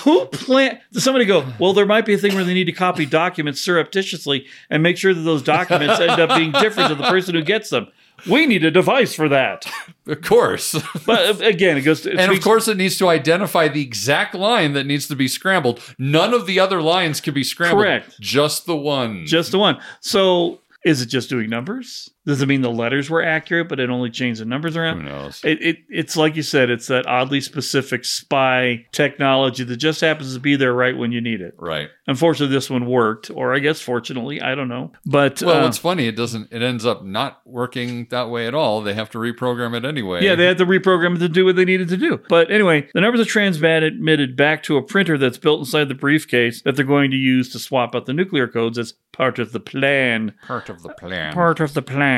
Who 0.04 0.26
plan? 0.28 0.80
Does 0.92 1.04
somebody 1.04 1.26
go? 1.26 1.46
Well, 1.58 1.74
there 1.74 1.86
might 1.86 2.06
be 2.06 2.14
a 2.14 2.18
thing 2.18 2.36
where 2.36 2.44
they 2.44 2.54
need 2.54 2.66
to 2.66 2.72
copy 2.72 3.06
documents 3.06 3.62
surreptitiously 3.62 4.46
and 4.70 4.84
make 4.84 4.98
sure 4.98 5.14
that 5.14 5.22
those 5.22 5.42
documents 5.42 6.00
end 6.00 6.20
up 6.20 6.38
being 6.38 6.52
different 6.52 6.90
to 6.90 6.96
the 6.96 7.04
person 7.06 7.34
who 7.34 7.42
gets 7.42 7.70
them. 7.70 7.88
We 8.26 8.46
need 8.46 8.66
a 8.66 8.72
device 8.72 9.14
for 9.14 9.30
that. 9.30 9.66
Of 10.08 10.22
course. 10.22 10.74
But 11.06 11.42
uh, 11.42 11.46
again, 11.46 11.78
it 11.78 11.82
goes 11.82 12.02
to 12.02 12.18
and 12.18 12.32
of 12.32 12.42
course, 12.42 12.68
it 12.68 12.78
needs 12.78 12.98
to 12.98 13.10
identify 13.10 13.68
the 13.68 13.82
exact 13.82 14.34
line 14.34 14.74
that 14.74 14.86
needs 14.86 15.08
to 15.10 15.16
be 15.16 15.28
scrambled. 15.28 15.82
None 16.00 16.34
of 16.34 16.46
the 16.48 16.60
other 16.60 16.82
lines 16.82 17.20
can 17.20 17.34
be 17.34 17.44
scrambled. 17.44 17.84
Correct. 17.84 18.20
Just 18.20 18.66
the 18.66 18.76
one. 18.78 19.26
just 19.26 19.52
the 19.52 19.60
one. 19.60 19.82
So 20.00 20.62
is 20.86 21.02
it 21.02 21.08
just 21.08 21.30
doing 21.30 21.50
numbers? 21.50 22.10
Does 22.28 22.42
it 22.42 22.48
mean 22.48 22.62
the 22.62 22.70
letters 22.70 23.10
were 23.10 23.24
accurate, 23.24 23.70
but 23.70 23.80
it 23.80 23.90
only 23.90 24.10
changed 24.10 24.42
the 24.42 24.46
numbers 24.46 24.76
around? 24.76 24.98
Who 24.98 25.04
knows? 25.04 25.40
It, 25.46 25.62
it 25.62 25.78
it's 25.90 26.18
like 26.18 26.36
you 26.36 26.44
said, 26.44 26.70
it's 26.70 26.88
that 26.88 27.08
oddly 27.08 27.40
specific 27.40 28.04
spy 28.04 28.86
technology 28.92 29.64
that 29.64 29.78
just 29.78 30.02
happens 30.02 30.34
to 30.34 30.40
be 30.42 30.58
there 30.58 30.74
right 30.74 30.98
when 30.98 31.14
you 31.14 31.22
need 31.22 31.40
it. 31.40 31.56
Right. 31.58 31.88
Unfortunately, 32.06 32.54
this 32.54 32.70
one 32.70 32.86
worked, 32.86 33.32
or 33.32 33.56
I 33.56 33.60
guess 33.60 33.80
fortunately, 33.80 34.42
I 34.42 34.56
don't 34.56 34.68
know. 34.68 34.92
But 35.06 35.42
Well, 35.42 35.60
uh, 35.60 35.64
what's 35.64 35.78
funny, 35.78 36.08
it 36.08 36.18
doesn't. 36.18 36.52
It 36.52 36.62
ends 36.62 36.86
up 36.86 37.02
not 37.02 37.42
working 37.46 38.08
that 38.10 38.30
way 38.30 38.46
at 38.46 38.54
all. 38.54 38.82
They 38.82 38.94
have 38.94 39.10
to 39.12 39.18
reprogram 39.20 39.74
it 39.76 39.86
anyway. 39.86 40.24
Yeah, 40.24 40.36
they 40.36 40.46
had 40.46 40.58
to 40.58 40.66
reprogram 40.66 41.16
it 41.16 41.20
to 41.20 41.30
do 41.30 41.46
what 41.46 41.56
they 41.56 41.66
needed 41.66 41.88
to 41.90 41.98
do. 41.98 42.20
But 42.28 42.52
anyway, 42.52 42.90
the 42.94 43.00
numbers 43.00 43.22
are 43.22 43.26
transmitted 43.26 44.36
back 44.36 44.64
to 44.64 44.76
a 44.76 44.82
printer 44.82 45.18
that's 45.18 45.38
built 45.38 45.60
inside 45.60 45.88
the 45.88 45.96
briefcase 45.96 46.62
that 46.64 46.76
they're 46.76 46.86
going 46.86 47.12
to 47.12 47.18
use 47.18 47.54
to 47.54 47.60
swap 47.60 47.96
out 47.96 48.06
the 48.06 48.14
nuclear 48.14 48.50
codes 48.50 48.78
as 48.78 48.94
part 49.14 49.40
of 49.40 49.52
the 49.54 49.60
plan. 49.60 50.34
part 50.46 50.70
of 50.70 50.84
the 50.84 50.90
plan. 50.90 51.34
Part 51.34 51.60
of 51.60 51.74
the 51.74 51.82
plan. 51.82 52.17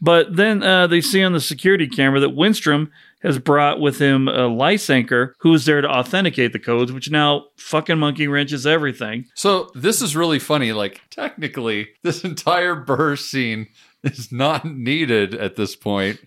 But 0.00 0.36
then 0.36 0.62
uh, 0.62 0.86
they 0.86 1.00
see 1.00 1.22
on 1.22 1.32
the 1.32 1.40
security 1.40 1.86
camera 1.86 2.20
that 2.20 2.36
Winstrom 2.36 2.90
has 3.22 3.38
brought 3.38 3.80
with 3.80 3.98
him 3.98 4.28
a 4.28 4.48
Lisenker 4.48 5.32
who's 5.38 5.66
there 5.66 5.80
to 5.80 5.88
authenticate 5.88 6.52
the 6.52 6.58
codes, 6.58 6.90
which 6.90 7.10
now 7.10 7.44
fucking 7.56 7.98
monkey 7.98 8.28
wrenches 8.28 8.66
everything. 8.66 9.26
So 9.34 9.70
this 9.74 10.00
is 10.00 10.16
really 10.16 10.38
funny. 10.38 10.72
Like 10.72 11.02
technically, 11.10 11.88
this 12.02 12.24
entire 12.24 12.74
Burj 12.74 13.20
scene 13.20 13.68
is 14.02 14.32
not 14.32 14.64
needed 14.64 15.34
at 15.34 15.56
this 15.56 15.76
point 15.76 16.18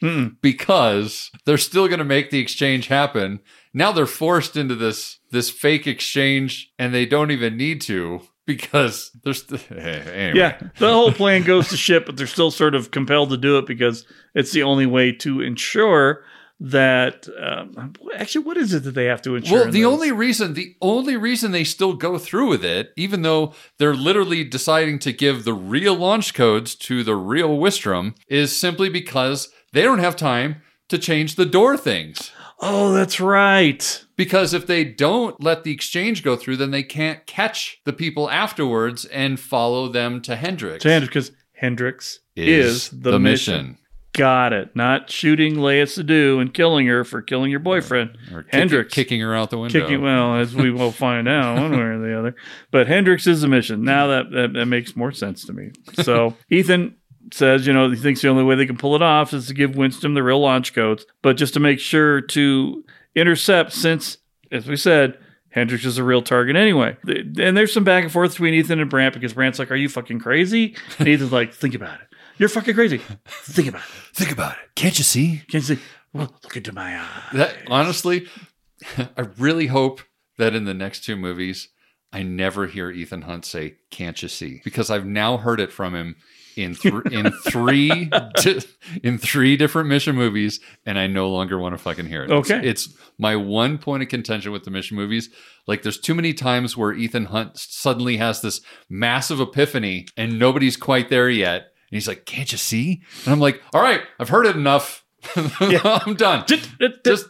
because 0.42 1.32
they're 1.46 1.58
still 1.58 1.88
going 1.88 2.00
to 2.00 2.06
make 2.06 2.30
the 2.30 2.40
exchange 2.40 2.88
happen. 2.88 3.40
Now 3.74 3.92
they're 3.92 4.06
forced 4.06 4.56
into 4.56 4.76
this 4.76 5.18
this 5.32 5.50
fake 5.50 5.88
exchange, 5.88 6.72
and 6.78 6.94
they 6.94 7.08
don't 7.08 7.32
even 7.32 7.58
need 7.58 7.82
to 7.82 8.22
because 8.46 9.12
they're 9.24 9.34
st- 9.34 9.72
anyway. 9.72 10.34
Yeah, 10.36 10.60
the 10.80 10.92
whole 10.92 11.12
plan 11.12 11.44
goes 11.44 11.70
to 11.70 11.78
shit, 11.78 12.06
but 12.06 12.18
they're 12.18 12.28
still 12.28 12.52
sort 12.52 12.76
of 12.76 12.92
compelled 12.92 13.30
to 13.30 13.38
do 13.38 13.58
it 13.58 13.66
because 13.66 14.06
it's 14.36 14.52
the 14.52 14.64
only 14.64 14.86
way 14.86 15.12
to 15.14 15.42
ensure 15.42 16.24
that. 16.60 17.28
Um, 17.40 17.94
actually, 18.16 18.46
what 18.46 18.58
is 18.58 18.74
it 18.74 18.84
that 18.84 18.96
they 18.96 19.06
have 19.06 19.22
to 19.24 19.36
ensure? 19.36 19.64
Well, 19.64 19.66
the 19.66 19.82
this? 19.82 19.86
only 19.86 20.12
reason 20.12 20.54
the 20.54 20.76
only 20.82 21.18
reason 21.18 21.52
they 21.52 21.64
still 21.64 21.94
go 21.94 22.18
through 22.18 22.50
with 22.50 22.66
it, 22.66 22.92
even 22.98 23.22
though 23.22 23.54
they're 23.80 23.96
literally 23.96 24.44
deciding 24.44 25.00
to 25.00 25.14
give 25.14 25.44
the 25.44 25.54
real 25.54 25.96
launch 25.96 26.34
codes 26.34 26.76
to 26.76 27.04
the 27.04 27.16
real 27.16 27.58
Wistrom, 27.58 28.16
is 28.28 28.56
simply 28.56 28.90
because 28.90 29.50
they 29.72 29.82
don't 29.82 30.00
have 30.00 30.16
time 30.16 30.62
to 30.90 30.98
change 30.98 31.36
the 31.36 31.46
door 31.46 31.76
things. 31.78 32.32
Oh, 32.60 32.94
that's 32.94 33.20
right. 33.20 34.03
Because 34.16 34.54
if 34.54 34.68
they 34.68 34.84
don't 34.84 35.42
let 35.42 35.64
the 35.64 35.72
exchange 35.72 36.24
go 36.24 36.36
through, 36.36 36.58
then 36.58 36.72
they 36.72 36.84
can't 36.84 37.26
catch 37.26 37.82
the 37.84 37.94
people 37.94 38.30
afterwards 38.30 39.06
and 39.06 39.40
follow 39.40 39.88
them 39.88 40.22
to 40.22 40.36
Hendricks. 40.36 40.84
To 40.84 40.90
Hendricks, 40.90 41.30
because 41.30 41.32
Hendricks 41.54 42.20
is, 42.36 42.90
the, 42.90 43.20
mission. 43.20 43.78
Got 44.14 44.54
it. 44.54 44.76
Not 44.76 45.10
shooting 45.10 45.56
Léa 45.56 45.84
Seydoux 45.84 46.40
and 46.40 46.54
killing 46.54 46.86
her 46.86 47.04
for 47.04 47.24
killing 47.24 47.50
your 47.50 47.60
boyfriend. 47.60 48.16
Or 48.32 48.44
kick- 48.44 48.54
Hendricks. 48.54 48.94
kicking 48.94 49.20
her 49.22 49.36
out 49.36 49.50
the 49.50 49.58
window. 49.58 49.80
Kicking, 49.80 50.02
well, 50.02 50.36
as 50.36 50.54
we 50.54 50.70
will 50.70 50.92
find 50.92 51.28
out 51.28 51.60
one 51.60 51.72
way 51.72 51.78
or 51.78 52.00
the 52.00 52.18
other. 52.18 52.36
But 52.70 52.88
Hendricks 52.88 53.26
is 53.26 53.42
the 53.42 53.48
mission. 53.48 53.84
Now 53.84 54.08
that, 54.08 54.30
that, 54.32 54.54
that 54.54 54.66
makes 54.68 54.96
more 54.96 55.12
sense 55.12 55.44
to 55.46 55.54
me. 55.54 55.72
So 56.04 56.36
Ethan 56.52 56.96
says, 57.32 57.66
you 57.66 57.74
know, 57.74 57.90
he 57.90 57.96
thinks 57.96 58.22
the 58.22 58.28
only 58.28 58.44
way 58.44 58.56
they 58.56 58.68
can 58.68 58.78
pull 58.78 58.96
it 58.96 59.02
off 59.02 59.34
is 59.34 59.48
to 59.48 59.54
give 59.56 59.76
Winston 59.76 60.14
the 60.14 60.22
real 60.22 60.40
launch 60.40 60.76
codes, 60.76 61.06
but 61.24 61.36
just 61.36 61.56
to 61.56 61.60
make 61.60 61.80
sure 61.80 62.22
to 62.22 62.84
intercept, 63.16 63.74
since, 63.74 64.18
as 64.52 64.68
we 64.68 64.76
said, 64.76 65.18
Hendricks 65.50 65.86
is 65.86 65.98
a 65.98 66.04
real 66.04 66.22
target 66.22 66.56
anyway. 66.56 66.98
And 67.06 67.56
there's 67.56 67.72
some 67.72 67.84
back 67.84 68.04
and 68.04 68.12
forth 68.12 68.32
between 68.32 68.56
Ethan 68.56 68.80
and 68.80 68.90
Brandt 68.90 69.14
because 69.14 69.34
Brandt's 69.34 69.60
like, 69.60 69.72
Are 69.72 69.76
you 69.76 69.88
fucking 69.88 70.20
crazy? 70.20 70.76
And 70.98 71.08
Ethan's 71.08 71.32
like, 71.32 71.54
Think 71.54 71.76
about 71.76 72.02
it. 72.02 72.08
You're 72.38 72.50
fucking 72.50 72.74
crazy. 72.74 72.98
Think 73.28 73.68
about 73.68 73.82
it. 73.82 74.16
Think 74.16 74.32
about 74.32 74.54
it. 74.54 74.76
Can't 74.76 74.98
you 74.98 75.04
see? 75.04 75.44
Can't 75.48 75.68
you 75.68 75.76
see? 75.76 75.82
Well, 76.12 76.34
look 76.44 76.58
into 76.58 76.74
my 76.74 77.00
eyes. 77.00 77.34
That 77.34 77.56
honestly, 77.68 78.28
I 78.98 79.22
really 79.38 79.68
hope 79.68 80.02
that 80.38 80.56
in 80.56 80.66
the 80.66 80.74
next 80.74 81.04
two 81.04 81.16
movies, 81.16 81.70
I 82.12 82.24
never 82.24 82.68
hear 82.68 82.92
Ethan 82.92 83.24
Hunt 83.24 83.46
say 83.46 83.76
"Can't 83.92 84.22
you 84.22 84.30
see?" 84.30 84.62
because 84.64 84.90
I've 84.90 85.06
now 85.06 85.38
heard 85.38 85.60
it 85.60 85.72
from 85.72 85.96
him 85.96 86.16
in 86.56 86.76
th- 86.76 86.94
in 87.12 87.32
three 87.32 88.06
di- 88.36 88.60
in 89.04 89.18
three 89.18 89.58
different 89.58 89.90
mission 89.90 90.16
movies, 90.16 90.60
and 90.86 90.98
I 91.00 91.08
no 91.08 91.30
longer 91.30 91.58
want 91.58 91.74
to 91.74 91.78
fucking 91.78 92.06
hear 92.08 92.24
it. 92.24 92.32
It's- 92.32 92.52
Okay. 92.52 92.68
it's, 92.68 92.94
my 93.20 93.36
one 93.36 93.78
point 93.78 94.02
of 94.04 94.10
contention 94.10 94.52
with 94.52 94.64
the 94.64 94.72
mission 94.72 94.98
movies. 94.98 95.30
Like, 95.68 95.84
there's 95.84 96.00
too 96.00 96.16
many 96.16 96.34
times 96.34 96.76
where 96.76 96.92
Ethan 96.94 97.26
Hunt 97.26 97.58
suddenly 97.58 98.18
has 98.18 98.42
this 98.42 98.60
massive 98.90 99.40
epiphany, 99.40 100.08
and 100.18 100.40
nobody's 100.40 100.76
quite 100.78 101.10
there 101.10 101.30
yet, 101.30 101.62
and 101.62 101.92
he's 101.92 102.08
like, 102.08 102.26
"Can't 102.26 102.52
you 102.52 102.58
see?" 102.58 103.04
And 103.26 103.34
I'm 103.34 103.40
like, 103.40 103.62
"All 103.74 103.82
right, 103.82 104.02
I've 104.20 104.30
heard 104.30 104.46
it 104.48 104.56
enough." 104.56 105.06
I'm 105.36 106.16
done. 106.16 106.44
Just, 106.48 106.70
just 107.06 107.30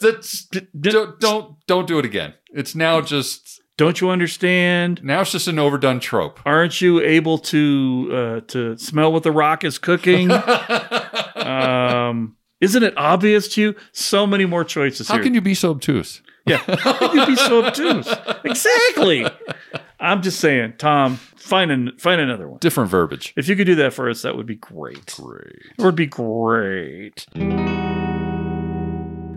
don't, 0.82 1.20
don't 1.20 1.56
don't 1.68 1.86
do 1.88 2.00
it 2.00 2.06
again. 2.06 2.34
It's 2.52 2.74
now 2.74 3.02
just 3.02 3.53
Don't 3.76 4.00
you 4.02 4.10
understand? 4.10 5.02
now 5.04 5.22
it's 5.22 5.32
just 5.32 5.48
an 5.48 5.58
overdone 5.58 6.00
trope. 6.00 6.40
Aren't 6.46 6.80
you 6.80 7.02
able 7.02 7.40
to 7.40 8.10
uh, 8.12 8.42
to 8.52 8.78
smell 8.78 9.12
what 9.12 9.24
the 9.24 9.32
rock 9.32 9.64
is 9.64 9.78
cooking? 9.80 10.30
um, 11.36 12.36
isn't 12.62 12.84
it 12.84 12.94
obvious 12.98 13.48
to 13.56 13.62
you? 13.62 13.76
So 13.92 14.28
many 14.28 14.46
more 14.46 14.64
choices 14.64 15.08
How 15.08 15.16
here. 15.16 15.24
can 15.24 15.34
you 15.34 15.42
be 15.42 15.54
so 15.54 15.72
obtuse? 15.72 16.22
Yeah, 16.46 16.58
how 16.58 16.94
can 16.94 17.18
you 17.18 17.26
be 17.26 17.36
so 17.36 17.66
obtuse? 17.66 18.08
Exactly. 18.44 19.26
I'm 20.00 20.22
just 20.22 20.40
saying, 20.42 20.74
Tom, 20.78 21.16
find 21.38 21.72
an, 21.72 21.94
find 21.98 22.20
another 22.20 22.50
one. 22.50 22.60
Different 22.60 22.90
verbiage. 22.90 23.34
If 23.38 23.48
you 23.48 23.56
could 23.56 23.66
do 23.66 23.76
that 23.76 23.94
for 23.94 24.10
us, 24.10 24.22
that 24.24 24.36
would 24.36 24.46
be 24.46 24.56
great. 24.58 25.16
Great. 25.16 25.56
It 25.78 25.84
would 25.84 25.96
be 25.96 26.06
great. 26.08 27.26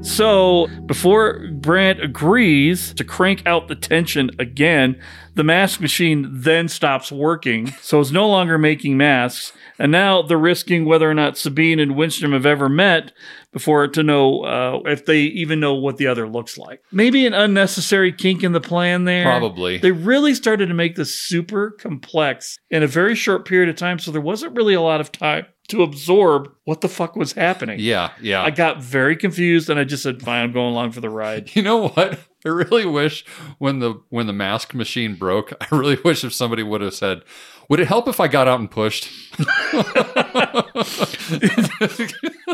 So, 0.02 0.68
before 0.86 1.48
Brandt 1.50 2.00
agrees 2.00 2.94
to 2.94 3.04
crank 3.04 3.42
out 3.44 3.68
the 3.68 3.74
tension 3.74 4.30
again, 4.38 5.00
the 5.34 5.44
mask 5.44 5.80
machine 5.80 6.28
then 6.30 6.68
stops 6.68 7.12
working, 7.12 7.72
so 7.82 8.00
it's 8.00 8.10
no 8.10 8.28
longer 8.28 8.56
making 8.56 8.96
masks. 8.96 9.52
And 9.78 9.92
now 9.92 10.22
they're 10.22 10.38
risking 10.38 10.86
whether 10.86 11.10
or 11.10 11.12
not 11.12 11.36
Sabine 11.36 11.78
and 11.78 11.92
Winstrom 11.92 12.32
have 12.32 12.46
ever 12.46 12.68
met 12.68 13.12
before 13.52 13.88
to 13.88 14.02
know 14.02 14.42
uh, 14.44 14.80
if 14.86 15.04
they 15.04 15.20
even 15.20 15.60
know 15.60 15.74
what 15.74 15.98
the 15.98 16.06
other 16.06 16.26
looks 16.26 16.56
like. 16.56 16.82
Maybe 16.92 17.26
an 17.26 17.34
unnecessary 17.34 18.12
kink 18.12 18.42
in 18.42 18.52
the 18.52 18.60
plan 18.60 19.04
there. 19.04 19.24
Probably. 19.24 19.76
They 19.76 19.92
really 19.92 20.34
started 20.34 20.68
to 20.68 20.74
make 20.74 20.96
this 20.96 21.14
super 21.14 21.72
complex 21.72 22.58
in 22.70 22.82
a 22.82 22.86
very 22.86 23.14
short 23.14 23.44
period 23.44 23.68
of 23.68 23.76
time, 23.76 23.98
so 23.98 24.10
there 24.10 24.20
wasn't 24.20 24.56
really 24.56 24.74
a 24.74 24.80
lot 24.80 25.00
of 25.00 25.12
time 25.12 25.46
to 25.68 25.82
absorb 25.82 26.52
what 26.64 26.80
the 26.80 26.88
fuck 26.88 27.16
was 27.16 27.32
happening. 27.32 27.80
Yeah, 27.80 28.12
yeah. 28.20 28.42
I 28.42 28.50
got 28.50 28.82
very 28.82 29.16
confused 29.16 29.68
and 29.68 29.80
I 29.80 29.84
just 29.84 30.02
said, 30.02 30.22
fine, 30.22 30.44
I'm 30.44 30.52
going 30.52 30.72
along 30.72 30.92
for 30.92 31.00
the 31.00 31.10
ride. 31.10 31.50
You 31.56 31.62
know 31.62 31.88
what? 31.88 32.18
I 32.44 32.48
really 32.50 32.84
wish 32.84 33.24
when 33.58 33.78
the 33.80 33.94
when 34.10 34.26
the 34.26 34.32
mask 34.32 34.74
machine 34.74 35.16
broke, 35.16 35.52
I 35.60 35.74
really 35.74 35.98
wish 36.04 36.22
if 36.22 36.34
somebody 36.34 36.62
would 36.62 36.80
have 36.80 36.94
said, 36.94 37.22
"Would 37.68 37.80
it 37.80 37.88
help 37.88 38.06
if 38.08 38.20
I 38.20 38.28
got 38.28 38.46
out 38.46 38.60
and 38.60 38.70
pushed?" 38.70 39.08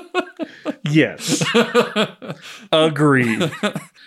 Yes. 0.93 1.43
Agreed. 2.73 3.51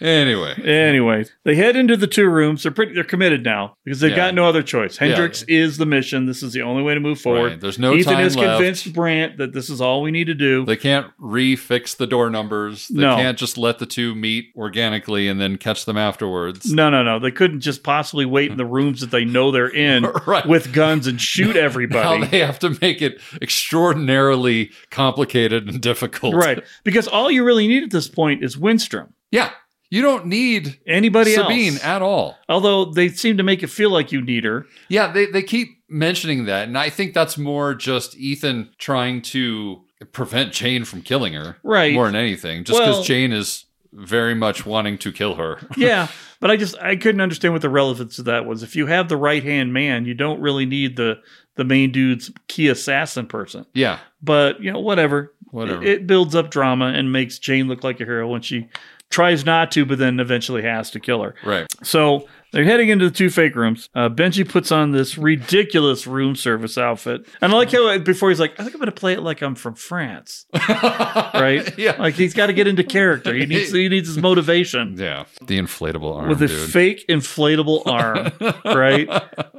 anyway, 0.01 0.53
Anyway, 0.63 1.25
they 1.43 1.55
head 1.55 1.75
into 1.75 1.95
the 1.97 2.07
two 2.07 2.27
rooms. 2.27 2.63
They're 2.63 2.71
pretty 2.71 2.93
they're 2.93 3.03
committed 3.03 3.43
now 3.43 3.77
because 3.83 3.99
they've 3.99 4.11
Yeah. 4.11 4.15
got 4.17 4.33
no 4.33 4.45
other 4.45 4.63
choice. 4.63 4.97
Hendricks 4.97 5.43
is 5.43 5.77
the 5.77 5.85
mission. 5.85 6.25
This 6.25 6.41
is 6.43 6.53
the 6.53 6.61
only 6.61 6.83
way 6.83 6.93
to 6.93 6.99
move 6.99 7.19
forward. 7.19 7.51
Right. 7.51 7.61
There's 7.61 7.79
no 7.79 7.93
Ethan 7.93 8.13
time 8.13 8.23
has 8.23 8.35
left. 8.35 8.57
convinced 8.57 8.93
Brandt 8.93 9.37
that 9.37 9.53
this 9.53 9.69
is 9.69 9.81
all 9.81 10.01
we 10.01 10.11
need 10.11 10.25
to 10.27 10.33
do. 10.33 10.65
they 10.65 10.75
can't 10.75 11.07
refix 11.19 11.95
the 11.95 12.07
door 12.07 12.29
numbers. 12.29 12.87
They 12.87 13.01
No. 13.01 13.15
can't 13.15 13.37
just 13.37 13.57
let 13.57 13.79
the 13.79 13.85
two 13.85 14.15
meet 14.15 14.47
organically 14.55 15.27
and 15.27 15.39
then 15.39 15.57
catch 15.57 15.85
them 15.85 15.97
afterwards. 15.97 16.71
No, 16.71 16.89
no, 16.89 17.03
no. 17.03 17.19
They 17.19 17.31
couldn't 17.31 17.61
just 17.61 17.83
possibly 17.83 18.25
wait 18.25 18.51
in 18.51 18.57
the 18.57 18.65
rooms 18.65 19.01
that 19.01 19.11
they 19.11 19.25
know 19.25 19.51
they're 19.51 19.67
in 19.73 20.03
Right. 20.27 20.45
with 20.45 20.73
guns 20.73 21.07
and 21.07 21.21
shoot 21.21 21.55
Now 21.55 21.61
everybody. 21.61 22.25
they 22.27 22.39
have 22.39 22.59
to 22.59 22.75
make 22.81 23.01
it 23.01 23.19
extraordinarily 23.41 24.71
complicated 24.89 25.67
and 25.67 25.81
difficult. 25.81 26.35
right. 26.35 26.63
Because 26.84 27.07
all 27.07 27.31
you 27.31 27.43
really 27.43 27.68
need 27.68 27.84
at 27.84 27.91
this 27.91 28.07
point 28.07 28.43
is 28.43 28.56
Winstrom. 28.57 29.10
Yeah. 29.31 29.52
You 29.89 30.02
don't 30.02 30.26
need 30.26 30.80
Anybody 30.88 31.34
Sabine 31.34 31.73
else. 31.73 31.84
at 31.84 32.02
all. 32.02 32.38
Although 32.49 32.85
they 32.85 33.10
seem 33.10 33.38
to 33.38 33.43
make 33.43 33.64
it 33.64 33.68
feel 33.68 33.91
like 33.91 34.11
you 34.11 34.22
need 34.22 34.43
her. 34.43 34.65
Yeah, 34.89 35.11
they, 35.11 35.27
they 35.27 35.43
keep 35.43 35.84
mentioning 35.88 36.45
that. 36.45 36.68
And 36.68 36.77
I 36.77 36.89
think 36.89 37.14
that's 37.14 37.38
more 37.38 37.76
just 37.76 38.15
Ethan 38.18 38.72
trying 38.80 39.22
to 39.23 39.84
prevent 40.11 40.53
Jane 40.53 40.85
from 40.85 41.02
killing 41.02 41.34
her. 41.34 41.57
Right. 41.64 41.93
More 41.93 42.07
than 42.07 42.15
anything. 42.15 42.64
Just 42.64 42.80
because 42.80 42.95
Well- 42.95 43.03
Jane 43.03 43.31
is 43.31 43.65
very 43.93 44.35
much 44.35 44.65
wanting 44.65 44.97
to 44.97 45.11
kill 45.11 45.35
her. 45.35 45.57
yeah, 45.77 46.10
but 46.41 46.52
I 46.52 46.57
just 46.57 46.77
I 46.80 46.97
couldn't 46.97 47.22
understand 47.22 47.53
what 47.53 47.61
the 47.61 47.69
relevance 47.69 48.19
of 48.19 48.26
that 48.26 48.45
was. 48.45 48.61
If 48.61 48.76
you 48.76 48.88
have 48.88 49.07
the 49.07 49.15
right 49.15 49.41
hand 49.41 49.72
man, 49.72 50.06
you 50.06 50.14
don't 50.14 50.41
really 50.41 50.65
need 50.65 50.97
the 50.97 51.22
the 51.56 51.64
main 51.64 51.93
dude's 51.93 52.30
key 52.49 52.68
assassin 52.68 53.27
person. 53.27 53.65
yeah. 53.73 53.99
But 54.22 54.61
you 54.61 54.73
know, 54.73 54.81
whatever. 54.81 55.34
Whatever. 55.56 55.84
It, 55.84 55.90
it 55.90 56.07
builds 56.07 56.36
up 56.36 56.52
drama 56.52 56.88
and 56.88 57.14
makes 57.14 57.40
Jane 57.40 57.69
look 57.69 57.82
like 57.84 58.02
a 58.02 58.06
hero 58.06 58.27
when 58.27 58.41
she 58.41 58.68
tries 59.10 59.45
not 59.45 59.72
to, 59.72 59.86
but 59.86 59.98
then 59.98 60.19
eventually 60.19 60.61
has 60.64 60.91
to 60.91 60.99
kill 60.99 61.23
her. 61.23 61.34
Right. 61.45 61.65
So 61.82 62.27
They're 62.56 62.64
heading 62.64 62.88
into 62.88 63.06
the 63.10 63.14
two 63.14 63.30
fake 63.30 63.53
rooms. 63.56 63.90
Uh, 63.94 64.07
Benji 64.07 64.48
puts 64.48 64.72
on 64.72 64.91
this 64.91 65.18
ridiculous 65.18 66.07
room 66.07 66.36
service 66.38 66.77
outfit. 66.77 67.27
And 67.41 67.52
I 67.52 67.56
like 67.57 67.69
how 67.72 67.88
uh, 67.90 67.98
before 67.99 68.30
he's 68.30 68.40
like, 68.40 68.53
I 68.57 68.64
think 68.64 68.73
I'm 68.76 68.80
going 68.80 68.86
to 68.86 68.91
play 68.94 69.11
it 69.14 69.22
like 69.22 69.41
I'm 69.41 69.56
from 69.56 69.76
France. 69.76 70.45
right? 70.69 71.77
Yeah. 71.77 71.95
Like 71.99 72.14
he's 72.15 72.34
got 72.34 72.48
to 72.48 72.53
get 72.53 72.65
into 72.68 72.84
character. 72.84 73.34
He 73.34 73.45
needs, 73.45 73.72
he 73.72 73.90
needs 73.90 74.07
his 74.07 74.18
motivation. 74.18 74.95
Yeah. 75.06 75.26
The 75.45 75.60
inflatable 75.60 76.15
arm. 76.15 76.30
With 76.30 76.41
a 76.41 76.48
dude. 76.48 76.69
fake 76.72 77.06
inflatable 77.10 77.86
arm, 77.86 78.32
right? 78.65 79.10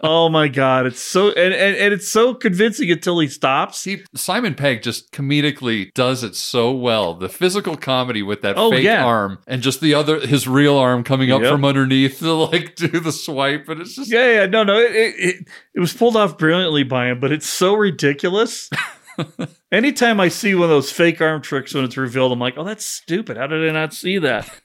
Oh 0.03 0.29
my 0.31 0.49
god, 0.49 0.87
it's 0.87 0.99
so 1.01 1.29
and, 1.29 1.53
and, 1.53 1.77
and 1.77 1.93
it's 1.93 2.09
so 2.09 2.33
convincing 2.35 2.91
until 2.91 3.19
he 3.21 3.29
stops. 3.29 3.79
See, 3.79 4.03
Simon 4.15 4.55
Pegg 4.55 4.83
just 4.83 5.13
comedically 5.13 5.93
does 5.93 6.25
it 6.25 6.35
so 6.35 6.73
well. 6.73 7.15
The 7.15 7.29
physical 7.29 7.77
comedy 7.77 8.23
with 8.23 8.41
that 8.43 8.57
Oh, 8.57 8.71
fake 8.71 8.85
yeah. 8.85 9.05
arm 9.05 9.39
and 9.47 9.63
just 9.63 9.81
the 9.81 9.95
other, 9.95 10.21
his 10.27 10.49
real 10.49 10.77
arm 10.77 11.05
coming 11.05 11.31
up 11.31 11.43
Yep. 11.43 11.53
from 11.53 11.65
underneath 11.65 12.19
to 12.21 12.33
like 12.33 12.75
do 12.89 13.01
the 13.01 13.13
swipe. 13.13 13.69
And 13.69 13.81
it's 13.81 13.97
just, 13.97 14.11
Yeah, 14.11 14.41
yeah, 14.41 14.47
no, 14.47 14.65
no, 14.65 14.79
it, 14.79 14.95
it, 14.95 15.15
it, 15.19 15.49
it 15.75 15.81
was 15.81 15.93
pulled 15.93 16.17
off 16.17 16.39
brilliantly 16.39 16.85
by 16.85 17.09
him, 17.09 17.21
but 17.21 17.33
it's 17.33 17.49
so 17.49 17.75
ridiculous. 17.75 18.71
Anytime 19.73 20.21
I 20.21 20.29
see 20.29 20.55
one 20.55 20.65
of 20.65 20.71
those 20.71 20.93
fake 20.93 21.21
arm 21.21 21.43
tricks 21.43 21.75
when 21.75 21.85
it's 21.85 21.97
revealed, 21.97 22.31
I'm 22.31 22.39
like, 22.39 22.55
oh, 22.57 22.63
that's 22.63 22.87
stupid. 22.87 23.37
How 23.37 23.49
did 23.49 23.69
I 23.69 23.73
not 23.73 23.93
see 23.93 24.19
that? 24.19 24.49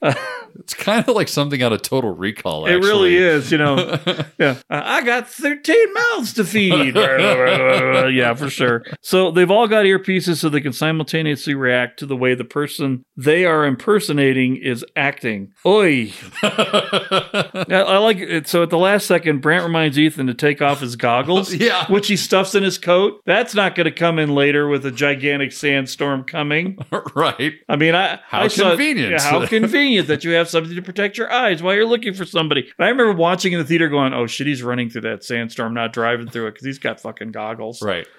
it's 0.60 0.74
kind 0.74 1.08
of 1.08 1.16
like 1.16 1.26
something 1.26 1.60
out 1.60 1.72
of 1.72 1.82
Total 1.82 2.14
Recall. 2.14 2.66
It 2.66 2.76
really 2.76 3.16
is, 3.16 3.50
you 3.50 3.58
know. 3.58 3.98
yeah, 4.38 4.58
I 4.70 5.02
got 5.02 5.28
13 5.28 5.92
mouths 5.92 6.34
to 6.34 6.44
feed. 6.44 6.94
yeah, 8.14 8.34
for 8.34 8.48
sure. 8.48 8.84
So 9.00 9.32
they've 9.32 9.50
all 9.50 9.66
got 9.66 9.86
earpieces 9.86 10.36
so 10.36 10.48
they 10.48 10.60
can 10.60 10.72
simultaneously 10.72 11.56
react 11.56 11.98
to 11.98 12.06
the 12.06 12.16
way 12.16 12.36
the 12.36 12.44
person 12.44 13.04
they 13.16 13.44
are 13.44 13.66
impersonating 13.66 14.54
is 14.54 14.84
acting. 14.94 15.52
Oi. 15.66 16.12
I, 16.44 17.64
I 17.70 17.98
like 17.98 18.18
it. 18.18 18.46
So 18.46 18.62
at 18.62 18.70
the 18.70 18.78
last 18.78 19.06
second, 19.06 19.40
Brandt 19.40 19.64
reminds 19.64 19.98
Ethan 19.98 20.28
to 20.28 20.34
take 20.34 20.62
off 20.62 20.78
his 20.78 20.94
goggles, 20.94 21.52
Yeah. 21.52 21.86
which 21.90 22.06
he 22.06 22.16
stuffs 22.16 22.54
in 22.54 22.62
his 22.62 22.78
coat. 22.78 23.20
That's 23.26 23.54
not 23.56 23.74
going 23.74 23.86
to 23.86 23.90
come 23.90 24.20
in 24.20 24.32
later 24.34 24.68
with 24.68 24.86
a 24.86 24.91
gigantic 24.94 25.52
sandstorm 25.52 26.24
coming. 26.24 26.78
right. 27.14 27.54
I 27.68 27.76
mean, 27.76 27.94
I 27.94 28.20
How 28.26 28.42
I 28.42 28.48
saw- 28.48 28.70
convenient. 28.70 29.10
yeah, 29.12 29.20
how 29.20 29.46
convenient 29.58 30.08
that 30.08 30.24
you 30.24 30.30
have 30.32 30.48
something 30.48 30.74
to 30.74 30.82
protect 30.82 31.18
your 31.18 31.32
eyes 31.32 31.62
while 31.62 31.74
you're 31.74 31.86
looking 31.86 32.14
for 32.14 32.24
somebody. 32.24 32.62
And 32.78 32.86
I 32.86 32.88
remember 32.88 33.12
watching 33.12 33.52
in 33.52 33.58
the 33.58 33.64
theater, 33.64 33.88
going, 33.88 34.12
"Oh 34.14 34.26
shit, 34.26 34.46
he's 34.46 34.62
running 34.62 34.90
through 34.90 35.02
that 35.02 35.24
sandstorm, 35.24 35.74
not 35.74 35.92
driving 35.92 36.28
through 36.28 36.46
it 36.48 36.50
because 36.52 36.64
he's 36.66 36.78
got 36.78 37.00
fucking 37.00 37.32
goggles." 37.32 37.82
Right. 37.82 38.06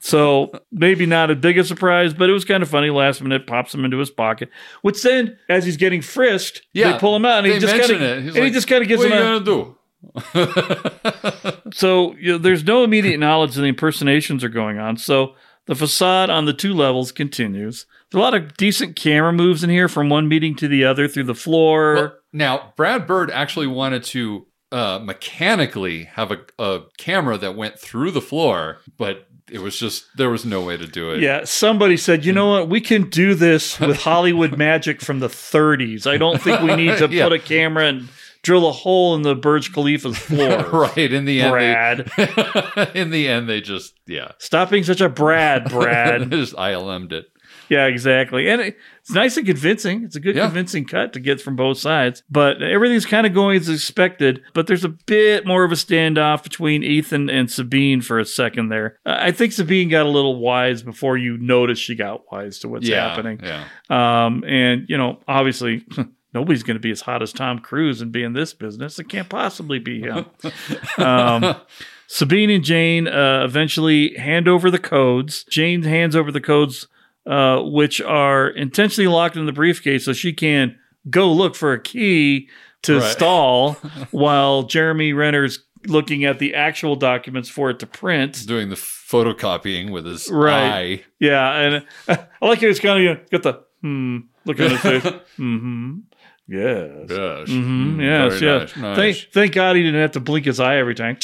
So 0.00 0.52
maybe 0.70 1.06
not 1.06 1.30
as 1.30 1.38
big 1.38 1.56
a 1.56 1.64
surprise, 1.64 2.12
but 2.12 2.28
it 2.28 2.34
was 2.34 2.44
kind 2.44 2.62
of 2.62 2.68
funny. 2.68 2.90
Last 2.90 3.22
minute, 3.22 3.46
pops 3.46 3.72
him 3.74 3.86
into 3.86 3.96
his 3.96 4.10
pocket. 4.10 4.50
Which 4.82 5.02
then, 5.02 5.38
as 5.48 5.64
he's 5.64 5.78
getting 5.78 6.02
frisked, 6.02 6.60
Yeah, 6.74 6.92
they 6.92 6.98
pull 6.98 7.16
him 7.16 7.24
out, 7.24 7.38
and 7.42 7.46
he 7.52 7.58
just 7.58 7.72
kind 7.74 7.90
of 7.90 8.02
and 8.02 8.30
he 8.30 8.40
like, 8.42 8.52
just 8.52 8.68
kind 8.68 8.82
of 8.82 8.88
gives 8.88 8.98
what 9.02 9.10
him 9.10 9.18
are 9.18 9.22
a. 9.22 9.38
you 9.38 9.40
gonna 9.40 9.44
do? 11.64 11.70
So 11.72 12.14
you 12.16 12.32
know, 12.32 12.38
there's 12.38 12.64
no 12.64 12.84
immediate 12.84 13.18
knowledge 13.18 13.54
that 13.54 13.62
the 13.62 13.66
impersonations 13.68 14.44
are 14.44 14.48
going 14.48 14.78
on. 14.78 14.96
So 14.96 15.34
the 15.66 15.74
facade 15.74 16.30
on 16.30 16.44
the 16.44 16.52
two 16.52 16.74
levels 16.74 17.12
continues. 17.12 17.86
There's 18.10 18.20
a 18.20 18.22
lot 18.22 18.34
of 18.34 18.56
decent 18.56 18.96
camera 18.96 19.32
moves 19.32 19.64
in 19.64 19.70
here 19.70 19.88
from 19.88 20.08
one 20.08 20.28
meeting 20.28 20.54
to 20.56 20.68
the 20.68 20.84
other 20.84 21.08
through 21.08 21.24
the 21.24 21.34
floor. 21.34 21.94
Well, 21.94 22.14
now, 22.32 22.72
Brad 22.76 23.06
Bird 23.06 23.30
actually 23.30 23.66
wanted 23.66 24.04
to 24.04 24.46
uh, 24.72 24.98
mechanically 25.02 26.04
have 26.04 26.30
a, 26.32 26.38
a 26.58 26.80
camera 26.98 27.38
that 27.38 27.56
went 27.56 27.78
through 27.78 28.10
the 28.10 28.20
floor, 28.20 28.78
but 28.98 29.26
it 29.50 29.58
was 29.60 29.78
just 29.78 30.06
there 30.16 30.30
was 30.30 30.44
no 30.44 30.62
way 30.62 30.76
to 30.76 30.86
do 30.86 31.10
it. 31.10 31.20
yeah, 31.20 31.44
somebody 31.44 31.96
said, 31.96 32.24
you 32.24 32.32
know 32.32 32.48
what? 32.50 32.68
We 32.68 32.80
can 32.80 33.10
do 33.10 33.34
this 33.34 33.78
with 33.78 33.98
Hollywood 33.98 34.56
magic 34.56 35.00
from 35.00 35.20
the 35.20 35.28
30s. 35.28 36.06
I 36.06 36.16
don't 36.16 36.40
think 36.40 36.60
we 36.62 36.74
need 36.76 36.96
to 36.98 37.08
Yeah. 37.10 37.24
put 37.24 37.32
a 37.34 37.38
camera 37.38 37.86
and 37.86 38.08
drill 38.44 38.68
a 38.68 38.72
hole 38.72 39.14
in 39.16 39.22
the 39.22 39.34
Burj 39.34 39.72
Khalifa's 39.72 40.16
floor. 40.18 40.62
right. 40.70 41.12
In 41.12 41.24
the 41.24 41.40
end, 41.40 41.50
Brad. 41.50 42.90
in 42.94 43.10
the 43.10 43.26
end, 43.26 43.48
they 43.48 43.60
just 43.60 43.94
yeah, 44.06 44.32
Stop 44.38 44.70
being 44.70 44.84
such 44.84 45.00
a 45.00 45.08
Brad, 45.08 45.64
Brad. 45.70 46.30
just 46.30 46.54
ILM'd 46.54 47.12
it. 47.12 47.26
Yeah, 47.70 47.86
exactly. 47.86 48.48
And 48.50 48.60
it, 48.60 48.76
it's 49.00 49.12
nice 49.12 49.38
and 49.38 49.46
convincing. 49.46 50.04
It's 50.04 50.16
a 50.16 50.20
good 50.20 50.36
Yeah. 50.36 50.44
convincing 50.46 50.84
cut 50.84 51.14
to 51.14 51.20
get 51.20 51.40
from 51.40 51.56
both 51.56 51.78
sides. 51.78 52.22
But 52.30 52.60
everything's 52.62 53.06
kind 53.06 53.26
of 53.26 53.32
going 53.32 53.56
as 53.58 53.70
expected. 53.70 54.42
But 54.52 54.66
there's 54.66 54.84
a 54.84 54.90
bit 54.90 55.46
more 55.46 55.64
of 55.64 55.72
a 55.72 55.76
standoff 55.76 56.42
between 56.42 56.82
Ethan 56.82 57.30
and 57.30 57.50
Sabine 57.50 58.02
for 58.02 58.18
a 58.18 58.24
second 58.26 58.68
there. 58.68 58.98
I 59.06 59.28
I 59.28 59.32
think 59.32 59.52
Sabine 59.52 59.88
got 59.88 60.04
a 60.04 60.10
little 60.10 60.38
wise 60.40 60.82
before 60.82 61.16
you 61.16 61.38
noticed 61.38 61.82
she 61.82 61.94
got 61.94 62.30
wise 62.30 62.58
to 62.60 62.68
what's 62.68 62.86
yeah, 62.86 63.08
happening. 63.08 63.40
Yeah. 63.42 63.64
Um, 63.88 64.44
and, 64.46 64.84
you 64.88 64.98
know, 64.98 65.20
obviously. 65.26 65.86
Nobody's 66.34 66.62
going 66.64 66.74
to 66.76 66.80
be 66.80 66.90
as 66.90 67.02
hot 67.02 67.22
as 67.22 67.32
Tom 67.32 67.60
Cruise 67.60 68.00
and 68.02 68.10
be 68.12 68.22
in 68.24 68.32
this 68.32 68.52
business. 68.52 68.98
It 68.98 69.08
can't 69.08 69.28
possibly 69.28 69.78
be 69.78 70.00
him. 70.00 70.26
um, 70.98 71.54
Sabine 72.08 72.50
and 72.50 72.64
Jane 72.64 73.06
uh, 73.08 73.42
eventually 73.44 74.14
hand 74.16 74.48
over 74.48 74.70
the 74.70 74.78
codes. 74.78 75.44
Jane 75.44 75.82
hands 75.82 76.14
over 76.16 76.30
the 76.32 76.40
codes, 76.40 76.88
uh, 77.26 77.60
which 77.62 78.00
are 78.02 78.48
intentionally 78.48 79.08
locked 79.08 79.36
in 79.36 79.46
the 79.46 79.52
briefcase 79.52 80.04
so 80.04 80.12
she 80.12 80.32
can 80.32 80.76
go 81.08 81.32
look 81.32 81.54
for 81.54 81.72
a 81.72 81.80
key 81.80 82.48
to 82.82 82.98
Right. 82.98 83.12
stall 83.12 83.72
while 84.10 84.64
Jeremy 84.64 85.12
Renner's 85.12 85.60
looking 85.86 86.24
at 86.24 86.38
the 86.38 86.54
actual 86.54 86.96
documents 86.96 87.48
for 87.48 87.70
it 87.70 87.78
to 87.78 87.86
print. 87.86 88.44
Doing 88.46 88.70
the 88.70 88.74
photocopying 88.76 89.90
with 89.90 90.04
his 90.06 90.30
Right. 90.30 90.52
eye. 90.98 91.04
Yeah, 91.20 91.52
and 91.58 91.86
I 92.08 92.26
like 92.46 92.60
how 92.60 92.66
he's 92.66 92.80
kind 92.80 92.98
of 92.98 93.02
you 93.04 93.14
know, 93.14 93.20
got 93.30 93.42
the 93.42 93.64
hmm 93.80 94.18
look 94.46 94.60
at 94.60 94.70
his 94.72 94.80
face. 94.80 95.02
mm-hmm. 95.38 95.98
Yes. 96.46 96.90
Yes. 97.08 97.48
Mm-hmm. 97.48 98.00
Yes. 98.00 98.38
Very 98.38 98.60
yes. 98.60 98.76
Nice, 98.76 98.76
nice. 98.76 98.96
Thank, 98.96 99.32
thank 99.32 99.54
God 99.54 99.76
he 99.76 99.82
didn't 99.82 100.00
have 100.00 100.12
to 100.12 100.20
blink 100.20 100.44
his 100.44 100.60
eye 100.60 100.76
every 100.76 100.94
time. 100.94 101.16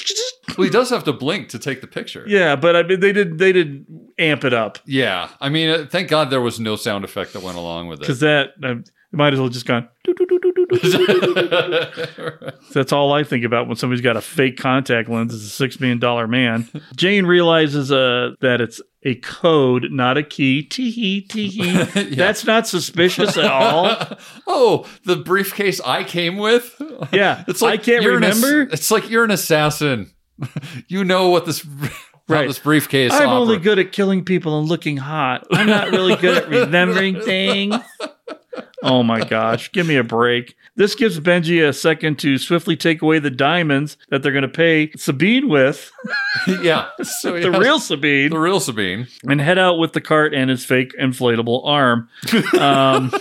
well, 0.57 0.65
he 0.65 0.71
does 0.71 0.89
have 0.91 1.05
to 1.05 1.13
blink 1.13 1.51
to 1.51 1.59
take 1.59 1.83
the 1.83 1.87
picture. 1.87 2.25
Yeah, 2.27 2.57
but 2.57 2.75
I 2.75 2.83
mean, 2.85 3.01
they 3.01 3.13
did. 3.13 3.39
They 3.39 3.53
did 3.53 3.87
amp 4.19 4.45
it 4.45 4.55
up. 4.55 4.79
Yeah, 4.87 5.29
I 5.41 5.49
mean, 5.51 5.89
thank 5.89 6.09
God 6.09 6.31
there 6.31 6.41
was 6.41 6.59
no 6.59 6.77
sound 6.77 7.05
effect 7.05 7.35
that 7.35 7.43
went 7.43 7.59
along 7.59 7.89
with 7.89 7.99
it. 7.99 8.03
Because 8.03 8.21
that 8.21 8.53
uh, 8.63 8.77
might 9.13 9.33
as 9.35 9.41
well 9.41 9.49
just 9.49 9.67
gone. 9.67 9.89
That's 12.73 12.93
all 12.93 13.13
I 13.13 13.25
think 13.25 13.45
about 13.45 13.67
when 13.67 13.77
somebody's 13.77 14.03
got 14.03 14.17
a 14.17 14.21
fake 14.21 14.57
contact 14.57 15.09
lens. 15.09 15.35
It's 15.35 15.45
a 15.45 15.49
six 15.49 15.81
million 15.81 15.99
dollar 15.99 16.27
man. 16.27 16.69
Jane 16.97 17.27
realizes 17.27 17.93
uh, 17.93 18.33
that 18.41 18.61
it's 18.61 18.81
a 19.03 19.15
code, 19.17 19.87
not 19.91 20.17
a 20.19 20.23
key. 20.23 20.63
Tee 20.63 21.23
tee 21.23 21.49
hee. 21.49 21.83
That's 22.15 22.45
not 22.45 22.67
suspicious 22.67 23.37
at 23.37 23.47
all. 23.51 23.97
oh, 24.47 24.87
the 25.05 25.17
briefcase 25.17 25.81
I 25.81 26.05
came 26.05 26.37
with? 26.37 26.81
Yeah, 27.13 27.45
It's 27.49 27.63
like 27.63 27.81
I 27.81 27.83
can't 27.83 28.05
an 28.05 28.11
remember. 28.13 28.63
it's 28.63 28.91
like 28.91 29.09
you're 29.11 29.25
an 29.25 29.31
assassin. 29.31 30.11
you 30.89 31.05
know 31.05 31.29
what 31.31 31.47
this 31.47 31.67
Right. 32.29 32.47
this 32.47 32.61
briefcase 32.61 33.13
I'm 33.13 33.29
only 33.31 33.59
good 33.59 33.81
at 33.81 33.91
killing 33.91 34.25
people 34.25 34.57
and 34.61 34.69
looking 34.69 34.97
hot. 34.97 35.47
I'm 35.51 35.67
not 35.67 35.91
really 35.91 36.15
good 36.15 36.39
at 36.45 36.49
remembering 36.49 37.21
things. 37.21 37.75
Oh 38.83 39.03
my 39.03 39.23
gosh, 39.23 39.71
give 39.73 39.87
me 39.87 39.97
a 39.97 40.05
break. 40.05 40.57
This 40.77 40.95
gives 40.95 41.21
Benji 41.21 41.67
a 41.67 41.73
second 41.73 42.19
to 42.21 42.39
swiftly 42.39 42.77
take 42.77 43.03
away 43.03 43.19
the 43.19 43.31
diamonds 43.31 43.97
that 44.09 44.23
they're 44.23 44.33
going 44.33 44.43
to 44.43 44.49
pay 44.49 44.91
Sabine 44.97 45.49
with, 45.49 45.91
yeah. 46.63 46.89
So 47.03 47.39
the 47.39 47.51
real 47.51 47.79
Sabine, 47.79 48.31
the 48.31 48.39
real 48.39 48.61
Sabine. 48.61 49.07
and 49.29 49.41
head 49.41 49.59
out 49.59 49.79
with 49.79 49.93
the 49.93 50.01
cart 50.01 50.33
and 50.33 50.49
his 50.49 50.65
fake 50.65 50.95
inflatable 50.99 51.61
arm. 51.67 52.09
Um, 52.59 53.13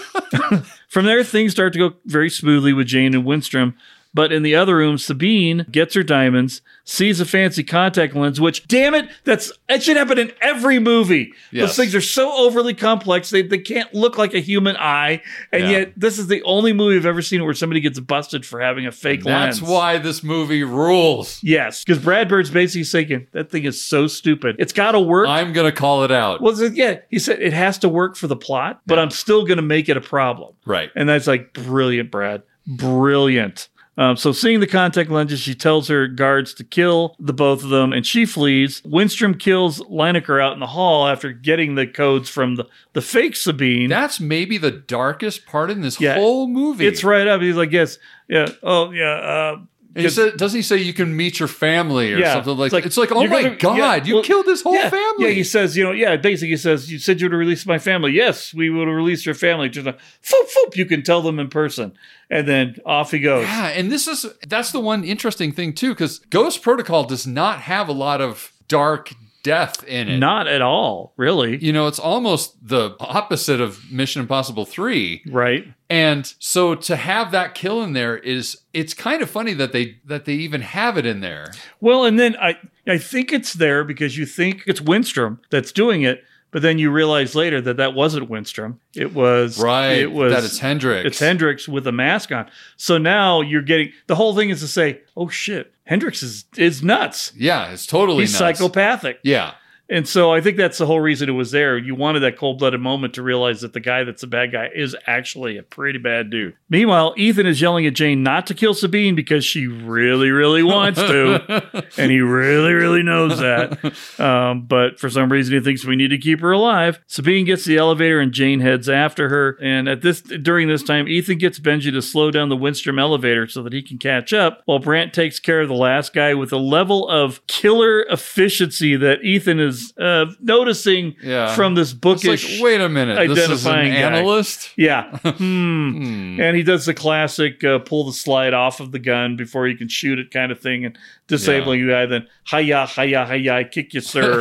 from 0.88 1.06
there, 1.06 1.24
things 1.24 1.52
start 1.52 1.74
to 1.74 1.80
go 1.80 1.96
very 2.06 2.30
smoothly 2.30 2.74
with 2.74 2.88
Jane 2.88 3.14
and 3.14 3.26
Winstrom. 3.26 3.74
But 4.12 4.32
in 4.32 4.42
the 4.42 4.56
other 4.56 4.76
room, 4.76 4.98
Sabine 4.98 5.68
gets 5.72 5.94
her 5.94 6.02
diamonds, 6.02 6.64
sees 6.84 7.20
a 7.20 7.26
fancy 7.26 7.64
contact 7.64 8.16
lens, 8.16 8.42
which, 8.42 8.68
damn 8.68 8.96
it, 8.96 9.08
that's 9.24 9.52
it 9.70 9.84
should 9.84 9.98
happen 9.98 10.18
in 10.18 10.32
every 10.42 10.80
movie. 10.80 11.32
Yes. 11.52 11.70
Those 11.70 11.76
things 11.76 11.96
are 11.96 12.02
so 12.02 12.34
overly 12.36 12.74
complex, 12.74 13.30
they, 13.30 13.44
they 13.44 13.60
can't 13.60 13.94
look 13.94 14.18
like 14.18 14.34
a 14.34 14.40
human 14.40 14.76
eye. 14.78 15.22
And 15.52 15.64
Yeah. 15.66 15.70
yet, 15.70 15.94
this 15.96 16.18
is 16.18 16.26
the 16.26 16.42
only 16.42 16.74
movie 16.74 16.98
I've 16.98 17.06
ever 17.06 17.22
seen 17.22 17.44
where 17.46 17.54
somebody 17.54 17.82
gets 17.82 18.00
busted 18.00 18.48
for 18.48 18.60
having 18.60 18.88
a 18.88 18.92
fake 18.92 19.24
That's 19.24 19.28
lens. 19.28 19.60
That's 19.60 19.72
why 19.72 19.98
this 20.00 20.24
movie 20.24 20.64
rules. 20.64 21.40
Yes, 21.44 21.84
because 21.84 22.02
Brad 22.04 22.28
Bird's 22.28 22.50
basically 22.50 22.86
saying 22.86 23.28
that 23.34 23.52
thing 23.52 23.66
is 23.66 23.80
so 23.80 24.08
stupid. 24.08 24.56
It's 24.58 24.74
got 24.74 24.94
to 24.94 25.00
work. 25.00 25.28
I'm 25.30 25.54
gonna 25.54 25.72
call 25.72 26.04
it 26.04 26.12
out. 26.12 26.42
Well, 26.42 26.60
yeah, 26.74 26.98
he 27.12 27.20
said 27.20 27.42
it 27.44 27.54
has 27.54 27.78
to 27.80 27.90
work 27.90 28.16
for 28.16 28.26
the 28.26 28.36
plot, 28.36 28.82
but 28.88 28.98
I'm 28.98 29.12
still 29.12 29.46
going 29.46 29.58
to 29.58 29.62
make 29.62 29.88
it 29.88 29.98
a 29.98 30.02
problem. 30.02 30.56
right. 30.66 30.90
And 30.96 31.08
that's 31.08 31.28
like 31.28 31.54
brilliant, 31.54 32.10
Brad. 32.10 32.42
Brilliant. 32.66 33.70
Um, 34.00 34.16
so, 34.16 34.32
seeing 34.32 34.62
the 34.62 34.66
contact 34.68 35.10
lenses, 35.10 35.42
she 35.42 35.54
tells 35.54 35.90
her 35.90 36.08
guards 36.08 36.54
to 36.56 36.64
kill 36.64 37.18
the 37.20 37.34
both 37.34 37.66
of 37.66 37.70
them, 37.70 37.92
and 37.92 38.06
she 38.06 38.26
flees. 38.26 38.82
Winstrom 38.84 39.38
kills 39.38 39.82
Lisenker 39.82 40.42
out 40.42 40.54
in 40.54 40.60
the 40.62 40.68
hall 40.68 41.06
after 41.06 41.34
getting 41.34 41.76
the 41.76 41.86
codes 41.86 42.30
from 42.30 42.56
the, 42.56 42.66
the 42.94 43.02
fake 43.02 43.36
Sabine. 43.36 43.90
That's 43.90 44.22
maybe 44.22 44.58
the 44.58 44.72
darkest 44.72 45.46
part 45.46 45.70
in 45.70 45.82
this 45.82 46.00
Yeah. 46.00 46.16
whole 46.16 46.48
movie. 46.48 46.88
It's 46.88 47.04
right 47.04 47.28
up. 47.28 47.42
He's 47.42 47.58
like, 47.58 47.74
yes, 47.74 47.98
yeah, 48.30 48.48
oh 48.64 48.92
yeah. 48.92 49.12
Uh, 49.16 49.58
he 49.96 50.08
said, 50.10 50.38
doesn't 50.38 50.58
he 50.58 50.62
say 50.62 50.78
you 50.78 50.94
can 50.94 51.16
meet 51.18 51.40
your 51.40 51.48
family 51.48 52.14
or 52.14 52.18
Yeah, 52.20 52.34
something 52.36 52.58
like? 52.58 52.74
it's 52.74 52.86
It's 52.86 52.98
like, 52.98 53.10
like, 53.12 53.26
oh 53.26 53.28
my 53.28 53.42
gonna- 53.44 53.56
god, 53.56 53.78
yeah, 53.78 54.04
you 54.04 54.14
well, 54.16 54.24
killed 54.24 54.46
his 54.46 54.62
whole 54.62 54.74
yeah, 54.76 54.90
family. 54.90 55.26
Yeah, 55.28 55.30
he 55.32 55.44
says, 55.44 55.76
you 55.76 55.84
know, 55.84 55.92
yeah, 55.92 56.16
basically 56.16 56.50
he 56.50 56.58
says, 56.58 56.92
you 56.92 57.00
said 57.00 57.20
you 57.20 57.26
would 57.30 57.36
release 57.36 57.66
my 57.66 57.80
family. 57.80 58.12
Yes, 58.12 58.54
we 58.54 58.70
would 58.70 58.88
release 58.88 59.26
your 59.26 59.36
family. 59.36 59.68
Just 59.70 59.86
like, 59.88 59.98
foop, 60.24 60.46
foop, 60.56 60.76
you 60.76 60.86
can 60.86 61.02
tell 61.02 61.22
them 61.22 61.40
in 61.40 61.50
person. 61.50 61.94
And 62.30 62.48
then 62.48 62.76
off 62.86 63.10
he 63.12 63.20
goes. 63.20 63.46
Yeah, 63.46 63.68
and 63.70 63.92
this 63.92 64.08
is 64.08 64.26
that's 64.48 64.72
the 64.72 64.80
one 64.80 65.04
interesting 65.04 65.52
thing 65.52 65.74
too, 65.74 65.90
because 65.90 66.20
Ghost 66.30 66.62
Protocol 66.62 67.04
does 67.06 67.26
not 67.26 67.62
have 67.62 67.90
a 67.90 67.94
lot 67.94 68.22
of 68.22 68.52
dark 68.68 69.14
death 69.50 69.84
in 69.86 70.08
it. 70.08 70.18
Not 70.20 70.48
at 70.48 70.62
all, 70.62 71.14
really. 71.18 71.58
You 71.58 71.74
know, 71.74 71.88
it's 71.88 71.98
almost 71.98 72.56
the 72.68 72.96
opposite 73.00 73.60
of 73.60 73.92
Mission 73.92 74.22
Impossible 74.22 74.66
3. 74.66 75.24
Right. 75.28 75.66
And 75.90 76.32
so 76.38 76.76
to 76.76 76.96
have 76.96 77.32
that 77.32 77.56
kill 77.56 77.82
in 77.82 77.94
there 77.94 78.16
is 78.18 78.62
it's 78.74 78.94
kind 78.94 79.24
of 79.24 79.30
funny 79.30 79.54
that 79.56 79.72
they 79.72 79.98
that 80.06 80.26
they 80.26 80.34
even 80.34 80.62
have 80.62 80.98
it 80.98 81.06
in 81.08 81.22
there. 81.22 81.52
Well, 81.82 82.06
and 82.06 82.20
then 82.20 82.36
I, 82.38 82.60
I 82.88 83.00
think 83.00 83.34
it's 83.34 83.54
there 83.54 83.84
because 83.84 84.18
you 84.18 84.28
think 84.28 84.62
it's 84.68 84.82
Winstrom 84.82 85.40
that's 85.50 85.72
doing 85.72 86.04
it, 86.04 86.24
but 86.52 86.62
then 86.62 86.78
you 86.78 86.92
realize 86.92 87.34
later 87.34 87.60
that 87.62 87.78
that 87.78 87.96
wasn't 87.96 88.30
Winstrom. 88.30 88.78
It 88.96 89.16
was 89.16 89.60
Right, 89.60 90.00
It 90.00 90.12
was 90.12 90.32
that 90.32 90.44
it's 90.44 90.60
Hendricks. 90.60 91.08
It's 91.08 91.20
Hendricks 91.20 91.68
with 91.68 91.88
a 91.88 91.92
mask 91.92 92.32
on. 92.32 92.52
So 92.78 93.00
now 93.00 93.42
you're 93.42 93.64
getting 93.64 93.92
the 94.06 94.16
whole 94.16 94.36
thing 94.36 94.52
is 94.52 94.60
to 94.60 94.68
say, 94.68 95.02
oh 95.18 95.28
shit, 95.28 95.74
Hendricks 95.90 96.22
is 96.22 96.46
is 96.56 96.84
nuts. 96.84 97.34
Yeah, 97.36 97.72
it's 97.72 97.88
totally 97.88 98.22
He's 98.26 98.40
nuts. 98.40 98.60
psychopathic. 98.60 99.18
Yeah. 99.24 99.56
And 99.90 100.08
so 100.08 100.32
I 100.32 100.40
think 100.40 100.58
that's 100.58 100.78
the 100.78 100.86
whole 100.86 101.00
reason 101.00 101.30
it 101.30 101.34
was 101.34 101.52
there. 101.52 101.78
You 101.78 101.96
wanted 101.96 102.20
that 102.20 102.38
cold 102.38 102.60
blooded 102.60 102.80
moment 102.80 103.16
to 103.16 103.24
realize 103.24 103.62
that 103.62 103.74
the 103.74 103.80
guy 103.80 104.04
that's 104.04 104.22
a 104.22 104.28
bad 104.28 104.52
guy 104.52 104.70
is 104.74 104.96
actually 105.08 105.58
a 105.58 105.64
pretty 105.64 105.98
bad 105.98 106.30
dude. 106.30 106.56
Meanwhile, 106.70 107.16
Ethan 107.18 107.48
is 107.48 107.60
yelling 107.60 107.88
at 107.88 107.96
Jane 107.96 108.22
not 108.22 108.46
to 108.48 108.54
kill 108.54 108.76
Sabine 108.76 109.16
because 109.16 109.44
she 109.44 109.66
really, 109.66 110.30
really 110.30 110.62
wants 110.62 111.00
to. 111.00 111.88
and 111.98 112.12
he 112.12 112.20
really, 112.20 112.74
really 112.74 113.02
knows 113.02 113.40
that. 113.40 113.80
Um, 114.20 114.66
but 114.66 115.00
for 115.00 115.10
some 115.10 115.32
reason, 115.32 115.56
he 115.56 115.60
thinks 115.62 115.84
we 115.86 115.96
need 115.96 116.10
to 116.10 116.18
keep 116.18 116.40
her 116.42 116.52
alive. 116.52 117.00
Sabine 117.08 117.46
gets 117.46 117.66
the 117.66 117.78
elevator 117.78 118.20
and 118.20 118.32
Jane 118.32 118.60
heads 118.60 118.88
after 118.88 119.30
her. 119.30 119.58
And 119.62 119.90
at 119.90 120.02
this, 120.02 120.22
during 120.22 120.68
this 120.68 120.84
time, 120.84 121.08
Ethan 121.08 121.40
gets 121.40 121.60
Benji 121.60 121.92
to 121.92 122.02
slow 122.02 122.30
down 122.30 122.50
the 122.50 122.58
Winstrom 122.58 123.00
elevator 123.00 123.48
so 123.48 123.64
that 123.64 123.74
he 123.74 123.82
can 123.82 123.98
catch 123.98 124.34
up, 124.34 124.62
while 124.66 124.80
Brandt 124.80 125.14
takes 125.14 125.40
care 125.40 125.62
of 125.62 125.68
the 125.68 125.74
last 125.74 126.14
guy 126.14 126.36
with 126.36 126.52
a 126.52 126.58
level 126.58 127.08
of 127.10 127.46
killer 127.48 128.04
efficiency 128.04 128.96
that 128.96 129.24
Ethan 129.24 129.60
is 129.60 129.79
uh, 129.98 130.26
noticing 130.42 131.16
Yeah. 131.22 131.54
from 131.56 131.76
this 131.76 131.92
It's 131.92 132.00
bookish. 132.00 132.54
like, 132.56 132.64
wait 132.64 132.82
a 132.82 132.90
minute, 132.90 133.16
this 133.30 133.50
is 133.50 133.66
an 133.66 133.72
identifying 133.74 133.92
guy. 133.94 134.00
analyst? 134.00 134.70
Yeah. 134.78 135.18
Hmm. 135.38 136.40
And 136.40 136.56
he 136.56 136.64
does 136.64 136.86
the 136.86 136.94
classic 136.94 137.64
uh, 137.64 137.80
pull 137.80 138.06
the 138.06 138.14
slide 138.14 138.54
off 138.54 138.80
of 138.80 138.92
the 138.92 139.00
gun 139.00 139.36
before 139.36 139.68
you 139.68 139.76
can 139.78 139.88
shoot 139.88 140.20
it 140.20 140.32
kind 140.32 140.52
of 140.52 140.60
thing 140.60 140.86
and 140.86 140.98
disabling 141.28 141.86
the 141.86 141.92
guy. 141.94 142.06
Then, 142.06 142.28
hiya, 142.46 142.88
hiya, 142.88 143.26
hiya, 143.26 143.64
kick 143.66 143.94
you, 143.94 144.02
sir. 144.02 144.40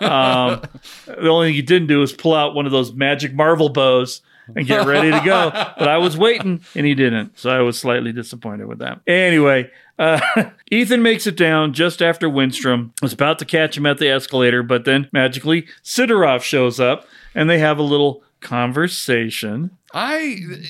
um, 0.00 0.62
the 1.06 1.28
only 1.28 1.48
thing 1.48 1.54
he 1.54 1.62
didn't 1.62 1.88
do 1.88 2.02
is 2.02 2.12
pull 2.12 2.34
out 2.34 2.54
one 2.54 2.66
of 2.66 2.72
those 2.72 2.92
magic 2.92 3.34
Marvel 3.34 3.68
bows 3.68 4.20
and 4.56 4.66
get 4.66 4.86
ready 4.86 5.10
to 5.10 5.20
go. 5.24 5.50
But 5.52 5.88
I 5.88 5.98
was 5.98 6.16
waiting 6.16 6.62
and 6.74 6.86
he 6.86 6.94
didn't. 6.94 7.38
So 7.38 7.50
I 7.50 7.60
was 7.60 7.78
slightly 7.78 8.12
disappointed 8.12 8.66
with 8.66 8.78
that. 8.78 9.00
Anyway, 9.06 9.70
uh, 9.98 10.20
Ethan 10.70 11.02
makes 11.02 11.26
it 11.26 11.36
down 11.36 11.72
just 11.72 12.00
after 12.00 12.28
Winstrom 12.28 12.90
was 13.02 13.12
about 13.12 13.38
to 13.40 13.44
catch 13.44 13.76
him 13.76 13.86
at 13.86 13.98
the 13.98 14.08
escalator, 14.08 14.62
but 14.62 14.84
then 14.84 15.08
magically 15.12 15.66
Sidorov 15.82 16.42
shows 16.42 16.78
up 16.78 17.06
and 17.34 17.48
they 17.48 17.58
have 17.58 17.78
a 17.78 17.82
little 17.82 18.22
conversation. 18.40 19.70
I, 19.92 20.18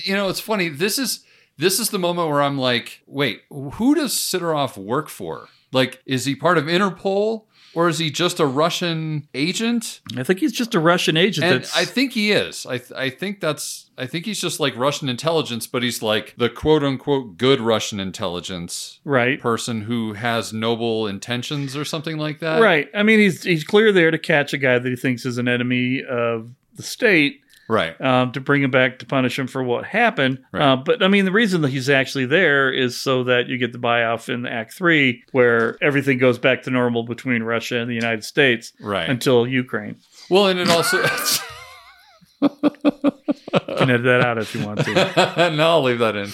you 0.03 0.15
know, 0.15 0.29
it's 0.29 0.39
funny. 0.39 0.69
This 0.69 0.97
is 0.97 1.25
this 1.57 1.79
is 1.79 1.89
the 1.89 1.99
moment 1.99 2.29
where 2.29 2.41
I'm 2.41 2.57
like, 2.57 3.01
wait, 3.05 3.41
who 3.49 3.93
does 3.93 4.13
Sidorov 4.13 4.77
work 4.77 5.09
for? 5.09 5.49
Like, 5.71 6.01
is 6.05 6.25
he 6.25 6.33
part 6.35 6.57
of 6.57 6.65
Interpol 6.65 7.43
or 7.73 7.87
is 7.87 7.99
he 7.99 8.09
just 8.09 8.39
a 8.39 8.45
Russian 8.45 9.27
agent? 9.33 10.01
I 10.17 10.23
think 10.23 10.39
he's 10.39 10.51
just 10.51 10.75
a 10.75 10.79
Russian 10.79 11.17
agent. 11.17 11.45
And 11.45 11.61
that's, 11.61 11.75
I 11.75 11.85
think 11.85 12.13
he 12.13 12.31
is. 12.31 12.65
I 12.65 12.77
th- 12.77 12.91
I 12.91 13.09
think 13.09 13.39
that's. 13.39 13.89
I 13.97 14.05
think 14.05 14.25
he's 14.25 14.39
just 14.39 14.59
like 14.59 14.75
Russian 14.77 15.09
intelligence, 15.09 15.67
but 15.67 15.83
he's 15.83 16.01
like 16.01 16.33
the 16.37 16.49
quote 16.49 16.83
unquote 16.83 17.37
good 17.37 17.59
Russian 17.59 17.99
intelligence 17.99 18.99
right. 19.03 19.39
person 19.39 19.81
who 19.81 20.13
has 20.13 20.53
noble 20.53 21.07
intentions 21.07 21.75
or 21.75 21.83
something 21.85 22.17
like 22.17 22.39
that. 22.39 22.61
Right. 22.61 22.89
I 22.93 23.03
mean, 23.03 23.19
he's 23.19 23.43
he's 23.43 23.63
clear 23.63 23.91
there 23.91 24.11
to 24.11 24.17
catch 24.17 24.53
a 24.53 24.57
guy 24.57 24.79
that 24.79 24.89
he 24.89 24.95
thinks 24.95 25.25
is 25.25 25.37
an 25.37 25.47
enemy 25.47 26.03
of 26.03 26.49
the 26.75 26.83
state. 26.83 27.41
Right. 27.69 27.99
Um, 28.01 28.31
to 28.33 28.41
bring 28.41 28.63
him 28.63 28.71
back 28.71 28.99
to 28.99 29.05
punish 29.05 29.37
him 29.37 29.45
for 29.47 29.63
what 29.63 29.85
happened. 29.85 30.39
Right. 30.51 30.61
Uh, 30.73 30.75
but 30.77 31.03
I 31.03 31.07
mean, 31.07 31.23
the 31.25 31.31
reason 31.31 31.61
that 31.61 31.69
he's 31.69 31.87
actually 31.89 32.25
there 32.25 32.71
is 32.73 32.99
so 32.99 33.23
that 33.25 33.47
you 33.47 33.57
get 33.59 33.71
the 33.71 33.77
buy 33.77 34.03
off 34.03 34.27
in 34.27 34.45
Act 34.47 34.73
Three, 34.73 35.23
where 35.31 35.77
everything 35.81 36.17
goes 36.17 36.39
back 36.39 36.63
to 36.63 36.71
normal 36.71 37.03
between 37.03 37.43
Russia 37.43 37.77
and 37.77 37.89
the 37.89 37.95
United 37.95 38.23
States 38.25 38.73
Right. 38.81 39.07
until 39.07 39.47
Ukraine. 39.47 39.97
Well, 40.29 40.47
and 40.47 40.59
it 40.59 40.69
also. 40.69 41.01
You 43.69 43.75
can 43.85 43.89
edit 43.91 44.03
that 44.03 44.21
out 44.21 44.37
if 44.37 44.53
you 44.53 44.65
want 44.65 44.79
to. 44.83 44.93
no, 45.55 45.69
I'll 45.69 45.83
leave 45.83 45.99
that 45.99 46.15
in. 46.15 46.29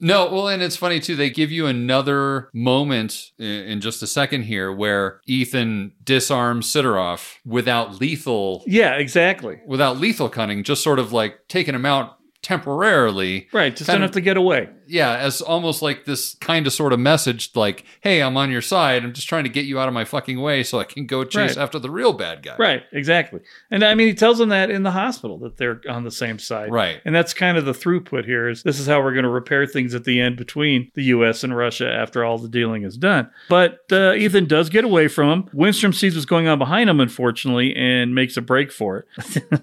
No, 0.00 0.32
well, 0.32 0.48
and 0.48 0.62
it's 0.62 0.76
funny 0.76 0.98
too. 1.00 1.14
They 1.16 1.28
give 1.30 1.50
you 1.52 1.66
another 1.66 2.48
moment 2.54 3.30
in, 3.38 3.46
in 3.46 3.80
just 3.80 4.02
a 4.02 4.06
second 4.06 4.42
here 4.44 4.72
where 4.72 5.20
Ethan 5.26 5.92
disarms 6.02 6.66
Sidorov 6.66 7.36
without 7.44 8.00
lethal, 8.00 8.64
Yeah, 8.66 8.94
exactly. 8.94 9.60
without 9.66 9.98
lethal 9.98 10.28
cunning, 10.28 10.62
just 10.64 10.82
sort 10.82 10.98
of 10.98 11.12
like 11.12 11.40
taking 11.48 11.74
him 11.74 11.84
out 11.86 12.16
temporarily. 12.42 13.48
Right. 13.52 13.74
Just 13.76 13.86
Kind 13.88 13.98
don't 13.98 14.04
of- 14.04 14.08
have 14.10 14.14
to 14.14 14.20
get 14.20 14.36
away. 14.36 14.68
Yeah, 14.90 15.16
as 15.16 15.40
almost 15.40 15.82
like 15.82 16.04
this 16.04 16.34
kind 16.40 16.66
of 16.66 16.72
sort 16.72 16.92
of 16.92 16.98
message, 17.00 17.50
like, 17.54 17.84
"Hey, 18.00 18.20
I'm 18.22 18.36
on 18.36 18.50
your 18.50 18.62
side. 18.62 19.04
I'm 19.04 19.12
just 19.12 19.28
trying 19.28 19.44
to 19.44 19.50
get 19.50 19.64
you 19.64 19.78
out 19.78 19.88
of 19.88 19.94
my 19.94 20.04
fucking 20.04 20.40
way 20.40 20.62
so 20.62 20.78
I 20.78 20.84
can 20.84 21.06
go 21.06 21.24
chase 21.24 21.56
Right. 21.56 21.62
after 21.62 21.78
the 21.78 21.90
real 21.90 22.12
bad 22.12 22.42
guy." 22.42 22.56
Right, 22.58 22.82
exactly. 22.92 23.40
And 23.70 23.84
I 23.84 23.94
mean, 23.94 24.08
he 24.08 24.14
tells 24.14 24.38
them 24.38 24.48
that 24.50 24.70
in 24.70 24.82
the 24.82 24.90
hospital 24.90 25.38
that 25.38 25.56
they're 25.56 25.80
on 25.88 26.04
the 26.04 26.10
same 26.10 26.38
side. 26.38 26.70
Right. 26.72 27.00
And 27.04 27.14
that's 27.14 27.32
kind 27.34 27.56
of 27.56 27.64
the 27.64 27.72
throughput 27.72 28.24
here 28.24 28.48
is 28.48 28.62
this 28.62 28.80
is 28.80 28.86
how 28.86 29.00
we're 29.02 29.12
going 29.12 29.24
to 29.24 29.30
repair 29.30 29.66
things 29.66 29.94
at 29.94 30.04
the 30.04 30.20
end 30.20 30.36
between 30.36 30.90
the 30.94 31.04
U.S. 31.04 31.44
and 31.44 31.56
Russia 31.56 31.90
after 31.92 32.24
all 32.24 32.38
the 32.38 32.48
dealing 32.48 32.82
is 32.82 32.96
done. 32.96 33.30
But 33.48 33.80
uh, 33.92 34.14
Ethan 34.14 34.46
does 34.46 34.68
get 34.70 34.84
away 34.84 35.08
from 35.08 35.28
him. 35.30 35.42
Winstrom 35.54 35.94
sees 35.94 36.14
what's 36.14 36.26
going 36.26 36.48
on 36.48 36.58
behind 36.58 36.90
him, 36.90 37.00
unfortunately, 37.00 37.74
and 37.76 38.14
makes 38.14 38.36
a 38.36 38.42
break 38.42 38.72
for 38.72 38.98
it. 38.98 39.06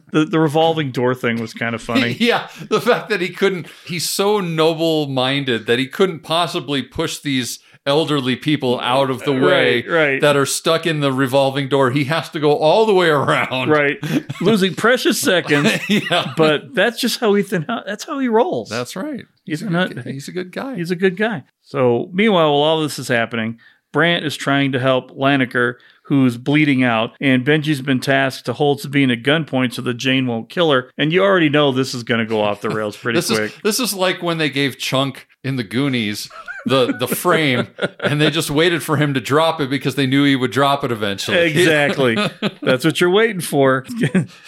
the, 0.12 0.26
the 0.26 0.40
revolving 0.40 0.92
door 0.92 1.14
thing 1.14 1.42
was 1.42 1.54
kind 1.54 1.76
of 1.76 1.82
funny. 1.82 2.12
yeah, 2.20 2.48
the 2.70 2.82
fact 2.82 3.10
that 3.10 3.22
he 3.22 3.30
couldn't, 3.30 3.68
he's 3.86 4.10
so 4.10 4.40
noble 4.40 5.08
minded 5.18 5.66
that 5.66 5.80
he 5.80 5.88
couldn't 5.88 6.20
possibly 6.20 6.82
push 6.84 7.20
these 7.20 7.60
elderly 7.88 8.36
people 8.36 8.80
out 8.82 9.10
of 9.10 9.24
the 9.24 9.32
way 9.32 9.82
Right, 9.82 9.90
right. 9.90 10.22
that 10.22 10.36
are 10.38 10.46
stuck 10.46 10.86
in 10.86 11.00
the 11.00 11.12
revolving 11.12 11.70
door. 11.70 11.90
He 11.92 12.04
has 12.06 12.30
to 12.32 12.40
go 12.40 12.56
all 12.58 12.86
the 12.86 12.94
way 12.94 13.08
around. 13.10 13.70
Right, 13.70 13.98
losing 14.42 14.76
precious 14.86 15.20
seconds, 15.20 15.72
yeah. 15.90 16.34
but 16.38 16.76
that's 16.76 17.00
just 17.00 17.20
how 17.20 17.36
Ethan. 17.36 17.66
That's 17.86 18.04
how 18.04 18.20
he 18.20 18.28
rolls. 18.28 18.70
That's 18.70 18.96
right. 18.96 19.26
He's, 19.46 19.62
He's, 19.62 19.68
a, 19.68 19.70
not. 19.72 19.94
good, 19.96 20.06
he's 20.06 20.28
a 20.28 20.34
good 20.34 20.52
guy. 20.52 20.76
He's 20.76 20.92
a 20.92 20.96
good 20.98 21.16
guy. 21.18 21.46
So, 21.62 22.10
meanwhile, 22.14 22.52
while 22.54 22.62
all 22.64 22.82
this 22.82 23.00
is 23.00 23.08
happening, 23.08 23.60
Brandt 23.94 24.26
is 24.26 24.36
trying 24.36 24.74
to 24.74 24.80
help 24.80 25.12
Lisenker, 25.12 25.76
who's 26.08 26.38
bleeding 26.38 26.84
out, 26.84 27.12
and 27.20 27.46
Benji's 27.46 27.82
been 27.82 28.00
tasked 28.00 28.46
to 28.46 28.54
hold 28.54 28.80
Sabine 28.80 29.12
at 29.12 29.24
gunpoint 29.24 29.74
so 29.74 29.82
that 29.82 29.96
Jane 29.96 30.26
won't 30.26 30.50
kill 30.50 30.72
her. 30.72 30.90
And 30.98 31.12
you 31.12 31.22
already 31.22 31.50
know 31.50 31.72
this 31.72 31.94
is 31.94 32.04
going 32.04 32.20
to 32.20 32.26
go 32.26 32.42
off 32.42 32.62
the 32.62 32.70
rails 32.70 32.96
pretty 33.02 33.18
this 33.18 33.28
quick. 33.28 33.52
is 33.56 33.62
this 33.64 33.80
is 33.80 33.94
like 33.94 34.22
when 34.22 34.38
they 34.38 34.50
gave 34.50 34.78
Chunk 34.78 35.28
in 35.44 35.58
the 35.58 35.64
Goonies 35.64 36.30
the 36.66 36.94
the 36.98 37.08
frame, 37.16 37.68
and 38.00 38.20
they 38.22 38.30
just 38.30 38.50
waited 38.50 38.84
for 38.84 38.98
him 38.98 39.14
to 39.14 39.22
drop 39.22 39.60
it 39.62 39.70
because 39.70 39.96
they 39.96 40.06
knew 40.08 40.24
he 40.24 40.36
would 40.36 40.52
drop 40.52 40.84
it 40.84 40.92
eventually. 40.92 41.38
Exactly. 41.40 42.16
That's 42.62 42.84
what 42.86 43.00
you're 43.02 43.10
waiting 43.10 43.42
for. 43.42 43.86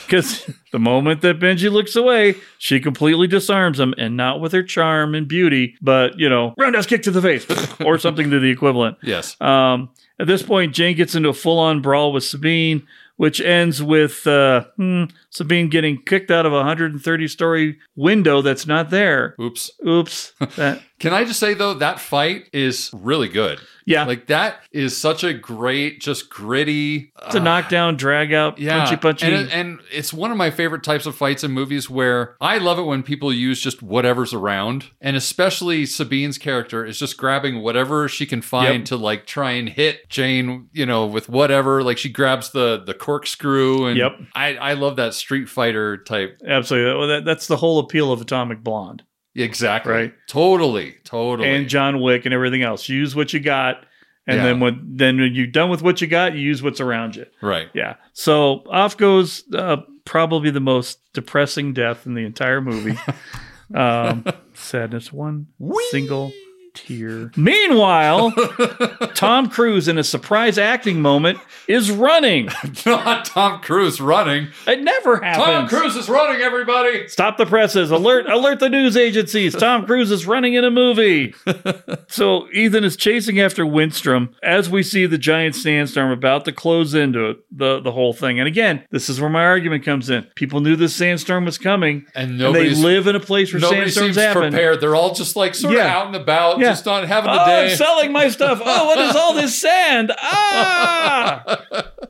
Because 0.06 0.49
the 0.72 0.80
moment 0.80 1.22
that 1.22 1.40
Benji 1.40 1.72
looks 1.72 1.95
away, 1.95 2.36
she 2.57 2.80
completely 2.80 3.27
disarms 3.27 3.80
him, 3.80 3.94
and 3.98 4.15
not 4.18 4.41
with 4.41 4.52
her 4.52 4.64
charm 4.64 5.15
and 5.15 5.27
beauty, 5.27 5.76
but, 5.81 6.19
you 6.19 6.30
know, 6.30 6.53
roundhouse 6.57 6.86
kick 6.86 7.03
to 7.03 7.11
the 7.11 7.22
face 7.22 7.45
or 7.81 7.98
something 7.98 8.30
to 8.30 8.40
the 8.40 8.49
equivalent. 8.49 8.98
yes. 9.02 9.40
Um, 9.41 9.90
at 10.20 10.28
this 10.28 10.44
point, 10.44 10.76
Jane 10.76 10.96
gets 10.98 11.16
into 11.16 11.30
a 11.30 11.34
full 11.34 11.60
on 11.60 11.82
brawl 11.82 12.12
with 12.12 12.24
Sabine, 12.24 12.86
which 13.16 13.40
ends 13.40 13.82
with 13.82 14.28
uh, 14.28 14.66
hmm, 14.76 15.06
Sabine 15.30 15.70
getting 15.70 16.02
kicked 16.02 16.30
out 16.30 16.46
of 16.46 16.52
a 16.52 16.58
130 16.58 17.28
story 17.28 17.78
window 17.96 18.41
that's 18.41 18.68
not 18.68 18.90
there. 18.90 19.36
Oops. 19.41 19.72
Oops. 19.88 20.34
That, 20.56 20.82
Can 20.99 21.13
I 21.13 21.23
just 21.23 21.39
say 21.39 21.53
though 21.53 21.73
that 21.76 21.99
fight 21.99 22.49
is 22.53 22.89
really 22.93 23.30
good. 23.30 23.59
yeah. 23.85 24.03
Like 24.05 24.27
that 24.27 24.59
is 24.71 24.95
such 24.95 25.23
a 25.23 25.34
great, 25.34 25.99
just 26.01 26.30
gritty. 26.30 27.11
it's 27.26 27.35
a 27.35 27.39
uh, 27.39 27.43
knockdown, 27.43 27.95
drag 27.95 28.34
out, 28.34 28.59
Yeah, 28.59 28.80
punchy, 28.85 28.97
punchy. 28.97 29.26
And, 29.26 29.35
it- 29.35 29.53
and 29.53 29.80
it's 29.91 30.13
one 30.13 30.30
of 30.31 30.38
my 30.38 30.51
favorite 30.51 30.84
types 30.84 31.05
of 31.05 31.15
fights 31.15 31.43
in 31.43 31.51
movies 31.51 31.89
where 31.89 32.35
I 32.41 32.57
love 32.57 32.77
it 32.77 32.84
when 32.84 33.01
people 33.03 33.31
use 33.34 33.59
just 33.61 33.81
whatever's 33.81 34.34
around, 34.34 34.85
and 35.01 35.15
especially 35.15 35.85
Sabine's 35.85 36.38
character 36.38 36.85
is 36.85 36.99
just 36.99 37.17
grabbing 37.17 37.61
whatever 37.61 38.07
she 38.09 38.26
can 38.26 38.41
find 38.41 38.80
Yep. 38.80 38.85
to 38.85 38.97
like 38.97 39.26
try 39.26 39.51
and 39.51 39.69
hit 39.69 40.07
Jane, 40.09 40.67
you 40.73 40.85
know, 40.85 41.05
with 41.07 41.30
whatever. 41.30 41.81
Like 41.81 41.97
she 41.97 42.09
grabs 42.09 42.51
the 42.51 42.84
the 42.85 42.93
corkscrew, 42.93 43.85
and 43.88 43.97
Yep. 43.97 44.19
I 44.35 44.55
I 44.55 44.73
love 44.73 44.97
that 44.97 45.13
Street 45.13 45.49
Fighter 45.49 45.97
type. 45.97 46.39
Absolutely. 46.45 46.97
Well, 46.99 47.07
that, 47.07 47.26
that's 47.26 47.47
the 47.47 47.57
whole 47.57 47.80
appeal 47.80 48.11
of 48.11 48.21
Atomic 48.21 48.63
Blonde. 48.63 49.03
Exactly. 49.35 49.91
Right. 49.93 50.14
Totally. 50.27 50.95
Totally. 51.03 51.47
and 51.49 51.69
John 51.69 52.01
Wick 52.01 52.26
and 52.26 52.34
everything 52.34 52.61
else. 52.64 52.89
Use 52.89 53.15
what 53.15 53.31
you 53.34 53.39
got, 53.39 53.85
and 54.27 54.38
Yeah. 54.38 54.43
then 54.43 54.60
when 54.60 54.81
then 54.95 55.19
when 55.19 55.34
you're 55.34 55.47
done 55.47 55.69
with 55.69 55.81
what 55.81 56.01
you 56.01 56.07
got, 56.07 56.34
you 56.34 56.39
use 56.41 56.61
what's 56.64 56.81
around 56.81 57.15
you. 57.15 57.26
right. 57.41 57.69
Yeah. 57.73 57.95
So 58.14 58.64
off 58.69 58.97
goes 58.97 59.43
uh, 59.53 59.77
probably 60.06 60.49
the 60.51 60.60
most 60.60 60.99
depressing 61.14 61.73
death 61.73 62.06
in 62.06 62.15
the 62.15 62.26
entire 62.26 62.60
movie. 62.61 62.97
um, 63.76 64.26
sadness, 64.53 65.14
one 65.14 65.47
single 65.91 66.31
tear. 66.74 67.32
Meanwhile, 67.36 68.32
Tom 69.16 69.50
Cruise, 69.50 69.88
in 69.88 69.98
a 69.98 70.04
surprise 70.04 70.58
acting 70.58 71.02
moment, 71.02 71.40
is 71.68 71.91
running. 71.91 72.50
Not 72.86 73.26
Tom 73.26 73.62
Cruise 73.62 74.00
running. 74.02 74.48
It 74.68 74.82
never 74.82 75.18
happens. 75.22 75.46
Tom 75.46 75.68
Cruise 75.68 75.96
is 75.96 76.10
running, 76.10 76.41
everybody. 76.41 77.08
Stop 77.08 77.38
the 77.38 77.46
presses. 77.46 77.91
Alert 77.91 78.30
alert 78.30 78.60
the 78.60 78.70
news 78.70 78.96
agencies. 78.98 79.56
Tom 79.56 79.86
Cruise 79.86 80.12
is 80.12 80.26
running 80.26 80.54
in 80.54 80.64
a 80.64 80.72
movie. 80.72 81.34
so 82.08 82.48
Ethan 82.52 82.84
is 82.84 82.96
chasing 82.96 83.40
after 83.40 83.66
Winstrom 83.66 84.34
as 84.44 84.70
we 84.70 84.84
see 84.84 85.06
the 85.06 85.18
giant 85.18 85.56
sandstorm 85.56 86.12
about 86.12 86.46
to 86.46 86.52
close 86.52 86.94
into 86.94 87.38
the, 87.52 87.80
the 87.82 87.91
whole 87.91 88.14
thing. 88.14 88.40
And 88.40 88.48
again, 88.48 88.84
this 88.91 89.10
is 89.10 89.20
where 89.22 89.30
my 89.30 89.44
argument 89.46 89.84
comes 89.84 90.10
in. 90.10 90.24
People 90.36 90.60
knew 90.62 90.76
this 90.76 90.96
sandstorm 90.96 91.46
was 91.46 91.58
coming. 91.58 92.06
And 92.16 92.40
they 92.40 92.44
nobody's- 92.44 92.80
live 92.84 93.08
in 93.08 93.16
a 93.16 93.20
place 93.20 93.52
where 93.54 93.60
Nobody 93.60 93.82
sandstorms 93.90 94.16
seems 94.16 94.26
happen. 94.26 94.52
prepared. 94.52 94.82
They're 94.82 94.96
all 94.96 95.14
just 95.14 95.36
like 95.36 95.56
sort 95.56 95.74
of 95.74 95.80
Yeah. 95.80 95.96
out 95.98 96.08
and 96.08 96.16
about, 96.16 96.59
Yeah. 96.61 96.69
just 96.69 96.86
not 96.86 97.07
having 97.07 97.30
Oh, 97.31 97.44
a 97.44 97.45
day. 97.45 97.72
I'm 97.72 97.76
selling 97.77 98.11
my 98.11 98.30
stuff. 98.30 98.61
Oh, 98.64 98.86
what 98.88 98.98
is 98.99 99.15
all 99.15 99.34
this 99.34 99.60
sand? 99.60 100.11
Ah! 100.22 101.64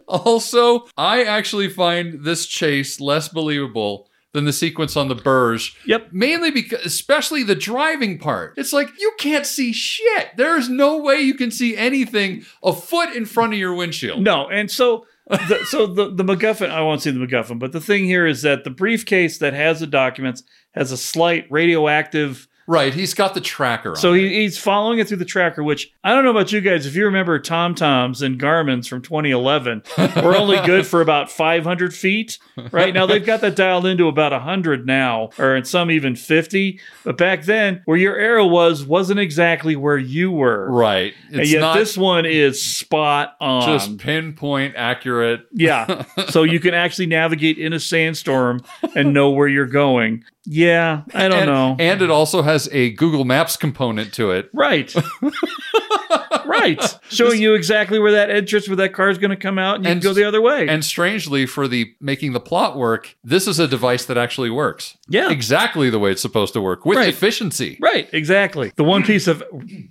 Also, 0.08 0.88
I 0.98 1.24
actually 1.24 1.70
find 1.70 2.24
this 2.24 2.46
chase 2.46 3.00
less 3.00 3.28
believable 3.30 4.08
than 4.34 4.46
the 4.46 4.54
sequence 4.54 4.96
on 4.98 5.08
the 5.08 5.16
Burj. 5.16 5.76
Yep. 5.86 6.10
Mainly 6.12 6.52
because, 6.52 6.86
especially 6.86 7.44
the 7.44 7.56
driving 7.56 8.18
part. 8.20 8.54
It's 8.58 8.74
like 8.74 8.90
you 9.00 9.12
can't 9.20 9.46
see 9.46 9.72
shit. 9.74 10.30
There 10.38 10.58
is 10.58 10.70
no 10.70 10.98
way 10.98 11.20
you 11.22 11.34
can 11.36 11.52
see 11.52 11.76
anything 11.78 12.44
a 12.64 12.74
foot 12.74 13.16
in 13.16 13.26
front 13.26 13.54
of 13.54 13.60
your 13.60 13.74
windshield. 13.74 14.22
No, 14.22 14.48
and 14.50 14.70
so 14.70 15.06
the, 15.28 15.64
so 15.68 15.86
the 15.88 16.10
the 16.14 16.24
MacGuffin. 16.24 16.70
I 16.72 16.82
won't 16.82 17.02
see 17.02 17.12
the 17.12 17.20
MacGuffin, 17.20 17.60
but 17.60 17.72
the 17.72 17.82
thing 17.82 18.06
here 18.06 18.26
is 18.28 18.42
that 18.44 18.64
the 18.64 18.70
briefcase 18.72 19.38
that 19.40 19.54
has 19.54 19.80
the 19.80 19.88
documents 19.88 20.44
has 20.74 20.92
a 20.92 20.98
slight 20.98 21.46
radioactive. 21.52 22.48
Right, 22.70 22.94
he's 22.94 23.16
got 23.16 23.34
the 23.34 23.42
tracker 23.42 23.90
on. 23.90 23.96
So 23.96 24.14
he, 24.14 24.30
he's 24.30 24.60
following 24.60 25.00
it 25.00 25.08
through 25.08 25.18
the 25.18 25.26
tracker, 25.26 25.64
which 25.64 25.92
I 26.04 26.14
don't 26.14 26.24
know 26.24 26.30
about 26.30 26.52
you 26.52 26.62
guys. 26.62 26.86
If 26.86 26.96
you 26.96 27.06
remember 27.06 27.40
Tom 27.40 27.74
Toms 27.74 28.22
and 28.22 28.40
Garmin's 28.40 28.86
from 28.88 29.02
2011, 29.02 29.82
were 30.24 30.36
only 30.36 30.60
good 30.68 30.86
for 30.86 31.02
about 31.02 31.32
500 31.32 31.96
feet. 31.96 32.38
Right 32.70 32.94
now, 32.94 33.08
they've 33.08 33.26
got 33.26 33.42
that 33.42 33.56
dialed 33.56 33.88
into 33.88 34.08
about 34.08 34.34
100 34.34 34.86
now, 34.86 35.32
or 35.40 35.56
in 35.56 35.66
some 35.66 35.90
even 35.90 36.16
50. 36.16 36.80
But 37.04 37.18
back 37.18 37.46
then, 37.46 37.82
where 37.86 37.98
your 37.98 38.16
arrow 38.16 38.46
was, 38.46 38.86
wasn't 38.86 39.20
exactly 39.20 39.76
where 39.76 39.98
you 39.98 40.32
were. 40.32 40.72
right. 40.72 41.16
and 41.34 41.48
yet 41.48 41.74
this 41.74 41.98
one 41.98 42.28
is 42.28 42.62
spot 42.62 43.36
on. 43.42 43.64
just 43.64 43.98
pinpoint 43.98 44.76
accurate. 44.76 45.48
Yeah. 45.54 46.06
So 46.30 46.44
you 46.44 46.60
can 46.60 46.76
actually 46.76 47.08
navigate 47.08 47.58
in 47.58 47.74
a 47.74 47.80
sandstorm 47.80 48.62
and 48.96 49.12
know 49.12 49.32
where 49.32 49.48
you're 49.48 49.66
going. 49.66 50.24
Yeah, 50.52 51.04
I 51.14 51.28
don't 51.28 51.42
and, 51.42 51.46
know. 51.48 51.76
And 51.78 52.02
it 52.02 52.10
also 52.10 52.42
has 52.42 52.68
a 52.72 52.90
Google 52.94 53.24
Maps 53.24 53.56
component 53.56 54.14
to 54.16 54.32
it. 54.32 54.50
right. 54.52 54.92
right. 56.46 57.00
Showing 57.10 57.40
you 57.42 57.54
exactly 57.54 58.00
where 58.00 58.14
that 58.14 58.30
entrance 58.32 58.68
where 58.68 58.76
that 58.78 58.94
car 58.94 59.10
is 59.10 59.18
going 59.20 59.30
to 59.30 59.38
come 59.38 59.60
out 59.60 59.76
and 59.76 59.86
you 59.86 59.92
And- 59.92 60.02
can 60.02 60.10
go 60.10 60.14
the 60.14 60.24
other 60.24 60.42
way. 60.42 60.68
And 60.68 60.84
strangely, 60.84 61.46
for 61.46 61.68
the 61.68 61.94
making 62.02 62.34
the 62.34 62.40
plot 62.40 62.78
work, 62.78 63.16
this 63.24 63.48
is 63.48 63.60
a 63.60 63.68
device 63.68 64.06
that 64.06 64.18
actually 64.18 64.50
works. 64.50 64.98
Yeah. 65.08 65.30
Exactly 65.30 65.90
the 65.90 66.00
way 66.00 66.12
it's 66.12 66.22
supposed 66.22 66.54
to 66.54 66.62
work 66.62 66.86
with 66.86 66.98
Right. 66.98 67.10
efficiency. 67.10 67.78
Right, 67.80 68.10
exactly. 68.12 68.72
The 68.76 68.84
one 68.84 69.04
piece 69.04 69.28
of 69.28 69.44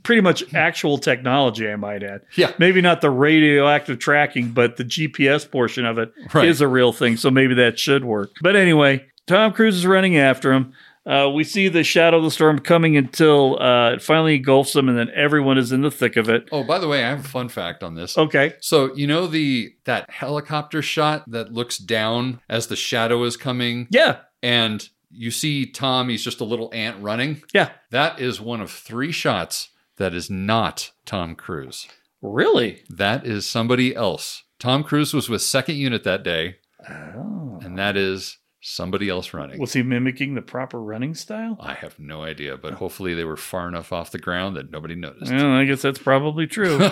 pretty 0.02 0.22
much 0.22 0.52
actual 0.54 0.98
technology, 0.98 1.68
I 1.68 1.76
might 1.76 2.02
add. 2.02 2.22
Yeah. 2.36 2.52
Maybe 2.58 2.80
not 2.80 3.00
the 3.00 3.10
radioactive 3.10 3.98
tracking, 3.98 4.48
but 4.50 4.76
the 4.76 4.84
GPS 4.84 5.48
portion 5.48 5.84
of 5.86 5.98
it 5.98 6.12
is 6.18 6.34
Right. 6.34 6.60
a 6.60 6.66
real 6.68 6.92
thing. 6.92 7.16
So 7.16 7.30
maybe 7.30 7.54
that 7.54 7.78
should 7.78 8.04
work. 8.04 8.30
But 8.42 8.56
anyway, 8.56 9.04
Tom 9.28 9.52
Cruise 9.52 9.76
is 9.76 9.86
running 9.86 10.16
after 10.16 10.52
him. 10.52 10.72
Uh, 11.06 11.30
we 11.30 11.42
see 11.44 11.68
the 11.68 11.82
shadow 11.84 12.18
of 12.18 12.22
the 12.24 12.30
storm 12.30 12.58
coming 12.58 12.96
until 12.96 13.58
uh, 13.62 13.92
it 13.92 14.02
finally 14.02 14.34
engulfs 14.36 14.74
them, 14.74 14.88
and 14.90 14.98
then 14.98 15.08
everyone 15.14 15.56
is 15.56 15.72
in 15.72 15.80
the 15.80 15.90
thick 15.90 16.16
of 16.16 16.28
it. 16.28 16.46
Oh, 16.52 16.64
by 16.64 16.78
the 16.78 16.88
way, 16.88 17.02
I 17.02 17.08
have 17.08 17.20
a 17.24 17.28
fun 17.28 17.48
fact 17.48 17.82
on 17.82 17.94
this. 17.94 18.18
Okay. 18.18 18.54
So 18.60 18.94
you 18.94 19.06
know 19.06 19.26
the 19.26 19.72
that 19.84 20.10
helicopter 20.10 20.82
shot 20.82 21.24
that 21.30 21.52
looks 21.52 21.78
down 21.78 22.40
as 22.48 22.66
the 22.66 22.76
shadow 22.76 23.22
is 23.24 23.36
coming, 23.38 23.86
Yeah. 23.90 24.18
and 24.42 24.86
you 25.10 25.30
see 25.30 25.64
Tom. 25.64 26.10
He's 26.10 26.22
just 26.24 26.40
a 26.42 26.44
little 26.44 26.68
ant 26.74 27.00
running. 27.02 27.42
Yeah. 27.54 27.70
That 27.90 28.20
is 28.20 28.38
one 28.40 28.60
of 28.60 28.70
three 28.70 29.12
shots 29.12 29.70
that 29.96 30.12
is 30.12 30.28
not 30.28 30.90
Tom 31.06 31.34
Cruise. 31.36 31.88
Really? 32.20 32.82
That 32.90 33.24
is 33.26 33.46
somebody 33.46 33.96
else. 33.96 34.42
Tom 34.58 34.84
Cruise 34.84 35.14
was 35.14 35.30
with 35.30 35.40
Second 35.40 35.76
Unit 35.76 36.04
that 36.04 36.22
day, 36.22 36.56
Oh. 36.86 37.60
and 37.62 37.78
that 37.78 37.96
is 37.96 38.36
somebody 38.60 39.08
else 39.08 39.32
running. 39.32 39.58
Was 39.60 39.72
he 39.72 39.82
mimicking 39.82 40.34
the 40.34 40.42
proper 40.42 40.80
running 40.80 41.14
style? 41.14 41.56
I 41.60 41.74
have 41.74 41.98
no 41.98 42.22
idea, 42.22 42.56
but 42.56 42.74
hopefully 42.74 43.14
they 43.14 43.24
were 43.24 43.36
far 43.36 43.68
enough 43.68 43.92
off 43.92 44.10
the 44.10 44.18
ground 44.18 44.56
that 44.56 44.70
nobody 44.70 44.94
noticed. 44.94 45.30
Well, 45.32 45.52
I 45.52 45.64
guess 45.64 45.82
that's 45.82 45.98
probably 45.98 46.46
true. 46.46 46.78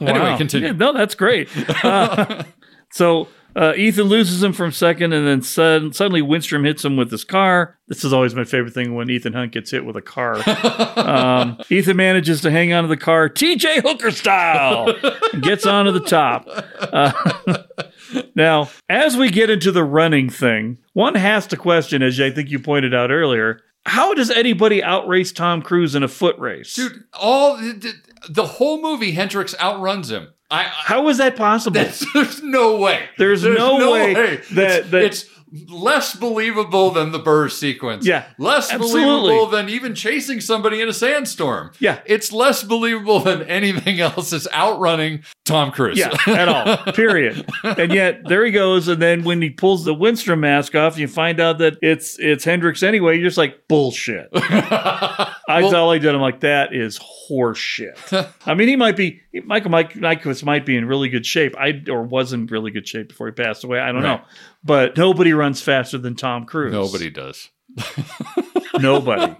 Anyway, 0.00 0.18
Wow. 0.20 0.36
continue. 0.38 0.68
Yeah, 0.68 0.74
no, 0.74 0.92
that's 0.92 1.16
great. 1.16 1.48
Uh, 1.84 2.44
so 2.92 3.26
uh, 3.56 3.72
Ethan 3.76 4.04
loses 4.04 4.40
him 4.42 4.52
from 4.52 4.70
second, 4.70 5.12
and 5.12 5.26
then 5.26 5.42
sud- 5.42 5.96
suddenly 5.96 6.22
Winstrom 6.22 6.64
hits 6.64 6.84
him 6.84 6.96
with 6.96 7.10
his 7.10 7.24
car. 7.24 7.76
This 7.88 8.04
is 8.04 8.12
always 8.12 8.32
my 8.34 8.44
favorite 8.44 8.74
thing 8.74 8.94
when 8.94 9.10
Ethan 9.10 9.32
Hunt 9.32 9.50
gets 9.50 9.72
hit 9.72 9.84
with 9.84 9.96
a 9.96 10.00
car. 10.02 10.36
um, 10.96 11.58
Ethan 11.68 11.96
manages 11.96 12.42
to 12.42 12.50
hang 12.52 12.72
onto 12.72 12.86
the 12.88 12.96
car, 12.96 13.28
TJ 13.28 13.82
Hooker 13.82 14.12
style, 14.12 14.92
gets 15.40 15.66
onto 15.66 15.90
the 15.90 16.00
top. 16.00 16.46
Uh, 16.78 17.12
now, 18.34 18.70
as 18.88 19.16
we 19.16 19.30
get 19.30 19.50
into 19.50 19.72
the 19.72 19.84
running 19.84 20.30
thing, 20.30 20.78
one 20.92 21.14
has 21.14 21.46
to 21.48 21.56
question, 21.56 22.02
as 22.02 22.20
I 22.20 22.30
think 22.30 22.50
you 22.50 22.58
pointed 22.58 22.94
out 22.94 23.10
earlier, 23.10 23.60
how 23.86 24.14
does 24.14 24.30
anybody 24.30 24.82
outrace 24.82 25.32
Tom 25.32 25.62
Cruise 25.62 25.94
in 25.94 26.02
a 26.02 26.08
foot 26.08 26.38
race? 26.38 26.74
Dude, 26.74 27.04
all 27.14 27.56
the, 27.56 27.92
the 28.28 28.44
whole 28.46 28.82
movie, 28.82 29.12
Hendricks 29.12 29.54
outruns 29.60 30.10
him. 30.10 30.28
I, 30.50 30.64
I 30.64 30.68
How 30.68 31.08
is 31.08 31.18
that 31.18 31.36
possible? 31.36 31.80
There's 32.14 32.42
no 32.42 32.76
way. 32.78 33.04
There's 33.18 33.44
no 33.44 33.90
way 33.92 34.14
that- 34.14 34.32
it's, 34.32 34.90
that- 34.90 35.02
it's 35.02 35.24
less 35.68 36.14
believable 36.14 36.90
than 36.90 37.10
the 37.12 37.18
Burj 37.18 37.52
sequence. 37.52 38.06
Yeah, 38.06 38.26
less 38.38 38.70
absolutely. 38.70 39.04
believable 39.04 39.46
than 39.46 39.68
even 39.70 39.94
chasing 39.94 40.40
somebody 40.42 40.82
in 40.82 40.88
a 40.88 40.92
sandstorm. 40.92 41.70
Yeah. 41.78 42.00
it's 42.04 42.32
less 42.32 42.62
believable 42.62 43.20
than 43.20 43.42
anything 43.44 43.98
else 44.00 44.30
that's 44.30 44.46
outrunning 44.52 45.22
Tom 45.48 45.70
Cruise. 45.72 45.98
Yeah, 45.98 46.14
at 46.26 46.48
all. 46.48 46.92
Period. 46.92 47.44
And 47.64 47.92
yet 47.92 48.20
there 48.28 48.44
he 48.44 48.52
goes, 48.52 48.86
and 48.88 49.02
then 49.02 49.24
when 49.24 49.42
he 49.42 49.50
pulls 49.50 49.84
the 49.84 49.94
Winstrom 49.94 50.38
mask 50.40 50.74
off, 50.74 50.96
you 50.98 51.08
find 51.08 51.40
out 51.40 51.58
that 51.58 51.78
it's 51.82 52.18
it's 52.20 52.44
Hendricks 52.44 52.82
anyway. 52.82 53.16
You're 53.16 53.26
just 53.28 53.38
like 53.38 53.66
bullshit. 53.68 54.28
I 54.34 55.34
Well- 55.62 55.74
all 55.76 55.90
I 55.90 55.98
did. 55.98 56.14
I'm 56.14 56.20
like 56.20 56.40
that 56.40 56.74
is 56.74 56.98
horseshit. 56.98 58.30
I 58.46 58.54
mean, 58.54 58.68
he 58.68 58.76
might 58.76 58.96
be 58.96 59.20
Michael 59.44 59.70
Mike 59.70 59.94
Nyqvist 59.94 60.44
might 60.44 60.64
be 60.66 60.76
in 60.76 60.84
really 60.86 61.08
good 61.08 61.26
shape. 61.26 61.56
I 61.58 61.82
or 61.88 62.02
was 62.02 62.32
in 62.32 62.46
really 62.46 62.70
good 62.70 62.86
shape 62.86 63.08
before 63.08 63.26
he 63.26 63.32
passed 63.32 63.64
away. 63.64 63.80
I 63.80 63.86
don't 63.92 64.02
Right. 64.02 64.20
know, 64.20 64.24
but 64.62 64.96
nobody 64.96 65.32
runs 65.32 65.60
faster 65.62 65.98
than 65.98 66.14
Tom 66.14 66.44
Cruise. 66.46 66.72
Nobody 66.72 67.10
does. 67.10 67.48
Nobody. 68.78 69.34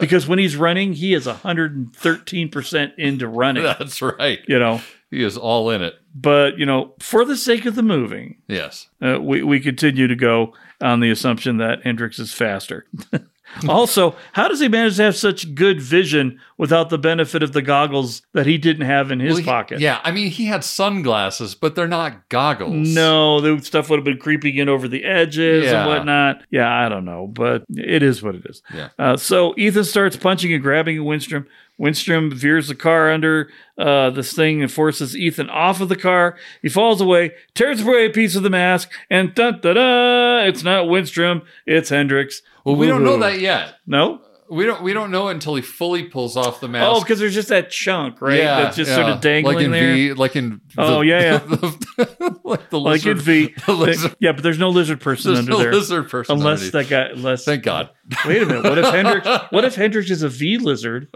because 0.00 0.26
when 0.26 0.38
he's 0.38 0.56
running, 0.56 0.92
he 0.92 1.14
is 1.14 1.26
113 1.26 2.48
percent 2.50 2.94
into 2.98 3.28
running. 3.28 3.62
That's 3.62 4.00
right. 4.02 4.38
You 4.46 4.58
know. 4.58 4.80
He 5.10 5.22
is 5.22 5.36
all 5.36 5.70
in 5.70 5.82
it. 5.82 5.94
But 6.14 6.58
you 6.58 6.66
know, 6.66 6.94
for 7.00 7.24
the 7.24 7.36
sake 7.36 7.64
of 7.66 7.74
the 7.74 7.82
movie, 7.82 8.38
Yes. 8.48 8.88
uh, 9.02 9.20
we 9.20 9.42
we 9.42 9.60
continue 9.60 10.06
to 10.08 10.16
go 10.16 10.52
on 10.80 11.00
the 11.00 11.10
assumption 11.10 11.56
that 11.58 11.82
Hendricks 11.84 12.18
is 12.18 12.32
faster. 12.32 12.86
also, 13.68 14.14
how 14.34 14.46
does 14.48 14.60
he 14.60 14.68
manage 14.68 14.96
to 14.96 15.02
have 15.04 15.16
such 15.16 15.54
good 15.54 15.80
vision 15.80 16.38
without 16.58 16.90
the 16.90 16.98
benefit 16.98 17.42
of 17.42 17.52
the 17.52 17.62
goggles 17.62 18.22
that 18.34 18.46
he 18.46 18.58
didn't 18.58 18.84
have 18.86 19.10
in 19.10 19.20
his 19.20 19.30
Well, 19.34 19.38
he- 19.38 19.44
pocket? 19.44 19.80
Yeah, 19.80 20.00
I 20.04 20.10
mean, 20.12 20.30
he 20.30 20.46
had 20.46 20.62
sunglasses, 20.64 21.54
but 21.54 21.74
they're 21.74 21.88
not 21.88 22.28
goggles. 22.28 22.88
No, 22.94 23.40
the 23.40 23.64
stuff 23.64 23.88
would 23.90 23.96
have 23.98 24.04
been 24.04 24.18
creeping 24.18 24.56
in 24.56 24.68
over 24.68 24.86
the 24.86 25.04
edges 25.04 25.64
Yeah. 25.64 25.80
and 25.80 25.88
whatnot. 25.88 26.42
Yeah, 26.50 26.70
I 26.70 26.88
don't 26.88 27.04
know, 27.06 27.26
but 27.26 27.64
it 27.74 28.02
is 28.02 28.22
what 28.22 28.34
it 28.34 28.44
is. 28.46 28.62
Yeah. 28.74 28.88
Uh, 28.98 29.16
so 29.16 29.54
Ethan 29.56 29.84
starts 29.84 30.16
punching 30.16 30.52
and 30.52 30.62
grabbing 30.62 30.96
at 30.98 31.02
Winstrom. 31.02 31.46
Winstrom 31.80 32.32
veers 32.32 32.68
the 32.68 32.74
car 32.74 33.10
under 33.10 33.50
uh, 33.76 34.10
this 34.10 34.32
thing 34.32 34.62
and 34.62 34.70
forces 34.70 35.16
Ethan 35.16 35.48
off 35.48 35.80
of 35.80 35.88
the 35.88 35.96
car. 35.96 36.36
He 36.60 36.68
falls 36.68 37.00
away, 37.00 37.32
tears 37.54 37.82
away 37.82 38.06
a 38.06 38.10
piece 38.10 38.34
of 38.34 38.42
the 38.42 38.50
mask, 38.50 38.90
and 39.08 39.34
da 39.34 39.52
da 39.52 39.74
da! 39.74 40.44
It's 40.44 40.64
not 40.64 40.86
Winstrom, 40.86 41.42
it's 41.66 41.90
Hendricks. 41.90 42.42
Well, 42.64 42.76
we 42.76 42.86
don't 42.86 43.04
know 43.04 43.18
that 43.18 43.40
yet. 43.40 43.76
No, 43.86 44.20
We 44.50 44.64
don't 44.64 44.82
we 44.82 44.92
don't 44.92 45.10
know 45.10 45.28
until 45.28 45.54
he 45.56 45.62
fully 45.62 46.04
pulls 46.04 46.36
off 46.36 46.60
the 46.60 46.68
mask. 46.68 46.90
Oh, 46.96 47.00
because 47.00 47.18
there's 47.18 47.34
just 47.34 47.48
that 47.48 47.70
chunk, 47.70 48.20
right? 48.22 48.38
Yeah, 48.38 48.62
That's 48.62 48.76
just 48.76 48.94
sort 48.94 49.06
of 49.08 49.20
dangling 49.20 49.56
like 49.56 49.64
in 49.66 49.70
there. 49.72 49.94
V, 49.94 50.12
like 50.14 50.36
in 50.36 50.60
Oh, 50.78 51.02
yeah, 51.02 51.20
yeah. 51.20 51.38
the, 51.38 52.40
like 52.44 52.70
the 52.70 52.80
lizard, 52.80 53.16
like 53.16 53.16
in 53.18 53.22
V. 53.22 53.54
the 53.66 53.72
lizard- 53.74 54.16
Yeah, 54.20 54.32
but 54.32 54.42
there's 54.42 54.58
no 54.58 54.70
lizard 54.70 55.00
person 55.00 55.34
There's 55.34 55.40
under 55.40 55.52
no 55.52 55.58
there. 55.58 55.72
lizard 55.72 56.08
person 56.08 56.36
Unless 56.38 56.70
that 56.70 56.88
guy 56.88 57.08
unless 57.12 57.44
Thank 57.44 57.62
God. 57.62 57.90
Wait 58.26 58.42
a 58.42 58.46
minute. 58.46 58.64
What 58.64 58.78
if 58.78 58.86
Hendricks 58.94 59.28
what 59.50 59.64
if 59.64 59.74
Hendricks 59.74 60.10
is 60.10 60.22
a 60.22 60.28
V 60.30 60.56
lizard 60.58 61.08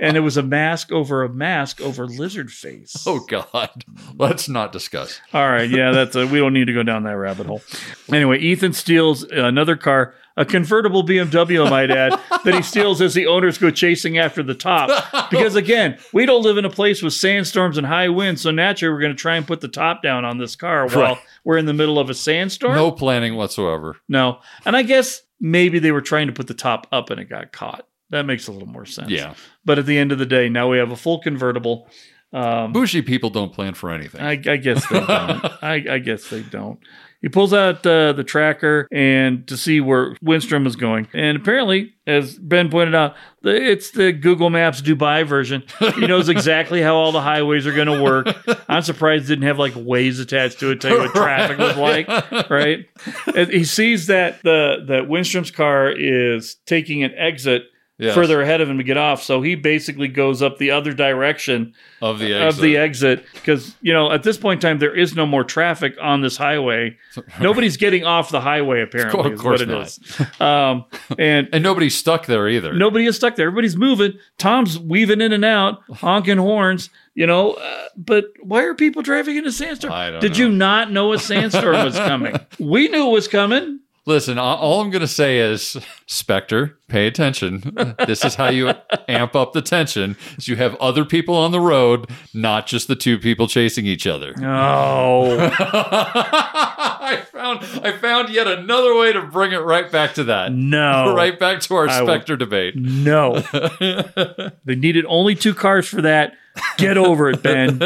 and 0.00 0.16
it 0.16 0.20
was 0.20 0.36
a 0.36 0.42
mask 0.42 0.90
over 0.90 1.22
a 1.22 1.28
mask 1.28 1.80
over 1.80 2.06
lizard 2.06 2.50
face? 2.50 3.04
Oh 3.06 3.20
God, 3.28 3.84
let's 4.16 4.48
not 4.48 4.72
discuss. 4.72 5.20
All 5.32 5.48
right, 5.48 5.70
yeah, 5.70 5.92
that's 5.92 6.16
a, 6.16 6.26
we 6.26 6.38
don't 6.40 6.52
need 6.52 6.66
to 6.66 6.72
go 6.74 6.82
down 6.82 7.04
that 7.04 7.16
rabbit 7.16 7.46
hole. 7.46 7.62
Anyway, 8.12 8.38
Ethan 8.38 8.72
steals 8.72 9.22
another 9.22 9.76
car, 9.76 10.14
a 10.40 10.44
convertible 10.44 11.04
BMW, 11.04 11.66
I 11.66 11.70
might 11.70 11.90
add, 11.90 12.18
that 12.44 12.54
he 12.54 12.62
steals 12.62 13.00
as 13.00 13.14
the 13.14 13.26
owners 13.26 13.58
go 13.58 13.70
chasing 13.70 14.18
after 14.18 14.42
the 14.42 14.54
top. 14.54 15.30
Because 15.30 15.54
again, 15.54 15.98
we 16.12 16.26
don't 16.26 16.42
live 16.42 16.56
in 16.56 16.64
a 16.64 16.70
place 16.70 17.02
with 17.02 17.12
sandstorms 17.12 17.76
and 17.78 17.86
high 17.86 18.08
winds, 18.08 18.40
so 18.42 18.50
naturally 18.50 18.92
we're 18.92 19.00
going 19.00 19.12
to 19.14 19.20
try 19.20 19.36
and 19.36 19.46
put 19.46 19.60
the 19.60 19.68
top 19.68 20.02
down 20.02 20.24
on 20.24 20.38
this 20.38 20.56
car 20.56 20.88
while 20.88 20.96
Right. 21.14 21.18
we're 21.44 21.58
in 21.58 21.66
the 21.66 21.74
middle 21.74 21.98
of 21.98 22.10
a 22.10 22.14
sandstorm. 22.14 22.74
No 22.74 22.90
planning 22.90 23.36
whatsoever. 23.36 23.96
No. 24.08 24.40
And 24.64 24.76
I 24.76 24.82
guess 24.82 25.22
maybe 25.40 25.78
they 25.78 25.92
were 25.92 26.00
trying 26.00 26.26
to 26.26 26.32
put 26.32 26.46
the 26.46 26.54
top 26.54 26.86
up 26.90 27.10
and 27.10 27.20
it 27.20 27.26
got 27.26 27.52
caught. 27.52 27.86
That 28.10 28.26
makes 28.26 28.48
a 28.48 28.52
little 28.52 28.66
more 28.68 28.86
sense. 28.86 29.10
Yeah. 29.10 29.34
But 29.64 29.78
at 29.78 29.86
the 29.86 29.96
end 29.98 30.10
of 30.10 30.18
the 30.18 30.26
day, 30.26 30.48
now 30.48 30.68
we 30.70 30.78
have 30.78 30.90
a 30.90 30.96
full 30.96 31.20
convertible. 31.20 31.88
Um, 32.32 32.72
Bougie 32.72 33.02
people 33.02 33.30
don't 33.30 33.52
plan 33.52 33.74
for 33.74 33.90
anything. 33.90 34.20
I, 34.20 34.32
I 34.32 34.56
guess 34.56 34.86
they 34.88 35.00
don't. 35.00 35.10
I, 35.62 35.84
I 35.90 35.98
guess 35.98 36.28
they 36.30 36.42
don't. 36.42 36.78
He 37.22 37.28
pulls 37.28 37.52
out 37.52 37.86
uh, 37.86 38.12
the 38.12 38.24
tracker 38.24 38.88
and 38.90 39.46
to 39.48 39.56
see 39.56 39.80
where 39.80 40.14
Winstrom 40.16 40.66
is 40.66 40.76
going, 40.76 41.08
and 41.12 41.36
apparently, 41.36 41.92
as 42.06 42.38
Ben 42.38 42.70
pointed 42.70 42.94
out, 42.94 43.14
it's 43.42 43.90
the 43.90 44.12
Google 44.12 44.50
Maps 44.50 44.82
Dubai 44.82 45.26
version. 45.26 45.62
He 45.96 46.06
knows 46.06 46.28
exactly 46.28 46.80
how 46.82 46.96
all 46.96 47.12
the 47.12 47.20
highways 47.20 47.66
are 47.66 47.72
going 47.72 47.86
to 47.88 48.02
work. 48.02 48.26
I'm 48.68 48.82
surprised 48.82 49.26
it 49.26 49.28
didn't 49.28 49.44
have 49.44 49.58
like 49.58 49.74
Waze 49.74 50.20
attached 50.20 50.60
to 50.60 50.70
it, 50.70 50.80
tell 50.80 50.92
you 50.92 50.98
what 50.98 51.10
traffic 51.14 51.58
was 51.58 51.76
like, 51.76 52.08
right? 52.50 52.86
And 53.34 53.50
he 53.50 53.64
sees 53.64 54.06
that 54.06 54.42
the 54.42 54.84
that 54.88 55.04
Winstrom's 55.04 55.50
car 55.50 55.90
is 55.90 56.56
taking 56.66 57.02
an 57.04 57.12
exit. 57.16 57.64
Yes. 58.00 58.14
Further 58.14 58.40
ahead 58.40 58.62
of 58.62 58.70
him 58.70 58.78
to 58.78 58.82
get 58.84 58.96
off, 58.96 59.22
so 59.22 59.42
he 59.42 59.54
basically 59.56 60.08
goes 60.08 60.40
up 60.40 60.56
the 60.56 60.70
other 60.70 60.94
direction 60.94 61.74
of 62.00 62.18
the 62.18 62.32
of 62.32 62.56
the 62.56 62.78
exit 62.78 63.26
because 63.34 63.76
you 63.82 63.92
know 63.92 64.10
at 64.10 64.22
this 64.22 64.38
point 64.38 64.64
in 64.64 64.70
time 64.70 64.78
there 64.78 64.96
is 64.96 65.14
no 65.14 65.26
more 65.26 65.44
traffic 65.44 65.96
on 66.00 66.22
this 66.22 66.38
highway. 66.38 66.96
Nobody's 67.40 67.76
getting 67.76 68.04
off 68.04 68.30
the 68.30 68.40
highway 68.40 68.80
apparently. 68.80 69.32
Of 69.32 69.38
course 69.38 69.66
not. 69.66 69.86
is. 69.86 70.00
Um, 70.40 70.86
and 71.18 71.48
and 71.52 71.62
nobody's 71.62 71.94
stuck 71.94 72.24
there 72.24 72.48
either. 72.48 72.72
nobody 72.72 73.04
is 73.04 73.16
stuck 73.16 73.36
there. 73.36 73.48
Everybody's 73.48 73.76
moving. 73.76 74.14
Tom's 74.38 74.78
weaving 74.78 75.20
in 75.20 75.32
and 75.32 75.44
out, 75.44 75.82
honking 75.92 76.38
horns. 76.38 76.88
You 77.14 77.26
know, 77.26 77.52
uh, 77.52 77.84
but 77.98 78.26
why 78.40 78.62
are 78.62 78.74
people 78.74 79.02
driving 79.02 79.36
in 79.36 79.46
a 79.46 79.52
sandstorm? 79.52 79.92
I 79.92 80.10
don't 80.10 80.20
Did 80.22 80.38
you 80.38 80.48
not 80.48 80.90
know 80.90 81.12
a 81.12 81.18
sandstorm 81.18 81.84
was 81.84 81.96
coming? 82.08 82.34
We 82.58 82.88
knew 82.88 83.08
it 83.08 83.12
was 83.12 83.28
coming. 83.28 83.80
Listen, 84.10 84.38
all 84.38 84.80
I'm 84.80 84.90
going 84.90 85.02
to 85.02 85.06
say 85.06 85.38
is, 85.38 85.76
Spectre, 86.06 86.76
pay 86.88 87.06
attention. 87.06 87.94
This 88.08 88.24
is 88.24 88.34
how 88.34 88.48
you 88.50 88.72
amp 89.06 89.36
up 89.36 89.52
the 89.52 89.62
tension. 89.62 90.16
Is 90.36 90.48
you 90.48 90.56
have 90.56 90.74
other 90.80 91.04
people 91.04 91.36
on 91.36 91.52
the 91.52 91.60
road, 91.60 92.10
not 92.34 92.66
just 92.66 92.88
the 92.88 92.96
two 92.96 93.18
people 93.18 93.46
chasing 93.46 93.86
each 93.86 94.08
other. 94.08 94.34
Oh, 94.42 95.38
I 95.52 97.22
found 97.32 97.60
I 97.84 97.92
found 97.92 98.30
yet 98.30 98.46
another 98.48 98.96
way 98.96 99.12
to 99.12 99.22
bring 99.22 99.52
it 99.52 99.58
right 99.58 99.90
back 99.90 100.14
to 100.14 100.24
that. 100.24 100.52
No. 100.52 101.14
right 101.16 101.38
back 101.38 101.60
to 101.62 101.74
our 101.76 101.88
I 101.88 102.00
will- 102.02 102.08
Spectre 102.08 102.36
debate. 102.36 102.74
no. 102.76 103.38
they 104.64 104.74
needed 104.74 105.04
only 105.08 105.36
two 105.36 105.54
cars 105.54 105.86
for 105.86 106.02
that. 106.02 106.34
Get 106.78 106.98
over 106.98 107.30
it, 107.30 107.42
Ben. 107.42 107.80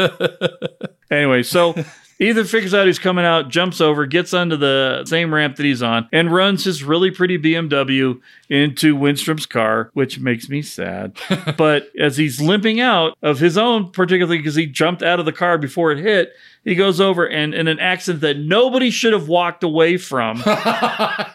Anyway, 1.11 1.43
so 1.43 1.75
Ethan 2.17 2.45
figures 2.45 2.73
out 2.73 2.87
he's 2.87 2.99
coming 2.99 3.25
out, 3.25 3.49
jumps 3.49 3.81
over, 3.81 4.05
gets 4.05 4.33
onto 4.33 4.55
the 4.55 5.03
same 5.05 5.33
ramp 5.33 5.57
that 5.57 5.65
he's 5.65 5.83
on, 5.83 6.07
and 6.13 6.33
runs 6.33 6.63
his 6.63 6.83
really 6.83 7.11
pretty 7.11 7.37
BMW 7.37 8.19
into 8.49 8.95
Winstrom's 8.95 9.45
car, 9.45 9.89
which 9.93 10.19
makes 10.19 10.47
me 10.47 10.61
sad. 10.61 11.17
but 11.57 11.89
as 11.99 12.15
he's 12.15 12.39
limping 12.39 12.79
out 12.79 13.17
of 13.21 13.39
his 13.39 13.57
own, 13.57 13.91
particularly 13.91 14.37
because 14.37 14.55
he 14.55 14.65
jumped 14.65 15.03
out 15.03 15.19
of 15.19 15.25
the 15.25 15.33
car 15.33 15.57
before 15.57 15.91
it 15.91 15.99
hit, 15.99 16.31
he 16.63 16.73
goes 16.73 17.01
over 17.01 17.27
and 17.27 17.53
in 17.53 17.67
an 17.67 17.79
accident 17.79 18.21
that 18.21 18.37
nobody 18.37 18.89
should 18.89 19.13
have 19.13 19.27
walked 19.27 19.63
away 19.63 19.97
from, 19.97 20.37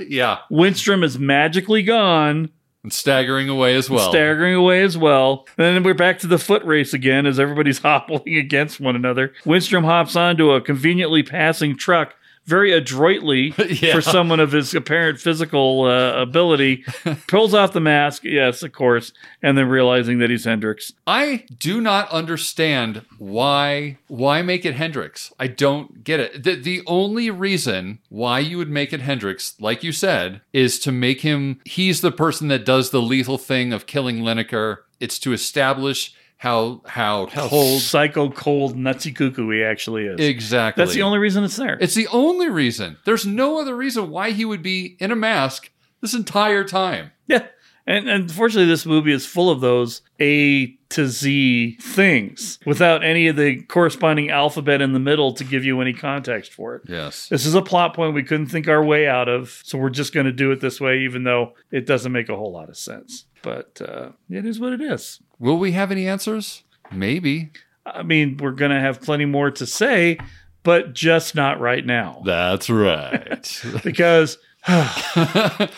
yeah, 0.00 0.38
Winstrom 0.50 1.04
is 1.04 1.18
magically 1.18 1.82
gone. 1.82 2.50
And 2.82 2.92
staggering 2.92 3.48
away 3.48 3.76
as 3.76 3.90
well. 3.90 4.10
Staggering 4.10 4.54
away 4.54 4.82
as 4.82 4.96
well. 4.96 5.46
And 5.58 5.76
then 5.76 5.82
we're 5.82 5.94
back 5.94 6.18
to 6.20 6.26
the 6.26 6.38
foot 6.38 6.64
race 6.64 6.94
again 6.94 7.26
as 7.26 7.38
everybody's 7.38 7.78
hobbling 7.82 8.36
against 8.36 8.80
one 8.80 8.96
another. 8.96 9.32
Winstrom 9.44 9.84
hops 9.84 10.16
onto 10.16 10.52
a 10.52 10.60
conveniently 10.60 11.22
passing 11.22 11.76
truck 11.76 12.14
very 12.50 12.72
adroitly 12.72 13.54
Yeah. 13.80 13.94
for 13.94 14.02
someone 14.02 14.40
of 14.40 14.52
his 14.52 14.74
apparent 14.74 15.18
physical 15.20 15.84
uh, 15.84 16.20
ability, 16.20 16.84
pulls 17.28 17.54
off 17.54 17.72
the 17.72 17.80
mask, 17.80 18.24
yes, 18.24 18.62
of 18.62 18.72
course, 18.72 19.12
and 19.42 19.56
then 19.56 19.68
realizing 19.68 20.18
that 20.18 20.28
he's 20.28 20.44
Hendricks. 20.44 20.92
I 21.06 21.44
do 21.58 21.80
not 21.80 22.10
understand 22.10 23.06
why 23.18 23.96
why 24.08 24.42
make 24.42 24.64
it 24.66 24.74
Hendricks. 24.74 25.32
I 25.38 25.46
don't 25.46 26.02
get 26.04 26.20
it. 26.20 26.42
The, 26.42 26.56
the 26.56 26.82
only 26.86 27.30
reason 27.30 28.00
why 28.08 28.40
you 28.40 28.58
would 28.58 28.68
make 28.70 28.92
it 28.92 29.00
Hendricks, 29.00 29.54
like 29.60 29.82
you 29.82 29.92
said, 29.92 30.40
is 30.52 30.78
to 30.80 30.92
make 30.92 31.20
him 31.22 31.60
he's 31.64 32.00
the 32.00 32.12
person 32.12 32.48
that 32.48 32.64
does 32.66 32.90
the 32.90 33.00
lethal 33.00 33.38
thing 33.38 33.72
of 33.72 33.86
killing 33.86 34.18
Lisenker. 34.18 34.78
It's 34.98 35.18
to 35.20 35.32
establish 35.32 36.12
how 36.40 36.80
how, 36.86 37.26
How 37.26 37.48
cold 37.48 37.82
psycho 37.82 38.30
cold 38.30 38.74
nutsy 38.74 39.14
cuckoo 39.14 39.50
he 39.50 39.62
actually 39.62 40.06
is. 40.06 40.18
exactly. 40.18 40.82
That's 40.82 40.94
the 40.94 41.02
only 41.02 41.18
reason 41.18 41.44
it's 41.44 41.56
there. 41.56 41.76
It's 41.82 41.94
the 41.94 42.08
only 42.08 42.48
reason. 42.48 42.96
There's 43.04 43.26
no 43.26 43.60
other 43.60 43.76
reason 43.76 44.08
why 44.08 44.30
he 44.30 44.46
would 44.46 44.62
be 44.62 44.96
in 45.00 45.10
a 45.10 45.16
mask 45.16 45.70
this 46.00 46.14
entire 46.14 46.64
time. 46.64 47.10
Yeah. 47.26 47.46
And, 47.86 48.08
and 48.08 48.22
unfortunately, 48.22 48.70
this 48.70 48.86
movie 48.86 49.12
is 49.12 49.26
full 49.26 49.50
of 49.50 49.60
those 49.60 50.00
A 50.18 50.68
to 50.90 51.06
Z 51.06 51.76
things 51.80 52.58
without 52.64 53.04
any 53.04 53.28
of 53.28 53.36
the 53.36 53.60
corresponding 53.64 54.30
alphabet 54.30 54.80
in 54.80 54.92
the 54.94 54.98
middle 54.98 55.34
to 55.34 55.44
give 55.44 55.64
you 55.64 55.80
any 55.82 55.92
context 55.92 56.54
for 56.54 56.76
it. 56.76 56.82
Yes. 56.86 57.28
This 57.28 57.44
is 57.44 57.54
a 57.54 57.62
plot 57.62 57.94
point 57.94 58.14
we 58.14 58.22
couldn't 58.22 58.46
think 58.46 58.66
our 58.66 58.82
way 58.82 59.06
out 59.06 59.28
of, 59.28 59.60
so 59.64 59.76
we're 59.76 59.90
just 59.90 60.14
going 60.14 60.26
to 60.26 60.32
do 60.32 60.52
it 60.52 60.60
this 60.60 60.80
way, 60.80 61.00
even 61.00 61.24
though 61.24 61.52
it 61.70 61.84
doesn't 61.86 62.12
make 62.12 62.28
a 62.30 62.36
whole 62.36 62.52
lot 62.52 62.68
of 62.70 62.76
sense. 62.78 63.26
But 63.42 63.80
uh, 63.80 64.10
it 64.28 64.44
is 64.44 64.60
what 64.60 64.72
it 64.72 64.80
is. 64.80 65.20
Will 65.38 65.58
we 65.58 65.72
have 65.72 65.90
any 65.90 66.06
answers? 66.06 66.62
Maybe. 66.92 67.50
I 67.86 68.02
mean, 68.02 68.36
we're 68.36 68.52
going 68.52 68.70
to 68.70 68.80
have 68.80 69.00
plenty 69.00 69.24
more 69.24 69.50
to 69.52 69.66
say, 69.66 70.18
but 70.62 70.92
just 70.92 71.34
not 71.34 71.60
right 71.60 71.84
now. 71.84 72.22
That's 72.24 72.68
right. 72.68 73.62
Because 73.84 74.38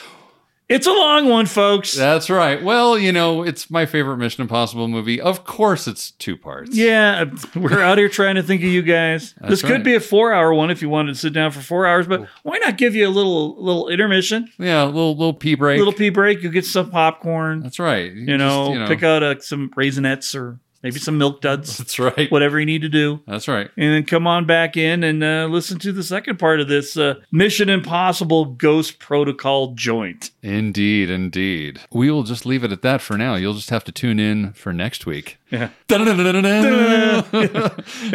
it's 0.73 0.86
a 0.86 0.92
long 0.92 1.28
one, 1.28 1.47
folks. 1.47 1.94
That's 1.94 2.31
right. 2.31 2.62
Well, 2.62 2.99
you 2.99 3.12
know, 3.12 3.42
it's 3.42 3.70
my 3.70 3.86
favorite 3.86 4.17
Mission 4.17 4.42
Impossible 4.42 4.89
movie. 4.89 5.20
Of 5.20 5.44
course, 5.44 5.86
it's 5.86 6.10
two 6.12 6.36
parts. 6.36 6.75
Yeah, 6.75 7.25
we're 7.55 7.81
out 7.81 7.99
here 7.99 8.09
trying 8.09 8.36
to 8.36 8.42
think 8.42 8.62
of 8.62 8.68
you 8.68 8.83
guys. 8.83 9.34
That's 9.41 9.51
this 9.51 9.62
could 9.62 9.70
right. 9.73 9.84
be 9.84 9.94
a 9.94 10.01
four-hour 10.01 10.55
one 10.55 10.70
if 10.70 10.83
you 10.83 10.89
wanted 10.89 11.12
to 11.15 11.18
sit 11.18 11.33
down 11.33 11.51
for 11.51 11.60
four 11.60 11.86
hours, 11.86 12.07
but 12.07 12.26
why 12.42 12.59
not 12.59 12.78
give 12.78 12.94
you 12.94 13.07
a 13.07 13.10
little 13.10 13.62
little 13.62 13.89
intermission, 13.89 14.49
Yeah, 14.59 14.84
a 14.84 14.86
little 14.86 15.12
little 15.17 15.34
pee 15.34 15.55
break. 15.55 15.78
little 15.78 15.92
pee 15.92 16.10
break? 16.10 16.42
You 16.42 16.51
get 16.51 16.65
some 16.65 16.91
popcorn, 16.91 17.60
That's 17.60 17.78
right. 17.78 18.12
you 18.12 18.36
know, 18.39 18.75
Just, 18.75 18.89
pick 18.89 19.02
out 19.02 19.23
uh, 19.23 19.41
some 19.41 19.70
raisinets 19.70 20.34
or 20.34 20.59
maybe 20.83 20.99
some 20.99 21.19
milk 21.19 21.41
duds, 21.41 21.78
That's 21.78 21.99
right. 21.99 22.31
whatever 22.31 22.59
you 22.61 22.67
need 22.67 22.83
to 22.83 22.89
do, 22.89 23.20
That's 23.27 23.49
right. 23.49 23.70
and 23.77 23.93
then 23.94 24.05
come 24.05 24.27
on 24.27 24.47
back 24.47 24.77
in 24.77 25.05
and 25.05 25.23
uh, 25.23 25.47
listen 25.51 25.78
to 25.81 25.93
the 25.93 26.02
second 26.02 26.39
part 26.39 26.61
of 26.61 26.69
this 26.69 26.97
uh, 26.97 27.15
Mission 27.31 27.69
Impossible 27.69 28.47
Ghost 28.47 28.99
Protocol 28.99 29.75
joint. 29.75 30.31
Indeed, 30.43 31.11
indeed. 31.11 31.81
We 31.93 32.11
will 32.11 32.25
just 32.25 32.47
leave 32.47 32.65
it 32.65 32.73
at 32.73 32.83
that 32.83 33.01
for 33.01 33.17
now. 33.17 33.36
You'll 33.36 33.55
just 33.55 33.70
have 33.70 33.85
to 33.85 33.93
tune 33.93 34.19
in 34.19 34.52
for 34.52 34.73
next 34.73 35.07
week. 35.07 35.39
Yeah. 35.51 35.70
and 35.91 36.07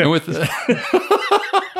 with 0.09 0.25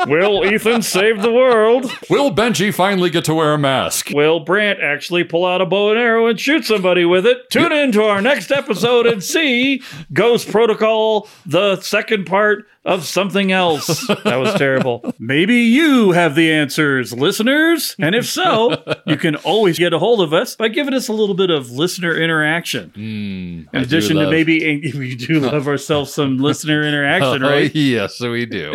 Will 0.06 0.44
Ethan 0.44 0.82
save 0.82 1.22
the 1.22 1.32
world? 1.32 1.90
Will 2.08 2.30
Benji 2.30 2.72
finally 2.72 3.10
get 3.10 3.24
to 3.24 3.34
wear 3.34 3.54
a 3.54 3.58
mask? 3.58 4.10
Will 4.14 4.40
Brandt 4.40 4.80
actually 4.80 5.24
pull 5.24 5.44
out 5.44 5.60
a 5.60 5.66
bow 5.66 5.90
and 5.90 5.98
arrow 5.98 6.26
and 6.26 6.38
shoot 6.38 6.64
somebody 6.64 7.04
with 7.04 7.26
it? 7.26 7.50
Tune 7.50 7.72
in 7.72 7.92
to 7.92 8.04
our 8.04 8.22
next 8.22 8.50
episode 8.50 9.06
and 9.06 9.22
see 9.22 9.82
Ghost 10.12 10.50
Protocol, 10.50 11.28
the 11.44 11.80
second 11.80 12.26
part 12.26 12.66
of 12.88 13.04
something 13.04 13.52
else. 13.52 14.06
That 14.24 14.36
was 14.36 14.54
terrible. 14.54 15.14
Maybe 15.18 15.56
you 15.56 16.12
have 16.12 16.34
the 16.34 16.50
answers, 16.50 17.12
listeners. 17.12 17.94
And 17.98 18.14
if 18.14 18.26
so, 18.26 18.82
you 19.06 19.16
can 19.16 19.36
always 19.36 19.78
get 19.78 19.92
a 19.92 19.98
hold 19.98 20.20
of 20.20 20.32
us 20.32 20.56
by 20.56 20.68
giving 20.68 20.94
us 20.94 21.08
a 21.08 21.12
little 21.12 21.34
bit 21.34 21.50
of 21.50 21.70
listener 21.70 22.16
interaction. 22.20 22.90
In 22.96 23.68
I 23.72 23.82
addition 23.82 24.16
to 24.16 24.22
love- 24.22 24.30
maybe, 24.32 24.92
we 24.98 25.14
do 25.14 25.38
love 25.40 25.68
ourselves 25.68 26.12
some 26.12 26.38
listener 26.38 26.82
interaction, 26.82 27.42
Oh, 27.44 27.48
right? 27.50 27.74
yes, 27.74 28.18
we 28.20 28.46
do. 28.46 28.74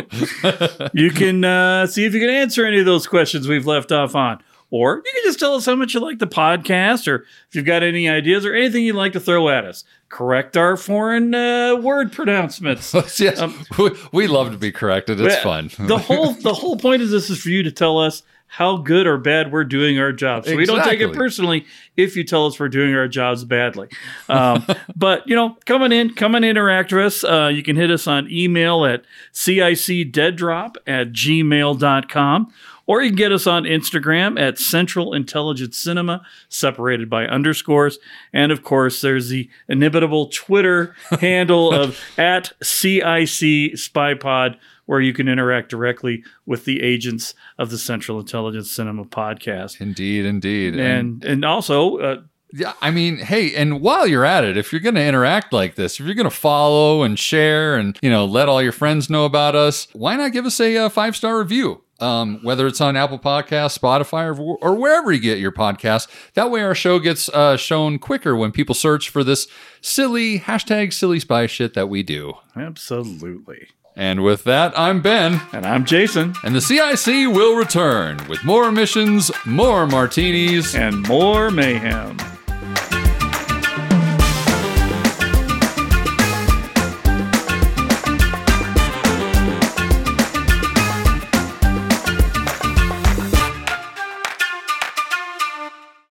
You 0.93 1.09
can 1.11 1.43
uh, 1.43 1.88
see 1.88 2.06
if 2.06 2.14
you 2.14 2.19
can 2.19 2.30
answer 2.30 2.66
any 2.66 2.80
of 2.80 2.85
those 2.85 3.08
questions 3.08 3.48
we've 3.48 3.66
left 3.67 3.92
off 3.92 4.16
on. 4.16 4.42
Or 4.74 5.03
you 5.06 5.11
can 5.14 5.24
just 5.24 5.38
tell 5.38 5.53
us 5.53 5.68
how 5.68 5.76
much 5.76 5.93
you 5.93 6.00
like 6.00 6.18
the 6.18 6.26
podcast, 6.26 7.08
or 7.08 7.27
if 7.48 7.53
you've 7.53 7.64
got 7.64 7.84
any 7.84 8.10
ideas 8.10 8.43
or 8.43 8.56
anything 8.56 8.84
you'd 8.84 8.95
like 8.95 9.14
to 9.14 9.19
throw 9.19 9.48
at 9.50 9.66
us. 9.66 9.84
Correct 10.10 10.58
our 10.58 10.77
foreign 10.77 11.35
uh, 11.35 11.76
word 11.76 12.11
pronouncements. 12.11 12.92
yes, 13.19 13.40
we, 13.77 13.92
we 14.11 14.26
love 14.26 14.52
to 14.52 14.58
be 14.58 14.72
corrected. 14.72 15.22
It's 15.22 15.38
fun. 15.43 15.69
the 15.77 16.00
whole 16.00 16.34
the 16.34 16.56
whole 16.56 16.76
point 16.76 17.03
of 17.03 17.10
this 17.10 17.30
is 17.30 17.40
for 17.40 17.50
you 17.50 17.61
to 17.61 17.72
tell 17.72 18.00
us 18.00 18.24
how 18.48 18.77
good 18.77 19.06
or 19.06 19.18
bad 19.19 19.52
we're 19.52 19.64
doing 19.64 20.00
our 20.00 20.11
job. 20.11 20.45
So 20.45 20.56
we 20.56 20.66
don't 20.66 20.84
take 20.84 21.02
it 21.02 21.14
personally 21.14 21.66
if 21.95 22.16
you 22.16 22.24
tell 22.24 22.48
us 22.48 22.60
we're 22.60 22.69
doing 22.69 22.95
our 22.95 23.08
jobs 23.08 23.43
badly. 23.43 23.90
Um, 24.27 24.66
but 24.95 25.27
you 25.27 25.35
know, 25.35 25.56
coming 25.66 25.92
in, 25.92 26.16
come 26.16 26.34
and 26.34 26.43
interact 26.43 26.92
with 26.92 27.06
us. 27.06 27.24
Uh, 27.24 27.52
you 27.53 27.61
can 27.61 27.76
hit 27.76 27.92
us 27.92 28.08
on 28.08 28.27
email 28.30 28.85
at 28.85 29.06
cicdeaddrop 29.34 30.76
at 30.85 31.11
gmail.com. 31.11 32.53
Or 32.86 33.02
you 33.02 33.10
can 33.10 33.16
get 33.16 33.32
us 33.32 33.48
on 33.48 33.64
Instagram 33.64 34.40
at 34.40 34.60
Central 34.60 35.14
Intelligence 35.14 35.78
Cinema, 35.78 36.22
separated 36.50 37.10
by 37.10 37.26
underscores. 37.26 37.98
And 38.34 38.52
of 38.52 38.64
course, 38.64 39.00
there's 39.02 39.30
the 39.30 39.50
inimitable 39.70 40.28
Twitter 40.28 40.95
handle 41.22 41.74
of 41.74 41.98
at 42.18 42.52
CIC 42.62 43.76
SpyPod, 43.76 44.58
where 44.86 45.00
you 45.00 45.14
can 45.14 45.30
interact 45.30 45.70
directly 45.70 46.24
with 46.45 46.66
the 46.66 46.82
agents 46.84 47.34
of 47.58 47.70
the 47.70 47.78
Central 47.78 48.20
Intelligence 48.20 48.70
Cinema 48.70 49.06
podcast. 49.06 49.80
Indeed, 49.80 50.26
indeed. 50.26 50.78
And 50.78 51.24
and 51.24 51.45
also, 51.45 51.98
uh, 52.00 52.22
Yeah, 52.52 52.74
I 52.82 52.92
mean, 52.92 53.18
hey, 53.18 53.56
and 53.56 53.80
while 53.80 54.06
you're 54.06 54.26
at 54.26 54.44
it, 54.44 54.58
if 54.58 54.74
you're 54.74 54.82
going 54.82 54.95
to 54.95 55.03
interact 55.03 55.53
like 55.53 55.76
this, 55.76 56.00
if 56.00 56.06
you're 56.06 56.16
going 56.16 56.30
to 56.30 56.36
follow 56.36 57.02
and 57.03 57.18
share 57.18 57.78
and, 57.78 57.98
you 58.02 58.10
know, 58.10 58.26
let 58.26 58.50
all 58.50 58.62
your 58.62 58.74
friends 58.74 59.10
know 59.10 59.24
about 59.26 59.56
us, 59.56 59.88
why 59.94 60.18
not 60.18 60.34
give 60.34 60.45
us 60.45 60.60
a, 60.60 60.76
uh 60.78 60.90
five 60.90 61.16
star 61.16 61.40
review? 61.40 61.83
Um, 62.03 62.40
whether 62.43 62.67
it's 62.67 62.82
on 62.82 62.98
Apple 62.98 63.17
Podcasts, 63.17 63.80
Spotify, 63.80 64.38
or, 64.38 64.57
or 64.61 64.75
wherever 64.75 65.11
you 65.11 65.19
get 65.22 65.40
your 65.40 65.53
podcast. 65.53 66.07
That 66.33 66.51
way 66.51 66.61
our 66.61 66.75
show 66.75 66.99
gets 66.99 67.30
uh, 67.30 67.56
shown 67.56 67.98
quicker 67.98 68.35
when 68.35 68.51
people 68.51 68.75
search 68.75 69.09
for 69.09 69.23
this 69.23 69.48
silly 69.82 70.40
hashtag 70.40 70.91
silly 70.91 71.19
spy 71.19 71.48
shit 71.48 71.73
that 71.75 71.88
we 71.88 72.03
do. 72.03 72.33
absolutely. 72.56 73.69
And 73.95 74.23
with 74.23 74.43
that, 74.45 74.77
I'm 74.77 75.01
Ben. 75.01 75.40
And 75.51 75.65
I'm 75.65 75.85
Jason. 75.85 76.33
And 76.43 76.56
the 76.56 76.61
CIC 76.61 77.32
will 77.32 77.56
return 77.56 78.27
with 78.27 78.43
more 78.43 78.72
missions, 78.72 79.32
more 79.45 79.85
martinis, 79.85 80.73
and 80.73 81.07
more 81.07 81.51
mayhem. 81.51 82.17